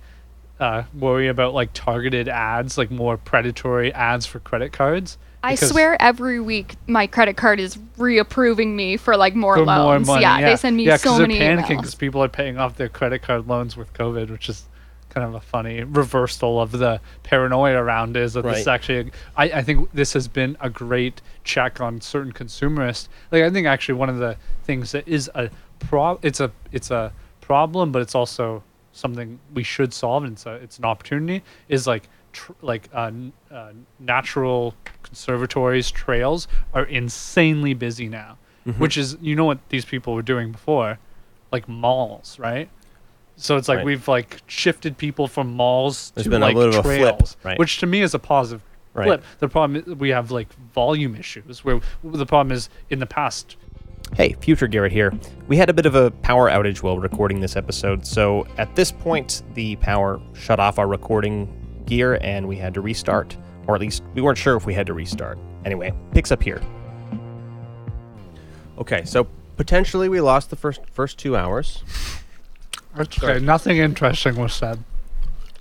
uh, 0.59 0.85
worry 0.98 1.28
about 1.28 1.52
like 1.52 1.70
targeted 1.74 2.28
ads, 2.28 2.78
like 2.78 2.90
more 2.90 3.16
predatory 3.18 3.93
ads 3.93 4.24
for 4.24 4.40
credit 4.40 4.72
cards. 4.72 5.18
I 5.44 5.52
because- 5.52 5.70
swear 5.70 6.00
every 6.00 6.40
week 6.40 6.76
my 6.86 7.06
credit 7.06 7.36
card 7.36 7.60
is 7.60 7.76
reapproving 7.98 8.74
me 8.74 8.96
for 8.96 9.16
like 9.16 9.34
more 9.34 9.56
for 9.56 9.64
more 9.64 9.76
loans. 9.76 10.06
money. 10.06 10.22
yeah, 10.22 10.40
they 10.40 10.56
send 10.56 10.76
me 10.76 10.86
yeah, 10.86 10.96
so 10.96 11.18
they're 11.18 11.26
many 11.26 11.38
panicking 11.38 11.76
because 11.76 11.94
people 11.94 12.22
are 12.22 12.28
paying 12.28 12.58
off 12.58 12.76
their 12.76 12.88
credit 12.88 13.22
card 13.22 13.46
loans 13.46 13.76
with 13.76 13.92
COVID, 13.92 14.30
which 14.30 14.48
is 14.48 14.64
kind 15.10 15.26
of 15.26 15.34
a 15.34 15.40
funny 15.40 15.84
reversal 15.84 16.60
of 16.60 16.72
the 16.72 17.00
paranoia 17.22 17.76
around. 17.80 18.16
Is 18.16 18.32
that 18.32 18.42
this 18.42 18.60
is 18.60 18.68
actually? 18.68 19.12
I, 19.36 19.44
I 19.44 19.62
think 19.62 19.92
this 19.92 20.12
has 20.14 20.28
been 20.28 20.56
a 20.60 20.70
great 20.70 21.20
check 21.44 21.80
on 21.80 22.00
certain 22.00 22.32
consumerists. 22.32 23.08
Like 23.30 23.42
I 23.42 23.50
think 23.50 23.66
actually 23.66 23.94
one 23.94 24.08
of 24.08 24.18
the 24.18 24.36
things 24.64 24.92
that 24.92 25.06
is 25.06 25.30
a 25.34 25.50
pro. 25.78 26.18
It's 26.22 26.40
a 26.40 26.50
it's 26.72 26.90
a 26.90 27.12
problem, 27.40 27.92
but 27.92 28.02
it's 28.02 28.14
also 28.14 28.64
something 28.92 29.38
we 29.52 29.62
should 29.62 29.92
solve, 29.92 30.24
and 30.24 30.32
it's 30.32 30.46
a 30.46 30.54
it's 30.54 30.78
an 30.78 30.84
opportunity. 30.84 31.42
Is 31.68 31.86
like 31.86 32.08
tr- 32.35 32.52
like 32.62 32.89
uh, 32.94 33.05
n- 33.06 33.32
uh, 33.51 33.70
natural 33.98 34.74
conservatories 35.02 35.90
trails 35.90 36.47
are 36.74 36.85
insanely 36.85 37.74
busy 37.74 38.09
now 38.09 38.36
Mm-hmm. 38.66 38.81
which 38.81 38.97
is 38.97 39.19
you 39.20 39.36
know 39.36 39.44
what 39.44 39.59
these 39.69 39.85
people 39.85 40.15
were 40.15 40.23
doing 40.23 40.51
before 40.51 40.98
like 41.52 41.69
malls 41.69 42.39
right 42.39 42.70
so 43.36 43.59
it's 43.59 43.69
like 43.69 43.77
Right. 43.78 43.85
we've 43.85 44.09
like 44.09 44.40
shifted 44.47 44.97
people 44.97 45.28
from 45.28 45.52
malls 45.52 46.12
There's 46.15 46.24
to 46.24 46.31
been 46.31 46.40
a 46.43 46.47
like 46.47 46.56
little 46.56 46.70
bit 46.73 46.78
of 46.78 46.85
flip, 46.86 46.98
trails 47.19 47.36
right. 47.43 47.59
which 47.59 47.77
to 47.81 47.86
me 47.86 48.01
is 48.01 48.15
a 48.15 48.19
positive 48.19 48.62
Right. 48.94 49.06
flip 49.06 49.24
the 49.40 49.48
problem 49.48 49.77
is 49.86 49.94
we 49.97 50.09
have 50.11 50.31
like 50.31 50.48
volume 50.74 51.15
issues 51.15 51.62
where 51.62 51.81
the 52.02 52.24
problem 52.24 52.52
is 52.56 52.70
in 52.89 53.01
the 53.01 53.06
past 53.06 53.56
Hey, 54.16 54.35
future 54.40 54.66
Garrett 54.69 54.93
here. 54.93 55.12
We 55.48 55.56
had 55.56 55.70
a 55.70 55.73
bit 55.73 55.86
of 55.86 55.94
a 55.94 56.11
power 56.11 56.48
outage 56.51 56.82
while 56.82 56.98
recording 56.98 57.40
this 57.40 57.56
episode, 57.56 58.06
so 58.06 58.47
at 58.59 58.77
this 58.77 58.93
point, 58.93 59.43
the 59.55 59.77
power 59.77 60.20
shut 60.35 60.61
off 60.61 60.78
our 60.78 60.86
recording 60.86 61.48
gear 61.86 62.19
and 62.23 62.47
we 62.48 62.56
had 62.56 62.74
to 62.74 62.81
restart. 62.81 63.36
Or 63.66 63.74
at 63.74 63.81
least 63.81 64.02
we 64.15 64.20
weren't 64.23 64.39
sure 64.39 64.56
if 64.56 64.66
we 64.66 64.74
had 64.74 64.86
to 64.89 64.93
restart. 64.94 65.39
Anyway, 65.65 65.93
picks 66.12 66.31
up 66.31 66.43
here. 66.43 66.61
Okay, 68.78 69.05
so 69.05 69.27
potentially 69.56 70.09
we 70.09 70.20
lost 70.20 70.51
the 70.51 70.56
first 70.56 70.81
first 70.93 71.19
two 71.19 71.36
hours. 71.36 71.82
okay 72.98 73.39
nothing 73.40 73.77
interesting 73.78 74.36
was 74.36 74.52
said 74.52 74.82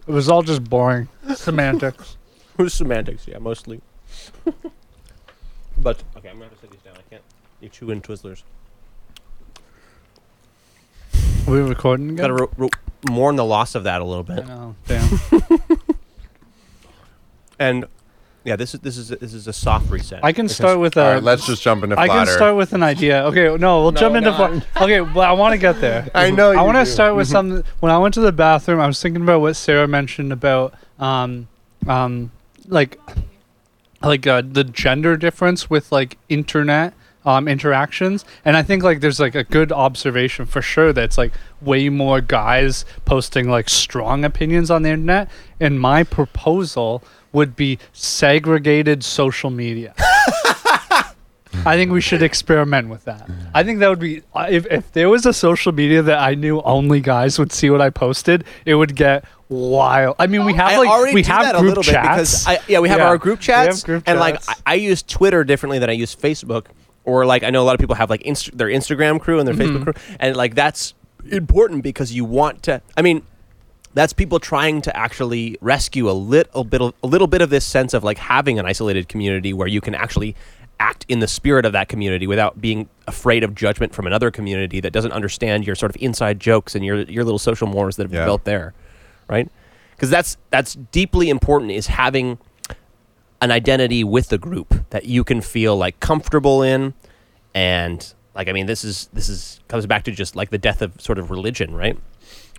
it 0.07 0.11
was 0.11 0.29
all 0.29 0.41
just 0.43 0.63
boring 0.63 1.07
semantics 1.35 2.17
Who's 2.57 2.73
semantics? 2.73 3.27
Yeah, 3.27 3.39
mostly. 3.39 3.81
but 5.77 6.03
okay, 6.17 6.29
I'm 6.29 6.35
gonna 6.35 6.45
have 6.45 6.53
to 6.53 6.59
set 6.59 6.69
these 6.71 6.81
down. 6.81 6.93
I 6.97 7.01
can't. 7.09 7.23
You 7.61 7.69
chew 7.69 7.89
in 7.89 7.99
Twizzlers. 8.01 8.43
Are 11.47 11.51
we 11.51 11.59
recording 11.61 12.11
again? 12.11 12.15
Got 12.17 12.27
to 12.27 12.33
ro- 12.33 12.51
ro- 12.57 12.69
mourn 13.09 13.35
the 13.37 13.43
loss 13.45 13.73
of 13.73 13.83
that 13.85 14.01
a 14.01 14.05
little 14.05 14.25
I 14.31 14.35
bit. 14.35 14.47
know, 14.47 14.75
damn. 14.87 15.09
And 17.63 17.85
yeah, 18.43 18.57
this 18.57 18.73
is 18.73 18.81
this 18.81 18.97
is 18.97 19.07
this 19.09 19.33
is 19.33 19.47
a 19.47 19.53
soft 19.53 19.89
reset. 19.89 20.19
I 20.23 20.33
can 20.33 20.49
start 20.49 20.77
with 20.79 20.97
a. 20.97 21.13
right, 21.15 21.23
let's 21.23 21.45
just 21.47 21.61
jump 21.63 21.83
into 21.83 21.97
I 21.97 22.07
flatter. 22.07 22.25
can 22.25 22.35
start 22.35 22.55
with 22.57 22.73
an 22.73 22.83
idea. 22.83 23.23
Okay, 23.27 23.45
no, 23.57 23.83
we'll 23.83 23.91
No, 23.93 23.99
jump 23.99 24.15
into. 24.17 24.31
not. 24.31 24.63
Fla- 24.75 24.83
okay, 24.83 24.99
well, 25.01 25.21
I 25.21 25.31
want 25.31 25.53
to 25.53 25.57
get 25.57 25.79
there. 25.79 26.09
I 26.15 26.29
know 26.29 26.49
I 26.51 26.55
you 26.55 26.63
want 26.63 26.77
to 26.77 26.83
do. 26.83 26.89
start 26.91 27.15
with 27.15 27.27
something. 27.29 27.63
When 27.79 27.91
I 27.91 27.97
went 27.97 28.13
to 28.15 28.19
the 28.21 28.33
bathroom, 28.33 28.81
I 28.81 28.87
was 28.87 29.01
thinking 29.01 29.21
about 29.23 29.39
what 29.39 29.55
Sarah 29.55 29.87
mentioned 29.87 30.33
about, 30.33 30.73
um, 30.99 31.47
um, 31.87 32.31
like, 32.67 32.99
like 34.01 34.27
uh, 34.27 34.41
the 34.45 34.65
gender 34.65 35.15
difference 35.15 35.69
with 35.69 35.89
like 35.93 36.17
internet 36.27 36.93
um, 37.25 37.47
interactions, 37.47 38.25
and 38.43 38.57
I 38.57 38.61
think 38.63 38.83
like 38.83 38.99
there's 38.99 39.21
like 39.21 39.35
a 39.35 39.45
good 39.45 39.71
observation 39.71 40.45
for 40.45 40.61
sure 40.61 40.91
that's 40.91 41.17
like 41.17 41.31
way 41.61 41.87
more 41.87 42.19
guys 42.19 42.83
posting 43.05 43.47
like 43.49 43.69
strong 43.69 44.25
opinions 44.25 44.69
on 44.69 44.81
the 44.81 44.89
internet, 44.89 45.29
and 45.61 45.79
my 45.79 46.03
proposal 46.03 47.01
would 47.33 47.55
be 47.55 47.77
segregated 47.91 49.03
social 49.03 49.49
media. 49.49 49.93
I 51.65 51.75
think 51.77 51.91
we 51.91 52.01
should 52.01 52.23
experiment 52.23 52.89
with 52.89 53.05
that. 53.05 53.29
I 53.53 53.63
think 53.63 53.79
that 53.79 53.87
would 53.89 53.99
be 53.99 54.21
uh, 54.33 54.47
if 54.49 54.65
if 54.71 54.91
there 54.91 55.07
was 55.07 55.25
a 55.25 55.33
social 55.33 55.71
media 55.71 56.01
that 56.01 56.19
I 56.19 56.33
knew 56.35 56.61
only 56.61 56.99
guys 56.99 57.37
would 57.37 57.51
see 57.51 57.69
what 57.69 57.79
I 57.79 57.89
posted, 57.91 58.43
it 58.65 58.73
would 58.75 58.95
get 58.95 59.23
wild. 59.49 60.15
I 60.19 60.27
mean, 60.27 60.45
we 60.45 60.53
have 60.55 60.71
I 60.71 60.77
like 60.77 60.89
already 60.89 61.13
we 61.13 61.21
do 61.21 61.31
have 61.31 61.43
that 61.45 61.55
a 61.55 61.59
group 61.59 61.69
little 61.69 61.83
chats. 61.83 62.07
bit 62.07 62.07
because 62.09 62.47
I, 62.47 62.59
yeah, 62.71 62.79
we 62.79 62.89
have 62.89 62.97
Yeah, 62.99 63.07
our 63.07 63.17
group 63.19 63.39
we 63.39 63.53
have 63.53 63.67
chats, 63.67 63.83
group 63.83 64.03
and 64.07 64.19
like. 64.19 64.41
I, 64.49 64.53
I 64.65 64.73
use 64.75 65.03
Twitter 65.03 65.43
differently 65.43 65.77
than 65.79 65.89
I 65.89 65.93
use 65.93 66.13
Facebook, 66.15 66.65
or 67.05 67.25
like 67.25 67.43
I 67.43 67.49
know 67.51 67.61
a 67.61 67.65
lot 67.65 67.75
of 67.75 67.79
people 67.79 67.95
have 67.95 68.09
like 68.09 68.23
Inst- 68.23 68.57
their 68.57 68.67
Instagram 68.67 69.21
crew 69.21 69.37
and 69.39 69.47
their 69.47 69.55
Mm-hmm. 69.55 69.83
Facebook 69.83 69.93
crew, 69.95 70.15
and 70.19 70.35
like 70.35 70.55
that's 70.55 70.95
important 71.31 71.83
because 71.83 72.11
you 72.11 72.25
want 72.25 72.63
to. 72.63 72.81
I 72.97 73.03
mean, 73.03 73.21
that's 73.93 74.13
people 74.13 74.39
trying 74.39 74.81
to 74.81 74.95
actually 74.97 75.57
rescue 75.61 76.09
a 76.09 76.13
little 76.13 76.63
bit, 76.63 76.81
of, 76.81 76.93
a 77.03 77.07
little 77.07 77.27
bit 77.27 77.41
of 77.41 77.49
this 77.49 77.65
sense 77.65 77.93
of 77.93 78.03
like 78.03 78.17
having 78.17 78.59
an 78.59 78.65
isolated 78.65 79.07
community 79.07 79.53
where 79.53 79.67
you 79.67 79.81
can 79.81 79.93
actually 79.95 80.35
act 80.79 81.05
in 81.07 81.19
the 81.19 81.27
spirit 81.27 81.65
of 81.65 81.71
that 81.73 81.87
community 81.87 82.25
without 82.27 82.59
being 82.59 82.89
afraid 83.07 83.43
of 83.43 83.53
judgment 83.55 83.93
from 83.93 84.07
another 84.07 84.31
community 84.31 84.79
that 84.79 84.91
doesn't 84.91 85.11
understand 85.11 85.65
your 85.65 85.75
sort 85.75 85.91
of 85.95 86.01
inside 86.01 86.39
jokes 86.39 86.73
and 86.75 86.83
your 86.83 87.01
your 87.03 87.23
little 87.23 87.39
social 87.39 87.67
mores 87.67 87.95
that 87.95 88.03
have 88.03 88.13
Yeah. 88.13 88.25
built 88.25 88.43
there, 88.43 88.73
right? 89.29 89.47
Because 89.91 90.09
that's 90.09 90.37
that's 90.49 90.73
deeply 90.91 91.29
important 91.29 91.71
is 91.71 91.87
having 91.87 92.39
an 93.41 93.51
identity 93.51 94.03
with 94.03 94.29
the 94.29 94.37
group 94.37 94.89
that 94.89 95.05
you 95.05 95.23
can 95.23 95.41
feel 95.41 95.77
like 95.77 95.99
comfortable 95.99 96.63
in 96.63 96.93
and 97.53 98.13
like 98.35 98.47
i 98.47 98.51
mean 98.53 98.65
this 98.65 98.83
is 98.83 99.09
this 99.13 99.27
is 99.29 99.59
comes 99.67 99.85
back 99.85 100.03
to 100.03 100.11
just 100.11 100.35
like 100.35 100.49
the 100.49 100.57
death 100.57 100.81
of 100.81 100.99
sort 100.99 101.19
of 101.19 101.29
religion 101.29 101.75
right 101.75 101.97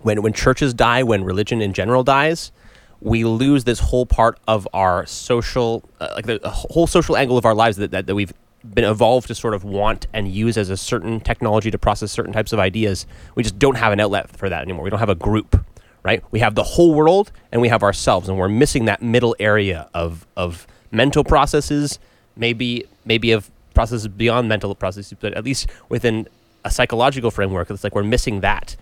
when 0.04 0.22
when 0.22 0.32
churches 0.32 0.72
die 0.72 1.02
when 1.02 1.24
religion 1.24 1.60
in 1.60 1.72
general 1.72 2.04
dies 2.04 2.52
we 3.00 3.24
lose 3.24 3.64
this 3.64 3.80
whole 3.80 4.06
part 4.06 4.38
of 4.48 4.66
our 4.72 5.04
social 5.04 5.82
uh, 6.00 6.08
like 6.14 6.26
the, 6.26 6.40
whole 6.48 6.86
social 6.86 7.16
angle 7.16 7.36
of 7.36 7.44
our 7.44 7.54
lives 7.54 7.76
that, 7.76 7.90
that, 7.90 8.06
that 8.06 8.14
we've 8.14 8.32
been 8.64 8.84
evolved 8.84 9.26
to 9.26 9.34
sort 9.34 9.52
of 9.52 9.62
want 9.62 10.06
and 10.14 10.28
use 10.28 10.56
as 10.56 10.70
a 10.70 10.76
certain 10.76 11.20
technology 11.20 11.70
to 11.70 11.76
process 11.76 12.10
certain 12.10 12.32
types 12.32 12.50
of 12.50 12.58
ideas. 12.58 13.06
We 13.34 13.42
just 13.42 13.58
don't 13.58 13.76
have 13.76 13.92
an 13.92 14.00
outlet 14.00 14.34
for 14.34 14.48
that 14.48 14.62
anymore. 14.62 14.84
We 14.84 14.90
don't 14.90 15.00
have 15.00 15.10
a 15.10 15.14
group 15.14 15.62
right? 16.04 16.22
We 16.30 16.38
have 16.40 16.54
the 16.54 16.62
whole 16.62 16.94
world 16.94 17.32
and 17.50 17.60
we 17.60 17.68
have 17.68 17.82
ourselves 17.82 18.28
and 18.28 18.38
we're 18.38 18.48
missing 18.48 18.84
that 18.84 19.02
middle 19.02 19.34
area 19.40 19.88
of 19.92 20.26
of 20.36 20.68
mental 20.92 21.24
processes 21.24 21.98
maybe 22.36 22.86
maybe 23.04 23.32
of 23.32 23.50
processes 23.72 24.06
beyond 24.06 24.48
mental 24.48 24.72
processes 24.76 25.16
but 25.18 25.34
at 25.34 25.44
least 25.44 25.68
within 25.88 26.28
a 26.64 26.70
psychological 26.70 27.32
framework 27.32 27.68
it's 27.68 27.82
like 27.82 27.94
we're 27.94 28.04
missing 28.04 28.40
that 28.40 28.76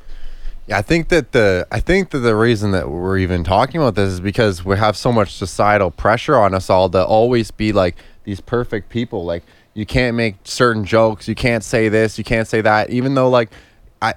Yeah, 0.67 0.79
I 0.79 0.83
think 0.83 1.09
that 1.09 1.33
the 1.33 1.67
I 1.73 1.81
think 1.81 2.11
that 2.11 2.21
the 2.21 2.37
reason 2.37 2.71
that 2.71 2.89
we're 2.89 3.19
even 3.19 3.43
talking 3.43 3.81
about 3.81 3.97
this 3.97 4.11
is 4.11 4.21
because 4.21 4.65
we 4.65 4.77
have 4.77 4.97
so 4.97 5.11
much 5.11 5.35
societal 5.35 5.91
pressure 5.91 6.37
on 6.37 6.55
us 6.55 6.71
all 6.71 6.89
to 6.91 7.05
always 7.05 7.51
be 7.51 7.73
like 7.73 7.97
these 8.25 8.41
perfect 8.41 8.89
people. 8.89 9.25
Like 9.25 9.43
you 9.75 9.85
can't 9.85 10.17
make 10.17 10.37
certain 10.45 10.85
jokes, 10.85 11.27
you 11.27 11.35
can't 11.35 11.65
say 11.65 11.89
this, 11.89 12.17
you 12.17 12.23
can't 12.25 12.47
say 12.47 12.61
that. 12.61 12.91
Even 12.91 13.15
though 13.15 13.29
like 13.29 13.51
I 14.01 14.15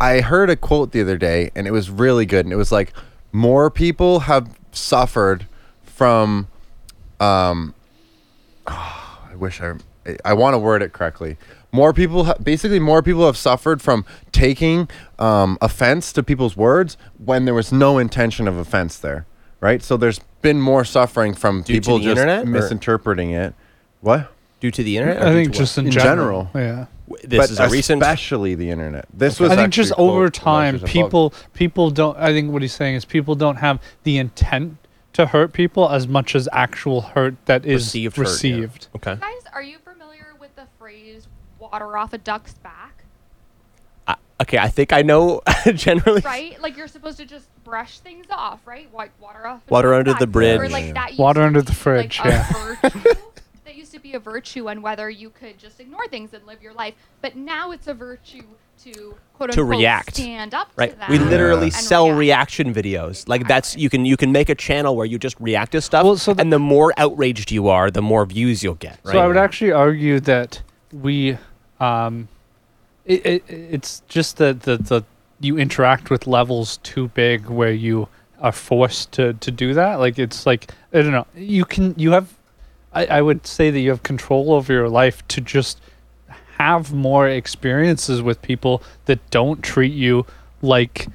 I 0.00 0.20
heard 0.20 0.48
a 0.48 0.56
quote 0.56 0.92
the 0.92 1.00
other 1.00 1.18
day 1.18 1.50
and 1.56 1.66
it 1.66 1.72
was 1.72 1.90
really 1.90 2.24
good 2.24 2.46
and 2.46 2.52
it 2.52 2.56
was 2.56 2.70
like 2.70 2.92
more 3.32 3.68
people 3.68 4.20
have 4.20 4.56
suffered 4.70 5.46
from 5.82 6.46
um 7.18 7.74
I 8.68 9.34
wish 9.36 9.60
I 9.60 9.74
I 10.24 10.34
want 10.34 10.54
to 10.54 10.58
word 10.58 10.82
it 10.82 10.92
correctly. 10.92 11.36
More 11.74 11.92
people, 11.92 12.24
ha- 12.24 12.34
basically, 12.42 12.78
more 12.78 13.02
people 13.02 13.26
have 13.26 13.36
suffered 13.36 13.82
from 13.82 14.04
taking 14.30 14.88
um, 15.18 15.58
offense 15.60 16.12
to 16.12 16.22
people's 16.22 16.56
words 16.56 16.96
when 17.18 17.46
there 17.46 17.54
was 17.54 17.72
no 17.72 17.98
intention 17.98 18.46
of 18.46 18.56
offense 18.56 18.96
there, 18.98 19.26
right? 19.60 19.82
So 19.82 19.96
there's 19.96 20.20
been 20.40 20.60
more 20.60 20.84
suffering 20.84 21.34
from 21.34 21.62
Due 21.62 21.74
to 21.74 21.80
people 21.80 21.98
the 21.98 22.04
just 22.04 22.10
internet, 22.20 22.44
or- 22.44 22.46
misinterpreting 22.46 23.30
it. 23.32 23.54
What? 24.00 24.30
due 24.60 24.70
to 24.70 24.82
the 24.82 24.96
internet 24.96 25.20
or 25.22 25.26
I 25.26 25.30
due 25.32 25.36
think 25.42 25.52
to 25.52 25.58
just 25.58 25.76
in, 25.76 25.86
In 25.86 25.90
general. 25.90 26.48
general. 26.54 26.70
Yeah. 26.78 26.86
what? 27.06 27.20
this 27.28 27.38
but 27.38 27.50
is 27.50 27.58
a 27.60 27.68
recent 27.68 28.00
especially 28.02 28.54
the 28.54 28.70
internet. 28.70 29.04
This 29.12 29.38
was. 29.40 29.50
I 29.50 29.56
think 29.56 29.66
actually 29.66 29.82
just 29.84 29.94
quote 29.94 30.10
over 30.10 30.24
from 30.26 30.32
time, 30.32 30.74
Lectures 30.76 30.80
and 30.80 30.80
Books. 30.80 30.92
people 30.92 31.34
people 31.54 31.90
don't. 31.90 32.16
I 32.16 32.32
think 32.32 32.50
what 32.52 32.62
he's 32.62 32.72
saying 32.72 32.94
is 32.94 33.04
people 33.04 33.34
don't 33.34 33.56
have 33.56 33.82
the 34.04 34.16
intent 34.16 34.78
to 35.14 35.26
hurt 35.26 35.52
people 35.52 35.90
as 35.90 36.06
much 36.08 36.34
as 36.34 36.48
actual 36.52 37.00
hurt 37.02 37.34
that 37.44 37.66
is 37.66 37.84
Received 37.86 38.16
hurt, 38.16 38.22
yeah. 38.22 38.30
received. 38.30 38.86
okay 38.96 39.16
Guys, 39.20 39.42
are 39.52 39.62
you 39.62 39.76
familiar 39.84 40.28
with 40.40 40.54
the 40.56 40.66
phrase 40.78 41.26
"water 41.74 41.96
off 41.96 42.12
a 42.12 42.18
duck's 42.18 42.54
back"? 42.54 43.04
Uh, 44.06 44.14
okay, 44.42 44.58
I 44.58 44.68
think 44.68 44.92
I 44.92 45.02
know 45.02 45.40
generally. 45.74 46.20
Right? 46.20 46.60
Like 46.60 46.76
you're 46.76 46.88
supposed 46.88 47.16
to 47.18 47.24
just 47.24 47.48
brush 47.64 47.98
things 48.00 48.26
off, 48.30 48.60
right? 48.66 48.88
Wa- 48.92 49.06
Water 49.20 49.46
off. 49.46 49.62
Water 49.68 49.94
under 49.94 50.12
back. 50.12 50.20
the 50.20 50.26
bridge. 50.26 50.60
Or 50.60 50.68
like 50.68 50.94
that. 50.94 51.16
Water 51.18 51.42
under 51.42 51.62
the 51.62 51.72
fridge, 51.74 52.18
Like, 52.20 52.28
yeah. 52.30 52.52
virtue. 52.82 53.14
that 53.64 53.74
used 53.74 53.92
to 53.92 53.98
be 53.98 54.12
a 54.14 54.18
virtue, 54.18 54.68
and 54.68 54.82
whether 54.82 55.08
you 55.10 55.30
could 55.30 55.58
just 55.58 55.80
ignore 55.80 56.06
things 56.08 56.32
and 56.34 56.46
live 56.46 56.62
your 56.62 56.74
life. 56.74 56.94
But 57.22 57.34
now 57.36 57.70
it's 57.72 57.88
a 57.88 57.94
virtue 57.94 58.42
to 58.84 59.14
quote 59.34 59.52
To 59.52 59.60
unquote 59.62 59.78
react. 59.78 60.14
stand 60.16 60.52
up 60.52 60.68
Right, 60.76 60.90
to 60.90 60.96
that. 60.98 61.08
we 61.08 61.18
literally 61.18 61.66
and 61.66 61.72
sell 61.72 62.06
react. 62.08 62.18
reaction 62.18 62.74
videos. 62.74 63.26
Like 63.28 63.46
that's 63.48 63.76
you 63.76 63.88
can 63.88 64.04
you 64.04 64.16
can 64.16 64.30
make 64.32 64.48
a 64.48 64.54
channel 64.54 64.94
where 64.96 65.06
you 65.06 65.18
just 65.18 65.36
react 65.40 65.72
to 65.72 65.80
stuff, 65.80 66.04
Well, 66.04 66.16
so 66.18 66.34
the- 66.34 66.40
and 66.42 66.52
the 66.52 66.58
more 66.58 66.92
outraged 66.98 67.50
you 67.50 67.68
are, 67.68 67.90
the 67.90 68.02
more 68.02 68.26
views 68.26 68.62
you'll 68.62 68.74
get. 68.74 68.98
Right? 69.04 69.12
So 69.12 69.18
I 69.20 69.26
would 69.26 69.36
actually 69.38 69.72
argue 69.72 70.20
that 70.20 70.60
we, 70.92 71.38
um, 71.80 72.28
it, 73.04 73.24
it, 73.26 73.44
it's 73.48 74.02
just 74.08 74.38
that 74.38 74.62
the, 74.62 74.76
the 74.76 75.04
you 75.40 75.58
interact 75.58 76.10
with 76.10 76.26
levels 76.26 76.78
too 76.78 77.08
big 77.08 77.46
where 77.46 77.72
you 77.72 78.08
are 78.40 78.52
forced 78.52 79.12
to, 79.12 79.34
to 79.34 79.50
do 79.50 79.74
that. 79.74 79.96
Like 79.96 80.18
it's 80.18 80.46
like 80.46 80.70
I 80.92 81.02
don't 81.02 81.12
know. 81.12 81.26
You 81.34 81.64
can 81.64 81.94
you 81.98 82.12
have, 82.12 82.32
I, 82.92 83.06
I 83.06 83.22
would 83.22 83.46
say 83.46 83.70
that 83.70 83.80
you 83.80 83.90
have 83.90 84.02
control 84.02 84.52
over 84.52 84.72
your 84.72 84.88
life 84.88 85.26
to 85.28 85.40
just 85.40 85.80
have 86.58 86.92
more 86.92 87.28
experiences 87.28 88.22
with 88.22 88.40
people 88.42 88.82
that 89.06 89.18
don't 89.30 89.62
treat 89.62 89.92
you 89.92 90.24
like 90.62 91.08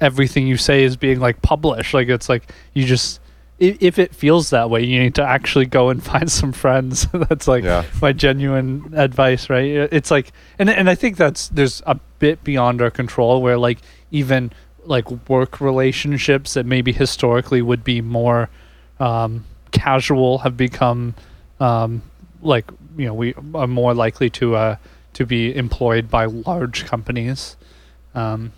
everything 0.00 0.46
you 0.46 0.56
say 0.56 0.84
is 0.84 0.96
being 0.96 1.20
like 1.20 1.40
published. 1.42 1.94
Like 1.94 2.08
it's 2.08 2.28
like 2.28 2.52
you 2.74 2.84
just 2.84 3.20
if, 3.58 3.76
if 3.80 3.98
it 3.98 4.14
feels 4.14 4.50
that 4.50 4.68
way, 4.70 4.82
you 4.84 4.98
need 4.98 5.14
to 5.16 5.22
actually 5.22 5.66
go 5.66 5.90
and 5.90 6.02
find 6.12 6.30
some 6.30 6.52
friends. 6.52 7.06
that's 7.12 7.46
like 7.48 7.64
Yeah. 7.64 7.84
my 8.02 8.12
genuine 8.12 8.92
advice, 8.96 9.48
right? 9.50 9.64
It's 9.92 10.10
like, 10.10 10.32
and 10.58 10.68
and 10.70 10.88
I 10.90 10.94
think 10.94 11.16
that's 11.16 11.48
there's 11.48 11.82
a 11.86 11.98
bit 12.18 12.42
beyond 12.44 12.82
our 12.82 12.90
control 12.90 13.42
where 13.42 13.56
like 13.58 13.78
even 14.10 14.52
like 14.84 15.10
work 15.28 15.60
relationships 15.60 16.54
that 16.54 16.66
maybe 16.66 16.92
historically 16.92 17.62
would 17.62 17.82
be 17.84 18.00
more 18.02 18.50
um, 19.00 19.44
casual 19.70 20.38
have 20.38 20.56
become 20.56 21.14
um, 21.60 22.02
like 22.42 22.70
you 22.98 23.06
know 23.06 23.14
we 23.14 23.34
are 23.54 23.66
more 23.66 23.94
likely 23.94 24.28
to 24.30 24.54
uh, 24.56 24.76
to 25.14 25.24
be 25.24 25.54
employed 25.56 26.10
by 26.10 26.26
large 26.26 26.84
companies, 26.86 27.56
um, 28.14 28.52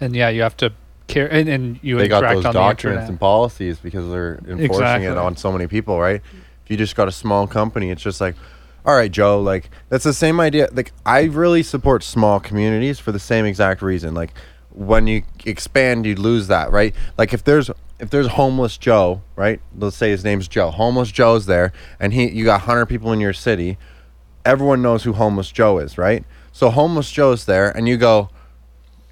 and 0.00 0.14
yeah, 0.14 0.28
you 0.28 0.42
have 0.42 0.56
to 0.58 0.72
care 1.06 1.30
and, 1.30 1.48
and 1.48 1.78
you 1.82 1.98
they 1.98 2.08
got 2.08 2.22
those 2.22 2.44
on 2.44 2.52
the 2.52 2.52
documents 2.52 2.82
internet. 2.82 3.08
and 3.10 3.20
policies 3.20 3.78
because 3.78 4.10
they're 4.10 4.36
enforcing 4.46 4.64
Exactly. 4.64 5.06
it 5.06 5.18
on 5.18 5.36
so 5.36 5.52
many 5.52 5.66
people, 5.66 6.00
right? 6.00 6.22
If 6.64 6.70
you 6.70 6.76
just 6.76 6.96
got 6.96 7.08
a 7.08 7.12
small 7.12 7.46
company, 7.46 7.90
it's 7.90 8.02
just 8.02 8.20
like, 8.20 8.34
all 8.86 8.94
right, 8.94 9.10
Joe, 9.12 9.40
like 9.40 9.70
that's 9.88 10.04
the 10.04 10.14
same 10.14 10.40
idea. 10.40 10.68
Like 10.72 10.92
I 11.04 11.24
really 11.24 11.62
support 11.62 12.02
small 12.02 12.40
communities 12.40 12.98
for 12.98 13.12
the 13.12 13.18
same 13.18 13.44
exact 13.44 13.82
reason. 13.82 14.14
Like 14.14 14.32
when 14.70 15.06
you 15.06 15.22
expand, 15.44 16.06
you 16.06 16.14
lose 16.14 16.48
that, 16.48 16.70
right? 16.72 16.94
Like 17.18 17.32
if 17.32 17.44
there's 17.44 17.70
if 18.00 18.10
there's 18.10 18.26
homeless 18.26 18.76
Joe, 18.76 19.22
right? 19.36 19.60
Let's 19.78 19.96
say 19.96 20.10
his 20.10 20.24
name's 20.24 20.48
Joe. 20.48 20.70
Homeless 20.70 21.12
Joe's 21.12 21.46
there, 21.46 21.72
and 22.00 22.12
he 22.12 22.28
you 22.30 22.44
got 22.44 22.62
hundred 22.62 22.86
people 22.86 23.12
in 23.12 23.20
your 23.20 23.32
city. 23.32 23.78
Everyone 24.44 24.82
knows 24.82 25.04
who 25.04 25.12
homeless 25.14 25.50
Joe 25.50 25.78
is, 25.78 25.96
right? 25.96 26.24
So 26.52 26.70
homeless 26.70 27.10
Joe's 27.10 27.46
there, 27.46 27.70
and 27.74 27.88
you 27.88 27.96
go, 27.96 28.28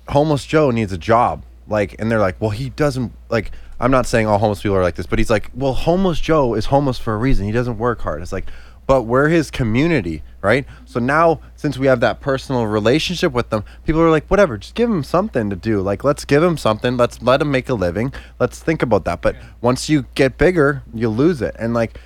homeless 0.09 0.44
Joe 0.44 0.70
needs 0.70 0.93
a 0.93 0.98
job. 0.98 1.44
Like, 1.73 1.97
and 1.99 2.11
they're 2.11 2.20
like, 2.20 2.39
well, 2.39 2.51
he 2.51 2.69
doesn't 2.69 3.12
like. 3.31 3.51
I'm 3.81 3.90
not 3.90 4.07
saying 4.07 4.28
all 4.28 4.39
homeless 4.39 4.62
people 4.62 4.77
are 4.77 4.82
like 4.82 4.94
this, 4.94 5.07
but 5.07 5.19
he's 5.19 5.31
like, 5.31 5.51
well, 5.55 5.73
homeless 5.73 6.20
Joe 6.20 6.55
is 6.55 6.66
homeless 6.66 6.99
for 6.99 7.15
a 7.15 7.16
reason. 7.16 7.47
He 7.47 7.53
doesn't 7.53 7.78
work 7.78 8.03
hard. 8.03 8.23
It's 8.23 8.31
like, 8.31 8.49
but 8.86 9.03
we're 9.03 9.28
his 9.28 9.51
community, 9.51 10.23
right? 10.43 10.66
So 10.85 11.01
now, 11.01 11.40
since 11.57 11.78
we 11.78 11.86
have 11.86 12.01
that 12.01 12.20
personal 12.20 12.66
relationship 12.66 13.32
with 13.32 13.49
them, 13.49 13.65
people 13.86 14.03
are 14.03 14.11
like, 14.11 14.28
whatever, 14.28 14.59
just 14.59 14.74
give 14.74 14.90
him 14.90 15.03
something 15.03 15.51
to 15.51 15.57
do. 15.57 15.81
Like, 15.81 16.05
let's 16.05 16.24
give 16.24 16.43
him 16.43 16.57
something. 16.57 16.97
Let's 16.97 17.23
let 17.23 17.40
him 17.40 17.51
make 17.51 17.69
a 17.70 17.74
living. 17.74 18.12
Let's 18.39 18.61
think 18.61 18.82
about 18.82 19.05
that. 19.07 19.23
But 19.23 19.35
once 19.61 19.89
you 19.89 20.05
get 20.15 20.36
bigger, 20.36 20.82
you 20.93 21.09
lose 21.09 21.40
it. 21.40 21.57
And 21.59 21.74
like, 21.74 21.99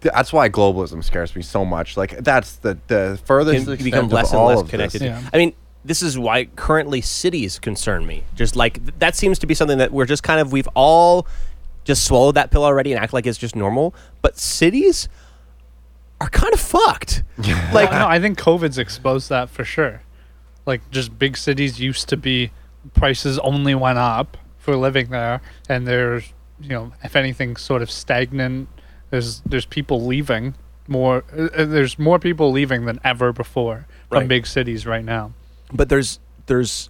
that's 0.00 0.32
why 0.32 0.48
globalism 0.48 1.02
scares 1.02 1.34
me 1.34 1.42
so 1.42 1.64
much. 1.64 1.96
Like, 1.96 2.18
that's 2.18 2.56
the 2.56 2.78
the 2.86 3.18
furthest 3.24 3.64
can 3.64 3.72
extent 3.72 3.84
become 3.84 4.04
of 4.06 4.12
less 4.12 4.32
and 4.32 4.44
less 4.44 4.62
connected. 4.70 5.02
Yeah. 5.02 5.20
I 5.32 5.36
mean, 5.38 5.54
this 5.86 6.02
is 6.02 6.18
why 6.18 6.46
currently 6.56 7.00
cities 7.00 7.58
concern 7.58 8.06
me. 8.06 8.24
Just 8.34 8.56
like 8.56 8.74
th- 8.82 8.94
that 8.98 9.14
seems 9.16 9.38
to 9.40 9.46
be 9.46 9.54
something 9.54 9.78
that 9.78 9.92
we're 9.92 10.06
just 10.06 10.22
kind 10.22 10.40
of 10.40 10.52
we've 10.52 10.68
all 10.74 11.26
just 11.84 12.04
swallowed 12.04 12.34
that 12.34 12.50
pill 12.50 12.64
already 12.64 12.92
and 12.92 13.02
act 13.02 13.12
like 13.12 13.26
it's 13.26 13.38
just 13.38 13.54
normal. 13.56 13.94
But 14.22 14.38
cities 14.38 15.08
are 16.20 16.28
kind 16.28 16.52
of 16.52 16.60
fucked. 16.60 17.22
like 17.72 17.90
no, 17.92 18.06
I 18.08 18.20
think 18.20 18.38
COVID's 18.38 18.78
exposed 18.78 19.28
that 19.28 19.50
for 19.50 19.64
sure. 19.64 20.02
Like, 20.64 20.80
just 20.90 21.16
big 21.16 21.36
cities 21.36 21.78
used 21.78 22.08
to 22.08 22.16
be 22.16 22.50
prices 22.94 23.38
only 23.38 23.74
went 23.76 23.98
up 23.98 24.36
for 24.58 24.74
living 24.74 25.10
there, 25.10 25.40
and 25.68 25.86
there's, 25.86 26.32
you 26.60 26.70
know, 26.70 26.92
if 27.04 27.14
anything, 27.14 27.56
sort 27.56 27.82
of 27.82 27.90
stagnant. 27.90 28.68
There's 29.10 29.40
there's 29.46 29.64
people 29.66 30.04
leaving 30.04 30.56
more. 30.88 31.22
Uh, 31.32 31.42
uh, 31.56 31.64
there's 31.66 32.00
more 32.00 32.18
people 32.18 32.50
leaving 32.50 32.84
than 32.86 32.98
ever 33.04 33.32
before 33.32 33.86
from 34.08 34.18
Right. 34.20 34.28
big 34.28 34.46
cities 34.46 34.86
right 34.86 35.04
now. 35.04 35.32
But 35.72 35.88
there's 35.88 36.18
there's 36.46 36.88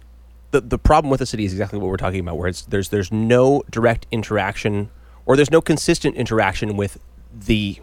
the 0.51 0.61
the 0.61 0.77
problem 0.77 1.09
with 1.09 1.19
the 1.19 1.25
city 1.25 1.45
is 1.45 1.51
exactly 1.51 1.79
what 1.79 1.89
we're 1.89 1.97
talking 1.97 2.19
about 2.19 2.37
where 2.37 2.47
it's 2.47 2.61
there's 2.63 2.89
there's 2.89 3.11
no 3.11 3.63
direct 3.69 4.05
interaction 4.11 4.89
or 5.25 5.35
there's 5.35 5.51
no 5.51 5.61
consistent 5.61 6.15
interaction 6.15 6.77
with 6.77 6.99
the 7.33 7.77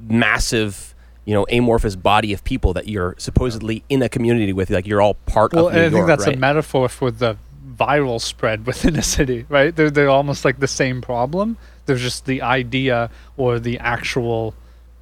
massive 0.00 0.94
you 1.24 1.34
know 1.34 1.46
amorphous 1.50 1.96
body 1.96 2.32
of 2.32 2.42
people 2.44 2.72
that 2.72 2.88
you're 2.88 3.14
supposedly 3.18 3.84
in 3.88 4.02
a 4.02 4.08
community 4.08 4.52
with 4.52 4.70
like 4.70 4.86
you're 4.86 5.00
all 5.00 5.14
part 5.14 5.52
Well, 5.52 5.68
of 5.68 5.74
New 5.74 5.78
and 5.78 5.86
I 5.86 5.90
think 5.90 5.98
York, 5.98 6.08
that's 6.08 6.26
right? 6.26 6.36
a 6.36 6.38
metaphor 6.38 6.88
for 6.88 7.10
the 7.10 7.36
viral 7.76 8.20
spread 8.20 8.66
within 8.70 8.96
a 8.96 9.02
city, 9.02 9.46
right? 9.48 9.74
They're 9.74 9.90
they're 9.90 10.08
almost 10.10 10.44
like 10.44 10.58
the 10.60 10.68
same 10.68 11.00
problem. 11.00 11.56
There's 11.86 12.00
just 12.00 12.26
the 12.26 12.42
idea 12.42 13.10
or 13.36 13.58
the 13.58 13.78
actual, 13.80 14.54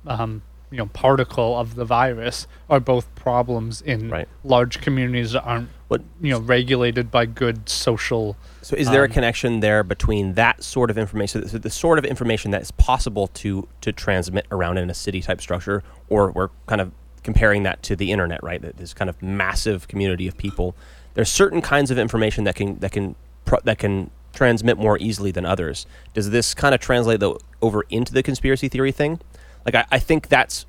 um, 0.06 0.42
you 0.70 0.78
know, 0.78 0.86
particle 0.86 1.58
of 1.58 1.74
the 1.74 1.84
virus 1.84 2.46
are 2.68 2.78
both 2.80 3.12
problems 3.16 3.80
in 3.82 4.08
Right. 4.08 4.28
large 4.44 4.80
communities 4.80 5.32
that 5.32 5.42
aren't, 5.42 5.68
What- 5.88 6.02
you 6.20 6.30
know, 6.30 6.38
regulated 6.38 7.10
by 7.10 7.26
good 7.26 7.68
social. 7.68 8.36
So, 8.62 8.76
is 8.76 8.88
there 8.90 9.02
a 9.02 9.06
Um, 9.08 9.12
connection 9.12 9.60
there 9.60 9.82
between 9.82 10.34
that 10.34 10.62
sort 10.62 10.88
of 10.90 10.96
information, 10.96 11.48
so 11.48 11.58
the 11.58 11.70
sort 11.70 11.98
of 11.98 12.04
information 12.04 12.52
that 12.52 12.62
is 12.62 12.70
possible 12.70 13.26
to 13.28 13.66
to 13.80 13.92
transmit 13.92 14.46
around 14.52 14.78
in 14.78 14.88
a 14.90 14.94
city 14.94 15.20
type 15.20 15.40
structure, 15.40 15.82
or 16.08 16.30
we're 16.30 16.50
kind 16.66 16.80
of 16.80 16.92
comparing 17.24 17.64
that 17.64 17.82
to 17.82 17.96
the 17.96 18.12
internet, 18.12 18.42
right? 18.42 18.62
That 18.62 18.76
this 18.76 18.94
kind 18.94 19.10
of 19.10 19.20
massive 19.20 19.88
community 19.88 20.28
of 20.28 20.36
people. 20.36 20.74
There's 21.14 21.28
certain 21.28 21.60
kinds 21.60 21.90
of 21.90 21.98
information 21.98 22.44
that 22.44 22.54
can 22.54 22.78
that 22.78 22.92
can 22.92 23.16
pro- 23.44 23.58
that 23.64 23.78
can 23.78 24.10
transmit 24.32 24.78
more 24.78 24.96
easily 24.98 25.32
than 25.32 25.44
others. 25.44 25.86
Does 26.14 26.30
this 26.30 26.54
kind 26.54 26.72
of 26.72 26.80
translate 26.80 27.18
though 27.18 27.38
over 27.60 27.84
into 27.90 28.12
the 28.12 28.22
conspiracy 28.22 28.68
theory 28.68 28.92
thing? 28.92 29.18
Like, 29.64 29.74
I, 29.74 29.84
I 29.90 29.98
think 29.98 30.28
that's 30.28 30.66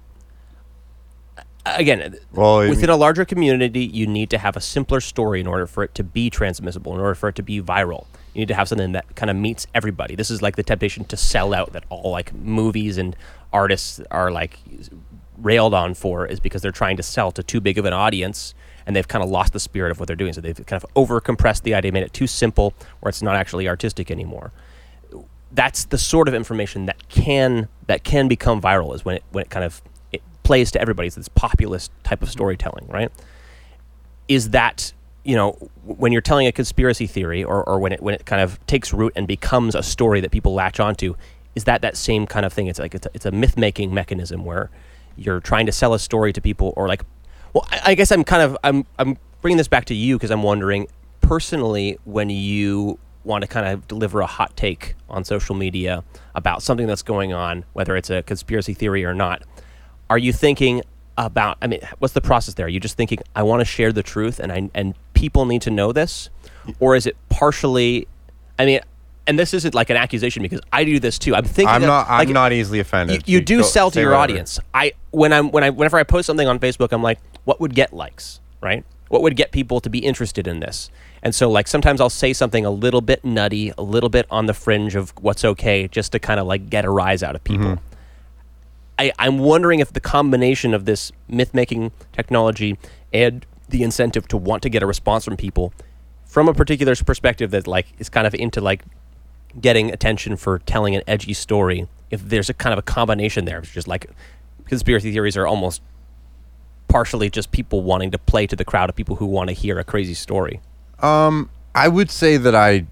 again 1.66 2.18
Well, 2.34 2.60
within 2.60 2.82
mean- 2.82 2.90
a 2.90 2.96
larger 2.96 3.26
community, 3.26 3.84
you 3.86 4.08
need 4.08 4.30
to 4.32 4.38
have 4.38 4.56
a 4.56 4.62
simpler 4.62 5.00
story 5.00 5.40
in 5.40 5.48
order 5.48 5.68
for 5.68 5.84
it 5.84 5.94
to 5.96 6.04
be 6.04 6.30
transmissible, 6.30 6.94
in 6.94 7.00
order 7.00 7.16
for 7.16 7.30
it 7.30 7.36
to 7.36 7.44
be 7.44 7.62
viral. 7.62 8.06
You 8.34 8.40
need 8.40 8.48
to 8.48 8.56
have 8.56 8.68
something 8.70 8.94
that 8.94 9.16
kind 9.16 9.30
of 9.30 9.36
meets 9.36 9.68
everybody. 9.76 10.16
This 10.16 10.32
is 10.32 10.42
like 10.42 10.56
the 10.56 10.64
temptation 10.64 11.04
to 11.06 11.18
sell 11.18 11.54
out 11.54 11.74
that 11.74 11.84
all 11.90 12.12
like 12.12 12.34
movies 12.34 12.98
and 12.98 13.16
artists 13.52 14.00
are 14.10 14.32
like 14.32 14.58
railed 15.38 15.74
on 15.74 15.94
for 15.94 16.26
is 16.26 16.40
because 16.40 16.62
they're 16.62 16.72
trying 16.72 16.98
to 16.98 17.04
sell 17.04 17.32
to 17.34 17.44
too 17.44 17.60
big 17.60 17.78
of 17.78 17.86
an 17.86 17.94
audience 17.94 18.54
and 18.86 18.96
they've 18.96 19.08
kind 19.08 19.24
of 19.24 19.30
lost 19.30 19.54
the 19.54 19.60
spirit 19.60 19.92
of 19.92 20.00
what 20.00 20.08
they're 20.08 20.16
doing. 20.16 20.34
So 20.34 20.42
they've 20.42 20.56
kind 20.66 20.82
of 20.82 20.86
over 20.96 21.20
compressed 21.20 21.64
the 21.64 21.74
idea, 21.74 21.92
made 21.92 22.04
it 22.04 22.14
too 22.14 22.28
simple 22.28 22.74
where 23.02 23.10
it's 23.10 23.22
not 23.22 23.36
actually 23.36 23.68
artistic 23.68 24.10
anymore. 24.10 24.52
That's 25.54 25.86
the 25.86 25.98
sort 25.98 26.28
of 26.28 26.34
information 26.34 26.86
that 26.86 27.10
can 27.10 27.68
that 27.88 28.04
can 28.04 28.28
become 28.28 28.62
viral 28.62 28.96
is 28.96 29.04
when 29.04 29.16
it 29.16 29.24
when 29.32 29.44
it 29.44 29.50
kind 29.50 29.66
of 29.66 29.82
it 30.12 30.22
plays 30.44 30.72
to 30.72 30.82
everybody. 30.82 31.08
It's 31.08 31.16
this 31.16 31.28
populist 31.28 31.92
type 32.04 32.22
of 32.22 32.30
mm-hmm. 32.30 32.34
storytelling, 32.34 32.88
right? 32.88 33.12
Is 34.28 34.52
that 34.52 34.94
you 35.24 35.36
know 35.36 35.52
when 35.86 36.12
you're 36.12 36.22
telling 36.22 36.48
a 36.48 36.52
conspiracy 36.52 37.08
theory 37.08 37.44
or, 37.44 37.68
or 37.68 37.80
when 37.80 37.92
it 37.92 38.02
when 38.02 38.14
it 38.16 38.26
kind 38.26 38.42
of 38.42 38.66
takes 38.66 38.94
root 38.94 39.14
and 39.16 39.28
becomes 39.28 39.76
a 39.76 39.84
story 39.84 40.22
that 40.22 40.32
people 40.32 40.54
latch 40.54 40.80
onto, 40.80 41.16
is 41.56 41.66
that 41.66 41.82
that 41.82 41.98
same 41.98 42.26
kind 42.26 42.46
of 42.46 42.54
thing? 42.54 42.68
It's 42.68 42.80
like 42.80 42.96
it's 42.96 43.06
a, 43.06 43.10
it's 43.14 43.26
a 43.26 43.32
myth 43.32 43.58
making 43.58 43.94
mechanism 43.94 44.46
where 44.46 44.70
you're 45.18 45.42
trying 45.42 45.66
to 45.66 45.72
sell 45.72 45.94
a 45.94 46.00
story 46.00 46.32
to 46.34 46.42
people 46.42 46.74
or 46.78 46.88
like, 46.88 47.04
well, 47.54 47.68
I, 47.70 47.82
I 47.88 47.96
guess 47.96 48.12
I'm 48.12 48.24
kind 48.24 48.42
of 48.42 48.58
I'm 48.64 48.86
I'm 48.98 49.18
bringing 49.42 49.58
this 49.58 49.68
back 49.68 49.86
to 49.86 49.96
you 49.96 50.18
because 50.18 50.32
I'm 50.32 50.44
wondering 50.44 50.88
personally 51.22 51.98
when 52.06 52.30
you 52.30 53.00
want 53.24 53.44
to 53.44 53.48
kind 53.48 53.68
of 53.68 53.88
deliver 53.88 54.22
a 54.22 54.26
hot 54.26 54.56
take 54.58 54.96
on 55.10 55.24
social 55.24 55.56
media 55.56 56.04
about 56.36 56.64
something 56.64 56.88
that's 56.88 57.02
going 57.04 57.34
on, 57.34 57.66
whether 57.74 57.96
it's 57.96 58.10
a 58.10 58.24
conspiracy 58.24 58.74
theory 58.74 59.06
or 59.06 59.14
not, 59.14 59.44
are 60.10 60.18
you 60.18 60.34
thinking 60.34 60.82
about 61.18 61.58
i 61.62 61.68
mean 61.68 61.80
what's 62.00 62.14
the 62.14 62.22
process 62.22 62.54
there 62.56 62.66
are 62.66 62.70
you 62.70 62.80
just 62.80 62.96
thinking 62.96 63.20
i 63.36 63.44
want 63.44 63.60
to 63.60 63.66
share 63.66 63.92
the 63.92 64.02
truth 64.02 64.40
and 64.40 64.50
i 64.52 64.70
and 64.74 64.96
people 65.14 65.46
need 65.46 65.62
to 65.62 65.70
know 65.70 65.92
this 65.92 66.30
or 66.80 66.96
is 66.96 67.06
it 67.06 67.18
partially 67.30 68.08
i 68.58 68.66
mean 68.66 68.80
and 69.28 69.38
this 69.38 69.54
isn't 69.54 69.76
like 69.76 69.90
an 69.90 69.98
accusation 69.98 70.42
because 70.42 70.62
I 70.74 70.84
do 70.84 71.00
this 71.00 71.20
too. 71.20 71.36
I'm 71.36 71.46
thinking. 71.46 71.68
I'm 71.74 71.84
not. 71.84 72.08
I'm 72.10 72.20
like, 72.26 72.30
not 72.30 72.52
easily 72.52 72.80
offended. 72.80 73.28
you 73.28 73.40
do 73.40 73.58
Go- 73.58 73.64
sell 73.64 73.92
to 73.92 74.00
your 74.00 74.10
whatever. 74.10 74.24
audience. 74.24 74.60
I 74.74 74.94
when 75.12 75.32
I'm 75.32 75.52
when 75.52 75.64
I 75.64 75.70
whenever 75.70 75.98
I 75.98 76.04
post 76.04 76.26
something 76.26 76.48
on 76.48 76.60
Facebook, 76.60 76.92
I'm 76.92 77.04
like, 77.04 77.20
what 77.46 77.60
would 77.62 77.76
get 77.76 77.94
likes, 77.94 78.40
right? 78.62 78.84
What 79.10 79.22
would 79.22 79.36
get 79.36 79.52
people 79.52 79.80
to 79.80 79.90
be 79.90 80.00
interested 80.00 80.48
in 80.48 80.60
this? 80.60 80.90
And 81.24 81.36
so 81.36 81.50
like 81.50 81.68
sometimes 81.68 82.02
I'll 82.02 82.10
say 82.10 82.34
something 82.34 82.66
a 82.66 82.72
little 82.72 83.02
bit 83.02 83.24
nutty, 83.24 83.74
a 83.78 83.84
little 83.84 84.10
bit 84.10 84.26
on 84.32 84.48
the 84.48 84.54
fringe 84.54 84.96
of 84.96 85.14
what's 85.22 85.46
okay, 85.46 85.88
just 85.88 86.12
to 86.14 86.20
kind 86.20 86.40
of 86.40 86.48
like 86.48 86.70
get 86.70 86.86
a 86.86 86.90
rise 86.90 87.22
out 87.22 87.36
of 87.36 87.44
people. 87.44 87.66
Mm-hmm. 87.66 87.86
I, 89.00 89.12
I'm 89.18 89.40
wondering 89.40 89.80
if 89.80 89.94
the 89.94 90.00
combination 90.00 90.74
of 90.74 90.86
this 90.86 91.12
myth 91.28 91.54
making 91.54 91.92
technology 92.12 92.78
and 93.14 93.46
the 93.70 93.84
incentive 93.84 94.28
to 94.28 94.38
want 94.38 94.64
to 94.64 94.70
get 94.70 94.84
a 94.84 94.86
response 94.86 95.26
from 95.26 95.38
people 95.38 95.74
from 96.26 96.48
a 96.48 96.54
particular 96.54 96.96
perspective 96.96 97.52
that 97.52 97.68
like 97.68 97.88
is 97.98 98.10
kind 98.10 98.28
of 98.28 98.34
into 98.36 98.62
like 98.62 98.84
getting 99.60 99.92
attention 99.92 100.38
for 100.38 100.60
telling 100.60 100.96
an 100.96 101.02
edgy 101.08 101.34
story 101.34 101.88
if 102.10 102.22
there's 102.22 102.50
a 102.50 102.54
kind 102.54 102.74
of 102.74 102.80
a 102.80 102.82
combination 102.82 103.46
there 103.46 103.60
it's 103.60 103.72
just 103.72 103.88
like 103.88 104.10
conspiracy 104.66 105.12
theories 105.12 105.36
are 105.36 105.48
almost 105.48 105.82
partially 106.88 107.30
just 107.30 107.52
people 107.52 107.82
wanting 107.82 108.12
to 108.12 108.18
play 108.18 108.46
to 108.46 108.56
the 108.56 108.64
crowd 108.64 108.90
of 108.90 108.96
people 108.96 109.18
who 109.18 109.26
want 109.26 109.50
to 109.50 109.54
hear 109.54 109.80
a 109.80 109.84
crazy 109.84 110.14
story 110.14 110.62
I 111.02 111.88
would 111.88 112.12
say 112.12 112.38
that 112.38 112.56
I 112.56 112.86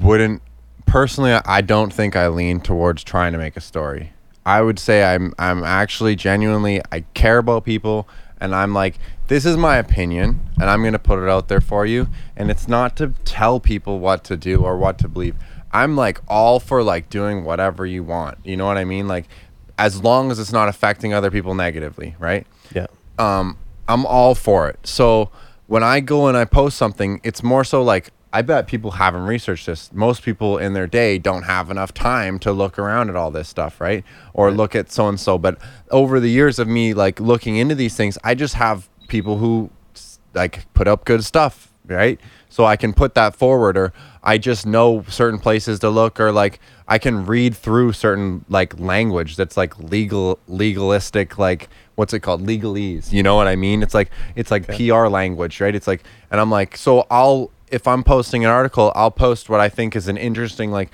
wouldn't 0.00 0.42
personally. 0.86 1.32
I- 1.32 1.42
I 1.44 1.60
don't 1.60 1.92
think 1.92 2.16
I 2.16 2.28
lean 2.28 2.60
towards 2.60 3.04
trying 3.04 3.32
to 3.32 3.38
make 3.38 3.56
a 3.56 3.60
story. 3.60 4.12
I 4.46 4.60
would 4.60 4.78
say 4.78 5.02
I'm 5.04 5.32
I'm 5.38 5.64
actually 5.64 6.16
genuinely 6.16 6.80
I 6.92 7.00
care 7.14 7.38
about 7.38 7.64
people, 7.64 8.06
and 8.40 8.54
I'm 8.54 8.74
like 8.74 8.98
this 9.28 9.46
is 9.46 9.56
my 9.56 9.78
opinion, 9.78 10.40
and 10.60 10.68
I'm 10.68 10.84
gonna 10.84 10.98
put 10.98 11.18
it 11.22 11.28
out 11.30 11.48
there 11.48 11.62
for 11.62 11.86
you. 11.86 12.08
And 12.36 12.50
it's 12.50 12.68
not 12.68 12.94
to 12.96 13.14
tell 13.24 13.58
people 13.58 13.98
what 14.00 14.22
to 14.24 14.36
do 14.36 14.62
or 14.62 14.76
what 14.76 14.98
to 14.98 15.08
believe. 15.08 15.34
I'm 15.72 15.96
like 15.96 16.20
all 16.28 16.60
for 16.60 16.82
like 16.82 17.08
doing 17.08 17.42
whatever 17.44 17.86
you 17.86 18.02
want. 18.04 18.38
You 18.44 18.56
know 18.56 18.66
what 18.66 18.76
I 18.76 18.84
mean? 18.84 19.08
Like 19.08 19.26
as 19.78 20.02
long 20.02 20.30
as 20.30 20.38
it's 20.38 20.52
not 20.52 20.68
affecting 20.68 21.12
other 21.14 21.30
people 21.30 21.54
negatively, 21.54 22.14
right? 22.18 22.46
yeah 22.74 22.86
um, 23.18 23.56
I'm 23.88 24.04
all 24.06 24.34
for 24.34 24.68
it. 24.68 24.78
So 24.86 25.30
when 25.66 25.82
I 25.82 26.00
go 26.00 26.26
and 26.26 26.36
I 26.36 26.44
post 26.44 26.76
something, 26.76 27.20
it's 27.24 27.42
more 27.42 27.64
so 27.64 27.82
like 27.82 28.10
I 28.32 28.42
bet 28.42 28.66
people 28.66 28.90
haven't 28.90 29.22
researched 29.22 29.66
this. 29.66 29.92
Most 29.92 30.22
people 30.22 30.58
in 30.58 30.72
their 30.72 30.88
day 30.88 31.18
don't 31.18 31.44
have 31.44 31.70
enough 31.70 31.94
time 31.94 32.40
to 32.40 32.50
look 32.50 32.80
around 32.80 33.08
at 33.08 33.14
all 33.14 33.30
this 33.30 33.48
stuff, 33.48 33.80
right? 33.80 34.04
Or 34.32 34.50
look 34.50 34.74
at 34.74 34.90
so 34.90 35.08
and 35.08 35.20
so. 35.20 35.38
But 35.38 35.56
over 35.92 36.18
the 36.18 36.28
years 36.28 36.58
of 36.58 36.66
me 36.66 36.94
like 36.94 37.20
looking 37.20 37.56
into 37.56 37.76
these 37.76 37.94
things, 37.94 38.18
I 38.24 38.34
just 38.34 38.54
have 38.54 38.88
people 39.06 39.38
who 39.38 39.70
like 40.34 40.66
put 40.74 40.88
up 40.88 41.04
good 41.04 41.24
stuff, 41.24 41.72
right? 41.86 42.20
So 42.48 42.64
I 42.64 42.74
can 42.76 42.92
put 42.92 43.14
that 43.14 43.36
forward 43.36 43.76
or 43.76 43.92
I 44.22 44.38
just 44.38 44.66
know 44.66 45.04
certain 45.08 45.38
places 45.38 45.78
to 45.80 45.90
look 45.90 46.18
or 46.18 46.32
like 46.32 46.58
I 46.88 46.98
can 46.98 47.26
read 47.26 47.56
through 47.56 47.92
certain 47.92 48.44
like 48.48 48.78
language 48.80 49.36
that's 49.36 49.56
like 49.56 49.78
legal 49.78 50.40
legalistic 50.48 51.38
like 51.38 51.68
what's 51.94 52.12
it 52.12 52.20
called? 52.20 52.46
Legalese. 52.46 53.12
You 53.12 53.22
know 53.22 53.36
what 53.36 53.46
i 53.46 53.56
mean? 53.56 53.82
It's 53.82 53.94
like 53.94 54.10
it's 54.34 54.50
like 54.50 54.66
pr 54.66 55.06
language 55.06 55.60
right? 55.60 55.74
It's 55.74 55.86
like 55.86 56.04
and 56.30 56.40
i'm 56.40 56.50
like 56.50 56.76
so 56.76 57.06
i'll 57.10 57.50
if 57.70 57.86
i'm 57.88 58.04
posting 58.04 58.44
an 58.44 58.50
article 58.50 58.92
i'll 58.94 59.10
post 59.10 59.48
what 59.48 59.58
i 59.58 59.68
think 59.68 59.96
is 59.96 60.06
an 60.06 60.16
interesting 60.16 60.70
like 60.70 60.90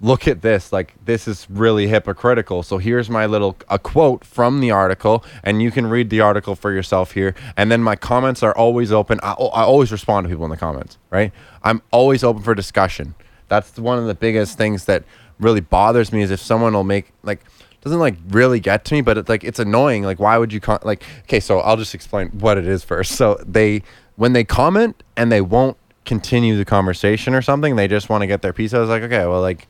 look 0.00 0.28
at 0.28 0.42
this 0.42 0.72
like 0.72 0.94
this 1.04 1.26
is 1.26 1.46
really 1.50 1.88
hypocritical. 1.88 2.62
So 2.62 2.78
here's 2.78 3.08
my 3.08 3.26
little 3.26 3.56
a 3.68 3.78
quote 3.78 4.24
from 4.24 4.60
the 4.60 4.70
article 4.70 5.24
and 5.42 5.62
you 5.62 5.70
can 5.70 5.86
read 5.86 6.10
the 6.10 6.20
article 6.20 6.54
for 6.54 6.72
yourself 6.72 7.12
here. 7.12 7.34
And 7.56 7.70
then 7.70 7.82
my 7.82 7.96
comments 7.96 8.42
are 8.42 8.56
always 8.56 8.92
open. 8.92 9.18
I, 9.22 9.32
I 9.32 9.62
always 9.62 9.92
respond 9.92 10.24
to 10.24 10.28
people 10.28 10.44
in 10.44 10.50
the 10.50 10.56
comments 10.56 10.98
right? 11.10 11.32
I'm 11.62 11.82
always 11.90 12.22
open 12.22 12.42
for 12.42 12.54
discussion. 12.54 13.14
That's 13.48 13.78
one 13.78 13.98
of 13.98 14.06
the 14.06 14.14
biggest 14.14 14.58
things 14.58 14.84
that 14.86 15.04
really 15.38 15.60
bothers 15.60 16.12
me 16.12 16.22
is 16.22 16.30
if 16.30 16.40
someone 16.40 16.72
will 16.72 16.84
make 16.84 17.12
like 17.22 17.44
doesn't 17.86 18.00
like 18.00 18.16
really 18.30 18.58
get 18.58 18.84
to 18.84 18.94
me 18.94 19.00
but 19.00 19.16
it's 19.16 19.28
like 19.28 19.44
it's 19.44 19.60
annoying. 19.60 20.02
Like 20.02 20.18
why 20.18 20.36
would 20.38 20.52
you 20.52 20.60
con- 20.60 20.80
like 20.82 21.04
okay 21.22 21.38
so 21.38 21.60
i'll 21.60 21.76
just 21.76 21.94
explain 21.94 22.28
what 22.30 22.58
it 22.58 22.66
is 22.66 22.82
first. 22.82 23.12
So 23.12 23.40
they 23.46 23.82
when 24.16 24.32
they 24.32 24.42
comment 24.42 25.02
and 25.16 25.30
they 25.30 25.40
won't 25.40 25.76
continue 26.04 26.56
the 26.56 26.64
conversation 26.64 27.34
or 27.34 27.42
something 27.42 27.76
they 27.76 27.88
just 27.88 28.08
want 28.08 28.22
to 28.22 28.28
get 28.28 28.40
their 28.40 28.52
piece 28.52 28.72
i 28.72 28.78
was 28.78 28.88
like 28.88 29.02
okay 29.02 29.26
well 29.26 29.40
like 29.40 29.66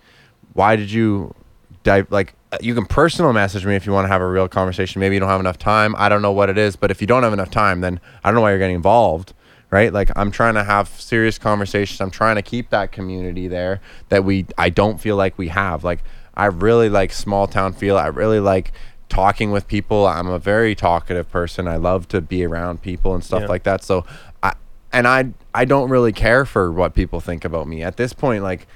why 0.53 0.77
did 0.77 0.91
you 0.91 1.35
dive 1.83 2.07
like 2.11 2.35
uh, 2.53 2.59
you 2.61 2.75
can 2.75 2.85
personal 2.85 3.33
message 3.33 3.65
me 3.65 3.75
if 3.75 3.87
you 3.87 3.93
want 3.93 4.05
to 4.05 4.09
have 4.09 4.21
a 4.21 4.27
real 4.27 4.49
conversation. 4.49 5.01
Maybe 5.01 5.17
you 5.17 5.21
don't 5.21 5.29
have 5.29 5.41
enough 5.41 5.59
time. 5.59 5.97
I 5.99 6.09
don't 6.09 6.23
know 6.23 6.33
what 6.33 6.49
it 6.49 6.57
is 6.59 6.75
but 6.77 6.91
if 6.91 7.01
you 7.01 7.07
don't 7.07 7.23
have 7.23 7.33
enough 7.33 7.51
time 7.51 7.81
then 7.81 8.01
i 8.25 8.29
don't 8.29 8.35
know 8.37 8.41
why 8.41 8.51
you're 8.51 8.59
getting 8.59 8.77
involved 8.77 9.35
right? 9.71 9.93
Like 9.93 10.11
i'm 10.17 10.31
trying 10.31 10.55
to 10.55 10.65
have 10.65 10.89
serious 10.89 11.39
conversations. 11.39 12.01
I'm 12.01 12.11
trying 12.11 12.37
to 12.37 12.43
keep 12.43 12.71
that 12.71 12.93
community 12.93 13.49
there 13.49 13.81
that 14.09 14.25
we 14.25 14.47
i 14.57 14.71
don't 14.71 14.99
feel 15.01 15.17
like 15.17 15.37
we 15.37 15.49
have. 15.49 15.85
Like 15.85 16.03
i 16.37 16.47
really 16.47 16.89
like 16.89 17.13
small 17.13 17.47
town 17.47 17.73
feel. 17.73 17.97
I 17.97 18.07
really 18.09 18.41
like 18.41 18.73
talking 19.09 19.53
with 19.53 19.69
people. 19.69 20.07
I'm 20.07 20.27
a 20.27 20.39
very 20.39 20.75
talkative 20.75 21.31
person. 21.31 21.69
I 21.69 21.77
love 21.77 22.09
to 22.09 22.21
be 22.21 22.45
around 22.45 22.83
people 22.83 23.15
and 23.15 23.23
stuff 23.25 23.43
Yeah. 23.43 23.47
like 23.49 23.63
that. 23.63 23.83
So 23.85 24.05
i 24.43 24.53
and 24.93 25.07
i 25.09 25.33
i 25.55 25.65
don't 25.65 25.89
really 25.91 26.13
care 26.13 26.45
for 26.45 26.71
what 26.73 26.95
people 26.95 27.21
think 27.21 27.45
about 27.45 27.67
me. 27.69 27.83
At 27.83 27.97
this 27.97 28.13
point 28.13 28.43
like 28.43 28.67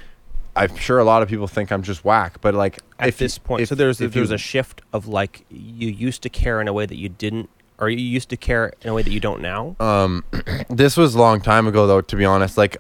I'm 0.57 0.74
sure 0.77 0.99
a 0.99 1.05
lot 1.05 1.23
of 1.23 1.28
people 1.28 1.47
think 1.47 1.70
I'm 1.70 1.82
just 1.82 2.05
whack, 2.05 2.41
but 2.41 2.55
like 2.55 2.78
at 2.99 3.09
if 3.09 3.19
this 3.19 3.39
point 3.39 3.62
if- 3.62 3.69
so 3.69 3.74
there's 3.74 4.01
if 4.01 4.12
there's 4.12 4.31
you- 4.31 4.35
a 4.37 4.39
shift 4.39 4.82
of 4.93 5.07
like 5.07 5.45
you 5.51 5.89
used 5.91 6.23
to 6.23 6.28
care 6.28 6.61
in 6.61 6.69
a 6.69 6.73
way 6.73 6.87
that 6.87 6.97
you 6.97 7.09
didn't 7.09 7.49
or 7.78 7.89
you 7.89 7.99
used 7.99 8.28
to 8.31 8.37
care 8.37 8.73
in 8.82 8.91
a 8.91 8.95
way 8.95 9.03
that 9.03 9.11
you 9.12 9.20
don't 9.20 9.41
now? 9.43 9.77
Um 9.81 10.24
this 10.69 10.97
was 10.97 11.15
a 11.15 11.19
long 11.19 11.41
time 11.41 11.66
ago 11.66 11.87
though 11.87 12.01
to 12.01 12.16
be 12.16 12.24
honest. 12.24 12.57
Like 12.57 12.77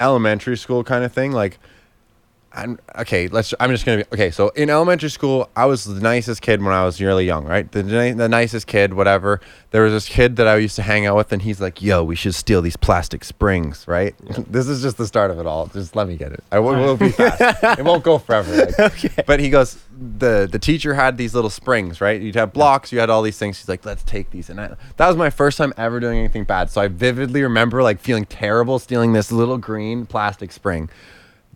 elementary 0.00 0.56
school 0.56 0.84
kind 0.84 1.04
of 1.04 1.12
thing 1.12 1.32
like 1.32 1.58
I'm 2.58 2.78
okay 2.98 3.28
let's 3.28 3.54
I'm 3.60 3.70
just 3.70 3.86
gonna 3.86 3.98
be 3.98 4.04
okay 4.12 4.30
so 4.30 4.48
in 4.50 4.68
elementary 4.68 5.10
school 5.10 5.48
I 5.54 5.66
was 5.66 5.84
the 5.84 6.00
nicest 6.00 6.42
kid 6.42 6.62
when 6.62 6.74
I 6.74 6.84
was 6.84 7.00
really 7.00 7.24
young 7.24 7.44
right 7.44 7.70
the, 7.70 7.82
the 7.82 8.28
nicest 8.28 8.66
kid 8.66 8.94
whatever 8.94 9.40
there 9.70 9.82
was 9.82 9.92
this 9.92 10.08
kid 10.08 10.36
that 10.36 10.48
I 10.48 10.56
used 10.56 10.76
to 10.76 10.82
hang 10.82 11.06
out 11.06 11.16
with 11.16 11.32
and 11.32 11.42
he's 11.42 11.60
like 11.60 11.80
yo 11.80 12.02
we 12.02 12.16
should 12.16 12.34
steal 12.34 12.60
these 12.60 12.76
plastic 12.76 13.24
springs 13.24 13.86
right 13.86 14.14
this 14.50 14.66
is 14.68 14.82
just 14.82 14.96
the 14.96 15.06
start 15.06 15.30
of 15.30 15.38
it 15.38 15.46
all 15.46 15.68
just 15.68 15.94
let 15.94 16.08
me 16.08 16.16
get 16.16 16.32
it 16.32 16.42
I 16.50 16.58
will 16.58 16.74
will 16.74 16.96
be 16.96 17.10
fast 17.20 17.78
it 17.78 17.84
won't 17.84 18.02
go 18.02 18.18
forever 18.18 18.66
like. 18.66 18.78
okay 18.78 19.22
But 19.26 19.40
he 19.40 19.50
goes, 19.50 19.78
the 19.96 20.48
the 20.50 20.58
teacher 20.58 20.94
had 20.94 21.16
these 21.16 21.34
little 21.34 21.50
springs, 21.50 22.00
right? 22.00 22.20
You'd 22.20 22.34
have 22.34 22.52
blocks, 22.52 22.92
you 22.92 22.98
had 22.98 23.10
all 23.10 23.22
these 23.22 23.38
things. 23.38 23.58
He's 23.58 23.68
like, 23.68 23.84
let's 23.84 24.02
take 24.04 24.30
these. 24.30 24.48
And 24.50 24.60
I, 24.60 24.76
that 24.96 25.06
was 25.06 25.16
my 25.16 25.30
first 25.30 25.58
time 25.58 25.72
ever 25.76 26.00
doing 26.00 26.18
anything 26.18 26.44
bad. 26.44 26.70
So 26.70 26.80
I 26.80 26.88
vividly 26.88 27.42
remember 27.42 27.82
like 27.82 28.00
feeling 28.00 28.24
terrible 28.24 28.78
stealing 28.78 29.12
this 29.12 29.30
little 29.30 29.58
green 29.58 30.06
plastic 30.06 30.52
spring. 30.52 30.88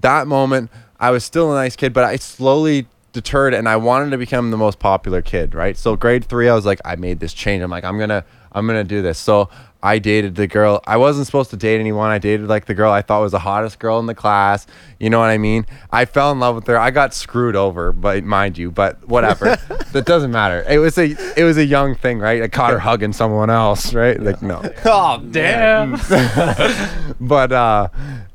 That 0.03 0.27
moment, 0.27 0.71
I 1.01 1.11
was 1.11 1.25
still 1.25 1.51
a 1.53 1.55
nice 1.55 1.75
kid, 1.75 1.93
but 1.93 2.05
I 2.05 2.17
slowly 2.17 2.87
deterred 3.13 3.55
and 3.55 3.69
I 3.69 3.77
wanted 3.77 4.11
to 4.11 4.19
become 4.19 4.51
the 4.51 4.57
most 4.57 4.79
popular 4.79 5.23
kid, 5.23 5.55
right? 5.55 5.77
So 5.77 5.97
grade 5.97 6.25
three, 6.25 6.49
I 6.49 6.55
was 6.55 6.65
like, 6.65 6.81
I 6.85 6.97
made 6.97 7.21
this 7.21 7.35
change. 7.35 7.63
I'm 7.63 7.71
like, 7.71 7.85
I'm 7.85 7.99
gonna, 7.99 8.25
I'm 8.53 8.67
gonna 8.67 8.85
do 8.85 9.03
this. 9.03 9.19
So 9.19 9.49
I 9.83 9.99
dated 9.99 10.37
the 10.37 10.47
girl. 10.47 10.81
I 10.87 10.97
wasn't 10.97 11.27
supposed 11.27 11.51
to 11.51 11.57
date 11.57 11.81
anyone. 11.81 12.11
I 12.11 12.19
dated 12.19 12.47
like 12.47 12.67
the 12.67 12.75
girl 12.75 12.93
I 12.93 13.03
thought 13.03 13.21
was 13.21 13.33
the 13.33 13.41
hottest 13.41 13.81
girl 13.81 13.99
in 13.99 14.07
the 14.07 14.15
class. 14.15 14.67
You 15.01 15.11
know 15.11 15.19
what 15.19 15.31
I 15.31 15.39
mean? 15.39 15.67
I 15.91 16.05
fell 16.05 16.31
in 16.31 16.39
love 16.39 16.55
with 16.55 16.67
her. 16.69 16.79
I 16.79 16.93
got 16.93 17.15
screwed 17.15 17.57
over, 17.57 17.93
but 17.93 18.23
mind 18.23 18.57
you, 18.59 18.71
but 18.71 19.07
whatever. 19.09 19.57
that 19.93 20.07
doesn't 20.07 20.31
matter. 20.31 20.65
It 20.69 20.79
was 20.79 20.97
a 20.99 21.17
it 21.37 21.43
was 21.43 21.59
a 21.59 21.65
young 21.65 21.97
thing, 21.97 22.21
right? 22.21 22.43
I 22.43 22.49
caught 22.49 22.73
her 22.73 22.79
hugging 22.79 23.13
someone 23.13 23.51
else, 23.51 23.93
right? 23.93 24.21
Like 24.21 24.41
no. 24.41 24.63
oh 24.85 25.19
Damn. 25.31 25.93
but 27.21 27.51
uh 27.51 27.89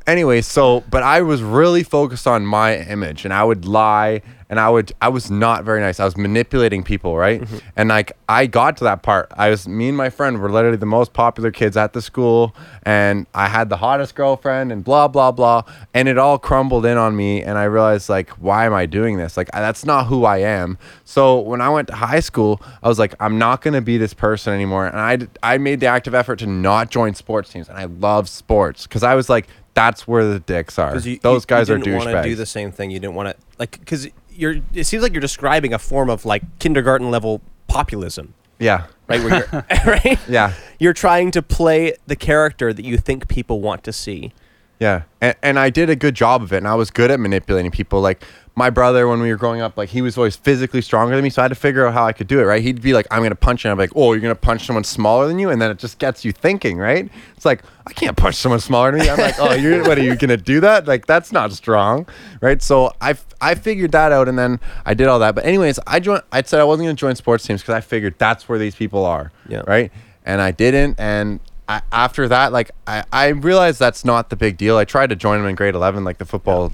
anyway, 0.05 0.41
so 0.41 0.83
but 0.89 1.03
I 1.03 1.21
was 1.21 1.41
really 1.41 1.83
focused 1.83 2.27
on 2.27 2.45
my 2.45 2.77
image 2.77 3.23
and 3.23 3.33
I 3.33 3.45
would 3.45 3.63
lie 3.63 4.21
and 4.49 4.59
I 4.59 4.69
would 4.69 4.93
I 5.01 5.09
was 5.09 5.29
not 5.29 5.63
very 5.65 5.81
nice. 5.81 5.99
I 5.99 6.05
was 6.05 6.15
manipulating 6.15 6.83
people, 6.83 7.17
right? 7.17 7.41
Mm-hmm. 7.41 7.57
And 7.75 7.89
like 7.89 8.13
I 8.29 8.45
got 8.45 8.77
to 8.77 8.85
that 8.85 9.03
part. 9.03 9.31
I 9.35 9.49
was 9.49 9.67
me 9.67 9.89
and 9.89 9.97
my 9.97 10.09
friend 10.09 10.39
were 10.41 10.49
literally 10.49 10.77
the 10.77 10.85
most 10.85 11.13
popular 11.13 11.51
kids 11.51 11.75
at 11.75 11.93
the 11.93 12.01
school 12.01 12.55
and 12.83 13.27
I 13.33 13.49
had 13.49 13.69
the 13.69 13.77
hottest 13.77 14.15
girlfriend 14.15 14.71
and 14.71 14.83
blah 14.83 15.07
blah 15.09 15.31
blah 15.31 15.63
and 15.93 16.07
it 16.07 16.17
all 16.17 16.39
crumbled 16.39 16.85
in 16.85 16.97
on 16.97 17.15
me 17.15 17.43
and 17.43 17.57
I 17.57 17.65
realized 17.65 18.07
like 18.09 18.29
why 18.31 18.65
am 18.65 18.73
I 18.73 18.85
doing 18.85 19.17
this? 19.17 19.35
Like 19.35 19.51
that's 19.51 19.85
not 19.85 20.07
who 20.07 20.23
I 20.25 20.37
am. 20.37 20.77
So 21.03 21.39
when 21.39 21.59
I 21.61 21.69
went 21.69 21.89
to 21.89 21.95
high 21.95 22.21
school, 22.21 22.61
I 22.81 22.87
was 22.87 22.99
like 22.99 23.15
I'm 23.19 23.37
not 23.37 23.61
going 23.61 23.73
to 23.73 23.81
be 23.81 23.97
this 23.97 24.13
person 24.13 24.53
anymore 24.53 24.87
and 24.87 24.97
I 25.43 25.53
I 25.55 25.57
made 25.57 25.81
the 25.81 25.87
active 25.87 26.15
effort 26.15 26.37
to 26.39 26.47
not 26.47 26.89
join 26.89 27.13
sports 27.15 27.51
teams 27.51 27.67
and 27.67 27.77
I 27.77 27.85
love 27.85 28.29
sports 28.29 28.87
cuz 28.87 29.03
I 29.03 29.15
was 29.15 29.29
like 29.29 29.47
that's 29.73 30.07
where 30.07 30.25
the 30.25 30.39
dicks 30.39 30.79
are. 30.79 30.97
you, 30.97 31.19
Those 31.19 31.43
you- 31.43 31.47
guys 31.47 31.69
you 31.69 31.75
are 31.75 31.77
didn't 31.77 31.97
wanna 31.99 32.23
do 32.23 32.33
the 32.33 32.47
same 32.47 32.71
thing. 32.71 32.89
You 32.89 32.99
didn't 32.99 33.13
want 33.13 33.29
to 33.29 33.35
like 33.59 33.71
because 33.79 34.07
you're. 34.37 34.55
It 34.73 34.85
seems 34.85 35.03
like 35.03 35.13
you're 35.13 35.21
describing 35.21 35.73
a 35.73 35.79
form 35.79 36.09
of 36.09 36.25
like 36.25 36.43
kindergarten 36.59 37.09
level 37.11 37.41
populism, 37.67 38.33
Yeah. 38.59 38.85
right? 39.07 39.21
Where 39.23 39.37
you're, 39.51 39.65
right? 39.85 40.19
Yeah. 40.29 40.53
You're 40.79 40.93
trying 40.93 41.31
to 41.31 41.41
play 41.41 41.93
the 42.07 42.15
character 42.15 42.71
that 42.73 42.85
you 42.85 42.97
think 42.97 43.27
people 43.27 43.59
want 43.61 43.83
to 43.85 43.93
see, 43.93 44.31
Yeah, 44.79 45.03
and, 45.21 45.35
and 45.41 45.57
I 45.59 45.69
did 45.71 45.89
a 45.89 45.95
good 45.95 46.13
job 46.13 46.43
of 46.43 46.53
it, 46.53 46.57
and 46.57 46.67
I 46.67 46.75
was 46.75 46.91
good 46.91 47.09
at 47.09 47.19
manipulating 47.19 47.71
people. 47.71 47.99
Like 47.99 48.23
my 48.55 48.69
brother, 48.69 49.07
when 49.07 49.19
we 49.21 49.29
were 49.31 49.35
growing 49.37 49.59
up, 49.59 49.75
like 49.75 49.89
he 49.89 50.03
was 50.03 50.17
always 50.17 50.35
physically 50.35 50.81
stronger 50.81 51.15
than 51.15 51.23
me, 51.23 51.31
so 51.31 51.41
I 51.41 51.45
had 51.45 51.49
to 51.49 51.55
figure 51.55 51.87
out 51.87 51.93
how 51.95 52.05
I 52.05 52.13
could 52.13 52.27
do 52.27 52.39
it. 52.39 52.43
Right? 52.43 52.61
He'd 52.61 52.79
be 52.81 52.93
like, 52.93 53.07
"I'm 53.09 53.23
gonna 53.23 53.33
punch," 53.33 53.65
and 53.65 53.71
I'm 53.71 53.77
like, 53.79 53.89
"Oh, 53.95 54.13
you're 54.13 54.21
gonna 54.21 54.35
punch 54.35 54.67
someone 54.67 54.83
smaller 54.83 55.27
than 55.27 55.39
you," 55.39 55.49
and 55.49 55.59
then 55.59 55.71
it 55.71 55.79
just 55.79 55.97
gets 55.97 56.23
you 56.23 56.31
thinking, 56.31 56.77
right? 56.77 57.09
It's 57.35 57.43
like 57.45 57.63
I 57.87 57.93
can't 57.93 58.15
punch 58.15 58.35
someone 58.35 58.59
smaller 58.59 58.91
than 58.91 58.99
me. 59.01 59.09
I'm 59.09 59.17
like, 59.17 59.39
"Oh, 59.39 59.53
you're 59.53 59.81
what 59.87 59.97
are 59.97 60.03
you 60.03 60.15
gonna 60.15 60.37
do 60.37 60.59
that? 60.59 60.87
Like 60.87 61.07
that's 61.07 61.31
not 61.31 61.51
strong, 61.53 62.05
right?" 62.39 62.61
So 62.61 62.91
I 63.01 63.15
I 63.41 63.55
figured 63.55 63.93
that 63.93 64.11
out, 64.11 64.27
and 64.29 64.37
then 64.37 64.59
I 64.85 64.93
did 64.93 65.07
all 65.07 65.17
that. 65.19 65.33
But 65.33 65.45
anyways, 65.45 65.79
I 65.87 65.99
joined. 65.99 66.21
I 66.31 66.43
said 66.43 66.59
I 66.59 66.63
wasn't 66.65 66.85
gonna 66.85 66.93
join 66.95 67.15
sports 67.15 67.47
teams 67.47 67.61
because 67.63 67.73
I 67.73 67.81
figured 67.81 68.13
that's 68.19 68.47
where 68.47 68.59
these 68.59 68.75
people 68.75 69.05
are, 69.05 69.31
Yeah. 69.47 69.63
right? 69.65 69.91
And 70.23 70.39
I 70.39 70.51
didn't, 70.51 70.99
and 70.99 71.39
I, 71.69 71.81
after 71.91 72.27
that, 72.27 72.51
like 72.53 72.71
I, 72.85 73.03
I 73.11 73.27
realized 73.27 73.79
that's 73.79 74.05
not 74.05 74.29
the 74.29 74.35
big 74.35 74.57
deal. 74.57 74.77
I 74.77 74.85
tried 74.85 75.09
to 75.09 75.15
join 75.15 75.39
them 75.39 75.49
in 75.49 75.55
grade 75.55 75.75
eleven, 75.75 76.03
like 76.03 76.17
the 76.17 76.25
football, 76.25 76.71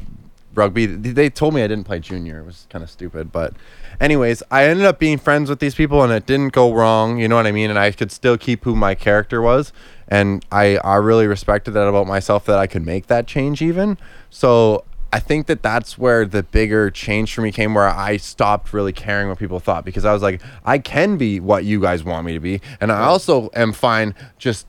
rugby. 0.53 0.85
They 0.85 1.29
told 1.29 1.53
me 1.53 1.63
I 1.63 1.67
didn't 1.67 1.85
play 1.85 1.99
junior. 1.99 2.39
It 2.39 2.45
was 2.45 2.67
kind 2.69 2.83
of 2.83 2.89
stupid, 2.89 3.31
but 3.31 3.53
anyways, 3.99 4.43
I 4.51 4.65
ended 4.65 4.85
up 4.85 4.99
being 4.99 5.17
friends 5.17 5.49
with 5.49 5.59
these 5.59 5.75
people, 5.75 6.03
and 6.03 6.13
it 6.13 6.25
didn't 6.25 6.53
go 6.53 6.73
wrong. 6.73 7.17
You 7.17 7.27
know 7.27 7.35
what 7.35 7.47
I 7.47 7.51
mean? 7.51 7.69
And 7.69 7.79
I 7.79 7.91
could 7.91 8.11
still 8.11 8.37
keep 8.37 8.63
who 8.65 8.75
my 8.75 8.93
character 8.93 9.41
was, 9.41 9.73
and 10.07 10.45
I 10.51 10.77
I 10.77 10.97
really 10.97 11.25
respected 11.27 11.71
that 11.71 11.87
about 11.87 12.05
myself 12.05 12.45
that 12.45 12.59
I 12.59 12.67
could 12.67 12.85
make 12.85 13.07
that 13.07 13.27
change 13.27 13.61
even. 13.61 13.97
So. 14.29 14.85
I 15.15 15.19
think 15.19 15.45
that 15.45 15.61
that's 15.61 15.95
where 15.95 16.25
the 16.25 16.41
bigger 16.41 16.89
change 16.89 17.35
for 17.35 17.41
me 17.41 17.51
came, 17.51 17.75
where 17.75 17.87
I 17.87 18.17
stopped 18.17 18.73
really 18.73 18.91
caring 18.91 19.29
what 19.29 19.37
people 19.37 19.59
thought 19.59 19.85
because 19.85 20.05
I 20.05 20.11
was 20.11 20.23
like, 20.23 20.41
I 20.65 20.79
can 20.79 21.17
be 21.17 21.39
what 21.39 21.65
you 21.65 21.79
guys 21.79 22.03
want 22.03 22.25
me 22.25 22.33
to 22.33 22.39
be, 22.39 22.61
and 22.81 22.91
I 22.91 23.03
also 23.03 23.51
am 23.53 23.73
fine 23.73 24.15
just 24.39 24.65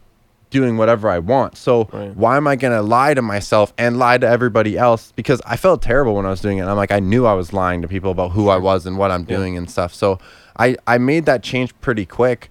doing 0.54 0.76
whatever 0.76 1.10
I 1.10 1.18
want. 1.18 1.56
So 1.58 1.88
Right. 1.92 2.14
why 2.16 2.36
am 2.36 2.46
I 2.46 2.54
gonna 2.54 2.80
lie 2.80 3.12
to 3.12 3.20
myself 3.22 3.74
and 3.76 3.98
lie 3.98 4.18
to 4.18 4.26
everybody 4.26 4.78
else? 4.78 5.12
Because 5.16 5.42
I 5.44 5.56
felt 5.56 5.82
terrible 5.82 6.14
when 6.14 6.24
I 6.26 6.30
was 6.30 6.40
doing 6.40 6.58
it. 6.58 6.60
And 6.62 6.70
I'm 6.70 6.76
like, 6.76 6.92
I 6.92 7.00
knew 7.00 7.26
I 7.26 7.32
was 7.34 7.52
lying 7.52 7.82
to 7.82 7.88
people 7.88 8.12
about 8.12 8.30
who 8.30 8.48
I 8.48 8.56
was 8.56 8.86
and 8.86 8.96
what 8.96 9.10
I'm 9.10 9.24
doing 9.24 9.56
and 9.58 9.68
stuff. 9.68 9.92
So 9.92 10.18
I 10.56 10.76
I 10.86 10.96
made 10.98 11.26
that 11.26 11.42
change 11.42 11.74
pretty 11.80 12.06
quick 12.06 12.48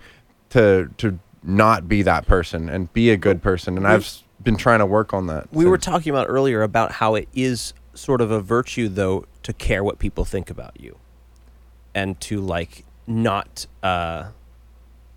to 0.49 0.89
to 0.97 1.17
not 1.43 1.87
be 1.87 2.01
that 2.03 2.27
person 2.27 2.67
and 2.69 2.91
be 2.93 3.09
a 3.09 3.17
good 3.17 3.41
person. 3.41 3.77
And 3.77 3.87
I've 3.87 4.07
been 4.43 4.57
trying 4.57 4.79
to 4.79 4.85
work 4.85 5.13
on 5.13 5.27
that. 5.27 5.47
We 5.53 5.65
were 5.65 5.77
talking 5.77 6.09
about 6.11 6.27
earlier 6.29 6.61
about 6.61 6.91
how 6.93 7.15
it 7.15 7.29
is 7.33 7.73
sort 7.93 8.19
of 8.21 8.31
a 8.31 8.41
virtue, 8.41 8.89
though, 8.89 9.23
to 9.43 9.53
care 9.53 9.81
what 9.83 9.97
people 9.99 10.25
think 10.25 10.49
about 10.49 10.73
you, 10.79 10.97
and 11.95 12.19
to 12.21 12.41
like 12.41 12.83
not, 13.07 13.65
uh, 13.81 14.23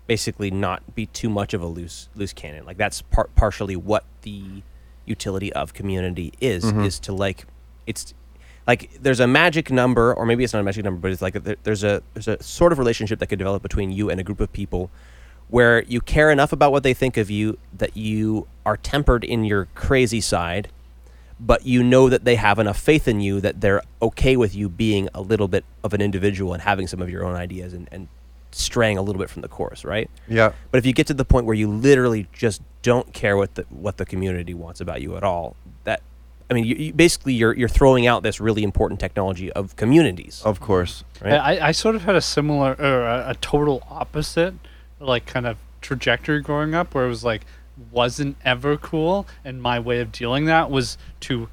basically 0.07 0.49
not 0.49 0.95
be 0.95 1.05
too 1.07 1.29
much 1.29 1.53
of 1.53 1.61
a 1.61 1.67
loose 1.67 2.09
loose 2.15 2.33
cannon. 2.33 2.65
Like 2.65 2.77
that's 2.77 3.01
par- 3.03 3.29
partially 3.35 3.75
what 3.75 4.05
the 4.21 4.63
utility 5.05 5.53
of 5.53 5.73
community 5.73 6.33
is. 6.39 6.63
Mm-hmm. 6.63 6.81
Is 6.81 6.99
to 7.01 7.13
like, 7.13 7.45
it's 7.85 8.13
like 8.65 8.89
there's 9.01 9.19
a 9.19 9.27
magic 9.27 9.69
number, 9.69 10.13
or 10.13 10.25
maybe 10.25 10.43
it's 10.43 10.53
not 10.53 10.59
a 10.59 10.63
magic 10.63 10.83
number, 10.83 10.99
but 10.99 11.11
it's 11.11 11.21
like 11.21 11.35
a, 11.35 11.55
there's 11.63 11.83
a 11.83 12.01
there's 12.13 12.27
a 12.27 12.41
sort 12.41 12.71
of 12.71 12.79
relationship 12.79 13.19
that 13.19 13.27
could 13.27 13.39
develop 13.39 13.61
between 13.61 13.91
you 13.91 14.09
and 14.09 14.19
a 14.19 14.23
group 14.23 14.39
of 14.39 14.51
people 14.51 14.89
where 15.49 15.83
you 15.83 16.01
care 16.01 16.29
enough 16.29 16.51
about 16.51 16.71
what 16.71 16.83
they 16.83 16.93
think 16.93 17.15
of 17.15 17.29
you 17.29 17.57
that 17.77 17.95
you 17.95 18.47
are 18.65 18.75
tempered 18.75 19.23
in 19.23 19.45
your 19.45 19.65
crazy 19.75 20.19
side, 20.19 20.67
but 21.39 21.65
you 21.65 21.81
know 21.81 22.09
that 22.09 22.25
they 22.25 22.35
have 22.35 22.59
enough 22.59 22.77
faith 22.77 23.07
in 23.07 23.21
you 23.21 23.39
that 23.39 23.61
they're 23.61 23.81
okay 24.01 24.35
with 24.35 24.53
you 24.53 24.67
being 24.67 25.07
a 25.13 25.21
little 25.21 25.47
bit 25.47 25.63
of 25.85 25.93
an 25.93 26.01
individual 26.01 26.51
and 26.53 26.63
having 26.63 26.85
some 26.85 27.01
of 27.01 27.09
your 27.09 27.23
own 27.23 27.35
ideas 27.35 27.73
and, 27.73 27.87
and 27.93 28.09
straying 28.51 28.97
a 28.97 29.01
little 29.01 29.19
bit 29.19 29.29
from 29.29 29.41
the 29.41 29.47
course, 29.47 29.83
right? 29.85 30.09
Yeah. 30.27 30.53
But 30.71 30.77
if 30.79 30.85
you 30.85 30.93
get 30.93 31.07
to 31.07 31.13
the 31.13 31.25
point 31.25 31.45
where 31.45 31.55
you 31.55 31.69
literally 31.69 32.27
just 32.33 32.61
don't 32.81 33.13
care 33.13 33.35
what 33.37 33.55
the 33.55 33.63
what 33.69 33.97
the 33.97 34.05
community 34.05 34.53
wants 34.53 34.79
about 34.81 35.01
you 35.01 35.17
at 35.17 35.23
all, 35.23 35.55
that 35.83 36.01
I 36.49 36.53
mean, 36.53 36.63
you, 36.65 36.75
you 36.75 36.93
basically 36.93 37.33
you're 37.33 37.53
you're 37.53 37.67
throwing 37.69 38.07
out 38.07 38.23
this 38.23 38.39
really 38.39 38.63
important 38.63 38.99
technology 38.99 39.51
of 39.51 39.75
communities, 39.75 40.41
Of 40.45 40.59
course. 40.59 41.03
right? 41.21 41.33
I, 41.33 41.67
I 41.67 41.71
sort 41.71 41.95
of 41.95 42.03
had 42.03 42.15
a 42.15 42.21
similar 42.21 42.75
or 42.79 43.03
a, 43.05 43.31
a 43.31 43.35
total 43.41 43.83
opposite 43.89 44.53
like 44.99 45.25
kind 45.25 45.45
of 45.45 45.57
trajectory 45.81 46.41
growing 46.41 46.73
up 46.73 46.95
where 46.95 47.05
it 47.05 47.09
was 47.09 47.23
like 47.23 47.45
wasn't 47.91 48.35
ever 48.43 48.75
cool 48.77 49.27
and 49.45 49.61
my 49.61 49.79
way 49.79 49.99
of 49.99 50.11
dealing 50.11 50.45
that 50.45 50.71
was 50.71 50.97
to 51.19 51.47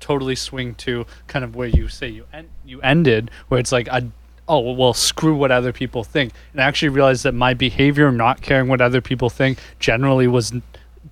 totally 0.00 0.34
swing 0.34 0.74
to 0.74 1.06
kind 1.28 1.44
of 1.44 1.54
where 1.54 1.68
you 1.68 1.86
say 1.88 2.08
you 2.08 2.24
en- 2.32 2.48
you 2.64 2.80
ended 2.82 3.30
where 3.48 3.60
it's 3.60 3.70
like 3.70 3.88
I 3.88 4.08
oh 4.48 4.72
well 4.72 4.94
screw 4.94 5.36
what 5.36 5.50
other 5.50 5.72
people 5.72 6.04
think. 6.04 6.32
And 6.52 6.60
I 6.60 6.64
actually 6.64 6.88
realized 6.88 7.24
that 7.24 7.34
my 7.34 7.54
behavior 7.54 8.10
not 8.10 8.40
caring 8.40 8.68
what 8.68 8.80
other 8.80 9.00
people 9.00 9.30
think 9.30 9.58
generally 9.78 10.26
was 10.26 10.52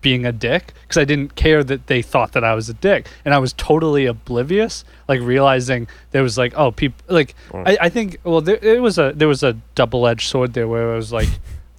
being 0.01 0.27
a 0.27 0.33
dick 0.33 0.73
because 0.83 0.99
I 0.99 1.05
didn't 1.05 1.35
care 1.37 1.65
that 1.65 1.87
they 1.87 2.03
thought 2.03 2.33
that 2.33 2.45
I 2.45 2.55
was 2.55 2.69
a 2.69 2.75
dick. 2.75 3.09
And 3.25 3.35
I 3.35 3.39
was 3.39 3.53
totally 3.53 4.07
oblivious 4.07 4.85
like 5.09 5.21
realizing 5.21 5.89
there 6.11 6.23
was 6.23 6.37
like 6.37 6.53
oh 6.57 6.73
people 6.73 7.03
like 7.09 7.35
I, 7.53 7.79
I 7.83 7.89
think 7.89 8.19
well 8.25 8.41
there 8.41 8.59
it 8.63 8.83
was 8.83 8.99
a 8.99 9.13
there 9.15 9.29
was 9.29 9.43
a 9.43 9.55
double-edged 9.75 10.29
sword 10.29 10.55
there 10.55 10.69
where 10.69 10.93
I 10.93 10.97
was 10.97 11.13
like 11.13 11.29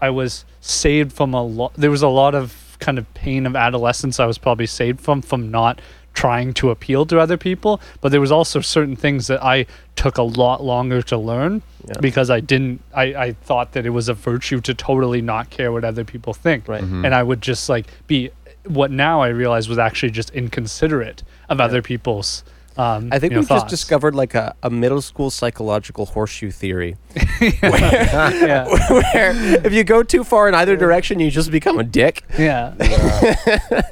I 0.02 0.10
was 0.10 0.46
saved 0.62 1.14
from 1.14 1.34
a 1.34 1.44
lot 1.44 1.74
there 1.76 1.92
was 1.92 2.02
a 2.02 2.08
lot 2.08 2.36
of 2.36 2.78
kind 2.80 2.98
of 2.98 3.12
pain 3.14 3.46
of 3.46 3.56
adolescence 3.56 4.20
I 4.20 4.26
was 4.26 4.38
probably 4.38 4.68
saved 4.68 5.02
from 5.02 5.22
from 5.22 5.50
not 5.50 5.82
trying 6.24 6.50
to 6.62 6.66
appeal 6.72 7.06
to 7.06 7.16
other 7.20 7.38
people 7.38 7.80
but 8.02 8.10
there 8.12 8.20
was 8.28 8.32
also 8.32 8.60
certain 8.60 8.96
things 8.96 9.28
that 9.28 9.40
I 9.56 9.66
took 9.96 10.18
a 10.18 10.24
lot 10.44 10.58
longer 10.74 11.00
to 11.12 11.18
learn 11.32 11.62
Yeah. 11.88 12.00
because 12.02 12.30
I 12.38 12.40
didn't 12.52 12.82
I, 13.04 13.04
I 13.26 13.28
thought 13.48 13.68
that 13.74 13.86
it 13.86 13.92
was 14.00 14.10
a 14.10 14.16
virtue 14.16 14.60
to 14.62 14.74
totally 14.74 15.22
not 15.22 15.50
care 15.58 15.72
what 15.72 15.84
other 15.92 16.04
people 16.14 16.34
think 16.34 16.68
Right. 16.68 16.82
and 17.06 17.14
I 17.14 17.22
would 17.30 17.42
just 17.52 17.70
like 17.70 17.86
be 18.08 18.32
what 18.80 18.90
now 18.92 19.22
I 19.22 19.30
realize 19.44 19.70
was 19.70 19.78
actually 19.78 20.12
just 20.12 20.30
inconsiderate 20.32 21.22
of 21.50 21.62
other 21.62 21.82
people's 21.82 22.44
um, 22.86 23.10
I 23.12 23.18
think 23.20 23.32
you 23.32 23.36
know, 23.38 23.40
we've 23.42 23.50
just 23.60 23.68
discovered 23.70 24.14
like 24.14 24.36
a, 24.36 24.54
a 24.62 24.70
middle 24.70 25.02
school 25.02 25.30
psychological 25.32 26.06
horseshoe 26.06 26.52
theory 26.52 26.96
yeah 27.42 28.68
where 28.92 29.32
if 29.66 29.72
you 29.74 29.84
go 29.84 30.04
too 30.04 30.24
far 30.24 30.48
in 30.50 30.54
either 30.56 30.76
direction, 30.76 31.20
you 31.20 31.30
just 31.32 31.50
become 31.52 31.78
a 31.80 31.84
dick. 31.84 32.24
yeah 32.38 32.74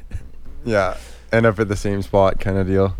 Yeah. 0.66 0.98
End 1.32 1.46
up 1.46 1.60
at 1.60 1.68
the 1.68 1.76
same 1.76 2.02
spot 2.02 2.40
kind 2.40 2.58
of 2.58 2.68
deal. 2.68 2.96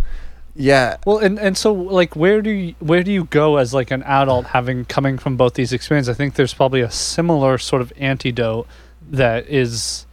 Yeah. 0.56 0.98
Well, 1.06 1.18
and, 1.18 1.38
and 1.38 1.58
so 1.58 1.74
like 1.74 2.16
where 2.16 2.42
do 2.42 2.50
you 2.50 2.76
where 2.80 3.04
do 3.04 3.12
you 3.12 3.26
go 3.26 3.58
as 3.58 3.74
like 3.74 3.92
an 3.92 4.04
adult 4.04 4.48
having 4.48 4.86
coming 4.86 5.18
from 5.18 5.36
both 5.36 5.56
these 5.56 5.74
experiences? 5.74 6.10
I 6.10 6.14
think 6.16 6.36
there's 6.36 6.54
probably 6.54 6.82
a 6.82 6.92
similar 6.92 7.58
sort 7.58 7.82
of 7.82 7.92
antidote 7.98 8.68
that 9.12 9.48
is 9.48 10.06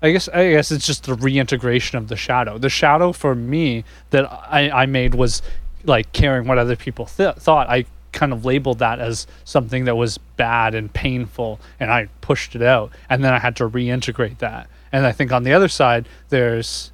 I 0.00 0.12
guess 0.12 0.28
I 0.28 0.50
guess 0.50 0.70
it's 0.70 0.86
just 0.86 1.04
the 1.04 1.14
reintegration 1.14 1.98
of 1.98 2.08
the 2.08 2.16
shadow. 2.16 2.58
The 2.58 2.68
shadow 2.68 3.12
for 3.12 3.34
me 3.34 3.84
that 4.10 4.30
I, 4.30 4.70
I 4.70 4.86
made 4.86 5.14
was 5.14 5.42
like 5.84 6.12
caring 6.12 6.46
what 6.46 6.58
other 6.58 6.76
people 6.76 7.06
th- 7.06 7.36
thought. 7.36 7.68
I 7.68 7.86
kind 8.12 8.32
of 8.32 8.44
labeled 8.44 8.78
that 8.78 9.00
as 9.00 9.26
something 9.44 9.86
that 9.86 9.96
was 9.96 10.18
bad 10.18 10.74
and 10.74 10.92
painful, 10.92 11.58
and 11.80 11.90
I 11.90 12.08
pushed 12.20 12.54
it 12.54 12.62
out. 12.62 12.92
And 13.10 13.24
then 13.24 13.32
I 13.32 13.38
had 13.38 13.56
to 13.56 13.68
reintegrate 13.68 14.38
that. 14.38 14.68
And 14.94 15.04
I 15.04 15.10
think 15.12 15.32
on 15.32 15.42
the 15.42 15.52
other 15.52 15.66
side, 15.66 16.08
there's, 16.28 16.92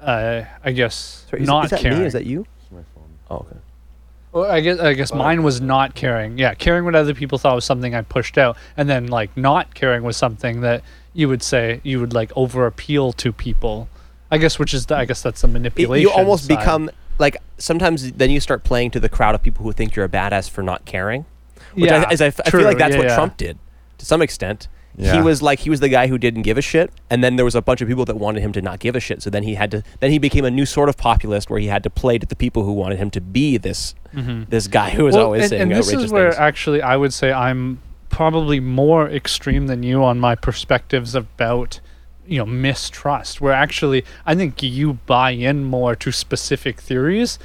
uh, 0.00 0.42
I 0.64 0.70
guess, 0.72 1.26
Sorry, 1.28 1.42
is, 1.42 1.48
not 1.48 1.64
is 1.64 1.70
that 1.70 1.80
caring. 1.80 1.98
me? 1.98 2.04
Is 2.06 2.12
that 2.12 2.26
you? 2.26 2.46
Oh, 3.30 3.36
okay. 3.38 3.56
Well, 4.30 4.50
I 4.50 4.60
guess 4.60 4.78
I 4.78 4.92
guess 4.94 5.12
mine 5.12 5.42
was 5.42 5.60
not 5.60 5.94
caring. 5.94 6.38
Yeah, 6.38 6.54
caring 6.54 6.84
what 6.84 6.94
other 6.94 7.12
people 7.14 7.38
thought 7.38 7.54
was 7.54 7.64
something 7.64 7.94
I 7.94 8.02
pushed 8.02 8.38
out, 8.38 8.56
and 8.76 8.88
then 8.88 9.08
like 9.08 9.36
not 9.36 9.74
caring 9.74 10.02
was 10.04 10.16
something 10.16 10.60
that 10.62 10.82
you 11.12 11.28
would 11.28 11.42
say 11.42 11.80
you 11.82 11.98
would 12.00 12.14
like 12.14 12.30
over 12.36 12.66
appeal 12.66 13.12
to 13.14 13.32
people. 13.32 13.88
I 14.30 14.38
guess 14.38 14.58
which 14.58 14.72
is 14.72 14.86
the, 14.86 14.96
I 14.96 15.04
guess 15.04 15.22
that's 15.22 15.40
the 15.42 15.48
It- 15.48 15.52
manipulation. 15.52 16.02
you 16.08 16.10
almost 16.14 16.46
side. 16.46 16.56
become 16.58 16.88
like 17.18 17.36
sometimes 17.58 18.12
then 18.12 18.30
you 18.30 18.38
start 18.40 18.64
playing 18.64 18.90
to 18.92 19.00
the 19.00 19.08
crowd 19.08 19.34
of 19.34 19.42
people 19.42 19.64
who 19.64 19.72
think 19.72 19.94
you're 19.96 20.04
a 20.06 20.08
badass 20.08 20.48
for 20.48 20.62
not 20.62 20.84
caring. 20.84 21.26
Which 21.74 21.90
Yeah, 21.90 22.04
I, 22.08 22.12
is 22.12 22.20
I, 22.22 22.26
f- 22.26 22.40
I 22.46 22.48
true, 22.50 22.60
feel 22.60 22.68
like 22.68 22.78
that's 22.78 22.92
yeah, 22.92 22.98
what 22.98 23.08
yeah. 23.08 23.14
Trump 23.14 23.36
did 23.36 23.58
to 23.98 24.06
some 24.06 24.22
extent. 24.22 24.68
He 24.98 25.20
was 25.20 25.40
like 25.42 25.60
he 25.60 25.70
was 25.70 25.80
the 25.80 25.88
guy 25.88 26.06
who 26.06 26.18
didn't 26.18 26.42
give 26.42 26.58
a 26.58 26.62
shit, 26.62 26.92
and 27.08 27.24
then 27.24 27.36
there 27.36 27.44
was 27.44 27.54
a 27.54 27.62
bunch 27.62 27.80
of 27.80 27.88
people 27.88 28.04
that 28.04 28.16
wanted 28.16 28.42
him 28.42 28.52
to 28.52 28.62
not 28.62 28.78
give 28.78 28.94
a 28.94 29.00
shit. 29.00 29.22
So 29.22 29.30
then 29.30 29.42
he 29.42 29.54
had 29.54 29.70
to 29.70 29.82
then 30.00 30.10
he 30.10 30.18
became 30.18 30.44
a 30.44 30.50
new 30.50 30.66
sort 30.66 30.88
of 30.88 30.96
populist 30.96 31.48
where 31.48 31.58
he 31.58 31.66
had 31.66 31.82
to 31.84 31.90
play 31.90 32.18
to 32.18 32.26
the 32.26 32.36
people 32.36 32.64
who 32.64 32.72
wanted 32.72 32.98
him 32.98 33.10
to 33.12 33.20
be 33.20 33.56
this 33.56 33.94
mm-hmm. 34.14 34.44
this 34.50 34.66
guy 34.66 34.90
who 34.90 35.04
was 35.04 35.14
Well, 35.14 35.26
always 35.26 35.44
and, 35.44 35.50
saying 35.50 35.62
and 35.62 35.70
this 35.70 35.86
outrageous 35.88 36.04
is 36.04 36.12
where 36.12 36.30
things. 36.30 36.40
actually 36.40 36.82
I 36.82 36.96
would 36.96 37.12
say 37.14 37.32
I'm 37.32 37.80
probably 38.10 38.60
more 38.60 39.08
extreme 39.08 39.66
than 39.66 39.82
you 39.82 40.04
on 40.04 40.20
my 40.20 40.34
perspectives 40.34 41.14
about 41.14 41.80
you 42.26 42.38
know 42.38 42.46
mistrust 42.46 43.40
where 43.40 43.52
actually 43.52 44.04
i 44.26 44.34
think 44.34 44.62
you 44.62 44.92
buy 45.06 45.30
in 45.30 45.64
more 45.64 45.96
to 45.96 46.12
specific 46.12 46.80
theories 46.80 47.38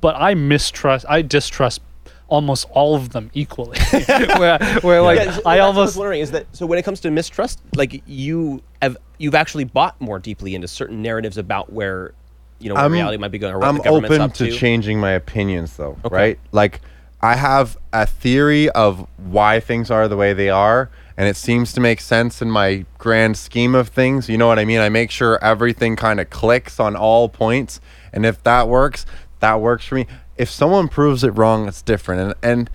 but 0.00 0.14
i 0.16 0.34
mistrust 0.34 1.06
i 1.08 1.22
distrust 1.22 1.80
almost 2.28 2.66
all 2.70 2.94
of 2.96 3.10
them 3.10 3.30
equally 3.34 3.78
where, 4.38 4.58
where 4.80 5.00
like 5.02 5.16
Yeah, 5.18 5.24
so 5.24 5.30
i 5.30 5.30
that's 5.30 5.44
what 5.44 5.60
almost 5.60 5.76
was 5.76 5.96
wondering 5.96 6.20
is 6.20 6.30
that 6.32 6.46
so 6.52 6.66
when 6.66 6.78
it 6.78 6.82
comes 6.84 7.00
to 7.00 7.10
mistrust, 7.10 7.60
like 7.76 8.02
you 8.06 8.62
have 8.82 8.96
you've 9.18 9.34
actually 9.36 9.64
bought 9.64 10.00
more 10.00 10.18
deeply 10.18 10.54
into 10.54 10.66
certain 10.68 11.02
narratives 11.02 11.38
about 11.38 11.72
where 11.72 12.12
you 12.58 12.68
know 12.68 12.74
where 12.74 12.82
I'm- 12.82 12.92
reality 12.92 13.16
might 13.18 13.30
be 13.30 13.38
going 13.38 13.54
or 13.54 13.58
what 13.58 13.68
I'm 13.68 13.76
the 13.76 13.82
government's 13.84 14.14
open 14.14 14.20
up 14.22 14.34
to 14.34 14.50
to. 14.50 14.56
changing 14.56 14.98
my 14.98 15.12
opinions 15.12 15.76
though, 15.76 15.96
Okay. 16.04 16.14
right? 16.16 16.38
Like 16.52 16.80
I 17.20 17.36
have 17.36 17.76
a 17.92 18.06
theory 18.06 18.68
of 18.70 19.06
why 19.16 19.58
things 19.60 19.90
are 19.90 20.06
the 20.08 20.16
way 20.16 20.32
they 20.34 20.50
are, 20.50 20.90
and 21.16 21.26
it 21.28 21.36
seems 21.36 21.72
to 21.72 21.80
make 21.80 22.00
sense 22.00 22.42
in 22.42 22.50
my 22.50 22.84
grand 22.98 23.36
scheme 23.38 23.74
of 23.74 23.88
things. 23.88 24.28
You 24.28 24.36
know 24.36 24.46
what 24.48 24.58
I 24.58 24.64
mean? 24.66 24.80
I 24.80 24.90
make 24.90 25.10
sure 25.10 25.42
everything 25.42 25.96
kind 25.96 26.20
of 26.20 26.28
clicks 26.28 26.78
on 26.78 26.94
all 26.94 27.28
points, 27.30 27.80
and 28.12 28.26
if 28.26 28.42
that 28.44 28.68
works, 28.68 29.06
that 29.40 29.60
works 29.60 29.86
for 29.86 29.94
me. 29.94 30.06
If 30.36 30.50
someone 30.50 30.88
proves 30.88 31.24
it 31.24 31.30
wrong, 31.30 31.66
it's 31.68 31.82
different. 31.82 32.20
And 32.20 32.34
and 32.42 32.70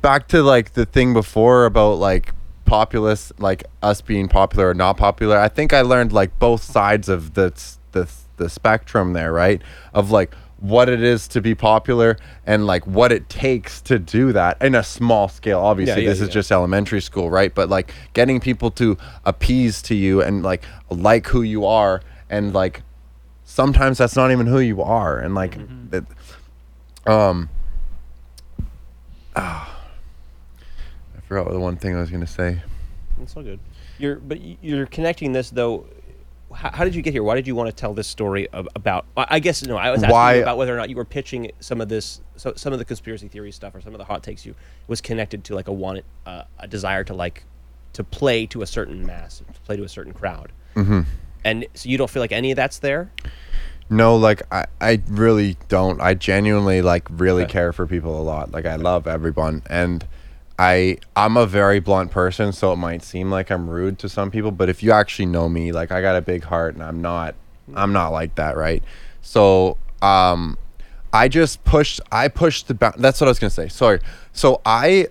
back 0.00 0.28
to 0.28 0.42
like 0.42 0.72
the 0.74 0.86
thing 0.86 1.12
before 1.12 1.64
about 1.66 1.94
like 1.94 2.32
populist, 2.64 3.38
like 3.40 3.64
us 3.82 4.00
being 4.00 4.28
popular 4.28 4.70
or 4.70 4.74
not 4.74 4.96
popular. 4.96 5.38
I 5.38 5.48
think 5.48 5.72
I 5.72 5.82
learned 5.82 6.12
like 6.12 6.38
both 6.38 6.62
sides 6.62 7.08
of 7.08 7.34
the 7.34 7.52
the 7.92 8.08
the 8.36 8.48
spectrum 8.48 9.12
there, 9.12 9.32
right? 9.32 9.60
Of 9.92 10.10
like 10.10 10.34
what 10.58 10.88
it 10.88 11.02
is 11.02 11.26
to 11.26 11.40
be 11.40 11.54
popular 11.56 12.16
and 12.46 12.66
like 12.66 12.86
what 12.86 13.10
it 13.10 13.28
takes 13.28 13.80
to 13.82 13.98
do 13.98 14.32
that 14.32 14.56
in 14.62 14.74
a 14.76 14.82
small 14.82 15.28
scale. 15.28 15.58
Obviously, 15.58 16.02
Yeah, 16.02 16.08
yeah, 16.08 16.10
this 16.10 16.20
is 16.20 16.28
yeah. 16.28 16.34
just 16.34 16.52
elementary 16.52 17.00
school, 17.00 17.30
right? 17.30 17.52
But 17.52 17.68
like 17.68 17.92
getting 18.12 18.38
people 18.40 18.70
to 18.72 18.96
appease 19.24 19.82
to 19.82 19.94
you 19.94 20.22
and 20.22 20.42
like 20.44 20.62
like 20.88 21.26
who 21.26 21.42
you 21.42 21.66
are 21.66 22.00
and 22.30 22.54
like 22.54 22.82
sometimes 23.44 23.98
that's 23.98 24.14
not 24.16 24.30
even 24.30 24.46
who 24.46 24.60
you 24.60 24.80
are 24.82 25.18
and 25.18 25.34
like 25.34 25.58
Mm-hmm. 25.58 25.94
it, 25.96 26.04
um 27.06 27.48
ah, 29.36 29.80
I 31.16 31.20
forgot 31.22 31.46
what 31.46 31.52
the 31.52 31.60
one 31.60 31.76
thing 31.76 31.96
I 31.96 32.00
was 32.00 32.10
gonna 32.10 32.26
say. 32.26 32.62
It's 33.20 33.36
all 33.36 33.42
good. 33.42 33.60
You're, 33.98 34.16
but 34.16 34.40
you're 34.62 34.86
connecting 34.86 35.32
this 35.32 35.50
though. 35.50 35.86
How, 36.52 36.70
how 36.70 36.84
did 36.84 36.94
you 36.94 37.02
get 37.02 37.12
here? 37.14 37.22
Why 37.22 37.34
did 37.34 37.46
you 37.46 37.54
want 37.54 37.70
to 37.70 37.74
tell 37.74 37.94
this 37.94 38.08
story 38.08 38.48
ab- 38.52 38.68
about? 38.74 39.06
I 39.16 39.26
I 39.30 39.38
guess 39.38 39.62
no. 39.64 39.76
I 39.76 39.90
was 39.90 40.02
asking 40.02 40.12
Why- 40.12 40.34
about 40.34 40.58
whether 40.58 40.74
or 40.74 40.76
not 40.76 40.90
you 40.90 40.96
were 40.96 41.04
pitching 41.04 41.50
some 41.60 41.80
of 41.80 41.88
this, 41.88 42.20
so, 42.36 42.52
some 42.56 42.72
of 42.72 42.78
the 42.78 42.84
conspiracy 42.84 43.28
theory 43.28 43.52
stuff, 43.52 43.74
or 43.74 43.80
some 43.80 43.94
of 43.94 43.98
the 43.98 44.04
hot 44.04 44.22
takes 44.22 44.44
you 44.44 44.54
was 44.88 45.00
connected 45.00 45.44
to 45.44 45.54
like 45.54 45.68
a 45.68 45.72
want, 45.72 46.04
uh, 46.26 46.42
a 46.58 46.66
desire 46.66 47.04
to 47.04 47.14
like, 47.14 47.44
to 47.94 48.04
play 48.04 48.44
to 48.46 48.62
a 48.62 48.66
certain 48.66 49.06
mass, 49.06 49.38
to 49.38 49.60
play 49.60 49.76
to 49.76 49.84
a 49.84 49.88
certain 49.88 50.12
crowd. 50.12 50.52
Mm-hmm. 50.74 51.02
And 51.44 51.66
so 51.74 51.88
you 51.88 51.96
don't 51.96 52.10
feel 52.10 52.22
like 52.22 52.32
any 52.32 52.50
of 52.50 52.56
that's 52.56 52.78
there. 52.80 53.10
No, 53.90 54.16
like 54.16 54.42
I, 54.50 54.66
I 54.80 55.02
really 55.08 55.56
don't. 55.68 56.00
I 56.00 56.14
genuinely 56.14 56.80
like 56.82 57.06
really 57.10 57.42
Okay. 57.44 57.52
care 57.52 57.72
for 57.72 57.86
people 57.86 58.18
a 58.20 58.22
lot. 58.22 58.50
Like 58.52 58.64
I 58.66 58.76
love 58.76 59.06
everyone 59.06 59.62
and 59.68 60.06
I 60.58 60.98
I'm 61.16 61.36
a 61.36 61.46
very 61.46 61.80
blunt 61.80 62.10
person, 62.10 62.52
so 62.52 62.72
it 62.72 62.76
might 62.76 63.02
seem 63.02 63.30
like 63.30 63.50
I'm 63.50 63.68
rude 63.68 63.98
to 64.00 64.08
some 64.08 64.30
people, 64.30 64.50
but 64.50 64.68
if 64.68 64.82
you 64.82 64.92
actually 64.92 65.26
know 65.26 65.48
me, 65.48 65.72
like 65.72 65.90
I 65.90 66.00
got 66.00 66.16
a 66.16 66.22
big 66.22 66.44
heart 66.44 66.74
and 66.74 66.82
I'm 66.82 67.02
not 67.02 67.34
I'm 67.74 67.92
not 67.92 68.10
like 68.12 68.34
that, 68.36 68.56
right? 68.56 68.82
So, 69.20 69.76
um 70.00 70.56
I 71.12 71.28
just 71.28 71.62
pushed 71.64 72.00
I 72.10 72.28
pushed 72.28 72.68
the 72.68 72.74
bound 72.74 72.94
that's 72.98 73.20
what 73.20 73.28
I 73.28 73.30
was 73.30 73.38
going 73.38 73.50
to 73.50 73.54
say. 73.54 73.68
Sorry. 73.68 74.00
So 74.32 74.62
I 74.64 75.08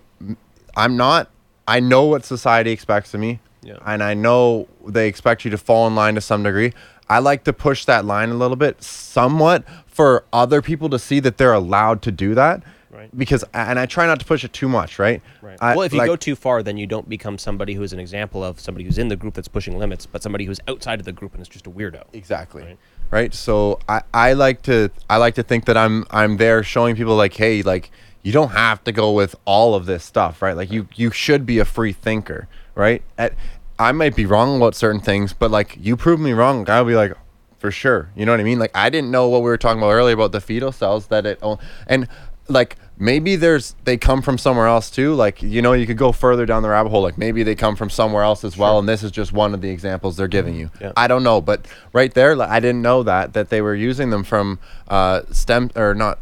I'm 0.76 0.98
not 0.98 1.30
I 1.68 1.80
know 1.80 2.06
what 2.06 2.26
society 2.26 2.72
expects 2.72 3.14
of 3.14 3.20
me. 3.20 3.40
Yeah. 3.62 3.78
And 3.86 4.02
I 4.02 4.16
know 4.16 4.68
they 4.88 5.08
expect 5.08 5.46
you 5.46 5.52
to 5.52 5.58
fall 5.58 5.86
in 5.88 5.94
line 5.94 6.16
to 6.16 6.22
some 6.22 6.42
degree. 6.42 6.74
I 7.12 7.20
like 7.20 7.44
to 7.44 7.52
push 7.52 7.84
that 7.86 8.06
line 8.06 8.30
a 8.30 8.36
little 8.36 8.56
bit 8.56 8.82
somewhat 8.82 9.66
for 9.86 10.24
other 10.32 10.62
people 10.62 10.90
to 10.92 10.98
see 10.98 11.20
that 11.20 11.38
they're 11.38 11.52
allowed 11.52 12.02
to 12.04 12.12
do 12.12 12.34
that. 12.36 12.64
Right. 12.90 13.10
Because 13.18 13.44
and 13.54 13.78
I 13.78 13.86
try 13.86 14.06
not 14.08 14.22
to 14.22 14.26
push 14.26 14.46
it 14.46 14.54
too 14.54 14.70
much, 14.70 14.98
right? 14.98 15.22
Right. 15.42 15.58
I- 15.60 15.76
well, 15.76 15.86
if 15.86 15.92
you 15.92 16.00
like- 16.00 16.08
go 16.08 16.16
too 16.16 16.38
far, 16.38 16.64
then 16.64 16.78
you 16.78 16.88
don't 16.88 17.10
become 17.10 17.38
somebody 17.38 17.74
who 17.74 17.84
is 17.84 17.92
an 17.92 18.00
example 18.00 18.46
of 18.46 18.62
somebody 18.62 18.86
who's 18.86 18.98
in 18.98 19.10
the 19.10 19.18
group 19.18 19.34
that's 19.34 19.50
pushing 19.50 19.78
limits, 19.78 20.06
but 20.06 20.24
somebody 20.24 20.46
who's 20.46 20.60
outside 20.70 21.00
of 21.00 21.06
the 21.06 21.12
group 21.12 21.34
and 21.34 21.42
is 21.42 21.50
just 21.50 21.68
a 21.68 21.70
weirdo. 21.70 22.04
Exactly. 22.14 22.64
Right. 22.64 22.78
Right. 23.12 23.34
So 23.34 23.80
I, 23.90 24.04
I 24.14 24.32
like 24.34 24.62
to 24.64 24.90
I 25.10 25.18
like 25.18 25.36
to 25.36 25.44
think 25.44 25.66
that 25.66 25.76
I'm 25.76 26.06
I'm 26.12 26.38
there 26.38 26.64
showing 26.64 26.96
people 26.96 27.18
like, 27.18 27.34
hey, 27.34 27.62
like 27.62 27.92
you 28.24 28.32
don't 28.32 28.52
have 28.52 28.84
to 28.86 28.94
go 28.94 29.12
with 29.12 29.36
all 29.44 29.76
of 29.76 29.86
this 29.86 30.06
stuff, 30.06 30.42
right? 30.42 30.56
Like 30.56 30.72
you 30.72 30.88
you 30.96 31.12
should 31.12 31.46
be 31.46 31.60
a 31.60 31.66
free 31.66 31.92
thinker, 31.92 32.48
right? 32.74 33.02
At, 33.18 33.34
I 33.80 33.92
might 33.92 34.16
be 34.16 34.26
wrong 34.26 34.58
about 34.58 34.76
certain 34.76 35.02
things, 35.02 35.34
but 35.34 35.52
like 35.52 35.78
you 35.80 35.98
prove 35.98 36.20
me 36.20 36.34
wrong, 36.34 36.70
I'll 36.70 36.86
be 36.86 36.96
like, 36.96 37.14
for 37.58 37.72
sure. 37.72 38.10
You 38.16 38.26
know 38.26 38.32
what 38.32 38.40
I 38.40 38.44
mean? 38.44 38.60
Like 38.60 38.72
I 38.76 38.90
didn't 38.90 39.12
know 39.12 39.28
what 39.28 39.40
we 39.40 39.46
were 39.46 39.58
talking 39.58 39.80
about 39.80 39.92
earlier 39.92 40.16
about 40.16 40.32
the 40.32 40.42
fetal 40.42 40.72
cells 40.72 41.08
that 41.08 41.26
it 41.26 41.44
and 41.88 42.08
like 42.48 42.76
maybe 42.98 43.36
there's 43.36 43.76
they 43.84 43.98
come 43.98 44.22
from 44.22 44.38
somewhere 44.38 44.68
else 44.68 44.90
too. 44.90 45.14
Like 45.14 45.42
you 45.42 45.62
know 45.62 45.74
you 45.74 45.86
could 45.86 45.98
go 45.98 46.12
further 46.12 46.46
down 46.46 46.64
the 46.64 46.70
rabbit 46.70 46.90
hole. 46.90 47.02
Like 47.02 47.18
maybe 47.18 47.44
they 47.44 47.56
come 47.56 47.76
from 47.76 47.90
somewhere 47.90 48.24
else 48.24 48.44
as 48.44 48.58
well, 48.58 48.80
and 48.80 48.90
this 48.90 49.04
is 49.04 49.12
just 49.12 49.32
one 49.32 49.54
of 49.54 49.62
the 49.62 49.70
examples 49.70 50.18
they're 50.18 50.28
giving 50.28 50.56
you. 50.56 50.72
Yeah. 50.82 50.92
I 50.98 51.08
don't 51.08 51.24
know, 51.24 51.40
but 51.40 51.68
right 51.94 52.14
there, 52.14 52.36
like, 52.36 52.50
I 52.50 52.60
didn't 52.60 52.82
know 52.82 53.04
that 53.04 53.34
that 53.34 53.50
they 53.50 53.62
were 53.62 53.76
using 53.76 54.10
them 54.10 54.24
from 54.24 54.60
uh, 54.88 55.22
stem 55.32 55.72
or 55.76 55.94
not 55.94 56.20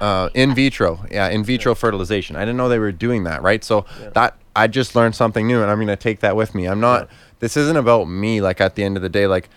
uh, 0.00 0.28
in 0.34 0.54
vitro. 0.54 1.04
Yeah, 1.10 1.28
in 1.28 1.44
vitro 1.44 1.74
fertilization. 1.74 2.36
I 2.36 2.40
didn't 2.40 2.56
know 2.56 2.68
they 2.68 2.78
were 2.78 2.92
doing 2.92 3.24
that. 3.24 3.42
Right. 3.42 3.64
So 3.64 3.84
that 4.14 4.36
I 4.58 4.66
just 4.66 4.94
learned 4.94 5.14
something 5.14 5.46
new, 5.46 5.62
and 5.62 5.70
I'm 5.70 5.78
gonna 5.78 5.96
take 5.96 6.20
that 6.20 6.36
with 6.36 6.54
me. 6.54 6.66
I'm 6.66 6.80
not. 6.80 7.08
This 7.38 7.56
isn't 7.56 7.76
about 7.76 8.04
me. 8.04 8.40
Like 8.40 8.60
at 8.60 8.74
the 8.74 8.84
end 8.84 8.96
of 8.96 9.02
the 9.02 9.08
day, 9.08 9.26
like. 9.26 9.48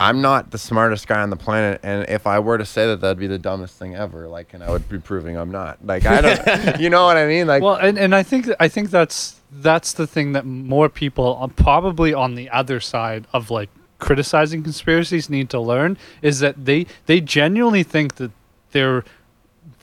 I'm 0.00 0.20
not 0.20 0.50
the 0.50 0.58
smartest 0.58 1.06
guy 1.06 1.20
on 1.20 1.30
the 1.30 1.36
planet, 1.36 1.80
and 1.84 2.04
if 2.08 2.26
I 2.26 2.40
were 2.40 2.58
to 2.58 2.66
say 2.66 2.88
that, 2.88 3.00
that'd 3.00 3.16
be 3.16 3.28
the 3.28 3.38
dumbest 3.38 3.78
thing 3.78 3.94
ever. 3.94 4.26
Like, 4.26 4.52
and 4.52 4.60
I 4.60 4.68
would 4.72 4.88
be 4.88 4.98
proving 4.98 5.36
I'm 5.36 5.52
not. 5.52 5.86
Like, 5.86 6.04
I 6.04 6.20
don't. 6.20 6.80
you 6.80 6.90
know 6.90 7.04
what 7.04 7.16
I 7.16 7.28
mean? 7.28 7.46
Like, 7.46 7.62
well 7.62 7.76
and, 7.76 7.96
and 7.96 8.12
i 8.12 8.24
think 8.24 8.48
i 8.58 8.66
think 8.66 8.90
that's 8.90 9.40
that's 9.52 9.92
the 9.92 10.06
thing 10.06 10.32
that 10.32 10.44
more 10.44 10.88
people 10.88 11.38
uh, 11.40 11.46
probably 11.46 12.12
on 12.12 12.34
the 12.34 12.50
other 12.50 12.80
side 12.80 13.26
of 13.32 13.50
like 13.50 13.70
criticizing 13.98 14.62
conspiracies 14.62 15.30
need 15.30 15.48
to 15.50 15.60
learn 15.60 15.96
is 16.22 16.40
that 16.40 16.64
they 16.64 16.86
they 17.06 17.20
genuinely 17.20 17.82
think 17.82 18.16
that 18.16 18.30
they're 18.72 19.04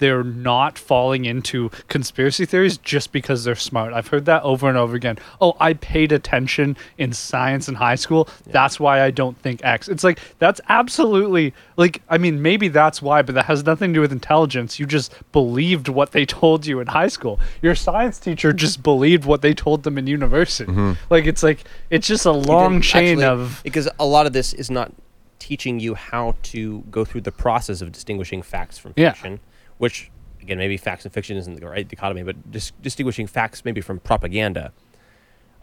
they're 0.02 0.24
not 0.24 0.80
falling 0.80 1.26
into 1.26 1.70
conspiracy 1.88 2.44
theories 2.44 2.78
just 2.78 3.12
because 3.12 3.44
they're 3.44 3.56
smart. 3.56 3.94
I've 3.94 4.08
heard 4.08 4.26
that 4.26 4.42
over 4.42 4.68
and 4.68 4.76
over 4.76 4.96
again. 4.96 5.20
Oh, 5.40 5.56
I 5.60 5.74
paid 5.74 6.12
attention 6.12 6.76
in 6.98 7.14
science 7.14 7.70
in 7.70 7.76
high 7.76 7.94
school. 7.96 8.28
That's 8.48 8.80
why 8.80 9.04
I 9.04 9.12
don't 9.12 9.38
think 9.38 9.64
X. 9.64 9.88
It's 9.88 10.04
like 10.04 10.20
that's 10.40 10.60
absolutely 10.70 11.54
like 11.78 12.02
I 12.10 12.18
mean 12.18 12.42
maybe 12.42 12.68
that's 12.68 13.00
why, 13.00 13.22
but 13.22 13.36
that 13.36 13.46
has 13.46 13.64
nothing 13.64 13.92
to 13.94 13.98
do 13.98 14.02
with 14.02 14.12
intelligence. 14.12 14.80
You 14.80 14.88
just 14.88 15.14
believed 15.32 15.88
what 15.88 16.14
they 16.14 16.26
told 16.26 16.66
you 16.66 16.80
in 16.80 16.88
high 16.88 17.08
school. 17.08 17.40
Your 17.62 17.76
science 17.76 18.18
teacher 18.18 18.54
just 18.54 18.82
believed 18.82 19.26
what 19.26 19.44
they 19.44 19.54
told 19.54 19.84
them 19.84 20.00
in 20.00 20.08
university. 20.08 20.72
Mm-hmm. 20.72 20.94
Like 21.12 21.28
it's 21.28 21.44
like 21.44 21.64
it's 21.92 22.08
just 22.08 22.26
a 22.26 22.32
long 22.32 22.82
chain 22.82 23.20
actually- 23.20 23.26
of 23.26 23.62
because 23.64 23.88
a 24.00 24.06
lot 24.06 24.26
of 24.26 24.34
this 24.34 24.52
is 24.54 24.72
not 24.72 24.92
teaching 25.38 25.80
you 25.80 25.94
how 25.94 26.36
to 26.42 26.82
go 26.90 27.06
through 27.06 27.22
the 27.22 27.32
process 27.32 27.82
of 27.82 27.92
distinguishing 27.92 28.42
facts 28.42 28.80
from 28.80 28.94
fiction. 28.94 29.34
Yeah. 29.34 29.51
Fiction, 29.90 30.12
which 30.12 30.44
again 30.44 30.58
maybe 30.58 30.78
facts 30.78 31.06
and 31.06 31.14
fiction 31.14 31.38
isn't 31.38 31.60
the 31.60 31.68
right 31.68 31.88
dichotomy, 31.88 32.24
but 32.24 32.52
dis- 32.52 32.72
distinguishing 32.82 33.28
facts 33.28 33.64
maybe 33.66 33.82
from 33.82 34.00
propaganda, 34.00 34.72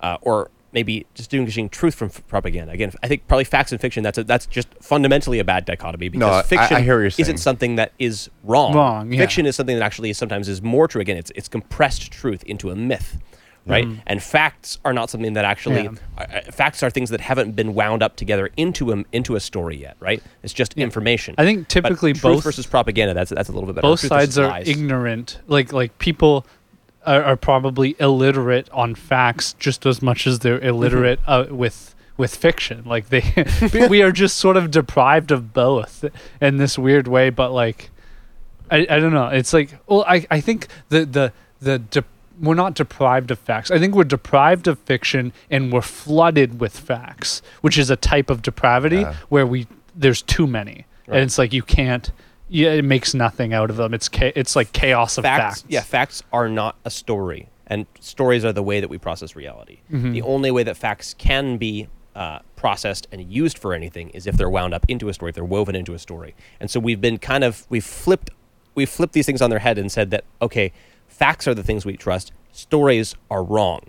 uh, 0.02 0.16
or 0.22 0.50
maybe 0.72 1.06
distinguishing 1.14 1.68
truth 1.68 1.94
from 1.94 2.08
f- 2.08 2.22
propaganda. 2.28 2.70
Again, 2.72 2.92
I 3.02 3.08
think 3.08 3.26
probably 3.26 3.44
facts 3.44 3.72
and 3.72 3.80
fiction 3.80 4.02
that's 4.02 4.18
a, 4.18 4.24
that's 4.24 4.44
just 4.47 4.68
fundamentally 4.82 5.38
a 5.38 5.44
bad 5.44 5.64
dichotomy 5.64 6.10
because 6.10 6.28
I- 6.30 6.38
I 6.40 6.42
fiction 6.42 6.84
hear 6.84 6.97
what 6.97 7.00
you're 7.00 7.10
saying. 7.10 7.24
isn't 7.24 7.38
something 7.38 7.76
that 7.76 7.92
is 7.98 8.28
wrong. 8.44 8.74
Wrong, 8.74 9.10
yeah. 9.12 9.18
Fiction 9.18 9.47
is 9.47 9.56
something 9.56 9.76
that 9.78 9.82
actually 9.84 10.12
sometimes 10.12 10.48
is 10.48 10.60
more 10.62 10.86
true. 10.86 11.00
Again, 11.00 11.16
it's 11.16 11.32
it's 11.34 11.48
compressed 11.48 12.10
truth 12.12 12.42
into 12.44 12.70
a 12.70 12.76
myth. 12.76 13.18
Right, 13.68 13.86
and 14.06 14.22
facts 14.22 14.78
are 14.84 14.92
not 14.94 15.10
something 15.10 15.34
that 15.34 15.44
actually 15.44 15.82
Mm-hmm. 15.84 15.94
Yeah. 16.18 16.24
uh, 16.24 16.38
uh, 16.48 16.50
facts 16.52 16.82
are 16.82 16.90
things 16.90 17.10
that 17.10 17.20
haven't 17.20 17.52
been 17.55 17.74
wound 17.74 18.02
up 18.02 18.16
together 18.16 18.48
into 18.56 18.92
a 18.92 19.05
into 19.12 19.36
a 19.36 19.40
story 19.40 19.76
yet, 19.76 19.97
right? 20.00 20.22
It's 20.42 20.55
just 20.55 20.72
information. 20.74 21.34
I 21.36 21.44
think 21.44 21.60
But 21.60 21.68
typically 21.68 22.12
truth 22.14 22.22
both 22.22 22.44
versus 22.44 22.66
propaganda. 22.66 23.12
That's 23.14 23.30
that's 23.30 23.48
a 23.48 23.52
little 23.52 23.66
bit 23.66 23.74
better. 23.76 23.82
both 23.88 24.00
Truth 24.00 24.08
sides 24.08 24.38
are 24.38 24.48
lies. 24.48 24.68
ignorant. 24.68 25.40
Like 25.48 25.72
like 25.72 25.98
people 25.98 26.47
are, 27.06 27.22
are 27.22 27.36
probably 27.36 27.94
illiterate 28.00 28.68
on 28.70 28.94
facts 28.94 29.52
just 29.58 29.84
as 29.86 30.00
much 30.02 30.26
as 30.26 30.38
they're 30.40 30.58
illiterate 30.60 31.20
uh, 31.26 31.47
with 31.50 31.94
with 32.16 32.34
fiction. 32.34 32.82
Like 32.86 33.10
they, 33.10 33.22
we 33.90 34.02
are 34.02 34.12
just 34.12 34.38
sort 34.38 34.56
of 34.56 34.70
deprived 34.70 35.30
of 35.30 35.52
both 35.52 36.05
in 36.40 36.56
this 36.56 36.78
weird 36.78 37.06
way. 37.06 37.30
But 37.30 37.52
like, 37.52 37.90
I, 38.70 38.78
I 38.90 38.98
don't 38.98 39.12
know. 39.12 39.28
It's 39.28 39.52
like 39.52 39.74
well, 39.86 40.05
I 40.08 40.26
I 40.30 40.40
think 40.40 40.68
the 40.88 41.05
the 41.05 41.32
the 41.60 41.78
de- 41.78 42.05
we're 42.41 42.55
not 42.55 42.75
deprived 42.75 43.31
of 43.31 43.39
facts. 43.39 43.70
I 43.70 43.78
think 43.78 43.94
we're 43.94 44.05
deprived 44.05 44.68
of 44.68 44.78
fiction 44.81 45.33
and 45.50 45.73
we're 45.73 45.81
flooded 45.83 46.60
with 46.60 46.78
facts, 46.78 47.42
which 47.62 47.76
is 47.78 47.91
a 47.91 47.97
type 47.97 48.31
of 48.31 48.42
depravity 48.42 48.99
Yeah. 49.00 49.15
where 49.28 49.47
we 49.47 49.67
there's 49.97 50.23
too 50.23 50.47
many, 50.47 50.86
Right. 51.08 51.17
and 51.17 51.25
it's 51.25 51.39
like 51.39 51.52
you 51.52 51.62
can't. 51.62 52.12
Yeah, 52.49 52.70
it 52.70 52.84
makes 52.84 53.12
nothing 53.15 53.52
out 53.52 53.68
of 53.68 53.76
them. 53.76 53.92
It's 53.92 54.08
cha- 54.08 54.31
it's 54.36 54.55
like 54.57 54.73
chaos 54.73 55.18
of 55.18 55.25
facts, 55.25 55.62
facts. 55.62 55.65
yeah, 55.68 55.81
facts 55.83 56.23
are 56.33 56.49
not 56.49 56.76
a 56.84 56.91
story, 56.91 57.49
and 57.67 57.84
stories 58.00 58.44
are 58.44 58.52
the 58.52 58.62
way 58.62 58.81
that 58.81 58.89
we 58.89 58.97
process 58.99 59.34
reality. 59.36 59.78
Mm-hmm. 59.92 60.12
The 60.12 60.23
only 60.23 60.50
way 60.50 60.62
that 60.62 60.76
facts 60.76 61.15
can 61.18 61.57
be 61.58 61.89
uh, 62.15 62.39
processed 62.57 63.07
and 63.12 63.20
used 63.31 63.58
for 63.58 63.75
anything 63.75 64.08
is 64.10 64.26
if 64.26 64.36
they're 64.36 64.49
wound 64.50 64.73
up 64.75 64.84
into 64.89 65.08
a 65.08 65.15
story, 65.15 65.31
if 65.31 65.34
they're 65.34 65.44
woven 65.44 65.75
into 65.76 65.94
a 65.94 65.99
story. 65.99 66.34
And 66.60 66.70
so 66.70 66.81
we've 66.81 67.00
been 67.00 67.18
kind 67.18 67.44
of 67.44 67.67
we've 67.68 67.84
flipped 67.84 68.31
we've 68.75 68.89
flipped 68.89 69.12
these 69.12 69.26
things 69.26 69.42
on 69.42 69.50
their 69.50 69.58
head 69.58 69.76
and 69.78 69.91
said 69.92 70.10
that 70.12 70.25
okay, 70.41 70.73
facts 71.18 71.47
are 71.48 71.55
the 71.55 71.62
things 71.62 71.84
we 71.84 71.97
trust, 71.97 72.32
stories 72.52 73.14
are 73.30 73.42
wrong. 73.42 73.80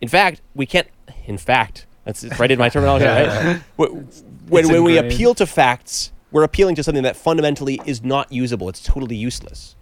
In 0.00 0.08
fact, 0.08 0.40
we 0.54 0.66
can't. 0.66 0.88
In 1.26 1.38
fact, 1.38 1.86
that's 2.04 2.24
right 2.38 2.50
in 2.50 2.58
my 2.58 2.68
terminology. 2.68 3.04
right? 3.06 3.62
When, 3.76 4.08
when, 4.48 4.68
when 4.68 4.84
we 4.84 4.96
appeal 4.96 5.34
to 5.34 5.46
facts, 5.46 6.12
we're 6.30 6.44
appealing 6.44 6.76
to 6.76 6.82
something 6.84 7.02
that 7.02 7.16
fundamentally 7.16 7.80
is 7.84 8.04
not 8.04 8.30
usable. 8.30 8.68
It's 8.68 8.82
totally 8.82 9.16
useless. 9.16 9.74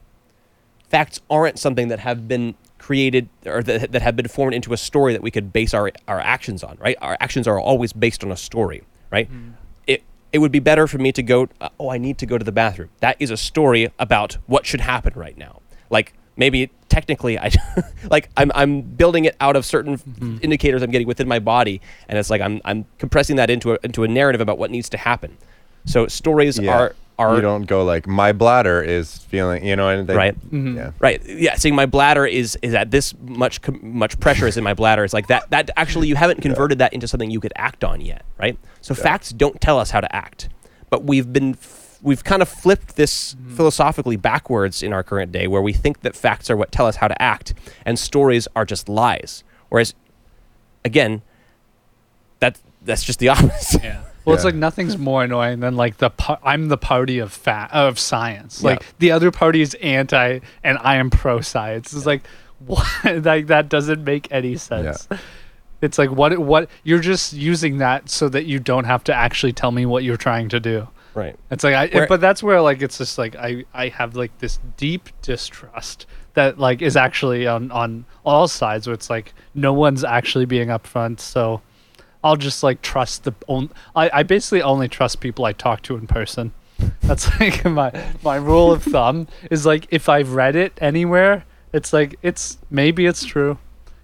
facts 0.88 1.20
aren't 1.28 1.58
something 1.58 1.88
that 1.88 1.98
have 2.00 2.28
been 2.28 2.54
created 2.78 3.28
or 3.46 3.62
that, 3.62 3.92
that 3.92 4.02
have 4.02 4.14
been 4.16 4.28
formed 4.28 4.54
into 4.54 4.72
a 4.72 4.76
story 4.76 5.12
that 5.12 5.22
we 5.22 5.30
could 5.30 5.52
base 5.52 5.72
our 5.74 5.90
our 6.06 6.20
actions 6.20 6.62
on 6.62 6.76
right 6.78 6.96
our 7.00 7.16
actions 7.18 7.48
are 7.48 7.58
always 7.58 7.92
based 7.94 8.22
on 8.22 8.30
a 8.30 8.36
story 8.36 8.82
right 9.10 9.28
it 9.86 10.02
it 10.32 10.38
would 10.38 10.52
be 10.52 10.60
better 10.60 10.86
for 10.86 10.98
me 10.98 11.10
to 11.10 11.22
go 11.22 11.48
uh, 11.60 11.68
oh 11.80 11.88
i 11.88 11.98
need 11.98 12.18
to 12.18 12.26
go 12.26 12.36
to 12.36 12.44
the 12.44 12.52
bathroom 12.52 12.90
that 13.00 13.16
is 13.18 13.30
a 13.30 13.36
story 13.36 13.88
about 13.98 14.36
what 14.46 14.66
should 14.66 14.82
happen 14.82 15.12
right 15.16 15.38
now 15.38 15.60
like 15.90 16.12
maybe 16.36 16.70
technically 16.88 17.38
i 17.38 17.50
like 18.10 18.28
i'm 18.36 18.50
i'm 18.54 18.80
building 18.82 19.24
it 19.24 19.36
out 19.40 19.56
of 19.56 19.64
certain 19.64 19.94
f- 19.94 20.02
indicators 20.42 20.82
i'm 20.82 20.90
getting 20.90 21.06
within 21.06 21.28
my 21.28 21.38
body 21.38 21.80
and 22.08 22.18
it's 22.18 22.30
like 22.30 22.40
i'm 22.40 22.60
i'm 22.64 22.84
compressing 22.98 23.36
that 23.36 23.50
into 23.50 23.72
a 23.72 23.78
into 23.84 24.04
a 24.04 24.08
narrative 24.08 24.40
about 24.40 24.58
what 24.58 24.70
needs 24.70 24.88
to 24.88 24.96
happen 24.98 25.36
so 25.86 26.06
stories 26.06 26.58
Yeah. 26.58 26.76
are 26.78 26.96
are 27.16 27.36
you 27.36 27.40
don't 27.42 27.66
go 27.66 27.84
like 27.84 28.08
my 28.08 28.32
bladder 28.32 28.82
is 28.82 29.18
feeling, 29.18 29.64
you 29.64 29.76
know, 29.76 29.88
and 29.88 30.08
they, 30.08 30.16
Right. 30.16 30.34
Mm-hmm. 30.50 30.76
Yeah. 30.76 30.90
Right. 30.98 31.24
Yeah. 31.24 31.54
Saying 31.54 31.76
my 31.76 31.86
bladder 31.86 32.26
is 32.26 32.58
is 32.60 32.74
at 32.74 32.90
this 32.90 33.14
much 33.20 33.62
com- 33.62 33.78
much 33.82 34.18
pressure 34.18 34.48
is 34.48 34.56
in 34.56 34.64
my 34.64 34.74
bladder. 34.74 35.04
It's 35.04 35.14
like 35.14 35.28
that. 35.28 35.48
That 35.50 35.70
actually 35.76 36.08
you 36.08 36.16
haven't 36.16 36.42
converted 36.42 36.78
that 36.80 36.92
into 36.92 37.06
something 37.06 37.30
you 37.30 37.38
could 37.38 37.52
act 37.54 37.84
on 37.84 38.00
yet. 38.00 38.24
Right. 38.36 38.58
So 38.80 38.96
facts 38.96 39.30
don't 39.30 39.60
tell 39.60 39.78
us 39.78 39.92
how 39.92 40.00
to 40.00 40.12
act, 40.16 40.48
but 40.90 41.04
we've 41.04 41.32
been 41.32 41.50
f- 41.50 41.83
we've 42.04 42.22
kind 42.22 42.42
of 42.42 42.48
flipped 42.48 42.94
this 42.94 43.34
mm-hmm. 43.34 43.56
philosophically 43.56 44.16
backwards 44.16 44.82
in 44.82 44.92
our 44.92 45.02
current 45.02 45.32
day, 45.32 45.48
where 45.48 45.62
we 45.62 45.72
think 45.72 46.02
that 46.02 46.14
facts 46.14 46.48
are 46.50 46.56
what 46.56 46.70
tell 46.70 46.86
us 46.86 46.96
how 46.96 47.08
to 47.08 47.20
act, 47.20 47.54
and 47.84 47.98
stories 47.98 48.46
are 48.54 48.64
just 48.64 48.88
lies. 48.88 49.42
Whereas, 49.70 49.94
again, 50.84 51.22
that 52.38 52.60
that's 52.82 53.02
just 53.02 53.18
the 53.18 53.28
opposite. 53.30 53.82
Yeah. 53.82 54.04
Well, 54.24 54.34
it's 54.34 54.44
like 54.44 54.54
nothing's 54.54 54.96
more 54.96 55.24
annoying 55.24 55.60
than 55.60 55.76
like 55.76 55.98
the 55.98 56.08
par- 56.10 56.38
I'm 56.42 56.68
the 56.68 56.78
party 56.78 57.18
of 57.18 57.32
fa- 57.32 57.68
of 57.72 57.98
science. 57.98 58.62
Yeah. 58.62 58.70
Like 58.70 58.98
the 58.98 59.10
other 59.10 59.30
party 59.30 59.60
is 59.60 59.74
anti, 59.74 60.40
and 60.62 60.78
I 60.78 60.96
am 60.96 61.10
pro 61.10 61.40
science. 61.40 61.92
It's 61.92 62.06
like 62.06 62.22
what? 62.66 62.86
like 63.04 63.48
that 63.48 63.68
doesn't 63.68 64.04
make 64.04 64.28
any 64.30 64.56
sense. 64.56 65.08
It's 65.82 65.98
like 65.98 66.10
what 66.10 66.38
what 66.38 66.70
you're 66.84 67.00
just 67.00 67.34
using 67.34 67.78
that 67.78 68.08
so 68.08 68.28
that 68.30 68.46
you 68.46 68.58
don't 68.58 68.84
have 68.84 69.04
to 69.04 69.14
actually 69.14 69.52
tell 69.52 69.72
me 69.72 69.84
what 69.84 70.04
you're 70.04 70.16
trying 70.16 70.48
to 70.50 70.60
do. 70.60 70.88
Right. 71.14 71.36
It's 71.50 71.62
like 71.62 71.74
I, 71.74 72.06
but 72.06 72.20
that's 72.20 72.42
where 72.42 72.60
like 72.60 72.82
it's 72.82 72.98
just 72.98 73.18
like 73.18 73.36
I 73.36 73.64
I 73.72 73.88
have 73.88 74.16
like 74.16 74.36
this 74.38 74.58
deep 74.76 75.08
distrust 75.22 76.06
that 76.34 76.58
like 76.58 76.82
is 76.82 76.96
actually 76.96 77.46
on 77.46 77.70
on 77.70 78.04
all 78.24 78.48
sides. 78.48 78.86
Where 78.86 78.94
it's 78.94 79.08
like 79.08 79.32
no 79.54 79.72
one's 79.72 80.02
actually 80.02 80.46
being 80.46 80.68
upfront, 80.68 81.20
so 81.20 81.62
I'll 82.22 82.36
just 82.36 82.62
like 82.62 82.82
trust 82.82 83.24
the 83.24 83.34
on. 83.46 83.70
I 83.94 84.10
I 84.12 84.22
basically 84.24 84.62
only 84.62 84.88
trust 84.88 85.20
people 85.20 85.44
I 85.44 85.52
talk 85.52 85.82
to 85.82 85.96
in 85.96 86.06
person. 86.06 86.52
That's 87.02 87.28
like 87.38 87.64
my 87.64 87.92
my 88.22 88.36
rule 88.36 88.72
of 88.72 88.82
thumb 88.82 89.28
is 89.50 89.64
like 89.64 89.86
if 89.90 90.08
I've 90.08 90.32
read 90.32 90.56
it 90.56 90.72
anywhere, 90.80 91.44
it's 91.72 91.92
like 91.92 92.16
it's 92.22 92.58
maybe 92.70 93.06
it's 93.06 93.24
true. 93.24 93.58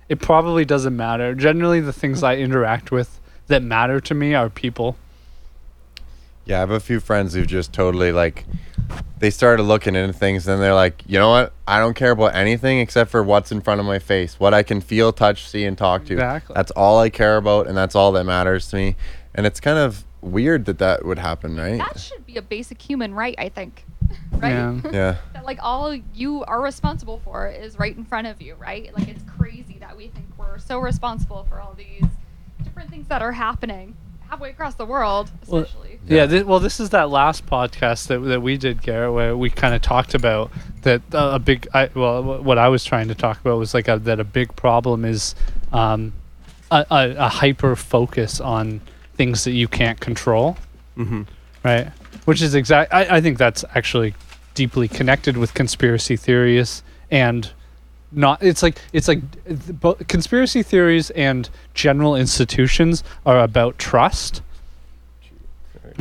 It 0.09 0.21
probably 0.21 0.65
doesn't 0.65 0.97
matter. 0.97 1.35
Generally, 1.35 1.81
the 1.81 1.93
things 1.93 2.23
I 2.23 2.37
interact 2.37 2.91
with 2.91 3.21
that 3.47 3.63
matter 3.63 4.01
to 4.01 4.15
me 4.15 4.35
are 4.35 4.49
people. 4.51 4.97
Yeah, 6.45 6.57
I 6.57 6.61
have 6.61 6.71
a 6.71 6.81
few 6.81 7.01
friends 7.01 7.35
who've 7.35 7.47
just 7.47 7.73
totally 7.73 8.13
like 8.13 8.45
they 9.19 9.31
started 9.31 9.63
looking 9.65 9.95
into 9.95 10.13
things 10.13 10.49
and 10.49 10.61
they're 10.61 10.75
like, 10.75 11.03
you 11.07 11.19
know 11.19 11.29
what? 11.29 11.53
I 11.67 11.79
don't 11.79 11.95
care 11.95 12.11
about 12.11 12.35
anything 12.35 12.81
except 12.81 13.11
for 13.11 13.23
what's 13.23 13.53
in 13.53 13.61
front 13.61 13.81
of 13.81 13.87
my 13.87 13.99
face, 13.99 14.41
what 14.41 14.55
I 14.55 14.63
can 14.63 14.81
feel, 14.81 15.13
touch, 15.13 15.49
see, 15.49 15.65
and 15.65 15.77
talk 15.77 16.07
to. 16.07 16.15
Exactly. 16.15 16.55
That's 16.55 16.71
all 16.73 16.99
I 16.99 17.11
care 17.11 17.37
about, 17.37 17.67
and 17.67 17.77
that's 17.77 17.95
all 17.95 18.13
that 18.13 18.25
matters 18.25 18.69
to 18.71 18.77
me. 18.77 18.97
And 19.35 19.47
it's 19.47 19.61
kind 19.61 19.79
of 19.79 20.05
weird 20.23 20.65
that 20.65 20.79
that 20.79 21.05
would 21.05 21.19
happen, 21.19 21.57
right? 21.57 21.79
That 21.79 22.01
should 22.01 22.27
be 22.27 22.37
a 22.37 22.43
basic 22.43 22.81
human 22.81 23.15
right, 23.15 23.35
I 23.39 23.49
think. 23.51 23.85
right? 24.33 24.51
Yeah. 24.51 24.81
yeah. 24.93 25.17
that 25.35 25.45
like 25.45 25.59
all 25.63 25.95
you 26.15 26.43
are 26.45 26.61
responsible 26.61 27.21
for 27.25 27.47
is 27.47 27.79
right 27.79 27.97
in 27.97 28.05
front 28.05 28.27
of 28.27 28.43
you, 28.43 28.55
right? 28.55 28.93
Like 28.97 29.09
it's 29.09 29.23
crazy 29.37 29.77
that 29.81 29.97
we 29.97 30.09
think 30.09 30.27
we're 30.37 30.59
so 30.59 30.79
responsible 30.79 31.45
for 31.49 31.61
all 31.61 31.75
these 31.75 32.05
different 32.65 32.91
things 32.91 33.07
that 33.09 33.23
are 33.23 33.33
happening 33.33 33.97
halfway 34.29 34.51
across 34.51 34.75
the 34.77 34.87
world, 34.87 35.31
Well, 35.47 35.67
Yeah, 36.07 36.27
thi- 36.27 36.43
well, 36.43 36.59
this 36.61 36.81
is 36.81 36.91
that 36.91 37.11
last 37.11 37.47
podcast 37.47 38.09
that, 38.09 38.19
that 38.21 38.43
we 38.43 38.57
did, 38.57 38.83
Garrett, 38.83 39.13
where 39.13 39.37
we 39.37 39.51
kind 39.51 39.75
of 39.75 39.83
talked 39.83 40.15
about 40.15 40.51
that 40.83 41.03
uh, 41.15 41.31
a 41.35 41.39
big. 41.39 41.69
I, 41.75 41.91
well, 41.95 42.23
wh- 42.23 42.45
what 42.45 42.59
I 42.59 42.69
was 42.69 42.85
trying 42.85 43.09
to 43.09 43.15
talk 43.15 43.41
about 43.41 43.59
was 43.59 43.75
like 43.75 43.87
a, 43.89 43.99
that 44.01 44.19
a 44.19 44.25
big 44.25 44.55
problem 44.57 45.05
is 45.05 45.35
um, 45.73 46.13
a, 46.71 46.85
a, 46.91 47.11
a 47.17 47.29
hyper 47.29 47.77
focus 47.77 48.41
on 48.41 48.81
things 49.15 49.45
that 49.45 49.53
you 49.53 49.69
can't 49.69 50.01
control, 50.01 50.57
Mm-hmm. 50.97 51.23
right? 51.65 51.89
Which 52.25 52.43
is 52.43 52.55
exact. 52.55 52.93
I, 52.93 53.17
I 53.17 53.21
think 53.21 53.39
that's 53.39 53.65
actually 53.75 54.15
deeply 54.55 54.89
connected 54.89 55.37
with 55.37 55.55
conspiracy 55.55 56.17
theories 56.17 56.83
and 57.11 57.51
not 58.13 58.43
it's 58.43 58.63
like 58.65 58.81
it's 58.93 59.07
like 59.07 59.21
th- 59.45 59.79
bo- 59.81 59.95
conspiracy 60.09 60.63
theories 60.65 61.11
and 61.11 61.49
general 61.75 62.17
institutions 62.17 63.05
are 63.25 63.39
about 63.41 63.79
trust 63.79 64.43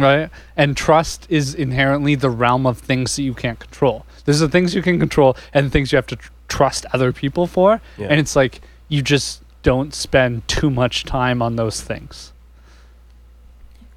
right? 0.01 0.29
And 0.55 0.75
trust 0.75 1.25
is 1.29 1.53
inherently 1.53 2.15
the 2.15 2.29
realm 2.29 2.65
of 2.65 2.77
things 2.77 3.15
that 3.15 3.23
you 3.23 3.33
can't 3.33 3.59
control. 3.59 4.05
There's 4.25 4.39
the 4.39 4.49
things 4.49 4.75
you 4.75 4.81
can 4.81 4.99
control 4.99 5.35
and 5.53 5.71
things 5.71 5.91
you 5.91 5.95
have 5.97 6.07
to 6.07 6.15
tr- 6.15 6.31
trust 6.47 6.85
other 6.93 7.11
people 7.13 7.47
for. 7.47 7.81
Yeah. 7.97 8.07
and 8.09 8.19
it's 8.19 8.35
like 8.35 8.61
you 8.87 9.01
just 9.01 9.41
don't 9.63 9.93
spend 9.93 10.47
too 10.47 10.69
much 10.69 11.03
time 11.03 11.41
on 11.41 11.55
those 11.55 11.81
things 11.81 12.31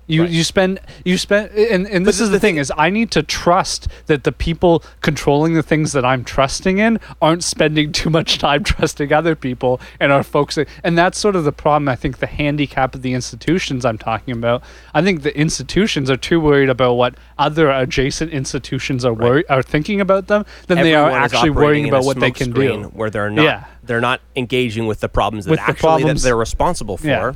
you 0.07 0.23
Right. 0.23 0.31
you 0.31 0.43
spend 0.45 0.81
you 1.05 1.17
spend 1.17 1.51
and, 1.53 1.87
and 1.87 2.05
this 2.07 2.13
this 2.17 2.21
is 2.21 2.31
the 2.31 2.41
thing 2.41 2.57
is 2.59 2.71
I 2.77 2.91
need 2.91 3.11
to 3.13 3.23
trust 3.23 3.89
that 4.07 4.25
the 4.25 4.33
people 4.33 4.83
controlling 5.01 5.55
the 5.55 5.63
things 5.63 5.93
that 5.93 6.05
I'm 6.05 6.25
trusting 6.25 6.79
in 6.79 7.01
aren't 7.23 7.43
spending 7.45 7.93
too 7.93 8.11
much 8.11 8.39
time 8.39 8.65
trusting 8.73 9.13
other 9.13 9.35
people 9.35 9.81
and 10.01 10.13
are 10.13 10.23
focusing 10.23 10.67
and 10.85 10.99
that's 10.99 11.19
sort 11.19 11.37
of 11.37 11.45
the 11.45 11.53
problem 11.53 11.89
I 11.89 11.97
think 11.97 12.19
the 12.19 12.27
handicap 12.27 12.95
of 12.95 13.03
the 13.03 13.15
institutions 13.15 13.85
I'm 13.85 13.97
talking 13.97 14.35
about 14.35 14.63
I 14.93 15.01
think 15.03 15.23
the 15.23 15.35
institutions 15.39 16.11
are 16.11 16.17
too 16.19 16.41
worried 16.41 16.69
about 16.69 16.95
what 16.95 17.15
other 17.39 17.71
adjacent 17.71 18.33
institutions 18.33 19.05
are 19.05 19.15
worried 19.15 19.47
are 19.49 19.63
thinking 19.63 20.01
about 20.01 20.27
them 20.27 20.45
than 20.67 20.79
they 20.79 20.95
are 20.95 21.11
actually 21.11 21.51
worrying 21.51 21.89
about 21.89 22.05
what 22.05 22.21
they 22.21 22.31
can 22.33 22.51
do 22.53 22.83
where 22.93 23.09
they're 23.09 23.31
not 23.31 23.45
Yeah. 23.45 23.65
they're 23.85 24.01
not 24.01 24.21
engaging 24.37 24.87
with 24.87 25.01
the 25.01 25.09
problems 25.09 25.45
that 25.47 25.53
With 25.53 25.67
the 25.67 25.75
problems- 25.75 26.23
that 26.23 26.27
they're 26.29 26.37
responsible 26.37 26.97
for. 26.99 27.07
Yeah. 27.07 27.33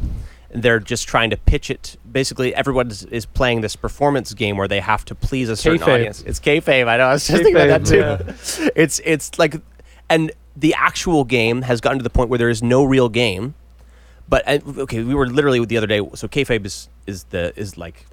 They're 0.63 0.81
just 0.81 1.07
trying 1.07 1.31
to 1.31 1.37
pitch 1.37 1.71
it. 1.71 1.97
Basically, 2.11 2.55
everyone 2.55 2.91
is, 2.91 3.05
is 3.05 3.27
playing 3.27 3.61
this 3.61 3.77
performance 3.77 4.33
game 4.35 4.57
where 4.57 4.69
they 4.69 4.81
have 4.81 5.05
to 5.07 5.15
please 5.15 5.49
a 5.49 5.57
certain 5.57 5.81
Kayfabe. 5.81 5.93
audience. 5.95 6.23
It's 6.23 6.41
kayfabe. 6.41 6.89
I 6.89 6.97
know. 6.97 7.05
I 7.05 7.13
was 7.13 7.27
just 7.27 7.43
thinking 7.43 7.57
about 7.63 7.83
that 7.85 7.93
Kayfabe, 7.93 8.57
too. 8.57 8.71
It's 8.75 9.01
it's 9.05 9.39
like, 9.39 9.57
and 10.09 10.33
the 10.57 10.75
actual 10.75 11.25
game 11.25 11.63
has 11.63 11.81
gotten 11.81 11.99
to 11.99 12.03
the 12.03 12.11
point 12.11 12.31
where 12.31 12.39
there 12.39 12.49
is 12.51 12.63
no 12.63 12.85
real 12.85 13.09
game. 13.09 13.55
But 14.29 14.43
and, 14.47 14.79
okay, 14.81 15.03
we 15.05 15.15
were 15.15 15.27
literally 15.29 15.65
the 15.65 15.77
other 15.77 15.87
day. 15.87 16.01
So 16.15 16.27
kayfabe 16.29 16.65
is 16.67 16.89
is 17.07 17.25
the 17.25 17.53
is 17.59 17.77
like, 17.79 18.07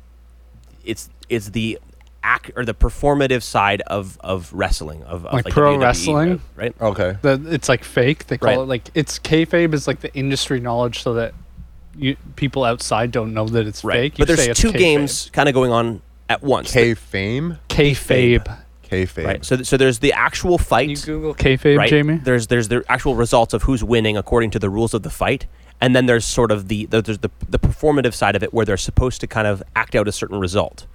it's 0.86 1.10
it's 1.30 1.50
the 1.50 1.80
act 2.26 2.52
or 2.56 2.64
the 2.64 2.74
performative 2.74 3.42
side 3.44 3.82
of 3.88 4.18
of 4.22 4.52
wrestling 4.54 5.04
of, 5.04 5.26
of 5.26 5.34
Like 5.34 5.46
like, 5.46 5.54
pro 5.54 5.78
WWE, 5.78 5.82
wrestling? 5.82 6.42
right? 6.56 6.74
Okay. 6.82 7.18
the, 7.22 7.42
it's 7.50 7.68
like 7.68 7.84
fake 7.84 8.28
they 8.28 8.38
call 8.38 8.48
Right. 8.50 8.60
it 8.60 8.68
like 8.68 8.84
it's 8.94 9.20
kayfabe 9.20 9.74
is 9.74 9.88
like 9.88 10.00
the 10.02 10.14
industry 10.16 10.60
knowledge 10.62 11.02
so 11.04 11.16
that 11.16 11.34
you 11.96 12.16
people 12.36 12.64
outside 12.64 13.12
don't 13.12 13.34
know 13.34 13.48
that 13.48 13.68
it's 13.68 13.84
Right. 13.84 13.96
fake 14.12 14.18
You 14.20 14.26
But 14.26 14.36
there's 14.36 14.48
it's 14.48 14.60
two 14.60 14.72
kayfabe. 14.72 14.78
games 14.78 15.30
kind 15.34 15.48
of 15.50 15.54
going 15.56 15.72
on 15.72 16.02
at 16.30 16.42
once. 16.42 16.72
K 16.72 16.94
fame. 16.94 17.58
kayfabe 17.70 18.58
K 18.82 19.06
fame. 19.06 19.26
Right. 19.26 19.46
So, 19.46 19.56
th- 19.58 19.68
so 19.68 19.78
there's 19.78 20.00
the 20.00 20.14
actual 20.14 20.58
fight. 20.58 20.84
Can 20.84 20.90
you 20.92 20.98
Google 20.98 21.36
kayfabe, 21.36 21.78
right? 21.78 21.90
Jamie? 21.90 22.18
There's 22.24 22.48
there's 22.48 22.68
the 22.68 22.84
actual 22.90 23.16
results 23.16 23.54
of 23.54 23.64
who's 23.64 23.84
winning 23.84 24.18
according 24.18 24.52
to 24.52 24.60
the 24.60 24.70
rules 24.70 24.94
of 24.94 25.04
the 25.04 25.10
fight, 25.10 25.46
and 25.82 25.96
then 25.96 26.06
there's 26.06 26.26
sort 26.26 26.52
of 26.52 26.68
the 26.68 26.86
the- 26.88 27.02
there's 27.02 27.18
the 27.20 27.32
the 27.50 27.60
performative 27.60 28.14
side 28.14 28.36
of 28.36 28.44
it 28.44 28.54
where 28.54 28.66
they're 28.66 28.78
supposed 28.78 29.20
to 29.22 29.28
kind 29.28 29.48
of 29.48 29.62
act 29.76 29.96
out 29.96 30.08
a 30.08 30.12
certain 30.12 30.40
result. 30.40 30.86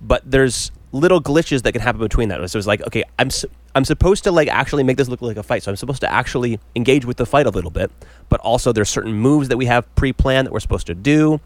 But 0.00 0.22
there's 0.30 0.70
little 0.92 1.20
glitches 1.20 1.62
that 1.62 1.72
can 1.72 1.82
happen 1.82 2.00
between 2.00 2.28
that. 2.30 2.48
So 2.50 2.56
it's 2.58 2.66
like, 2.66 2.80
okay, 2.86 3.02
I'm 3.18 3.30
su- 3.30 3.48
I'm 3.74 3.84
supposed 3.84 4.24
to 4.24 4.32
like 4.32 4.48
actually 4.48 4.82
make 4.82 4.96
this 4.96 5.08
look 5.08 5.22
like 5.22 5.36
a 5.36 5.42
fight. 5.42 5.62
So 5.62 5.70
I'm 5.70 5.76
supposed 5.76 6.00
to 6.00 6.12
actually 6.12 6.58
engage 6.74 7.04
with 7.04 7.16
the 7.16 7.26
fight 7.26 7.46
a 7.46 7.50
little 7.50 7.70
bit, 7.70 7.90
but 8.28 8.40
also 8.40 8.72
there's 8.72 8.88
certain 8.88 9.12
moves 9.12 9.48
that 9.48 9.56
we 9.56 9.66
have 9.66 9.94
pre-planned 9.94 10.46
that 10.46 10.52
we're 10.52 10.60
supposed 10.60 10.86
to 10.88 10.94
do, 10.94 11.40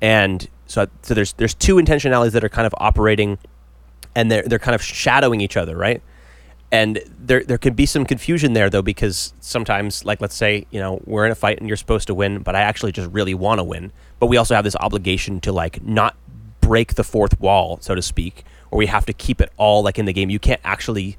and 0.00 0.48
so 0.66 0.86
so 1.02 1.14
there's 1.14 1.32
there's 1.34 1.54
two 1.54 1.76
intentionalities 1.76 2.32
that 2.32 2.44
are 2.44 2.48
kind 2.48 2.66
of 2.66 2.74
operating, 2.78 3.38
and 4.14 4.30
they're 4.30 4.42
they're 4.42 4.58
kind 4.58 4.74
of 4.74 4.82
shadowing 4.82 5.40
each 5.40 5.56
other, 5.56 5.76
right? 5.76 6.02
and 6.72 7.00
there 7.20 7.44
there 7.44 7.58
could 7.58 7.76
be 7.76 7.86
some 7.86 8.04
confusion 8.04 8.54
there 8.54 8.70
though 8.70 8.82
because 8.82 9.34
sometimes 9.40 10.04
like 10.04 10.20
let's 10.20 10.34
say 10.34 10.66
you 10.70 10.80
know 10.80 11.00
we're 11.04 11.26
in 11.26 11.30
a 11.30 11.36
fight 11.36 11.58
and 11.58 11.68
you're 11.68 11.76
supposed 11.76 12.06
to 12.06 12.14
win 12.14 12.38
but 12.38 12.56
i 12.56 12.62
actually 12.62 12.90
just 12.90 13.08
really 13.12 13.34
want 13.34 13.58
to 13.58 13.64
win 13.64 13.92
but 14.18 14.26
we 14.26 14.38
also 14.38 14.54
have 14.54 14.64
this 14.64 14.74
obligation 14.76 15.38
to 15.38 15.52
like 15.52 15.84
not 15.84 16.16
break 16.60 16.94
the 16.94 17.04
fourth 17.04 17.38
wall 17.38 17.78
so 17.80 17.94
to 17.94 18.02
speak 18.02 18.44
or 18.70 18.78
we 18.78 18.86
have 18.86 19.04
to 19.04 19.12
keep 19.12 19.40
it 19.40 19.52
all 19.58 19.82
like 19.82 19.98
in 19.98 20.06
the 20.06 20.12
game 20.12 20.30
you 20.30 20.38
can't 20.38 20.60
actually 20.64 21.18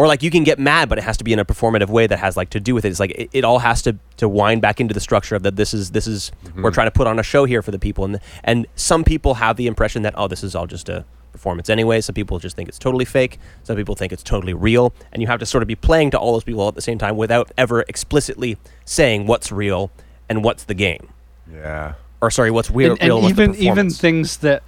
or 0.00 0.06
like 0.06 0.22
you 0.22 0.30
can 0.30 0.44
get 0.44 0.58
mad 0.58 0.88
but 0.88 0.96
it 0.96 1.04
has 1.04 1.18
to 1.18 1.24
be 1.24 1.32
in 1.32 1.38
a 1.38 1.44
performative 1.44 1.90
way 1.90 2.06
that 2.06 2.18
has 2.18 2.34
like 2.34 2.48
to 2.48 2.58
do 2.58 2.74
with 2.74 2.86
it 2.86 2.88
it's 2.88 3.00
like 3.00 3.10
it, 3.10 3.28
it 3.32 3.44
all 3.44 3.58
has 3.58 3.82
to 3.82 3.94
to 4.16 4.26
wind 4.26 4.62
back 4.62 4.80
into 4.80 4.94
the 4.94 5.00
structure 5.00 5.36
of 5.36 5.42
that 5.42 5.56
this 5.56 5.74
is 5.74 5.90
this 5.90 6.06
is 6.06 6.32
we're 6.42 6.50
mm-hmm. 6.50 6.68
trying 6.70 6.86
to 6.86 6.90
put 6.90 7.06
on 7.06 7.18
a 7.18 7.22
show 7.22 7.44
here 7.44 7.60
for 7.60 7.70
the 7.70 7.78
people 7.78 8.04
and 8.04 8.18
and 8.42 8.66
some 8.76 9.04
people 9.04 9.34
have 9.34 9.56
the 9.56 9.66
impression 9.66 10.00
that 10.00 10.14
oh 10.16 10.26
this 10.26 10.42
is 10.42 10.54
all 10.54 10.66
just 10.66 10.88
a 10.88 11.04
performance 11.32 11.70
anyway. 11.70 12.00
Some 12.00 12.14
people 12.14 12.40
just 12.40 12.56
think 12.56 12.68
it's 12.68 12.78
totally 12.78 13.04
fake. 13.04 13.38
Some 13.62 13.76
people 13.76 13.94
think 13.94 14.12
it's 14.12 14.22
totally 14.22 14.52
real. 14.52 14.92
And 15.12 15.22
you 15.22 15.28
have 15.28 15.38
to 15.38 15.46
sort 15.46 15.62
of 15.62 15.68
be 15.68 15.76
playing 15.76 16.10
to 16.10 16.18
all 16.18 16.32
those 16.32 16.42
people 16.42 16.66
at 16.66 16.74
the 16.74 16.82
same 16.82 16.98
time 16.98 17.16
without 17.16 17.52
ever 17.56 17.82
explicitly 17.82 18.58
saying 18.84 19.26
what's 19.26 19.52
real 19.52 19.92
and 20.28 20.42
what's 20.42 20.64
the 20.64 20.74
game. 20.74 21.08
Yeah. 21.52 21.94
Or 22.20 22.30
sorry, 22.30 22.50
what's 22.50 22.70
real, 22.70 22.92
and, 22.92 23.00
real 23.02 23.18
and 23.18 23.38
and 23.38 23.54
the 23.54 23.58
even 23.58 23.70
even 23.70 23.90
things 23.90 24.38
that 24.38 24.62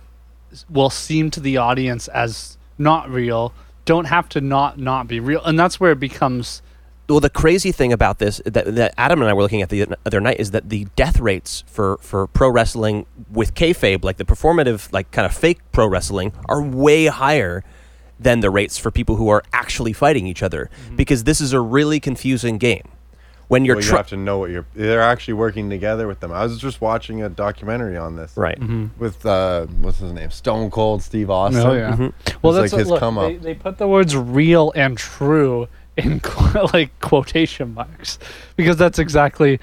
will 0.70 0.90
seem 0.90 1.30
to 1.32 1.40
the 1.40 1.56
audience 1.58 2.08
as 2.08 2.56
not 2.78 3.10
real 3.10 3.52
don't 3.84 4.06
have 4.06 4.28
to 4.30 4.40
not 4.40 4.78
not 4.78 5.08
be 5.08 5.20
real. 5.20 5.42
And 5.44 5.58
that's 5.58 5.78
where 5.80 5.92
it 5.92 6.00
becomes 6.00 6.62
well, 7.08 7.20
the 7.20 7.30
crazy 7.30 7.72
thing 7.72 7.92
about 7.92 8.18
this 8.18 8.40
that, 8.46 8.74
that 8.74 8.94
Adam 8.96 9.20
and 9.20 9.28
I 9.28 9.34
were 9.34 9.42
looking 9.42 9.60
at 9.60 9.68
the 9.68 9.86
other 10.06 10.20
night 10.20 10.40
is 10.40 10.52
that 10.52 10.70
the 10.70 10.86
death 10.96 11.20
rates 11.20 11.62
for, 11.66 11.98
for 11.98 12.26
pro 12.26 12.48
wrestling 12.48 13.06
with 13.30 13.54
kayfabe, 13.54 14.02
like 14.02 14.16
the 14.16 14.24
performative, 14.24 14.90
like 14.92 15.10
kind 15.10 15.26
of 15.26 15.34
fake 15.34 15.60
pro 15.72 15.86
wrestling, 15.86 16.32
are 16.48 16.62
way 16.62 17.06
higher 17.06 17.64
than 18.18 18.40
the 18.40 18.50
rates 18.50 18.78
for 18.78 18.90
people 18.90 19.16
who 19.16 19.28
are 19.28 19.42
actually 19.52 19.92
fighting 19.92 20.26
each 20.26 20.42
other. 20.42 20.70
Mm-hmm. 20.86 20.96
Because 20.96 21.24
this 21.24 21.40
is 21.40 21.52
a 21.52 21.60
really 21.60 22.00
confusing 22.00 22.56
game. 22.56 22.88
When 23.48 23.64
you're 23.66 23.76
Well, 23.76 23.82
you 23.84 23.88
try- 23.90 23.96
have 23.98 24.08
to 24.08 24.16
know 24.16 24.38
what 24.38 24.50
you're. 24.50 24.64
They're 24.74 25.02
actually 25.02 25.34
working 25.34 25.68
together 25.68 26.06
with 26.06 26.20
them. 26.20 26.32
I 26.32 26.42
was 26.44 26.58
just 26.58 26.80
watching 26.80 27.22
a 27.22 27.28
documentary 27.28 27.96
on 27.98 28.16
this. 28.16 28.34
right, 28.36 28.58
With 28.98 29.26
uh, 29.26 29.66
what's 29.80 29.98
his 29.98 30.12
name? 30.12 30.30
Stone 30.30 30.70
Cold 30.70 31.02
Steve 31.02 31.28
Austin. 31.28 31.66
Oh 31.66 31.72
yeah. 31.74 31.96
Well, 31.96 32.10
It's 32.10 32.42
like 32.42 32.70
that's 32.70 32.72
his 32.72 32.88
look, 32.88 33.00
come 33.00 33.16
they, 33.16 33.36
up. 33.36 33.42
they 33.42 33.54
put 33.54 33.76
the 33.78 33.86
words 33.88 34.16
"real" 34.16 34.72
and 34.74 34.96
"true" 34.96 35.68
in 35.98 36.20
qu- 36.22 36.66
like 36.72 36.98
quotation 37.00 37.74
marks 37.74 38.18
because 38.56 38.76
that's 38.78 38.98
exactly 38.98 39.60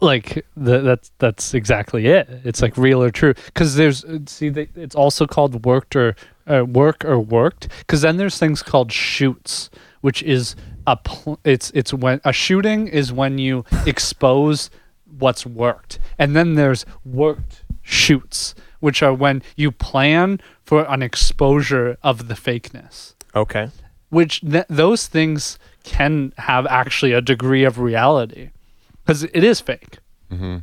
like 0.00 0.44
the, 0.56 0.80
that's 0.80 1.12
that's 1.18 1.54
exactly 1.54 2.06
it. 2.06 2.28
It's 2.44 2.60
like 2.60 2.76
real 2.76 3.02
or 3.02 3.10
true 3.10 3.34
because 3.46 3.76
there's 3.76 4.04
uh, 4.04 4.18
see 4.26 4.48
they, 4.48 4.68
it's 4.74 4.96
also 4.96 5.26
called 5.26 5.64
worked 5.64 5.94
or 5.94 6.16
uh, 6.48 6.64
work 6.64 7.04
or 7.04 7.20
worked 7.20 7.68
because 7.78 8.00
then 8.00 8.16
there's 8.16 8.36
things 8.38 8.62
called 8.62 8.90
shoots, 8.92 9.70
which 10.00 10.22
is 10.24 10.56
a 10.86 10.96
pl- 10.96 11.38
it's 11.44 11.70
it's 11.74 11.92
when 11.92 12.20
a 12.24 12.32
shooting 12.32 12.86
is 12.88 13.12
when 13.12 13.38
you 13.38 13.64
expose 13.86 14.70
what's 15.18 15.44
worked, 15.44 15.98
and 16.18 16.34
then 16.36 16.54
there's 16.54 16.84
worked 17.04 17.64
shoots, 17.82 18.54
which 18.80 19.02
are 19.02 19.12
when 19.14 19.42
you 19.56 19.70
plan 19.72 20.40
for 20.64 20.84
an 20.92 21.02
exposure 21.02 21.96
of 22.02 22.28
the 22.28 22.34
fakeness 22.34 23.14
okay, 23.34 23.68
which 24.10 24.40
th- 24.40 24.64
those 24.68 25.06
things 25.08 25.58
can 25.84 26.32
have 26.38 26.66
actually 26.66 27.12
a 27.12 27.20
degree 27.20 27.64
of 27.64 27.78
reality 27.78 28.50
because 29.04 29.24
it 29.24 29.42
is 29.44 29.60
fake. 29.60 29.98
Mm-hmm. 30.30 30.58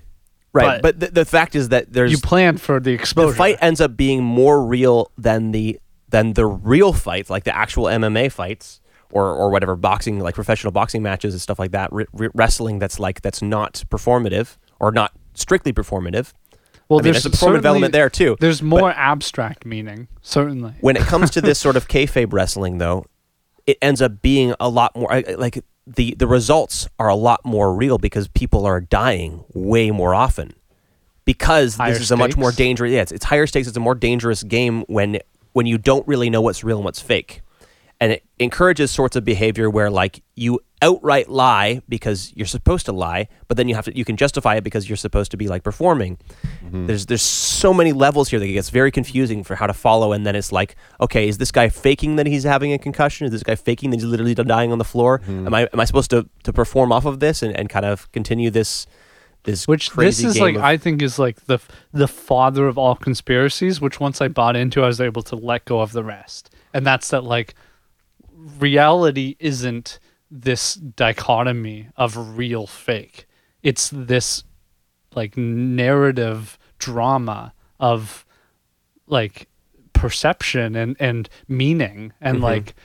right. 0.53 0.81
But- 0.81 0.81
But, 0.81 0.99
the, 0.99 1.07
the 1.21 1.25
fact 1.25 1.55
is 1.55 1.69
that 1.69 1.91
there's 1.91 2.11
You 2.11 2.17
plan 2.19 2.57
for 2.57 2.79
the 2.79 2.91
exposure. 2.91 3.31
the 3.31 3.35
fight 3.37 3.57
ends 3.61 3.81
up 3.81 3.97
being 3.97 4.23
more 4.23 4.63
real 4.65 5.11
than 5.17 5.51
the 5.51 5.79
than 6.09 6.33
the 6.33 6.45
real 6.45 6.93
fights, 6.93 7.29
like 7.29 7.43
the 7.43 7.53
actual 7.55 7.85
MMA 7.85 8.31
fights 8.31 8.79
or 9.11 9.33
or 9.33 9.49
whatever 9.49 9.75
boxing, 9.75 10.19
like 10.19 10.35
professional 10.35 10.71
boxing 10.71 11.01
matches 11.03 11.33
and 11.33 11.41
stuff 11.41 11.59
like 11.59 11.71
that. 11.71 11.89
Wrestling 11.91 12.79
that's 12.79 12.99
like 12.99 13.21
that's 13.21 13.41
not 13.41 13.83
performative 13.89 14.57
or 14.79 14.91
not 14.91 15.13
strictly 15.33 15.73
performative. 15.73 16.33
well, 16.89 16.99
I 16.99 17.03
mean, 17.03 17.13
there's 17.13 17.25
a 17.25 17.29
performative 17.29 17.65
element 17.65 17.93
there 17.93 18.09
too. 18.09 18.37
There's 18.39 18.61
But 18.61 18.67
more 18.67 18.91
abstract 18.91 19.65
meaning, 19.65 20.07
certainly. 20.21 20.73
when 20.81 20.95
it 20.95 21.03
comes 21.03 21.29
to 21.31 21.41
this 21.41 21.59
sort 21.65 21.75
of 21.75 21.87
kayfabe 21.87 22.33
wrestling, 22.33 22.77
though, 22.77 23.05
it 23.65 23.77
ends 23.81 24.01
up 24.01 24.21
being 24.21 24.53
a 24.59 24.69
lot 24.69 24.95
more 24.95 25.21
like 25.37 25.63
the 25.85 26.15
the 26.15 26.27
results 26.27 26.87
are 26.99 27.07
a 27.07 27.15
lot 27.15 27.45
more 27.45 27.73
real 27.73 27.97
because 27.97 28.27
people 28.27 28.65
are 28.65 28.81
dying 28.81 29.43
way 29.53 29.89
more 29.89 30.13
often 30.13 30.53
because 31.27 31.75
Higher 31.75 31.93
this 31.93 32.01
is 32.01 32.11
a 32.11 32.17
much 32.17 32.37
more 32.37 32.51
dangerous. 32.51 32.91
Yeah, 32.91 33.01
it's, 33.01 33.11
it's 33.11 33.25
higher 33.25 33.45
stakes. 33.47 33.67
It's 33.67 33.77
a 33.77 33.81
more 33.81 33.95
dangerous 33.95 34.43
game 34.43 34.83
when 34.87 35.19
when 35.53 35.65
you 35.65 35.77
don't 35.77 36.07
really 36.07 36.29
know 36.29 36.41
what's 36.41 36.63
real 36.63 36.77
and 36.77 36.85
what's 36.85 37.01
fake, 37.01 37.41
and 37.99 38.11
it 38.11 38.23
encourages 38.39 38.91
sorts 38.91 39.15
of 39.15 39.25
behavior 39.25 39.69
where 39.69 39.89
like 39.89 40.23
you 40.35 40.59
outright 40.81 41.27
lie 41.29 41.81
because 41.89 42.31
you're 42.35 42.45
supposed 42.45 42.85
to 42.85 42.91
lie, 42.91 43.27
but 43.47 43.57
then 43.57 43.67
you 43.67 43.73
have 43.75 43.85
to 43.85 43.97
you 43.97 44.05
can 44.05 44.15
justify 44.15 44.55
it 44.55 44.63
because 44.63 44.87
you're 44.87 44.97
supposed 44.97 45.31
to 45.31 45.37
be 45.37 45.47
like 45.47 45.63
performing. 45.63 46.17
Mm-hmm. 46.63 46.85
There's 46.85 47.07
there's 47.07 47.23
so 47.23 47.73
many 47.73 47.93
levels 47.93 48.29
here 48.29 48.39
that 48.39 48.45
it 48.45 48.53
gets 48.53 48.69
very 48.69 48.91
confusing 48.91 49.43
for 49.43 49.55
how 49.55 49.65
to 49.65 49.73
follow, 49.73 50.13
and 50.13 50.25
then 50.25 50.35
it's 50.35 50.51
like, 50.51 50.75
okay, 51.01 51.27
is 51.27 51.39
this 51.39 51.51
guy 51.51 51.69
faking 51.69 52.17
that 52.17 52.27
he's 52.27 52.43
having 52.43 52.71
a 52.73 52.77
concussion? 52.77 53.25
Is 53.25 53.31
this 53.31 53.43
guy 53.43 53.55
faking 53.55 53.89
that 53.89 53.97
he's 53.97 54.05
literally 54.05 54.35
dying 54.35 54.71
on 54.71 54.77
the 54.77 54.85
floor? 54.85 55.19
Mm-hmm. 55.19 55.47
Am 55.47 55.53
I 55.53 55.67
am 55.73 55.79
I 55.79 55.85
supposed 55.85 56.11
to, 56.11 56.29
to 56.43 56.53
perform 56.53 56.91
off 56.91 57.05
of 57.05 57.19
this 57.19 57.41
and, 57.41 57.57
and 57.57 57.69
kind 57.69 57.85
of 57.85 58.11
continue 58.11 58.51
this 58.51 58.85
this 59.43 59.67
Which 59.67 59.91
crazy 59.91 60.23
this 60.23 60.31
is 60.31 60.33
game 60.35 60.43
like 60.43 60.55
of- 60.55 60.63
I 60.63 60.77
think 60.77 61.01
is 61.01 61.17
like 61.17 61.45
the 61.45 61.57
the 61.93 62.07
father 62.07 62.67
of 62.67 62.77
all 62.77 62.95
conspiracies. 62.95 63.81
Which 63.81 63.99
once 63.99 64.21
I 64.21 64.27
bought 64.27 64.55
into, 64.55 64.83
I 64.83 64.87
was 64.87 65.01
able 65.01 65.23
to 65.23 65.35
let 65.35 65.65
go 65.65 65.79
of 65.79 65.93
the 65.93 66.03
rest, 66.03 66.53
and 66.73 66.85
that's 66.85 67.09
that 67.09 67.23
like 67.23 67.55
reality 68.59 69.35
isn't 69.39 69.99
this 70.29 70.75
dichotomy 70.75 71.87
of 71.95 72.37
real 72.37 72.67
fake. 72.67 73.27
It's 73.63 73.89
this 73.93 74.43
like 75.15 75.37
narrative 75.37 76.57
drama 76.79 77.53
of 77.79 78.25
like 79.07 79.47
perception 79.93 80.75
and 80.75 80.95
and 80.99 81.27
meaning 81.47 82.13
and 82.21 82.41
like 82.41 82.75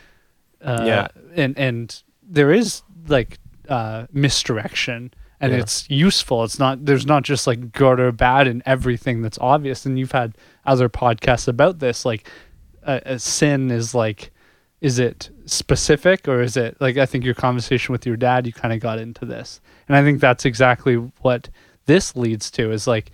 uh, 0.63 0.83
Yeah. 0.87 1.09
and 1.35 1.59
and 1.59 2.03
there 2.23 2.53
is 2.53 2.83
like 3.09 3.39
uh 3.69 4.07
misdirection 4.13 5.13
and 5.41 5.53
Yeah. 5.53 5.59
it's 5.59 5.91
useful 5.91 6.43
it's 6.45 6.59
not 6.59 6.87
there's 6.87 7.05
not 7.05 7.23
just 7.25 7.47
like 7.47 7.73
good 7.73 8.01
or 8.01 8.13
bad 8.13 8.47
in 8.49 8.63
everything 8.65 9.21
that's 9.21 9.39
obvious 9.39 9.85
and 9.85 9.99
you've 9.99 10.13
had 10.13 10.39
other 10.65 10.89
podcasts 10.89 11.49
about 11.49 11.81
this 11.81 12.05
like 12.07 12.27
a, 12.83 13.03
a 13.05 13.19
sin 13.19 13.71
is 13.71 13.95
like 13.95 14.31
is 14.81 14.99
it 14.99 15.29
specific 15.47 16.29
or 16.29 16.41
is 16.41 16.57
it 16.57 16.77
like 16.81 16.97
i 16.97 17.07
think 17.07 17.25
your 17.25 17.35
conversation 17.35 17.93
with 17.93 18.07
your 18.07 18.17
dad 18.17 18.47
you 18.47 18.53
kind 18.53 18.73
of 18.73 18.81
got 18.81 18.99
into 18.99 19.25
this 19.25 19.61
and 19.89 19.97
i 19.97 20.03
think 20.03 20.21
that's 20.21 20.45
exactly 20.45 20.95
what 20.95 21.49
this 21.87 22.15
leads 22.17 22.51
to 22.51 22.71
is 22.71 22.87
like 22.87 23.11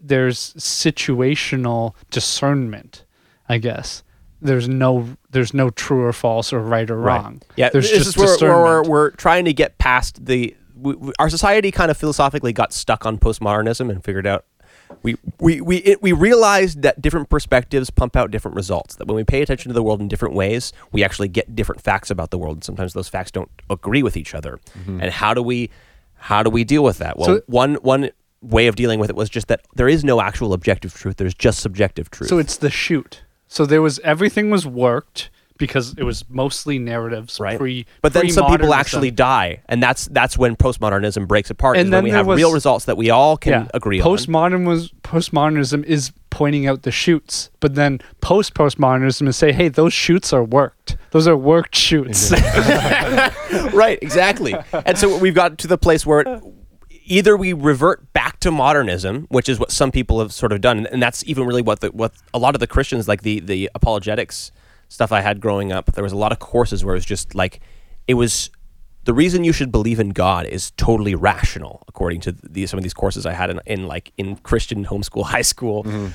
there's 0.00 0.54
situational 0.54 1.94
discernment 2.10 3.04
i 3.48 3.58
guess 3.58 4.02
there's 4.40 4.68
no 4.68 5.08
there's 5.30 5.54
no 5.54 5.70
true 5.70 6.02
or 6.02 6.12
false 6.12 6.52
or 6.52 6.60
right 6.60 6.90
or 6.90 6.98
Right. 6.98 7.16
wrong 7.22 7.42
Yeah, 7.56 7.70
there's 7.70 7.90
this 7.90 8.04
just 8.04 8.18
is 8.18 8.40
where, 8.42 8.50
where 8.52 8.82
we're, 8.82 8.88
we're 8.88 9.10
trying 9.12 9.46
to 9.46 9.54
get 9.54 9.78
past 9.78 10.26
the. 10.26 10.54
We, 10.76 10.94
we- 10.96 11.12
our 11.18 11.30
society 11.30 11.70
kind 11.70 11.90
of 11.90 11.96
philosophically 11.96 12.52
got 12.52 12.72
stuck 12.74 13.06
on 13.06 13.16
postmodernism 13.16 13.88
and 13.90 14.04
figured 14.04 14.26
out 14.26 14.44
we 15.02 15.16
we 15.40 15.60
we 15.60 15.76
it, 15.78 16.02
we 16.02 16.12
realized 16.12 16.82
that 16.82 17.00
different 17.00 17.28
perspectives 17.28 17.90
pump 17.90 18.16
out 18.16 18.30
different 18.30 18.56
results. 18.56 18.96
That 18.96 19.06
when 19.06 19.16
we 19.16 19.24
pay 19.24 19.42
attention 19.42 19.68
to 19.70 19.74
the 19.74 19.82
world 19.82 20.00
in 20.00 20.08
different 20.08 20.34
ways, 20.34 20.72
we 20.92 21.04
actually 21.04 21.28
get 21.28 21.54
different 21.54 21.80
facts 21.80 22.10
about 22.10 22.30
the 22.30 22.38
world. 22.38 22.56
And 22.56 22.64
sometimes 22.64 22.92
those 22.92 23.08
facts 23.08 23.30
don't 23.30 23.50
agree 23.70 24.02
with 24.02 24.16
each 24.16 24.34
other. 24.34 24.58
Mm-hmm. 24.78 25.00
And 25.00 25.10
how 25.12 25.34
do 25.34 25.42
we 25.42 25.70
how 26.16 26.42
do 26.42 26.50
we 26.50 26.64
deal 26.64 26.82
with 26.82 26.98
that? 26.98 27.18
Well, 27.18 27.26
So- 27.26 27.42
one 27.46 27.74
one 27.76 28.10
way 28.40 28.66
of 28.66 28.76
dealing 28.76 29.00
with 29.00 29.10
it 29.10 29.16
was 29.16 29.30
just 29.30 29.48
that 29.48 29.62
there 29.74 29.88
is 29.88 30.04
no 30.04 30.20
actual 30.20 30.52
objective 30.52 30.94
truth. 30.94 31.16
There's 31.16 31.34
just 31.34 31.60
subjective 31.60 32.10
truth. 32.10 32.28
So 32.28 32.38
it's 32.38 32.56
the 32.56 32.70
shoot. 32.70 33.22
So 33.48 33.64
there 33.66 33.82
was 33.82 33.98
everything 34.00 34.50
was 34.50 34.66
worked 34.66 35.30
because 35.58 35.94
it 35.96 36.02
was 36.02 36.28
mostly 36.28 36.78
narratives 36.78 37.38
right? 37.38 37.58
pre. 37.58 37.86
but 38.02 38.12
then 38.12 38.28
some 38.30 38.50
people 38.50 38.74
actually 38.74 39.10
die, 39.10 39.62
and 39.68 39.82
that's 39.82 40.06
that's 40.06 40.36
when 40.36 40.56
postmodernism 40.56 41.28
breaks 41.28 41.50
apart. 41.50 41.76
And 41.76 41.92
then 41.92 42.04
we 42.04 42.10
have 42.10 42.26
was- 42.26 42.36
real 42.36 42.52
results 42.52 42.86
that 42.86 42.96
we 42.96 43.10
all 43.10 43.36
can 43.36 43.52
yeah. 43.52 43.68
agree 43.72 44.00
on. 44.00 44.06
Postmodern 44.06 44.66
was 44.66 44.90
postmodernism 45.02 45.84
is 45.84 46.12
pointing 46.30 46.66
out 46.66 46.82
the 46.82 46.90
shoots, 46.90 47.50
but 47.60 47.76
then 47.76 48.00
post 48.20 48.54
postmodernism 48.54 49.28
is 49.28 49.36
say, 49.36 49.52
hey, 49.52 49.68
those 49.68 49.92
shoots 49.92 50.32
are 50.32 50.42
worked. 50.42 50.96
Those 51.12 51.28
are 51.28 51.36
worked 51.36 51.76
shoots. 51.76 52.32
right, 53.72 53.98
exactly. 54.02 54.54
and 54.72 54.98
so 54.98 55.16
we've 55.18 55.34
got 55.34 55.58
to 55.58 55.68
the 55.68 55.78
place 55.78 56.04
where 56.04 56.20
it, 56.20 56.42
either 57.04 57.36
we 57.36 57.52
revert 57.52 58.12
back 58.12 58.40
to 58.40 58.50
modernism, 58.50 59.26
which 59.28 59.48
is 59.48 59.60
what 59.60 59.70
some 59.70 59.92
people 59.92 60.18
have 60.18 60.32
sort 60.32 60.50
of 60.50 60.60
done, 60.60 60.86
and 60.86 61.00
that's 61.00 61.22
even 61.24 61.46
really 61.46 61.62
what 61.62 61.80
the 61.80 61.88
what 61.88 62.12
a 62.32 62.38
lot 62.38 62.56
of 62.56 62.60
the 62.60 62.66
Christians 62.66 63.06
like 63.06 63.22
the 63.22 63.38
the 63.38 63.70
apologetics 63.74 64.50
stuff 64.94 65.10
I 65.12 65.20
had 65.20 65.40
growing 65.40 65.72
up. 65.72 65.86
There 65.92 66.04
was 66.04 66.12
a 66.12 66.16
lot 66.16 66.32
of 66.32 66.38
courses 66.38 66.84
where 66.84 66.94
it 66.94 66.98
was 66.98 67.04
just 67.04 67.34
like 67.34 67.60
it 68.06 68.14
was 68.14 68.50
the 69.04 69.12
reason 69.12 69.44
you 69.44 69.52
should 69.52 69.70
believe 69.72 70.00
in 70.00 70.10
God 70.10 70.46
is 70.46 70.70
totally 70.78 71.14
rational, 71.14 71.82
according 71.88 72.20
to 72.22 72.32
the, 72.32 72.66
some 72.66 72.78
of 72.78 72.82
these 72.84 72.94
courses 72.94 73.26
I 73.26 73.32
had 73.32 73.50
in, 73.50 73.60
in 73.66 73.86
like 73.86 74.12
in 74.16 74.36
Christian 74.36 74.84
homeschool 74.86 75.24
high 75.36 75.42
school. 75.42 75.84
Mm-hmm. 75.84 76.06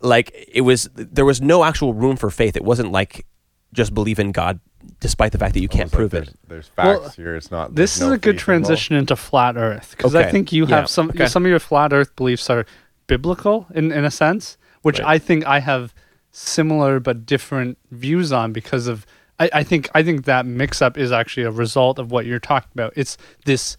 Like 0.00 0.32
it 0.50 0.62
was, 0.62 0.88
there 0.94 1.26
was 1.26 1.42
no 1.42 1.62
actual 1.64 1.92
room 1.92 2.16
for 2.16 2.30
faith. 2.30 2.56
It 2.56 2.64
wasn't 2.64 2.90
like 2.92 3.26
just 3.74 3.92
believe 3.94 4.18
in 4.18 4.32
God, 4.32 4.58
despite 5.00 5.32
the 5.32 5.38
fact 5.38 5.52
that 5.54 5.60
you 5.60 5.68
can't 5.68 5.92
Almost 5.92 5.94
like 5.94 5.98
prove 5.98 6.10
there's, 6.12 6.28
it. 6.28 6.38
There's 6.48 6.68
facts 6.68 7.00
Well, 7.00 7.08
here. 7.10 7.36
It's 7.36 7.50
not. 7.50 7.74
this 7.74 7.96
is 7.96 8.00
no 8.02 8.12
a 8.12 8.16
good 8.16 8.20
faith 8.20 8.28
involved. 8.28 8.42
transition 8.44 8.96
into 8.96 9.16
flat 9.16 9.56
Earth 9.58 9.94
because 9.96 10.14
I 10.14 10.30
think 10.30 10.50
you 10.52 10.64
Yeah. 10.66 10.76
have 10.76 10.88
some 10.88 11.10
Okay. 11.10 11.26
some 11.26 11.44
of 11.44 11.50
your 11.50 11.58
flat 11.58 11.92
Earth 11.92 12.16
beliefs 12.16 12.48
are 12.48 12.64
biblical 13.06 13.66
in 13.74 13.92
in 13.92 14.04
a 14.06 14.10
sense, 14.10 14.56
which 14.82 14.98
Right. 15.00 15.08
I 15.16 15.18
think 15.18 15.44
I 15.46 15.58
have 15.60 15.92
similar 16.32 17.00
but 17.00 17.26
different 17.26 17.78
views 17.90 18.32
on 18.32 18.52
because 18.52 18.86
of. 18.86 19.06
I, 19.38 19.50
I 19.54 19.62
think 19.64 19.88
I 19.94 20.02
think 20.02 20.24
that 20.26 20.44
mix 20.46 20.82
up 20.82 20.98
is 20.98 21.12
actually 21.12 21.44
a 21.44 21.50
result 21.50 21.98
of 21.98 22.10
what 22.10 22.26
you're 22.26 22.38
talking 22.38 22.70
about. 22.74 22.92
It's 22.96 23.16
this 23.46 23.76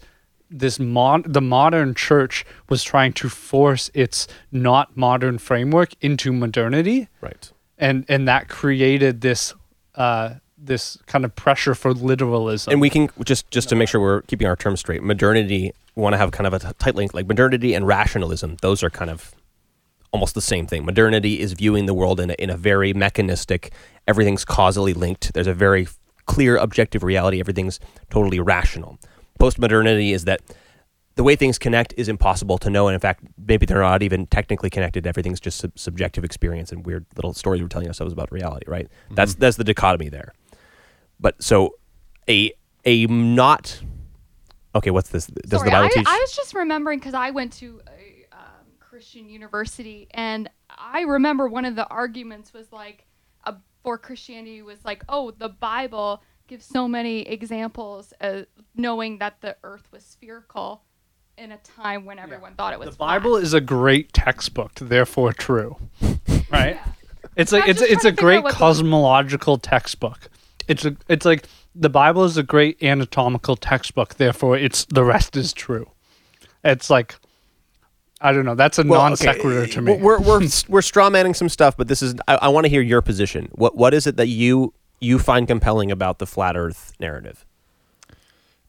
this 0.50 0.78
mod 0.78 1.32
the 1.32 1.40
modern 1.40 1.94
church 1.94 2.44
was 2.68 2.82
trying 2.82 3.12
to 3.14 3.28
force 3.28 3.90
its 3.94 4.26
not 4.50 4.96
modern 4.96 5.38
framework 5.38 5.90
into 6.02 6.32
modernity 6.32 7.08
Right. 7.22 7.50
and 7.78 8.04
and 8.08 8.28
that 8.28 8.48
created 8.48 9.22
this 9.22 9.54
uh, 9.94 10.34
this 10.58 10.98
kind 11.06 11.24
of 11.24 11.34
pressure 11.36 11.74
for 11.74 11.92
literalism. 11.94 12.72
And 12.72 12.80
we 12.80 12.90
can 12.90 13.08
just 13.24 13.50
just 13.50 13.68
to 13.70 13.76
make 13.76 13.88
sure 13.88 14.00
we're 14.00 14.22
keeping 14.22 14.46
our 14.46 14.56
terms 14.56 14.80
straight. 14.80 15.02
Modernity 15.02 15.72
we 15.94 16.02
want 16.02 16.14
to 16.14 16.18
have 16.18 16.30
kind 16.32 16.46
of 16.46 16.54
a 16.54 16.72
tight 16.74 16.94
link, 16.94 17.14
like 17.14 17.26
modernity 17.26 17.74
and 17.74 17.86
rationalism. 17.86 18.56
Those 18.62 18.82
are 18.82 18.90
kind 18.90 19.10
of 19.10 19.34
almost 20.12 20.34
the 20.34 20.40
same 20.40 20.66
thing. 20.66 20.84
Modernity 20.84 21.40
is 21.40 21.54
viewing 21.54 21.86
the 21.86 21.94
world 21.94 22.20
in 22.20 22.30
a, 22.30 22.34
in 22.34 22.50
a 22.50 22.56
very 22.56 22.92
mechanistic. 22.92 23.72
Everything's 24.06 24.44
causally 24.44 24.92
linked. 24.92 25.32
There's 25.32 25.46
a 25.46 25.54
very 25.54 25.88
clear 26.26 26.56
objective 26.56 27.02
reality. 27.02 27.40
Everything's 27.40 27.80
totally 28.10 28.38
rational. 28.38 28.98
Postmodernity 29.40 30.12
is 30.12 30.24
that 30.24 30.40
the 31.14 31.22
way 31.22 31.36
things 31.36 31.58
connect 31.58 31.92
is 31.96 32.08
impossible 32.08 32.58
to 32.58 32.70
know, 32.70 32.88
and 32.88 32.94
in 32.94 33.00
fact, 33.00 33.24
maybe 33.36 33.66
they're 33.66 33.80
not 33.80 34.02
even 34.02 34.26
technically 34.26 34.70
connected. 34.70 35.06
Everything's 35.06 35.40
just 35.40 35.58
sub- 35.58 35.78
subjective 35.78 36.24
experience 36.24 36.72
and 36.72 36.86
weird 36.86 37.04
little 37.16 37.34
stories 37.34 37.60
we're 37.60 37.68
telling 37.68 37.88
ourselves 37.88 38.12
about 38.12 38.32
reality. 38.32 38.64
Right? 38.66 38.86
Mm-hmm. 38.86 39.14
That's 39.16 39.34
that's 39.34 39.56
the 39.56 39.64
dichotomy 39.64 40.08
there. 40.08 40.32
But 41.20 41.42
so 41.42 41.74
a 42.28 42.52
a 42.84 43.06
not 43.06 43.80
okay. 44.74 44.90
What's 44.90 45.10
this? 45.10 45.26
Does 45.26 45.60
Sorry, 45.60 45.68
the 45.68 45.72
Bible 45.72 45.86
I, 45.86 45.88
teach? 45.98 46.06
I 46.06 46.18
was 46.18 46.34
just 46.34 46.54
remembering 46.54 46.98
because 46.98 47.14
I 47.14 47.30
went 47.30 47.52
to 47.54 47.82
Christian 49.02 49.28
university, 49.28 50.06
and 50.12 50.48
I 50.70 51.00
remember 51.00 51.48
one 51.48 51.64
of 51.64 51.74
the 51.74 51.88
arguments 51.88 52.52
was 52.52 52.70
like, 52.70 53.04
uh, 53.44 53.54
for 53.82 53.98
Christianity 53.98 54.62
was 54.62 54.84
like, 54.84 55.02
oh, 55.08 55.32
the 55.32 55.48
Bible 55.48 56.22
gives 56.46 56.64
so 56.64 56.86
many 56.86 57.22
examples 57.22 58.14
of 58.20 58.46
knowing 58.76 59.18
that 59.18 59.40
the 59.40 59.56
Earth 59.64 59.88
was 59.90 60.04
spherical 60.04 60.84
in 61.36 61.50
a 61.50 61.56
time 61.58 62.04
when 62.04 62.20
everyone 62.20 62.54
thought 62.54 62.72
it 62.74 62.78
was. 62.78 62.90
the 62.90 62.96
Bible 62.96 63.32
flat. 63.32 63.42
is 63.42 63.54
a 63.54 63.60
great 63.60 64.12
textbook, 64.12 64.74
therefore 64.76 65.32
true. 65.32 65.76
Right? 66.52 66.78
It's 67.34 67.50
like 67.50 67.66
it's 67.66 67.80
it's 67.80 68.04
a 68.04 68.10
to 68.10 68.10
figure 68.10 68.10
out 68.10 68.16
great 68.18 68.42
what 68.44 68.52
the- 68.52 68.58
cosmological 68.58 69.56
textbook. 69.56 70.28
It's 70.68 70.84
a 70.84 70.94
it's 71.08 71.24
like 71.24 71.48
the 71.74 71.88
Bible 71.88 72.22
is 72.24 72.36
a 72.36 72.42
great 72.44 72.80
anatomical 72.82 73.56
textbook, 73.56 74.14
therefore 74.14 74.58
it's 74.58 74.84
the 74.84 75.02
rest 75.02 75.34
is 75.36 75.52
true. 75.52 75.90
It's 76.62 76.90
like 76.90 77.16
I 78.24 78.32
don't 78.32 78.44
know. 78.44 78.54
That's 78.54 78.78
a 78.78 78.84
Well, 78.84 79.00
non 79.02 79.12
okay, 79.14 79.32
sequitur 79.34 79.66
to 79.66 79.82
me. 79.82 79.96
We're 79.96 80.20
we're 80.20 80.46
we're 80.68 80.82
straw 80.90 81.10
manning 81.10 81.34
some 81.34 81.48
stuff, 81.48 81.76
but 81.76 81.88
this 81.88 82.02
is 82.02 82.14
I, 82.28 82.36
I 82.42 82.48
want 82.48 82.64
to 82.64 82.68
hear 82.70 82.80
your 82.82 83.02
position. 83.02 83.48
What 83.52 83.76
what 83.76 83.92
is 83.94 84.06
it 84.06 84.16
that 84.16 84.28
you 84.28 84.72
you 85.00 85.18
find 85.18 85.48
compelling 85.48 85.90
about 85.90 86.18
the 86.20 86.26
flat 86.26 86.56
Earth 86.56 86.92
narrative? 87.00 87.44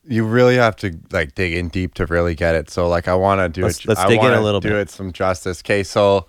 you 0.06 0.26
really 0.26 0.56
have 0.58 0.76
to 0.76 1.00
like 1.12 1.34
dig 1.34 1.54
in 1.54 1.70
deep 1.70 1.94
to 1.94 2.06
really 2.08 2.36
get 2.36 2.56
it. 2.56 2.70
So 2.70 2.90
like 2.90 3.08
I 3.08 3.16
want 3.16 3.40
to 3.40 3.48
do 3.48 3.64
Let's- 3.66 3.80
it. 3.80 3.88
let's 3.88 4.02
I 4.02 4.08
dig 4.10 4.20
in 4.20 4.26
a 4.26 4.30
wanna 4.32 4.42
little 4.42 4.60
do 4.60 4.70
bit. 4.70 4.78
it 4.80 4.90
some 4.90 5.14
justice. 5.14 5.62
Okay, 5.62 5.82
so, 5.82 6.28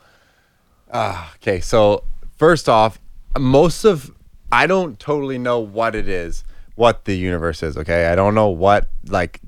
uh, 0.93 1.27
okay, 1.37 1.59
so 1.59 2.05
first 2.37 2.69
off, 2.69 3.01
most 3.37 3.85
of 3.85 4.13
I 4.53 4.69
don't 4.69 4.97
totally 5.01 5.39
know 5.39 5.59
what 5.59 5.97
it 5.97 6.09
is, 6.09 6.45
what 6.77 7.05
the 7.05 7.17
universe 7.17 7.65
is. 7.65 7.77
Okay, 7.77 8.07
I 8.07 8.15
don't 8.15 8.37
know 8.37 8.49
what 8.49 8.89
like 9.09 9.41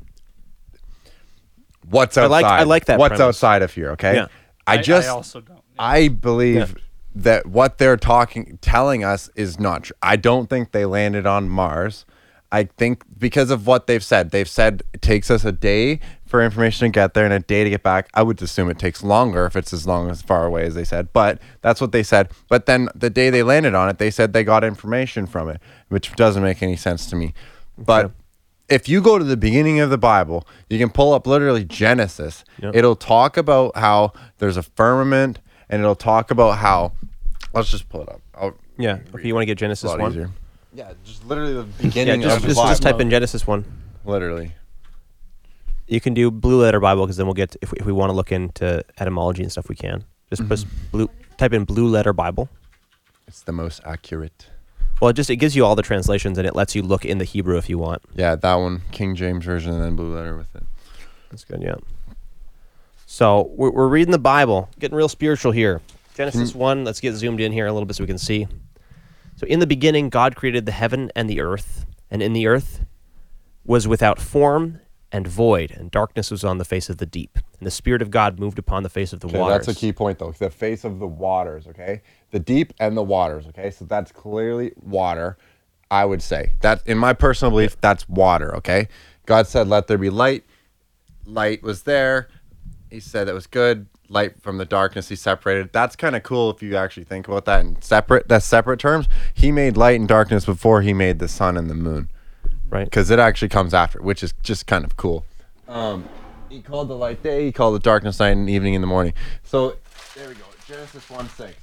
what's 1.90 2.16
I 2.16 2.22
outside. 2.24 2.28
like- 2.30 2.44
I 2.44 2.62
like 2.64 2.84
that 2.86 2.98
What's 2.98 3.10
premise. 3.16 3.20
outside 3.36 3.62
of 3.62 3.72
here. 3.72 3.90
Okay, 3.92 4.14
Yeah. 4.16 4.26
I 4.66 4.78
just 4.78 5.08
also 5.08 5.40
don't. 5.40 5.60
I 5.78 6.08
believe 6.08 6.56
Yeah. 6.56 6.82
that 7.16 7.46
what 7.46 7.78
they're 7.78 7.96
talking 7.96 8.58
telling 8.60 9.04
us 9.04 9.30
is 9.36 9.58
not 9.60 9.84
true. 9.84 9.96
I 10.02 10.16
don't 10.16 10.48
think 10.50 10.72
they 10.72 10.84
landed 10.84 11.26
on 11.26 11.48
Mars. 11.48 12.04
I 12.52 12.68
think 12.78 13.02
because 13.18 13.50
of 13.50 13.66
what 13.66 13.86
they've 13.88 14.02
said. 14.04 14.30
They've 14.30 14.48
said 14.48 14.82
it 14.92 15.02
takes 15.02 15.30
us 15.32 15.44
a 15.44 15.50
day 15.52 15.98
for 16.26 16.42
information 16.42 16.86
to 16.86 16.92
get 16.92 17.12
there 17.12 17.24
and 17.24 17.34
a 17.34 17.40
day 17.40 17.64
to 17.64 17.70
get 17.70 17.82
back. 17.82 18.08
I 18.14 18.22
would 18.22 18.40
assume 18.40 18.70
it 18.70 18.78
takes 18.78 19.02
longer 19.02 19.46
if 19.46 19.56
it's 19.56 19.72
as 19.72 19.86
long 19.86 20.08
as 20.10 20.22
far 20.22 20.46
away 20.46 20.64
as 20.64 20.74
they 20.74 20.84
said. 20.84 21.08
But 21.12 21.40
that's 21.60 21.80
what 21.80 21.90
they 21.92 22.02
said. 22.04 22.30
But 22.48 22.66
then 22.66 22.88
the 22.94 23.10
day 23.10 23.30
they 23.30 23.42
landed 23.42 23.74
on 23.74 23.88
it, 23.88 23.98
they 23.98 24.10
said 24.10 24.32
they 24.32 24.44
got 24.44 24.62
information 24.62 25.26
from 25.26 25.48
it, 25.48 25.60
which 25.88 26.14
doesn't 26.14 26.42
make 26.42 26.62
any 26.62 26.76
sense 26.76 27.06
to 27.06 27.16
me. 27.16 27.34
But 27.76 28.06
Okay. 28.06 28.14
If 28.68 28.88
you 28.88 29.00
go 29.00 29.18
to 29.18 29.24
the 29.24 29.36
beginning 29.36 29.80
of 29.80 29.90
the 29.90 29.98
Bible, 29.98 30.46
you 30.68 30.78
can 30.78 30.90
pull 30.90 31.12
up 31.12 31.26
literally 31.26 31.64
Genesis. 31.64 32.44
Yep. 32.60 32.74
It'll 32.74 32.96
talk 32.96 33.36
about 33.36 33.76
how 33.76 34.12
there's 34.38 34.56
a 34.56 34.62
firmament, 34.62 35.38
and 35.68 35.80
it'll 35.80 35.94
talk 35.94 36.30
about 36.30 36.58
how. 36.58 36.92
Let's 37.52 37.70
just 37.70 37.88
pull 37.88 38.02
it 38.02 38.08
up. 38.08 38.20
I'll 38.34 38.54
Yeah. 38.76 38.98
Okay, 39.14 39.28
you 39.28 39.34
want 39.34 39.42
to 39.42 39.46
get 39.46 39.58
Genesis 39.58 39.90
one? 39.90 40.10
easier. 40.10 40.30
Yeah, 40.72 40.92
just 41.04 41.24
literally 41.24 41.54
the 41.54 41.62
Yeah, 41.78 41.82
beginning 41.82 42.22
just 42.22 42.36
of 42.36 42.42
the 42.42 42.48
just, 42.48 42.58
Bible. 42.58 42.70
just 42.70 42.82
type 42.82 43.00
in 43.00 43.10
Genesis 43.10 43.46
one. 43.46 43.64
literally. 44.04 44.52
You 45.86 46.00
can 46.00 46.14
do 46.14 46.32
Blue 46.32 46.60
Letter 46.60 46.80
Bible 46.80 47.06
because 47.06 47.16
then 47.16 47.26
we'll 47.26 47.34
get 47.34 47.56
if 47.62 47.70
we, 47.70 47.78
if 47.78 47.86
we 47.86 47.92
want 47.92 48.10
to 48.10 48.14
look 48.14 48.32
into 48.32 48.84
etymology 48.98 49.42
and 49.42 49.52
stuff, 49.52 49.68
we 49.68 49.76
can. 49.76 50.04
Just 50.28 50.46
press 50.48 50.64
mm-hmm. 50.64 50.90
blue. 50.90 51.10
Type 51.38 51.52
in 51.52 51.64
Blue 51.64 51.86
Letter 51.86 52.12
Bible. 52.12 52.48
It's 53.28 53.42
the 53.42 53.52
most 53.52 53.80
accurate. 53.84 54.48
Well, 55.00 55.10
it 55.10 55.14
just 55.14 55.28
it 55.28 55.36
gives 55.36 55.54
you 55.54 55.64
all 55.64 55.74
the 55.74 55.82
translations 55.82 56.38
and 56.38 56.46
it 56.46 56.54
lets 56.54 56.74
you 56.74 56.82
look 56.82 57.04
in 57.04 57.18
the 57.18 57.24
Hebrew 57.24 57.58
if 57.58 57.68
you 57.68 57.78
want. 57.78 58.02
Yeah, 58.14 58.34
that 58.34 58.54
one, 58.54 58.82
King 58.92 59.14
James 59.14 59.44
version, 59.44 59.72
and 59.72 59.82
then 59.82 59.96
blue 59.96 60.14
letter 60.14 60.36
with 60.36 60.54
it. 60.54 60.64
That's 61.30 61.44
good. 61.44 61.62
Yeah. 61.62 61.76
So 63.04 63.50
we're, 63.54 63.70
we're 63.70 63.88
reading 63.88 64.12
the 64.12 64.18
Bible, 64.18 64.68
getting 64.78 64.96
real 64.96 65.08
spiritual 65.08 65.52
here. 65.52 65.80
Genesis 66.14 66.52
hmm. 66.52 66.58
one. 66.58 66.84
Let's 66.84 67.00
get 67.00 67.14
zoomed 67.14 67.40
in 67.40 67.52
here 67.52 67.66
a 67.66 67.72
little 67.72 67.86
bit 67.86 67.96
so 67.96 68.04
we 68.04 68.08
can 68.08 68.18
see. 68.18 68.48
So 69.36 69.46
in 69.46 69.60
the 69.60 69.66
beginning, 69.66 70.08
God 70.08 70.34
created 70.34 70.64
the 70.64 70.72
heaven 70.72 71.12
and 71.14 71.28
the 71.28 71.40
earth, 71.40 71.84
and 72.10 72.22
in 72.22 72.32
the 72.32 72.46
earth 72.46 72.80
was 73.66 73.86
without 73.86 74.18
form 74.18 74.80
and 75.16 75.26
void, 75.26 75.70
and 75.70 75.90
darkness 75.90 76.30
was 76.30 76.44
on 76.44 76.58
the 76.58 76.64
face 76.64 76.90
of 76.90 76.98
the 76.98 77.06
deep. 77.06 77.38
And 77.58 77.66
the 77.66 77.70
Spirit 77.70 78.02
of 78.02 78.10
God 78.10 78.38
moved 78.38 78.58
upon 78.58 78.82
the 78.82 78.90
face 78.90 79.14
of 79.14 79.20
the 79.20 79.28
Okay, 79.28 79.38
waters. 79.38 79.64
that's 79.64 79.78
a 79.78 79.80
key 79.80 79.90
point 79.90 80.18
though. 80.18 80.32
The 80.32 80.50
face 80.50 80.84
of 80.84 80.98
the 80.98 81.06
waters, 81.06 81.66
okay? 81.68 82.02
The 82.32 82.38
deep 82.38 82.74
and 82.78 82.94
the 82.94 83.02
waters, 83.02 83.46
okay? 83.46 83.70
So 83.70 83.86
that's 83.86 84.12
clearly 84.12 84.72
water, 84.76 85.38
I 85.90 86.04
would 86.04 86.20
say. 86.20 86.52
That 86.60 86.82
in 86.84 86.98
my 86.98 87.14
personal 87.14 87.50
belief, 87.50 87.80
that's 87.80 88.06
water, 88.10 88.54
okay? 88.56 88.88
God 89.24 89.46
said, 89.46 89.68
Let 89.68 89.86
there 89.86 89.96
be 89.96 90.10
light. 90.10 90.44
Light 91.24 91.62
was 91.62 91.84
there. 91.84 92.28
He 92.90 93.00
said 93.00 93.26
that 93.26 93.34
was 93.34 93.46
good. 93.46 93.86
Light 94.10 94.40
from 94.42 94.58
the 94.58 94.66
darkness 94.66 95.08
he 95.08 95.16
separated. 95.16 95.72
That's 95.72 95.96
kind 95.96 96.14
of 96.14 96.24
cool 96.24 96.50
if 96.50 96.62
you 96.62 96.76
actually 96.76 97.04
think 97.04 97.26
about 97.26 97.46
that 97.46 97.62
in 97.62 97.80
separate 97.80 98.28
that's 98.28 98.44
separate 98.44 98.78
terms. 98.80 99.08
He 99.32 99.50
made 99.50 99.78
light 99.78 99.98
and 99.98 100.06
darkness 100.06 100.44
before 100.44 100.82
he 100.82 100.92
made 100.92 101.20
the 101.20 101.26
sun 101.26 101.56
and 101.56 101.70
the 101.70 101.74
moon 101.74 102.10
right. 102.70 102.84
because 102.84 103.10
it 103.10 103.18
actually 103.18 103.48
comes 103.48 103.72
after, 103.74 104.00
which 104.02 104.22
is 104.22 104.32
just 104.42 104.66
kind 104.66 104.84
of 104.84 104.96
cool. 104.96 105.24
Um, 105.68 106.08
he 106.48 106.60
called 106.60 106.88
the 106.88 106.94
light 106.96 107.22
day, 107.22 107.44
he 107.46 107.52
called 107.52 107.74
the 107.74 107.80
darkness 107.80 108.20
night, 108.20 108.30
and 108.30 108.48
evening 108.48 108.74
in 108.74 108.80
the 108.80 108.86
morning. 108.86 109.12
So 109.44 109.76
there 110.14 110.28
we 110.28 110.34
go, 110.34 110.44
Genesis 110.66 111.08
one 111.10 111.28
six. 111.30 111.54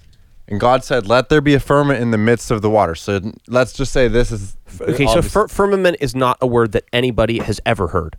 And 0.49 0.59
God 0.59 0.83
said, 0.83 1.07
"Let 1.07 1.30
there 1.30 1.40
be 1.40 1.53
a 1.53 1.59
firmament 1.59 2.01
in 2.01 2.11
the 2.11 2.17
midst 2.17 2.51
of 2.51 2.61
the 2.61 2.69
water." 2.69 2.95
So 2.95 3.22
let's 3.48 3.72
just 3.72 3.93
say 3.93 4.09
this 4.09 4.30
is 4.32 4.57
Okay, 4.82 5.06
so 5.07 5.22
fir- 5.22 5.48
firmament 5.48 5.98
is 6.01 6.14
not 6.15 6.38
a 6.41 6.48
word 6.48 6.73
that 6.73 6.83
anybody 6.91 7.40
has 7.40 7.61
ever 7.65 7.88
heard. 7.88 8.17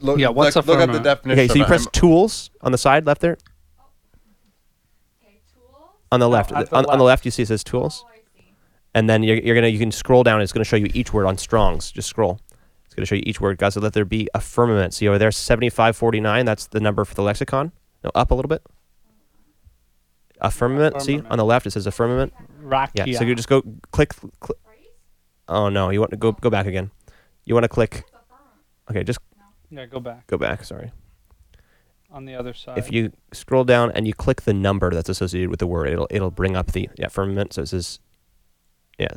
look, 0.00 0.18
Yeah, 0.20 0.28
what's 0.28 0.54
look, 0.54 0.66
a 0.66 0.68
look 0.68 0.76
at 0.78 0.86
the 0.86 0.92
firmament? 0.92 1.04
definition. 1.04 1.38
Okay, 1.40 1.48
so 1.48 1.58
you 1.58 1.64
press 1.64 1.86
tools 1.92 2.50
on 2.60 2.70
the 2.70 2.78
side 2.78 3.06
left 3.06 3.22
there. 3.22 3.38
On 6.12 6.20
the 6.20 6.28
left, 6.28 6.52
at 6.52 6.70
the 6.70 6.76
on, 6.76 6.84
on 6.86 6.98
the 6.98 7.04
left. 7.04 7.22
left, 7.22 7.24
you 7.24 7.30
see 7.32 7.42
it 7.42 7.48
says 7.48 7.64
tools, 7.64 8.04
and 8.94 9.08
then 9.08 9.22
you're, 9.22 9.36
you're 9.36 9.54
gonna 9.54 9.68
you 9.68 9.78
can 9.78 9.92
scroll 9.92 10.22
down. 10.22 10.40
It's 10.40 10.52
gonna 10.52 10.64
show 10.64 10.76
you 10.76 10.88
each 10.94 11.12
word 11.12 11.26
on 11.26 11.36
Strong's. 11.36 11.90
Just 11.90 12.08
scroll. 12.08 12.40
It's 12.86 12.94
gonna 12.94 13.06
show 13.06 13.16
you 13.16 13.24
each 13.26 13.40
word. 13.40 13.58
God 13.58 13.70
said, 13.70 13.82
"Let 13.82 13.92
there 13.92 14.04
be 14.04 14.28
a 14.34 14.40
firmament." 14.40 14.94
See 14.94 15.08
over 15.08 15.18
there, 15.18 15.32
seventy 15.32 15.70
five 15.70 15.96
forty 15.96 16.20
nine. 16.20 16.46
That's 16.46 16.66
the 16.66 16.80
number 16.80 17.04
for 17.04 17.14
the 17.14 17.22
lexicon. 17.22 17.72
No, 18.02 18.10
up 18.14 18.30
a 18.30 18.34
little 18.34 18.48
bit. 18.48 18.62
A 20.40 20.50
firmament. 20.50 21.00
See 21.02 21.20
on 21.30 21.38
the 21.38 21.44
left, 21.44 21.66
it 21.66 21.70
says 21.70 21.86
a 21.86 21.90
firmament. 21.90 22.32
Rakia. 22.62 23.06
Yeah. 23.06 23.18
So 23.18 23.24
you 23.24 23.34
just 23.34 23.48
go 23.48 23.62
click. 23.90 24.14
click. 24.40 24.58
Oh 25.48 25.68
no, 25.68 25.90
you 25.90 26.00
want 26.00 26.10
to 26.12 26.16
go 26.16 26.32
go 26.32 26.50
back 26.50 26.66
again. 26.66 26.90
You 27.44 27.54
want 27.54 27.64
to 27.64 27.68
click. 27.68 28.04
Okay, 28.90 29.04
just 29.04 29.18
yeah, 29.70 29.86
go 29.86 30.00
back 30.00 30.26
go 30.26 30.38
back. 30.38 30.64
Sorry. 30.64 30.92
on 32.10 32.26
the 32.26 32.34
other 32.34 32.54
side. 32.54 32.78
if 32.78 32.92
you 32.92 33.12
scroll 33.32 33.64
down 33.64 33.90
and 33.92 34.06
you 34.06 34.14
click 34.14 34.42
the 34.42 34.54
number 34.54 34.90
that's 34.90 35.08
associated 35.08 35.50
with 35.50 35.58
the 35.58 35.66
word, 35.66 35.88
it'll 35.88 36.06
it'll 36.10 36.30
bring 36.30 36.56
up 36.56 36.72
the 36.72 36.88
yeah 36.96 37.08
firmament. 37.08 37.52
So 37.54 37.62
it 37.62 37.68
says, 37.68 37.98
yeah. 38.98 39.08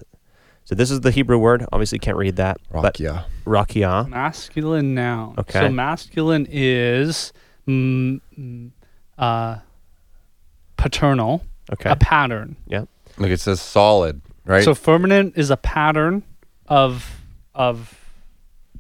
So 0.66 0.76
this 0.76 0.92
is 0.92 1.00
the 1.02 1.12
Hebrew 1.12 1.38
word. 1.38 1.66
Obviously, 1.72 1.98
can't 2.00 2.18
read 2.18 2.36
that. 2.38 2.58
But 2.72 2.96
Rakia. 2.96 3.24
rakia. 3.46 4.08
masculine 4.10 4.94
noun. 4.94 5.36
Okay. 5.38 5.60
So 5.62 5.70
masculine 5.70 6.46
is 6.50 7.32
mm, 7.68 8.20
uh, 9.18 9.58
paternal, 10.78 11.44
Okay. 11.72 11.90
a 11.90 11.96
pattern. 11.96 12.56
yeah. 12.68 12.84
Like 13.18 13.32
it 13.32 13.40
says 13.40 13.60
solid, 13.62 14.22
right? 14.46 14.64
So 14.64 14.76
firmament 14.76 15.34
is 15.38 15.50
a 15.50 15.58
pattern 15.58 16.24
of 16.68 17.10
of 17.56 17.98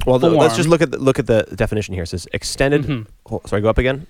Well, 0.06 0.19
th- 0.19 0.32
let's 0.34 0.56
just 0.56 0.69
look 0.69 0.82
at 0.82 0.92
the, 0.92 1.00
look 1.00 1.17
at 1.19 1.26
the 1.26 1.43
definition 1.56 1.93
here. 1.95 2.03
It 2.03 2.08
says 2.08 2.27
extended. 2.34 2.84
Mhm. 2.84 3.08
oh, 3.32 3.42
sorry, 3.45 3.61
go 3.64 3.69
up 3.69 3.77
again. 3.80 4.06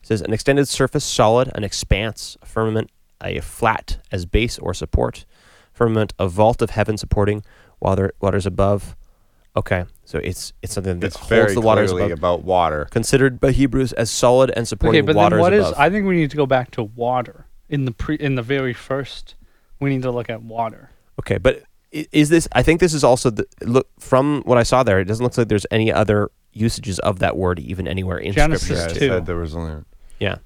It 0.00 0.06
says 0.06 0.22
an 0.22 0.32
extended 0.32 0.68
surface, 0.68 1.04
solid, 1.04 1.50
an 1.54 1.64
expanse, 1.64 2.36
a 2.42 2.46
firmament, 2.46 2.90
a 3.22 3.40
flat 3.40 3.98
as 4.10 4.24
base 4.24 4.58
or 4.58 4.72
support, 4.72 5.26
firmament, 5.72 6.12
a 6.18 6.28
vault 6.28 6.62
of 6.62 6.70
heaven 6.70 6.96
supporting 6.96 7.42
water 7.80 8.12
waters 8.20 8.46
above. 8.46 8.96
Okay, 9.54 9.84
so 10.04 10.18
it's 10.18 10.52
it's 10.62 10.72
something 10.72 11.00
that 11.00 11.08
it's 11.08 11.16
holds 11.16 11.28
very 11.28 11.54
the 11.54 11.60
waters 11.60 11.90
clearly 11.90 12.12
above. 12.12 12.40
about 12.40 12.44
water. 12.44 12.86
considered 12.90 13.38
by 13.40 13.50
Hebrews 13.52 13.92
as 13.92 14.10
solid 14.10 14.50
and 14.56 14.66
supporting 14.66 15.00
Okay, 15.00 15.06
but 15.06 15.16
waters 15.16 15.36
then 15.36 15.40
what 15.40 15.52
is? 15.52 15.66
above. 15.68 15.78
I 15.78 15.90
think 15.90 16.06
we 16.06 16.14
need 16.16 16.30
to 16.30 16.36
go 16.36 16.46
back 16.46 16.70
to 16.72 16.82
water. 16.82 17.46
in 17.68 17.84
the 17.84 17.92
pre 17.92 18.16
in 18.16 18.34
the 18.34 18.42
very 18.42 18.72
first, 18.72 19.34
we 19.80 19.90
need 19.90 20.02
to 20.02 20.10
look 20.10 20.30
at 20.30 20.42
water. 20.42 20.90
Okay, 21.20 21.36
but 21.38 21.62
is 21.90 22.30
this? 22.30 22.48
I 22.52 22.62
think 22.62 22.80
this 22.80 22.94
is 22.94 23.04
also 23.04 23.28
the 23.28 23.46
look 23.60 23.88
from 23.98 24.40
what 24.46 24.56
I 24.56 24.62
saw 24.62 24.82
there. 24.82 24.98
It 25.00 25.04
doesn't 25.04 25.22
look 25.22 25.36
like 25.36 25.48
there's 25.48 25.66
any 25.70 25.92
other 25.92 26.30
usages 26.54 26.98
of 27.00 27.18
that 27.18 27.36
word 27.36 27.58
even 27.60 27.86
anywhere 27.86 28.16
in 28.18 28.32
Genesis 28.32 28.70
Yeah, 28.70 28.76
scripture. 28.76 28.96
I 28.96 28.98
two. 28.98 29.08
said 29.08 29.26
there 29.26 29.36
was 29.36 29.54
only. 29.54 29.84
Yeah, 30.18 30.36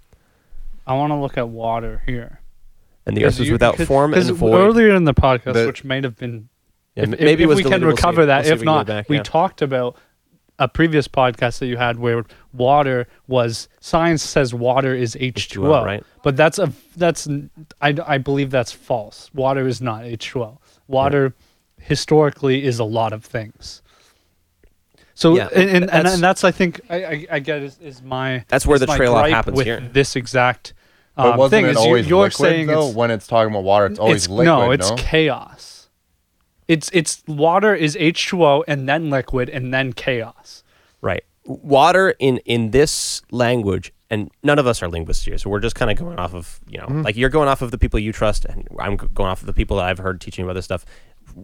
I 0.85 0.95
want 0.95 1.13
to 1.13 1.17
look 1.17 1.39
at 1.39 1.49
water 1.49 2.03
here. 2.07 2.41
And 3.07 3.17
the 3.17 3.25
earth 3.25 3.39
was 3.39 3.51
without 3.51 3.78
form 3.78 4.12
and 4.15 4.25
void. 4.33 4.55
Earlier 4.60 4.94
in 4.94 5.05
the 5.05 5.15
podcast, 5.15 5.55
The- 5.55 5.67
which 5.67 5.85
might 5.85 6.05
have 6.05 6.17
been 6.17 6.49
Yeah, 6.94 7.05
if, 7.05 7.09
m- 7.09 7.15
if- 7.15 7.20
maybe 7.20 7.44
it 7.44 7.51
if 7.51 7.57
we 7.57 7.62
can 7.62 7.70
deleted. 7.81 7.86
We'll 7.86 7.97
see. 7.97 8.01
recover 8.01 8.17
We'll 8.23 8.26
that. 8.28 8.44
see 8.47 8.52
if 8.52 8.60
we 8.60 8.65
not, 8.67 8.86
back, 8.86 9.09
we 9.09 9.17
yeah. 9.17 9.23
talked 9.23 9.62
about 9.62 9.97
a 10.59 10.67
previous 10.68 11.07
podcast 11.07 11.59
that 11.59 11.67
you 11.67 11.76
had 11.76 11.99
where 11.99 12.25
water 12.55 13.07
was 13.28 13.68
science 13.81 14.23
says 14.23 14.55
water 14.55 14.94
is 14.94 15.15
H2O, 15.15 15.33
H2O, 15.68 15.85
right. 15.85 16.05
But 16.23 16.36
that's 16.36 16.59
a 16.59 16.73
that's 16.97 17.26
n- 17.26 17.51
I, 17.83 17.94
I 18.07 18.18
believe 18.18 18.51
that's 18.51 18.73
false. 18.73 19.31
Water 19.35 19.67
is 19.67 19.83
not 19.83 20.02
H2O. 20.05 20.57
Water 20.89 21.35
historically 21.78 22.65
is 22.65 22.78
a 22.78 22.85
lot 22.85 23.12
of 23.12 23.23
things. 23.25 23.83
So 25.15 25.36
Yeah, 25.36 25.49
and, 25.55 25.62
and, 25.62 25.70
and, 25.76 25.89
that's- 25.91 26.15
and 26.15 26.23
that's 26.23 26.44
I 26.44 26.51
think 26.51 26.81
I, 26.91 27.05
I, 27.05 27.26
I 27.33 27.39
get 27.39 27.62
is, 27.62 27.78
is 27.83 28.02
my 28.02 28.44
That's 28.49 28.67
where 28.67 28.78
the 28.78 28.86
trail 28.86 29.15
off 29.15 29.28
happens 29.28 29.57
with 29.59 29.67
here. 29.67 29.81
This 29.81 30.17
exact 30.17 30.73
But 30.73 30.76
um, 31.17 31.36
wasn't 31.36 31.51
thing 31.51 31.67
it 31.67 31.70
is 31.70 31.77
always 31.77 32.09
you're 32.09 32.23
liquid 32.25 32.49
saying 32.51 32.67
though? 32.67 32.89
it's, 32.89 32.97
When 32.97 33.11
it's 33.11 33.27
talking 33.27 33.51
about 33.53 33.65
water, 33.65 33.86
it's 33.86 33.99
always 33.99 34.25
it's 34.25 34.28
liquid. 34.28 34.47
no, 34.47 34.70
it's 34.70 34.91
no? 34.91 34.97
chaos. 34.97 35.89
It's 36.69 36.91
it's 36.93 37.23
water 37.27 37.75
is 37.75 37.97
H2O 37.97 38.65
and 38.67 38.89
then 38.89 39.09
liquid 39.11 39.49
and 39.49 39.73
then 39.73 39.93
chaos. 39.93 40.62
Right. 41.01 41.25
Water 41.45 42.15
in 42.19 42.39
in 42.39 42.73
this 42.73 43.23
language, 43.31 43.93
and 44.11 44.31
none 44.43 44.59
of 44.59 44.67
us 44.67 44.83
are 44.83 44.89
linguists 44.89 45.25
here, 45.25 45.39
so 45.39 45.49
we're 45.49 45.61
just 45.61 45.77
kind 45.77 45.91
of 45.91 45.97
going 45.97 46.19
off 46.19 46.35
of 46.35 46.61
you 46.69 46.78
know, 46.78 46.86
like 47.03 47.17
you're 47.17 47.31
going 47.31 47.49
off 47.49 47.62
of 47.62 47.70
the 47.70 47.78
people 47.78 48.01
you 48.01 48.12
trust, 48.12 48.45
and 48.45 48.67
I'm 48.78 48.97
going 48.97 49.31
off 49.31 49.41
of 49.41 49.47
the 49.47 49.53
people 49.53 49.77
that 49.77 49.86
I've 49.86 49.99
heard 49.99 50.20
teaching 50.20 50.45
about 50.45 50.55
this 50.55 50.65
stuff. 50.65 50.85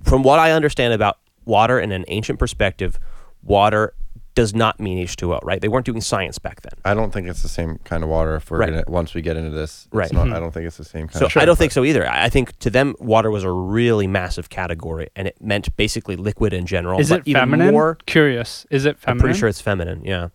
From 0.02 0.22
what 0.22 0.38
I 0.38 0.50
understand 0.52 0.92
about 0.92 1.18
water 1.44 1.78
in 1.78 1.92
an 1.92 2.04
ancient 2.08 2.38
perspective, 2.38 2.98
water 3.44 3.94
does 4.34 4.54
not 4.54 4.80
mean 4.80 4.98
H2O. 4.98 5.40
Right? 5.42 5.60
They 5.60 5.68
weren't 5.68 5.84
doing 5.86 6.00
science 6.00 6.38
back 6.38 6.62
then. 6.62 6.72
I 6.84 6.94
don't 6.94 7.12
think 7.12 7.28
it's 7.28 7.42
the 7.42 7.48
same 7.48 7.78
kind 7.84 8.02
of 8.02 8.08
water. 8.08 8.36
If 8.36 8.50
we're 8.50 8.58
Right. 8.58 8.70
gonna 8.70 8.84
once 8.88 9.12
we 9.14 9.20
get 9.22 9.36
into 9.36 9.50
this, 9.50 9.88
Right. 9.92 10.12
Not, 10.12 10.30
I 10.32 10.38
don't 10.40 10.52
think 10.52 10.66
it's 10.66 10.78
the 10.78 10.84
same 10.84 11.06
kind. 11.08 11.18
So 11.18 11.26
of 11.26 11.36
I 11.36 11.44
don't 11.44 11.56
think 11.58 11.72
so 11.72 11.84
either. 11.84 12.08
I 12.08 12.24
I 12.24 12.28
think 12.28 12.58
to 12.60 12.70
them, 12.70 12.94
water 12.98 13.30
was 13.30 13.44
a 13.44 13.50
really 13.50 14.06
massive 14.06 14.48
category, 14.48 15.08
and 15.16 15.28
it 15.28 15.36
meant 15.40 15.74
basically 15.76 16.16
liquid 16.16 16.52
in 16.52 16.64
general. 16.66 16.98
Is 17.00 17.10
but 17.10 17.20
it 17.20 17.28
even 17.28 17.40
feminine? 17.42 17.72
More, 17.72 17.98
Curious. 18.06 18.66
Is 18.70 18.84
it 18.86 18.90
I'm 18.90 18.94
feminine? 18.96 19.20
pretty 19.20 19.38
sure 19.38 19.48
it's 19.48 19.60
feminine. 19.60 20.04
Yeah. 20.04 20.28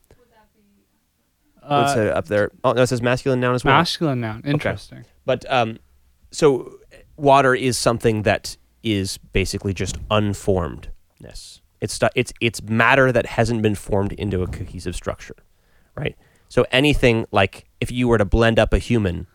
What's 1.66 1.96
Uh, 1.98 2.00
it 2.02 2.08
up 2.14 2.26
there? 2.28 2.52
Oh 2.64 2.72
no, 2.74 2.82
it 2.84 2.88
says 2.88 3.02
masculine 3.02 3.40
noun 3.42 3.54
as 3.56 3.66
well. 3.66 3.74
masculine 3.78 4.22
noun. 4.22 4.42
Interesting. 4.46 5.04
But 5.26 5.44
um, 5.52 5.80
so 6.32 6.78
water 7.18 7.54
is 7.54 7.78
something 7.78 8.22
that 8.24 8.56
is 8.84 9.18
basically 9.34 9.74
just 9.74 9.98
unformedness. 10.10 11.60
It's 11.82 11.94
stu- 11.94 12.10
it's 12.16 12.34
it's 12.42 12.62
matter 12.64 13.12
that 13.12 13.26
hasn't 13.26 13.62
been 13.62 13.76
formed 13.76 14.14
into 14.14 14.42
a 14.42 14.48
cohesive 14.48 14.96
structure, 14.96 15.36
right? 15.96 16.16
So 16.50 16.66
anything 16.72 17.26
like 17.32 17.66
if 17.82 17.92
you 17.92 18.08
were 18.08 18.18
to 18.18 18.26
blend 18.26 18.58
up 18.60 18.74
a 18.74 18.80
human, 18.80 19.28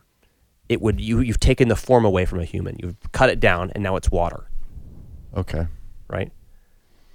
it 0.68 0.80
would 0.80 1.00
you 1.00 1.20
you've 1.20 1.40
taken 1.40 1.68
the 1.68 1.76
form 1.76 2.04
away 2.04 2.24
from 2.24 2.40
a 2.40 2.44
human. 2.44 2.76
You've 2.82 2.96
cut 3.12 3.28
it 3.30 3.38
down, 3.40 3.70
and 3.74 3.82
now 3.82 3.96
it's 3.96 4.10
water, 4.10 4.48
Okay. 5.36 5.66
right? 6.08 6.32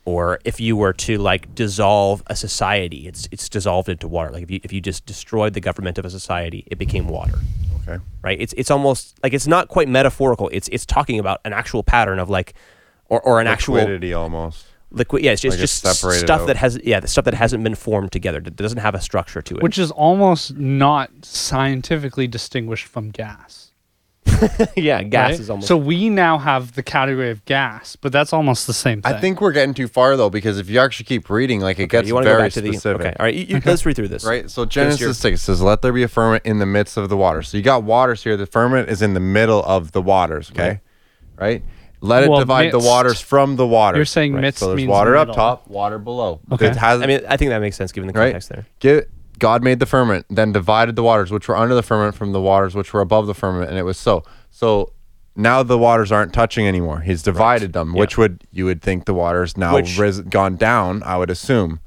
Or 0.05 0.39
if 0.45 0.61
you 0.61 0.77
were 0.77 0.93
to 0.93 1.17
like 1.17 1.53
dissolve 1.53 2.23
a 2.27 2.35
society, 2.35 3.07
it's 3.07 3.27
it's 3.31 3.49
dissolved 3.49 3.89
into 3.89 4.07
water. 4.07 4.31
Like 4.31 4.43
if 4.43 4.51
you 4.51 4.59
if 4.63 4.71
you 4.71 4.79
just 4.79 5.05
destroyed 5.05 5.53
the 5.53 5.59
government 5.59 5.97
of 5.97 6.05
a 6.05 6.09
society, 6.09 6.63
it 6.67 6.77
became 6.77 7.09
water 7.09 7.39
Okay. 7.81 8.01
right? 8.21 8.39
It's 8.39 8.53
it's 8.55 8.71
almost 8.71 9.17
like 9.21 9.33
it's 9.33 9.47
not 9.47 9.67
quite 9.67 9.89
metaphorical. 9.89 10.49
It's 10.53 10.69
it's 10.69 10.85
talking 10.85 11.19
about 11.19 11.41
an 11.43 11.51
actual 11.51 11.83
pattern 11.83 12.19
of 12.19 12.29
like, 12.29 12.53
or, 13.09 13.19
or 13.21 13.41
an 13.41 13.47
actual 13.47 13.75
Liquidity 13.75 14.13
almost. 14.13 14.65
Liquid. 14.91 15.23
Yeah, 15.23 15.31
it's 15.31 15.41
just 15.41 15.57
Like 15.57 15.63
it's 15.63 15.81
just 15.81 15.97
separated 15.99 16.25
stuff 16.25 16.41
out. 16.41 16.47
that 16.47 16.57
has 16.57 16.79
yeah 16.83 16.99
the 16.99 17.07
stuff 17.07 17.25
that 17.25 17.33
hasn't 17.33 17.63
been 17.63 17.75
formed 17.75 18.11
together. 18.11 18.39
That 18.39 18.55
doesn't 18.55 18.79
have 18.79 18.95
a 18.95 19.01
structure 19.01 19.41
to 19.41 19.55
it. 19.57 19.63
Which 19.63 19.77
is 19.77 19.91
almost 19.91 20.55
not 20.55 21.09
scientifically 21.23 22.27
distinguished 22.27 22.85
from 22.85 23.09
gas. 23.11 23.63
yeah, 24.75 25.01
gas 25.03 25.31
right? 25.31 25.39
is 25.39 25.49
almost 25.49 25.67
So 25.69 25.77
we 25.77 26.09
now 26.09 26.37
have 26.37 26.75
the 26.75 26.83
category 26.83 27.31
of 27.31 27.43
gas, 27.45 27.95
but 27.95 28.11
that's 28.11 28.33
almost 28.33 28.67
the 28.67 28.73
same 28.73 29.01
thing. 29.01 29.13
I 29.13 29.19
think 29.19 29.39
we're 29.39 29.53
getting 29.53 29.73
too 29.73 29.87
far 29.87 30.17
though, 30.17 30.29
because 30.29 30.59
if 30.59 30.69
you 30.69 30.79
actually 30.79 31.05
keep 31.05 31.29
reading, 31.29 31.61
like 31.61 31.79
it 31.79 31.83
Okay, 31.83 31.87
gets 31.99 32.07
you 32.09 32.13
want 32.13 32.25
to 32.25 32.29
go 32.31 32.35
very 32.35 32.47
back 32.47 32.53
to 32.53 32.61
the 32.61 32.73
specific. 32.73 33.01
okay. 33.07 33.15
All 33.19 33.25
right, 33.25 33.33
you, 33.33 33.45
you, 33.55 33.61
let's 33.65 33.85
read 33.85 33.95
through 33.95 34.09
this. 34.09 34.25
Right. 34.25 34.49
So 34.51 34.61
your- 34.61 34.67
Genesis 34.67 35.17
six 35.17 35.41
says, 35.41 35.61
"Let 35.61 35.81
there 35.81 35.93
be 35.93 36.03
a 36.03 36.07
firmament 36.09 36.45
in 36.45 36.59
the 36.59 36.65
midst 36.65 36.97
of 36.97 37.07
the 37.09 37.15
waters." 37.17 37.47
So 37.47 37.57
you 37.57 37.63
got 37.63 37.83
waters 37.83 38.21
here. 38.23 38.35
The 38.35 38.45
firmament 38.45 38.89
is 38.89 39.01
in 39.01 39.13
the 39.13 39.19
middle 39.21 39.63
of 39.63 39.93
the 39.93 40.01
waters. 40.01 40.51
Okay. 40.51 40.81
Right. 41.37 41.63
Let 42.01 42.23
it 42.23 42.29
Well, 42.29 42.39
divide 42.39 42.71
the 42.71 42.79
waters 42.79 43.19
from 43.19 43.55
the 43.55 43.65
water. 43.65 43.97
You're 43.97 44.05
saying 44.05 44.33
right? 44.33 44.41
midst 44.41 44.59
So 44.59 44.67
there's 44.67 44.77
means 44.77 44.89
water 44.89 45.17
up 45.17 45.33
top, 45.33 45.67
water 45.67 45.97
below. 45.97 46.39
Okay. 46.51 46.67
Has, 46.75 47.01
I 47.01 47.07
mean, 47.07 47.21
I 47.27 47.37
think 47.37 47.49
that 47.49 47.59
makes 47.59 47.75
sense 47.75 47.91
given 47.91 48.07
the 48.07 48.13
right. 48.13 48.27
context 48.27 48.49
there. 48.49 48.67
Get, 48.79 49.09
God 49.39 49.63
made 49.63 49.79
the 49.79 49.85
firmament, 49.87 50.25
then 50.29 50.51
divided 50.51 50.95
the 50.95 51.03
waters 51.03 51.31
which 51.31 51.47
were 51.47 51.55
under 51.57 51.73
the 51.75 51.81
firmament 51.83 52.15
from 52.15 52.33
the 52.33 52.41
waters 52.41 52.75
which 52.75 52.93
were 52.93 53.01
above 53.01 53.25
the 53.27 53.33
firmament, 53.33 53.69
and 53.69 53.79
it 53.79 53.83
was 53.83 53.97
so. 53.97 54.23
So 54.51 54.93
now 55.35 55.63
the 55.63 55.77
waters 55.77 56.11
aren't 56.11 56.33
touching 56.33 56.67
anymore. 56.67 57.01
He's 57.01 57.23
divided 57.23 57.73
them, 57.73 57.93
Yeah. 57.93 57.99
which 57.99 58.17
would 58.17 58.43
you 58.51 58.65
would 58.65 58.81
think 58.81 59.05
the 59.05 59.13
waters 59.13 59.57
now 59.57 59.73
Which- 59.75 59.97
ris- 59.97 60.19
gone 60.21 60.55
down. 60.55 61.01
I 61.03 61.17
would 61.17 61.29
assume. 61.31 61.79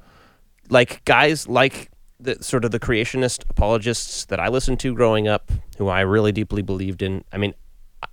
like 0.70 1.04
guys 1.04 1.48
like 1.48 1.90
the 2.20 2.36
sort 2.42 2.64
of 2.64 2.70
the 2.70 2.78
creationist 2.78 3.44
apologists 3.50 4.24
that 4.26 4.38
I 4.38 4.48
listened 4.48 4.78
to 4.80 4.94
growing 4.94 5.26
up, 5.26 5.50
who 5.78 5.88
I 5.88 6.00
really 6.00 6.32
deeply 6.32 6.62
believed 6.62 7.02
in. 7.02 7.24
I 7.32 7.38
mean, 7.38 7.54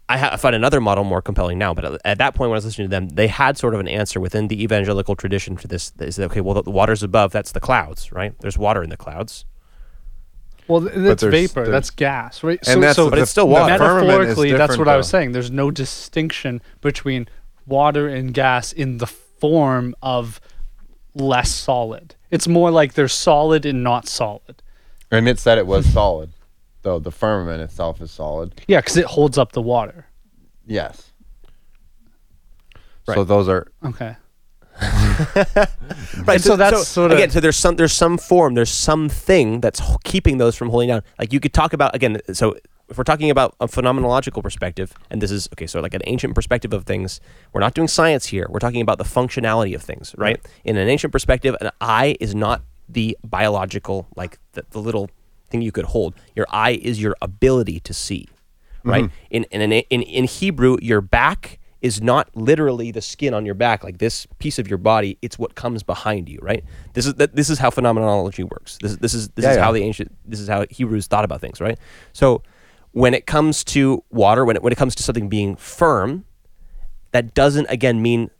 I, 0.09 0.17
ha- 0.17 0.29
I 0.33 0.37
find 0.37 0.55
another 0.55 0.79
model 0.79 1.03
more 1.03 1.21
compelling 1.21 1.57
now, 1.57 1.73
but 1.73 1.83
at, 1.85 2.01
at 2.05 2.17
that 2.19 2.33
point 2.33 2.49
when 2.49 2.55
I 2.55 2.59
was 2.59 2.65
listening 2.65 2.87
to 2.87 2.89
them, 2.89 3.09
they 3.09 3.27
had 3.27 3.57
sort 3.57 3.73
of 3.73 3.79
an 3.81 3.87
answer 3.87 4.19
within 4.19 4.47
the 4.47 4.63
evangelical 4.63 5.15
tradition 5.15 5.57
for 5.57 5.67
this. 5.67 5.91
Is 5.99 6.15
said, 6.15 6.25
okay, 6.31 6.39
well, 6.41 6.53
the, 6.55 6.63
the 6.63 6.71
water's 6.71 7.03
above, 7.03 7.31
that's 7.31 7.51
the 7.51 7.59
clouds, 7.59 8.11
right? 8.11 8.33
There's 8.39 8.57
water 8.57 8.81
in 8.83 8.89
the 8.89 8.95
clouds. 8.97 9.45
well, 10.67 10.79
that's 10.81 11.21
there's- 11.21 11.33
vapor. 11.51 11.65
there's- 11.65 11.69
That's 11.69 11.89
gas, 11.89 12.43
right? 12.43 12.59
And 12.67 12.81
that's 12.81 12.97
but 12.97 13.19
it's 13.19 13.31
still 13.31 13.49
water. 13.49 13.73
The 13.73 13.79
firmament 13.79 14.07
is 14.07 14.07
Metaphorically, 14.19 14.51
that's 14.51 14.61
different, 14.71 14.79
what 14.87 14.93
I 14.93 14.97
was 14.97 15.09
saying. 15.09 15.31
There's 15.33 15.51
no 15.51 15.71
distinction 15.71 16.61
between 16.81 17.27
water 17.65 18.07
and 18.07 18.33
gas 18.33 18.71
in 18.71 18.99
the 18.99 19.07
form 19.07 19.93
of 20.01 20.39
less 21.13 21.51
solid. 21.51 22.15
It's 22.31 22.47
more 22.47 22.71
like 22.71 22.93
they're 22.93 23.07
solid 23.07 23.65
and 23.65 23.83
not 23.83 24.07
solid. 24.07 24.61
And 25.11 25.27
it 25.27 25.39
said 25.39 25.57
it 25.57 25.67
was 25.67 25.85
solid, 25.91 26.31
though 26.87 26.99
the 26.99 27.11
firmament 27.11 27.61
itself 27.61 27.99
is 28.01 28.11
solid. 28.11 28.61
Yeah, 28.67 28.79
because 28.79 28.95
it 28.97 29.05
holds 29.05 29.37
up 29.37 29.51
the 29.51 29.61
water. 29.61 30.07
Yes. 30.65 31.11
Right. 33.07 33.15
So 33.15 33.23
those 33.23 33.49
are 33.49 33.67
Okay. 33.83 34.15
Right. 36.25 36.35
And 36.35 36.41
so 36.41 36.55
that's 36.55 36.87
sorta- 36.87 37.15
again. 37.15 37.29
So 37.31 37.39
there's 37.39 37.57
some 37.57 37.75
there's 37.75 37.93
some 37.93 38.17
form 38.17 38.53
there's 38.53 38.69
something 38.69 39.59
that's 39.61 39.81
keeping 40.03 40.37
those 40.37 40.55
from 40.55 40.69
holding 40.69 40.89
down. 40.89 41.01
Like 41.19 41.33
you 41.33 41.39
could 41.39 41.53
talk 41.53 41.73
about 41.73 41.95
again. 41.95 42.19
So 42.33 42.55
if 42.89 42.97
we're 42.97 43.03
talking 43.03 43.29
about 43.29 43.55
a 43.59 43.67
phenomenological 43.67 44.41
perspective, 44.43 44.93
and 45.09 45.21
this 45.21 45.31
is 45.31 45.49
okay, 45.53 45.67
so 45.67 45.81
like 45.81 45.93
an 45.93 46.01
ancient 46.05 46.35
perspective 46.35 46.73
of 46.73 46.85
things, 46.85 47.19
we're 47.53 47.61
not 47.61 47.73
doing 47.73 47.87
science 47.87 48.27
here. 48.27 48.47
We're 48.49 48.59
talking 48.59 48.81
about 48.81 48.97
the 48.97 49.03
functionality 49.03 49.73
of 49.75 49.81
things, 49.81 50.13
right? 50.17 50.39
In 50.63 50.77
an 50.77 50.87
ancient 50.87 51.11
perspective, 51.11 51.55
an 51.59 51.71
eye 51.81 52.15
is 52.19 52.33
not 52.35 52.61
the 52.87 53.17
biological 53.23 54.07
like 54.15 54.39
the, 54.53 54.63
the 54.71 54.79
little 54.79 55.09
thing 55.49 55.61
you 55.61 55.71
could 55.71 55.85
hold. 55.85 56.15
Your 56.35 56.45
eye 56.49 56.79
is 56.81 57.01
your 57.01 57.15
ability 57.21 57.79
to 57.81 57.93
see, 57.93 58.27
right? 58.83 59.05
Mm-hmm. 59.05 59.13
In 59.31 59.43
in, 59.45 59.71
in 59.71 60.01
in 60.01 60.23
Hebrew, 60.25 60.77
your 60.81 61.01
back 61.01 61.59
is 61.79 62.01
not 62.01 62.27
literally 62.35 62.89
the 62.91 63.01
skin 63.01 63.33
on 63.35 63.45
your 63.45 63.53
back, 63.53 63.83
like 63.83 63.99
this 63.99 64.25
piece 64.39 64.57
of 64.57 64.67
your 64.67 64.79
body. 64.79 65.17
It's 65.21 65.37
what 65.37 65.53
comes 65.55 65.83
behind 65.83 66.27
you, 66.27 66.39
right? 66.41 66.63
This 66.93 67.05
is 67.05 67.13
that. 67.15 67.35
This 67.35 67.49
is 67.49 67.59
how 67.59 67.69
phenomenology 67.69 68.43
works. 68.43 68.77
This, 68.81 68.97
this 68.97 69.13
is 69.13 69.29
this 69.29 69.43
Yeah, 69.43 69.51
is 69.51 69.57
yeah. 69.57 69.63
how 69.63 69.71
the 69.71 69.83
ancient. 69.83 70.11
This 70.25 70.39
is 70.39 70.47
how 70.47 70.65
Hebrews 70.69 71.07
thought 71.07 71.23
about 71.23 71.39
things, 71.41 71.61
right? 71.61 71.77
So, 72.13 72.41
when 72.91 73.13
it 73.13 73.25
comes 73.27 73.63
to 73.65 74.03
water, 74.09 74.43
when 74.43 74.55
it 74.55 74.63
when 74.63 74.73
it 74.73 74.77
comes 74.77 74.95
to 74.95 75.03
something 75.03 75.29
being 75.29 75.55
firm, 75.55 76.25
that 77.11 77.33
doesn't 77.33 77.67
again 77.69 78.01
mean 78.01 78.31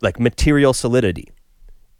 like 0.00 0.20
material 0.20 0.72
solidity. 0.72 1.30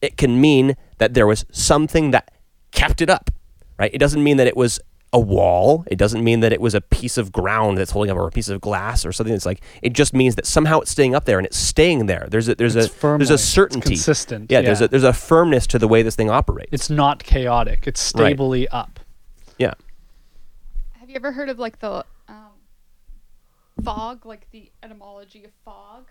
It 0.01 0.17
can 0.17 0.41
mean 0.41 0.77
that 0.99 1.15
there 1.15 1.27
was 1.27 1.45
something 1.51 2.11
that 2.13 2.31
kept 2.71 3.01
it 3.01 3.11
up, 3.11 3.31
right? 3.79 3.91
It 3.95 3.99
doesn't 3.99 4.23
mean 4.23 4.37
that 4.39 4.47
it 4.47 4.57
was 4.57 4.81
a 5.13 5.21
wall. 5.21 5.85
It 5.87 5.97
doesn't 5.97 6.23
mean 6.25 6.41
that 6.41 6.53
it 6.53 6.61
was 6.61 6.75
a 6.75 6.81
piece 6.81 7.17
of 7.17 7.31
ground 7.33 7.79
that's 7.79 7.93
holding 7.93 8.11
up 8.11 8.17
or 8.19 8.27
a 8.27 8.31
piece 8.31 8.49
of 8.49 8.61
glass 8.61 9.07
or 9.07 9.13
something 9.13 9.33
that's 9.33 9.47
like 9.47 9.61
it 9.81 9.93
just 9.93 10.13
means 10.13 10.35
that 10.35 10.47
somehow 10.47 10.81
it's 10.81 10.91
staying 10.91 11.15
up 11.15 11.25
there 11.27 11.39
and 11.39 11.47
it's 11.47 11.57
staying 11.57 12.07
there. 12.07 12.27
There's 12.29 12.49
a 12.49 12.55
there's 12.57 12.75
It's 12.77 12.87
a 12.87 12.91
firmly- 12.91 13.19
there's 13.25 13.31
a 13.31 13.35
it's 13.35 13.43
certainty. 13.45 13.91
consistent, 13.91 14.51
Yeah, 14.51 14.63
there's 14.63 14.81
a 14.81 14.89
there's 14.89 15.05
a 15.05 15.13
firmness 15.13 15.67
to 15.69 15.79
the 15.79 15.89
way 15.89 16.03
this 16.03 16.17
thing 16.17 16.29
operates. 16.29 16.71
It's 16.73 16.91
not 16.91 17.23
chaotic. 17.23 17.87
It's 17.87 18.01
Right. 18.15 18.31
stably 18.33 18.69
up. 18.69 18.99
yeah. 19.59 19.75
Have 20.99 21.09
you 21.09 21.17
ever 21.17 21.33
heard 21.33 21.49
of 21.49 21.59
like 21.59 21.79
the 21.79 22.05
um, 22.29 22.51
fog, 23.85 24.27
like 24.27 24.51
the 24.51 24.71
etymology 24.83 25.45
of 25.45 25.53
fog? 25.65 26.09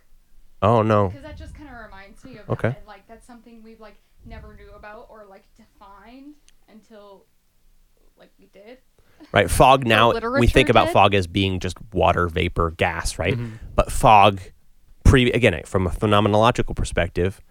Oh 0.62 0.82
no. 0.82 1.10
Because 1.10 1.24
that 1.24 1.38
just 1.38 1.54
kind 1.54 1.70
of 1.70 1.76
reminds 1.86 2.24
me 2.24 2.38
of 2.38 2.50
Okay. 2.50 2.70
that, 2.70 2.78
and 2.80 2.88
like 2.88 3.08
that's 3.08 3.28
something 3.28 3.62
we've 3.62 3.82
like 3.82 3.98
never 4.26 4.56
knew 4.56 4.72
about 4.76 5.08
or 5.10 5.26
like 5.30 5.44
defined 5.58 6.36
until 6.70 7.26
like 7.26 7.26
we 7.26 7.35
did. 8.56 8.78
right? 9.32 9.50
Fog 9.52 9.86
now 9.86 10.12
we 10.40 10.48
think 10.48 10.70
about 10.70 10.86
did? 10.88 10.94
fog 10.94 11.14
as 11.14 11.28
being 11.28 11.60
just 11.60 11.78
water, 11.94 12.28
vapor, 12.28 12.72
gas, 12.72 13.20
right? 13.20 13.36
Mm-hmm. 13.36 13.56
But 13.76 13.92
fog, 13.92 14.40
pre 15.04 15.32
again 15.32 15.62
from 15.66 15.86
a 15.88 15.92
phenomenological 15.92 16.76
perspective, 16.76 17.42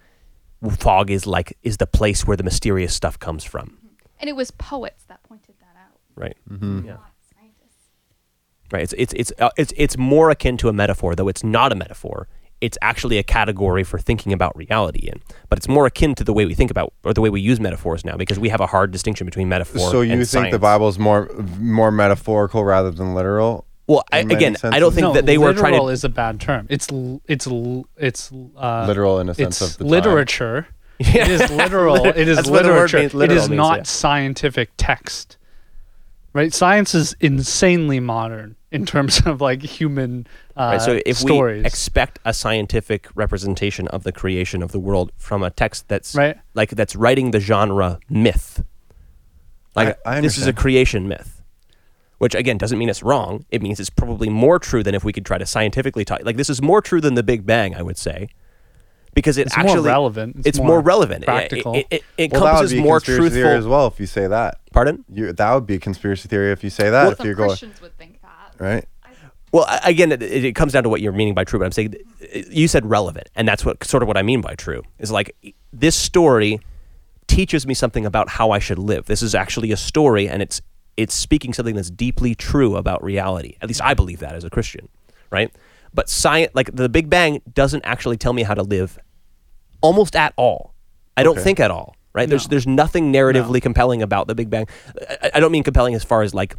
fog 0.79 1.11
is 1.11 1.27
like 1.27 1.57
is 1.63 1.77
the 1.77 1.87
place 1.87 2.27
where 2.27 2.37
the 2.37 2.45
mysterious 2.45 2.95
stuff 2.95 3.19
comes 3.19 3.45
from, 3.45 3.79
And 4.19 4.29
it 4.29 4.37
was 4.37 4.51
poets 4.51 5.05
that 5.05 5.23
pointed 5.23 5.55
that 5.61 5.77
out. 5.77 5.99
right? 6.17 6.37
Mm-hmm. 6.51 6.87
Yeah. 6.87 6.97
Right. 8.73 8.83
It's 8.83 8.95
it's 8.95 9.13
it's 9.13 9.33
uh, 9.39 9.51
it's 9.57 9.73
it's 9.77 9.97
more 9.99 10.31
akin 10.31 10.57
to 10.57 10.69
a 10.69 10.73
metaphor, 10.73 11.15
though 11.15 11.29
it's 11.29 11.45
not 11.45 11.71
a 11.71 11.75
metaphor. 11.77 12.29
It's 12.61 12.79
actually 12.81 13.19
a 13.19 13.23
category 13.23 13.85
for 13.85 13.99
thinking 13.99 14.33
about 14.33 14.57
reality 14.57 15.09
in, 15.09 15.21
but 15.49 15.59
it's 15.59 15.69
more 15.69 15.85
akin 15.87 16.15
to 16.15 16.25
the 16.25 16.33
way 16.33 16.47
we 16.47 16.55
think 16.55 16.71
about 16.71 16.93
or 17.05 17.13
the 17.13 17.21
way 17.21 17.29
we 17.31 17.41
use 17.41 17.61
metaphors 17.61 18.05
now 18.05 18.17
because 18.17 18.39
we 18.39 18.49
have 18.49 18.61
a 18.61 18.67
hard 18.67 18.91
distinction 18.91 19.27
between 19.27 19.49
metaphor. 19.49 19.83
And 19.83 19.91
So 19.91 20.01
you 20.01 20.13
and 20.13 20.21
think 20.21 20.29
science. 20.29 20.53
the 20.53 20.59
Bible 20.59 20.89
is 20.89 20.99
more 20.99 21.29
more 21.59 21.91
metaphorical 21.91 22.65
rather 22.65 22.91
than 22.91 23.15
literal? 23.15 23.67
Well, 23.87 24.03
I, 24.11 24.21
in 24.21 24.29
many 24.29 24.37
again, 24.39 24.57
I 24.63 24.79
don't 24.81 24.95
think 24.95 25.09
no, 25.09 25.13
that 25.13 25.27
they 25.27 25.37
were 25.37 25.53
trying 25.53 25.73
literal 25.73 25.89
to. 25.89 25.93
is 25.93 26.05
a 26.05 26.09
bad 26.09 26.41
term. 26.41 26.67
It's 26.71 26.89
it's 27.27 27.47
it's 27.99 28.33
uh, 28.57 28.85
Literal 28.87 29.21
in 29.21 29.29
a 29.29 29.35
sense 29.35 29.61
it's 29.61 29.73
of 29.73 29.79
the 29.79 29.85
time. 29.85 29.91
literature. 29.91 30.67
It 31.01 31.29
is 31.29 31.51
literal. 31.51 32.07
It 32.07 32.17
is 32.29 32.37
That's 32.37 32.49
what 32.49 32.63
the 32.63 32.69
word 32.71 32.75
literature. 32.93 32.99
means, 33.01 33.13
it 33.15 33.17
literal 33.17 33.39
is 33.43 33.49
means, 33.51 33.57
not 33.59 33.77
yeah. 33.79 33.83
scientific 33.83 34.71
text. 34.77 35.37
Right? 36.35 36.53
Science 36.53 36.95
is 36.97 37.15
insanely 37.21 38.01
modern 38.01 38.57
in 38.73 38.85
terms 38.85 39.21
of 39.25 39.41
like 39.41 39.63
human 39.63 40.27
uh, 40.57 40.71
Right, 40.73 40.83
so 40.83 41.01
if 41.07 41.17
stories. 41.17 41.63
we 41.63 41.67
expect 41.67 42.19
a 42.25 42.35
scientific 42.35 43.07
representation 43.15 43.87
of 43.89 44.03
the 44.03 44.11
creation 44.13 44.61
of 44.63 44.73
the 44.73 44.81
world 44.81 45.13
from 45.17 45.45
a 45.45 45.51
text 45.51 45.87
that's 45.89 46.15
Right. 46.15 46.37
like 46.55 46.71
that's 46.71 46.97
writing 46.97 47.31
the 47.31 47.39
genre 47.41 48.01
myth, 48.11 48.65
like 49.77 49.97
I- 50.05 50.17
I 50.17 50.21
this 50.21 50.37
is 50.37 50.49
a 50.49 50.53
creation 50.53 51.07
myth, 51.07 51.41
which 52.19 52.35
again 52.35 52.59
doesn't 52.59 52.79
mean 52.81 52.89
it's 52.89 53.05
wrong. 53.05 53.45
It 53.53 53.63
means 53.63 53.79
it's 53.79 53.91
probably 53.91 54.29
more 54.29 54.59
true 54.59 54.83
than 54.83 54.95
if 54.97 55.05
we 55.05 55.13
could 55.13 55.25
try 55.25 55.39
to 55.39 55.47
scientifically 55.47 56.05
talk. 56.05 56.21
Like 56.25 56.37
this 56.37 56.51
is 56.51 56.61
more 56.61 56.83
true 56.83 57.01
than 57.01 57.15
the 57.15 57.23
Big 57.23 57.47
Bang, 57.47 57.77
I 57.77 57.83
would 57.83 57.97
say, 57.97 58.29
because 59.15 59.39
it 59.39 59.47
It's 59.47 59.57
more 59.57 59.67
actually 59.67 59.89
relevant. 59.89 60.37
It's 60.39 60.47
It's, 60.47 60.59
more 60.59 60.67
more, 60.69 60.81
relevant. 60.81 61.25
Practical. 61.25 61.75
It, 61.75 61.87
it, 61.91 62.05
it 62.19 62.33
Well, 62.33 62.43
that 62.43 62.53
would 62.53 62.71
encompasses 62.71 62.73
be 62.73 62.83
more 62.83 63.01
conspiracy 63.01 63.35
theory 63.35 63.57
as 63.57 63.67
well 63.67 63.87
if 63.87 64.01
you 64.01 64.07
say 64.07 64.27
that. 64.27 64.59
Pardon? 64.73 65.05
You, 65.09 65.33
that 65.33 65.55
would 65.55 65.67
be 65.67 65.75
a 65.75 65.81
conspiracy 65.81 66.29
theory 66.29 66.53
if 66.53 66.65
you 66.65 66.71
say 66.71 66.91
that. 66.91 67.13
if 67.13 67.19
Some 67.19 67.27
you're 67.27 67.35
going 67.35 67.51
Christians 67.51 67.81
would 67.81 67.97
think 67.97 68.21
that. 68.23 68.55
right. 68.59 68.85
Well, 69.53 69.69
again, 69.85 70.11
it, 70.11 70.21
it 70.21 70.57
comes 70.57 70.73
down 70.73 70.83
to 70.83 70.89
what 70.89 71.01
you're 71.01 71.13
meaning 71.13 71.33
by 71.33 71.45
true. 71.45 71.61
But 71.61 71.67
I'm 71.67 71.73
saying 71.73 71.95
you 72.51 72.67
said 72.67 72.85
relevant, 72.85 73.31
and 73.37 73.47
that's 73.47 73.65
what 73.65 73.85
sort 73.85 74.03
of 74.03 74.09
what 74.09 74.17
I 74.17 74.23
mean 74.23 74.41
by 74.41 74.57
true 74.57 74.83
is 74.99 75.13
like 75.13 75.37
this 75.73 75.95
story 75.95 76.59
teaches 77.29 77.65
me 77.65 77.73
something 77.73 78.05
about 78.05 78.31
how 78.31 78.51
I 78.51 78.59
should 78.59 78.81
live. 78.81 79.07
This 79.07 79.23
is 79.23 79.33
actually 79.33 79.71
a 79.71 79.77
story, 79.77 80.29
and 80.29 80.43
it's 80.43 80.61
it's 80.97 81.15
speaking 81.15 81.53
something 81.53 81.77
that's 81.77 81.91
deeply 81.91 82.35
true 82.35 82.75
about 82.75 83.05
reality. 83.05 83.57
At 83.61 83.69
least 83.69 83.81
I 83.81 83.95
believe 83.95 84.19
that 84.19 84.35
as 84.35 84.43
a 84.43 84.51
Christian, 84.51 84.89
right? 85.31 85.53
But 85.95 86.11
science, 86.11 86.51
like 86.55 86.75
the 86.75 86.89
Big 86.89 87.09
Bang, 87.09 87.41
doesn't 87.55 87.85
actually 87.85 88.17
tell 88.17 88.33
me 88.33 88.43
how 88.43 88.55
to 88.55 88.63
live 88.63 88.99
almost 89.81 90.17
at 90.17 90.33
all. 90.37 90.75
I 91.17 91.23
don't 91.23 91.37
Okay. 91.37 91.45
think 91.45 91.61
at 91.61 91.71
all. 91.71 91.97
Right? 92.13 92.29
There's 92.29 92.45
No. 92.47 92.51
there's 92.51 92.67
nothing 92.67 93.13
narratively 93.13 93.61
compelling 93.61 94.01
about 94.03 94.29
the 94.29 94.35
Big 94.37 94.49
Bang. 94.51 94.67
I, 95.23 95.33
I 95.35 95.41
don't 95.41 95.51
mean 95.51 95.63
compelling 95.65 95.95
as 95.95 96.05
far 96.05 96.23
as 96.23 96.33
like 96.35 96.57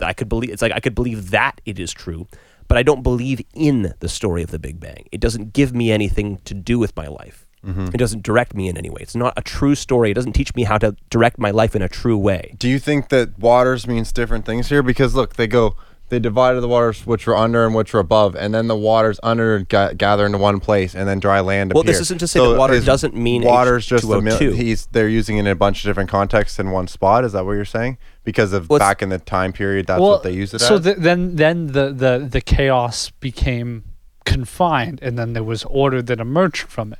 I 0.00 0.12
could 0.12 0.28
believe. 0.28 0.50
It's 0.50 0.62
like 0.62 0.72
I 0.72 0.80
could 0.80 0.94
believe 0.94 1.30
that 1.30 1.60
it 1.64 1.78
is 1.78 1.92
true, 1.92 2.26
but 2.68 2.76
I 2.78 2.82
don't 2.82 3.02
believe 3.02 3.40
in 3.54 3.94
the 4.00 4.08
story 4.08 4.42
of 4.42 4.50
the 4.50 4.58
Big 4.58 4.78
Bang. 4.80 5.06
It 5.10 5.20
doesn't 5.20 5.52
give 5.54 5.74
me 5.74 5.90
anything 5.90 6.38
to 6.44 6.54
do 6.54 6.78
with 6.78 6.94
my 6.96 7.06
life. 7.08 7.46
Mm-hmm. 7.66 7.86
It 7.86 7.96
doesn't 7.96 8.22
direct 8.22 8.54
me 8.54 8.68
in 8.68 8.76
any 8.76 8.88
way. 8.90 9.00
It's 9.00 9.16
not 9.16 9.32
a 9.36 9.42
true 9.42 9.74
story. 9.74 10.10
It 10.12 10.14
doesn't 10.14 10.34
teach 10.34 10.54
me 10.54 10.62
how 10.64 10.78
to 10.78 10.94
direct 11.10 11.38
my 11.38 11.50
life 11.50 11.74
in 11.74 11.82
a 11.82 11.88
true 11.88 12.16
way. 12.16 12.54
Do 12.58 12.68
you 12.68 12.78
think 12.78 13.08
that 13.08 13.36
waters 13.38 13.86
means 13.86 14.12
different 14.12 14.44
things 14.44 14.68
here? 14.68 14.82
Because 14.82 15.14
look, 15.14 15.34
they 15.36 15.46
go, 15.48 15.74
they 16.08 16.18
divided 16.18 16.60
the 16.62 16.68
waters 16.68 17.06
which 17.06 17.26
were 17.26 17.36
under 17.36 17.66
and 17.66 17.74
which 17.74 17.92
were 17.92 18.00
above, 18.00 18.34
and 18.34 18.54
then 18.54 18.66
the 18.66 18.76
waters 18.76 19.20
under 19.22 19.60
ga- 19.60 19.92
gather 19.92 20.24
into 20.24 20.38
one 20.38 20.58
place, 20.58 20.94
and 20.94 21.06
then 21.06 21.20
dry 21.20 21.40
land 21.40 21.70
appeared. 21.70 21.74
Well, 21.74 21.82
appear. 21.82 21.92
this 21.92 22.00
isn't 22.02 22.18
to 22.18 22.26
say 22.28 22.40
that 22.40 22.58
water 22.58 22.80
doesn't 22.80 23.14
mean 23.14 23.42
water's 23.42 23.86
just 23.86 24.04
a 24.04 24.20
mil- 24.20 24.38
H2O2. 24.38 24.54
he's 24.54 24.86
they're 24.86 25.08
using 25.08 25.36
it 25.36 25.40
in 25.40 25.46
a 25.48 25.54
bunch 25.54 25.84
of 25.84 25.88
different 25.88 26.08
contexts 26.08 26.58
in 26.58 26.70
one 26.70 26.88
spot. 26.88 27.24
Is 27.24 27.32
that 27.32 27.44
what 27.44 27.52
you're 27.52 27.64
saying? 27.64 27.98
Because 28.24 28.52
of 28.52 28.68
Well, 28.70 28.78
back 28.78 29.02
in 29.02 29.10
the 29.10 29.18
time 29.18 29.52
period, 29.52 29.86
that's 29.86 30.00
what 30.00 30.22
they 30.22 30.32
use 30.32 30.54
it 30.54 30.60
so 30.60 30.76
as. 30.76 30.84
th- 30.84 30.96
then 30.98 31.36
then 31.36 31.68
the, 31.68 31.92
the 31.92 32.26
the 32.30 32.40
chaos 32.40 33.10
became 33.10 33.84
confined, 34.24 34.98
and 35.02 35.18
then 35.18 35.32
there 35.34 35.44
was 35.44 35.64
order 35.64 36.00
that 36.02 36.20
emerged 36.20 36.68
from 36.68 36.92
it. 36.92 36.98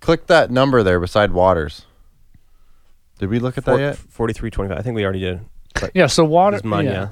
Click 0.00 0.26
that 0.28 0.50
number 0.50 0.82
there 0.82 0.98
beside 0.98 1.32
waters. 1.32 1.86
Did 3.18 3.28
we 3.28 3.38
look 3.38 3.58
at 3.58 3.64
that 3.66 3.78
yet? 3.78 3.96
Forty-three 3.98 4.50
twenty-five. 4.50 4.78
I 4.78 4.82
think 4.82 4.96
we 4.96 5.04
already 5.04 5.20
did. 5.20 5.40
Yeah. 5.94 6.06
So 6.06 6.24
water. 6.24 6.56
This 6.56 6.60
is 6.60 6.64
mine, 6.64 6.84
yeah. 6.86 6.92
yeah. 6.92 7.08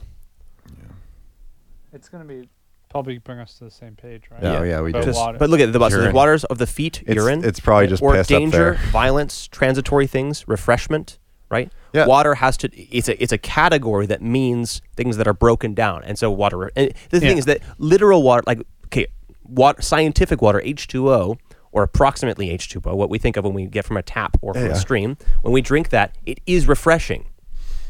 It's 1.92 2.08
gonna 2.08 2.24
be 2.24 2.48
probably 2.90 3.18
bring 3.18 3.38
us 3.38 3.58
to 3.58 3.64
the 3.64 3.70
same 3.70 3.94
page, 3.96 4.24
right? 4.30 4.42
Yeah, 4.42 4.62
yeah, 4.64 4.80
we 4.80 4.90
About 4.90 5.04
did. 5.04 5.14
Just- 5.14 5.38
but 5.38 5.50
look 5.50 5.60
at 5.60 5.72
the 5.72 5.78
bus. 5.78 5.92
Urine. 5.92 6.12
Waters 6.14 6.44
of 6.44 6.58
the 6.58 6.66
feet, 6.66 7.02
It's- 7.02 7.16
urine. 7.16 7.44
it's 7.44 7.60
probably 7.60 7.86
just 7.86 8.02
or 8.02 8.14
pissed 8.14 8.32
up 8.32 8.38
danger, 8.40 8.58
there. 8.80 8.90
violence, 8.90 9.46
transitory 9.48 10.06
things, 10.06 10.46
refreshment. 10.48 11.18
Right. 11.50 11.72
Yeah. 11.94 12.04
Water 12.06 12.34
has 12.34 12.58
to. 12.58 12.68
It's 12.78 13.08
a 13.08 13.22
it's 13.22 13.32
a 13.32 13.38
category 13.38 14.04
that 14.06 14.20
means 14.20 14.82
things 14.96 15.16
that 15.16 15.26
are 15.26 15.32
broken 15.32 15.72
down, 15.72 16.04
and 16.04 16.18
so 16.18 16.30
water. 16.30 16.70
And 16.76 16.92
the 17.08 17.20
thing 17.20 17.30
Yeah. 17.32 17.38
is 17.38 17.46
that 17.46 17.60
literal 17.78 18.22
water, 18.22 18.42
like 18.46 18.60
okay, 18.86 19.06
water, 19.44 19.80
scientific 19.80 20.42
water, 20.42 20.60
H 20.62 20.86
two 20.88 21.10
O. 21.10 21.36
Or 21.70 21.82
approximately 21.82 22.48
H2O, 22.48 22.94
what 22.96 23.10
we 23.10 23.18
think 23.18 23.36
of 23.36 23.44
when 23.44 23.52
we 23.52 23.66
get 23.66 23.84
from 23.84 23.98
a 23.98 24.02
tap 24.02 24.38
or 24.40 24.54
from 24.54 24.64
Yeah. 24.64 24.70
a 24.72 24.74
stream. 24.74 25.18
When 25.42 25.52
we 25.52 25.60
drink 25.60 25.90
that, 25.90 26.16
it 26.24 26.40
is 26.46 26.66
refreshing, 26.66 27.26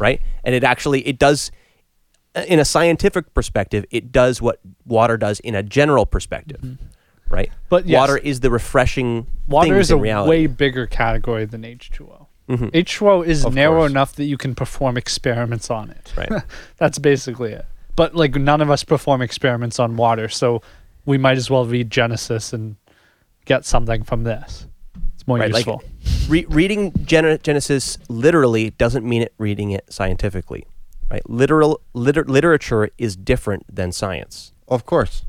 right? 0.01 0.21
And 0.49 0.55
it 0.55 0.65
actually 0.65 1.07
it 1.07 1.19
does 1.19 1.51
in 2.47 2.59
a 2.59 2.65
scientific 2.65 3.35
perspective, 3.35 3.85
it 3.91 4.11
does 4.11 4.41
what 4.41 4.61
water 4.87 5.19
does 5.19 5.41
in 5.41 5.55
a 5.55 5.63
general 5.63 6.07
perspective, 6.07 6.79
right? 7.29 7.51
Mm-hmm. 7.51 7.59
But 7.69 7.87
yes. 7.87 7.99
water 7.99 8.17
is 8.17 8.41
the 8.41 8.51
refreshing 8.51 9.27
Water 9.47 9.79
is 9.79 9.91
a 9.91 9.99
reality. 9.99 10.31
way 10.31 10.47
bigger 10.47 10.87
category 10.87 11.45
than 11.45 11.65
H2O. 11.65 12.29
Mhm. 12.49 12.71
H2O 12.73 13.27
is 13.27 13.45
Of 13.45 13.53
narrow 13.55 13.81
course. 13.81 13.91
enough 13.91 14.15
that 14.15 14.25
you 14.25 14.39
can 14.39 14.55
perform 14.55 14.97
experiments 14.97 15.69
on 15.71 15.91
it. 15.91 16.15
Right. 16.17 16.33
That's 16.79 16.99
basically 16.99 17.53
it. 17.53 17.67
But 17.95 18.15
like 18.15 18.35
none 18.37 18.63
of 18.63 18.71
us 18.71 18.85
perform 18.85 19.21
experiments 19.21 19.79
on 19.79 19.97
water, 19.97 20.31
so 20.31 20.63
we 21.05 21.19
might 21.19 21.37
as 21.37 21.51
well 21.51 21.67
read 21.67 21.91
Genesis 21.91 22.55
and 22.55 22.77
get 23.45 23.67
something 23.67 24.03
from 24.03 24.25
this. 24.25 24.67
It's 25.29 25.31
more 25.31 25.39
Right, 25.39 25.67
like- 25.67 25.81
Re- 26.29 26.47
reading 26.49 26.93
Gen- 27.05 27.39
Genesis 27.43 27.99
literally 28.09 28.71
doesn't 28.71 29.05
mean 29.05 29.23
it 29.23 29.33
reading 29.39 29.71
it 29.71 29.85
scientifically, 29.91 30.67
right? 31.11 31.23
Literal 31.29 31.81
liter- 31.95 32.25
literature 32.25 32.89
is 32.99 33.15
different 33.17 33.65
than 33.75 33.93
science. 33.93 34.53
Of 34.69 34.85
course, 34.87 35.25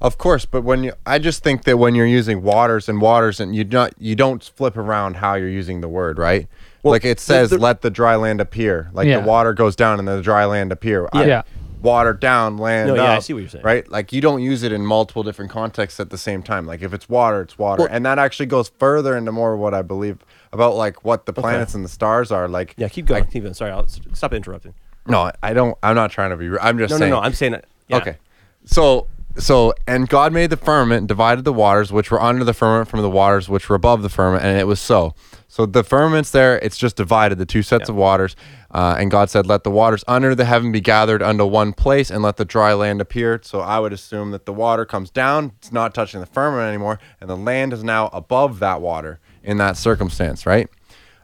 of 0.00 0.16
course. 0.18 0.44
But 0.44 0.62
when 0.62 0.84
you, 0.84 0.92
I 1.06 1.18
just 1.18 1.42
think 1.42 1.64
that 1.64 1.76
when 1.76 1.94
you're 1.96 2.06
using 2.06 2.42
waters 2.42 2.88
and 2.88 3.00
waters, 3.00 3.40
and 3.40 3.54
you 3.54 3.64
not 3.64 3.94
you 3.98 4.14
don't 4.14 4.42
flip 4.42 4.76
around 4.76 5.16
how 5.16 5.34
you're 5.34 5.48
using 5.48 5.80
the 5.80 5.88
word, 5.88 6.18
right? 6.18 6.46
Well, 6.84 6.92
like 6.92 7.04
it 7.04 7.18
says, 7.18 7.50
the- 7.50 7.58
"Let 7.58 7.80
the 7.82 7.90
dry 7.90 8.14
land 8.14 8.40
appear." 8.40 8.90
Like 8.92 9.08
Yeah. 9.08 9.20
the 9.20 9.26
water 9.26 9.52
goes 9.52 9.74
down 9.74 9.98
and 9.98 10.06
the 10.06 10.22
dry 10.22 10.44
land 10.46 10.70
appear. 10.70 11.08
I- 11.12 11.24
Yeah. 11.26 11.42
Water 11.82 12.12
down, 12.12 12.58
land 12.58 12.88
No, 12.88 12.94
up. 12.94 12.98
yeah, 12.98 13.12
I 13.16 13.18
see 13.20 13.32
what 13.32 13.40
you're 13.40 13.48
saying. 13.48 13.64
Right? 13.64 13.88
Like 13.90 14.12
you 14.12 14.20
don't 14.20 14.42
use 14.42 14.62
it 14.62 14.72
in 14.72 14.84
multiple 14.84 15.22
different 15.22 15.50
contexts 15.50 16.00
at 16.00 16.10
the 16.10 16.18
same 16.18 16.42
time. 16.42 16.66
Like 16.66 16.82
if 16.82 16.92
it's 16.92 17.08
water, 17.08 17.40
it's 17.42 17.58
water, 17.58 17.82
Well- 17.84 17.88
and 17.92 18.04
that 18.06 18.18
actually 18.18 18.46
goes 18.46 18.70
further 18.78 19.16
into 19.16 19.32
more 19.32 19.56
what 19.56 19.74
I 19.74 19.82
believe 19.82 20.18
about 20.52 20.74
like 20.76 21.04
what 21.04 21.26
the 21.26 21.32
planets 21.32 21.74
and 21.74 21.84
the 21.84 21.88
stars 21.88 22.32
are. 22.32 22.48
Like 22.48 22.74
Yeah, 22.76 22.88
keep 22.88 23.06
going. 23.06 23.22
like- 23.24 23.32
keep 23.32 23.42
going. 23.42 23.54
Sorry, 23.54 23.70
I'll 23.70 23.86
stop 24.12 24.32
interrupting. 24.32 24.74
no, 25.06 25.30
I 25.42 25.52
don't. 25.54 25.76
I'm 25.82 25.94
not 25.94 26.10
trying 26.10 26.30
to 26.30 26.36
be. 26.36 26.46
I'm 26.60 26.78
just 26.78 26.90
No, 26.90 26.96
no, 26.96 27.00
saying. 27.00 27.10
no. 27.12 27.20
I'm 27.20 27.32
saying 27.32 27.52
that. 27.52 27.64
yeah. 27.88 27.96
Okay. 27.98 28.16
So 28.64 29.06
so 29.36 29.72
and 29.86 30.08
God 30.08 30.32
made 30.32 30.50
the 30.50 30.56
firmament, 30.56 30.98
and 31.00 31.08
divided 31.08 31.44
the 31.44 31.52
waters 31.52 31.92
which 31.92 32.10
were 32.10 32.20
under 32.20 32.44
the 32.44 32.52
firmament 32.54 32.88
from 32.88 33.02
the 33.02 33.10
waters 33.10 33.48
which 33.48 33.68
were 33.68 33.76
above 33.76 34.02
the 34.02 34.08
firmament, 34.08 34.44
and 34.44 34.58
it 34.58 34.66
was 34.66 34.80
so. 34.80 35.14
So 35.50 35.64
the 35.64 35.82
firmament's 35.84 36.30
there; 36.32 36.58
it's 36.58 36.76
just 36.76 36.96
divided 36.96 37.38
the 37.38 37.46
two 37.46 37.62
sets 37.62 37.88
of 37.88 37.94
waters. 37.94 38.36
Uh, 38.70 38.96
and 38.98 39.10
God 39.10 39.30
said, 39.30 39.46
"Let 39.46 39.64
the 39.64 39.70
waters 39.70 40.04
under 40.06 40.34
the 40.34 40.44
heaven 40.44 40.72
be 40.72 40.80
gathered 40.82 41.22
unto 41.22 41.46
one 41.46 41.72
place, 41.72 42.10
and 42.10 42.22
let 42.22 42.36
the 42.36 42.44
dry 42.44 42.74
land 42.74 43.00
appear." 43.00 43.40
So 43.42 43.60
I 43.60 43.78
would 43.78 43.92
assume 43.94 44.30
that 44.32 44.44
the 44.44 44.52
water 44.52 44.84
comes 44.84 45.08
down; 45.10 45.52
it's 45.58 45.72
not 45.72 45.94
touching 45.94 46.20
the 46.20 46.26
firmament 46.26 46.68
anymore, 46.68 46.98
and 47.20 47.30
the 47.30 47.36
land 47.36 47.72
is 47.72 47.82
now 47.82 48.10
above 48.12 48.58
that 48.58 48.80
water 48.82 49.20
in 49.42 49.56
that 49.56 49.76
circumstance, 49.78 50.44
right? 50.44 50.68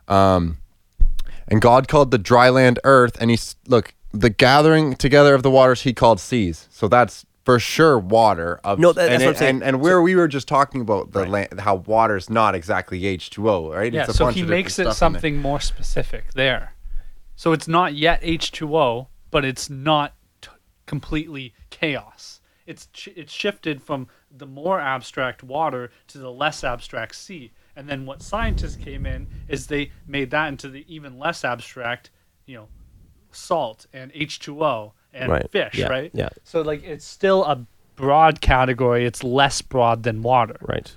Um, 0.09 0.57
and 1.49 1.61
God 1.61 1.89
called 1.89 2.11
the 2.11 2.19
dry 2.19 2.49
land 2.49 2.79
earth, 2.85 3.17
and 3.21 3.31
he's 3.31 3.57
look 3.69 3.93
the 4.13 4.31
gathering 4.31 4.95
together 4.95 5.35
of 5.35 5.43
the 5.43 5.51
waters 5.51 5.83
he 5.83 5.93
called 5.93 6.21
seas. 6.21 6.69
So 6.71 6.89
that's 6.89 7.27
for 7.45 7.59
sure 7.59 7.99
water 7.99 8.59
of 8.65 8.79
No, 8.79 8.93
that- 8.93 9.11
and, 9.11 9.13
that's 9.21 9.25
what 9.25 9.29
I'm 9.31 9.37
saying. 9.37 9.55
and 9.57 9.63
and 9.65 9.81
where 9.83 10.01
we 10.01 10.15
were 10.15 10.29
just 10.29 10.49
talking 10.49 10.81
about 10.81 11.13
the 11.13 11.21
Right. 11.23 11.29
land, 11.51 11.61
how 11.61 11.75
water 11.75 12.17
is 12.17 12.31
not 12.31 12.55
exactly 12.55 13.05
H 13.05 13.29
two 13.29 13.51
O, 13.51 13.71
right? 13.71 13.93
Yeah, 13.93 14.01
It's 14.03 14.11
a 14.11 14.15
so 14.15 14.25
bunch 14.25 14.37
he 14.37 14.43
of 14.43 14.49
makes 14.49 14.79
it 14.79 14.85
stuff 14.85 14.93
in 14.93 14.97
something 14.97 15.37
more 15.43 15.61
specific 15.61 16.33
there. 16.35 16.73
So 17.37 17.53
it's 17.53 17.69
not 17.69 17.95
yet 17.95 18.23
H2O, 18.23 19.09
but 19.31 19.45
it's 19.45 19.69
not 19.69 20.15
t- 20.41 20.51
completely 20.87 21.55
chaos. 21.71 22.41
It's 22.67 22.87
ch- 22.93 23.09
it's 23.17 23.33
shifted 23.33 23.83
from 23.83 24.07
the 24.31 24.47
more 24.47 24.81
abstract 24.81 25.43
water 25.43 25.91
to 26.09 26.19
the 26.19 26.31
less 26.31 26.65
abstract 26.65 27.15
sea. 27.17 27.53
And 27.77 27.89
then 27.89 28.07
what 28.07 28.23
scientists 28.23 28.77
came 28.77 29.05
in 29.05 29.27
is 29.49 29.67
they 29.67 29.91
made 30.07 30.31
that 30.31 30.49
into 30.49 30.69
the 30.69 30.85
even 30.93 31.19
less 31.19 31.45
abstract 31.45 32.11
you 32.47 32.57
know, 32.57 32.69
salt 33.33 33.87
and 33.93 34.13
H2O 34.13 34.93
and 35.13 35.31
Right. 35.33 35.51
fish, 35.51 35.75
Yeah, 35.79 35.89
right? 35.89 36.11
yeah. 36.15 36.29
So 36.45 36.63
like 36.63 36.83
it's 36.85 37.05
still 37.05 37.45
a 37.45 37.67
broad 37.97 38.41
category. 38.41 39.05
It's 39.07 39.25
less 39.25 39.61
broad 39.63 40.03
than 40.03 40.23
water. 40.23 40.57
Right. 40.61 40.95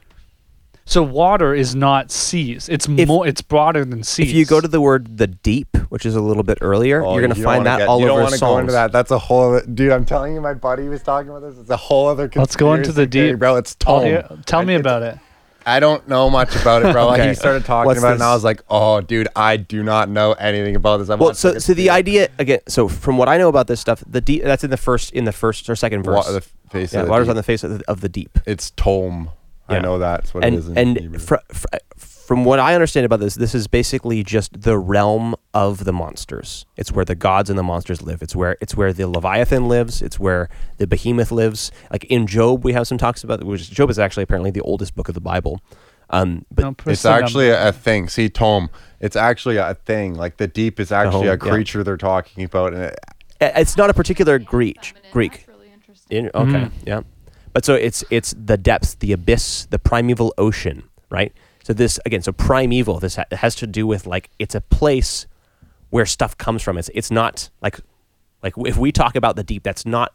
So 0.90 1.03
water 1.03 1.53
is 1.53 1.75
not 1.75 2.11
seas. 2.11 2.69
It's 2.69 2.88
If- 2.88 3.07
more. 3.09 3.27
It's 3.27 3.41
broader 3.41 3.83
than 3.83 4.03
seas. 4.03 4.30
If 4.30 4.33
you 4.35 4.45
go 4.45 4.61
to 4.61 4.67
the 4.69 4.80
word 4.80 5.17
the 5.17 5.27
deep, 5.27 5.75
which 5.90 6.06
is 6.06 6.16
a 6.16 6.22
little 6.22 6.43
bit 6.43 6.57
earlier, 6.61 7.03
Oh, 7.03 7.11
you're 7.11 7.22
going 7.22 7.33
to 7.33 7.38
you 7.38 7.43
find 7.43 7.59
wanna 7.66 7.69
that 7.72 7.77
get- 7.80 7.88
all 7.90 7.99
you 7.99 8.06
don't 8.07 8.16
over 8.16 8.24
wanna 8.24 8.38
go 8.40 8.57
into 8.57 8.72
that. 8.72 8.93
That's 8.93 9.11
a 9.11 9.19
whole 9.19 9.49
other, 9.56 9.66
dude. 9.66 9.91
I'm 9.91 10.06
telling 10.06 10.33
you, 10.33 10.40
my 10.40 10.53
buddy 10.53 10.88
was 10.88 11.03
talking 11.03 11.30
about 11.30 11.41
this. 11.41 11.56
It's 11.59 11.69
a 11.69 11.75
whole 11.75 12.07
other. 12.07 12.30
Let's 12.33 12.56
go 12.56 12.74
into 12.74 12.93
the 12.93 13.01
conspiracy 13.03 13.09
theory, 13.11 13.30
deep. 13.33 13.40
bro. 13.40 13.56
It's 13.57 13.75
I'll 13.85 13.99
hear- 14.01 14.30
tell 14.45 14.64
me 14.64 14.75
I- 14.75 14.77
about 14.77 15.03
it. 15.03 15.17
I 15.66 15.82
don't 15.82 16.07
know 16.07 16.30
much 16.30 16.56
about 16.56 16.85
it, 16.85 16.93
bro. 16.93 17.07
Like, 17.07 17.19
Okay. 17.19 17.30
He 17.30 17.35
started 17.35 17.66
talking 17.66 17.88
What's 17.88 17.99
about 17.99 18.11
it, 18.11 18.14
and? 18.14 18.24
I 18.24 18.33
was 18.33 18.45
like, 18.45 18.61
"Oh, 18.69 19.01
dude, 19.01 19.27
I 19.35 19.57
do 19.57 19.83
not 19.83 20.07
know 20.07 20.32
anything 20.32 20.77
about 20.77 20.99
this." 20.99 21.09
I'm 21.09 21.19
Well, 21.19 21.33
so 21.33 21.57
so 21.59 21.74
the 21.74 21.90
idea 21.90 22.30
again. 22.40 22.59
So 22.69 22.88
from 22.88 23.17
what 23.17 23.27
I 23.27 23.38
know 23.38 23.49
about 23.49 23.67
this 23.67 23.82
stuff, 23.82 24.01
the 24.09 24.22
deep 24.22 24.43
that's 24.45 24.64
in 24.64 24.69
the 24.69 24.77
first 24.77 25.11
in 25.11 25.25
the 25.25 25.33
first 25.33 25.69
or 25.69 25.75
second 25.75 26.03
verse. 26.03 26.25
Wa- 26.25 26.32
the 26.32 26.41
face 26.72 26.93
yeah, 26.93 27.01
of 27.01 27.07
the 27.07 27.11
water's 27.11 27.25
deep. 27.25 27.32
on 27.32 27.35
the 27.35 27.43
face 27.43 27.66
of 27.66 27.80
the, 27.80 27.83
of 27.90 27.99
the 27.99 28.07
deep. 28.07 28.40
It's 28.45 28.72
tome. 28.77 29.32
I 29.70 29.80
know 29.80 29.98
that's 29.98 30.34
what 30.34 30.44
and 30.44 30.56
it 30.56 30.60
is. 30.60 30.68
In 30.70 30.78
and 30.78 31.00
Hebrew. 31.00 31.20
fr- 31.20 31.36
fr- 31.52 31.68
from 31.98 32.44
what 32.44 32.60
I 32.60 32.74
understand 32.74 33.06
about 33.06 33.22
this, 33.22 33.36
this 33.36 33.56
is 33.56 33.68
basically 33.68 34.22
just 34.22 34.62
the 34.62 34.78
realm 34.78 35.34
of 35.54 35.86
the 35.86 35.94
monsters. 35.94 36.66
It's 36.76 36.92
where 36.92 37.06
the 37.06 37.16
gods 37.16 37.50
and 37.50 37.58
the 37.58 37.64
monsters 37.64 38.02
live. 38.02 38.22
It's 38.22 38.36
where 38.36 38.58
it's 38.60 38.76
where 38.76 38.92
the 38.92 39.08
Leviathan 39.08 39.70
lives. 39.70 40.02
It's 40.02 40.20
where 40.20 40.50
the 40.78 40.88
Behemoth 40.88 41.32
lives. 41.32 41.72
Like 41.90 42.04
in 42.06 42.28
Job, 42.28 42.66
we 42.66 42.74
have 42.74 42.86
some 42.86 42.98
talks 42.98 43.24
about 43.24 43.44
which 43.46 43.72
Job 43.72 43.90
is 43.90 43.98
actually 43.98 44.24
apparently 44.24 44.52
the 44.52 44.62
oldest 44.62 44.94
book 44.94 45.08
of 45.08 45.16
the 45.16 45.22
Bible. 45.22 45.62
Um, 46.10 46.46
but 46.52 46.64
No, 46.64 46.76
it's 46.86 47.06
actually 47.06 47.50
a, 47.50 47.70
a 47.70 47.72
thing. 47.72 48.10
See, 48.10 48.30
Tom, 48.30 48.70
It's 49.00 49.16
actually 49.16 49.58
a 49.58 49.74
thing. 49.74 50.16
Like 50.16 50.38
the 50.38 50.48
deep 50.48 50.80
is 50.80 50.92
actually 50.92 51.28
home, 51.28 51.40
a 51.42 51.46
yeah. 51.46 51.52
creature 51.52 51.84
they're 51.84 51.98
talking 51.98 52.44
about, 52.44 52.74
and 52.74 52.84
it, 52.84 53.00
it's 53.40 53.78
not 53.78 53.90
a 53.90 53.94
particular 53.94 54.40
Greek. 54.40 54.94
Greek. 55.12 55.32
That's 55.32 55.48
really 55.48 55.72
interesting. 55.72 56.26
In, 56.26 56.32
okay, 56.34 56.70
yeah. 56.86 57.02
But 57.58 57.66
so 57.66 57.74
it's 57.74 58.03
it's 58.11 58.36
the 58.38 58.56
depths, 58.56 58.94
the 58.94 59.11
abyss, 59.14 59.66
the 59.72 59.80
primeval 59.80 60.32
ocean, 60.38 60.84
right? 61.10 61.34
So 61.64 61.74
this 61.74 62.00
again, 62.06 62.22
so 62.22 62.32
primeval. 62.32 63.00
This 63.00 63.16
ha- 63.16 63.26
has 63.32 63.56
to 63.56 63.66
do 63.66 63.88
with 63.88 64.06
like 64.06 64.30
it's 64.38 64.53
a 64.53 64.61
place 64.61 65.26
where 65.90 66.06
stuff 66.06 66.38
comes 66.38 66.61
from. 66.61 66.77
It's 66.77 66.92
it's 66.94 67.10
not 67.10 67.50
like 67.60 67.80
like 68.44 68.53
if 68.58 68.77
we 68.77 68.92
talk 68.92 69.16
about 69.16 69.38
the 69.38 69.44
deep, 69.44 69.64
that's 69.64 69.88
not 69.88 70.14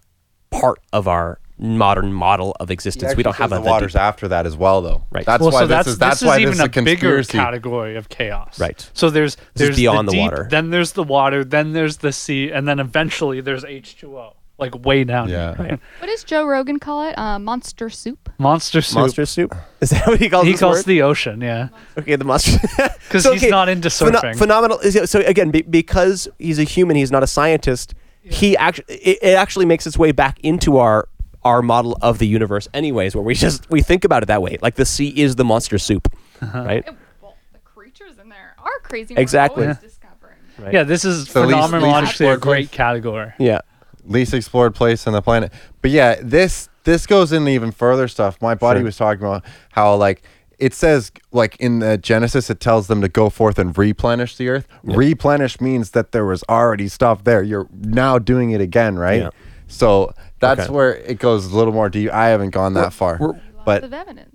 part 0.51 0.79
of 0.93 1.09
our 1.09 1.41
modern 1.59 2.13
model 2.13 2.57
of 2.61 2.71
existence. 2.71 3.17
we 3.17 3.25
don't 3.25 3.35
have 3.35 3.51
a 3.51 3.57
the 3.57 3.61
the 3.61 3.69
waters 3.69 3.95
deep. 3.95 4.03
after 4.03 4.29
that 4.29 4.47
as 4.47 4.57
well, 4.57 4.81
though. 4.81 5.03
Right. 5.11 5.27
That's 5.27 5.41
well, 5.41 5.51
why 5.51 5.63
so 5.63 5.67
this 5.67 5.75
that's 5.75 5.89
is 5.89 5.99
that's 5.99 6.21
this 6.21 6.27
why 6.29 6.35
is 6.35 6.45
this 6.45 6.55
even 6.61 6.71
is 6.71 6.77
a 6.77 6.81
a 6.81 6.85
bigger 6.85 7.25
category 7.25 7.97
of 7.97 8.09
chaos. 8.09 8.61
Right. 8.61 8.89
So 8.95 9.11
there's 9.11 9.35
This 9.35 9.45
there's 9.55 9.77
beyond 9.77 10.07
the 10.07 10.13
deep, 10.13 10.31
water. 10.31 10.47
Then 10.49 10.71
there's 10.71 10.93
the 10.93 11.03
water. 11.03 11.43
Then 11.43 11.73
there's 11.73 11.97
the 11.97 12.13
sea, 12.13 12.53
and 12.53 12.69
then 12.69 12.79
eventually 12.79 13.41
there's 13.41 13.65
H2O, 13.65 14.35
like 14.63 14.85
way 14.85 15.05
down. 15.05 15.29
Yeah. 15.29 15.55
Here, 15.57 15.65
right? 15.67 15.81
What 15.99 16.07
does 16.07 16.25
Joe 16.25 16.47
Rogan 16.47 16.79
call 16.79 17.09
it? 17.09 17.19
Uh, 17.19 17.39
monster 17.39 17.91
soup. 17.91 18.31
Monster 18.39 18.81
soup. 18.81 18.97
Monster 18.97 19.27
soup. 19.27 19.55
Is 19.81 19.91
that 19.91 20.07
what 20.07 20.19
he 20.21 20.31
calls 20.31 20.47
He 20.47 20.55
calls 20.55 20.79
word? 20.79 20.85
the 20.87 21.03
ocean. 21.03 21.41
Yeah. 21.41 21.69
Okay, 21.99 22.17
the 22.17 22.25
monster. 22.25 22.59
'Cause 23.11 23.25
he's 23.27 23.49
not 23.51 23.69
into 23.69 23.89
surfing. 23.89 24.37
phenomenal. 24.39 24.79
is- 24.79 25.11
So 25.11 25.21
again, 25.21 25.51
be, 25.51 25.63
because 25.63 26.29
he's 26.39 26.59
a 26.59 26.65
human, 26.65 26.97
he's 26.97 27.11
not 27.13 27.23
a 27.23 27.27
scientist. 27.27 27.95
He 28.23 28.57
actually, 28.57 28.95
it, 28.95 29.19
it 29.21 29.35
actually 29.37 29.67
makes 29.67 29.87
its 29.87 29.99
way 29.99 30.13
back 30.13 30.39
into 30.43 30.79
our 30.79 31.09
our 31.45 31.61
model 31.61 31.99
of 32.03 32.19
the 32.21 32.27
universe, 32.29 32.69
anyways, 32.73 33.17
where 33.17 33.25
we 33.25 33.35
just 33.35 33.69
we 33.69 33.83
think 33.83 34.05
about 34.05 34.23
it 34.23 34.27
that 34.27 34.41
way. 34.41 34.59
Like 34.63 34.77
the 34.77 34.85
sea 34.87 35.09
is 35.09 35.35
the 35.35 35.45
monster 35.45 35.77
soup, 35.77 36.07
Uh-huh. 36.41 36.63
right? 36.63 36.85
It- 36.87 36.95
well, 37.21 37.35
the 37.53 37.59
creatures 37.59 38.19
in 38.23 38.29
there 38.29 38.55
are 38.59 38.79
crazy. 38.85 39.15
Exactly. 39.17 39.67
We're 39.67 39.75
discovering. 39.75 40.37
Right. 40.59 40.73
Yeah. 40.73 40.85
This 40.85 41.05
is 41.05 41.29
So 41.29 41.43
least- 41.47 41.73
least 41.73 42.21
a 42.21 42.37
great 42.37 42.71
category. 42.71 43.33
Yeah. 43.41 43.63
Least 44.07 44.35
explored 44.35 44.75
place 44.75 45.07
on 45.07 45.13
the 45.13 45.23
planet. 45.23 45.53
But 45.81 45.91
yeah, 45.91 46.17
this 46.23 46.69
this 46.85 47.07
goes 47.07 47.33
into 47.33 47.51
even 47.51 47.71
further 47.73 48.09
stuff. 48.09 48.41
My 48.43 48.55
buddy 48.55 48.81
Sure. 48.81 48.85
was 48.87 48.97
talking 48.97 49.25
about 49.25 49.45
how 49.71 49.95
like 49.95 50.23
it 50.59 50.75
says 50.75 51.11
like 51.33 51.57
in 51.61 51.79
the 51.81 51.97
Genesis 51.99 52.51
it 52.51 52.61
tells 52.61 52.87
them 52.89 53.01
to 53.01 53.09
go 53.09 53.31
forth 53.31 53.59
and 53.59 53.77
replenish 53.77 54.37
the 54.37 54.49
earth. 54.49 54.67
Replenish 54.83 55.61
means 55.61 55.91
that 55.91 56.13
there 56.13 56.25
was 56.25 56.43
already 56.49 56.89
stuff 56.89 57.25
there. 57.25 57.43
You're 57.43 57.69
now 57.73 58.19
doing 58.19 58.51
it 58.51 58.61
again, 58.61 58.99
right? 58.99 59.23
Yeah. 59.23 59.31
So 59.69 60.13
that's 60.41 60.63
Okay. 60.63 60.73
where 60.73 60.95
it 60.97 61.19
goes 61.19 61.47
a 61.47 61.57
little 61.57 61.73
more 61.73 61.89
deep. 61.89 62.11
I 62.13 62.29
haven't 62.29 62.51
gone 62.51 62.75
that 62.75 62.93
far. 62.93 63.17
we're- 63.21 63.33
Lots 63.35 63.65
But 63.65 63.85
of 63.85 63.93
evidence. 63.93 64.29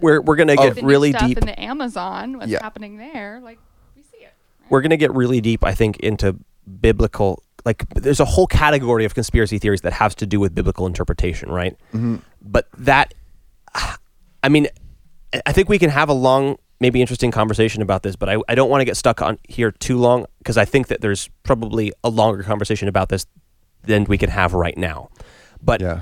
We're 0.00 0.20
we're 0.20 0.36
gonna 0.36 0.56
get 0.56 0.74
the 0.76 0.82
really 0.84 1.10
stuff 1.12 1.26
deep. 1.28 1.38
in 1.38 1.46
the 1.46 1.58
Amazon. 1.58 2.36
What's 2.38 2.50
Yeah. 2.50 2.58
happening 2.62 2.98
there? 2.98 3.40
Like 3.42 3.58
we 3.96 4.02
see 4.02 4.18
it. 4.18 4.24
right? 4.60 4.70
we're 4.70 4.82
going 4.82 4.90
to 4.90 4.96
get 4.98 5.14
really 5.14 5.40
deep 5.40 5.64
i 5.64 5.72
think 5.72 5.96
into 6.00 6.36
biblical 6.80 7.42
like 7.66 7.86
there's 7.90 8.20
a 8.20 8.24
whole 8.24 8.46
category 8.46 9.04
of 9.04 9.14
conspiracy 9.14 9.58
theories 9.58 9.82
that 9.82 9.92
has 9.92 10.14
to 10.14 10.26
do 10.26 10.40
with 10.40 10.54
biblical 10.54 10.86
interpretation 10.86 11.50
right? 11.50 11.76
Mm-hmm. 11.92 12.16
But 12.40 12.68
that 12.78 13.12
i 14.42 14.48
mean 14.48 14.68
I- 15.44 15.52
think 15.52 15.68
we 15.68 15.78
can 15.78 15.90
have 15.90 16.08
a 16.08 16.14
long 16.14 16.56
maybe 16.80 17.02
interesting 17.02 17.30
conversation 17.30 17.82
about 17.82 18.02
this 18.02 18.16
but 18.16 18.30
i, 18.30 18.38
I 18.48 18.54
don't 18.54 18.70
want 18.70 18.80
to 18.80 18.86
get 18.86 18.96
stuck 18.96 19.20
on 19.20 19.38
here 19.46 19.70
too 19.70 19.98
long 19.98 20.24
because 20.38 20.56
i 20.56 20.64
think 20.64 20.86
that 20.86 21.02
there's 21.02 21.28
probably 21.42 21.92
a 22.02 22.08
longer 22.08 22.42
conversation 22.42 22.88
about 22.88 23.10
this 23.10 23.26
than 23.86 24.04
we 24.04 24.18
can 24.18 24.30
have 24.30 24.52
right 24.52 24.76
now. 24.76 25.08
But 25.62 25.80
yeah. 25.80 26.00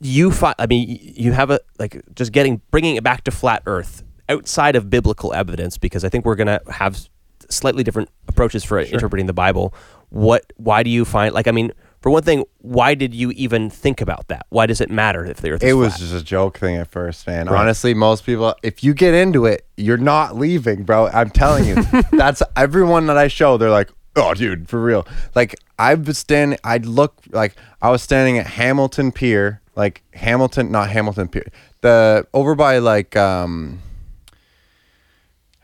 you 0.00 0.30
find 0.32 0.56
i 0.58 0.66
mean 0.66 0.98
you 1.00 1.32
have 1.32 1.50
a 1.50 1.60
like 1.78 2.02
just 2.14 2.32
getting 2.32 2.60
bringing 2.70 2.96
it 2.96 3.04
back 3.04 3.22
to 3.24 3.30
flat 3.30 3.62
earth 3.66 4.02
outside 4.28 4.74
of 4.74 4.90
biblical 4.90 5.32
evidence 5.32 5.78
because 5.78 6.04
i 6.04 6.08
think 6.08 6.24
we're 6.24 6.34
going 6.34 6.48
to 6.48 6.60
have 6.68 7.08
slightly 7.48 7.84
different 7.84 8.08
approaches 8.26 8.64
for 8.64 8.80
interpreting 8.80 9.26
the 9.26 9.32
bible 9.32 9.72
what 10.12 10.52
why 10.56 10.82
do 10.82 10.90
you 10.90 11.04
find 11.06 11.32
like 11.32 11.48
i 11.48 11.50
mean 11.50 11.72
for 12.02 12.10
one 12.10 12.22
thing 12.22 12.44
why 12.58 12.94
did 12.94 13.14
you 13.14 13.30
even 13.30 13.70
think 13.70 14.00
about 14.02 14.28
that 14.28 14.44
why 14.50 14.66
does 14.66 14.78
it 14.80 14.90
matter 14.90 15.24
if 15.24 15.38
the 15.40 15.50
earth 15.52 15.62
is 15.62 15.70
It 15.70 15.72
was 15.74 15.94
flat? 15.94 16.00
just 16.00 16.14
a 16.14 16.22
joke 16.22 16.58
thing 16.58 16.76
at 16.76 16.90
first, 16.90 17.26
man. 17.26 17.46
Right. 17.46 17.58
Honestly, 17.60 17.94
most 17.94 18.26
people, 18.26 18.54
if 18.62 18.84
you 18.84 18.92
get 18.92 19.14
into 19.14 19.46
it, 19.46 19.64
you're 19.76 19.96
not 19.96 20.36
leaving, 20.36 20.82
bro. 20.82 21.06
I'm 21.08 21.30
telling 21.30 21.64
you. 21.64 21.76
That's 22.12 22.42
everyone 22.56 23.06
that 23.06 23.16
I 23.16 23.28
show. 23.28 23.56
They're 23.56 23.70
like, 23.70 23.90
oh, 24.16 24.34
dude, 24.34 24.68
for 24.68 24.82
real. 24.82 25.06
Like, 25.36 25.54
I 25.78 25.94
was 25.94 26.18
standing, 26.18 26.58
I'd 26.64 26.84
look 26.86 27.22
like 27.30 27.54
I 27.80 27.90
was 27.90 28.02
standing 28.02 28.36
at 28.36 28.46
Hamilton 28.48 29.12
Pier, 29.12 29.60
like 29.76 30.02
Hamilton, 30.14 30.70
not 30.72 30.90
Hamilton 30.90 31.28
Pier, 31.28 31.46
the 31.82 32.26
over 32.34 32.54
by 32.56 32.78
like, 32.78 33.16
um, 33.16 33.80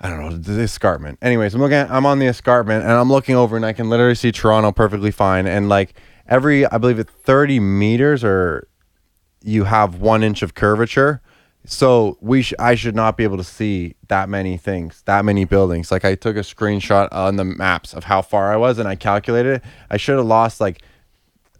I 0.00 0.08
don't 0.08 0.20
know 0.20 0.36
the 0.36 0.62
escarpment. 0.62 1.18
Anyways, 1.22 1.54
I'm 1.54 1.60
looking. 1.60 1.76
At, 1.76 1.90
I'm 1.90 2.06
on 2.06 2.18
the 2.18 2.26
escarpment 2.26 2.84
and 2.84 2.92
I'm 2.92 3.10
looking 3.10 3.34
over 3.34 3.56
and 3.56 3.66
I 3.66 3.72
can 3.72 3.90
literally 3.90 4.14
see 4.14 4.30
Toronto 4.30 4.70
perfectly 4.70 5.10
fine. 5.10 5.46
And 5.46 5.68
like 5.68 5.94
every, 6.28 6.66
I 6.66 6.78
believe 6.78 6.98
it's 6.98 7.10
30 7.10 7.58
meters 7.58 8.22
or 8.22 8.68
you 9.42 9.64
have 9.64 9.96
one 9.96 10.22
inch 10.22 10.42
of 10.42 10.54
curvature. 10.54 11.20
So 11.64 12.16
we, 12.20 12.42
sh- 12.42 12.54
I 12.58 12.76
should 12.76 12.94
not 12.94 13.16
be 13.16 13.24
able 13.24 13.36
to 13.38 13.44
see 13.44 13.96
that 14.06 14.28
many 14.28 14.56
things, 14.56 15.02
that 15.06 15.24
many 15.24 15.44
buildings. 15.44 15.90
Like 15.90 16.04
I 16.04 16.14
took 16.14 16.36
a 16.36 16.40
screenshot 16.40 17.08
on 17.12 17.36
the 17.36 17.44
maps 17.44 17.92
of 17.92 18.04
how 18.04 18.22
far 18.22 18.52
I 18.52 18.56
was, 18.56 18.78
and 18.78 18.88
I 18.88 18.94
calculated 18.94 19.56
it. 19.56 19.64
I 19.90 19.96
should 19.96 20.16
have 20.16 20.26
lost 20.26 20.60
like, 20.60 20.80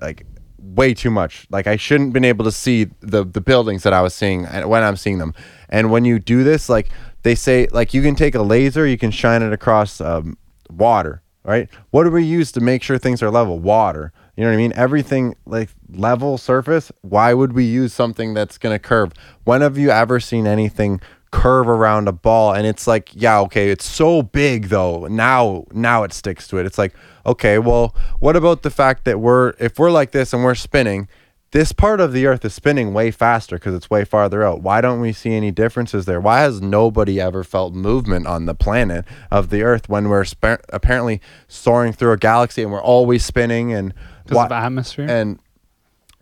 like 0.01 0.25
way 0.59 0.95
too 0.95 1.11
much. 1.11 1.47
Like 1.51 1.67
I 1.67 1.77
shouldn't 1.77 2.13
been 2.13 2.25
able 2.25 2.45
to 2.45 2.53
see 2.53 2.85
the 3.01 3.25
the 3.25 3.41
buildings 3.41 3.83
that 3.83 3.93
I 3.93 4.01
was 4.01 4.15
seeing 4.15 4.45
and 4.47 4.69
when 4.69 4.83
I'm 4.83 4.97
seeing 4.97 5.19
them. 5.19 5.35
And 5.69 5.91
when 5.91 6.05
you 6.05 6.19
do 6.19 6.45
this, 6.45 6.69
like 6.69 6.89
they 7.23 7.35
say, 7.35 7.67
like 7.71 7.95
you 7.95 8.03
can 8.03 8.15
take 8.15 8.35
a 8.35 8.43
laser, 8.43 8.87
you 8.87 8.99
can 8.99 9.11
shine 9.11 9.43
it 9.43 9.53
across 9.53 10.01
um, 10.01 10.37
water, 10.71 11.23
right? 11.45 11.69
What 11.91 12.05
do 12.05 12.11
we 12.11 12.25
use 12.25 12.53
to 12.53 12.61
make 12.61 12.83
sure 12.83 12.99
things 12.99 13.23
are 13.23 13.31
level? 13.31 13.59
Water. 13.59 14.13
You 14.37 14.45
know 14.45 14.51
what 14.51 14.55
I 14.55 14.59
mean? 14.59 14.73
Everything 14.77 15.35
like 15.47 15.71
level 15.91 16.39
surface. 16.39 16.93
Why 17.03 17.35
would 17.35 17.55
we 17.55 17.65
use 17.65 17.93
something 17.93 18.35
that's 18.35 18.57
gonna 18.57 18.79
curve? 18.79 19.13
When 19.45 19.63
have 19.63 19.77
you 19.77 19.91
ever 19.91 20.21
seen 20.21 20.47
anything 20.47 21.01
curve 21.33 21.69
around 21.69 22.07
a 22.07 22.13
ball? 22.13 22.55
And 22.55 22.65
it's 22.65 22.87
like, 22.87 23.11
yeah, 23.15 23.41
okay, 23.41 23.71
it's 23.71 23.85
so 23.85 24.23
big 24.23 24.69
though. 24.69 25.07
Now, 25.07 25.65
now 25.73 26.05
it 26.05 26.13
sticks 26.13 26.47
to 26.49 26.59
it. 26.59 26.67
It's 26.67 26.79
like, 26.79 26.95
okay, 27.27 27.59
well, 27.59 27.97
what 28.21 28.37
about 28.37 28.63
the 28.63 28.71
fact 28.71 29.05
that 29.07 29.19
we're 29.19 29.55
if 29.59 29.79
we're 29.79 29.91
like 29.91 30.13
this 30.13 30.33
and 30.33 30.45
we're 30.45 30.55
spinning, 30.55 31.09
this 31.53 31.73
part 31.73 32.01
of 32.01 32.13
the 32.13 32.27
earth 32.27 32.45
is 32.45 32.53
spinning 32.53 32.93
way 32.93 33.11
faster 33.11 33.57
because 33.57 33.75
it's 33.75 33.89
way 33.89 34.05
farther 34.05 34.45
out. 34.45 34.61
Why 34.61 34.81
don't 34.83 35.01
we 35.01 35.13
see 35.13 35.35
any 35.35 35.51
differences 35.51 36.05
there? 36.05 36.21
Why 36.21 36.41
has 36.41 36.61
nobody 36.61 37.21
ever 37.21 37.43
felt 37.43 37.73
movement 37.75 38.27
on 38.27 38.45
the 38.47 38.55
planet 38.55 39.05
of 39.31 39.49
the 39.51 39.63
earth 39.63 39.89
when 39.89 40.09
we're 40.11 40.25
spa- 40.25 40.59
apparently 40.71 41.21
soaring 41.47 41.93
through 41.95 42.13
a 42.13 42.19
galaxy 42.19 42.63
and 42.63 42.71
we're 42.71 42.83
always 42.83 43.25
spinning 43.25 43.73
and 43.73 43.95
Because 44.25 44.37
why- 44.37 44.47
of 44.47 44.53
atmosphere. 44.53 45.07
and 45.09 45.39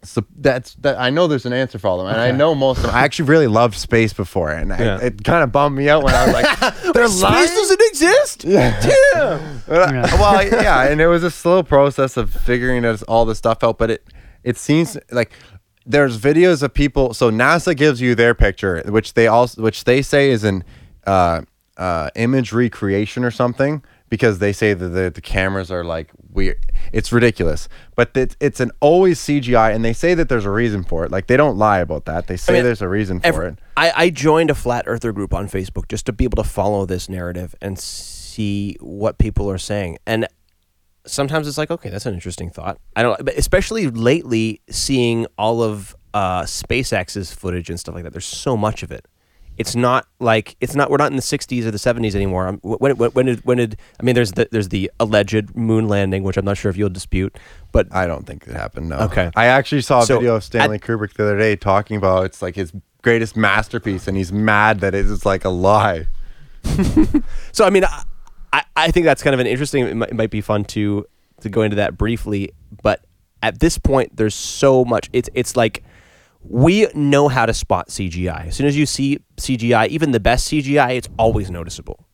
so 0.05 0.23
that's 0.39 0.75
that. 0.75 1.01
I 1.01 1.11
know 1.11 1.27
there's 1.27 1.47
an 1.47 1.53
answer 1.53 1.81
for 1.81 1.89
all 1.89 2.01
of 2.01 2.07
them, 2.07 2.15
and 2.15 2.23
I 2.23 2.31
know 2.31 2.55
most 2.55 2.77
of 2.79 2.85
them. 2.85 2.95
I 2.95 3.01
actually 3.01 3.29
really 3.29 3.49
loved 3.49 3.75
space 3.75 4.13
before, 4.13 4.53
and 4.53 4.73
I, 4.73 4.99
it 5.03 5.25
kind 5.25 5.43
of 5.43 5.51
bummed 5.51 5.77
me 5.77 5.89
out 5.89 6.05
when 6.05 6.15
I 6.15 6.27
was 6.27 6.33
like, 6.35 6.71
"They're 6.95 7.09
lying." 7.09 7.47
doesn't 7.49 7.83
exist 7.89 8.45
Yeah. 8.45 8.79
But 9.67 9.83
I- 9.83 9.93
Yeah. 9.95 10.21
well, 10.21 10.47
yeah, 10.47 10.85
and 10.85 11.01
it 11.01 11.09
was 11.09 11.25
a 11.25 11.31
slow 11.33 11.65
process 11.65 12.17
of 12.17 12.31
figuring 12.31 12.83
this, 12.83 13.03
all 13.05 13.25
this 13.25 13.39
stuff 13.39 13.65
out. 13.65 13.79
But 13.79 13.91
it 13.91 14.05
it 14.47 14.57
seems 14.57 14.97
like 15.11 15.33
there's 15.85 16.19
videos 16.19 16.63
of 16.63 16.73
people. 16.73 17.13
So 17.13 17.31
NASA 17.31 17.77
gives 17.77 18.01
you 18.01 18.15
their 18.15 18.35
picture, 18.35 18.83
which 18.87 19.15
they 19.15 19.27
also 19.27 19.61
which 19.61 19.85
they 19.85 20.01
say 20.01 20.31
is 20.31 20.45
an 20.45 20.65
uh, 21.07 21.43
uh, 21.77 22.11
image 22.15 22.53
recreation 22.53 23.25
or 23.25 23.31
something 23.31 23.83
because 24.09 24.39
they 24.39 24.53
say 24.53 24.73
that 24.73 24.89
the, 24.89 25.11
the 25.11 25.21
cameras 25.21 25.71
are 25.71 25.85
like 25.85 26.11
weird. 26.31 26.59
It's 26.93 27.13
ridiculous, 27.13 27.69
but 27.97 28.13
it's 28.15 28.37
it's 28.41 28.61
an 28.61 28.71
always 28.81 29.19
CGI, 29.19 29.75
and 29.75 29.85
they 29.85 29.93
say 29.93 30.15
that 30.15 30.29
there's 30.29 30.45
a 30.45 30.51
reason 30.51 30.85
for 30.85 31.05
it. 31.05 31.11
Like 31.11 31.27
they 31.27 31.37
don't 31.37 31.59
lie 31.59 31.81
about 31.81 32.05
that. 32.05 32.29
They 32.29 32.37
say 32.37 32.55
mean, 32.55 32.65
there's 32.65 32.83
a 32.83 32.89
reason 32.89 33.19
for 33.21 33.27
Every- 33.27 33.49
it. 33.49 33.59
I, 33.77 33.93
I 33.97 34.11
joined 34.11 34.51
a 34.51 34.55
flat 34.55 34.85
earther 34.87 35.13
group 35.13 35.35
on 35.35 35.49
Facebook 35.49 35.89
just 35.89 36.07
to 36.07 36.13
be 36.13 36.25
able 36.25 36.43
to 36.43 36.49
follow 36.49 36.87
this 36.87 37.09
narrative 37.09 37.55
and 37.61 37.79
see 37.79 38.77
what 38.81 39.19
people 39.19 39.51
are 39.51 39.59
saying. 39.59 39.99
And 40.07 40.29
sometimes 41.07 41.49
it's 41.49 41.59
like, 41.59 41.71
okay, 41.71 41.91
that's 41.91 42.07
an 42.07 42.15
interesting 42.15 42.51
thought. 42.51 42.79
I 42.95 43.03
don't, 43.03 43.25
but 43.25 43.35
especially 43.37 43.89
lately, 43.89 44.61
seeing 44.71 45.27
all 45.39 45.63
of 45.63 45.97
uh, 46.15 46.43
SpaceX's 46.43 47.33
footage 47.33 47.71
and 47.71 47.79
stuff 47.79 47.95
like 47.95 48.05
that. 48.05 48.13
There's 48.13 48.25
so 48.27 48.57
much 48.57 48.83
of 48.83 48.91
it. 48.91 49.07
It's 49.59 49.75
not 49.75 50.07
like 50.21 50.55
it's 50.61 50.75
not. 50.75 50.91
We're 50.91 50.99
not 50.99 51.11
in 51.11 51.17
the 51.17 51.23
'60s 51.23 51.65
or 51.65 51.71
the 51.71 51.79
'70s 51.79 52.15
anymore. 52.15 52.47
Um, 52.47 52.59
when, 52.63 52.97
when, 52.97 53.11
when 53.13 53.27
did 53.27 53.45
when 53.47 53.57
did 53.57 53.79
I 53.99 54.03
mean? 54.03 54.15
There's 54.15 54.33
the 54.33 54.47
there's 54.53 54.69
the 54.69 54.91
alleged 55.01 55.57
moon 55.57 55.89
landing, 55.89 56.25
which 56.25 56.37
I'm 56.37 56.45
not 56.45 56.59
sure 56.59 56.71
if 56.71 56.77
you'll 56.77 56.91
dispute, 56.91 57.39
but 57.73 57.87
I 57.91 58.07
don't 58.07 58.27
think 58.27 58.47
it 58.47 58.53
happened. 58.53 58.91
No. 58.91 58.99
Okay. 58.99 59.31
I 59.35 59.47
actually 59.47 59.81
saw 59.81 60.03
a 60.03 60.07
So, 60.07 60.19
video 60.19 60.37
of 60.37 60.45
Stanley 60.45 60.79
Kubrick 60.79 61.15
the 61.15 61.23
other 61.23 61.39
day 61.39 61.57
talking 61.57 61.97
about 61.97 62.27
it's 62.27 62.43
like 62.43 62.55
his 62.55 62.71
greatest 63.01 63.35
masterpiece, 63.35 64.07
and 64.07 64.15
he's 64.17 64.31
mad 64.31 64.81
that 64.81 64.95
it's 64.95 65.25
like 65.25 65.45
a 65.47 65.51
lie. 65.51 66.07
So 67.53 67.65
I 67.65 67.71
mean, 67.71 67.85
I, 67.85 68.03
I, 68.57 68.63
I 68.87 68.91
think 68.91 69.05
that's 69.05 69.23
kind 69.23 69.35
of 69.35 69.41
an 69.41 69.47
interesting. 69.47 69.87
It 69.87 69.95
might, 69.97 70.09
it 70.11 70.15
might 70.15 70.31
be 70.31 70.41
fun 70.41 70.65
to 70.67 71.07
to 71.43 71.49
go 71.51 71.63
into 71.63 71.77
that 71.77 71.99
briefly, 71.99 72.53
but 72.83 73.05
at 73.43 73.61
this 73.61 73.77
point, 73.79 74.17
there's 74.17 74.35
so 74.35 74.85
much. 74.85 75.11
It's 75.13 75.29
it's 75.35 75.57
like 75.57 75.83
we 76.43 76.87
know 76.95 77.29
how 77.29 77.45
to 77.47 77.53
spot 77.53 77.89
CGI. 77.89 78.47
As 78.49 78.57
soon 78.57 78.67
as 78.67 78.77
you 78.77 78.87
see 78.87 79.19
CGI, 79.37 79.89
even 79.89 80.13
the 80.13 80.21
best 80.21 80.49
CGI, 80.51 80.97
it's 80.97 81.09
always 81.19 81.51
noticeable. 81.51 82.07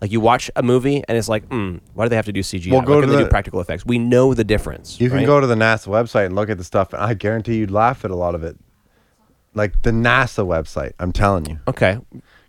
Like 0.00 0.10
you 0.12 0.20
watch 0.20 0.50
a 0.56 0.62
movie 0.62 1.02
and 1.06 1.18
it's 1.18 1.28
like, 1.28 1.44
hmm, 1.48 1.76
why 1.92 2.06
do 2.06 2.08
they 2.08 2.16
have 2.16 2.24
to 2.26 2.32
do 2.32 2.40
CGI? 2.40 2.72
Well, 2.72 2.80
go 2.80 2.94
can't 2.94 3.04
to 3.06 3.10
they 3.10 3.18
do 3.18 3.24
the- 3.24 3.28
practical 3.30 3.60
effects? 3.60 3.84
We 3.84 3.98
know 3.98 4.32
the 4.32 4.44
difference. 4.44 4.98
You 4.98 5.08
can 5.10 5.18
right? 5.18 5.26
go 5.26 5.40
to 5.40 5.46
the 5.46 5.56
NASA 5.56 5.88
website 5.88 6.26
and 6.26 6.34
look 6.34 6.48
at 6.48 6.56
the 6.56 6.64
stuff, 6.64 6.94
and 6.94 7.02
I 7.02 7.12
guarantee 7.12 7.56
you'd 7.56 7.70
laugh 7.70 8.04
at 8.06 8.10
a 8.10 8.16
lot 8.16 8.34
of 8.34 8.42
it. 8.42 8.56
Like 9.54 9.82
the 9.82 9.90
NASA 9.90 10.46
website, 10.46 10.92
I'm 10.98 11.12
telling 11.12 11.44
you. 11.46 11.58
Okay, 11.68 11.98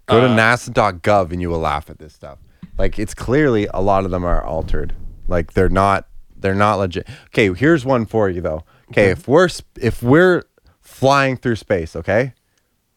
Go 0.05 0.19
Uh, 0.21 0.27
to 0.27 0.33
nasa.gov 0.41 1.31
and 1.31 1.41
you 1.41 1.49
will 1.49 1.59
laugh 1.59 1.89
at 1.89 1.99
this 1.99 2.13
stuff. 2.13 2.37
Like 2.77 2.97
it's 2.99 3.13
clearly 3.13 3.67
a 3.73 3.81
lot 3.81 4.05
of 4.05 4.11
them 4.11 4.23
are 4.25 4.43
altered. 4.43 4.93
Like 5.27 5.53
they're 5.53 5.69
not 5.69 6.07
they're 6.35 6.55
not 6.55 6.75
legit. 6.75 7.07
Okay, 7.27 7.53
here's 7.53 7.85
one 7.85 8.05
for 8.05 8.29
you 8.29 8.41
though. 8.41 8.63
Okay, 8.91 9.09
if 9.11 9.27
we're 9.27 9.49
if 9.79 10.01
we're 10.03 10.43
flying 10.79 11.37
through 11.37 11.55
space, 11.57 11.95
okay? 11.95 12.33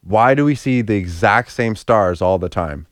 Why 0.01 0.35
do 0.35 0.45
we 0.45 0.55
see 0.55 0.81
the 0.81 0.95
exact 0.95 1.51
same 1.51 1.75
stars 1.75 2.21
all 2.21 2.37
the 2.37 2.49
time? 2.49 2.87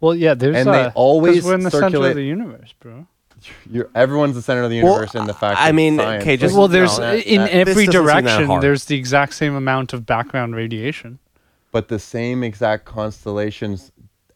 Well, 0.00 0.14
yeah, 0.14 0.34
there's 0.34 0.56
And 0.56 0.66
they 0.68 0.80
uh, 0.80 0.84
'cause 0.84 0.92
always 0.94 1.44
we're 1.44 1.54
in 1.54 1.60
the 1.60 1.70
center 1.70 2.06
of 2.06 2.14
the 2.14 2.22
universe, 2.24 2.74
bro. 2.80 3.06
You're, 3.68 3.90
everyone's 3.94 4.34
the 4.36 4.42
center 4.42 4.62
of 4.62 4.70
the 4.70 4.80
Well, 4.82 4.92
universe 4.94 5.14
and 5.16 5.28
the 5.28 5.34
fact 5.34 5.58
I 5.60 5.72
mean, 5.72 5.96
science- 5.98 6.22
okay, 6.22 6.36
just- 6.36 6.56
well, 6.56 6.68
there's 6.68 6.96
no, 6.98 7.16
that- 7.16 7.26
in 7.26 7.40
that- 7.42 7.50
every 7.50 7.74
this 7.86 7.86
doesn't 7.86 8.06
seem 8.06 8.24
that 8.24 8.36
direction. 8.38 8.60
There's 8.60 8.84
the 8.86 8.96
exact 8.96 9.34
same 9.34 9.54
amount 9.56 9.92
of 9.92 10.06
background 10.06 10.54
radiation. 10.54 11.18
but 11.72 11.88
the 11.88 11.98
same 11.98 12.42
exact 12.44 12.84
constellations 12.84 13.90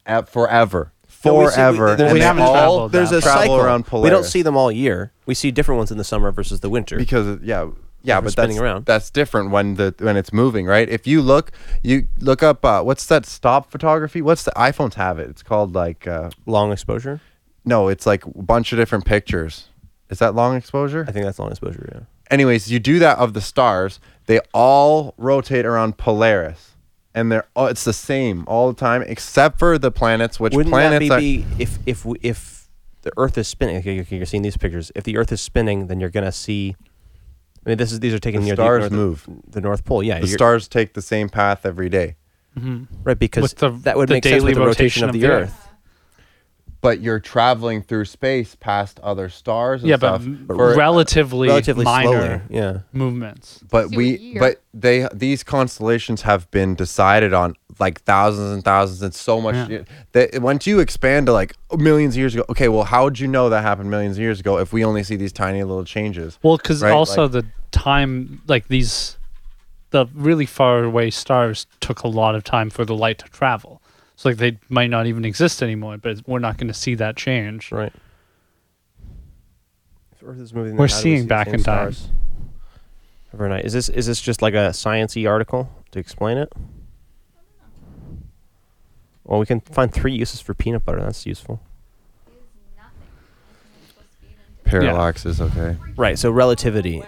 at 0.06 0.28
forever. 0.28 0.92
No, 1.26 1.34
we 1.40 1.46
see- 1.48 1.54
Forever. 1.54 1.84
we- 1.90 1.96
there's- 1.96 2.00
and 2.00 2.12
we 2.12 2.20
haven't 2.20 2.42
all 2.42 2.52
traveled 2.52 2.92
there's 2.92 3.12
a 3.12 3.20
travel 3.20 3.40
cycle. 3.42 3.56
around 3.56 3.86
Polaris. 3.86 4.04
we 4.04 4.10
don't 4.10 4.24
see 4.24 4.42
them 4.42 4.56
all 4.56 4.70
year. 4.72 5.12
We 5.26 5.34
see 5.34 5.50
different 5.50 5.78
ones 5.78 5.90
in 5.90 5.98
the 5.98 6.04
summer 6.04 6.30
versus 6.32 6.60
the 6.60 6.70
winter. 6.70 6.96
because 6.96 7.38
yeah 7.42 7.68
yeah 8.02 8.20
but 8.20 8.30
spinning 8.30 8.50
that's, 8.56 8.62
around. 8.62 8.86
that's 8.86 9.10
different 9.10 9.50
when 9.50 9.74
the 9.74 9.92
when 9.98 10.16
it's 10.16 10.32
moving 10.32 10.64
right 10.64 10.88
if 10.88 11.08
you 11.08 11.20
look 11.20 11.50
you 11.82 12.06
look 12.20 12.40
up 12.40 12.64
uh, 12.64 12.80
what's 12.80 13.04
that 13.06 13.26
stop 13.26 13.68
photography 13.68 14.22
what's 14.22 14.44
the 14.44 14.52
iphones 14.56 14.94
have 14.94 15.18
it 15.18 15.28
it's 15.28 15.42
called 15.42 15.74
like 15.74 16.06
uh, 16.06 16.30
long 16.46 16.70
exposure. 16.70 17.20
no 17.64 17.88
it's 17.88 18.06
like 18.06 18.24
a 18.24 18.30
bunch 18.42 18.72
of 18.72 18.78
different 18.78 19.04
pictures 19.04 19.70
is 20.08 20.20
that 20.20 20.36
long 20.36 20.54
exposure 20.54 21.04
I 21.08 21.10
think 21.10 21.24
that's 21.24 21.40
long 21.40 21.50
exposure. 21.50 21.90
Yeah. 21.92 22.00
anyways 22.30 22.70
you 22.70 22.78
do 22.78 23.00
that 23.00 23.18
of 23.18 23.32
the 23.34 23.40
stars 23.40 23.98
they 24.26 24.38
all 24.54 25.14
rotate 25.18 25.66
around 25.66 25.96
polaris 25.98 26.75
and 27.16 27.32
they're 27.32 27.46
all, 27.56 27.66
it's 27.66 27.82
the 27.82 27.92
same 27.92 28.44
all 28.46 28.72
the 28.72 28.78
time 28.78 29.02
except 29.02 29.58
for 29.58 29.78
the 29.78 29.90
planets 29.90 30.38
which 30.38 30.54
Wouldn't 30.54 30.72
planets 30.72 31.08
that 31.08 31.16
are, 31.16 31.18
be, 31.18 31.38
be 31.38 31.46
if 31.58 31.78
if 31.86 32.02
w- 32.04 32.20
if 32.22 32.68
the 33.02 33.10
Earth 33.16 33.36
is 33.36 33.48
spinning? 33.48 33.78
Okay, 33.78 34.00
okay, 34.02 34.16
you're 34.16 34.26
seeing 34.26 34.42
these 34.42 34.56
pictures. 34.56 34.92
If 34.94 35.02
the 35.02 35.16
Earth 35.16 35.32
is 35.32 35.40
spinning, 35.40 35.88
then 35.88 35.98
you're 35.98 36.10
gonna 36.10 36.30
see. 36.30 36.76
I 37.64 37.70
mean, 37.70 37.78
this 37.78 37.90
is 37.90 37.98
these 37.98 38.14
are 38.14 38.20
taken 38.20 38.44
near 38.44 38.54
The 38.54 38.62
near 38.62 38.80
stars 38.80 38.82
the, 38.84 38.88
stars 38.88 39.26
move. 39.28 39.42
The 39.48 39.60
North 39.60 39.84
Pole, 39.84 40.04
yeah. 40.04 40.20
the 40.20 40.28
stars 40.28 40.68
take 40.68 40.94
the 40.94 41.02
same 41.02 41.28
path 41.28 41.66
every 41.66 41.88
day 41.88 42.14
mm-hmm. 42.58 42.84
right? 43.04 43.18
Because 43.18 43.42
With 43.42 43.56
the- 43.56 43.70
that 43.82 43.96
would 43.96 44.08
the 44.08 44.14
make 44.14 44.24
sense 44.24 44.42
with 44.42 44.54
the 44.54 44.60
rotation, 44.60 44.66
rotation 44.68 45.04
of 45.04 45.08
of 45.10 45.12
the, 45.14 45.20
the 45.20 45.26
Earth. 45.28 45.50
Earth. 45.50 45.65
But 46.86 47.00
you're 47.00 47.18
traveling 47.18 47.82
through 47.82 48.04
space 48.04 48.54
past 48.54 49.00
other 49.02 49.28
stars 49.28 49.82
and 49.82 49.88
Yeah, 49.90 49.96
stuff 49.96 50.22
m- 50.22 50.44
for- 50.46 50.74
relatively, 50.76 51.48
Relatively 51.48 51.84
minor 51.84 52.08
slowly, 52.08 52.40
yeah. 52.60 52.78
movements. 52.92 53.60
but 53.70 53.88
To 53.90 53.94
a 53.94 53.96
we 53.98 54.36
but 54.38 54.60
they 54.72 55.08
these 55.12 55.42
constellations 55.42 56.22
have 56.22 56.48
been 56.52 56.74
decided 56.76 57.32
on 57.32 57.54
like 57.80 57.96
thousands 58.02 58.52
and 58.54 58.62
thousands 58.64 59.02
and 59.02 59.12
so 59.14 59.40
much 59.40 59.68
Yeah. 59.68 59.82
that 60.12 60.40
once 60.40 60.66
you 60.70 60.78
expand 60.78 61.26
to 61.26 61.32
like 61.32 61.54
millions 61.76 62.14
of 62.14 62.18
years 62.18 62.34
ago 62.36 62.44
okay 62.50 62.68
well 62.68 62.84
how 62.84 63.00
would 63.04 63.18
you 63.18 63.26
know 63.28 63.48
that 63.50 63.62
happened 63.62 63.90
millions 63.90 64.16
of 64.16 64.22
years 64.22 64.38
ago 64.40 64.58
if 64.58 64.72
we 64.72 64.84
only 64.84 65.02
see 65.02 65.16
these 65.16 65.32
tiny 65.32 65.62
little 65.64 65.84
changes 65.84 66.38
Well, 66.44 66.56
because 66.56 66.82
Right, 66.82 66.92
also 66.92 67.22
like- 67.24 67.32
the 67.32 67.44
time, 67.72 68.40
like 68.46 68.68
these, 68.68 69.16
the 69.90 70.06
really 70.14 70.46
far 70.46 70.84
away 70.84 71.10
stars 71.10 71.66
took 71.80 71.98
a 72.04 72.08
lot 72.08 72.34
of 72.36 72.42
time 72.44 72.70
for 72.70 72.84
the 72.84 72.94
light 72.94 73.18
to 73.18 73.28
travel. 73.40 73.75
So 74.16 74.30
like 74.30 74.38
they 74.38 74.58
might 74.68 74.88
not 74.88 75.06
even 75.06 75.24
exist 75.24 75.62
anymore, 75.62 75.98
but 75.98 76.26
we're 76.26 76.38
not 76.38 76.56
going 76.56 76.68
to 76.68 76.74
see 76.74 76.94
that 76.96 77.16
change. 77.16 77.70
Right. 77.70 77.92
If 80.12 80.24
Earth 80.24 80.40
is 80.40 80.54
moving, 80.54 80.76
We're 80.76 80.88
how 80.88 80.94
do 80.94 80.96
we 80.96 81.02
seeing 81.02 81.22
see 81.22 81.26
back 81.26 81.48
in 81.48 81.62
time. 81.62 81.92
stars 81.92 82.08
Every 83.34 83.50
night. 83.50 83.66
Is 83.66 83.74
this 83.74 83.90
is 83.90 84.06
this 84.06 84.20
just 84.20 84.40
like 84.40 84.54
a 84.54 84.70
sciency 84.70 85.28
article 85.28 85.70
to 85.90 85.98
explain 85.98 86.38
it? 86.38 86.50
Well, 89.24 89.38
we 89.38 89.46
can 89.46 89.60
find 89.60 89.92
three 89.92 90.14
uses 90.14 90.40
for 90.40 90.54
peanut 90.54 90.84
butter. 90.84 91.00
That's 91.00 91.26
useful. 91.26 91.60
parallax 94.64 95.24
is 95.24 95.40
okay 95.40 95.76
Right. 95.96 96.18
So 96.18 96.30
relativity. 96.30 97.02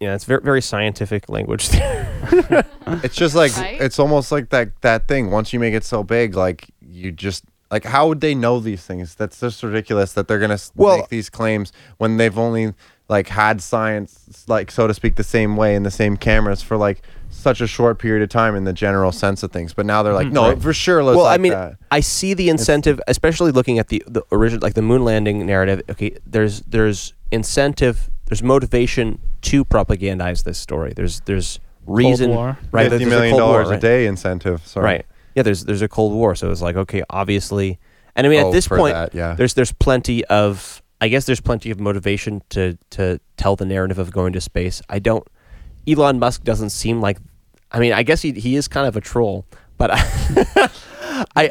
Way. 0.00 0.06
Yeah, 0.06 0.14
it's 0.14 0.24
very 0.24 0.40
very 0.42 0.62
scientific 0.62 1.28
language. 1.28 1.68
it's 1.72 3.16
just 3.16 3.34
like 3.34 3.56
Right? 3.56 3.80
it's 3.80 3.98
almost 3.98 4.32
like 4.32 4.50
that 4.50 4.80
that 4.82 5.08
thing 5.08 5.30
once 5.30 5.52
you 5.52 5.60
make 5.60 5.74
it 5.74 5.84
so 5.84 6.02
big 6.02 6.34
like 6.34 6.66
you 6.80 7.12
just 7.12 7.44
like 7.70 7.84
how 7.84 8.08
would 8.08 8.20
they 8.20 8.34
know 8.34 8.60
these 8.60 8.84
things 8.84 9.14
that's 9.14 9.40
just 9.40 9.62
ridiculous 9.62 10.12
that 10.14 10.26
they're 10.28 10.38
gonna 10.38 10.54
s- 10.54 10.72
Well- 10.74 10.98
make 10.98 11.08
these 11.08 11.30
claims 11.30 11.72
when 11.98 12.16
they've 12.16 12.36
only 12.38 12.74
like 13.08 13.28
had 13.28 13.62
science 13.62 14.44
like 14.48 14.70
so 14.70 14.86
to 14.86 14.92
speak 14.94 15.14
the 15.16 15.24
same 15.24 15.56
way 15.56 15.74
in 15.74 15.82
the 15.82 15.90
same 15.90 16.16
cameras 16.16 16.62
for 16.62 16.76
like 16.76 17.02
such 17.30 17.60
a 17.60 17.66
short 17.66 17.98
period 17.98 18.22
of 18.22 18.28
time 18.28 18.54
in 18.54 18.64
the 18.64 18.72
general 18.72 19.12
sense 19.12 19.42
of 19.42 19.50
things 19.52 19.72
but 19.72 19.86
now 19.86 20.02
they're 20.02 20.12
like 20.12 20.26
mm-hmm. 20.26 20.34
no 20.34 20.48
Right. 20.50 20.60
for 20.62 20.72
sure 20.74 21.02
let's 21.04 21.16
well, 21.16 21.26
I 21.26 21.32
like 21.32 21.40
mean, 21.40 21.52
that. 21.52 21.76
I 21.90 22.00
see 22.00 22.34
the 22.34 22.48
incentive, 22.50 23.00
especially 23.06 23.50
looking 23.52 23.78
at 23.78 23.88
the 23.88 24.02
the 24.06 24.22
original, 24.32 24.60
like 24.62 24.74
the 24.74 24.82
moon 24.82 25.04
landing 25.04 25.44
narrative. 25.46 25.82
Okay, 25.90 26.16
there's 26.26 26.60
there's 26.62 27.14
incentive, 27.30 28.10
there's 28.28 28.42
motivation 28.42 29.18
to 29.42 29.64
propagandize 29.64 30.44
this 30.44 30.58
story. 30.58 30.92
There's 30.94 31.20
there's 31.20 31.60
reason, 31.86 32.30
War. 32.30 32.58
right? 32.70 32.90
fifty 32.90 33.04
there's 33.04 33.12
a 33.12 33.16
million 33.16 33.36
Cold 33.36 33.48
War, 33.48 33.62
dollars 33.62 33.76
a 33.76 33.80
day 33.80 34.06
incentive 34.06 34.66
sorry 34.66 34.84
Right. 34.84 35.06
Yeah, 35.34 35.42
there's 35.42 35.64
there's 35.64 35.82
a 35.82 35.88
Cold 35.88 36.12
War, 36.12 36.34
so 36.34 36.50
it's 36.50 36.62
like 36.62 36.76
okay, 36.76 37.02
obviously, 37.08 37.78
and 38.16 38.26
I 38.26 38.30
mean 38.30 38.42
Oh, 38.42 38.48
at 38.48 38.52
this 38.52 38.68
point, 38.68 38.94
that, 38.94 39.14
yeah. 39.14 39.34
there's 39.34 39.54
there's 39.54 39.72
plenty 39.72 40.24
of 40.26 40.82
I 41.00 41.08
guess 41.08 41.24
there's 41.26 41.40
plenty 41.40 41.70
of 41.70 41.80
motivation 41.80 42.42
to 42.50 42.76
to 42.90 43.20
tell 43.36 43.56
the 43.56 43.64
narrative 43.64 43.98
of 43.98 44.10
going 44.10 44.32
to 44.34 44.40
space. 44.40 44.82
I 44.88 44.98
don't. 44.98 45.26
Elon 45.86 46.18
Musk 46.18 46.44
doesn't 46.44 46.70
seem 46.70 47.00
like. 47.00 47.18
I 47.70 47.78
mean, 47.78 47.92
I 47.92 48.02
guess 48.02 48.22
he 48.22 48.32
he 48.32 48.56
is 48.56 48.68
kind 48.68 48.86
of 48.86 48.96
a 48.96 49.00
troll, 49.00 49.46
but 49.76 49.90
I 49.92 50.68
I, 51.36 51.50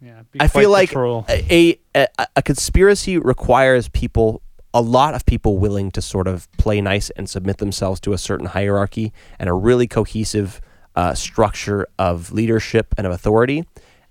Yeah, 0.00 0.22
be 0.30 0.40
I 0.40 0.48
feel 0.48 0.70
like 0.70 0.94
a, 0.94 1.78
a 1.94 2.08
a 2.36 2.42
conspiracy 2.42 3.18
requires 3.18 3.88
people 3.88 4.42
a 4.74 4.82
lot 4.82 5.14
of 5.14 5.24
people 5.26 5.58
willing 5.58 5.90
to 5.92 6.02
sort 6.02 6.28
of 6.28 6.50
play 6.52 6.80
nice 6.80 7.10
and 7.10 7.28
submit 7.28 7.58
themselves 7.58 8.00
to 8.00 8.12
a 8.12 8.18
certain 8.18 8.46
hierarchy 8.46 9.12
and 9.38 9.48
a 9.48 9.52
really 9.52 9.86
cohesive 9.86 10.60
uh, 10.94 11.14
structure 11.14 11.86
of 11.98 12.32
leadership 12.32 12.94
and 12.98 13.06
of 13.06 13.12
authority. 13.12 13.64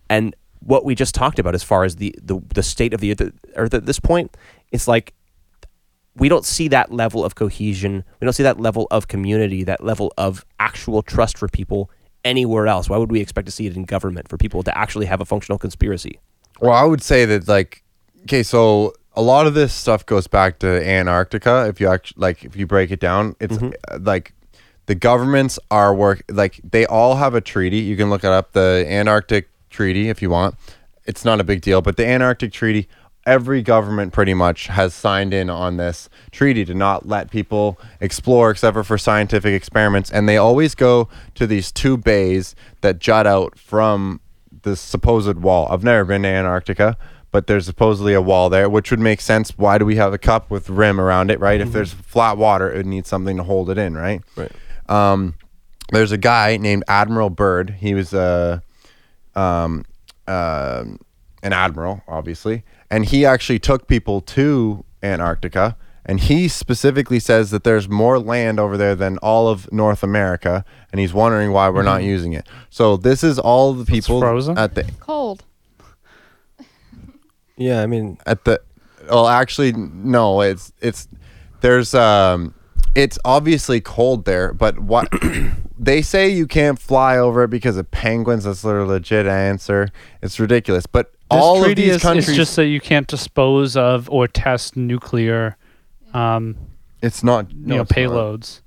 And 0.10 0.36
what 0.60 0.84
we 0.84 0.95
just 0.95 1.14
talked 1.14 1.40
about, 1.40 1.53
as 1.53 1.64
far 1.64 1.84
as 1.84 1.98
the 1.98 2.16
the, 2.22 2.40
the 2.53 2.64
state 2.64 2.94
of 2.94 3.02
the 3.02 3.11
earth, 3.11 3.32
earth 3.56 3.74
at 3.74 3.86
this 3.86 4.00
point, 4.00 4.36
it's 4.72 4.88
like 4.88 5.14
we 6.16 6.30
don't 6.30 6.45
see 6.45 6.68
that 6.69 6.92
level 6.92 7.24
of 7.24 7.36
cohesion. 7.36 8.03
We 8.19 8.26
don't 8.26 8.34
see 8.34 8.44
that 8.44 8.60
level 8.60 8.88
of 8.90 9.08
community, 9.08 9.64
that 9.64 9.84
level 9.84 10.14
of 10.18 10.45
actual 10.60 11.03
trust 11.03 11.38
for 11.38 11.48
people 11.48 11.92
anywhere 12.26 12.68
else. 12.68 12.90
Why 12.90 12.98
would 12.98 13.11
we 13.11 13.22
expect 13.22 13.45
to 13.45 13.52
see 13.52 13.68
it 13.68 13.76
in 13.76 13.84
government 13.84 14.27
for 14.27 14.38
people 14.38 14.64
to 14.64 14.76
actually 14.77 15.06
have 15.06 15.22
a 15.22 15.26
functional 15.26 15.60
conspiracy? 15.60 16.19
Well, 16.60 16.74
I 16.74 16.84
would 16.84 17.03
say 17.03 17.26
that 17.26 17.48
like 17.48 17.84
okay, 18.24 18.44
so 18.44 18.94
a 19.18 19.22
lot 19.22 19.48
of 19.48 19.54
this 19.56 19.74
stuff 19.74 20.06
goes 20.06 20.28
back 20.28 20.60
to 20.60 20.68
Antarctica. 20.88 21.66
If 21.68 21.82
you 21.82 21.88
actually 21.90 22.22
like, 22.22 22.46
if 22.46 22.56
you 22.56 22.66
break 22.68 22.92
it 22.92 23.00
down, 23.00 23.36
it's 23.40 23.58
Mm-hmm. 23.58 23.70
uh, 23.96 24.00
like 24.02 24.34
the 24.86 24.96
governments 24.96 25.58
are 25.70 25.94
work 25.94 26.22
like 26.30 26.62
they 26.64 26.86
all 26.86 27.16
have 27.18 27.34
a 27.36 27.42
treaty. 27.42 27.80
You 27.80 27.98
can 27.98 28.10
look 28.10 28.24
it 28.24 28.32
up, 28.32 28.54
the 28.54 28.86
Antarctic 28.88 29.50
Treaty, 29.70 30.08
if 30.10 30.22
you 30.22 30.30
want. 30.30 30.56
it's 31.06 31.26
not 31.26 31.40
a 31.40 31.44
big 31.44 31.62
deal. 31.62 31.82
But 31.82 31.98
the 31.98 32.06
Antarctic 32.08 32.52
Treaty, 32.54 32.88
every 33.26 33.62
government 33.62 34.14
pretty 34.14 34.34
much 34.34 34.68
has 34.68 34.94
signed 34.94 35.34
in 35.34 35.50
on 35.50 35.78
this 35.78 36.10
treaty 36.32 36.64
to 36.66 36.74
not 36.74 37.06
let 37.08 37.30
people 37.32 37.78
explore 38.00 38.52
except 38.52 38.74
for, 38.76 38.84
for 38.84 38.98
scientific 38.98 39.54
experiments. 39.54 40.10
And 40.12 40.30
they 40.30 40.38
always 40.38 40.76
go 40.76 41.10
to 41.36 41.48
these 41.48 41.72
two 41.72 41.98
bays 41.98 42.56
that 42.82 43.00
jut 43.00 43.26
out 43.28 43.58
from 43.58 44.22
the 44.62 44.76
supposed 44.76 45.38
wall. 45.38 45.68
I've 45.70 45.84
never 45.84 46.06
been 46.06 46.24
to 46.24 46.30
Antarctica, 46.30 46.98
but 47.32 47.48
there's 47.48 47.66
supposedly 47.66 48.14
a 48.14 48.22
wall 48.22 48.50
there, 48.50 48.70
which 48.70 48.92
would 48.92 49.00
make 49.00 49.22
sense. 49.22 49.58
Why 49.58 49.78
do 49.78 49.86
we 49.86 49.96
have 49.98 50.14
a 50.14 50.18
cup 50.18 50.50
with 50.50 50.70
rim 50.70 51.00
around 51.00 51.30
it, 51.32 51.40
right? 51.40 51.60
If 51.60 51.72
there's 51.72 51.94
flat 51.94 52.38
water, 52.38 52.72
it 52.72 52.78
would 52.78 52.86
need 52.86 53.06
something 53.06 53.38
to 53.38 53.44
hold 53.44 53.70
it 53.70 53.78
in, 53.78 53.96
right? 53.96 54.22
Right. 54.36 54.52
Um, 54.88 55.36
there's 55.92 56.12
a 56.12 56.18
guy 56.18 56.58
named 56.58 56.84
Admiral 56.88 57.30
Byrd. 57.30 57.72
He 57.80 57.94
was 57.94 58.14
a 58.14 58.62
um, 59.36 59.86
uh, 60.28 60.84
an 61.44 61.54
admiral, 61.54 62.02
obviously, 62.08 62.64
and 62.90 63.06
he 63.06 63.26
actually 63.26 63.60
took 63.60 63.88
people 63.88 64.22
to 64.22 64.84
Antarctica. 65.04 65.78
And 66.10 66.22
he 66.22 66.48
specifically 66.48 67.20
says 67.20 67.52
that 67.52 67.66
there's 67.66 67.90
more 67.90 68.18
land 68.18 68.62
over 68.62 68.78
there 68.78 68.96
than 68.96 69.18
all 69.18 69.50
of 69.50 69.70
North 69.74 70.04
America, 70.04 70.64
and 70.90 71.02
he's 71.02 71.14
wondering 71.14 71.52
why 71.52 71.68
we're 71.70 71.84
not 71.84 72.02
using 72.02 72.32
it. 72.32 72.48
So 72.70 72.96
this 72.96 73.26
is 73.26 73.38
all 73.38 73.74
the 73.74 73.84
people 73.84 74.22
frozen? 74.22 74.58
at 74.58 74.74
the 74.74 74.90
Cold. 75.02 75.44
Yeah, 77.58 77.82
I 77.82 77.88
mean, 77.88 78.18
at 78.26 78.45
the 78.45 78.61
well 79.10 79.27
actually 79.27 79.72
no 79.74 80.42
it's 80.42 80.74
it's 80.82 81.08
there's 81.61 81.94
um 81.95 82.53
it's 82.95 83.18
obviously 83.24 83.80
cold 83.80 84.26
there 84.26 84.53
but 84.53 84.80
what 84.80 85.08
they 85.80 86.02
say 86.02 86.27
you 86.27 86.45
can't 86.48 86.77
fly 86.80 87.18
over 87.18 87.44
it 87.44 87.50
because 87.50 87.77
of 87.77 87.90
penguins 87.92 88.44
that's 88.44 88.64
their 88.64 88.86
legit 88.86 89.26
answer 89.27 89.88
it's 90.22 90.40
ridiculous 90.40 90.86
but 90.88 91.11
This 91.14 91.19
all 91.30 91.58
of 91.60 91.64
treaty 91.66 91.84
these 91.84 91.95
is, 91.95 92.02
countries 92.02 92.30
It's 92.30 92.38
just 92.38 92.56
that 92.58 92.66
you 92.68 92.82
can't 92.82 93.08
dispose 93.08 93.77
of 93.77 94.10
or 94.10 94.27
test 94.27 94.76
nuclear, 94.76 95.56
um, 96.14 96.58
it's 97.02 97.24
not 97.24 97.50
you 97.52 97.58
no, 97.60 97.76
know, 97.76 97.82
it's 97.84 97.92
not. 97.92 97.98
payloads. 97.98 98.61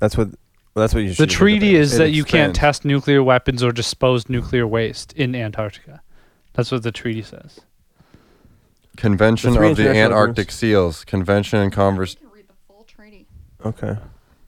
that's 0.00 0.16
what 0.16 0.28
well, 0.74 0.82
that's 0.84 0.94
what 0.94 1.04
you 1.04 1.12
The 1.14 1.26
treaty 1.26 1.76
is 1.76 1.94
It 1.94 1.98
that 1.98 2.10
you 2.10 2.24
can't 2.24 2.54
test 2.54 2.84
nuclear 2.84 3.22
weapons 3.22 3.62
or 3.62 3.70
dispose 3.72 4.28
nuclear 4.28 4.66
waste 4.66 5.12
in 5.12 5.34
Antarctica. 5.34 6.00
That's 6.54 6.72
what 6.72 6.82
the 6.82 6.92
treaty 6.92 7.22
says. 7.22 7.60
Convention 8.98 9.52
The 9.52 9.58
three 9.58 9.70
of 9.70 9.76
the 9.76 9.82
international 9.84 10.04
antarctic 10.18 10.32
agreements. 10.50 10.54
seals 10.56 11.04
convention 11.04 11.58
and 11.60 11.72
converse 11.72 12.14
You 12.20 12.26
can 12.28 12.36
read 12.36 12.48
the 12.48 12.54
full 12.66 12.84
treaty. 12.84 13.26
Okay. 13.64 13.96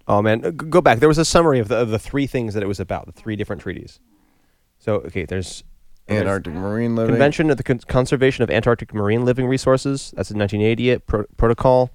Oh 0.08 0.20
man, 0.20 0.44
Uh, 0.44 0.50
g- 0.50 0.66
go 0.68 0.80
back. 0.80 0.98
There 0.98 1.08
was 1.08 1.18
a 1.18 1.24
summary 1.24 1.58
of 1.60 1.68
the 1.68 1.76
of 1.76 1.88
the 1.90 1.98
three 1.98 2.26
things 2.26 2.54
that 2.54 2.62
it 2.62 2.66
was 2.66 2.80
about, 2.80 3.06
the 3.06 3.12
three 3.12 3.36
different 3.36 3.62
treaties. 3.62 4.00
So 4.78 4.96
okay, 4.96 5.24
there's 5.24 5.62
there's 6.06 6.22
antarctic 6.22 6.52
marine 6.52 6.96
living 6.96 7.14
Convention 7.14 7.50
of 7.50 7.56
the 7.56 7.62
Con- 7.62 7.78
Conservation 7.86 8.42
of 8.42 8.50
Antarctic 8.50 8.92
Marine 8.92 9.24
Living 9.24 9.46
Resources. 9.46 10.12
That's 10.16 10.30
in 10.32 10.38
1988 10.38 11.06
Pro- 11.06 11.24
Protocol 11.36 11.90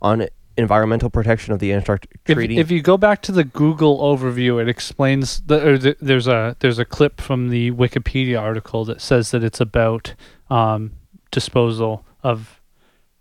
on 0.00 0.26
Environmental 0.56 1.08
Protection 1.10 1.52
of 1.54 1.60
the 1.60 1.72
Antarctic 1.72 2.18
If, 2.26 2.34
Treaty. 2.34 2.58
if 2.58 2.70
you 2.72 2.82
go 2.82 2.98
back 2.98 3.22
to 3.22 3.32
the 3.32 3.44
Google 3.44 3.98
overview, 4.00 4.60
it 4.60 4.68
explains 4.68 5.40
the, 5.46 5.66
or 5.66 5.78
the, 5.78 5.96
there's 6.00 6.26
a 6.26 6.56
there's 6.58 6.78
a 6.80 6.84
clip 6.84 7.20
from 7.20 7.48
the 7.50 7.70
Wikipedia 7.70 8.40
article 8.40 8.84
that 8.86 9.00
says 9.00 9.30
that 9.30 9.44
it's 9.44 9.60
about 9.60 10.14
um, 10.50 10.90
disposal 11.32 12.04
of 12.22 12.60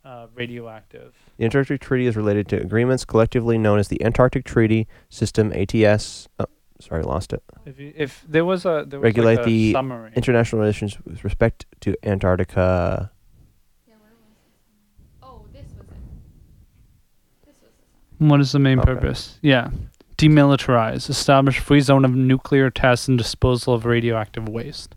uh, 0.06 0.28
radioactive. 0.36 1.16
The 1.38 1.46
Antarctic 1.46 1.82
Treaty 1.82 2.06
is 2.06 2.16
related 2.16 2.48
to 2.50 2.62
agreements 2.62 3.06
collectively 3.06 3.58
known 3.58 3.80
as 3.80 3.88
the 3.88 4.04
Antarctic 4.04 4.46
Treaty 4.46 4.88
System 5.10 5.52
(ATS). 5.54 6.28
Oh, 6.40 6.46
sorry, 6.80 7.02
lost 7.04 7.34
it. 7.34 7.42
If 7.66 7.80
you, 7.80 7.94
if 7.96 8.24
there 8.28 8.46
was 8.46 8.66
a 8.66 8.86
there 8.88 9.00
was 9.00 9.04
Regulate 9.06 9.38
like 9.38 9.46
a 9.48 9.50
the 9.50 9.72
summary. 9.74 10.12
International 10.16 10.60
relations 10.62 10.98
with 11.06 11.24
respect 11.24 11.66
to 11.82 11.96
Antarctica. 12.04 13.12
Yeah, 13.88 13.94
where 14.00 14.12
was 14.12 14.36
this? 14.38 15.22
Oh, 15.24 15.46
this 15.54 15.72
was 15.78 15.88
it. 15.90 17.46
This 17.46 17.56
was 17.62 17.72
the 18.20 18.26
What 18.26 18.40
is 18.42 18.52
the 18.52 18.60
main 18.60 18.80
Okay. 18.80 18.94
purpose? 18.94 19.40
Yeah. 19.42 19.70
Demilitarize, 20.18 21.10
establish 21.10 21.58
free 21.60 21.80
zone 21.80 22.06
of 22.06 22.14
nuclear 22.16 22.70
tests 22.70 23.08
and 23.08 23.18
disposal 23.18 23.74
of 23.74 23.86
radioactive 23.86 24.48
waste. 24.48 24.96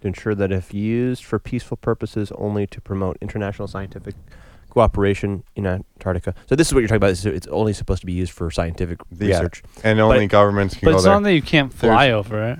To 0.00 0.06
ensure 0.08 0.34
that 0.34 0.52
if 0.52 0.72
used 0.74 1.24
for 1.24 1.38
peaceful 1.38 1.76
purposes 1.76 2.32
only 2.36 2.66
to 2.68 2.80
promote 2.80 3.16
international 3.20 3.68
scientific 3.68 4.14
cooperation 4.70 5.42
in 5.56 5.66
Antarctica. 5.66 6.34
So 6.48 6.54
this 6.54 6.68
is 6.68 6.74
what 6.74 6.80
you're 6.80 6.88
talking 6.88 6.98
about. 6.98 7.10
is 7.10 7.24
It's 7.26 7.46
only 7.48 7.72
supposed 7.72 8.00
to 8.00 8.06
be 8.06 8.12
used 8.12 8.32
for 8.32 8.50
scientific 8.50 9.00
Yeah. 9.10 9.28
research. 9.38 9.62
and 9.82 9.98
only 10.00 10.26
governments 10.26 10.74
can 10.74 10.86
But 10.86 10.90
go 10.92 10.96
it's 10.96 11.04
there 11.04 11.14
not 11.14 11.22
that 11.24 11.32
you 11.34 11.42
can't 11.42 11.72
fly 11.72 12.10
over 12.10 12.42
it. 12.50 12.58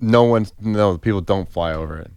no 0.00 0.24
one's 0.24 0.52
no 0.60 0.98
people 0.98 1.20
don't 1.20 1.48
fly 1.48 1.72
over 1.72 1.98
it 1.98 2.10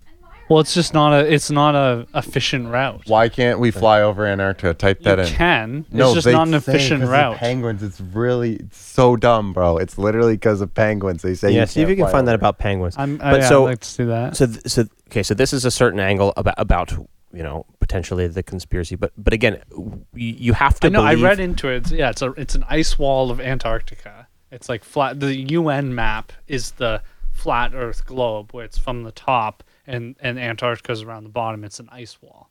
Well, 0.54 0.62
it's 0.62 0.74
just 0.74 0.94
not 0.94 1.14
a 1.14 1.34
it's 1.34 1.50
not 1.50 1.74
a 1.76 2.06
efficient 2.14 2.70
route. 2.70 3.04
why 3.08 3.28
can't 3.30 3.60
we 3.60 3.72
fly 3.72 4.02
over 4.02 4.26
antarctica 4.26 4.74
type 4.74 5.00
You 5.00 5.04
that 5.06 5.20
in 5.20 5.28
You 5.28 5.34
can. 5.34 5.86
It's 5.92 6.14
just 6.14 6.26
they 6.26 6.32
not 6.34 6.48
an 6.48 6.54
say 6.54 6.58
efficient 6.72 7.02
'cause 7.02 7.10
of 7.10 7.14
route. 7.14 7.38
Penguins, 7.38 7.82
it's 7.82 8.00
really 8.00 8.58
it's 8.58 8.78
so 8.78 9.16
dumb, 9.16 9.52
bro. 9.54 9.78
It's 9.78 9.98
literally 9.98 10.34
because 10.36 10.62
of 10.62 10.74
penguins. 10.74 11.24
They 11.24 11.34
say 11.34 11.52
yeah, 11.52 11.66
see 11.66 11.82
if 11.82 11.90
you 11.90 11.96
can 11.96 12.06
fly 12.06 12.12
find 12.12 12.28
that 12.28 12.36
about 12.36 12.60
penguins. 12.60 12.96
I'm, 12.98 13.18
But 13.18 13.26
I, 13.26 13.38
yeah, 13.38 13.50
so- 13.50 13.64
I'd 13.64 13.70
like 13.70 13.80
to 13.80 13.88
see 13.90 14.04
that. 14.06 14.38
So, 14.38 14.46
th- 14.48 14.62
so 14.68 14.86
okay, 15.10 15.24
so 15.24 15.34
this 15.34 15.54
is 15.54 15.66
a 15.66 15.72
certain 15.72 16.00
angle 16.00 16.34
about 16.38 16.56
about 16.58 16.92
you 17.34 17.42
know 17.42 17.66
potentially 17.80 18.28
the 18.28 18.44
conspiracy, 18.44 18.96
but 18.96 19.12
but 19.18 19.34
again, 19.34 19.60
w- 19.72 20.06
you, 20.14 20.36
you 20.38 20.54
have 20.54 20.80
to 20.82 20.88
I 20.88 20.90
know. 20.92 21.02
I 21.04 21.16
read 21.16 21.40
into 21.40 21.68
it. 21.68 21.78
It's, 21.78 21.92
yeah, 21.92 22.12
it's 22.12 22.22
a 22.22 22.32
it's 22.34 22.54
an 22.54 22.64
ice 22.70 23.00
wall 23.00 23.32
of 23.32 23.42
Antarctica. 23.42 24.28
It's 24.52 24.70
like 24.70 24.84
flat. 24.84 25.20
The 25.20 25.36
UN 25.54 25.96
map 25.96 26.32
is 26.48 26.72
the 26.74 27.02
flat 27.32 27.74
Earth 27.74 28.06
globe, 28.06 28.52
where 28.52 28.64
it's 28.66 28.78
from 28.78 29.02
the 29.02 29.12
top, 29.12 29.64
and 29.88 30.16
and 30.20 30.40
Antarctica's 30.40 31.02
around 31.04 31.24
the 31.24 31.30
bottom. 31.30 31.64
It's 31.64 31.80
an 31.80 31.90
ice 31.92 32.18
wall. 32.22 32.50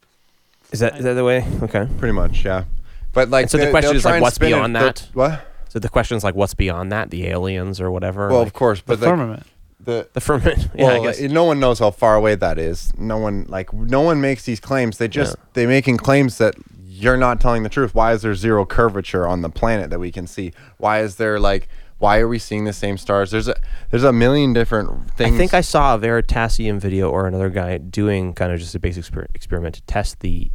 is 0.71 0.81
that 0.81 0.99
is 0.99 1.05
that 1.05 1.15
the 1.15 1.25
way? 1.25 1.47
Okay. 1.63 1.87
Pretty 1.99 2.13
much, 2.13 2.45
yeah. 2.45 2.65
But 3.13 3.29
like, 3.29 3.45
And 3.45 3.51
so 3.51 3.59
the 3.59 3.65
they- 3.67 3.71
question 3.71 3.91
they'll 3.91 3.97
is, 3.97 4.03
try 4.03 4.11
like, 4.13 4.17
and 4.17 4.23
what's 4.23 4.35
spin 4.37 4.49
it- 4.49 4.51
beyond 4.53 4.77
they'll- 4.77 4.83
that? 4.85 5.09
What? 5.13 5.47
So 5.69 5.79
the 5.79 5.89
question 5.89 6.17
is 6.17 6.25
like, 6.25 6.35
what's 6.35 6.55
beyond 6.55 6.93
that? 6.93 7.11
The 7.11 7.27
aliens 7.29 7.81
or 7.81 7.91
whatever? 7.91 8.29
Well, 8.29 8.39
like, 8.41 8.47
of 8.49 8.53
course, 8.53 8.81
The 8.81 8.85
but 8.89 9.01
like, 9.01 9.09
firmament. 9.11 9.43
the 9.83 10.09
the 10.13 10.21
firmament. 10.21 10.69
yeah, 10.75 10.85
well, 10.85 11.03
I 11.03 11.05
guess. 11.07 11.21
like, 11.21 11.31
no 11.31 11.45
one 11.45 11.61
knows 11.61 11.79
how 11.79 11.91
far 11.91 12.15
away 12.15 12.35
that 12.35 12.59
is. 12.59 12.93
No 12.99 13.17
one 13.19 13.47
like 13.49 13.73
no 13.73 14.01
one 14.03 14.21
makes 14.21 14.45
these 14.45 14.61
claims. 14.61 14.99
They 14.99 15.09
just 15.09 15.37
they 15.55 15.67
making 15.67 15.97
claims 15.99 16.39
that 16.39 16.55
you're 16.87 17.17
not 17.17 17.41
telling 17.41 17.63
the 17.65 17.69
truth. 17.71 17.95
Why 17.95 18.13
is 18.13 18.23
there 18.23 18.35
zero 18.35 18.65
curvature 18.67 19.27
on 19.27 19.41
the 19.41 19.49
planet 19.51 19.91
that 19.91 19.99
we 19.99 20.13
can 20.13 20.27
see? 20.27 20.53
Why 20.79 21.01
is 21.01 21.17
there 21.17 21.41
like 21.41 21.69
why 22.03 22.19
are 22.19 22.27
we 22.27 22.41
seeing 22.41 22.65
the 22.65 22.73
same 22.73 22.99
stars? 22.99 23.31
There's 23.31 23.47
a 23.47 23.55
there's 23.91 24.03
a 24.03 24.13
million 24.13 24.53
different 24.53 25.13
things. 25.13 25.35
I 25.35 25.39
think 25.39 25.55
I 25.55 25.61
saw 25.61 25.95
a 25.95 25.99
Veritasium 25.99 26.81
video 26.81 27.09
or 27.09 27.29
another 27.29 27.49
guy 27.49 27.79
doing 27.79 28.35
kind 28.35 28.51
of 28.51 28.59
just 28.59 28.75
a 28.75 28.81
basic 28.81 29.05
exper- 29.05 29.29
experiment 29.35 29.77
to 29.77 29.83
test 29.83 30.19
the. 30.19 30.51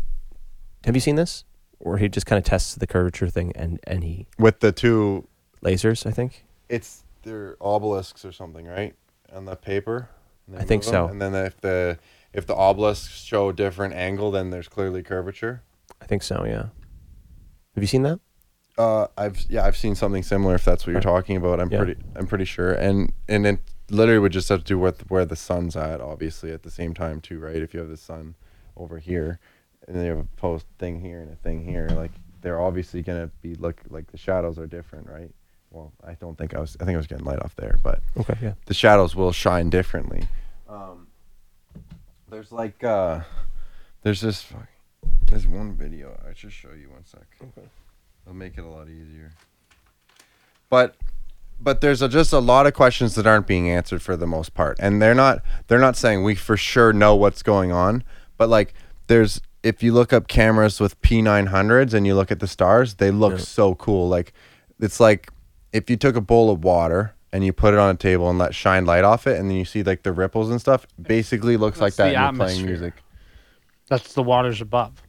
Have 0.83 0.93
you 0.93 0.99
seen 0.99 1.15
this? 1.15 1.45
Where 1.77 1.97
he 1.97 2.09
just 2.09 2.25
kind 2.25 2.37
of 2.37 2.43
tests 2.43 2.75
the 2.75 2.85
curvature 2.85 3.29
thing 3.29 3.53
and 3.55 3.79
and 3.85 4.03
he 4.03 4.27
with 4.37 4.59
the 4.59 4.73
two 4.73 5.25
lasers. 5.63 6.05
I 6.05 6.11
think. 6.11 6.45
it's 6.67 7.05
they're 7.23 7.55
obelisks 7.61 8.25
or 8.25 8.33
something, 8.33 8.65
right? 8.65 8.93
On 9.31 9.45
the 9.45 9.55
paper. 9.55 10.09
I 10.53 10.63
think 10.65 10.83
move 10.83 10.91
them, 10.91 11.07
so. 11.07 11.07
And 11.07 11.21
then 11.21 11.33
if 11.33 11.61
the 11.61 11.97
if 12.33 12.45
the 12.45 12.55
obelisks 12.55 13.23
show 13.23 13.49
a 13.49 13.53
different 13.53 13.93
angle, 13.93 14.31
then 14.31 14.49
there's 14.49 14.67
clearly 14.67 15.01
curvature. 15.01 15.63
I 16.01 16.05
think 16.07 16.23
so. 16.23 16.43
Yeah. 16.45 16.65
Have 17.75 17.83
you 17.83 17.87
seen 17.87 18.03
that? 18.03 18.19
Uh, 18.77 19.07
I've 19.17 19.41
yeah, 19.49 19.65
I've 19.65 19.75
seen 19.77 19.95
something 19.95 20.21
similar. 20.23 20.55
If 20.55 20.63
that's 20.65 20.85
what 20.85 20.91
you're 20.93 21.01
talking 21.01 21.35
about, 21.37 21.59
I'm 21.59 21.71
Yeah. 21.71 21.77
pretty 21.83 22.01
I'm 22.15 22.27
pretty 22.27 22.45
sure. 22.45 22.73
And 22.73 23.11
and 23.27 23.45
it 23.47 23.59
literally 23.89 24.19
would 24.19 24.31
just 24.33 24.49
have 24.49 24.59
to 24.59 24.65
do 24.65 24.77
with 24.77 25.09
where 25.09 25.25
the 25.25 25.35
sun's 25.35 25.75
at, 25.75 25.99
obviously 26.01 26.51
at 26.51 26.63
the 26.63 26.69
same 26.71 26.93
time 26.93 27.19
too, 27.21 27.39
right? 27.39 27.55
If 27.55 27.73
you 27.73 27.79
have 27.79 27.89
the 27.89 27.97
sun 27.97 28.35
over 28.75 28.99
here, 28.99 29.39
and 29.87 29.95
then 29.95 30.03
you 30.05 30.09
have 30.11 30.19
a 30.19 30.27
post 30.37 30.65
thing 30.77 30.99
here 31.01 31.21
and 31.21 31.31
a 31.31 31.35
thing 31.37 31.63
here, 31.65 31.89
like 31.89 32.11
they're 32.41 32.61
obviously 32.61 33.01
gonna 33.01 33.31
be 33.41 33.55
look 33.55 33.81
like 33.89 34.11
the 34.11 34.17
shadows 34.17 34.59
are 34.59 34.67
different, 34.67 35.07
right? 35.09 35.31
Well, 35.71 35.91
I 36.05 36.13
don't 36.13 36.37
think 36.37 36.53
I 36.55 36.59
was. 36.59 36.77
I 36.79 36.85
think 36.85 36.95
I 36.95 36.97
was 36.97 37.07
getting 37.07 37.25
light 37.25 37.39
off 37.43 37.55
there, 37.55 37.77
but 37.83 38.01
Okay. 38.17 38.37
Yeah. 38.41 38.53
the 38.67 38.73
shadows 38.75 39.15
will 39.15 39.31
shine 39.31 39.69
differently. 39.71 40.27
Um, 40.69 41.07
there's 42.29 42.51
like 42.51 42.83
uh, 42.83 43.21
there's 44.03 44.21
this 44.21 44.47
there's 45.25 45.47
one 45.47 45.73
video 45.75 46.15
I 46.29 46.33
should 46.35 46.51
show 46.53 46.69
you 46.79 46.89
one 46.91 47.05
sec. 47.05 47.25
Okay. 47.41 47.67
It'll 48.27 48.35
make 48.35 48.57
it 48.57 48.61
a 48.65 48.67
lot 48.67 48.89
easier. 48.89 49.31
But 50.69 50.95
but 51.59 51.79
there's 51.81 52.01
a, 52.01 52.09
just 52.09 52.33
a 52.33 52.39
lot 52.39 52.67
of 52.67 52.73
questions 52.73 53.15
that 53.15 53.25
aren't 53.25 53.47
being 53.47 53.69
answered 53.69 54.01
for 54.01 54.17
the 54.17 54.27
most 54.27 54.53
part, 54.53 54.77
and 54.81 55.01
they're 55.01 55.15
not 55.15 55.41
they're 55.67 55.79
not 55.79 55.95
saying 55.95 56.23
we 56.25 56.35
for 56.35 56.57
sure 56.57 56.91
know 56.91 57.15
what's 57.15 57.41
going 57.41 57.71
on, 57.71 58.03
but 58.37 58.49
like 58.49 58.73
there's 59.07 59.39
if 59.63 59.81
you 59.81 59.93
look 59.93 60.11
up 60.11 60.27
cameras 60.27 60.79
with 60.81 61.01
P900s 61.01 61.93
and 61.93 62.05
you 62.05 62.15
look 62.15 62.31
at 62.31 62.39
the 62.41 62.47
stars, 62.47 62.95
they 62.95 63.11
look 63.11 63.33
Yeah. 63.33 63.39
so 63.39 63.75
cool. 63.75 64.09
Like 64.09 64.33
it's 64.79 64.99
like 64.99 65.31
if 65.71 65.89
you 65.89 65.95
took 65.95 66.17
a 66.17 66.21
bowl 66.21 66.51
of 66.51 66.63
water 66.65 67.15
and 67.31 67.45
you 67.45 67.53
put 67.53 67.73
it 67.73 67.79
on 67.79 67.89
a 67.95 67.97
table 67.97 68.29
and 68.29 68.37
let 68.37 68.53
shine 68.53 68.85
light 68.85 69.05
off 69.05 69.25
it, 69.25 69.39
and 69.39 69.49
then 69.49 69.55
you 69.57 69.65
see 69.65 69.83
like 69.83 70.03
the 70.03 70.11
ripples 70.11 70.49
and 70.49 70.59
stuff. 70.59 70.85
Basically, 71.01 71.55
looks 71.55 71.79
like 71.79 71.95
that. 71.95 72.05
the 72.07 72.11
you're 72.11 72.19
playing 72.33 72.41
atmosphere. 72.41 72.65
music. 72.67 72.93
That's 73.87 74.13
the 74.13 74.23
waters 74.23 74.59
above. 74.59 75.01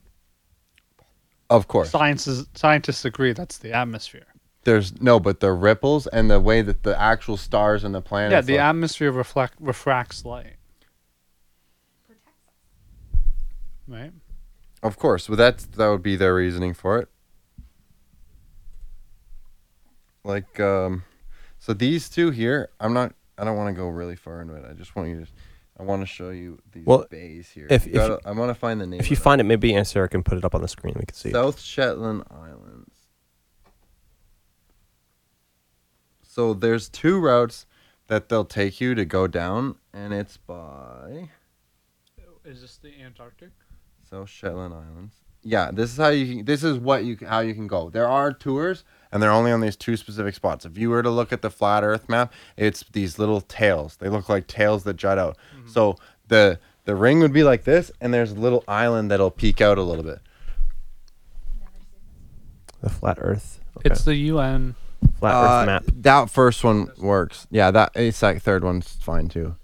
Of 1.51 1.67
course, 1.68 1.91
Sciences, 1.91 2.47
scientists 2.55 3.05
agree 3.05 3.33
that's 3.33 3.57
the 3.59 3.73
atmosphere. 3.73 4.27
there's 4.65 5.01
no, 5.01 5.18
but 5.18 5.41
the 5.41 5.52
ripples 5.52 6.07
and 6.07 6.31
the 6.31 6.39
way 6.41 6.60
that 6.62 6.83
the 6.83 7.01
actual 7.01 7.36
stars 7.39 7.85
and 7.85 7.94
the 7.94 8.02
planets. 8.02 8.33
yeah, 8.33 8.41
the 8.43 8.52
look- 8.55 8.60
atmosphere 8.60 9.10
reflect 9.12 9.55
refracts 9.59 10.25
light. 10.25 10.57
right? 13.86 14.12
Of 14.83 14.99
course, 14.99 15.27
but 15.27 15.36
that's 15.36 15.65
that 15.67 15.89
would 15.89 16.02
be 16.02 16.17
their 16.17 16.35
reasoning 16.35 16.75
for 16.75 16.99
it. 16.99 17.09
Like, 20.25 20.60
um, 20.60 21.05
so 21.59 21.73
these 21.73 22.09
two 22.09 22.31
here, 22.31 22.68
I'm 22.78 22.93
not. 22.93 23.15
I 23.39 23.44
don't 23.44 23.57
want 23.57 23.75
to 23.75 23.81
go 23.81 23.89
really 23.89 24.17
far 24.17 24.43
into 24.43 24.55
it. 24.55 24.65
I 24.68 24.75
just 24.75 24.94
want 24.94 25.09
you 25.09 25.20
to. 25.25 25.27
I 25.78 25.84
want 25.84 26.02
to 26.02 26.07
show 26.07 26.31
you 26.31 26.58
these 26.73 26.84
Well, 26.84 27.07
bays 27.08 27.48
here. 27.50 27.66
if- 27.70 27.86
You 27.86 27.92
if 27.92 27.97
gotta- 27.97 28.12
you- 28.15 28.20
I 28.24 28.32
want 28.32 28.50
to 28.50 28.55
find 28.55 28.81
the 28.81 28.86
name. 28.86 28.98
If 29.00 29.10
you 29.10 29.16
find 29.16 29.40
it, 29.40 29.44
maybe 29.44 29.74
Aunt 29.74 29.86
Sarah 29.86 30.08
can 30.08 30.23
put 30.24 30.36
it 30.39 30.44
up 30.44 30.55
on 30.55 30.60
the 30.62 30.68
screen. 30.68 30.94
We 30.98 31.07
can 31.07 31.15
see. 31.15 31.28
it. 31.28 31.32
South 31.34 31.60
Shetland 31.60 32.24
Islands. 32.31 32.94
So 36.23 36.55
there's 36.55 36.89
two 36.89 37.18
routes 37.20 37.66
that 38.08 38.28
they'll 38.28 38.44
take 38.44 38.81
you 38.81 38.94
to 38.94 39.05
go 39.05 39.26
down, 39.26 39.76
and 39.92 40.12
it's 40.15 40.36
by 40.36 41.31
Is 42.44 42.62
this 42.62 42.78
the 42.78 42.92
Antarctic? 43.02 43.50
South 44.08 44.28
Shetland 44.31 44.73
Islands. 44.73 45.15
Yeah, 45.42 45.70
this 45.70 45.90
is 45.92 45.97
how 45.98 46.08
you. 46.08 46.36
Can, 46.36 46.44
this 46.47 46.65
is 46.65 46.78
what 46.78 47.05
you 47.05 47.16
how 47.26 47.40
you 47.40 47.55
can 47.55 47.66
go. 47.66 47.90
There 47.90 48.08
are 48.08 48.32
tours, 48.32 48.84
and 49.12 49.23
they're 49.23 49.31
only 49.31 49.52
on 49.52 49.60
these 49.60 49.76
two 49.76 49.97
specific 49.97 50.34
spots. 50.34 50.65
If 50.65 50.76
you 50.78 50.90
were 50.90 51.02
to 51.02 51.10
look 51.10 51.32
at 51.32 51.42
the 51.42 51.50
flat 51.50 51.84
Earth 51.84 52.08
map, 52.08 52.32
it's 52.57 52.84
these 52.92 53.18
little 53.18 53.40
tails. 53.40 53.97
They 53.97 54.08
look 54.08 54.28
like 54.28 54.47
tails 54.47 54.84
that 54.84 54.94
jut 54.97 55.18
out. 55.18 55.36
So 55.68 55.97
the 56.28 56.58
the 56.84 56.94
ring 56.97 57.20
would 57.20 57.32
be 57.32 57.44
like 57.44 57.64
this, 57.64 57.90
and 58.00 58.12
there's 58.14 58.32
a 58.32 58.36
little 58.36 58.64
island 58.66 59.10
that'll 59.10 59.30
peek 59.30 59.60
out 59.60 59.78
a 59.78 59.82
little 59.82 60.05
bit. 60.05 60.20
the 62.80 62.90
flat 62.90 63.18
Earth. 63.20 63.60
Okay. 63.78 63.90
It's 63.90 64.05
the 64.05 64.14
UN. 64.14 64.74
flat 65.18 65.34
Uh, 65.34 65.60
Earth 65.60 65.66
map. 65.66 65.84
That 66.02 66.30
first 66.30 66.64
one 66.64 66.90
works. 66.98 67.47
Yeah, 67.50 67.70
that 67.70 67.92
a 67.94 68.10
sec 68.10 68.40
third 68.42 68.64
one's 68.64 68.97
fine 69.00 69.28
too. 69.28 69.56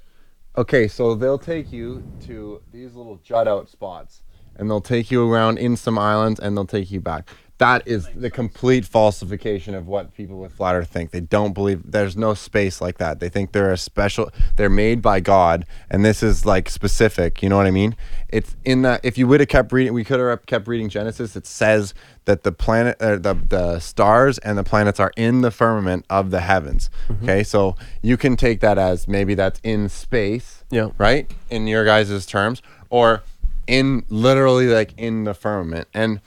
Okay, 0.57 0.86
so 0.86 1.15
they'll 1.15 1.39
take 1.39 1.73
you 1.73 2.05
to 2.26 2.62
these 2.73 2.94
little 2.94 3.18
jut 3.24 3.49
out 3.49 3.68
spots, 3.68 4.23
and 4.57 4.70
they'll 4.70 4.81
take 4.81 5.10
you 5.10 5.28
around 5.28 5.58
in 5.58 5.76
some 5.76 5.99
islands, 5.99 6.39
and 6.39 6.57
they'll 6.57 6.65
take 6.66 6.91
you 6.91 7.00
back. 7.00 7.28
That 7.58 7.86
is 7.86 8.08
the 8.16 8.31
complete 8.31 8.84
falsification 8.84 9.76
of 9.76 9.86
what 9.86 10.12
people 10.12 10.39
with 10.39 10.52
flat 10.52 10.74
Earth 10.74 10.89
think. 10.89 11.12
They 11.12 11.20
don't 11.20 11.52
believe 11.52 11.83
there's 11.84 12.16
no 12.16 12.34
space 12.34 12.81
like 12.81 12.99
that. 12.99 13.20
They 13.20 13.28
think 13.28 13.52
they're 13.52 13.73
a 13.73 13.78
special. 13.78 14.31
They're 14.57 14.68
made 14.68 15.00
by 15.00 15.20
God, 15.20 15.65
and 15.89 16.05
this 16.05 16.20
is 16.20 16.44
like 16.44 16.68
specific. 16.68 17.44
You 17.44 17.49
know 17.49 17.57
what 17.57 17.66
I 17.66 17.70
mean? 17.70 17.94
It's 18.28 18.57
in 18.65 18.83
that. 18.83 19.05
If 19.05 19.16
you 19.18 19.28
would 19.28 19.39
have 19.39 19.49
kept 19.49 19.70
reading, 19.70 19.92
we 19.92 20.02
could 20.02 20.18
have 20.18 20.47
kept 20.47 20.66
reading 20.66 20.89
Genesis. 20.89 21.36
It 21.36 21.47
says 21.47 21.94
that 22.24 22.42
the 22.42 22.50
planet, 22.50 22.97
uh, 23.00 23.18
the 23.18 23.34
the 23.34 23.78
stars 23.78 24.39
and 24.39 24.58
the 24.58 24.65
planets 24.65 24.99
are 24.99 25.12
in 25.16 25.42
the 25.42 25.52
firmament 25.52 26.07
of 26.10 26.33
the 26.33 26.41
heavens. 26.41 26.91
Okay, 27.23 27.44
so 27.44 27.76
you 28.02 28.16
can 28.16 28.36
take 28.36 28.58
that 28.60 28.78
as 28.78 29.07
maybe 29.07 29.36
that's 29.36 29.60
in 29.62 29.89
space. 29.89 30.65
Yeah. 30.73 30.91
Right. 30.99 31.31
In 31.50 31.68
your 31.68 31.84
guys' 31.84 32.26
terms, 32.26 32.62
or 32.91 33.23
in 33.68 34.05
literally 34.08 34.66
like 34.66 34.92
in 34.97 35.23
the 35.23 35.34
firmament. 35.34 35.89
And 35.94 36.20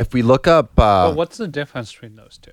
if 0.00 0.12
we 0.12 0.22
look 0.22 0.46
up, 0.46 0.70
uh, 0.78 1.08
but 1.10 1.16
what's 1.16 1.36
the 1.36 1.48
difference 1.48 1.92
between 1.92 2.16
those 2.16 2.38
two? 2.38 2.50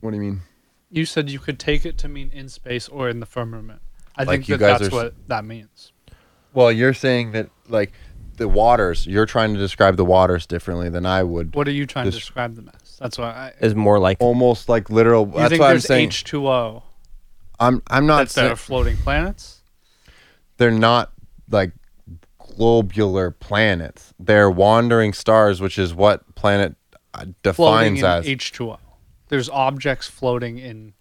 what 0.00 0.10
do 0.10 0.16
you 0.16 0.22
mean? 0.22 0.42
You 0.90 1.06
said 1.06 1.30
you 1.30 1.38
could 1.38 1.58
take 1.58 1.86
it 1.86 1.96
to 1.98 2.08
mean 2.08 2.30
in 2.32 2.48
space 2.48 2.88
or 2.88 3.08
in 3.08 3.20
the 3.20 3.26
firmament. 3.26 3.80
I 4.16 4.22
Like 4.24 4.28
think 4.40 4.48
you 4.48 4.56
that 4.58 4.60
guys 4.78 4.80
that's 4.80 4.94
are 4.94 4.98
s- 4.98 5.04
what 5.04 5.28
that 5.28 5.44
means. 5.44 5.92
Well, 6.52 6.70
you're 6.70 6.94
saying 6.94 7.32
that 7.32 7.48
like 7.68 7.92
the 8.36 8.46
waters. 8.48 9.06
You're 9.06 9.26
trying 9.26 9.54
to 9.54 9.58
describe 9.58 9.96
the 9.96 10.04
waters 10.04 10.46
differently 10.46 10.88
than 10.90 11.06
I 11.06 11.22
would. 11.22 11.54
What 11.54 11.66
are 11.66 11.72
you 11.72 11.86
trying 11.86 12.04
This- 12.04 12.14
to 12.16 12.20
describe 12.20 12.54
them 12.54 12.70
as? 12.80 12.96
That's 12.98 13.18
why 13.18 13.30
I. 13.30 13.52
Is 13.64 13.74
more 13.74 13.98
like 13.98 14.18
Almost 14.20 14.68
like 14.68 14.88
literal. 14.90 15.26
You 15.26 15.32
that's 15.32 15.48
think 15.50 15.60
what 15.60 15.66
I'm 15.68 15.72
there's 15.74 15.84
saying. 15.86 16.10
H2O 16.10 16.82
I'm 17.58 17.82
I'm 17.88 18.06
not. 18.06 18.18
that's 18.18 18.34
there 18.34 18.46
Sa- 18.48 18.52
are 18.52 18.56
floating 18.56 18.96
planets? 18.98 19.62
they're 20.58 20.70
not 20.70 21.12
like 21.50 21.72
globular 22.56 23.30
planets. 23.30 24.12
They're 24.18 24.50
wandering 24.50 25.12
stars, 25.12 25.60
which 25.60 25.78
is 25.78 25.94
what 25.94 26.34
planet 26.34 26.76
uh, 27.14 27.24
Floating 27.52 27.94
defines 27.96 28.02
as. 28.02 28.26
H2O. 28.26 28.78
There's 29.28 29.48
objects 29.48 30.06
floating 30.08 30.58
in. 30.58 30.94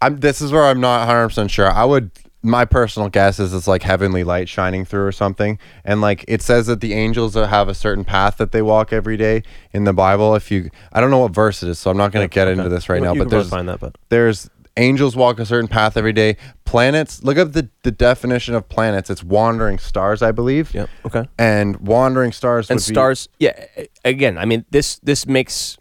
I'm. 0.00 0.18
This 0.20 0.40
is 0.40 0.52
where 0.52 0.64
I'm 0.64 0.80
not 0.80 1.00
100 1.06 1.28
percent 1.28 1.50
sure. 1.50 1.70
I 1.70 1.84
would. 1.84 2.10
My 2.40 2.64
personal 2.64 3.08
guess 3.08 3.40
is 3.40 3.52
it's 3.52 3.66
like 3.66 3.82
heavenly 3.82 4.22
light 4.22 4.48
shining 4.48 4.84
through 4.84 5.04
or 5.04 5.10
something, 5.12 5.58
and 5.84 6.00
like 6.00 6.24
it 6.28 6.40
says 6.40 6.68
that 6.68 6.80
the 6.80 6.92
angels 6.94 7.34
have 7.34 7.68
a 7.68 7.74
certain 7.74 8.04
path 8.04 8.36
that 8.36 8.52
they 8.52 8.62
walk 8.62 8.92
every 8.92 9.16
day 9.16 9.42
in 9.72 9.82
the 9.84 9.92
Bible. 9.92 10.36
If 10.36 10.50
you, 10.52 10.70
I 10.92 11.00
don't 11.00 11.10
know 11.10 11.18
what 11.18 11.32
verse 11.32 11.64
it 11.64 11.68
is, 11.68 11.80
so 11.80 11.90
I'm 11.90 11.96
not 11.96 12.12
going 12.12 12.26
to 12.28 12.32
get 12.32 12.46
Okay. 12.46 12.56
into 12.56 12.68
this 12.70 12.88
right 12.88 13.00
You- 13.00 13.06
now. 13.06 13.14
But 13.16 13.28
there's 13.28 13.48
find 13.50 13.68
that, 13.68 13.80
but 13.80 13.98
there's 14.08 14.48
angels 14.78 15.14
walk 15.16 15.38
a 15.38 15.44
certain 15.46 15.68
path 15.68 15.96
every 15.96 16.12
day. 16.12 16.36
Planets. 16.64 17.22
Look 17.22 17.36
up 17.36 17.52
the 17.52 17.68
the 17.82 17.90
definition 17.90 18.54
of 18.54 18.68
planets. 18.68 19.10
It's 19.10 19.22
wandering 19.22 19.78
stars, 19.78 20.22
I 20.22 20.32
believe. 20.32 20.72
yeah, 20.74 20.86
okay. 21.04 21.28
And 21.38 21.76
wandering 21.78 22.32
stars 22.32 22.70
and 22.70 22.76
would 22.78 22.86
be- 22.86 22.94
stars 22.94 23.28
yeah 23.38 23.66
again 24.04 24.38
i 24.38 24.44
mean 24.44 24.64
this 24.70 24.98
this 25.00 25.26
makes 25.26 25.76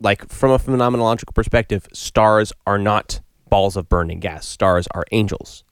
like 0.00 0.28
from 0.30 0.50
a 0.50 0.58
phenomenological 0.58 1.34
perspective 1.34 1.86
stars 1.92 2.52
are 2.66 2.78
not 2.78 3.20
balls 3.48 3.76
of 3.76 3.88
burning 3.88 4.20
gas 4.20 4.46
stars 4.46 4.86
are 4.94 5.04
angels 5.12 5.64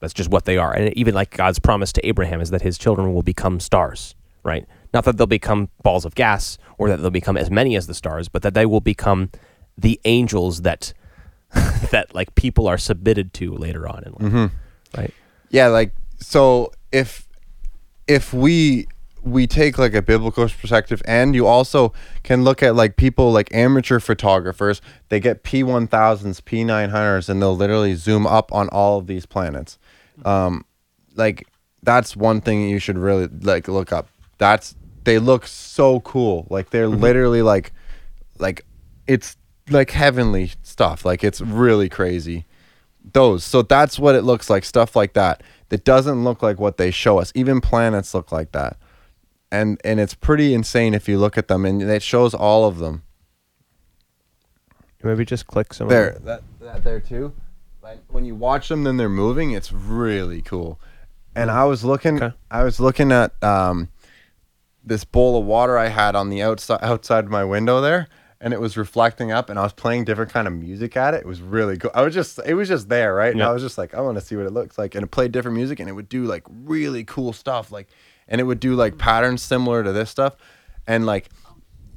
that's 0.00 0.12
just 0.12 0.30
what 0.30 0.44
they 0.44 0.56
are 0.58 0.72
and 0.74 0.92
even 0.96 1.14
like 1.14 1.36
god's 1.36 1.58
promise 1.58 1.92
to 1.92 2.06
abraham 2.06 2.40
is 2.40 2.50
that 2.50 2.62
his 2.62 2.76
children 2.78 3.14
will 3.14 3.22
become 3.22 3.60
stars 3.60 4.14
right 4.42 4.66
not 4.92 5.04
that 5.04 5.16
they'll 5.16 5.26
become 5.26 5.68
balls 5.82 6.04
of 6.04 6.14
gas 6.14 6.58
or 6.78 6.88
that 6.88 6.98
they'll 7.00 7.10
become 7.10 7.36
as 7.36 7.50
many 7.50 7.76
as 7.76 7.86
the 7.86 7.94
stars 7.94 8.28
but 8.28 8.42
that 8.42 8.54
they 8.54 8.66
will 8.66 8.80
become 8.80 9.30
the 9.78 10.00
angels 10.04 10.62
that 10.62 10.92
that 11.90 12.14
like 12.14 12.34
people 12.34 12.66
are 12.66 12.78
submitted 12.78 13.32
to 13.34 13.54
later 13.54 13.88
on 13.88 14.04
in 14.04 14.12
life. 14.12 14.52
Right. 14.96 15.14
Yeah 15.50 15.68
like 15.68 15.94
so 16.18 16.72
if 16.92 17.28
if 18.06 18.32
we 18.32 18.86
we 19.22 19.46
take 19.46 19.78
like 19.78 19.94
a 19.94 20.02
biblical 20.02 20.48
perspective 20.48 21.00
and 21.06 21.34
you 21.34 21.46
also 21.46 21.92
can 22.24 22.42
look 22.42 22.62
at 22.62 22.74
like 22.74 22.96
people 22.96 23.30
like 23.32 23.54
amateur 23.54 24.00
photographers 24.00 24.80
they 25.10 25.20
get 25.20 25.44
p1000s 25.44 25.88
p900s 26.42 27.28
and 27.28 27.40
they'll 27.40 27.56
literally 27.56 27.94
zoom 27.94 28.26
up 28.26 28.52
on 28.52 28.68
all 28.70 28.98
of 28.98 29.06
these 29.06 29.26
planets. 29.26 29.78
Um 30.24 30.64
like 31.14 31.46
that's 31.82 32.16
one 32.16 32.40
thing 32.40 32.68
you 32.68 32.78
should 32.78 32.98
really 32.98 33.26
like 33.26 33.68
look 33.68 33.92
up. 33.92 34.08
That's 34.38 34.74
they 35.04 35.18
look 35.18 35.46
so 35.46 36.00
cool. 36.00 36.46
Like 36.48 36.70
they're 36.70 36.88
literally 36.88 37.42
like 37.42 37.72
like 38.38 38.64
it's 39.06 39.36
like 39.70 39.90
heavenly 39.90 40.52
stuff. 40.62 41.04
Like 41.04 41.22
it's 41.24 41.40
really 41.40 41.88
crazy. 41.88 42.46
Those. 43.12 43.44
So 43.44 43.62
that's 43.62 43.98
what 43.98 44.14
it 44.14 44.22
looks 44.22 44.48
like 44.48 44.64
stuff 44.64 44.94
like 44.94 45.14
that. 45.14 45.42
That 45.70 45.84
doesn't 45.84 46.22
look 46.24 46.42
like 46.42 46.58
what 46.60 46.76
they 46.76 46.90
show 46.90 47.18
us. 47.18 47.32
Even 47.34 47.60
planets 47.60 48.14
look 48.14 48.30
like 48.32 48.52
that. 48.52 48.76
And 49.50 49.80
and 49.84 50.00
it's 50.00 50.14
pretty 50.14 50.54
insane 50.54 50.94
if 50.94 51.08
you 51.08 51.18
look 51.18 51.36
at 51.36 51.48
them 51.48 51.64
and 51.64 51.82
it 51.82 52.02
shows 52.02 52.34
all 52.34 52.66
of 52.66 52.78
them. 52.78 53.02
Maybe 55.02 55.24
just 55.24 55.48
click 55.48 55.74
some 55.74 55.88
there. 55.88 56.16
that, 56.22 56.42
that 56.60 56.84
there 56.84 57.00
too. 57.00 57.32
Like 57.82 57.98
when 58.08 58.24
you 58.24 58.36
watch 58.36 58.68
them 58.68 58.84
then 58.84 58.96
they're 58.96 59.08
moving 59.08 59.50
it's 59.50 59.72
really 59.72 60.42
cool. 60.42 60.80
And 61.34 61.50
i 61.50 61.64
was 61.64 61.82
looking 61.82 62.22
Okay. 62.22 62.36
i 62.50 62.62
was 62.62 62.78
looking 62.78 63.10
at 63.10 63.42
um 63.42 63.88
this 64.84 65.02
bowl 65.04 65.38
of 65.38 65.44
water 65.46 65.78
i 65.78 65.88
had 65.88 66.14
on 66.14 66.28
the 66.28 66.42
outside 66.42 66.80
outside 66.82 67.28
my 67.28 67.42
window 67.44 67.80
there 67.80 68.06
and 68.42 68.52
it 68.52 68.60
was 68.60 68.76
reflecting 68.76 69.30
up 69.32 69.48
and 69.48 69.58
i 69.58 69.62
was 69.62 69.72
playing 69.72 70.04
different 70.04 70.30
kind 70.32 70.46
of 70.46 70.52
music 70.52 70.96
at 70.96 71.14
it 71.14 71.20
it 71.20 71.26
was 71.26 71.40
really 71.40 71.78
cool 71.78 71.90
i 71.94 72.02
was 72.02 72.12
just 72.12 72.38
it 72.44 72.54
was 72.54 72.68
just 72.68 72.88
there 72.90 73.14
right 73.14 73.30
and 73.30 73.38
Yeah. 73.38 73.48
i 73.48 73.52
was 73.52 73.62
just 73.62 73.78
like 73.78 73.94
i 73.94 74.00
want 74.00 74.18
to 74.18 74.20
see 74.24 74.36
what 74.36 74.44
it 74.46 74.52
looks 74.52 74.76
like 74.76 74.94
and 74.94 75.02
it 75.04 75.10
played 75.10 75.32
different 75.32 75.56
music 75.56 75.80
and 75.80 75.88
it 75.88 75.92
would 75.92 76.08
do 76.08 76.24
like 76.24 76.42
really 76.48 77.04
cool 77.04 77.32
stuff 77.32 77.72
like 77.72 77.88
and 78.28 78.40
it 78.40 78.44
would 78.44 78.60
do 78.60 78.74
like 78.74 78.98
patterns 78.98 79.42
similar 79.42 79.82
to 79.84 79.92
this 79.92 80.10
stuff 80.10 80.36
and 80.86 81.06
like 81.06 81.28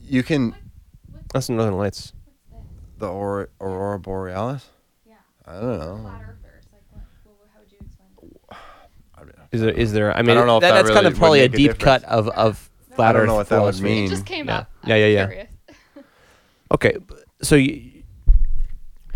you 0.02 0.22
can 0.24 0.56
that's 1.34 1.50
northern 1.50 1.78
lights 1.78 2.14
the 3.00 3.08
aurora, 3.08 3.48
aurora 3.60 4.00
borealis 4.00 4.70
Yeah. 5.06 5.16
i 5.46 5.54
don't 5.60 5.80
know 5.80 5.98
Flat 6.04 6.22
earthers. 6.22 6.66
Like, 6.72 6.82
what, 6.92 7.04
what, 7.24 7.50
how 7.54 7.60
would 7.60 7.72
you 7.72 7.78
explain? 7.86 8.10
I 9.18 9.24
mean, 9.24 9.34
Is 9.52 9.62
there? 9.62 9.72
Is 9.72 9.94
there? 9.94 10.16
I 10.16 10.22
mean, 10.22 10.36
don't 10.36 10.46
know 10.48 10.58
if 10.58 10.62
that, 10.62 10.72
that 10.74 10.84
that's 10.84 10.94
kind 10.94 11.08
of 11.08 11.16
probably 11.18 11.40
a 11.40 11.44
would 11.44 11.54
a 11.54 11.58
deep 11.58 11.72
difference. 11.78 12.04
cut 12.04 12.12
of 12.12 12.28
of 12.30 12.70
flat 12.96 13.16
I 13.16 13.20
don't 13.20 13.28
know 13.28 13.36
what 13.36 13.50
that 13.50 13.62
would 13.62 13.80
mean. 13.82 14.06
It 14.06 14.10
just 14.10 14.26
came 14.26 14.48
Yeah. 14.48 14.58
up. 14.60 14.72
Yeah, 14.86 14.96
I'm 14.96 15.02
yeah, 15.02 15.08
yeah. 15.08 15.26
curious. 15.26 15.50
Okay, 16.72 16.98
so 17.42 17.56
you, 17.56 18.04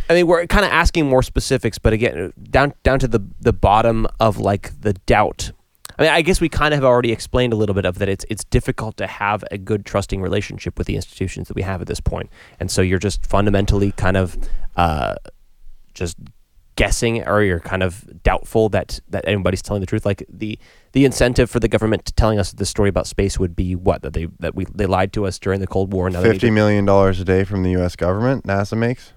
I 0.09 0.13
mean, 0.13 0.27
we're 0.27 0.45
kind 0.47 0.65
of 0.65 0.71
asking 0.71 1.07
more 1.07 1.23
specifics, 1.23 1.77
but 1.77 1.93
again, 1.93 2.33
down 2.49 2.73
down 2.83 2.99
to 2.99 3.07
the 3.07 3.25
the 3.39 3.53
bottom 3.53 4.07
of 4.19 4.37
like 4.37 4.81
the 4.81 4.93
doubt. 4.93 5.51
I 5.97 6.03
mean, 6.03 6.11
I 6.11 6.21
guess 6.21 6.39
we 6.39 6.47
kind 6.47 6.73
of 6.73 6.77
have 6.77 6.85
already 6.85 7.11
explained 7.11 7.51
a 7.51 7.55
little 7.55 7.75
bit 7.75 7.85
of 7.85 7.99
that. 7.99 8.09
It's 8.09 8.25
it's 8.29 8.43
difficult 8.45 8.97
to 8.97 9.07
have 9.07 9.43
a 9.51 9.57
good 9.57 9.85
trusting 9.85 10.21
relationship 10.21 10.77
with 10.77 10.87
the 10.87 10.95
institutions 10.95 11.47
that 11.47 11.55
we 11.55 11.61
have 11.61 11.81
at 11.81 11.87
this 11.87 11.99
point, 11.99 12.29
and 12.59 12.71
so 12.71 12.81
you're 12.81 12.99
just 12.99 13.25
fundamentally 13.25 13.91
kind 13.91 14.17
of 14.17 14.37
uh, 14.75 15.15
just 15.93 16.17
guessing, 16.83 17.27
or 17.27 17.43
you're 17.43 17.59
kind 17.59 17.83
of 17.83 17.91
doubtful 18.23 18.69
that 18.69 18.99
that 19.09 19.23
anybody's 19.27 19.61
telling 19.61 19.81
the 19.81 19.85
truth. 19.85 20.05
Like 20.05 20.23
the 20.29 20.57
the 20.93 21.03
incentive 21.05 21.49
for 21.51 21.59
the 21.59 21.67
government 21.67 22.05
to 22.05 22.13
telling 22.13 22.39
us 22.39 22.53
this 22.53 22.69
story 22.69 22.89
about 22.89 23.05
space 23.05 23.37
would 23.37 23.55
be 23.55 23.75
what 23.75 24.01
that 24.03 24.13
they 24.13 24.27
that 24.39 24.55
we 24.55 24.65
they 24.73 24.85
lied 24.85 25.11
to 25.13 25.25
us 25.27 25.37
during 25.39 25.59
the 25.59 25.67
Cold 25.67 25.91
War. 25.93 26.07
and 26.07 26.13
now 26.15 26.21
they 26.21 26.29
need 26.29 26.33
Fifty 26.35 26.47
to- 26.47 26.53
million 26.53 26.85
dollars 26.85 27.19
a 27.19 27.25
day 27.25 27.43
from 27.43 27.63
the 27.63 27.71
U.S. 27.71 27.95
government. 27.95 28.45
NASA 28.45 28.77
makes 28.77 29.13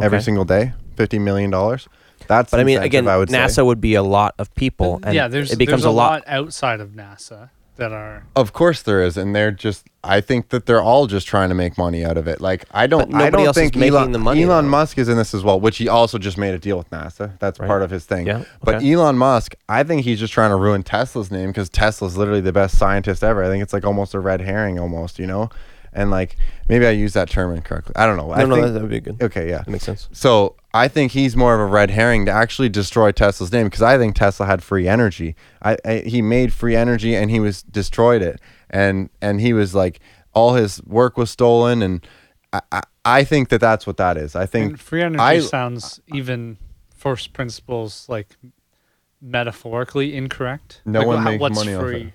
every 0.00 0.20
single 0.20 0.44
day. 0.44 0.72
Fifty 0.96 1.18
million 1.18 1.50
dollars. 1.50 1.88
That's 2.26 2.50
But 2.50 2.60
I 2.60 2.64
mean, 2.64 2.78
again, 2.82 3.06
I 3.06 3.16
would 3.18 3.28
NASA 3.28 3.56
say. 3.56 3.62
would 3.62 3.80
be 3.80 3.94
a 3.94 4.02
lot 4.02 4.34
of 4.38 4.54
people, 4.54 4.98
and 5.02 5.14
yeah, 5.14 5.28
there's 5.28 5.52
it 5.52 5.58
becomes 5.58 5.82
there's 5.82 5.92
a 5.94 5.96
lot. 5.96 6.22
outside 6.26 6.80
of 6.80 6.90
NASA. 6.90 7.50
That 7.76 7.92
are 7.92 8.24
Of 8.36 8.52
course 8.52 8.82
there 8.82 9.02
is, 9.02 9.16
and 9.16 9.34
they're 9.34 9.50
just. 9.50 9.86
I 10.02 10.20
think 10.20 10.50
that 10.50 10.66
they're 10.66 10.82
all 10.82 11.06
just 11.06 11.26
trying 11.26 11.48
to 11.48 11.54
make 11.54 11.78
money 11.78 12.04
out 12.04 12.16
of 12.18 12.28
it. 12.28 12.40
Like 12.40 12.66
I 12.70 12.86
don't. 12.86 13.10
But 13.10 13.16
I 13.16 13.24
nobody 13.24 13.36
don't 13.38 13.46
else 13.48 13.56
is 13.56 13.62
think 13.62 13.76
making 13.76 13.94
Elon, 13.96 14.12
the 14.12 14.18
money, 14.18 14.42
Elon 14.42 14.64
though. 14.66 14.70
Musk 14.70 14.98
is 14.98 15.08
in 15.08 15.16
this 15.16 15.32
as 15.34 15.42
well, 15.42 15.58
which 15.58 15.78
he 15.78 15.88
also 15.88 16.18
just 16.18 16.36
made 16.38 16.54
a 16.54 16.58
deal 16.58 16.76
with 16.78 16.90
NASA. 16.90 17.38
That's 17.38 17.58
Right. 17.58 17.66
part 17.66 17.82
of 17.82 17.90
his 17.90 18.04
thing. 18.04 18.26
Yeah, 18.26 18.44
But 18.62 18.76
okay. 18.76 18.92
Elon 18.92 19.16
Musk, 19.16 19.54
I 19.68 19.82
think 19.82 20.04
he's 20.04 20.20
just 20.20 20.32
trying 20.32 20.50
to 20.50 20.56
ruin 20.56 20.82
Tesla's 20.82 21.30
name 21.30 21.48
because 21.50 21.68
Tesla's 21.70 22.16
literally 22.16 22.40
the 22.42 22.52
best 22.52 22.76
scientist 22.78 23.24
ever. 23.24 23.42
I 23.42 23.48
think 23.48 23.62
it's 23.62 23.72
like 23.72 23.84
almost 23.84 24.14
a 24.14 24.20
red 24.20 24.40
herring, 24.42 24.78
almost. 24.78 25.18
You 25.18 25.26
know, 25.26 25.48
and 25.94 26.10
like 26.10 26.36
maybe 26.68 26.86
I 26.86 26.90
use 26.90 27.12
that 27.14 27.30
term 27.30 27.54
incorrectly. 27.54 27.94
I 27.96 28.06
don't 28.06 28.16
know. 28.16 28.32
I 28.32 28.38
No, 28.40 28.46
no, 28.46 28.54
think, 28.56 28.66
that, 28.66 28.72
that 28.72 28.80
would 28.82 28.90
be 28.90 29.00
good. 29.00 29.22
Okay, 29.22 29.48
yeah. 29.48 29.58
That 29.58 29.68
makes 29.68 29.84
sense. 29.84 30.08
So 30.12 30.56
I 30.72 30.88
think 30.88 31.12
he's 31.12 31.36
more 31.36 31.54
of 31.54 31.60
a 31.60 31.66
red 31.66 31.90
herring 31.90 32.26
to 32.26 32.32
actually 32.32 32.68
destroy 32.68 33.12
Tesla's 33.12 33.52
name 33.52 33.66
because 33.66 33.82
I 33.82 33.96
think 33.98 34.16
Tesla 34.16 34.46
had 34.46 34.62
free 34.62 34.88
energy. 34.88 35.36
I, 35.62 35.76
I 35.84 35.96
he 36.06 36.20
made 36.22 36.52
free 36.52 36.76
energy 36.76 37.14
and 37.14 37.30
he 37.30 37.40
was 37.40 37.62
destroyed 37.62 38.22
it, 38.22 38.40
and 38.70 39.08
and 39.22 39.40
he 39.40 39.52
was 39.52 39.74
like 39.74 40.00
all 40.34 40.54
his 40.54 40.82
work 40.84 41.16
was 41.16 41.30
stolen, 41.30 41.80
and 41.82 42.06
I 42.52 42.60
I, 42.72 42.80
I 43.04 43.24
think 43.24 43.50
that 43.50 43.60
that's 43.60 43.86
what 43.86 43.96
that 43.98 44.16
is. 44.16 44.34
I 44.34 44.46
think 44.46 44.70
and 44.72 44.80
free 44.80 45.02
energy 45.02 45.20
I- 45.20 45.38
sounds 45.40 46.00
even 46.12 46.58
first 46.96 47.32
principles 47.32 48.06
like 48.08 48.28
metaphorically 49.20 50.14
incorrect. 50.16 50.80
No 50.84 51.00
like, 51.00 51.06
one 51.08 51.18
how- 51.18 51.30
makes 51.30 51.40
what's 51.40 51.54
money 51.56 51.74
off 51.74 51.82
free? 51.82 52.00
it. 52.02 52.12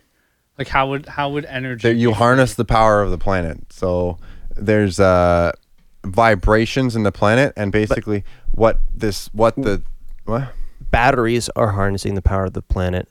Like 0.60 0.68
how 0.68 0.90
would 0.90 1.06
how 1.08 1.30
would 1.32 1.46
energy 1.46 1.88
that 1.88 1.96
you 1.96 2.14
harness 2.14 2.54
the 2.56 2.66
power 2.66 3.02
of 3.02 3.10
the 3.12 3.18
planet. 3.18 3.58
So 3.72 4.18
there's 4.56 5.00
uh 5.00 5.54
vibrations 6.06 6.96
in 6.96 7.04
the 7.04 7.12
planet, 7.12 7.54
and 7.58 7.72
basically 7.72 8.24
what 8.52 8.80
this 8.94 9.28
what 9.34 9.56
the 9.56 9.82
what 10.26 10.54
Batteries 10.92 11.50
are 11.56 11.72
harnessing 11.72 12.16
the 12.16 12.22
power 12.22 12.46
of 12.46 12.54
the 12.54 12.62
planet. 12.62 13.08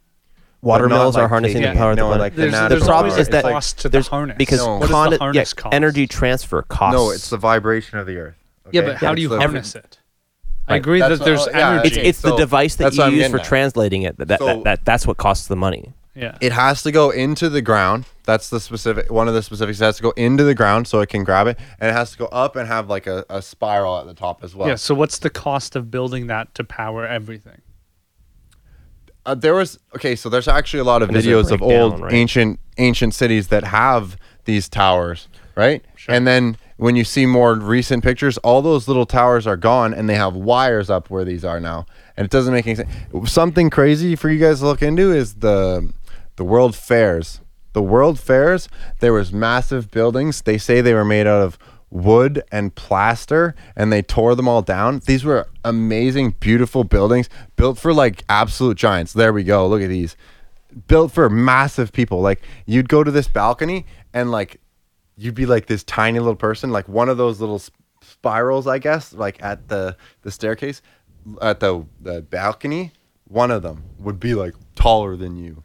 But 0.61 0.67
Water 0.69 0.89
not 0.89 0.97
mills 0.97 1.17
are 1.17 1.23
like 1.23 1.29
harnessing 1.31 1.59
taking- 1.63 1.75
the 1.75 1.79
power 1.79 1.91
of 1.93 1.97
the 1.97 2.03
no, 2.03 2.07
planet. 2.09 2.21
like 2.21 2.35
the 2.35 2.41
There's, 2.43 2.53
natural 2.53 2.69
there's 2.71 2.81
The 2.83 2.87
problem 2.87 3.11
always 3.13 3.21
is 3.23 3.29
a 3.29 3.31
that 3.31 3.45
cost 3.45 3.79
to 3.79 3.83
the 3.85 3.89
There's 3.93 4.09
harness. 4.09 4.37
because 4.37 4.59
No. 4.59 4.73
what 4.79 4.81
does 4.81 4.91
con- 4.91 5.11
the 5.11 5.15
yeah, 5.15 5.19
harness 5.21 5.55
cost? 5.55 5.75
energy 5.75 6.07
transfer 6.09 6.63
costs. 6.63 6.95
no, 6.97 7.11
it's 7.11 7.31
the 7.31 7.37
vibration 7.37 7.99
of 7.99 8.07
the 8.09 8.19
earth. 8.19 8.35
yeah, 8.73 8.81
okay? 8.81 8.89
but 8.91 8.97
how 8.99 9.15
do 9.15 9.23
you 9.23 9.29
That's 9.29 9.39
the- 9.39 9.47
harness 9.47 9.75
it? 9.77 9.99
I 10.67 10.73
Right. 10.73 10.77
agree 10.79 10.99
That's 11.01 11.19
that 11.21 11.25
there's 11.25 11.41
what- 11.41 11.55
yeah, 11.55 11.71
energy. 11.71 11.89
it's 11.89 11.97
it's 12.09 12.21
the 12.23 12.31
So, 12.31 12.37
device 12.37 12.75
that 12.75 12.85
that's 12.85 12.99
what 12.99 13.05
you 13.05 13.09
I'm 13.09 13.13
use 13.15 13.21
getting 13.23 13.33
for 13.37 13.41
at. 13.41 13.47
translating 13.47 14.03
it 14.03 14.19
that 14.19 14.29
that, 14.29 14.39
So- 14.41 14.47
that, 14.47 14.65
that 14.65 14.85
that's 14.85 15.07
what 15.07 15.17
costs 15.17 15.47
the 15.47 15.57
money. 15.57 15.93
Yeah. 16.19 16.37
It 16.41 16.53
has 16.53 16.83
to 16.83 16.91
go 16.93 17.11
into 17.11 17.49
the 17.49 17.63
ground. 17.63 18.07
That's 18.25 18.51
the 18.51 18.59
specific 18.61 19.11
one 19.11 19.29
of 19.29 19.35
the 19.35 19.43
specifics. 19.43 19.81
It 19.81 19.85
has 19.85 19.97
to 19.99 20.03
go 20.03 20.11
into 20.17 20.43
the 20.45 20.55
ground 20.55 20.89
so 20.89 21.01
it 21.01 21.09
can 21.09 21.23
grab 21.25 21.47
it, 21.47 21.59
and 21.81 21.89
it 21.89 21.93
has 21.95 22.11
to 22.13 22.19
go 22.19 22.27
up 22.27 22.57
and 22.57 22.67
have 22.67 22.89
like 22.91 23.07
a, 23.07 23.25
a 23.31 23.41
spiral 23.41 23.99
at 23.99 24.07
the 24.07 24.15
top 24.15 24.43
as 24.43 24.55
well. 24.55 24.69
yeah. 24.69 24.75
So 24.75 24.95
what's 24.95 25.19
the 25.21 25.31
cost 25.31 25.77
of 25.77 25.91
building 25.91 26.27
that 26.27 26.55
to 26.57 26.65
power 26.65 27.07
everything? 27.07 27.61
uh, 29.27 29.35
there 29.35 29.55
was 29.55 29.79
okay 29.95 30.17
so 30.17 30.29
there's 30.29 30.49
actually 30.49 30.81
a 30.81 30.85
lot 30.85 31.03
of 31.03 31.09
And 31.11 31.19
videos 31.19 31.51
of 31.51 31.59
break 31.61 31.71
down, 31.71 31.81
old 31.93 32.01
right? 32.01 32.13
ancient 32.13 32.61
ancient 32.79 33.15
cities 33.15 33.49
that 33.49 33.65
have 33.65 34.17
these 34.45 34.69
towers 34.69 35.29
right 35.55 35.85
Sure. 35.97 36.15
and 36.15 36.27
then 36.27 36.57
when 36.79 36.95
you 36.97 37.05
see 37.05 37.27
more 37.27 37.55
recent 37.55 38.03
pictures 38.03 38.39
all 38.39 38.63
those 38.63 38.89
little 38.89 39.05
towers 39.07 39.47
are 39.47 39.57
gone 39.57 39.93
and 39.93 40.09
they 40.09 40.15
have 40.15 40.35
wires 40.35 40.89
up 40.89 41.11
where 41.11 41.25
these 41.25 41.45
are 41.45 41.61
now 41.61 41.85
and 42.17 42.25
it 42.25 42.31
doesn't 42.31 42.55
make 42.55 42.67
any 42.67 42.77
sense 42.77 42.89
something 43.31 43.69
crazy 43.69 44.17
for 44.17 44.31
you 44.31 44.39
guys 44.39 44.61
to 44.61 44.65
look 44.67 44.83
into 44.83 45.13
is 45.13 45.35
the 45.35 45.93
the 46.39 46.45
world 46.45 46.75
fairs 46.75 47.41
the 47.79 47.83
world 47.83 48.19
fairs 48.19 48.69
there 49.01 49.13
was 49.13 49.33
massive 49.33 49.91
buildings. 49.91 50.43
They 50.43 50.59
say 50.59 50.81
they 50.81 50.95
were 50.95 51.05
made 51.05 51.27
out 51.27 51.43
of 51.43 51.59
wood 51.91 52.43
and 52.51 52.75
plaster 52.75 53.55
and 53.77 53.93
they 53.93 54.03
tore 54.03 54.35
them 54.35 54.49
all 54.49 54.63
down. 54.63 55.01
These 55.07 55.25
were 55.25 55.49
amazing 55.65 56.35
beautiful 56.41 56.85
buildings 56.85 57.29
built 57.57 57.79
for 57.79 57.93
like 57.95 58.25
absolute 58.29 58.77
giants. 58.77 59.13
There 59.13 59.33
we 59.33 59.45
go. 59.45 59.69
Look 59.69 59.83
at 59.83 59.89
these. 59.89 60.17
Built 60.87 61.13
for 61.13 61.31
massive 61.31 61.93
people. 61.93 62.21
Like 62.21 62.43
you'd 62.67 62.89
go 62.89 63.05
to 63.05 63.11
this 63.11 63.29
balcony 63.29 63.87
and 64.13 64.31
like 64.31 64.61
you'd 65.17 65.35
be 65.35 65.47
like 65.47 65.67
this 65.67 65.85
tiny 65.85 66.19
little 66.19 66.37
person 66.37 66.71
like 66.71 66.89
one 66.89 67.09
of 67.09 67.17
those 67.17 67.41
little 67.41 67.59
sp- 67.63 67.75
spirals 68.01 68.67
i 68.69 68.79
guess 68.79 69.13
like 69.13 69.43
at 69.43 69.69
the 69.69 69.97
the 70.23 70.31
staircase 70.31 70.81
at 71.43 71.61
the 71.61 71.85
the 72.01 72.23
balcony. 72.23 72.93
One 73.25 73.51
of 73.51 73.63
them 73.63 73.85
would 73.99 74.19
be 74.19 74.35
like 74.35 74.55
taller 74.75 75.15
than 75.17 75.37
you 75.37 75.63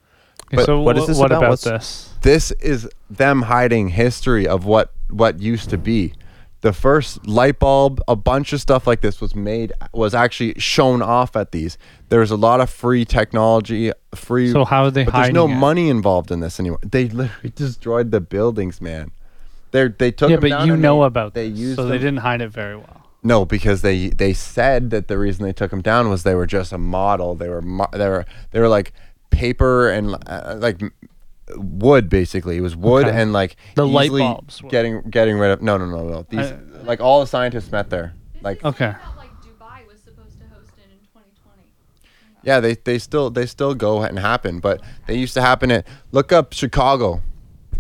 But 0.56 0.66
so 0.66 0.82
what 0.82 0.98
is 0.98 1.08
this 1.08 1.18
what 1.18 1.28
about? 1.32 1.38
about 1.40 1.50
What's- 1.52 1.64
this? 1.64 2.10
this 2.22 2.52
is 2.52 2.88
them 3.10 3.44
hiding 3.44 3.90
history 3.90 4.48
of 4.48 4.66
what 4.66 4.92
what 5.10 5.40
used 5.40 5.70
to 5.72 5.78
be 5.78 6.14
the 6.62 6.72
first 6.72 7.28
light 7.28 7.60
bulb 7.60 8.00
a 8.08 8.16
bunch 8.16 8.54
of 8.54 8.62
stuff 8.62 8.88
like 8.88 9.02
this 9.02 9.20
was 9.20 9.36
made 9.36 9.74
was 9.94 10.16
actually 10.16 10.54
shown 10.58 11.02
off 11.02 11.36
at 11.36 11.52
these 11.52 11.78
there's 12.08 12.32
a 12.32 12.38
lot 12.38 12.62
of 12.62 12.70
free 12.70 13.04
technology 13.04 13.92
free 14.16 14.50
So 14.52 14.64
how 14.64 14.86
are 14.86 14.92
they 14.92 15.04
but 15.04 15.14
there's 15.14 15.34
no 15.34 15.46
it? 15.50 15.56
money 15.56 15.90
involved 15.90 16.32
in 16.32 16.40
this 16.40 16.60
anymore 16.60 16.80
they 16.82 17.10
literally 17.10 17.50
destroyed 17.56 18.12
the 18.12 18.22
buildings 18.22 18.80
man 18.80 19.12
they 19.72 19.90
they 19.90 20.12
took 20.12 20.30
Yeah, 20.30 20.38
them 20.38 20.42
but 20.42 20.50
down 20.50 20.68
you 20.68 20.78
know 20.78 21.02
they, 21.02 21.06
about 21.08 21.34
they 21.34 21.50
this, 21.50 21.60
used 21.60 21.76
so 21.76 21.86
they 21.88 21.98
didn't 21.98 22.18
hide 22.20 22.42
it 22.42 22.50
very 22.50 22.78
well. 22.78 23.02
no, 23.24 23.44
because 23.46 23.82
they 23.82 24.08
they 24.10 24.32
said 24.34 24.90
that 24.92 25.08
the 25.10 25.18
reason 25.18 25.44
they 25.46 25.54
took 25.54 25.72
them 25.72 25.82
down 25.82 26.10
was 26.10 26.24
they 26.24 26.36
were 26.36 26.46
just 26.46 26.72
a 26.72 26.78
model. 26.78 27.36
They 27.36 27.50
were 27.50 27.62
mo- 27.62 27.90
they 27.92 28.08
were 28.08 28.26
they 28.52 28.60
were 28.60 28.68
like 28.70 28.94
paper 29.34 29.90
and 29.90 30.16
uh, 30.28 30.56
like 30.60 30.82
wood 31.56 32.10
basically. 32.10 32.58
It 32.58 32.62
was 32.62 32.76
wood 32.76 33.06
Okay. 33.08 33.22
and 33.22 33.34
like 33.34 33.56
The 33.76 33.86
light 33.88 34.06
easily 34.06 34.22
bulbs 34.22 34.62
were- 34.64 34.70
getting 34.70 35.02
getting 35.10 35.38
rid 35.38 35.52
of. 35.52 35.62
No, 35.62 35.78
no, 35.78 35.86
no, 35.86 36.08
no. 36.08 36.26
These 36.30 36.52
I- 36.52 36.60
like 36.84 37.02
all 37.02 37.20
the 37.22 37.28
scientists 37.28 37.72
met 37.72 37.90
there. 37.90 38.14
Like 38.42 38.64
Okay. 38.64 38.88
like 39.18 39.30
Dubai 39.42 39.88
was 39.88 40.00
supposed 40.02 40.38
to 40.40 40.46
host 40.54 40.72
it 40.78 40.90
in 40.92 41.00
2020. 41.14 41.62
yeah, 42.44 42.60
they 42.60 42.76
they 42.76 42.98
still 43.00 43.30
they 43.30 43.46
still 43.46 43.74
go 43.76 44.02
and 44.04 44.20
happen, 44.20 44.60
but 44.60 44.82
they 45.08 45.16
used 45.18 45.34
to 45.36 45.42
happen 45.42 45.72
at 45.72 45.88
look 46.12 46.32
up 46.32 46.54
Chicago. 46.54 47.22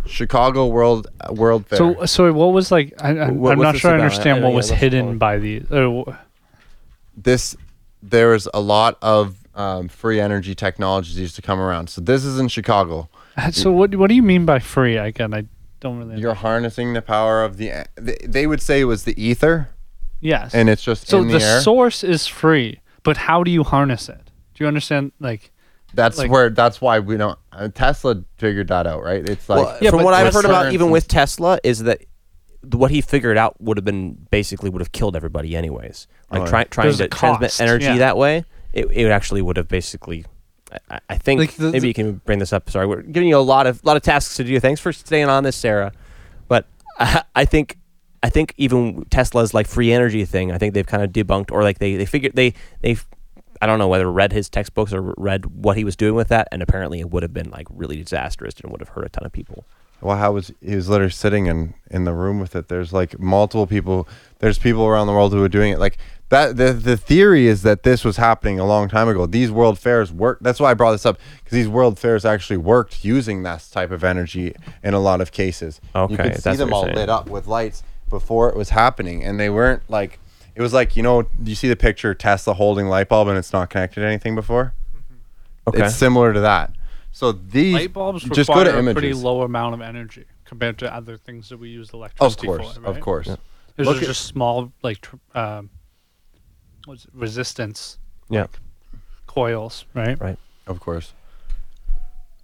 Chicago 0.05 0.67
World 0.67 1.07
uh, 1.21 1.33
World 1.33 1.65
Fair. 1.67 1.77
So 1.77 2.05
so 2.05 2.33
what 2.33 2.47
was 2.47 2.71
like? 2.71 2.93
I, 2.99 3.09
I, 3.11 3.29
What- 3.29 3.53
I'm 3.53 3.57
what's 3.59 3.61
not 3.63 3.71
this 3.73 3.81
sure 3.81 3.91
I 3.91 3.93
about? 3.95 4.01
I- 4.01 4.05
understand 4.05 4.37
I 4.39 4.41
what 4.41 4.47
don't 4.49 4.55
was 4.55 4.65
get 4.67 4.71
what's 4.73 4.81
hidden 4.81 5.05
going- 5.05 5.17
by 5.17 5.37
these. 5.37 5.71
Uh, 5.71 6.03
wh- 6.05 6.13
this 7.15 7.55
there's 8.01 8.47
a 8.53 8.59
lot 8.59 8.97
of 9.01 9.37
um, 9.55 9.87
free 9.87 10.19
energy 10.19 10.55
technologies 10.55 11.17
used 11.17 11.35
to 11.35 11.41
come 11.41 11.59
around. 11.59 11.89
So 11.89 12.01
this 12.01 12.25
is 12.25 12.39
in 12.39 12.47
Chicago. 12.47 13.09
so 13.51 13.71
what 13.71 13.95
what 13.95 14.07
do 14.07 14.15
you 14.15 14.23
mean 14.23 14.45
by 14.45 14.59
free? 14.59 14.97
Again, 14.97 15.33
I 15.33 15.45
don't 15.79 15.99
really. 15.99 16.19
You're 16.19 16.33
harnessing 16.33 16.93
the 16.93 17.01
power 17.01 17.43
of 17.43 17.57
the. 17.57 17.85
They, 17.95 18.17
they 18.23 18.47
would 18.47 18.61
say 18.61 18.81
it 18.81 18.85
was 18.85 19.03
the 19.03 19.21
ether, 19.21 19.69
yes. 20.21 20.53
and 20.53 20.69
it's 20.69 20.83
just 20.83 21.07
so 21.07 21.19
in 21.19 21.27
the, 21.27 21.37
the 21.37 21.43
air. 21.43 21.61
source 21.61 22.03
is 22.03 22.27
free, 22.27 22.79
but 23.03 23.17
how 23.17 23.43
do 23.43 23.51
you 23.51 23.63
harness 23.63 24.09
it? 24.09 24.31
Do 24.53 24.63
you 24.63 24.67
understand? 24.67 25.11
Like, 25.19 25.51
that's 25.93 26.17
like- 26.17 26.31
where. 26.31 26.49
That's 26.49 26.81
why 26.81 26.99
we 26.99 27.17
don't. 27.17 27.37
Uh, 27.51 27.69
Tesla 27.69 28.23
figured 28.37 28.67
that 28.69 28.87
out, 28.87 29.03
right? 29.03 29.27
It's 29.27 29.47
like 29.49 29.65
well, 29.65 29.77
Yeah, 29.81 29.89
from 29.91 29.99
but 29.99 30.05
what 30.05 30.13
I've 30.13 30.33
heard 30.33 30.45
about, 30.45 30.73
even 30.73 30.89
with 30.89 31.07
Tesla, 31.07 31.59
is 31.63 31.79
that 31.83 32.01
what 32.71 32.91
he 32.91 33.01
figured 33.01 33.37
out 33.37 33.59
would 33.61 33.77
have 33.77 33.85
been 33.85 34.13
basically 34.31 34.69
would 34.69 34.81
have 34.81 34.91
killed 34.91 35.15
everybody 35.15 35.55
anyways. 35.55 36.07
Like 36.31 36.43
Oh, 36.43 36.47
try, 36.47 36.59
yeah. 36.61 36.65
trying 36.65 36.93
to 36.93 37.07
transmit 37.09 37.59
energy 37.59 37.85
yeah. 37.85 37.97
that 37.97 38.17
way, 38.17 38.45
it, 38.73 38.87
it 38.91 39.09
actually 39.09 39.41
would 39.41 39.57
have 39.57 39.67
basically. 39.67 40.25
I- 40.89 40.99
I, 41.09 41.17
think 41.19 41.39
Like 41.39 41.51
the- 41.55 41.65
maybe 41.71 41.79
the- 41.81 41.87
you 41.89 41.93
can 41.93 42.13
bring 42.25 42.39
this 42.39 42.51
up. 42.51 42.69
Sorry, 42.69 42.87
we're 42.87 43.03
giving 43.03 43.29
you 43.29 43.37
a 43.37 43.39
lot 43.39 43.67
of 43.67 43.83
lot 43.85 43.95
of 43.95 44.01
tasks 44.03 44.35
to 44.37 44.43
do. 44.43 44.59
Thanks 44.59 44.81
for 44.81 44.91
staying 44.91 45.29
on 45.29 45.43
this, 45.43 45.55
Sarah. 45.55 45.91
But 46.47 46.65
I, 46.99 47.23
I 47.35 47.45
think 47.45 47.77
I 48.23 48.29
think 48.29 48.53
even 48.57 49.05
Tesla's 49.11 49.53
like 49.53 49.67
free 49.67 49.91
energy 49.93 50.25
thing. 50.25 50.51
I 50.51 50.57
think 50.57 50.73
they've 50.73 50.85
kind 50.87 51.03
of 51.03 51.11
debunked 51.11 51.51
or 51.51 51.61
like 51.63 51.77
they 51.79 51.95
they 51.95 52.05
figured 52.05 52.35
they 52.35 52.53
they. 52.81 52.97
I 53.61 53.65
don't 53.67 53.79
know 53.79 53.87
whether 53.87 54.11
read 54.11 54.33
his 54.33 54.49
textbooks 54.49 54.91
or 54.91 55.13
read 55.15 55.45
what 55.45 55.77
he 55.77 55.83
was 55.85 55.95
doing 55.95 56.15
with 56.15 56.27
that, 56.29 56.47
and 56.51 56.61
apparently 56.61 56.99
it 56.99 57.11
would 57.11 57.23
have 57.23 57.33
been 57.33 57.49
like 57.51 57.67
really 57.69 57.95
disastrous 57.97 58.55
and 58.59 58.71
would 58.71 58.81
have 58.81 58.89
hurt 58.89 59.05
a 59.05 59.09
ton 59.09 59.25
of 59.25 59.31
people. 59.31 59.65
Well, 60.03 60.17
how 60.17 60.33
was 60.33 60.51
he 60.61 60.75
was 60.75 60.89
literally 60.89 61.11
sitting 61.11 61.45
in 61.45 61.73
in 61.89 62.03
the 62.03 62.13
room 62.13 62.39
with 62.39 62.55
it? 62.55 62.67
There's 62.67 62.91
like 62.91 63.17
multiple 63.19 63.65
people. 63.65 64.07
There's 64.39 64.59
people 64.59 64.85
around 64.85 65.07
the 65.07 65.13
world 65.13 65.31
who 65.31 65.41
are 65.41 65.49
doing 65.49 65.71
it. 65.71 65.79
Like 65.79 65.97
that. 66.29 66.57
The 66.57 66.73
the 66.73 66.97
theory 66.97 67.47
is 67.47 67.63
that 67.63 67.83
this 67.83 68.03
was 68.03 68.17
happening 68.17 68.59
a 68.59 68.65
long 68.65 68.89
time 68.89 69.07
ago. 69.07 69.25
These 69.25 69.49
world 69.49 69.79
fairs 69.79 70.11
work. 70.11 70.39
That's 70.41 70.59
why 70.59 70.71
I 70.71 70.73
brought 70.73 70.91
this 70.91 71.05
up 71.05 71.19
because 71.37 71.55
these 71.55 71.69
world 71.69 71.97
fairs 71.97 72.25
actually 72.25 72.57
worked 72.57 73.05
using 73.05 73.43
this 73.43 73.69
type 73.69 73.91
of 73.91 74.03
energy 74.03 74.53
in 74.83 74.93
a 74.93 74.99
lot 74.99 75.21
of 75.21 75.31
cases. 75.31 75.79
Okay, 75.95 76.11
you 76.11 76.17
could 76.17 76.35
see 76.35 76.41
that's 76.41 76.57
them 76.57 76.73
all 76.73 76.83
saying. 76.83 76.95
lit 76.95 77.09
up 77.09 77.29
with 77.29 77.47
lights 77.47 77.83
before 78.09 78.49
it 78.49 78.57
was 78.57 78.69
happening, 78.69 79.23
and 79.23 79.39
they 79.39 79.49
weren't 79.49 79.89
like. 79.89 80.19
It 80.55 80.61
was 80.61 80.73
like 80.73 80.95
you 80.95 81.01
know, 81.01 81.27
you 81.43 81.55
see 81.55 81.69
the 81.69 81.75
picture 81.75 82.13
Tesla 82.13 82.53
holding 82.53 82.87
light 82.87 83.09
bulb 83.09 83.27
and 83.27 83.39
it's 83.39 83.53
not 83.53 83.71
connected 83.71 84.01
to 84.01 84.05
anything 84.05 84.35
before? 84.35 84.75
Okay. 85.67 85.85
It's 85.85 85.95
similar 85.95 86.31
to 86.31 86.41
that. 86.41 86.71
So 87.15 87.31
these 87.31 87.73
light 87.75 87.93
bulbs 87.93 88.23
just 88.23 88.49
require 88.49 88.65
go 88.65 88.71
to 88.71 88.75
a 88.77 88.79
images. 88.79 88.93
pretty 88.93 89.13
low 89.13 89.43
amount 89.43 89.75
of 89.75 89.81
energy 89.81 90.25
compared 90.45 90.79
to 90.79 90.93
other 90.93 91.15
things 91.15 91.47
that 91.49 91.57
we 91.57 91.69
use 91.69 91.89
Of 91.89 91.93
electricity 91.95 92.47
course, 92.47 92.73
for. 92.73 92.81
Right? 92.81 92.89
of 92.95 93.01
course. 93.01 93.27
Yeah. 93.27 93.35
These 93.77 93.87
Look 93.87 93.97
are 93.97 94.01
at- 94.01 94.05
just 94.07 94.25
small, 94.25 94.73
like, 94.81 94.99
tr- 95.01 95.15
um, 95.35 95.69
what's 96.85 97.05
it, 97.05 97.11
resistance 97.13 97.99
yeah. 98.29 98.47
coils, 99.27 99.85
right? 99.93 100.19
Right. 100.19 100.39
Of 100.67 100.79
course. 100.79 101.13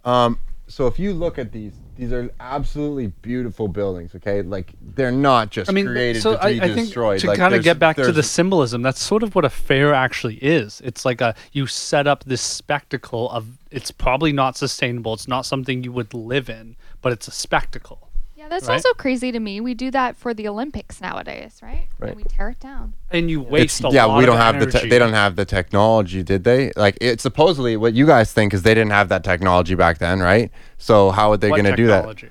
Um, 0.04 0.38
so 0.68 0.86
if 0.86 0.98
you 0.98 1.12
look 1.12 1.36
at 1.38 1.50
these 1.52 1.72
These 2.00 2.14
are 2.14 2.30
absolutely 2.40 3.08
beautiful 3.20 3.68
buildings. 3.68 4.14
Okay, 4.14 4.40
like 4.40 4.72
they're 4.80 5.12
not 5.12 5.50
just 5.50 5.68
I 5.68 5.74
mean, 5.74 5.84
created 5.84 6.22
so 6.22 6.32
to 6.32 6.42
I, 6.42 6.52
be 6.54 6.62
I 6.62 6.68
think 6.68 6.86
destroyed. 6.86 7.20
to 7.20 7.26
Like, 7.26 7.36
kind 7.36 7.54
of 7.54 7.62
get 7.62 7.78
back 7.78 7.96
to 7.96 8.10
the 8.10 8.22
symbolism, 8.22 8.80
that's 8.80 9.02
sort 9.02 9.22
of 9.22 9.34
what 9.34 9.44
a 9.44 9.50
fair 9.50 9.92
actually 9.92 10.36
is. 10.36 10.80
It's 10.82 11.04
like 11.04 11.20
a 11.20 11.34
you 11.52 11.66
set 11.66 12.06
up 12.06 12.24
this 12.24 12.40
spectacle 12.40 13.30
of 13.30 13.58
it's 13.70 13.90
probably 13.90 14.32
not 14.32 14.56
sustainable. 14.56 15.12
It's 15.12 15.28
not 15.28 15.44
something 15.44 15.84
you 15.84 15.92
would 15.92 16.14
live 16.14 16.48
in, 16.48 16.76
but 17.02 17.12
it's 17.12 17.28
a 17.28 17.32
spectacle. 17.32 18.09
Yeah, 18.40 18.48
that's 18.48 18.66
Right? 18.68 18.74
also 18.76 18.94
crazy 18.94 19.30
to 19.32 19.38
me. 19.38 19.60
We 19.60 19.74
do 19.74 19.90
that 19.90 20.16
for 20.16 20.32
the 20.32 20.48
Olympics 20.48 20.98
nowadays, 20.98 21.58
right? 21.62 21.88
Right. 21.98 22.12
And 22.12 22.16
we 22.16 22.22
tear 22.24 22.48
it 22.48 22.58
down. 22.58 22.94
And 23.10 23.30
you 23.30 23.40
It's- 23.42 23.52
waste 23.52 23.84
a 23.84 23.90
yeah, 23.92 24.06
lot 24.06 24.16
we 24.18 24.24
don't 24.24 24.38
have 24.38 24.58
the 24.58 24.64
te- 24.66 24.88
they 24.88 24.98
don't 24.98 25.12
have 25.12 25.36
the 25.36 25.44
technology, 25.44 26.22
did 26.22 26.44
they? 26.44 26.72
Like 26.74 26.96
it 27.02 27.20
supposedly 27.20 27.76
what 27.76 27.92
you 27.92 28.06
guys 28.06 28.32
think 28.32 28.54
is 28.54 28.62
they 28.62 28.72
didn't 28.72 28.92
have 28.92 29.10
that 29.10 29.24
technology 29.24 29.74
back 29.74 29.98
then, 29.98 30.20
right? 30.20 30.50
So 30.78 31.10
how 31.10 31.30
are 31.32 31.36
they 31.36 31.50
going 31.50 31.64
to 31.64 31.76
do 31.76 31.86
that? 31.88 31.96
technology? 31.98 32.28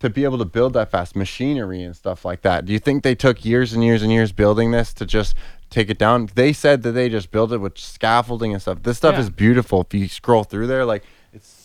to 0.00 0.08
be 0.08 0.22
able 0.22 0.38
to 0.38 0.44
build 0.44 0.74
that 0.74 0.92
fast 0.92 1.16
machinery 1.16 1.82
and 1.82 1.96
stuff 1.96 2.24
like 2.24 2.42
that. 2.42 2.64
Do 2.64 2.72
you 2.72 2.78
think 2.78 3.02
they 3.02 3.16
took 3.16 3.44
years 3.44 3.72
and 3.72 3.82
years 3.82 4.00
and 4.00 4.12
years 4.12 4.30
building 4.30 4.70
this 4.70 4.94
to 4.94 5.04
just 5.04 5.34
take 5.70 5.90
it 5.90 5.98
down? 5.98 6.28
They 6.36 6.52
said 6.52 6.84
that 6.84 6.92
they 6.92 7.08
just 7.08 7.32
built 7.32 7.50
it 7.50 7.58
with 7.58 7.76
scaffolding 7.76 8.52
and 8.52 8.62
stuff. 8.62 8.84
This 8.84 8.96
stuff 8.96 9.14
Yeah. 9.14 9.22
is 9.22 9.30
beautiful. 9.30 9.80
If 9.80 9.92
you 9.98 10.06
scroll 10.06 10.44
through 10.44 10.68
there, 10.68 10.84
like 10.84 11.02
it's 11.02 11.08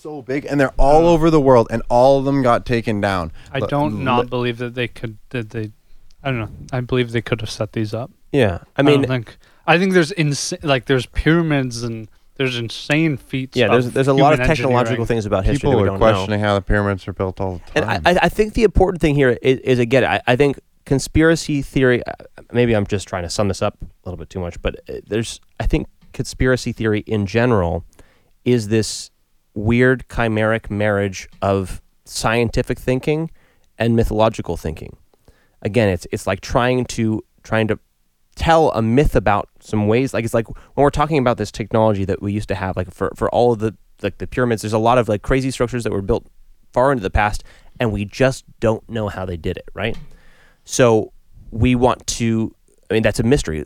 so 0.03 0.21
big, 0.21 0.45
and 0.45 0.59
they're 0.59 0.73
all 0.77 1.07
over 1.07 1.29
the 1.29 1.39
world, 1.41 1.67
and 1.71 1.81
all 1.89 2.19
of 2.19 2.25
them 2.25 2.41
got 2.43 2.65
taken 2.65 3.01
down. 3.01 3.31
I 3.51 3.59
Li- 3.59 3.67
don't 3.69 4.03
not 4.03 4.29
believe 4.29 4.57
that 4.59 4.75
they 4.75 4.87
could. 4.87 5.17
That 5.29 5.49
they, 5.51 5.71
I 6.23 6.29
don't 6.29 6.39
know. 6.39 6.49
I 6.71 6.81
believe 6.81 7.11
they 7.11 7.21
could 7.21 7.41
have 7.41 7.49
set 7.49 7.71
these 7.73 7.93
up. 7.93 8.11
Yeah, 8.31 8.59
I 8.77 8.81
I 8.81 8.83
mean, 8.83 9.01
don't 9.01 9.07
think. 9.09 9.37
I 9.65 9.77
think 9.79 9.93
there's 9.93 10.11
ins- 10.11 10.53
Like 10.61 10.85
there's 10.85 11.05
pyramids 11.05 11.83
and 11.83 12.09
there's 12.35 12.57
insane 12.57 13.15
feats. 13.17 13.55
yeah. 13.55 13.67
There's 13.69 13.91
there's 13.91 14.07
a 14.09 14.13
lot 14.13 14.33
of 14.33 14.39
human 14.39 14.55
technological 14.55 14.79
engineering. 15.03 15.05
things 15.07 15.25
about 15.25 15.45
history 15.45 15.69
People 15.69 15.71
that 15.71 15.77
we 15.77 15.83
are 15.83 15.91
don't 15.91 15.99
know. 15.99 16.13
questioning 16.13 16.39
how 16.41 16.55
the 16.55 16.61
pyramids 16.61 17.07
are 17.07 17.13
built 17.13 17.39
all 17.39 17.61
the 17.73 17.77
And 17.79 17.85
time. 17.85 18.01
I, 18.05 18.11
I 18.11 18.19
I 18.23 18.29
think 18.29 18.53
the 18.55 18.63
important 18.63 19.01
thing 19.01 19.15
here 19.15 19.37
is, 19.41 19.59
is 19.59 19.79
again, 19.79 20.03
I, 20.03 20.19
I 20.27 20.35
think 20.35 20.59
conspiracy 20.85 21.61
theory. 21.61 22.05
uh, 22.05 22.11
Maybe 22.51 22.75
I'm 22.75 22.85
just 22.85 23.07
trying 23.07 23.23
to 23.23 23.29
sum 23.29 23.47
this 23.47 23.61
up 23.61 23.77
a 23.81 23.87
little 24.09 24.17
bit 24.17 24.29
too 24.29 24.39
much, 24.39 24.61
but 24.61 24.75
uh, 24.89 24.93
there's, 25.07 25.39
I 25.59 25.65
think, 25.65 25.87
conspiracy 26.11 26.71
theory 26.71 26.99
in 27.07 27.25
general 27.25 27.83
is 28.45 28.67
this 28.67 29.09
weird 29.53 30.07
chimeric 30.09 30.69
marriage 30.69 31.27
of 31.41 31.81
scientific 32.05 32.79
thinking 32.79 33.31
and 33.77 33.95
mythological 33.95 34.57
thinking. 34.57 34.97
Again, 35.61 35.89
it's 35.89 36.05
it's 36.11 36.27
like 36.27 36.41
trying 36.41 36.85
to 36.85 37.23
trying 37.43 37.67
to 37.67 37.79
tell 38.35 38.71
a 38.71 38.81
myth 38.81 39.15
about 39.15 39.49
some 39.59 39.87
ways. 39.87 40.13
Like 40.13 40.25
it's 40.25 40.33
like 40.33 40.47
when 40.47 40.83
we're 40.83 40.89
talking 40.89 41.17
about 41.17 41.37
this 41.37 41.51
technology 41.51 42.05
that 42.05 42.21
we 42.21 42.33
used 42.33 42.49
to 42.49 42.55
have, 42.55 42.75
like 42.75 42.91
for 42.91 43.11
for 43.15 43.29
all 43.29 43.53
of 43.53 43.59
the 43.59 43.75
like 44.01 44.17
the 44.17 44.27
pyramids. 44.27 44.61
There's 44.61 44.73
a 44.73 44.77
lot 44.79 44.97
of 44.97 45.07
like 45.07 45.21
crazy 45.21 45.51
structures 45.51 45.83
that 45.83 45.91
were 45.91 46.01
built 46.01 46.27
far 46.73 46.91
into 46.91 47.01
the 47.01 47.09
past, 47.09 47.43
and 47.79 47.91
we 47.91 48.05
just 48.05 48.43
don't 48.59 48.87
know 48.89 49.07
how 49.07 49.25
they 49.25 49.37
did 49.37 49.57
it, 49.57 49.69
right? 49.73 49.97
So 50.65 51.13
we 51.51 51.75
want 51.75 52.05
to. 52.07 52.53
I 52.89 52.93
mean, 52.93 53.03
that's 53.03 53.19
a 53.19 53.23
mystery. 53.23 53.65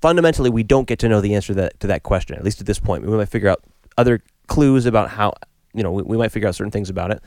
Fundamentally, 0.00 0.48
we 0.48 0.62
don't 0.62 0.88
get 0.88 0.98
to 1.00 1.08
know 1.08 1.20
the 1.20 1.34
answer 1.34 1.48
to 1.48 1.60
that 1.60 1.80
to 1.80 1.86
that 1.88 2.02
question. 2.02 2.36
At 2.36 2.44
least 2.44 2.60
at 2.60 2.66
this 2.66 2.78
point, 2.78 3.04
we 3.04 3.16
might 3.16 3.28
figure 3.28 3.48
out 3.48 3.62
other 3.98 4.22
clues 4.50 4.84
about 4.84 5.08
how 5.08 5.32
you 5.72 5.82
know 5.82 5.92
we, 5.92 6.02
we 6.02 6.16
might 6.18 6.30
figure 6.32 6.48
out 6.48 6.54
certain 6.54 6.70
things 6.70 6.90
about 6.90 7.10
it. 7.10 7.22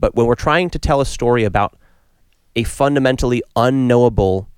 But 0.00 0.16
when 0.16 0.26
we're 0.26 0.34
trying 0.34 0.70
to 0.70 0.78
tell 0.80 1.00
a 1.00 1.06
story 1.06 1.44
about 1.44 1.76
a 2.56 2.64
fundamentally 2.64 3.42
unknowable 3.54 4.48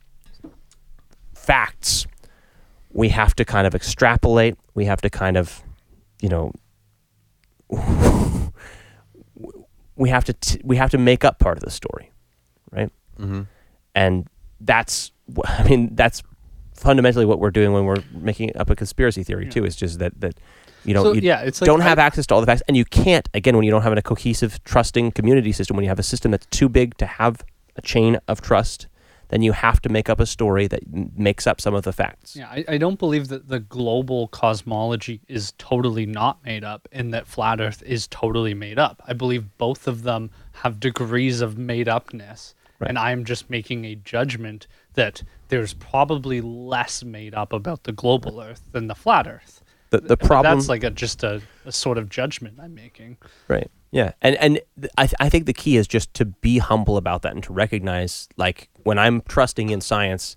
facts, 1.35 2.07
we 2.93 3.11
have 3.11 3.35
to 3.37 3.45
kind 3.45 3.67
of 3.67 3.75
extrapolate. 3.75 4.57
We 4.75 4.87
have 4.87 5.01
to 5.03 5.11
kind 5.11 5.37
of, 5.37 5.63
you 6.23 6.29
know, 6.31 6.53
we 9.97 10.09
have 10.09 10.25
to 10.25 10.33
t- 10.33 10.61
we 10.65 10.77
have 10.77 10.91
to 10.91 10.99
make 10.99 11.25
up 11.25 11.39
part 11.39 11.57
of 11.59 11.63
the 11.65 11.71
story, 11.71 12.11
right? 12.71 12.91
mm-hmm. 13.19 13.43
And 13.95 14.27
that's 14.61 15.13
I 15.45 15.65
mean 15.69 15.95
that's 15.95 16.23
fundamentally 16.75 17.25
what 17.25 17.39
we're 17.39 17.51
doing 17.53 17.73
when 17.73 17.85
we're 17.85 18.03
making 18.13 18.57
up 18.57 18.71
a 18.71 18.77
conspiracy 18.77 19.23
theory 19.23 19.45
Yeah. 19.45 19.51
too. 19.51 19.65
Is 19.65 19.77
just 19.77 19.99
that 20.01 20.21
that 20.21 20.35
you 20.85 20.95
know 20.95 21.03
So, 21.03 21.13
you 21.13 21.21
yeah, 21.23 21.41
it's 21.41 21.61
like 21.61 21.67
don't 21.67 21.81
I- 21.81 21.85
have 21.85 21.99
access 21.99 22.27
to 22.27 22.35
all 22.35 22.41
the 22.41 22.47
facts, 22.47 22.63
and 22.69 22.77
you 22.77 22.85
can't 22.85 23.29
again 23.35 23.57
when 23.57 23.65
you 23.65 23.71
don't 23.71 23.83
have 23.83 23.97
a 23.97 24.03
cohesive, 24.03 24.63
trusting 24.65 25.13
community 25.13 25.53
system. 25.53 25.77
When 25.77 25.85
you 25.85 25.91
have 25.91 25.99
a 25.99 26.05
system 26.05 26.31
that's 26.31 26.47
too 26.47 26.69
big 26.69 26.97
to 26.99 27.07
have 27.07 27.45
a 27.77 27.83
chain 27.83 28.19
of 28.29 28.41
trust, 28.41 28.87
then 29.29 29.43
you 29.43 29.53
have 29.53 29.81
to 29.83 29.89
make 29.89 30.09
up 30.09 30.21
a 30.21 30.27
story 30.27 30.67
that 30.69 30.83
makes 31.17 31.47
up 31.47 31.61
some 31.61 31.75
of 31.75 31.83
the 31.83 31.93
facts. 31.93 32.37
Yeah, 32.37 32.49
I, 32.49 32.65
I 32.69 32.79
don't 32.79 32.99
believe 32.99 33.29
that 33.29 33.49
the 33.49 33.59
global 33.59 34.29
cosmology 34.29 35.21
is 35.29 35.53
totally 35.59 36.07
not 36.07 36.45
made 36.45 36.63
up 36.63 36.89
and 36.93 37.13
that 37.15 37.27
flat 37.27 37.61
Earth 37.61 37.83
is 37.85 38.07
totally 38.09 38.55
made 38.55 38.79
up. 38.79 39.03
I 39.09 39.13
believe 39.13 39.57
both 39.59 39.89
of 39.89 40.03
them 40.03 40.31
have 40.53 40.79
degrees 40.79 41.41
of 41.41 41.59
made 41.59 41.89
upness. 41.89 42.55
Right. 42.79 42.89
And 42.89 42.99
I'm 42.99 43.25
just 43.25 43.49
making 43.51 43.85
a 43.85 43.95
judgment 43.95 44.67
that 44.95 45.23
there's 45.49 45.75
probably 45.75 46.41
less 46.41 47.03
made 47.03 47.35
up 47.35 47.53
about 47.53 47.85
the 47.85 47.93
global 47.93 48.41
Earth 48.41 48.63
than 48.73 48.89
the 48.89 48.95
flat 48.95 49.27
Earth. 49.27 49.63
The 50.01 50.09
the 50.09 50.17
problem 50.17 50.59
that's 50.59 50.69
like 50.69 50.85
a 50.85 50.91
just 50.91 51.23
a, 51.23 51.43
a 51.65 51.73
sort 51.73 51.99
of 51.99 52.09
judgment 52.09 52.59
I'm 52.61 52.75
making. 52.75 53.19
Right. 53.49 53.71
Yeah. 53.91 54.13
And 54.23 54.37
and 54.37 54.61
th- 54.81 54.93
I 54.99 55.07
th- 55.07 55.15
I 55.21 55.29
think 55.29 55.47
the 55.47 55.53
key 55.53 55.77
is 55.77 55.87
just 55.87 56.13
to 56.15 56.25
be 56.25 56.59
humble 56.59 56.97
about 56.97 57.23
that 57.23 57.33
and 57.33 57.43
to 57.45 57.53
recognize 57.53 58.29
like 58.37 58.69
when 58.83 58.99
I'm 58.99 59.23
trusting 59.23 59.71
in 59.71 59.81
science, 59.81 60.37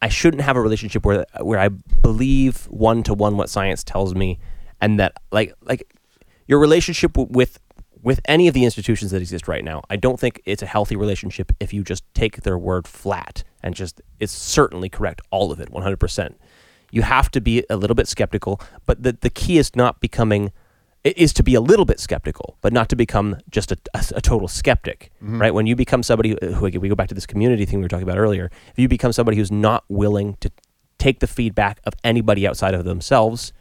I 0.00 0.08
shouldn't 0.08 0.42
have 0.42 0.56
a 0.56 0.60
relationship 0.60 1.04
where 1.04 1.24
where 1.40 1.58
I 1.58 1.68
believe 1.68 2.66
one 2.66 3.02
to 3.04 3.14
one 3.14 3.36
what 3.36 3.50
science 3.50 3.82
tells 3.82 4.14
me 4.14 4.38
and 4.80 5.00
that 5.00 5.14
like 5.32 5.54
like 5.62 5.92
your 6.46 6.58
relationship 6.58 7.14
w- 7.14 7.28
with 7.32 7.58
with 8.04 8.20
any 8.26 8.46
of 8.48 8.54
the 8.54 8.64
institutions 8.64 9.10
that 9.12 9.22
exist 9.22 9.48
right 9.48 9.64
now, 9.64 9.82
I 9.88 9.96
don't 9.96 10.20
think 10.20 10.42
it's 10.44 10.62
a 10.62 10.66
healthy 10.66 10.94
relationship 10.94 11.50
if 11.58 11.72
you 11.72 11.82
just 11.82 12.04
take 12.12 12.42
their 12.42 12.58
word 12.58 12.86
flat 12.86 13.42
and 13.62 13.74
just 13.74 14.02
it's 14.20 14.32
certainly 14.32 14.90
correct 14.90 15.22
all 15.30 15.50
of 15.50 15.58
it 15.58 15.72
100%. 15.72 16.34
You 16.94 17.02
have 17.02 17.30
to 17.32 17.40
be 17.40 17.64
a 17.68 17.76
little 17.76 17.96
bit 17.96 18.08
skeptical, 18.08 18.60
but 18.86 19.02
the 19.02 19.12
the 19.20 19.30
key 19.30 19.58
is 19.58 19.74
not 19.74 20.00
becoming 20.00 20.52
is 21.04 21.34
to 21.34 21.42
be 21.42 21.54
a 21.54 21.60
little 21.60 21.84
bit 21.84 22.00
skeptical, 22.00 22.56
but 22.62 22.72
not 22.72 22.88
to 22.88 22.96
become 22.96 23.36
just 23.50 23.70
a, 23.70 23.76
a, 23.92 24.02
a 24.16 24.20
total 24.22 24.48
skeptic, 24.48 25.12
mm-hmm. 25.22 25.40
right? 25.40 25.52
When 25.52 25.66
you 25.66 25.76
become 25.76 26.02
somebody 26.02 26.30
who, 26.30 26.52
who, 26.52 26.80
we 26.80 26.88
go 26.88 26.94
back 26.94 27.08
to 27.08 27.14
this 27.14 27.26
community 27.26 27.66
thing 27.66 27.78
we 27.78 27.84
were 27.84 27.90
talking 27.90 28.08
about 28.08 28.16
earlier, 28.16 28.50
if 28.70 28.78
you 28.78 28.88
become 28.88 29.12
somebody 29.12 29.36
who's 29.36 29.52
not 29.52 29.84
willing 29.88 30.36
to 30.40 30.50
take 30.98 31.20
the 31.20 31.26
feedback 31.26 31.78
of 31.84 31.92
anybody 32.02 32.46
outside 32.46 32.72
of 32.72 32.86
themselves, 32.86 33.52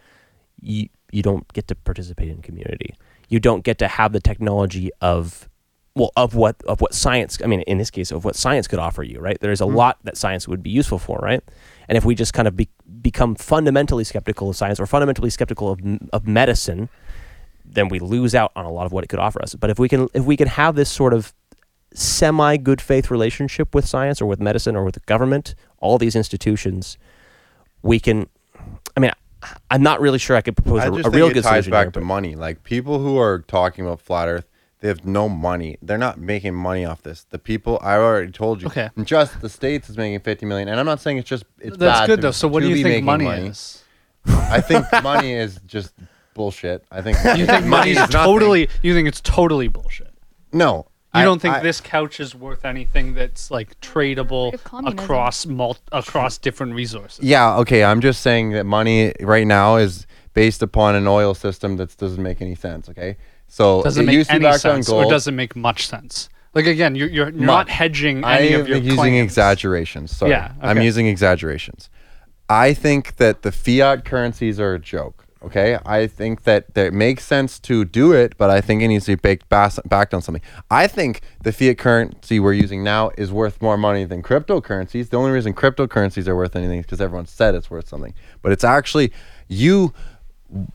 you, 0.61 0.87
you 1.11 1.21
don't 1.21 1.51
get 1.51 1.67
to 1.67 1.75
participate 1.75 2.29
in 2.29 2.41
community. 2.41 2.95
You 3.27 3.41
don't 3.41 3.65
get 3.65 3.77
to 3.79 3.89
have 3.89 4.13
the 4.13 4.21
technology 4.21 4.89
of, 5.01 5.49
well, 5.95 6.11
of 6.15 6.35
what, 6.35 6.63
of 6.63 6.79
what 6.79 6.93
science, 6.93 7.39
I 7.43 7.47
mean, 7.47 7.61
in 7.61 7.77
this 7.77 7.91
case, 7.91 8.11
of 8.11 8.23
what 8.23 8.37
science 8.37 8.69
could 8.69 8.79
offer 8.79 9.03
you, 9.03 9.19
right? 9.19 9.37
There's 9.41 9.59
a 9.59 9.65
mm-hmm. 9.65 9.75
lot 9.75 9.97
that 10.03 10.15
science 10.15 10.47
would 10.47 10.63
be 10.63 10.69
useful 10.69 10.97
for, 10.97 11.17
right? 11.17 11.43
And 11.87 11.97
if 11.97 12.05
we 12.05 12.15
just 12.15 12.33
kind 12.33 12.47
of 12.47 12.55
be, 12.55 12.69
become 13.01 13.35
fundamentally 13.35 14.03
skeptical 14.03 14.49
of 14.49 14.55
science 14.55 14.79
or 14.79 14.85
fundamentally 14.85 15.29
skeptical 15.29 15.71
of, 15.71 15.79
of 16.11 16.27
medicine, 16.27 16.89
then 17.65 17.89
we 17.89 17.99
lose 17.99 18.35
out 18.35 18.51
on 18.55 18.65
a 18.65 18.71
lot 18.71 18.85
of 18.85 18.91
what 18.91 19.03
it 19.03 19.07
could 19.07 19.19
offer 19.19 19.41
us. 19.41 19.55
But 19.55 19.69
if 19.69 19.79
we 19.79 19.89
can 19.89 20.07
if 20.13 20.25
we 20.25 20.37
can 20.37 20.47
have 20.47 20.75
this 20.75 20.89
sort 20.89 21.13
of 21.13 21.33
semi 21.93 22.57
good 22.57 22.81
faith 22.81 23.11
relationship 23.11 23.73
with 23.73 23.85
science 23.85 24.21
or 24.21 24.25
with 24.25 24.39
medicine 24.39 24.75
or 24.75 24.83
with 24.83 24.95
the 24.95 25.01
government, 25.01 25.55
all 25.79 25.97
these 25.97 26.15
institutions, 26.15 26.97
we 27.81 27.99
can. 27.99 28.27
I 28.95 28.99
mean, 28.99 29.11
I'm 29.69 29.83
not 29.83 29.99
really 30.01 30.19
sure 30.19 30.35
I 30.35 30.41
could 30.41 30.55
propose 30.55 30.81
I 30.81 30.87
a, 30.87 30.91
just 30.91 30.99
a 30.99 31.03
think 31.03 31.15
real 31.15 31.27
it 31.27 31.33
good 31.33 31.43
ties 31.43 31.65
solution 31.65 31.71
back 31.71 31.85
here, 31.85 31.91
to 31.91 32.01
money. 32.01 32.35
Like 32.35 32.63
people 32.63 32.99
who 32.99 33.17
are 33.17 33.39
talking 33.39 33.85
about 33.85 34.01
flat 34.01 34.27
Earth, 34.27 34.45
they 34.83 34.89
have 34.89 35.05
no 35.05 35.29
money. 35.29 35.77
They're 35.81 35.97
not 35.97 36.19
making 36.19 36.55
money 36.55 36.83
off 36.83 37.01
this. 37.03 37.23
The 37.29 37.39
people 37.39 37.79
I 37.81 37.95
already 37.95 38.33
told 38.33 38.61
you. 38.61 38.67
Okay. 38.67 38.89
Just 39.05 39.39
the 39.39 39.47
states 39.47 39.89
is 39.89 39.95
making 39.97 40.19
50 40.19 40.45
million, 40.45 40.67
and 40.67 40.77
I'm 40.77 40.85
not 40.85 40.99
saying 40.99 41.19
it's 41.19 41.29
just 41.29 41.45
it's 41.57 41.77
That's 41.77 42.01
bad 42.01 42.07
good 42.07 42.15
to- 42.17 42.21
though. 42.23 42.31
So 42.31 42.49
what 42.49 42.59
to 42.59 42.65
do 42.65 42.69
you 42.75 42.83
be 42.83 42.83
think 42.91 43.05
making 43.05 43.25
money, 43.29 43.47
is? 43.47 43.81
I 44.25 44.59
think 44.59 44.85
money 45.03 45.31
is 45.31 45.57
just 45.65 45.93
bullshit. 46.33 46.83
I 46.91 47.01
think 47.01 47.17
You 47.37 47.45
think 47.45 47.65
money 47.65 47.91
is 47.91 47.95
nothing. 47.97 48.11
totally 48.13 48.67
you 48.81 48.93
think 48.93 49.07
it's 49.07 49.21
totally 49.21 49.69
bullshit. 49.69 50.11
no. 50.51 50.87
You 51.15 51.19
I- 51.21 51.23
don't 51.25 51.39
think 51.39 51.55
I- 51.55 51.59
this 51.61 51.79
couch 51.79 52.19
is 52.19 52.33
worth 52.35 52.65
anything 52.65 53.13
that's 53.13 53.49
like 53.51 53.79
tradable 53.79 54.51
Of 54.53 54.63
communism. 54.65 54.99
across 55.05 55.45
mul- 55.45 55.77
across 55.93 56.37
different 56.39 56.73
resources? 56.75 57.23
Yeah, 57.23 57.55
okay. 57.59 57.83
I'm 57.85 58.01
just 58.01 58.21
saying 58.21 58.49
that 58.53 58.65
money 58.65 59.13
right 59.21 59.45
now 59.47 59.75
is 59.77 60.07
based 60.33 60.61
upon 60.63 60.95
an 60.95 61.07
oil 61.07 61.33
system 61.35 61.77
that 61.77 61.95
doesn't 61.97 62.21
make 62.21 62.41
any 62.41 62.55
sense. 62.55 62.89
Okay, 62.89 63.15
so 63.53 63.81
it 63.81 63.83
Does 63.83 63.97
it 63.97 64.01
it 64.01 64.05
make 64.07 64.15
used 64.15 64.29
to 64.31 64.39
be 64.39 64.45
any 64.47 64.57
sense, 64.57 64.89
or 64.89 65.01
gold. 65.03 65.11
does 65.11 65.27
it 65.27 65.31
make 65.33 65.55
much 65.55 65.85
sense? 65.87 66.27
Like 66.55 66.65
again, 66.65 66.95
you're 66.95 67.07
you're, 67.07 67.29
not 67.31 67.69
hedging 67.69 68.23
any 68.25 68.53
am 68.55 68.61
of 68.61 68.67
your 68.67 68.77
I'm 68.77 68.83
using 68.83 68.97
claims. 68.97 69.23
exaggerations. 69.25 70.15
Sorry. 70.17 70.31
Yeah, 70.31 70.53
I'm 70.59 70.81
using 70.81 71.05
exaggerations. 71.07 71.87
I 72.49 72.73
think 72.73 73.17
that 73.17 73.43
the 73.43 73.51
fiat 73.51 74.05
currencies 74.05 74.59
are 74.59 74.73
a 74.73 74.79
joke. 74.79 75.27
Okay, 75.43 75.77
I 75.85 76.07
think 76.07 76.43
that, 76.43 76.73
that 76.73 76.85
it 76.87 76.93
makes 76.93 77.25
sense 77.25 77.59
to 77.69 77.83
do 77.83 78.13
it, 78.13 78.37
but 78.37 78.49
I 78.49 78.61
think 78.61 78.81
it 78.81 78.87
needs 78.87 79.05
to 79.05 79.11
be 79.11 79.15
baked 79.21 79.49
bas- 79.49 79.79
backed 79.85 80.13
on 80.13 80.21
something. 80.21 80.41
I 80.71 80.87
think 80.87 81.19
the 81.43 81.51
fiat 81.51 81.77
currency 81.77 82.39
we're 82.39 82.53
using 82.53 82.81
now 82.81 83.11
is 83.17 83.29
worth 83.31 83.61
more 83.61 83.77
money 83.77 84.05
than 84.05 84.23
cryptocurrencies. 84.23 85.09
The 85.09 85.17
only 85.17 85.31
reason 85.31 85.53
cryptocurrencies 85.53 86.27
are 86.29 86.35
worth 86.35 86.55
anything 86.55 86.79
is 86.79 86.85
because 86.85 87.01
everyone 87.01 87.25
said 87.27 87.55
it's 87.55 87.69
worth 87.69 87.89
something, 87.89 88.13
but 88.41 88.51
it's 88.53 88.63
actually 88.63 89.11
you 89.49 89.93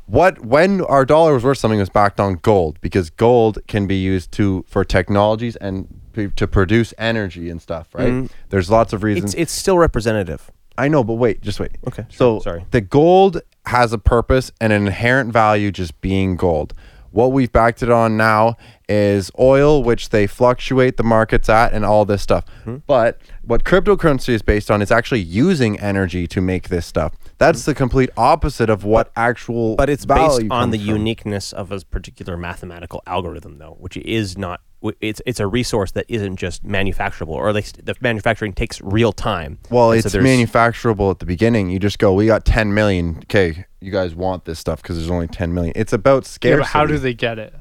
what 0.06 0.44
when 0.44 0.80
our 0.82 1.04
dollar 1.04 1.34
was 1.34 1.44
worth 1.44 1.58
something 1.58 1.78
was 1.78 1.88
backed 1.90 2.18
on 2.18 2.34
gold 2.42 2.78
because 2.80 3.10
gold 3.10 3.58
can 3.68 3.86
be 3.86 3.96
used 3.96 4.32
to 4.32 4.64
for 4.68 4.84
technologies 4.84 5.54
and 5.56 5.86
p- 6.12 6.28
to 6.34 6.46
produce 6.48 6.92
energy 6.98 7.48
and 7.48 7.62
stuff, 7.62 7.88
right? 7.94 8.12
Mhm. 8.12 8.30
There's 8.48 8.70
lots 8.70 8.92
of 8.92 9.02
reasons. 9.02 9.34
It's 9.34 9.42
it's 9.42 9.52
still 9.52 9.78
representative. 9.78 10.50
I 10.76 10.88
know, 10.88 11.02
but 11.04 11.14
wait, 11.14 11.40
just 11.42 11.58
wait. 11.60 11.72
Okay, 11.86 12.06
So 12.08 12.38
sorry. 12.40 12.64
the 12.70 12.80
gold 12.80 13.40
has 13.66 13.92
a 13.92 13.98
purpose 13.98 14.50
and 14.60 14.72
an 14.72 14.86
inherent 14.86 15.32
value 15.32 15.70
just 15.70 16.00
being 16.00 16.36
gold. 16.36 16.72
What 17.10 17.32
we've 17.32 17.52
backed 17.52 17.82
it 17.82 17.90
on 17.90 18.16
now 18.16 18.56
is 18.88 19.30
oil, 19.38 19.82
which 19.82 20.10
they 20.10 20.26
fluctuate 20.26 20.96
the 20.96 21.02
markets 21.02 21.48
at, 21.48 21.72
and 21.72 21.84
all 21.84 22.04
this 22.04 22.22
stuff. 22.22 22.44
Hmm. 22.64 22.76
But 22.86 23.20
what 23.42 23.64
cryptocurrency 23.64 24.30
is 24.30 24.42
based 24.42 24.70
on 24.70 24.82
is 24.82 24.90
actually 24.90 25.20
using 25.20 25.78
energy 25.80 26.26
to 26.28 26.40
make 26.40 26.68
this 26.68 26.86
stuff. 26.86 27.14
That's 27.38 27.64
the 27.64 27.74
complete 27.74 28.10
opposite 28.16 28.70
of 28.70 28.84
what 28.84 29.12
actual. 29.16 29.76
But 29.76 29.90
it's 29.90 30.06
based 30.06 30.42
on 30.50 30.70
the 30.70 30.78
from. 30.78 30.86
uniqueness 30.86 31.52
of 31.52 31.70
a 31.72 31.80
particular 31.80 32.36
mathematical 32.36 33.02
algorithm, 33.06 33.58
though, 33.58 33.76
which 33.78 33.96
is 33.96 34.36
not. 34.38 34.60
W- 34.80 34.96
It's 35.00 35.20
it's 35.26 35.40
a 35.40 35.46
resource 35.46 35.92
that 35.92 36.06
isn't 36.08 36.36
just 36.36 36.64
manufacturable, 36.66 37.28
or 37.30 37.48
at 37.48 37.54
least 37.54 37.84
the 37.84 37.94
manufacturing 38.00 38.52
takes 38.52 38.80
real 38.80 39.12
time. 39.12 39.58
Well, 39.70 39.92
And 39.92 40.04
it's 40.04 40.12
there's- 40.12 40.24
manufacturable 40.26 41.10
at 41.10 41.18
the 41.18 41.26
beginning. 41.26 41.70
You 41.70 41.78
just 41.78 41.98
go, 41.98 42.12
we 42.14 42.26
got 42.26 42.44
10 42.44 42.72
million. 42.74 43.18
Okay, 43.24 43.66
you 43.80 43.90
guys 43.92 44.14
want 44.14 44.44
this 44.44 44.58
stuff 44.58 44.82
because 44.82 44.96
there's 44.96 45.10
only 45.10 45.28
10 45.28 45.52
million. 45.54 45.72
It's 45.76 45.92
about 45.92 46.24
Yeah, 46.24 46.28
scarcity. 46.28 46.60
but 46.60 46.66
how 46.68 46.86
do 46.86 46.98
they 46.98 47.14
get 47.14 47.38
it? 47.38 47.54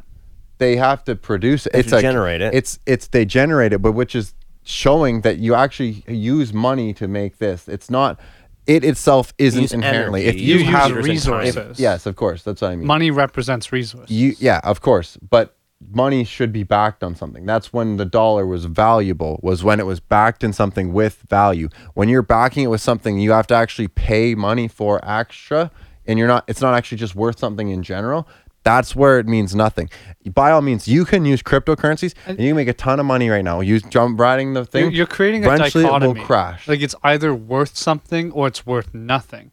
they 0.60 0.76
have 0.78 1.04
to 1.04 1.16
produce 1.16 1.68
it. 1.68 1.74
They 1.74 1.80
it's 1.80 1.92
like- 1.92 2.02
generate 2.02 2.42
it. 2.42 2.54
It's 2.54 2.80
it's 2.86 3.08
they 3.10 3.26
generate 3.26 3.74
it, 3.74 3.80
but 3.82 3.92
which 3.92 4.16
is 4.16 4.34
showing 4.64 5.22
that 5.22 5.38
you 5.38 5.54
actually 5.56 6.04
use 6.08 6.52
money 6.54 6.94
to 6.94 7.08
make 7.08 7.38
this. 7.38 7.68
It's 7.68 7.90
not. 7.90 8.20
It 8.66 8.84
itself 8.84 9.34
isn't 9.38 9.62
use 9.62 9.72
inherently. 9.72 10.24
energy, 10.24 10.38
If 10.40 10.44
You 10.44 10.56
you, 10.56 10.60
use 10.66 10.70
have 10.76 10.92
resources. 10.96 11.56
if- 11.56 11.80
yes, 11.80 12.06
of 12.06 12.16
course. 12.18 12.44
That's 12.44 12.62
what 12.62 12.72
I 12.72 12.76
mean. 12.76 12.86
Money 12.86 13.12
represents 13.12 13.72
resources. 13.72 14.10
You 14.12 14.34
yeah, 14.40 14.60
of 14.64 14.82
course, 14.82 15.18
but 15.30 15.56
money 15.80 16.24
should 16.24 16.52
be 16.52 16.64
backed 16.64 17.04
on 17.04 17.16
something. 17.16 17.46
That's 17.46 17.72
when 17.72 17.98
the 17.98 18.06
dollar 18.06 18.46
was 18.46 18.66
valuable. 18.66 19.40
Was 19.44 19.64
when 19.64 19.80
it 19.80 19.86
was 19.86 20.00
backed 20.00 20.44
in 20.44 20.54
something 20.54 20.94
with 20.94 21.24
value. 21.30 21.70
When 21.94 22.10
you're 22.10 22.22
backing 22.22 22.64
it 22.64 22.68
with 22.68 22.82
something, 22.82 23.20
you 23.20 23.32
have 23.32 23.48
to 23.48 23.56
actually 23.56 23.88
pay 23.88 24.36
money 24.36 24.68
for 24.68 25.04
extra, 25.08 25.72
and 26.06 26.18
you're 26.18 26.28
not. 26.28 26.44
It's 26.48 26.62
not 26.62 26.74
actually 26.74 26.98
just 26.98 27.16
worth 27.16 27.40
something 27.40 27.70
in 27.70 27.84
general. 27.84 28.28
That's 28.64 28.98
where 28.98 29.18
it 29.18 29.28
means 29.28 29.56
nothing. 29.56 29.90
By 30.34 30.52
all 30.52 30.62
means, 30.62 30.90
you 30.90 31.06
can 31.06 31.24
use 31.24 31.42
cryptocurrencies 31.42 32.14
and 32.26 32.38
you 32.38 32.50
can 32.50 32.56
make 32.58 32.68
a 32.68 32.74
ton 32.74 33.00
of 33.00 33.06
money 33.06 33.30
right 33.30 33.44
now. 33.44 33.62
Use 33.62 33.82
jump 33.84 34.20
riding 34.20 34.56
the 34.56 34.66
thing. 34.66 34.92
You're, 34.92 35.06
creating 35.06 35.46
a 35.46 35.54
Eventually 35.54 35.86
it 35.86 36.02
will 36.02 36.16
crash. 36.16 36.68
Like 36.68 36.82
it's 36.82 36.96
either 37.02 37.34
worth 37.34 37.78
something 37.78 38.30
or 38.34 38.46
it's 38.46 38.66
worth 38.66 38.94
nothing. 38.94 39.52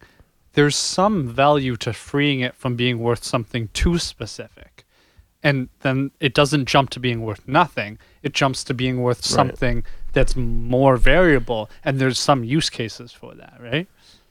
There's 0.55 0.75
some 0.75 1.29
value 1.29 1.77
to 1.77 1.93
freeing 1.93 2.41
it 2.41 2.57
from 2.57 2.75
being 2.75 2.99
worth 2.99 3.23
something 3.23 3.69
too 3.73 4.01
specific. 4.01 4.74
And 5.45 5.69
then 5.81 6.11
it 6.21 6.35
doesn't 6.35 6.65
jump 6.65 6.91
to 6.91 7.01
being 7.01 7.23
worth 7.23 7.47
nothing. 7.47 7.99
It 8.23 8.33
jumps 8.33 8.65
to 8.65 8.75
being 8.75 9.03
worth 9.03 9.25
something 9.25 9.85
that's 10.15 10.35
more 10.35 10.97
variable. 10.97 11.71
And 11.85 12.01
there's 12.01 12.19
some 12.19 12.43
use 12.45 12.71
cases 12.71 13.13
for 13.13 13.35
that, 13.35 13.59
right? 13.61 13.87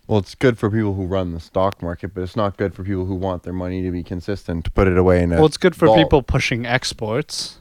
Well, 0.07 0.19
it's 0.19 0.35
good 0.35 0.57
for 0.57 0.69
people 0.69 0.95
who 0.95 1.05
run 1.05 1.33
the 1.33 1.39
stock 1.39 1.81
market, 1.81 2.13
but 2.13 2.21
it's 2.21 2.35
not 2.35 2.57
good 2.57 2.73
for 2.73 2.83
people 2.83 3.05
who 3.05 3.15
want 3.15 3.43
their 3.43 3.53
money 3.53 3.83
to 3.83 3.91
be 3.91 4.03
consistent 4.03 4.65
to 4.65 4.71
put 4.71 4.87
it 4.87 4.97
away 4.97 5.21
in 5.21 5.31
a 5.31 5.35
Well, 5.35 5.45
it's 5.45 5.57
good 5.57 5.75
for 5.75 5.85
vault. 5.85 5.99
people 5.99 6.23
pushing 6.23 6.65
exports 6.65 7.59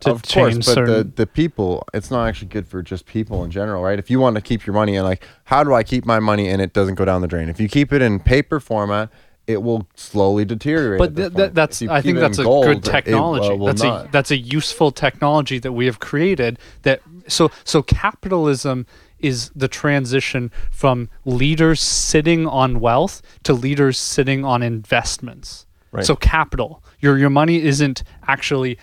to 0.00 0.10
of 0.10 0.22
course, 0.22 0.56
but 0.56 0.64
certain. 0.64 0.94
the, 0.94 1.04
the 1.04 1.26
people, 1.26 1.84
it's 1.94 2.10
not 2.10 2.26
actually 2.26 2.48
good 2.48 2.66
for 2.66 2.82
just 2.82 3.06
people 3.06 3.44
in 3.44 3.50
general, 3.50 3.82
right? 3.82 3.98
If 3.98 4.10
you 4.10 4.18
want 4.18 4.36
to 4.36 4.42
keep 4.42 4.66
your 4.66 4.74
money 4.74 4.96
and 4.96 5.04
like, 5.06 5.22
how 5.44 5.62
do 5.62 5.72
I 5.74 5.82
keep 5.82 6.04
my 6.04 6.18
money 6.18 6.48
and 6.48 6.60
it 6.60 6.72
doesn't 6.72 6.96
go 6.96 7.04
down 7.04 7.22
the 7.22 7.28
drain? 7.28 7.48
If 7.48 7.60
you 7.60 7.68
keep 7.68 7.92
it 7.92 8.02
in 8.02 8.18
paper 8.18 8.60
format, 8.60 9.10
it 9.46 9.62
will 9.62 9.86
slowly 9.94 10.44
deteriorate. 10.44 10.98
but 10.98 11.16
th- 11.16 11.34
th- 11.34 11.52
that's 11.52 11.82
I 11.82 12.00
think 12.00 12.18
that's 12.18 12.38
a 12.38 12.44
gold, 12.44 12.66
good 12.66 12.78
it, 12.78 12.88
uh, 12.88 12.92
technology. 12.92 13.54
will 13.56 13.66
that's 13.66 13.82
a 13.82 14.08
that's 14.12 14.30
a 14.30 14.36
useful 14.36 14.90
technology 14.92 15.58
that 15.58 15.72
we 15.72 15.86
have 15.86 15.98
created. 15.98 16.58
That 16.82 17.00
so 17.28 17.50
so 17.64 17.82
capitalism 17.82 18.86
is 19.18 19.50
the 19.54 19.68
transition 19.68 20.50
from 20.70 21.08
leaders 21.24 21.80
sitting 21.80 22.46
on 22.46 22.80
wealth 22.80 23.20
to 23.42 23.52
leaders 23.52 23.98
sitting 23.98 24.44
on 24.44 24.62
investments. 24.62 25.66
Right. 25.92 26.04
So 26.04 26.14
capital, 26.16 26.82
your 27.00 27.18
your 27.18 27.30
money 27.30 27.62
isn't 27.62 28.02
actually 28.28 28.78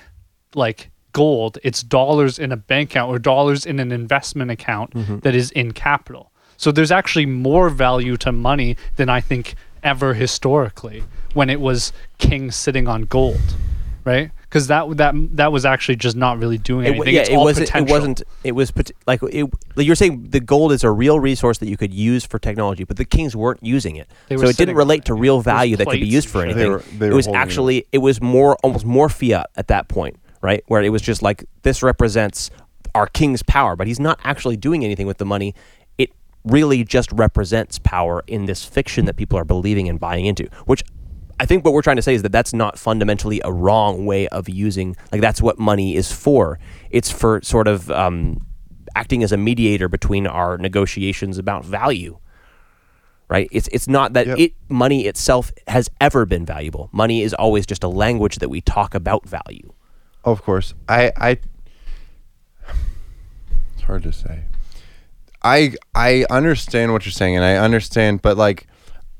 like 0.55 0.91
gold; 1.13 1.57
it's 1.63 1.81
dollars 1.81 2.37
in 2.39 2.51
a 2.51 2.57
bank 2.57 2.91
account 2.91 3.09
or 3.11 3.19
dollars 3.19 3.65
in 3.65 3.79
an 3.79 3.91
investment 3.91 4.51
account 4.51 4.91
Mm-hmm. 4.93 5.19
that 5.19 5.33
is 5.35 5.51
in 5.51 5.71
capital. 5.71 6.31
So 6.57 6.71
there's 6.71 6.91
actually 6.91 7.27
more 7.27 7.69
value 7.69 8.17
to 8.17 8.31
money 8.31 8.75
than 8.95 9.09
I 9.09 9.21
think 9.21 9.55
ever 9.87 10.13
historically 10.13 11.03
when 11.33 11.49
it 11.49 11.59
was 11.61 11.93
kings 12.17 12.55
sitting 12.55 12.87
on 12.87 13.03
gold, 13.03 13.39
right? 14.03 14.31
Because 14.43 14.67
that 14.67 14.95
that 14.97 15.13
that 15.37 15.51
was 15.51 15.65
actually 15.65 15.95
just 15.97 16.15
not 16.15 16.39
really 16.39 16.57
doing 16.57 16.85
anything. 16.87 16.99
wa- 16.99 17.05
yeah, 17.11 17.21
it's 17.21 17.29
it 17.29 17.35
all 17.35 17.43
wasn't. 17.45 17.75
It 17.75 17.89
wasn't. 17.89 18.23
It 18.43 18.51
was 18.53 18.71
like 19.05 19.21
it. 19.23 19.49
Like 19.75 19.85
you're 19.87 19.95
saying, 19.95 20.27
the 20.29 20.39
gold 20.39 20.71
is 20.71 20.83
a 20.83 20.91
real 20.91 21.19
resource 21.19 21.57
that 21.59 21.67
you 21.69 21.77
could 21.77 21.93
use 21.93 22.25
for 22.25 22.39
technology, 22.39 22.83
but 22.83 22.97
the 22.97 23.05
kings 23.05 23.35
weren't 23.35 23.61
using 23.63 23.95
it, 23.97 24.07
They 24.29 24.37
so 24.37 24.47
it 24.47 24.57
didn't 24.57 24.75
relate 24.75 25.05
to 25.05 25.13
real 25.13 25.41
value 25.41 25.75
that 25.77 25.87
could 25.87 25.99
be 25.99 26.07
used 26.07 26.29
for 26.29 26.43
anything. 26.43 26.63
They 26.63 26.69
were- 26.69 26.83
they 26.97 27.07
it 27.07 27.13
was 27.13 27.25
holding 27.25 27.39
it. 27.41 27.43
actually. 27.43 27.85
It 27.91 27.97
was 27.99 28.21
more 28.21 28.55
almost 28.63 28.85
more 28.85 29.09
fiat 29.09 29.49
at 29.57 29.67
that 29.67 29.87
point, 29.89 30.17
right? 30.41 30.63
Where 30.67 30.81
it 30.81 30.89
was 30.89 31.01
just 31.01 31.21
like 31.21 31.43
this 31.63 31.83
represents 31.83 32.49
our 32.95 33.05
king's 33.07 33.43
power, 33.43 33.75
but 33.75 33.85
he's 33.85 33.99
not 33.99 34.17
actually 34.23 34.57
doing 34.57 34.83
anything 34.85 35.05
with 35.07 35.17
the 35.17 35.25
money. 35.25 35.53
Really 36.49 36.83
just 36.83 37.11
represents 37.11 37.79
power 37.79 38.23
in 38.27 38.45
this 38.45 38.63
fiction 38.63 39.05
that 39.05 39.15
people 39.15 39.37
are 39.37 39.45
believing 39.45 39.89
and 39.89 39.99
buying 39.99 40.25
into, 40.25 40.47
which 40.65 40.83
I 41.39 41.45
think 41.45 41.63
what 41.63 41.73
we're 41.73 41.81
trying 41.83 41.97
to 41.97 42.01
say 42.01 42.15
is 42.15 42.23
that 42.23 42.31
that's 42.31 42.53
not 42.53 42.79
fundamentally 42.79 43.41
a 43.43 43.51
wrong 43.51 44.05
way 44.05 44.27
of 44.29 44.49
using. 44.49 44.95
Like 45.11 45.21
that's 45.21 45.41
what 45.41 45.59
money 45.59 45.95
is 45.95 46.11
for. 46.11 46.59
It's 46.89 47.11
for 47.11 47.41
sort 47.43 47.67
of 47.67 47.91
um, 47.91 48.45
acting 48.95 49.23
as 49.23 49.31
a 49.31 49.37
mediator 49.37 49.87
between 49.87 50.25
our 50.25 50.57
negotiations 50.57 51.37
about 51.37 51.63
value. 51.63 52.17
Right? 53.29 53.49
It's 53.51 53.67
it's 53.73 53.87
not 53.89 54.13
that 54.13 54.25
Yep. 54.25 54.39
it 54.39 54.53
money 54.69 55.05
itself 55.05 55.51
has 55.67 55.89
ever 55.99 56.25
been 56.25 56.45
valuable. 56.45 56.89
Money 56.93 57.21
is 57.23 57.33
always 57.33 57.65
just 57.65 57.83
a 57.83 57.87
language 57.89 58.37
that 58.37 58.49
we 58.49 58.61
talk 58.61 58.95
about 58.95 59.27
value. 59.27 59.73
Of 60.23 60.41
course. 60.43 60.73
I 60.87 61.11
I 61.17 61.37
It's 63.75 63.83
hard 63.83 64.03
to 64.03 64.13
say. 64.13 64.43
I 65.43 65.73
I 65.95 66.25
understand 66.29 66.91
what 66.93 67.05
you're 67.05 67.11
saying 67.11 67.35
and 67.35 67.45
I 67.45 67.55
understand 67.55 68.21
but 68.21 68.37
like 68.37 68.67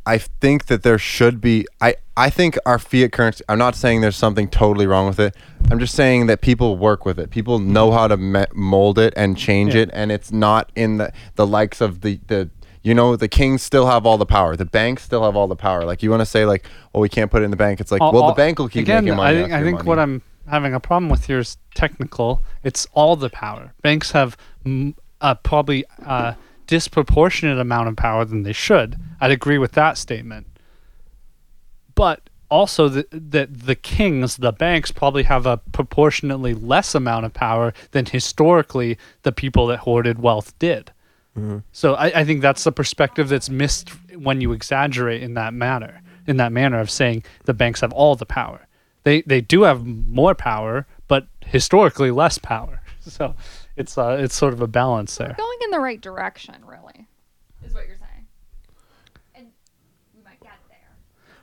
I 0.06 0.18
think 0.20 0.68
that 0.68 0.84
there 0.84 0.98
should 0.98 1.42
be 1.42 1.66
I 1.82 1.96
I 2.16 2.30
think 2.30 2.58
our 2.66 2.80
fiat 2.80 3.12
currency 3.12 3.44
I'm 3.50 3.58
not 3.60 3.76
saying 3.76 4.02
there's 4.02 4.16
something 4.16 4.48
totally 4.50 4.88
wrong 4.88 5.08
with 5.08 5.20
it. 5.20 5.36
I'm 5.70 5.80
just 5.80 5.94
saying 5.96 6.28
that 6.28 6.42
people 6.42 6.78
work 6.78 7.06
with 7.06 7.20
it. 7.20 7.30
People 7.30 7.60
know 7.60 7.92
how 7.92 8.08
to 8.08 8.18
me- 8.18 8.46
mold 8.54 8.98
it 9.00 9.14
and 9.18 9.38
change 9.38 9.76
Yeah. 9.76 9.82
it 9.84 9.90
and 9.94 10.12
it's 10.12 10.32
not 10.32 10.72
in 10.76 10.98
the 10.98 11.12
the 11.36 11.46
likes 11.46 11.82
of 11.82 12.02
the 12.02 12.20
the 12.28 12.50
you 12.84 12.94
know 12.94 13.16
the 13.18 13.28
kings 13.28 13.64
still 13.64 13.88
have 13.88 14.06
all 14.06 14.18
the 14.18 14.26
power. 14.26 14.56
The 14.56 14.64
banks 14.66 15.04
still 15.04 15.24
have 15.24 15.36
all 15.36 15.48
the 15.48 15.58
power. 15.58 15.84
Like 15.84 16.02
you 16.02 16.10
want 16.10 16.22
to 16.22 16.26
say 16.26 16.46
like, 16.46 16.66
"Oh, 16.96 17.02
we 17.02 17.10
can't 17.10 17.30
put 17.30 17.42
it 17.42 17.46
in 17.46 17.52
the 17.52 17.58
bank." 17.58 17.82
It's 17.82 17.92
like, 17.92 18.00
All- 18.00 18.14
well, 18.14 18.24
all- 18.24 18.30
the 18.30 18.36
bank 18.36 18.60
will 18.60 18.70
keep 18.70 18.84
again, 18.84 19.04
making 19.04 19.18
money. 19.18 19.38
I 19.40 19.42
think 19.42 19.54
I 19.54 19.64
think 19.64 19.84
what. 19.84 20.00
I'm 20.00 20.22
having 20.48 20.74
a 20.74 20.80
problem 20.80 21.10
with 21.10 21.26
here 21.26 21.40
is 21.40 21.58
technical. 21.76 22.42
It's 22.64 22.88
all 22.94 23.18
the 23.18 23.30
power. 23.30 23.74
Banks 23.82 24.12
have 24.12 24.38
mm, 24.66 24.94
uh, 25.22 25.36
probably 25.36 25.86
uh, 26.06 26.34
disproportionate 26.68 27.60
amount 27.60 27.88
of 27.88 27.96
power 27.96 28.26
than 28.26 28.44
they 28.44 28.54
should. 28.54 28.98
I'd 29.20 29.32
agree 29.32 29.58
with 29.58 29.72
that 29.74 29.98
statement. 29.98 30.48
But 31.96 32.30
also 32.50 32.88
the, 32.88 33.08
that 33.12 33.62
the 33.62 33.76
kings, 33.76 34.38
the 34.38 34.52
banks, 34.52 34.92
probably 34.92 35.24
have 35.24 35.46
a 35.46 35.58
proportionately 35.72 36.54
less 36.54 36.96
amount 36.96 37.26
of 37.26 37.34
power 37.34 37.74
than 37.92 38.06
historically 38.06 38.98
the 39.24 39.32
people 39.32 39.68
that 39.68 39.80
hoarded 39.80 40.20
wealth 40.20 40.58
did. 40.60 40.92
So 41.72 41.94
I, 41.94 42.22
I 42.22 42.26
think 42.26 42.42
that's 42.42 42.64
the 42.64 42.72
perspective 42.72 43.30
that's 43.30 43.48
missed 43.50 43.90
when 44.16 44.42
you 44.42 44.54
exaggerate 44.54 45.22
in 45.22 45.36
that 45.36 45.54
manner, 45.54 46.02
in 46.26 46.38
that 46.38 46.52
manner 46.52 46.80
of 46.80 46.90
saying 46.90 47.24
the 47.46 47.54
banks 47.54 47.82
have 47.82 47.94
all 47.94 48.16
the 48.16 48.26
power. 48.26 48.68
They 49.04 49.22
they 49.22 49.42
do 49.42 49.62
have 49.62 49.86
more 49.86 50.34
power, 50.34 50.88
but 51.08 51.28
historically 51.46 52.12
less 52.12 52.38
power. 52.38 52.82
So 53.08 53.36
it's 53.78 53.98
uh, 53.98 54.18
it's 54.20 54.36
sort 54.36 54.54
of 54.54 54.62
a 54.62 54.68
balance 54.68 55.16
there. 55.18 55.36
Going 55.38 55.60
in 55.64 55.72
the 55.72 55.80
right 55.80 56.02
direction, 56.02 56.56
really, 56.66 57.08
is 57.64 57.74
what 57.74 57.88
you're 57.88 57.96
saying. 57.96 58.28
And 59.36 59.48
we 60.16 60.24
might 60.24 60.40
get 60.42 60.52
there. 60.68 60.90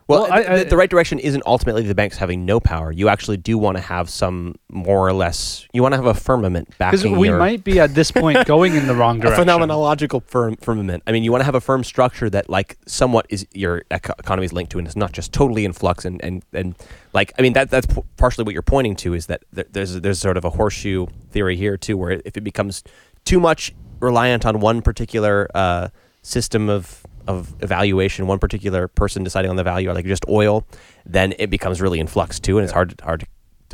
Well, 0.06 0.24
Well, 0.24 0.32
I- 0.32 0.42
the, 0.42 0.50
I- 0.52 0.64
the 0.64 0.76
right 0.76 0.90
direction 0.90 1.18
isn't 1.18 1.42
ultimately 1.46 1.82
the 1.82 1.94
banks 1.94 2.18
having 2.18 2.44
no 2.44 2.60
power. 2.60 2.92
You 2.92 3.08
actually 3.08 3.38
do 3.38 3.56
want 3.56 3.76
to 3.78 3.82
have 3.82 4.10
some 4.10 4.56
more 4.70 5.08
or 5.08 5.12
less. 5.14 5.66
You 5.72 5.80
want 5.82 5.92
to 5.92 5.96
have 5.96 6.06
a 6.06 6.12
firmament 6.14 6.68
Because 6.78 7.02
backing 7.02 7.16
we 7.16 7.28
your, 7.28 7.38
might 7.38 7.64
be 7.64 7.80
at 7.80 7.94
this 7.94 8.10
point 8.10 8.46
going 8.46 8.74
in 8.74 8.86
the 8.86 8.94
wrong 8.94 9.18
a 9.18 9.22
direction. 9.22 9.46
phenomenological 9.46 10.22
firm, 10.26 10.56
firmament. 10.56 11.02
I 11.06 11.12
mean, 11.12 11.24
you 11.24 11.32
want 11.32 11.40
to 11.40 11.46
have 11.46 11.54
a 11.54 11.60
firm 11.60 11.82
structure 11.84 12.28
that, 12.30 12.50
like, 12.50 12.76
somewhat 12.86 13.24
is 13.30 13.46
your 13.54 13.82
eco- 13.90 14.12
economy 14.18 14.44
is 14.44 14.52
linked 14.52 14.72
to, 14.72 14.78
and 14.78 14.86
it's 14.86 14.96
not 14.96 15.12
just 15.12 15.32
totally 15.32 15.64
in 15.64 15.72
flux. 15.72 16.04
And 16.04 16.22
and, 16.22 16.42
and 16.52 16.74
like, 17.14 17.32
I 17.38 17.42
mean, 17.42 17.54
that 17.54 17.70
that's 17.70 17.86
p- 17.86 18.02
partially 18.18 18.44
what 18.44 18.52
you're 18.52 18.62
pointing 18.62 18.96
to 18.96 19.14
is 19.14 19.26
that 19.26 19.42
there, 19.52 19.64
there's 19.70 20.00
there's 20.02 20.18
sort 20.18 20.36
of 20.36 20.44
a 20.44 20.50
horseshoe 20.50 21.06
theory 21.30 21.56
here 21.56 21.76
too, 21.78 21.96
where 21.96 22.20
if 22.26 22.36
it 22.36 22.44
becomes 22.44 22.82
too 23.24 23.40
much 23.40 23.74
reliant 24.00 24.44
on 24.44 24.60
one 24.60 24.82
particular 24.82 25.48
uh, 25.54 25.88
system 26.22 26.68
of 26.68 27.04
of 27.26 27.54
evaluation, 27.60 28.26
one 28.26 28.38
particular 28.38 28.88
person 28.88 29.24
deciding 29.24 29.50
on 29.50 29.56
the 29.56 29.64
value, 29.64 29.92
like 29.92 30.04
just 30.04 30.24
oil, 30.28 30.66
then 31.06 31.34
it 31.38 31.50
becomes 31.50 31.80
really 31.80 32.00
in 32.00 32.06
flux 32.06 32.40
too, 32.40 32.58
and 32.58 32.64
it's 32.64 32.72
hard 32.72 33.00
hard 33.02 33.20
to, 33.20 33.26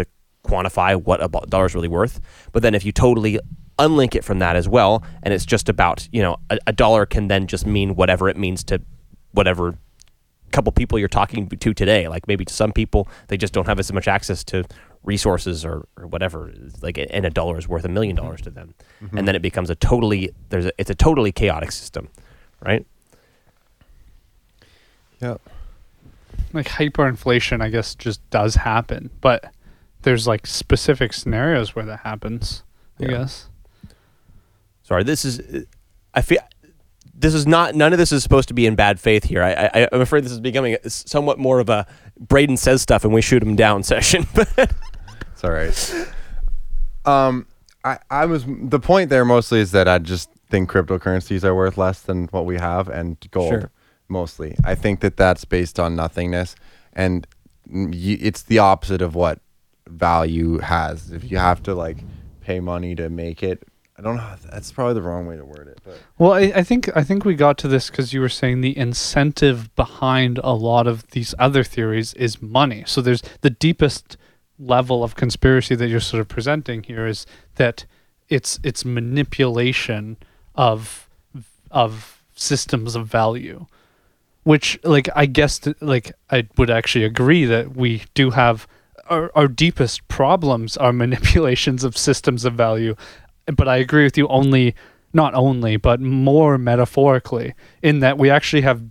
to 0.04 0.10
quantify 0.44 1.00
what 1.00 1.22
a 1.22 1.28
dollar 1.46 1.66
is 1.66 1.74
really 1.74 1.88
worth. 1.88 2.20
But 2.52 2.62
then 2.62 2.74
if 2.74 2.84
you 2.84 2.92
totally 2.92 3.38
unlink 3.78 4.14
it 4.14 4.24
from 4.24 4.38
that 4.40 4.56
as 4.56 4.68
well, 4.68 5.02
and 5.22 5.32
it's 5.34 5.46
just 5.46 5.68
about 5.68 6.08
you 6.12 6.22
know 6.22 6.36
a, 6.50 6.58
a 6.68 6.72
dollar 6.72 7.06
can 7.06 7.28
then 7.28 7.46
just 7.46 7.66
mean 7.66 7.94
whatever 7.94 8.28
it 8.28 8.36
means 8.36 8.62
to 8.64 8.80
whatever 9.32 9.76
couple 10.50 10.72
people 10.72 10.98
you're 10.98 11.08
talking 11.08 11.48
to 11.48 11.74
today. 11.74 12.08
Like 12.08 12.26
maybe 12.26 12.44
to 12.44 12.52
some 12.52 12.72
people, 12.72 13.08
they 13.28 13.36
just 13.36 13.52
don't 13.52 13.66
have 13.66 13.78
as 13.78 13.92
much 13.92 14.08
access 14.08 14.44
to 14.44 14.64
resources 15.02 15.64
or, 15.64 15.86
or 15.96 16.06
whatever. 16.06 16.52
Like, 16.82 16.98
and 16.98 17.24
a 17.24 17.30
dollar 17.30 17.58
is 17.58 17.68
worth 17.68 17.84
a 17.84 17.88
million 17.88 18.16
dollars 18.16 18.40
to 18.42 18.50
them, 18.50 18.74
mm-hmm. 19.02 19.16
and 19.16 19.26
then 19.26 19.34
it 19.34 19.42
becomes 19.42 19.70
a 19.70 19.74
totally 19.74 20.30
there's 20.50 20.66
a, 20.66 20.72
it's 20.78 20.90
a 20.90 20.94
totally 20.94 21.32
chaotic 21.32 21.72
system, 21.72 22.08
right? 22.64 22.86
Yeah. 25.20 25.36
like 26.52 26.66
hyperinflation 26.68 27.60
i 27.62 27.68
guess 27.68 27.94
just 27.94 28.28
does 28.30 28.54
happen 28.54 29.10
but 29.20 29.52
there's 30.02 30.26
like 30.26 30.46
specific 30.46 31.12
scenarios 31.12 31.74
where 31.76 31.84
that 31.84 32.00
happens 32.00 32.62
i 33.00 33.04
Yeah. 33.04 33.08
guess 33.10 33.46
Sorry, 34.82 35.04
this 35.04 35.24
is 35.24 35.66
I 36.12 36.20
feel. 36.20 36.40
This 37.14 37.32
is 37.32 37.46
not. 37.46 37.76
None 37.76 37.92
of 37.92 37.98
this 38.00 38.10
is 38.10 38.24
supposed 38.24 38.48
to 38.48 38.54
be 38.54 38.66
in 38.66 38.74
bad 38.74 38.98
faith 38.98 39.22
here. 39.22 39.40
I, 39.40 39.70
I, 39.72 39.88
I'm 39.92 40.00
afraid 40.00 40.24
this 40.24 40.32
is 40.32 40.40
becoming 40.40 40.76
somewhat 40.84 41.38
more 41.38 41.60
of 41.60 41.68
a 41.68 41.86
Braden 42.18 42.56
says 42.56 42.82
stuff 42.82 43.04
and 43.04 43.14
we 43.14 43.22
shoot 43.22 43.40
him 43.40 43.54
down 43.54 43.82
session. 43.84 44.26
But 44.34 44.48
It's 45.32 45.44
all 45.44 45.52
right. 45.52 46.06
Um, 47.04 47.46
I, 47.84 47.98
I 48.10 48.26
was 48.26 48.44
the 48.48 48.80
point 48.80 49.10
there 49.10 49.24
mostly 49.24 49.60
is 49.60 49.70
that 49.70 49.86
I 49.86 49.98
just 50.00 50.28
think 50.48 50.68
cryptocurrencies 50.68 51.44
are 51.44 51.54
worth 51.54 51.78
less 51.78 52.00
than 52.00 52.24
what 52.32 52.44
we 52.44 52.56
have 52.58 52.88
and 52.88 53.16
gold 53.30 53.50
Sure. 53.50 53.70
Mostly. 54.10 54.56
I 54.64 54.74
think 54.74 55.00
that 55.00 55.16
that's 55.16 55.44
based 55.44 55.78
on 55.78 55.96
nothingness, 55.96 56.56
and 56.92 57.26
it's 57.72 58.42
the 58.42 58.58
opposite 58.58 59.02
of 59.02 59.14
what 59.14 59.40
value 59.88 60.58
has. 60.58 61.10
If 61.10 61.30
you 61.30 61.38
have 61.38 61.62
to 61.64 61.74
like 61.74 61.98
pay 62.40 62.60
money 62.60 62.94
to 62.96 63.08
make 63.08 63.42
it, 63.42 63.62
I 63.96 64.02
don't 64.02 64.16
know. 64.16 64.34
That's 64.50 64.72
probably 64.72 64.94
the 64.94 65.02
wrong 65.02 65.26
way 65.26 65.36
to 65.36 65.44
word 65.44 65.68
it, 65.68 65.78
but 65.84 65.98
Well, 66.18 66.32
I, 66.32 66.52
I 66.56 66.62
think 66.62 66.94
I 66.96 67.04
think 67.04 67.24
we 67.24 67.34
got 67.34 67.58
to 67.58 67.68
this 67.68 67.90
because 67.90 68.14
you 68.14 68.20
were 68.20 68.30
saying 68.30 68.62
the 68.62 68.76
incentive 68.76 69.74
behind 69.76 70.38
a 70.42 70.54
lot 70.54 70.86
of 70.86 71.10
these 71.10 71.34
other 71.38 71.62
theories 71.62 72.14
is 72.14 72.40
money. 72.40 72.84
So 72.86 73.02
there's 73.02 73.22
the 73.42 73.50
deepest 73.50 74.16
level 74.58 75.04
of 75.04 75.16
conspiracy 75.16 75.74
that 75.74 75.88
you're 75.88 76.00
sort 76.00 76.20
of 76.20 76.28
presenting 76.28 76.82
here 76.82 77.06
is 77.06 77.26
that 77.56 77.84
it's 78.28 78.58
it's 78.62 78.84
manipulation 78.84 80.16
of 80.54 81.08
of 81.70 82.22
systems 82.34 82.96
of 82.96 83.06
value, 83.06 83.66
which 84.44 84.78
like 84.84 85.08
I 85.14 85.26
guess 85.26 85.58
th- 85.58 85.76
like 85.80 86.12
I 86.30 86.48
would 86.56 86.70
actually 86.70 87.04
agree 87.04 87.44
that 87.44 87.76
we 87.76 88.02
do 88.14 88.30
have 88.30 88.66
our, 89.08 89.30
our 89.34 89.48
deepest 89.48 90.06
problems 90.08 90.76
are 90.76 90.92
manipulations 91.04 91.84
of 91.84 91.96
systems 91.96 92.44
of 92.44 92.54
value 92.54 92.94
but 93.54 93.68
I 93.68 93.76
agree 93.76 94.04
with 94.04 94.16
you 94.16 94.28
only 94.28 94.74
not 95.12 95.34
only 95.34 95.76
but 95.76 96.00
more 96.00 96.56
metaphorically 96.58 97.54
in 97.82 98.00
that 98.00 98.18
we 98.18 98.30
actually 98.30 98.62
have 98.62 98.82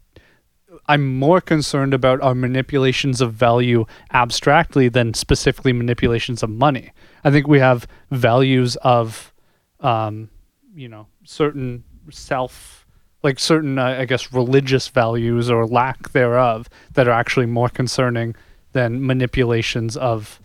I'm 0.88 1.18
more 1.18 1.40
concerned 1.40 1.94
about 1.94 2.22
our 2.22 2.34
manipulations 2.34 3.22
of 3.22 3.34
value 3.34 3.86
abstractly 4.12 4.90
than 4.90 5.14
specifically 5.14 5.72
manipulations 5.72 6.42
of 6.42 6.50
money. 6.50 6.92
I 7.24 7.30
think 7.30 7.48
we 7.48 7.60
have 7.60 7.88
values 8.10 8.76
of 8.78 9.34
um, 9.82 10.30
you 10.76 10.90
know 10.90 11.08
certain 11.24 11.84
self 12.10 12.79
like 13.24 13.40
certain 13.40 13.78
uh, 13.78 13.98
I 14.00 14.06
guess 14.06 14.34
religious 14.34 14.88
values 14.88 15.50
or 15.50 15.66
lack 15.66 16.12
thereof 16.12 16.70
that 16.94 17.08
are 17.08 17.12
actually 17.12 17.46
more 17.48 17.70
concerning 17.70 18.36
than 18.74 19.06
manipulations 19.06 19.98
of 19.98 20.40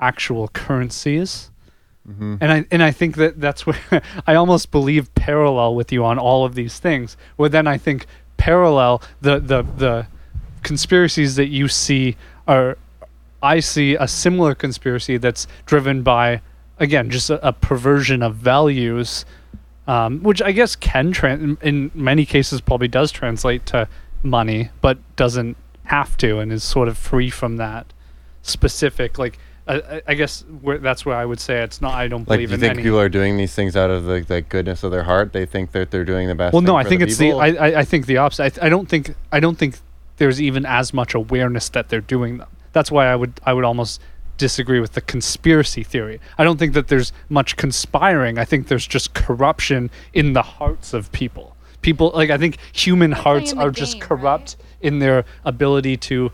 actual 0.00 0.48
currencies 0.48 1.50
and 2.40 2.52
I 2.52 2.66
and 2.70 2.82
I 2.82 2.92
think 2.92 3.16
that 3.16 3.40
that's 3.40 3.66
where 3.66 3.76
I 4.26 4.36
almost 4.36 4.70
believe 4.70 5.12
parallel 5.16 5.74
with 5.74 5.90
you 5.90 6.04
on 6.04 6.18
all 6.18 6.44
of 6.44 6.54
these 6.54 6.78
things. 6.78 7.16
Where 7.34 7.48
then 7.48 7.66
I 7.66 7.78
think 7.78 8.06
parallel 8.36 9.02
the 9.20 9.40
the 9.40 9.62
the 9.62 10.06
conspiracies 10.62 11.34
that 11.34 11.48
you 11.48 11.66
see 11.66 12.16
are 12.46 12.78
I 13.42 13.58
see 13.60 13.96
a 13.96 14.06
similar 14.06 14.54
conspiracy 14.54 15.16
that's 15.16 15.48
driven 15.66 16.02
by 16.02 16.42
again 16.78 17.10
just 17.10 17.28
a, 17.28 17.44
a 17.46 17.52
perversion 17.52 18.22
of 18.22 18.36
values, 18.36 19.24
um, 19.86 20.22
which 20.22 20.42
I 20.42 20.52
guess 20.52 20.76
can 20.76 21.12
tran 21.12 21.60
in 21.62 21.90
many 21.94 22.26
cases 22.26 22.60
probably 22.60 22.88
does 22.88 23.10
translate 23.12 23.66
to 23.66 23.88
money, 24.22 24.70
but 24.80 24.98
doesn't 25.16 25.56
have 25.84 26.16
to 26.18 26.38
and 26.38 26.52
is 26.52 26.64
sort 26.64 26.88
of 26.88 26.98
free 26.98 27.30
from 27.30 27.56
that 27.58 27.92
specific 28.42 29.18
like. 29.18 29.38
I, 29.68 29.74
I- 29.80 30.02
I 30.08 30.14
guess 30.14 30.44
where, 30.62 30.78
that's 30.78 31.04
where 31.04 31.16
I 31.16 31.24
would 31.24 31.40
say 31.40 31.60
it's 31.62 31.80
not. 31.80 31.94
I 31.94 32.06
don't 32.06 32.20
like 32.20 32.36
believe 32.38 32.50
you 32.50 32.54
in 32.54 32.60
think 32.60 32.74
any. 32.74 32.82
people 32.84 33.00
are 33.00 33.08
doing 33.08 33.36
these 33.36 33.52
things 33.52 33.74
out 33.76 33.90
of 33.90 34.04
the, 34.04 34.20
the 34.20 34.40
goodness 34.40 34.84
of 34.84 34.92
their 34.92 35.02
heart. 35.02 35.32
They 35.32 35.44
think 35.44 35.72
that 35.72 35.90
they're 35.90 36.04
doing 36.04 36.28
the 36.28 36.36
best. 36.36 36.52
well, 36.52 36.62
no, 36.62 36.76
I 36.76 36.84
think 36.84 37.00
the 37.00 37.08
it's 37.08 37.18
people. 37.18 37.40
the. 37.40 37.58
I, 37.58 37.70
I, 37.70 37.78
I 37.80 37.84
think 37.84 38.06
the 38.06 38.18
opposite. 38.18 38.44
I, 38.44 38.48
th- 38.50 38.64
I 38.64 38.68
don't 38.68 38.88
think. 38.88 39.16
I 39.32 39.40
don't 39.40 39.58
think 39.58 39.78
there's 40.18 40.40
even 40.40 40.64
as 40.64 40.94
much 40.94 41.14
awareness 41.14 41.68
that 41.70 41.88
they're 41.88 42.00
doing 42.00 42.38
them. 42.38 42.46
That's 42.72 42.92
why 42.92 43.08
I 43.08 43.16
would. 43.16 43.40
I 43.44 43.52
would 43.54 43.64
almost 43.64 44.00
disagree 44.36 44.80
with 44.80 44.92
the 44.92 45.00
conspiracy 45.00 45.82
theory. 45.82 46.20
I 46.38 46.44
don't 46.44 46.58
think 46.58 46.74
that 46.74 46.88
there's 46.88 47.12
much 47.28 47.56
conspiring. 47.56 48.38
I 48.38 48.44
think 48.44 48.68
there's 48.68 48.86
just 48.86 49.14
corruption 49.14 49.90
in 50.12 50.32
the 50.32 50.42
hearts 50.42 50.92
of 50.92 51.10
people. 51.12 51.56
People 51.82 52.10
like 52.14 52.30
I 52.30 52.38
think 52.38 52.58
human 52.72 53.12
hearts 53.12 53.52
are 53.52 53.70
just 53.70 53.94
game, 53.94 54.02
corrupt 54.02 54.56
in 54.80 54.98
their 54.98 55.24
ability 55.44 55.96
to 55.96 56.32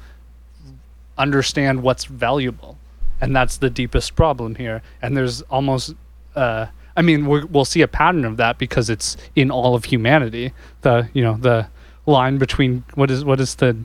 understand 1.18 1.82
what's 1.82 2.06
valuable 2.06 2.78
and 3.20 3.34
that's 3.34 3.56
the 3.58 3.70
deepest 3.70 4.16
problem 4.16 4.56
here 4.56 4.82
and 5.00 5.16
there's 5.16 5.42
almost 5.42 5.94
uh, 6.34 6.66
i 6.96 7.02
mean 7.02 7.26
we're, 7.26 7.46
we'll 7.46 7.64
see 7.64 7.80
a 7.82 7.88
pattern 7.88 8.24
of 8.24 8.36
that 8.36 8.58
because 8.58 8.90
it's 8.90 9.16
in 9.36 9.50
all 9.50 9.74
of 9.74 9.84
humanity 9.86 10.52
the 10.82 11.08
you 11.12 11.22
know 11.22 11.36
the 11.36 11.66
line 12.06 12.36
between 12.38 12.82
what 12.94 13.10
is 13.10 13.24
what 13.24 13.40
is 13.40 13.54
the 13.56 13.76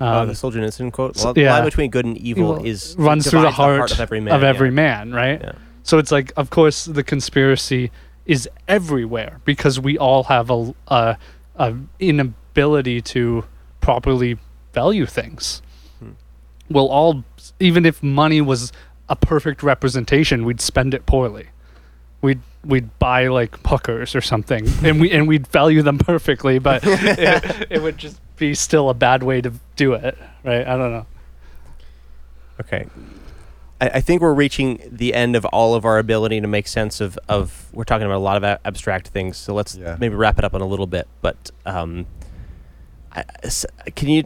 um, 0.00 0.08
uh, 0.08 0.24
the 0.26 0.32
Solzhenitsyn 0.32 0.92
quote, 0.92 1.16
so- 1.16 1.32
the 1.32 1.42
yeah. 1.42 1.54
line 1.54 1.64
between 1.64 1.90
good 1.90 2.04
and 2.04 2.16
evil 2.18 2.54
evil 2.54 2.64
is 2.66 2.94
runs 2.98 3.28
through 3.28 3.40
the 3.40 3.50
divides 3.50 3.56
heart, 3.56 3.90
of 3.92 4.00
every 4.00 4.20
man. 4.20 4.34
of 4.34 4.42
every 4.44 4.68
yeah. 4.68 4.74
man, 4.74 5.12
right 5.12 5.40
Yeah. 5.40 5.52
so 5.82 5.98
it's 5.98 6.12
like 6.12 6.32
of 6.36 6.50
course 6.50 6.84
the 6.84 7.02
conspiracy 7.02 7.90
is 8.26 8.48
everywhere 8.68 9.40
because 9.44 9.80
we 9.80 9.96
all 9.98 10.24
have 10.24 10.50
a, 10.50 10.74
a, 10.88 11.16
a 11.56 11.74
inability 11.98 13.00
to 13.00 13.44
properly 13.80 14.36
value 14.74 15.06
things 15.06 15.62
Hmm. 16.00 16.10
we'll 16.68 16.88
all 16.88 17.24
even 17.58 17.86
if 17.86 18.02
money 18.02 18.40
was 18.40 18.70
a 19.08 19.16
perfect 19.16 19.62
representation 19.62 20.44
we'd 20.44 20.60
spend 20.60 20.92
it 20.94 21.06
poorly 21.06 21.46
we'd 22.20 22.40
we'd 22.64 22.96
buy 22.98 23.28
like 23.28 23.56
hookers 23.66 24.14
or 24.14 24.20
something 24.20 24.68
and 24.84 25.00
we 25.00 25.10
and 25.10 25.26
we'd 25.26 25.46
value 25.46 25.80
them 25.82 25.96
perfectly 26.12 26.58
but 26.58 26.82
it, 26.86 27.66
it 27.70 27.82
would 27.82 27.96
just 27.96 28.20
be 28.38 28.54
still 28.54 28.88
a 28.90 28.94
bad 28.94 29.22
way 29.22 29.40
to 29.40 29.52
do 29.76 29.92
it 29.94 30.16
right 30.44 30.66
i 30.66 30.76
don't 30.76 30.92
know 30.92 31.06
Okay. 32.60 32.86
I, 33.80 33.88
I 33.88 34.00
think 34.00 34.20
we're 34.20 34.34
reaching 34.34 34.80
the 34.90 35.14
end 35.14 35.36
of 35.36 35.44
all 35.44 35.76
of 35.76 35.84
our 35.84 35.98
ability 36.00 36.40
to 36.40 36.48
make 36.48 36.66
sense 36.66 37.00
of, 37.00 37.16
of 37.28 37.68
we're 37.72 37.84
talking 37.84 38.04
about 38.04 38.16
a 38.16 38.18
lot 38.18 38.36
of 38.36 38.42
a- 38.42 38.58
abstract 38.64 39.06
things. 39.08 39.36
So 39.36 39.54
let's 39.54 39.76
Yeah. 39.76 39.96
maybe 40.00 40.16
wrap 40.16 40.38
it 40.40 40.44
up 40.44 40.54
in 40.54 40.60
a 40.60 40.66
little 40.66 40.88
bit. 40.88 41.06
But 41.22 41.52
um, 41.64 42.06
I, 43.12 43.22
s- 43.44 43.64
can 43.94 44.08
you 44.08 44.24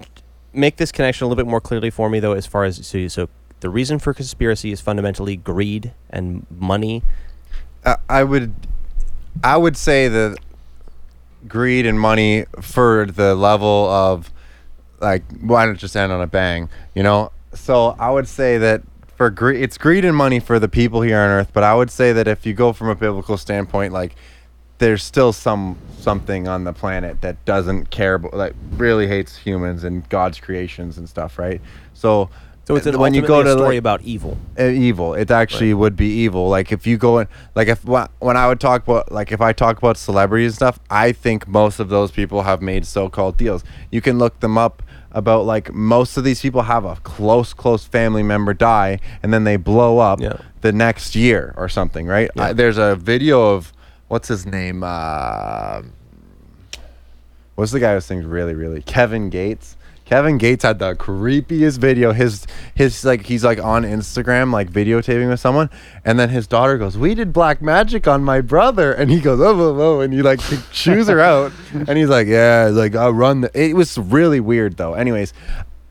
make 0.54 0.76
this 0.78 0.90
connection 0.92 1.26
a 1.26 1.28
little 1.28 1.44
bit 1.44 1.48
more 1.50 1.60
clearly 1.60 1.90
for 1.90 2.08
me, 2.08 2.20
though, 2.20 2.32
as 2.32 2.46
far 2.46 2.64
as 2.64 2.86
so, 2.86 3.06
so 3.08 3.28
the 3.60 3.68
reason 3.68 3.98
for 3.98 4.14
conspiracy 4.14 4.72
is 4.72 4.80
fundamentally 4.80 5.36
greed 5.36 5.92
and 6.08 6.46
money. 6.50 7.02
I- 7.84 7.96
I 8.08 8.24
would, 8.24 8.54
I 9.44 9.58
would 9.58 9.76
say 9.76 10.08
that 10.08 10.38
greed 11.48 11.86
and 11.86 11.98
money 11.98 12.46
for 12.60 13.06
the 13.06 13.34
level 13.34 13.88
of, 13.90 14.32
like, 15.00 15.22
why 15.40 15.66
don't 15.66 15.78
just 15.78 15.96
end 15.96 16.12
on 16.12 16.20
a 16.20 16.26
bang? 16.26 16.68
You 16.94 17.02
know. 17.02 17.32
So 17.54 17.96
I 17.98 18.10
would 18.10 18.28
say 18.28 18.58
that 18.58 18.82
for 19.16 19.30
greed, 19.30 19.62
it's 19.62 19.76
greed 19.76 20.04
and 20.04 20.16
money 20.16 20.40
for 20.40 20.58
the 20.58 20.68
people 20.68 21.02
here 21.02 21.18
on 21.18 21.30
Earth. 21.30 21.50
But 21.52 21.64
I 21.64 21.74
would 21.74 21.90
say 21.90 22.12
that 22.12 22.26
if 22.28 22.46
you 22.46 22.54
go 22.54 22.72
from 22.72 22.88
a 22.88 22.94
biblical 22.94 23.36
standpoint, 23.36 23.92
like, 23.92 24.14
there's 24.78 25.02
still 25.02 25.32
some 25.32 25.76
something 25.98 26.48
on 26.48 26.64
the 26.64 26.72
planet 26.72 27.20
that 27.20 27.44
doesn't 27.44 27.90
care 27.90 28.18
like, 28.18 28.54
really 28.72 29.06
hates 29.06 29.36
humans 29.36 29.84
and 29.84 30.08
God's 30.08 30.40
creations 30.40 30.98
and 30.98 31.08
stuff, 31.08 31.38
right? 31.38 31.60
So. 31.94 32.30
So 32.72 32.76
it's 32.78 32.86
an 32.86 32.98
when 32.98 33.14
you 33.14 33.22
go 33.22 33.42
to 33.42 33.50
a 33.50 33.52
story 33.52 33.68
like, 33.76 33.78
about 33.78 34.02
evil. 34.02 34.38
uh, 34.58 34.64
evil. 34.64 35.14
It 35.14 35.30
actually 35.30 35.74
would 35.74 35.96
be 35.96 36.06
evil. 36.06 36.48
Like 36.48 36.72
if 36.72 36.86
you 36.86 36.96
go 36.96 37.18
in, 37.18 37.28
like 37.54 37.68
if 37.68 37.84
when 37.84 38.36
I 38.36 38.48
would 38.48 38.60
talk 38.60 38.82
about, 38.82 39.12
like 39.12 39.30
if 39.32 39.40
I 39.40 39.52
talk 39.52 39.78
about 39.78 39.96
celebrities 39.96 40.52
and 40.52 40.54
stuff, 40.56 40.80
I 40.90 41.12
think 41.12 41.46
most 41.46 41.80
of 41.80 41.88
those 41.88 42.10
people 42.10 42.42
have 42.42 42.62
made 42.62 42.86
so-called 42.86 43.36
deals. 43.36 43.62
You 43.90 44.00
can 44.00 44.18
look 44.18 44.40
them 44.40 44.56
up 44.56 44.82
about 45.12 45.44
like 45.44 45.72
most 45.74 46.16
of 46.16 46.24
these 46.24 46.40
people 46.40 46.62
have 46.62 46.84
a 46.84 46.96
close, 46.96 47.52
close 47.52 47.84
family 47.84 48.22
member 48.22 48.54
die, 48.54 48.98
and 49.22 49.32
then 49.32 49.44
they 49.44 49.56
blow 49.56 49.98
up 49.98 50.20
Yeah. 50.20 50.38
the 50.62 50.72
next 50.72 51.14
year 51.14 51.52
or 51.56 51.68
something, 51.68 52.06
right? 52.06 52.30
Yeah. 52.34 52.44
I, 52.44 52.52
there's 52.54 52.78
a 52.78 52.96
video 52.96 53.54
of 53.54 53.72
what's 54.08 54.28
his 54.28 54.46
name. 54.46 54.82
Uh, 54.82 55.82
what's 57.54 57.72
the 57.72 57.80
guy 57.80 57.92
who 57.94 58.00
sings 58.00 58.24
really 58.24 58.54
really 58.54 58.80
Kevin 58.82 59.28
Gates. 59.28 59.76
Kevin 60.04 60.36
Gates 60.38 60.62
had 60.64 60.78
the 60.78 60.94
creepiest 60.94 61.78
video. 61.78 62.12
His 62.12 62.46
his 62.74 63.04
like 63.04 63.24
he's 63.26 63.44
like 63.44 63.58
on 63.62 63.84
Instagram 63.84 64.52
like 64.52 64.70
videotaping 64.70 65.28
with 65.28 65.40
someone, 65.40 65.70
and 66.04 66.18
then 66.18 66.28
his 66.28 66.46
daughter 66.46 66.76
goes, 66.78 66.98
"We 66.98 67.14
did 67.14 67.32
black 67.32 67.62
magic 67.62 68.06
on 68.06 68.22
my 68.22 68.40
brother," 68.40 68.92
and 68.92 69.10
he 69.10 69.20
goes, 69.20 69.40
"Oh, 69.40 69.58
oh, 69.58 69.80
oh," 69.80 70.00
and 70.00 70.12
he 70.12 70.20
like 70.22 70.40
chews 70.70 71.08
her 71.08 71.20
out, 71.20 71.52
and 71.72 71.96
he's 71.96 72.08
like, 72.08 72.26
"Yeah, 72.26 72.68
like 72.72 72.94
I'll 72.94 73.14
run." 73.14 73.42
The-. 73.42 73.50
It 73.58 73.74
was 73.74 73.96
really 73.96 74.40
weird 74.40 74.76
though. 74.76 74.94
Anyways, 74.94 75.32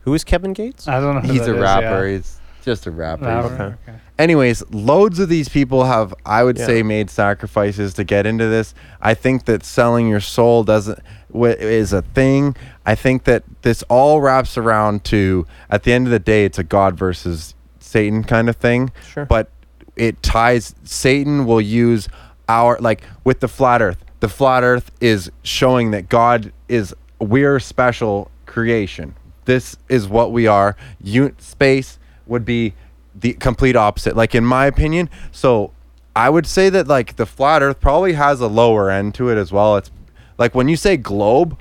Who 0.02 0.14
is 0.14 0.24
Kevin 0.24 0.52
Gates? 0.52 0.86
I 0.88 1.00
don't 1.00 1.14
know. 1.16 1.20
Who 1.22 1.32
he's 1.32 1.46
a 1.48 1.54
is, 1.54 1.60
rapper. 1.60 2.06
yeah. 2.08 2.16
He's 2.16 2.38
just 2.64 2.86
a 2.86 2.90
rapper. 2.90 3.24
Rapper, 3.24 3.78
Okay. 3.88 3.98
Anyways, 4.18 4.62
loads 4.70 5.18
of 5.18 5.28
these 5.28 5.48
people 5.48 5.84
have, 5.84 6.14
I 6.24 6.44
would 6.44 6.58
Yeah. 6.58 6.66
say, 6.66 6.82
made 6.82 7.10
sacrifices 7.10 7.94
to 7.94 8.04
get 8.04 8.26
into 8.26 8.46
this. 8.46 8.74
I 9.00 9.14
think 9.14 9.46
that 9.46 9.64
selling 9.64 10.08
your 10.08 10.20
soul 10.20 10.64
doesn't 10.64 10.98
is 11.34 11.92
a 11.94 12.02
thing. 12.02 12.54
I 12.84 12.94
think 12.94 13.24
that 13.24 13.42
this 13.62 13.82
all 13.88 14.20
wraps 14.20 14.58
around 14.58 15.02
to, 15.04 15.46
at 15.70 15.84
the 15.84 15.92
end 15.92 16.06
of 16.06 16.10
the 16.10 16.18
day, 16.18 16.44
it's 16.44 16.58
a 16.58 16.62
God 16.62 16.96
versus 16.96 17.54
Satan 17.80 18.22
kind 18.22 18.48
of 18.50 18.56
thing. 18.56 18.92
Sure. 19.12 19.24
But 19.24 19.48
it 19.96 20.22
ties. 20.22 20.74
Satan 20.84 21.46
will 21.46 21.60
use 21.60 22.08
our 22.48 22.76
like 22.80 23.02
with 23.24 23.40
the 23.40 23.48
flat 23.48 23.80
Earth. 23.80 24.04
The 24.20 24.28
flat 24.28 24.62
Earth 24.62 24.90
is 25.00 25.30
showing 25.42 25.90
that 25.92 26.08
God 26.10 26.52
is 26.68 26.94
we're 27.18 27.58
special 27.60 28.30
creation. 28.46 29.14
This 29.46 29.76
is 29.88 30.06
what 30.06 30.32
we 30.32 30.46
are. 30.46 30.76
Un- 31.04 31.34
space 31.38 31.98
would 32.26 32.44
be 32.44 32.74
the 33.14 33.34
complete 33.34 33.76
opposite. 33.76 34.16
Like 34.16 34.34
in 34.34 34.44
my 34.44 34.66
opinion, 34.66 35.10
so 35.30 35.72
I 36.14 36.30
would 36.30 36.46
say 36.46 36.68
that 36.70 36.88
like 36.88 37.16
the 37.16 37.26
flat 37.26 37.62
Earth 37.62 37.80
probably 37.80 38.14
has 38.14 38.40
a 38.40 38.46
lower 38.48 38.90
end 38.90 39.14
to 39.16 39.28
it 39.30 39.36
as 39.38 39.52
well. 39.52 39.76
It's 39.76 39.90
like 40.38 40.54
when 40.54 40.68
you 40.68 40.76
say 40.76 40.96
globe, 40.96 41.58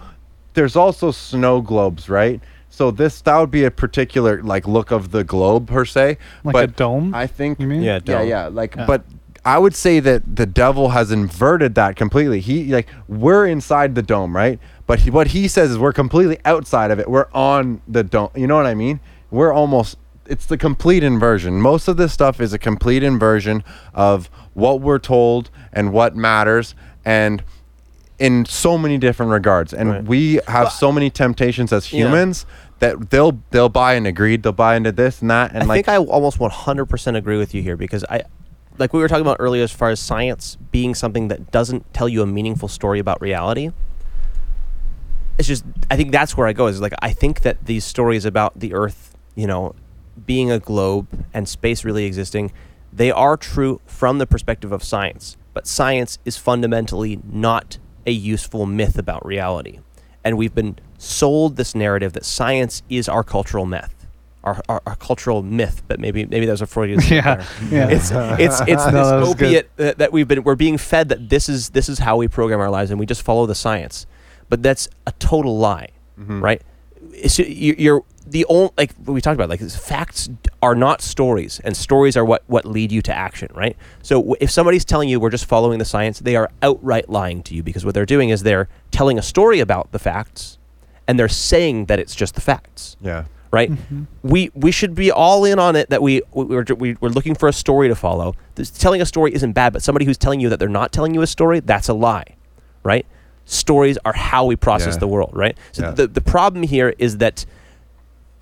there's 0.53 0.75
also 0.75 1.11
snow 1.11 1.61
globes, 1.61 2.09
right? 2.09 2.41
So 2.69 2.89
this 2.89 3.21
that 3.21 3.37
would 3.37 3.51
be 3.51 3.65
a 3.65 3.71
particular 3.71 4.41
like 4.41 4.67
look 4.67 4.91
of 4.91 5.11
the 5.11 5.23
globe 5.23 5.67
per 5.67 5.85
se. 5.85 6.17
Like 6.43 6.53
but 6.53 6.63
a 6.63 6.67
dome, 6.67 7.13
I 7.13 7.27
think 7.27 7.59
you 7.59 7.67
mean? 7.67 7.81
Yeah, 7.81 7.99
yeah, 8.05 8.21
yeah. 8.21 8.47
Like, 8.47 8.75
Yeah. 8.75 8.85
but 8.85 9.03
I 9.43 9.57
would 9.57 9.75
say 9.75 9.99
that 9.99 10.35
the 10.35 10.45
devil 10.45 10.89
has 10.89 11.11
inverted 11.11 11.75
that 11.75 11.95
completely. 11.95 12.39
He 12.39 12.65
like 12.73 12.87
we're 13.07 13.45
inside 13.45 13.95
the 13.95 14.01
dome, 14.01 14.35
right? 14.35 14.59
But 14.87 14.99
he, 14.99 15.09
what 15.09 15.27
he 15.27 15.47
says 15.47 15.71
is 15.71 15.79
we're 15.79 15.93
completely 15.93 16.37
outside 16.45 16.91
of 16.91 16.99
it. 16.99 17.09
We're 17.09 17.27
on 17.33 17.81
the 17.87 18.03
dome. 18.03 18.29
You 18.35 18.47
know 18.47 18.55
what 18.55 18.65
I 18.67 18.73
mean? 18.73 18.99
We're 19.31 19.53
almost. 19.53 19.97
It's 20.31 20.45
the 20.45 20.57
complete 20.57 21.03
inversion. 21.03 21.59
Most 21.61 21.89
of 21.89 21.97
this 21.97 22.13
stuff 22.13 22.39
is 22.39 22.53
a 22.53 22.57
complete 22.57 23.03
inversion 23.03 23.65
of 23.93 24.29
what 24.53 24.79
we're 24.79 24.97
told 24.97 25.49
and 25.73 25.91
what 25.91 26.15
matters, 26.15 26.73
and 27.03 27.43
in 28.17 28.45
so 28.45 28.77
many 28.77 28.97
different 28.97 29.31
regards. 29.33 29.73
And 29.73 29.89
Right. 29.89 30.03
we 30.05 30.39
have 30.47 30.71
so 30.71 30.89
many 30.89 31.09
temptations 31.09 31.73
as 31.73 31.91
Yeah. 31.91 32.05
humans 32.07 32.45
that 32.79 33.09
they'll 33.09 33.39
they'll 33.51 33.67
buy 33.67 33.95
and 33.95 34.07
agreed. 34.07 34.43
They'll 34.43 34.53
buy 34.53 34.75
into 34.77 34.93
this 34.93 35.21
and 35.21 35.29
that, 35.29 35.51
and 35.53 35.63
I 35.63 35.65
like 35.65 35.85
think 35.85 35.89
I 35.89 35.97
almost 35.97 36.39
100% 36.39 37.17
agree 37.17 37.37
with 37.37 37.53
you 37.53 37.61
here 37.61 37.75
because 37.75 38.05
I, 38.09 38.21
like 38.77 38.93
we 38.93 39.01
were 39.01 39.09
talking 39.09 39.23
about 39.25 39.37
earlier, 39.41 39.63
as 39.63 39.71
far 39.71 39.89
as 39.89 39.99
science 39.99 40.55
being 40.71 40.95
something 40.95 41.27
that 41.27 41.51
doesn't 41.51 41.93
tell 41.93 42.07
you 42.07 42.21
a 42.21 42.25
meaningful 42.25 42.69
story 42.69 42.99
about 42.99 43.19
reality. 43.21 43.71
It's 45.37 45.47
just 45.47 45.65
I 45.89 45.97
think 45.97 46.11
that's 46.13 46.37
where 46.37 46.47
I 46.47 46.53
go 46.53 46.67
is 46.67 46.79
like 46.79 46.93
I 47.01 47.11
think 47.11 47.41
that 47.41 47.65
these 47.65 47.83
stories 47.83 48.23
about 48.23 48.57
the 48.59 48.73
Earth, 48.73 49.15
you 49.35 49.47
know, 49.47 49.75
being 50.25 50.51
a 50.51 50.59
globe 50.59 51.07
and 51.33 51.47
space 51.47 51.83
really 51.83 52.05
existing, 52.05 52.51
they 52.93 53.11
are 53.11 53.37
true 53.37 53.81
from 53.85 54.17
the 54.17 54.27
perspective 54.27 54.71
of 54.71 54.83
science. 54.83 55.37
But 55.53 55.67
science 55.67 56.19
is 56.25 56.37
fundamentally 56.37 57.19
not 57.29 57.77
a 58.05 58.11
useful 58.11 58.65
myth 58.65 58.97
about 58.97 59.25
reality. 59.25 59.79
And 60.23 60.37
we've 60.37 60.53
been 60.55 60.77
sold 60.97 61.55
this 61.55 61.73
narrative 61.75 62.13
that 62.13 62.25
science 62.25 62.83
is 62.89 63.09
our 63.09 63.23
cultural 63.23 63.65
myth, 63.65 64.07
our, 64.43 64.61
our, 64.69 64.81
our 64.85 64.95
cultural 64.95 65.41
myth. 65.43 65.81
But 65.87 65.99
maybe 65.99 66.25
maybe 66.25 66.45
that 66.45 66.51
was 66.53 66.61
a 66.61 66.67
Freudian. 66.67 67.01
slip 67.01 67.25
Yeah, 67.25 67.45
yeah. 67.69 67.89
It's 67.89 68.11
it's 68.11 68.61
it's 68.67 68.85
No, 68.91 69.19
this 69.25 69.35
good. 69.35 69.47
opiate 69.47 69.75
that, 69.77 69.97
that 69.97 70.11
we've 70.13 70.27
been 70.27 70.43
we're 70.43 70.55
being 70.55 70.77
fed 70.77 71.09
that 71.09 71.29
this 71.29 71.49
is 71.49 71.69
this 71.69 71.89
is 71.89 71.99
how 71.99 72.17
we 72.17 72.27
program 72.27 72.59
our 72.59 72.69
lives 72.69 72.91
and 72.91 72.99
we 72.99 73.05
just 73.05 73.23
follow 73.23 73.45
the 73.45 73.55
science. 73.55 74.05
But 74.49 74.61
that's 74.63 74.87
a 75.07 75.11
total 75.13 75.57
lie, 75.57 75.89
mm-hmm. 76.19 76.43
right? 76.43 76.61
It's, 77.13 77.39
you- 77.39 77.75
you're 77.77 78.03
the 78.31 78.45
only 78.45 78.71
like 78.77 78.93
what 78.95 79.13
we 79.13 79.21
talked 79.21 79.35
about 79.35 79.49
like 79.49 79.59
facts 79.61 80.29
are 80.61 80.75
not 80.75 81.01
stories 81.01 81.59
and 81.63 81.75
stories 81.77 82.15
are 82.17 82.25
what 82.25 82.41
what 82.47 82.65
lead 82.65 82.91
you 82.91 83.01
to 83.01 83.13
action 83.27 83.49
right 83.53 83.75
so 84.01 84.15
w- 84.19 84.35
if 84.39 84.49
somebody's 84.49 84.85
telling 84.85 85.09
you 85.09 85.19
we're 85.19 85.29
just 85.37 85.45
following 85.45 85.79
the 85.79 85.85
science 85.85 86.19
they 86.19 86.35
are 86.35 86.49
outright 86.61 87.09
lying 87.09 87.43
to 87.43 87.53
you 87.55 87.61
because 87.63 87.83
what 87.85 87.93
they're 87.93 88.05
doing 88.15 88.29
is 88.29 88.43
they're 88.43 88.67
telling 88.91 89.17
a 89.19 89.21
story 89.21 89.59
about 89.59 89.91
the 89.91 89.99
facts 89.99 90.57
and 91.07 91.19
they're 91.19 91.27
saying 91.51 91.85
that 91.85 91.99
it's 91.99 92.15
just 92.15 92.33
the 92.35 92.41
facts 92.41 92.95
yeah. 93.01 93.25
right? 93.51 93.69
Mm-hmm. 93.71 94.03
We 94.23 94.49
we 94.55 94.71
should 94.71 94.95
be 94.95 95.11
all 95.11 95.43
in 95.45 95.59
on 95.59 95.75
it 95.75 95.89
that 95.89 96.01
we 96.01 96.21
we- 96.33 96.45
we're, 96.45 96.63
we, 96.83 96.89
we're 97.01 97.09
looking 97.17 97.35
for 97.35 97.49
a 97.49 97.53
story 97.53 97.87
to 97.89 97.95
follow. 97.95 98.33
This, 98.55 98.69
telling 98.71 99.01
a 99.01 99.05
story 99.05 99.33
isn't 99.33 99.51
bad, 99.61 99.73
but 99.73 99.81
somebody 99.83 100.05
who's 100.05 100.17
telling 100.17 100.39
you 100.39 100.47
that 100.49 100.59
they're 100.59 100.69
not 100.81 100.91
telling 100.93 101.13
you 101.13 101.21
a 101.21 101.27
story, 101.27 101.59
that's 101.59 101.89
a 101.89 101.93
lie, 101.93 102.29
right? 102.83 103.05
Stories 103.45 103.97
are 104.05 104.13
how 104.13 104.45
we 104.45 104.55
process 104.55 104.93
Yeah. 104.93 104.99
the 104.99 105.07
world, 105.15 105.31
right? 105.33 105.57
So 105.73 105.81
Yeah. 105.83 105.91
the 105.91 106.07
the 106.07 106.21
problem 106.21 106.63
here 106.63 106.93
is 106.97 107.17
that, 107.17 107.45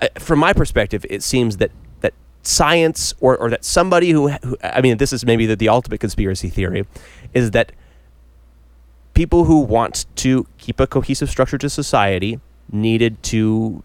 Uh, 0.01 0.07
from 0.17 0.39
my 0.39 0.53
perspective, 0.53 1.05
it 1.09 1.23
seems 1.23 1.57
that 1.57 1.71
that 2.01 2.13
science 2.43 3.13
or, 3.19 3.37
or 3.37 3.49
that 3.49 3.63
somebody 3.65 4.11
who, 4.11 4.29
who 4.29 4.57
I 4.63 4.81
mean, 4.81 4.97
this 4.97 5.13
is 5.13 5.25
maybe 5.25 5.45
the, 5.45 5.55
the 5.55 5.69
ultimate 5.69 5.99
conspiracy 5.99 6.49
theory, 6.49 6.85
is 7.33 7.51
that 7.51 7.71
people 9.13 9.45
who 9.45 9.59
want 9.59 10.05
to 10.15 10.47
keep 10.57 10.79
a 10.79 10.87
cohesive 10.87 11.29
structure 11.29 11.57
to 11.57 11.69
society 11.69 12.39
needed 12.71 13.21
to 13.23 13.83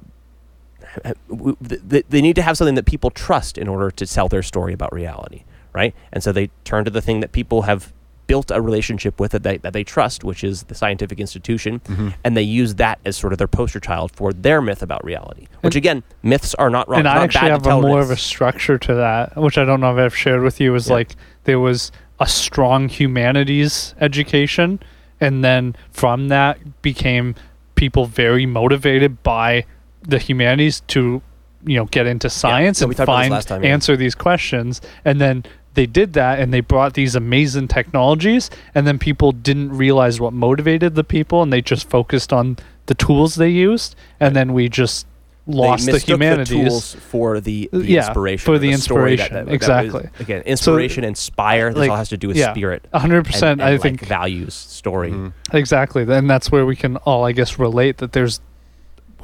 they 1.29 2.23
need 2.23 2.37
to 2.37 2.43
have 2.43 2.57
something 2.57 2.77
that 2.77 2.87
people 2.87 3.11
trust 3.11 3.59
in 3.59 3.67
order 3.67 3.91
to 3.91 4.07
tell 4.07 4.29
their 4.29 4.43
story 4.43 4.73
about 4.73 4.93
reality 4.93 5.43
right? 5.75 5.95
And 6.13 6.23
so 6.23 6.33
they 6.33 6.51
turn 6.63 6.87
to 6.87 6.91
the 6.91 7.03
thing 7.03 7.21
that 7.21 7.33
people 7.33 7.63
have 7.63 7.93
built 8.27 8.51
a 8.51 8.61
relationship 8.61 9.21
with 9.21 9.33
that 9.33 9.63
that 9.63 9.73
they 9.73 9.85
trust 9.85 10.25
which 10.25 10.43
is 10.45 10.65
the 10.65 10.75
scientific 10.75 11.21
institution 11.21 11.81
mm-hmm. 11.81 12.09
and 12.25 12.37
they 12.37 12.43
use 12.43 12.75
that 12.77 12.99
as 13.05 13.17
sort 13.17 13.33
of 13.33 13.39
their 13.39 13.49
poster 13.49 13.81
child 13.81 14.11
for 14.13 14.33
their 14.33 14.61
myth 14.63 14.83
about 14.83 15.05
reality 15.05 15.47
which 15.61 15.75
And- 15.75 15.85
again 15.85 16.03
myths 16.23 16.55
are 16.55 16.71
not 16.71 16.89
wrong 16.89 17.01
and 17.01 17.09
It's 17.09 17.15
I 17.15 17.25
actually 17.25 17.51
have 17.51 17.67
a 17.67 17.81
more 17.81 18.01
of 18.01 18.11
a 18.11 18.17
structure 18.17 18.79
to 18.79 18.95
that, 18.95 19.37
which 19.37 19.59
I 19.59 19.65
don't 19.65 19.81
know 19.81 19.93
if 19.97 19.99
I've 19.99 20.17
shared 20.17 20.43
with 20.43 20.61
you. 20.61 20.75
Is 20.75 20.89
Yeah. 20.89 20.95
like 20.95 21.17
there 21.45 21.59
was 21.61 21.93
a 22.21 22.27
strong 22.27 22.89
humanities 22.89 23.95
education, 24.01 24.81
and 25.21 25.43
then 25.45 25.75
from 25.91 26.29
that 26.29 26.59
became 26.83 27.35
people 27.75 28.07
very 28.07 28.47
motivated 28.47 29.23
by 29.23 29.65
the 30.03 30.19
humanities 30.19 30.81
to, 30.89 31.23
you 31.67 31.77
know, 31.77 31.87
get 31.87 32.07
into 32.07 32.31
science 32.31 32.81
Yeah, 32.81 32.87
and 32.87 32.97
find 32.97 33.43
time, 33.47 33.65
yeah. 33.65 33.71
answer 33.71 33.97
these 33.97 34.15
questions, 34.15 34.81
and 35.05 35.21
then. 35.21 35.45
They 35.75 35.87
did 35.87 36.13
that 36.15 36.39
and 36.41 36.53
they 36.55 36.61
brought 36.61 36.95
these 36.95 37.15
amazing 37.15 37.69
technologies, 37.69 38.51
and 38.75 38.87
then 38.87 38.99
people 38.99 39.33
didn't 39.33 39.77
realize 39.77 40.21
what 40.21 40.33
motivated 40.33 40.95
the 40.95 41.05
people, 41.05 41.43
and 41.43 41.53
they 41.53 41.61
just 41.63 41.89
focused 41.91 42.33
on 42.33 42.57
the 42.87 42.95
tools 42.95 43.35
they 43.37 43.49
used, 43.51 43.97
and 44.21 44.37
then 44.37 44.53
we 44.53 44.69
just 44.69 45.07
They 45.47 45.55
lost 45.55 45.87
the 45.87 45.93
mistook 45.93 46.09
humanities. 46.09 46.49
tools 46.49 46.95
for 46.95 47.41
the, 47.41 47.69
the 47.73 47.85
Yeah, 47.87 48.07
inspiration 48.07 48.45
for 48.45 48.55
or 48.55 48.59
the 48.59 48.73
story 48.77 49.17
that- 49.17 49.31
inspiration, 49.31 49.35
that- 49.35 49.45
that 49.47 49.51
was- 49.51 49.55
exactly. 49.55 50.11
again 50.21 50.43
inspiration 50.47 51.03
inspire 51.05 51.71
this 51.71 51.79
like, 51.81 51.91
all 51.91 51.97
has 51.97 52.09
to 52.11 52.17
do 52.17 52.29
with 52.29 52.37
yeah, 52.37 52.53
spirit 52.53 52.87
hundred 52.95 53.17
and, 53.19 53.27
percent. 53.27 53.61
and, 53.61 53.63
I 53.69 53.73
like, 53.73 53.81
think 53.83 54.01
values 54.07 54.55
story 54.55 55.11
mm-hmm. 55.11 55.57
exactly. 55.57 56.05
Then 56.05 56.27
that's 56.27 56.53
where 56.53 56.65
we 56.67 56.77
can 56.77 56.97
all, 56.99 57.25
I 57.25 57.33
guess, 57.33 57.59
relate 57.59 57.99
that 57.99 58.13
there's. 58.13 58.41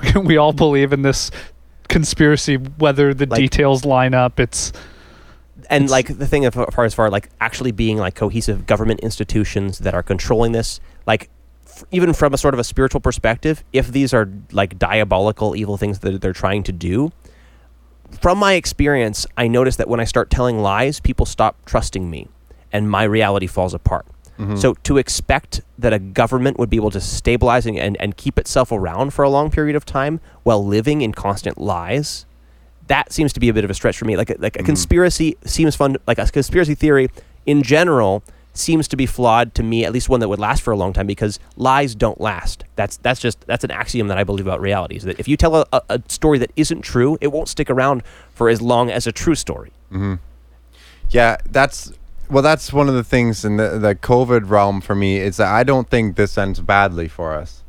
We 0.24 0.36
all 0.38 0.52
believe 0.54 0.92
in 0.94 1.02
this 1.02 1.30
conspiracy, 1.88 2.56
whether 2.56 3.12
the 3.14 3.26
Like- 3.26 3.38
details 3.40 3.84
line 3.84 4.14
up. 4.14 4.40
It's 4.40 4.72
and 5.70 5.84
It's- 5.84 5.90
like 5.90 6.18
the 6.18 6.26
thing 6.26 6.44
as 6.44 6.52
far 6.54 6.84
as 6.84 6.92
far 6.94 7.08
like 7.10 7.30
actually 7.40 7.72
being 7.72 7.96
like 7.96 8.14
cohesive 8.14 8.66
government 8.66 9.00
institutions 9.00 9.78
that 9.78 9.94
are 9.94 10.02
controlling 10.02 10.52
this 10.52 10.80
like 11.06 11.30
f- 11.66 11.84
even 11.90 12.12
from 12.12 12.34
a 12.34 12.38
sort 12.38 12.52
of 12.52 12.60
a 12.60 12.64
spiritual 12.64 13.00
perspective 13.00 13.64
if 13.72 13.90
these 13.92 14.12
are 14.12 14.28
like 14.52 14.78
diabolical 14.78 15.56
evil 15.56 15.76
things 15.78 16.00
that 16.00 16.20
they're 16.20 16.32
trying 16.32 16.62
to 16.64 16.72
do 16.72 17.10
from 18.20 18.36
my 18.38 18.54
experience 18.54 19.26
i 19.36 19.46
notice 19.48 19.76
that 19.76 19.88
when 19.88 20.00
i 20.00 20.04
start 20.04 20.28
telling 20.30 20.58
lies 20.58 21.00
people 21.00 21.24
stop 21.24 21.56
trusting 21.64 22.10
me 22.10 22.28
and 22.72 22.88
my 22.88 23.02
reality 23.02 23.46
falls 23.48 23.74
apart. 23.74 24.06
Mm-hmm. 24.38 24.56
So 24.56 24.74
to 24.84 24.96
expect 24.96 25.60
that 25.78 25.92
a 25.92 25.98
government 25.98 26.56
would 26.58 26.70
be 26.70 26.76
able 26.76 26.92
to 26.92 27.00
stabilize 27.00 27.66
and, 27.66 27.76
and, 27.76 27.96
and 28.00 28.16
keep 28.16 28.38
itself 28.38 28.70
around 28.72 29.12
for 29.12 29.22
a 29.24 29.28
long 29.28 29.50
period 29.50 29.76
of 29.76 29.84
time 29.84 30.20
while 30.44 30.64
living 30.64 31.02
in 31.02 31.12
constant 31.12 31.58
lies 31.58 32.26
that 32.90 33.12
seems 33.12 33.32
to 33.32 33.40
be 33.40 33.48
a 33.48 33.54
bit 33.54 33.64
of 33.64 33.70
a 33.70 33.74
stretch 33.74 33.96
for 33.96 34.04
me. 34.04 34.16
Like 34.16 34.30
a, 34.30 34.36
like 34.38 34.58
a 34.58 34.64
conspiracy 34.64 35.36
seems 35.44 35.76
fun. 35.76 35.96
Like 36.08 36.18
a 36.18 36.26
conspiracy 36.26 36.74
theory 36.74 37.08
in 37.46 37.62
general 37.62 38.24
seems 38.52 38.88
to 38.88 38.96
be 38.96 39.06
flawed 39.06 39.54
to 39.54 39.62
me. 39.62 39.84
At 39.84 39.92
least 39.92 40.08
one 40.08 40.18
that 40.18 40.28
would 40.28 40.40
last 40.40 40.60
for 40.62 40.72
a 40.72 40.76
long 40.76 40.92
time 40.92 41.06
because 41.06 41.38
lies 41.56 41.94
don't 41.94 42.20
last. 42.20 42.64
That's 42.74 42.96
that's 42.96 43.20
just 43.20 43.40
that's 43.46 43.62
an 43.62 43.70
axiom 43.70 44.08
that 44.08 44.18
I 44.18 44.24
believe 44.24 44.44
about 44.44 44.60
reality. 44.60 44.96
Is 44.96 45.04
that 45.04 45.20
if 45.20 45.28
you 45.28 45.36
tell 45.36 45.54
a, 45.54 45.82
a, 45.88 46.02
story 46.08 46.38
that 46.38 46.50
isn't 46.56 46.82
true, 46.82 47.16
it 47.20 47.28
won't 47.28 47.48
stick 47.48 47.70
around 47.70 48.02
for 48.34 48.48
as 48.48 48.60
long 48.60 48.90
as 48.90 49.06
a 49.06 49.12
true 49.12 49.36
story. 49.36 49.70
Hmm. 49.90 50.14
Yeah, 51.10 51.36
that's 51.48 51.92
well. 52.28 52.42
That's 52.42 52.72
one 52.72 52.88
of 52.88 52.94
the 52.96 53.04
things 53.04 53.44
in 53.44 53.56
the 53.56 53.78
the 53.78 53.94
COVID 53.94 54.50
realm 54.50 54.80
for 54.80 54.96
me 54.96 55.18
is 55.18 55.36
that 55.36 55.52
I 55.52 55.62
don't 55.62 55.88
think 55.88 56.16
this 56.16 56.36
ends 56.36 56.58
badly 56.58 57.06
for 57.06 57.34
us. 57.34 57.59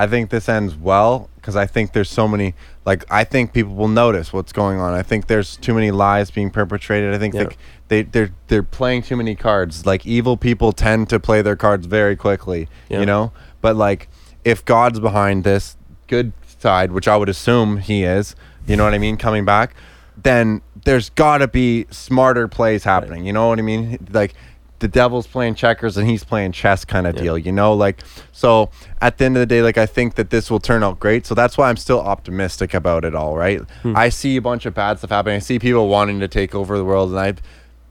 I 0.00 0.06
think 0.06 0.30
this 0.30 0.48
ends 0.48 0.74
well 0.74 1.28
because 1.36 1.56
I 1.56 1.66
think 1.66 1.92
there's 1.92 2.08
so 2.10 2.26
many. 2.26 2.54
Like 2.86 3.04
I 3.10 3.22
think 3.24 3.52
people 3.52 3.74
will 3.74 3.88
notice 3.88 4.32
what's 4.32 4.52
going 4.52 4.80
on. 4.80 4.94
I 4.94 5.02
think 5.02 5.26
there's 5.26 5.56
too 5.58 5.74
many 5.74 5.90
lies 5.90 6.30
being 6.30 6.50
perpetrated. 6.50 7.12
I 7.12 7.18
think 7.18 7.34
Yeah. 7.34 7.44
they, 7.88 8.02
they 8.02 8.02
they're 8.10 8.30
they're 8.48 8.62
playing 8.62 9.02
too 9.02 9.16
many 9.16 9.34
cards. 9.34 9.84
Like 9.84 10.06
evil 10.06 10.36
people 10.38 10.72
tend 10.72 11.10
to 11.10 11.20
play 11.20 11.42
their 11.42 11.56
cards 11.56 11.86
very 11.86 12.16
quickly. 12.16 12.68
Yeah. 12.88 13.00
You 13.00 13.06
know. 13.06 13.32
But 13.60 13.76
like 13.76 14.08
if 14.42 14.64
God's 14.64 15.00
behind 15.00 15.44
this 15.44 15.76
good 16.06 16.32
side, 16.58 16.92
which 16.92 17.06
I 17.06 17.16
would 17.18 17.28
assume 17.28 17.76
He 17.76 18.04
is, 18.04 18.34
you 18.66 18.76
know 18.76 18.84
what 18.84 18.94
I 18.94 18.98
mean, 18.98 19.18
coming 19.18 19.44
back, 19.44 19.74
then 20.16 20.62
there's 20.84 21.10
got 21.10 21.38
to 21.38 21.48
be 21.48 21.86
smarter 21.90 22.48
plays 22.48 22.84
happening. 22.84 23.26
You 23.26 23.34
know 23.34 23.48
what 23.48 23.58
I 23.58 23.62
mean? 23.62 23.98
Like 24.10 24.32
the 24.80 24.88
devil's 24.88 25.26
playing 25.26 25.54
checkers 25.54 25.96
and 25.96 26.08
he's 26.08 26.24
playing 26.24 26.52
chess 26.52 26.84
kind 26.84 27.06
of 27.06 27.14
deal, 27.16 27.38
you 27.38 27.52
know? 27.52 27.72
Like 27.74 28.00
so 28.32 28.70
at 29.00 29.18
the 29.18 29.24
end 29.26 29.36
of 29.36 29.40
the 29.40 29.46
day 29.46 29.62
like 29.62 29.78
I 29.78 29.86
think 29.86 30.16
that 30.16 30.30
this 30.30 30.50
will 30.50 30.60
turn 30.60 30.82
out 30.82 30.98
great. 30.98 31.26
So 31.26 31.34
that's 31.34 31.56
why 31.56 31.68
I'm 31.68 31.76
still 31.76 32.00
optimistic 32.00 32.74
about 32.74 33.04
it 33.04 33.14
all, 33.14 33.36
right? 33.36 33.60
Hmm. 33.82 33.96
I 33.96 34.08
see 34.08 34.36
a 34.36 34.42
bunch 34.42 34.66
of 34.66 34.74
bad 34.74 34.98
stuff 34.98 35.10
happening. 35.10 35.36
I 35.36 35.40
see 35.40 35.58
people 35.58 35.88
wanting 35.88 36.20
to 36.20 36.28
take 36.28 36.54
over 36.54 36.76
the 36.76 36.84
world 36.84 37.10
and 37.10 37.18
I 37.20 37.34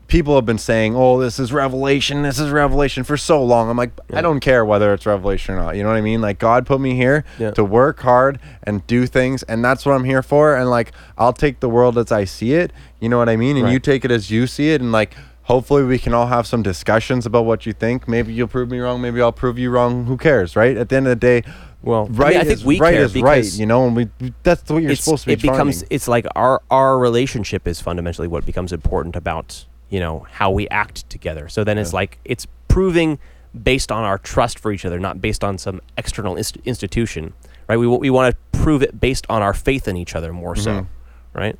people 0.08 0.34
have 0.34 0.44
been 0.44 0.58
saying, 0.58 0.96
"Oh, 0.96 1.20
this 1.20 1.38
is 1.38 1.52
revelation. 1.52 2.22
This 2.22 2.40
is 2.40 2.50
revelation" 2.50 3.04
for 3.04 3.16
so 3.16 3.42
long. 3.44 3.70
I'm 3.70 3.76
like, 3.76 3.92
I 4.12 4.20
don't 4.20 4.40
care 4.40 4.64
whether 4.64 4.92
it's 4.92 5.06
revelation 5.06 5.54
or 5.54 5.58
not. 5.58 5.76
You 5.76 5.84
know 5.84 5.88
what 5.88 5.96
I 5.98 6.00
mean? 6.00 6.20
Like 6.20 6.40
God 6.40 6.66
put 6.66 6.80
me 6.80 6.96
here 6.96 7.24
Yeah. 7.38 7.52
to 7.52 7.62
work 7.64 8.00
hard 8.00 8.40
and 8.64 8.84
do 8.88 9.06
things, 9.06 9.44
and 9.44 9.64
that's 9.64 9.86
what 9.86 9.92
I'm 9.92 10.02
here 10.02 10.22
for. 10.22 10.56
And 10.56 10.68
like, 10.68 10.90
I'll 11.16 11.32
take 11.32 11.60
the 11.60 11.68
world 11.68 11.96
as 11.96 12.10
I 12.10 12.24
see 12.24 12.54
it. 12.54 12.72
You 12.98 13.08
know 13.08 13.18
what 13.18 13.28
I 13.28 13.36
mean? 13.36 13.56
And 13.56 13.70
you 13.70 13.78
take 13.78 14.04
it 14.04 14.10
as 14.10 14.30
you 14.32 14.46
see 14.48 14.70
it, 14.72 14.80
and 14.80 14.90
like. 14.92 15.14
Hopefully 15.50 15.82
we 15.82 15.98
can 15.98 16.14
all 16.14 16.26
have 16.28 16.46
some 16.46 16.62
discussions 16.62 17.26
about 17.26 17.44
what 17.44 17.66
you 17.66 17.72
think. 17.72 18.06
Maybe 18.06 18.32
you'll 18.32 18.46
prove 18.46 18.70
me 18.70 18.78
wrong. 18.78 19.00
Maybe 19.00 19.20
I'll 19.20 19.32
prove 19.32 19.58
you 19.58 19.70
wrong. 19.70 20.04
Who 20.06 20.16
cares, 20.16 20.54
right? 20.54 20.76
At 20.76 20.88
the 20.90 20.96
end 20.96 21.06
of 21.08 21.10
the 21.10 21.16
day, 21.16 21.42
Well, 21.82 22.04
I 22.04 22.08
mean, 22.08 22.16
right 22.18 22.36
I 22.36 22.40
think 22.42 22.52
is 22.52 22.64
we 22.64 22.78
right 22.78 22.94
care 22.94 23.02
is 23.02 23.16
right. 23.20 23.44
You 23.54 23.66
know, 23.66 23.86
and 23.86 23.96
we 23.96 24.08
that's 24.44 24.70
what 24.70 24.82
you're 24.82 24.94
supposed 24.94 25.24
to 25.24 25.26
be. 25.28 25.32
it 25.32 25.42
becomes 25.42 25.80
trying. 25.80 25.88
it's 25.90 26.06
like 26.06 26.26
our 26.36 26.62
our 26.70 26.98
relationship 27.00 27.66
is 27.66 27.80
fundamentally 27.80 28.28
what 28.28 28.46
becomes 28.46 28.72
important 28.72 29.16
about 29.16 29.66
you 29.88 29.98
know 29.98 30.24
how 30.30 30.52
we 30.52 30.68
act 30.68 31.08
together 31.10 31.48
so 31.48 31.64
then 31.64 31.76
it's 31.78 31.92
like 31.92 32.18
it's 32.24 32.46
proving 32.68 33.18
based 33.60 33.90
on 33.90 34.04
our 34.04 34.18
trust 34.18 34.56
for 34.60 34.70
each 34.70 34.84
other 34.84 35.00
not 35.00 35.20
based 35.20 35.42
on 35.42 35.58
some 35.58 35.80
external 35.98 36.36
inst- 36.36 36.58
institution 36.64 37.32
right 37.68 37.76
we, 37.76 37.88
we 37.88 38.08
want 38.08 38.32
to 38.32 38.58
prove 38.60 38.82
it 38.84 39.00
based 39.00 39.26
on 39.28 39.42
our 39.42 39.52
faith 39.52 39.88
in 39.88 39.96
each 39.96 40.14
other 40.14 40.32
more 40.32 40.54
so 40.54 40.70
Mm-hmm. 40.70 41.38
right 41.40 41.58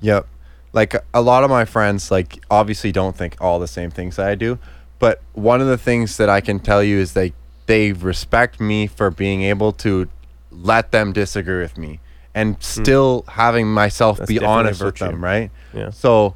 Yep. 0.00 0.26
Like 0.74 0.94
a 1.14 1.22
lot 1.22 1.42
of 1.44 1.50
my 1.50 1.64
friends, 1.64 2.10
like 2.10 2.44
obviously 2.50 2.92
don't 2.92 3.16
think 3.16 3.36
all 3.40 3.58
the 3.58 3.66
same 3.68 3.90
things 3.90 4.16
that 4.16 4.26
I 4.28 4.34
do, 4.34 4.58
but 4.98 5.22
one 5.32 5.60
of 5.62 5.68
the 5.68 5.78
things 5.78 6.18
that 6.18 6.28
I 6.28 6.40
can 6.42 6.58
tell 6.60 6.82
you 6.82 6.98
is 6.98 7.14
they 7.14 7.32
they 7.66 7.92
respect 7.92 8.60
me 8.60 8.86
for 8.86 9.10
being 9.10 9.42
able 9.42 9.72
to 9.72 10.08
let 10.50 10.92
them 10.92 11.12
disagree 11.12 11.60
with 11.62 11.78
me 11.78 12.00
and 12.34 12.56
still 12.62 13.24
having 13.28 13.72
myself 13.72 14.16
Hmm. 14.18 14.22
That's 14.22 14.28
be 14.28 14.44
honest 14.44 14.82
with 14.82 14.96
them, 14.96 15.24
right? 15.24 15.50
Yeah. 15.72 15.90
So 15.90 16.34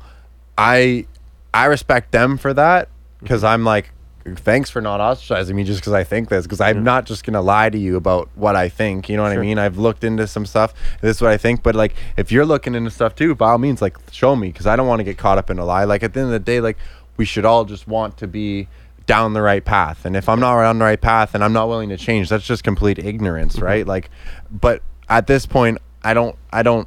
I 0.57 1.07
I 1.53 1.67
respect 1.67 2.13
them 2.13 2.39
for 2.39 2.55
that 2.55 2.89
because 3.21 3.43
I'm 3.45 3.65
like 3.65 3.91
thanks 4.37 4.71
for 4.71 4.81
not 4.81 5.01
ostracizing 5.01 5.55
me 5.55 5.65
just 5.65 5.81
because 5.81 5.93
I 5.93 6.05
think 6.05 6.29
this 6.29 6.45
because 6.47 6.61
I'm 6.61 6.85
not 6.85 7.07
just 7.07 7.25
gonna 7.25 7.43
lie 7.43 7.71
to 7.71 7.79
you 7.79 7.97
about 7.97 8.29
what 8.35 8.57
I 8.57 8.69
think. 8.69 9.09
You 9.09 9.17
know 9.17 9.23
what 9.23 9.33
Sure. 9.33 9.43
I 9.43 9.47
mean? 9.47 9.59
I've 9.59 9.79
looked 9.79 10.05
into 10.05 10.27
some 10.27 10.47
stuff. 10.47 10.75
This 11.01 11.17
is 11.17 11.23
what 11.23 11.31
I 11.31 11.37
think. 11.37 11.63
But 11.63 11.75
like, 11.75 11.95
if 12.17 12.33
you're 12.33 12.45
looking 12.47 12.75
into 12.75 12.91
stuff 12.91 13.15
too, 13.15 13.35
by 13.35 13.51
all 13.51 13.59
means, 13.59 13.83
like 13.83 13.97
show 14.11 14.37
me 14.37 14.49
because 14.49 14.67
I 14.67 14.77
don't 14.77 14.87
want 14.87 15.01
to 15.01 15.05
get 15.05 15.19
caught 15.19 15.39
up 15.39 15.51
in 15.51 15.59
a 15.59 15.65
lie. 15.65 15.85
Like 15.85 16.03
at 16.03 16.15
the 16.15 16.21
end 16.21 16.27
of 16.29 16.33
the 16.33 16.39
day, 16.39 16.61
like 16.61 16.79
we 17.17 17.25
should 17.25 17.45
all 17.45 17.65
just 17.65 17.87
want 17.87 18.17
to 18.19 18.27
be 18.27 18.69
down 19.07 19.33
the 19.33 19.43
right 19.43 19.65
path. 19.65 20.05
And 20.05 20.17
if 20.17 20.29
I'm 20.29 20.41
not 20.41 20.57
on 20.57 20.79
the 20.79 20.85
right 20.85 21.01
path 21.01 21.35
and 21.35 21.43
I'm 21.43 21.53
not 21.53 21.69
willing 21.69 21.89
to 21.89 21.97
change, 21.97 22.29
that's 22.29 22.47
just 22.47 22.65
complete 22.65 22.99
ignorance, 22.99 23.57
mm-hmm. 23.57 23.65
right? 23.65 23.87
Like, 23.87 24.11
but 24.51 24.83
at 25.09 25.27
this 25.27 25.47
point, 25.47 25.79
I 26.05 26.15
don't, 26.15 26.37
I 26.53 26.63
don't 26.63 26.87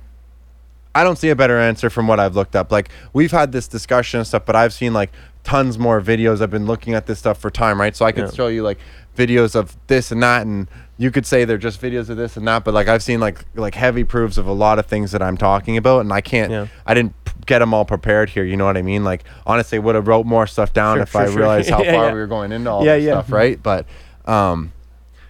I 0.94 1.04
don't 1.04 1.18
see 1.18 1.30
a 1.30 1.36
better 1.36 1.58
answer 1.58 1.90
from 1.90 2.08
what 2.08 2.20
I've 2.20 2.36
looked 2.36 2.56
up. 2.56 2.72
Like 2.72 2.90
we've 3.14 3.32
had 3.32 3.52
this 3.52 3.68
discussion 3.68 4.20
and 4.20 4.28
stuff, 4.28 4.46
but 4.46 4.56
I've 4.56 4.74
seen 4.74 4.94
like 4.94 5.12
tons 5.44 5.78
more 5.80 6.02
videos. 6.02 6.42
I've 6.42 6.52
been 6.52 6.66
looking 6.66 6.94
at 6.94 7.06
this 7.08 7.20
stuff 7.20 7.38
for 7.40 7.50
time, 7.50 7.80
right? 7.80 7.96
So 7.96 8.06
I 8.06 8.12
could 8.12 8.26
Yeah. 8.26 8.32
show 8.32 8.48
you 8.48 8.64
like 8.64 8.80
videos 9.18 9.56
of 9.56 9.76
this 9.88 10.12
and 10.12 10.22
that, 10.24 10.46
and 10.46 10.68
you 10.98 11.12
could 11.12 11.26
say 11.26 11.46
they're 11.46 11.58
just 11.58 11.82
videos 11.82 12.10
of 12.10 12.18
this 12.18 12.38
and 12.38 12.48
that. 12.48 12.64
But 12.64 12.74
like 12.74 12.88
I've 12.88 13.04
seen 13.04 13.20
like 13.20 13.44
like 13.56 13.76
heavy 13.76 14.04
proofs 14.04 14.38
of 14.38 14.48
a 14.48 14.54
lot 14.54 14.80
of 14.80 14.86
things 14.86 15.12
that 15.12 15.22
I'm 15.22 15.38
talking 15.38 15.78
about, 15.78 16.00
and 16.02 16.14
I 16.14 16.22
can't. 16.22 16.52
Yeah. 16.52 16.68
I 16.86 16.94
didn't 16.94 17.16
get 17.48 17.60
them 17.60 17.74
all 17.74 17.86
prepared 17.86 18.30
here. 18.30 18.44
You 18.44 18.56
know 18.56 18.66
what 18.66 18.78
I 18.78 18.82
mean? 18.84 19.04
Like 19.04 19.24
honestly, 19.48 19.80
would 19.80 19.96
have 19.96 20.08
wrote 20.08 20.26
more 20.26 20.46
stuff 20.48 20.74
down 20.74 20.98
Sure, 20.98 21.04
if 21.04 21.12
sure, 21.12 21.22
I 21.22 21.26
sure. 21.26 21.36
realized 21.38 21.70
how 21.70 21.84
Yeah, 21.84 21.94
far 21.94 22.14
we 22.14 22.20
were 22.20 22.28
going 22.28 22.52
into 22.52 22.70
all 22.70 22.86
Yeah, 22.86 22.98
this 22.98 23.06
stuff, 23.06 23.32
right? 23.32 23.62
But 23.62 23.86
um, 24.26 24.72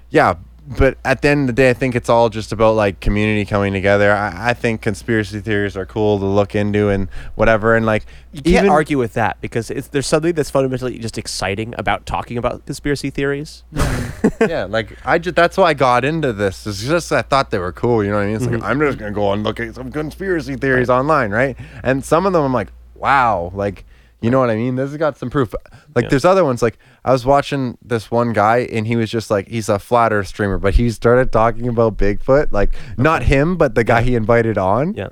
yeah 0.10 0.36
but 0.78 0.98
at 1.04 1.22
the 1.22 1.28
end 1.30 1.42
of 1.50 1.56
the 1.56 1.62
day 1.62 1.70
i 1.70 1.74
think 1.74 1.96
it's 1.96 2.10
all 2.10 2.30
just 2.30 2.52
about 2.52 2.76
like 2.76 3.00
community 3.00 3.46
coming 3.46 3.74
together. 3.74 4.12
I, 4.12 4.50
I 4.52 4.54
think 4.54 4.82
conspiracy 4.82 5.40
theories 5.42 5.76
are 5.76 5.86
cool 5.86 6.20
to 6.20 6.26
look 6.26 6.56
into 6.56 6.90
and 6.90 7.10
whatever 7.36 7.76
and 7.76 7.86
like 7.86 8.06
you 8.32 8.42
can't 8.42 8.70
argue 8.70 8.98
with 8.98 9.14
that 9.14 9.40
because 9.42 9.70
it's, 9.70 9.90
there's 9.90 10.08
something 10.08 10.34
that's 10.34 10.50
fundamentally 10.50 10.98
just 11.00 11.18
exciting 11.18 11.76
about 11.78 12.06
talking 12.06 12.38
about 12.38 12.66
conspiracy 12.66 13.10
theories. 13.10 13.64
Yeah 14.40 14.66
like 14.66 14.98
i 15.06 15.18
just 15.18 15.36
that's 15.36 15.58
why 15.58 15.66
i 15.70 15.74
got 15.74 16.06
into 16.06 16.32
this 16.34 16.66
it's 16.68 16.84
just 16.84 17.12
i 17.12 17.22
thought 17.22 17.52
they 17.52 17.60
were 17.60 17.74
cool 17.74 18.04
you 18.04 18.10
know 18.12 18.18
what 18.18 18.24
i 18.24 18.28
mean? 18.28 18.36
It's 18.36 18.46
Mm-hmm. 18.46 18.56
like 18.56 18.64
i'm 18.64 18.80
just 18.80 18.98
gonna 18.98 19.12
go 19.12 19.34
and 19.34 19.44
look 19.44 19.60
at 19.60 19.76
some 19.76 19.92
conspiracy 19.92 20.56
theories 20.56 20.90
online 20.90 21.32
right? 21.32 21.58
And 21.84 22.04
some 22.06 22.26
of 22.26 22.34
them 22.34 22.44
i'm 22.44 22.54
like 22.54 22.72
wow 22.96 23.52
like 23.54 23.86
you 24.22 24.30
know 24.30 24.40
what 24.40 24.50
i 24.50 24.56
mean 24.56 24.76
this 24.76 24.90
has 24.92 24.98
got 24.98 25.18
some 25.18 25.30
proof 25.30 25.54
like 25.96 26.04
Yeah. 26.04 26.10
there's 26.10 26.26
other 26.26 26.44
ones 26.46 26.62
like 26.62 26.78
i 27.04 27.12
was 27.12 27.26
watching 27.26 27.78
this 27.82 28.10
one 28.12 28.34
guy 28.34 28.60
and 28.72 28.86
he 28.88 28.96
was 28.96 29.10
just 29.10 29.30
like 29.32 29.48
he's 29.48 29.68
a 29.70 29.80
flat 29.80 30.14
earth 30.14 30.28
streamer 30.28 30.58
but 30.58 30.76
he 30.76 30.90
started 30.92 31.32
talking 31.32 31.68
about 31.68 31.98
bigfoot 31.98 32.52
like 32.52 32.74
not 32.98 33.24
him 33.24 33.58
but 33.58 33.76
the 33.76 33.84
guy 33.84 34.02
he 34.04 34.16
invited 34.16 34.58
on 34.58 34.94
yeah 34.94 35.10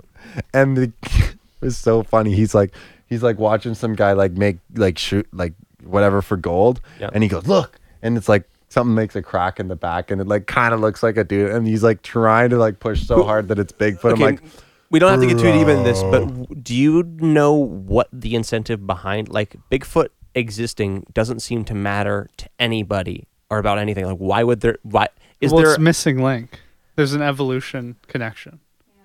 and 0.54 0.78
the, 0.78 0.92
it 1.04 1.36
was 1.62 1.78
so 1.78 2.04
funny. 2.04 2.34
He's 2.36 2.54
like, 2.54 2.72
he's 3.08 3.24
like 3.24 3.40
watching 3.40 3.74
some 3.74 3.96
guy 3.96 4.12
like 4.14 4.34
make 4.34 4.60
like 4.76 4.98
shoot 4.98 5.28
like 5.34 5.54
whatever 5.84 6.22
for 6.22 6.38
gold, 6.38 6.80
Yeah. 7.00 7.10
and 7.14 7.24
he 7.24 7.30
goes, 7.30 7.48
look, 7.48 7.80
and 8.04 8.16
it's 8.16 8.30
like 8.30 8.44
something 8.70 8.94
makes 8.94 9.16
a 9.16 9.22
crack 9.22 9.60
in 9.60 9.68
the 9.70 9.76
back, 9.76 10.12
and 10.12 10.22
it 10.22 10.28
like 10.28 10.46
kind 10.46 10.74
of 10.74 10.82
looks 10.82 11.02
like 11.02 11.18
a 11.18 11.24
dude, 11.24 11.52
and 11.52 11.66
he's 11.68 11.84
like 11.84 12.02
trying 12.04 12.50
to 12.52 12.58
like 12.58 12.80
push 12.80 13.02
so 13.08 13.24
hard 13.24 13.48
that 13.48 13.58
it's 13.60 13.74
Bigfoot. 13.74 14.14
I'm 14.14 14.20
like, 14.20 14.42
we 14.90 15.00
don't 15.00 15.12
have 15.12 15.22
to 15.22 15.28
get 15.28 15.38
too 15.38 15.52
deep 15.52 15.68
into 15.68 15.84
this, 15.84 16.02
but 16.04 16.64
do 16.64 16.76
you 16.76 17.04
know 17.04 17.54
what 17.54 18.08
the 18.12 18.36
incentive 18.36 18.86
behind 18.88 19.30
like 19.30 19.56
Bigfoot 19.72 20.10
existing 20.36 21.06
doesn't 21.14 21.42
seem 21.42 21.64
to 21.66 21.76
matter 21.76 22.30
to 22.38 22.50
anybody 22.60 23.28
or 23.50 23.60
about 23.60 23.78
anything? 23.78 24.06
Like, 24.06 24.18
why 24.18 24.44
would 24.44 24.62
there? 24.62 24.78
Why 24.84 25.08
is 25.42 25.52
well, 25.52 25.64
there? 25.64 25.72
it's 25.74 25.80
missing 25.80 26.24
link. 26.24 26.60
There's 26.96 27.14
an 27.14 27.22
evolution 27.22 27.98
connection, 28.08 28.60
yeah. 28.98 29.04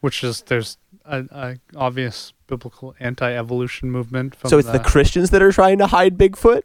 which 0.00 0.22
is 0.24 0.42
there's 0.42 0.78
a, 1.04 1.24
a 1.30 1.56
obvious 1.76 2.32
biblical 2.46 2.94
anti-evolution 3.00 3.90
movement. 3.90 4.34
From 4.36 4.50
so 4.50 4.58
it's 4.58 4.70
the 4.70 4.78
Christians 4.78 5.30
that 5.30 5.42
are 5.42 5.52
trying 5.52 5.78
to 5.78 5.88
hide 5.88 6.16
Bigfoot. 6.16 6.62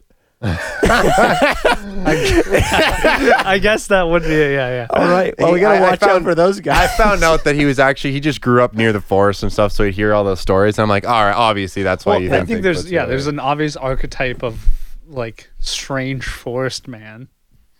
I 2.08 3.60
guess 3.62 3.88
that 3.88 4.04
would 4.08 4.24
be 4.24 4.30
yeah 4.30 4.70
yeah. 4.70 4.88
All 4.90 5.08
right. 5.10 5.34
Well, 5.38 5.52
we 5.54 5.60
gotta 5.60 5.76
I- 5.80 5.88
I 5.88 5.90
watch 5.92 6.04
out 6.04 6.10
found- 6.12 6.26
for 6.26 6.36
those 6.36 6.60
guys. 6.60 6.90
I 6.90 6.98
found 6.98 7.24
out 7.24 7.44
that 7.46 7.56
he 7.56 7.66
was 7.66 7.80
actually 7.80 8.14
he 8.14 8.20
just 8.20 8.42
grew 8.42 8.62
up 8.64 8.74
near 8.74 8.94
the 8.94 9.02
forest 9.02 9.44
and 9.44 9.52
stuff, 9.52 9.72
so 9.72 9.84
he'd 9.84 9.94
hear 9.96 10.14
all 10.14 10.24
those 10.24 10.40
stories. 10.40 10.78
And 10.78 10.84
I'm 10.84 10.90
like, 10.90 11.06
all 11.08 11.24
right, 11.24 11.34
obviously 11.36 11.84
that's 11.84 12.06
why 12.06 12.14
Well, 12.14 12.22
you. 12.22 12.30
I 12.30 12.38
think 12.38 12.48
think 12.48 12.62
there's 12.64 12.92
yeah 12.92 13.02
real." 13.02 13.10
there's 13.10 13.28
an 13.28 13.40
obvious 13.40 13.76
archetype 13.76 14.44
of 14.44 14.66
like 15.08 15.50
strange 15.60 16.26
forest 16.26 16.88
man. 16.88 17.28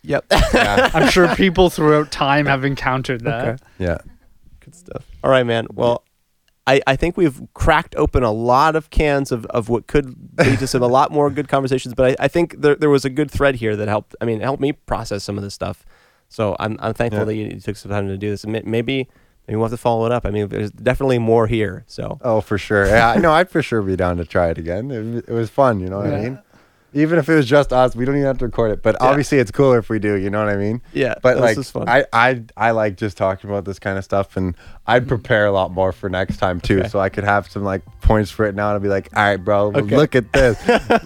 yep. 0.04 0.26
yeah, 0.54 0.92
I'm 0.94 1.10
sure 1.10 1.34
people 1.36 1.70
throughout 1.70 2.12
time 2.12 2.46
have 2.46 2.64
encountered 2.66 3.22
that. 3.26 3.48
Okay. 3.48 3.58
yeah. 3.80 3.98
Good 4.60 4.76
stuff. 4.76 5.04
All 5.24 5.30
right, 5.32 5.44
man. 5.46 5.68
Well, 5.74 6.04
I, 6.68 6.82
I 6.88 6.96
think 6.96 7.16
we've 7.16 7.42
cracked 7.54 7.96
open 7.96 8.24
a 8.24 8.32
lot 8.32 8.76
of 8.76 8.90
cans 8.90 9.32
of, 9.32 9.46
of 9.48 9.70
what 9.70 9.86
could 9.86 10.16
lead 10.40 10.58
to 10.60 10.68
some 10.68 10.82
a 10.82 10.88
lot 10.88 11.12
more 11.12 11.30
good 11.30 11.48
conversations. 11.48 11.94
But 11.94 12.12
I, 12.20 12.26
I 12.26 12.28
think 12.28 12.60
there, 12.62 12.74
there 12.76 12.90
was 12.90 13.06
a 13.06 13.10
good 13.10 13.30
thread 13.30 13.56
here 13.56 13.76
that 13.76 13.88
helped. 13.88 14.16
I 14.20 14.26
mean, 14.26 14.40
helped 14.40 14.62
me 14.62 14.72
process 14.72 15.24
some 15.24 15.38
of 15.38 15.44
this 15.44 15.54
stuff. 15.54 15.86
So 16.28 16.56
I'm 16.60 16.78
I'm 16.82 16.94
thankful 16.96 17.20
Yeah. 17.20 17.26
that 17.26 17.36
you, 17.36 17.46
you 17.46 17.60
took 17.60 17.76
some 17.76 17.92
time 17.92 18.08
to 18.08 18.18
do 18.18 18.32
this. 18.32 18.44
And 18.44 18.52
maybe 18.54 18.66
maybe 18.72 19.08
we'll 19.48 19.62
have 19.66 19.72
to 19.72 19.78
follow 19.78 20.08
it 20.08 20.12
up. 20.12 20.26
I 20.26 20.32
mean, 20.32 20.48
there's 20.48 20.72
definitely 20.72 21.20
more 21.20 21.46
here. 21.46 21.84
So 21.86 22.18
Oh, 22.22 22.42
for 22.42 22.58
sure. 22.58 22.88
Yeah, 22.88 23.16
no, 23.20 23.32
I'd 23.32 23.50
for 23.52 23.62
sure 23.62 23.84
be 23.84 23.96
down 23.96 24.18
to 24.18 24.26
try 24.26 24.50
it 24.50 24.58
again. 24.58 24.90
It, 24.90 25.26
it 25.30 25.34
was 25.34 25.52
fun, 25.52 25.80
you 25.82 25.88
know 25.88 25.98
what 26.00 26.14
I 26.14 26.20
mean? 26.22 26.40
Even 26.96 27.20
if 27.20 27.28
it 27.28 27.36
was 27.36 27.46
just 27.46 27.74
us, 27.74 27.94
we 27.94 28.06
don't 28.06 28.16
even 28.16 28.26
have 28.26 28.38
to 28.38 28.46
record 28.46 28.72
it. 28.72 28.82
But 28.82 28.96
Yeah. 29.02 29.08
obviously, 29.10 29.38
it's 29.38 29.52
cooler 29.52 29.78
if 29.80 29.90
we 29.90 30.00
do. 30.00 30.14
You 30.16 30.30
know 30.30 30.40
what 30.44 30.54
I 30.54 30.56
mean? 30.56 30.82
yeah, 30.94 31.16
But 31.22 31.34
this 31.34 31.42
like, 31.42 31.58
is 31.58 31.70
fun. 31.70 31.90
I, 31.90 32.06
I, 32.14 32.42
I 32.56 32.72
like 32.72 32.96
just 32.96 33.18
talking 33.18 33.50
about 33.50 33.66
this 33.66 33.80
kind 33.80 33.98
of 33.98 34.06
stuff, 34.06 34.38
and 34.38 34.56
I'd 34.88 35.04
mm. 35.04 35.10
prepare 35.10 35.46
a 35.46 35.52
lot 35.52 35.72
more 35.72 35.92
for 35.92 36.10
next 36.10 36.38
time 36.38 36.62
too, 36.62 36.80
Okay. 36.80 36.88
so 36.88 37.00
I 37.00 37.10
could 37.10 37.26
have 37.26 37.52
some 37.52 37.66
like 37.66 37.82
points 38.00 38.32
for 38.32 38.46
it 38.46 38.56
now 38.56 38.72
to 38.74 38.80
be 38.80 38.88
like, 38.88 39.10
all 39.14 39.24
right, 39.24 39.36
bro, 39.36 39.74
Okay. 39.76 39.96
look 39.96 40.16
at 40.16 40.32
this, 40.32 40.58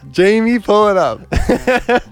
Jamie, 0.11 0.59
pull 0.59 0.89
it 0.89 0.97
up. 0.97 1.21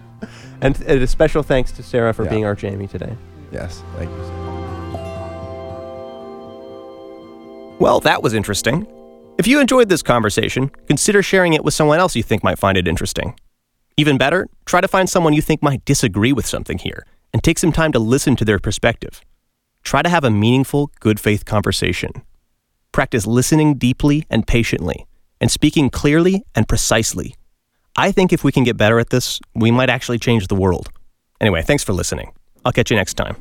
and, 0.62 0.76
and 0.82 0.82
a 1.04 1.06
special 1.08 1.44
thanks 1.44 1.72
to 1.74 1.84
Sarah 1.84 2.16
for 2.16 2.24
Yeah. 2.24 2.30
being 2.32 2.46
our 2.46 2.56
Jamie 2.56 2.88
today. 2.88 3.16
yes, 3.52 3.84
thank 3.96 4.10
you. 4.10 4.18
Well, 7.80 8.00
that 8.00 8.24
was 8.24 8.34
interesting. 8.34 8.88
If 9.38 9.46
you 9.46 9.60
enjoyed 9.60 9.88
this 9.88 10.02
conversation, 10.02 10.70
consider 10.88 11.22
sharing 11.22 11.54
it 11.54 11.64
with 11.64 11.76
someone 11.76 12.00
else 12.00 12.16
you 12.16 12.24
think 12.24 12.44
might 12.44 12.58
find 12.58 12.76
it 12.76 12.88
interesting. 12.88 13.36
Even 14.00 14.20
better, 14.20 14.48
try 14.66 14.80
to 14.80 14.88
find 14.88 15.10
someone 15.10 15.34
you 15.34 15.42
think 15.42 15.64
might 15.64 15.84
disagree 15.84 16.32
with 16.32 16.46
something 16.46 16.78
here 16.78 17.04
and 17.34 17.44
take 17.44 17.58
some 17.58 17.72
time 17.72 17.92
to 17.92 18.00
listen 18.00 18.36
to 18.36 18.46
their 18.46 18.60
perspective. 18.60 19.22
Try 19.84 20.04
to 20.04 20.10
have 20.10 20.24
a 20.24 20.30
meaningful, 20.30 20.92
good 21.00 21.20
faith 21.20 21.46
conversation. 21.46 22.12
Practice 22.92 23.26
listening 23.26 23.76
deeply 23.76 24.28
and 24.30 24.46
patiently, 24.46 25.08
and 25.42 25.50
speaking 25.50 25.90
clearly 25.90 26.44
and 26.54 26.68
precisely. 26.68 27.34
I 27.96 28.12
think 28.12 28.32
if 28.32 28.44
we 28.44 28.52
can 28.52 28.64
get 28.64 28.78
better 28.78 29.00
at 29.00 29.10
this, 29.10 29.40
we 29.56 29.72
might 29.72 29.90
actually 29.90 30.20
change 30.20 30.46
the 30.46 30.56
world. 30.56 30.90
Anyway, 31.42 31.64
thanks 31.64 31.84
for 31.84 31.94
listening. 31.94 32.34
I'll 32.64 32.72
catch 32.72 32.92
you 32.92 32.98
next 32.98 33.16
time. 33.16 33.36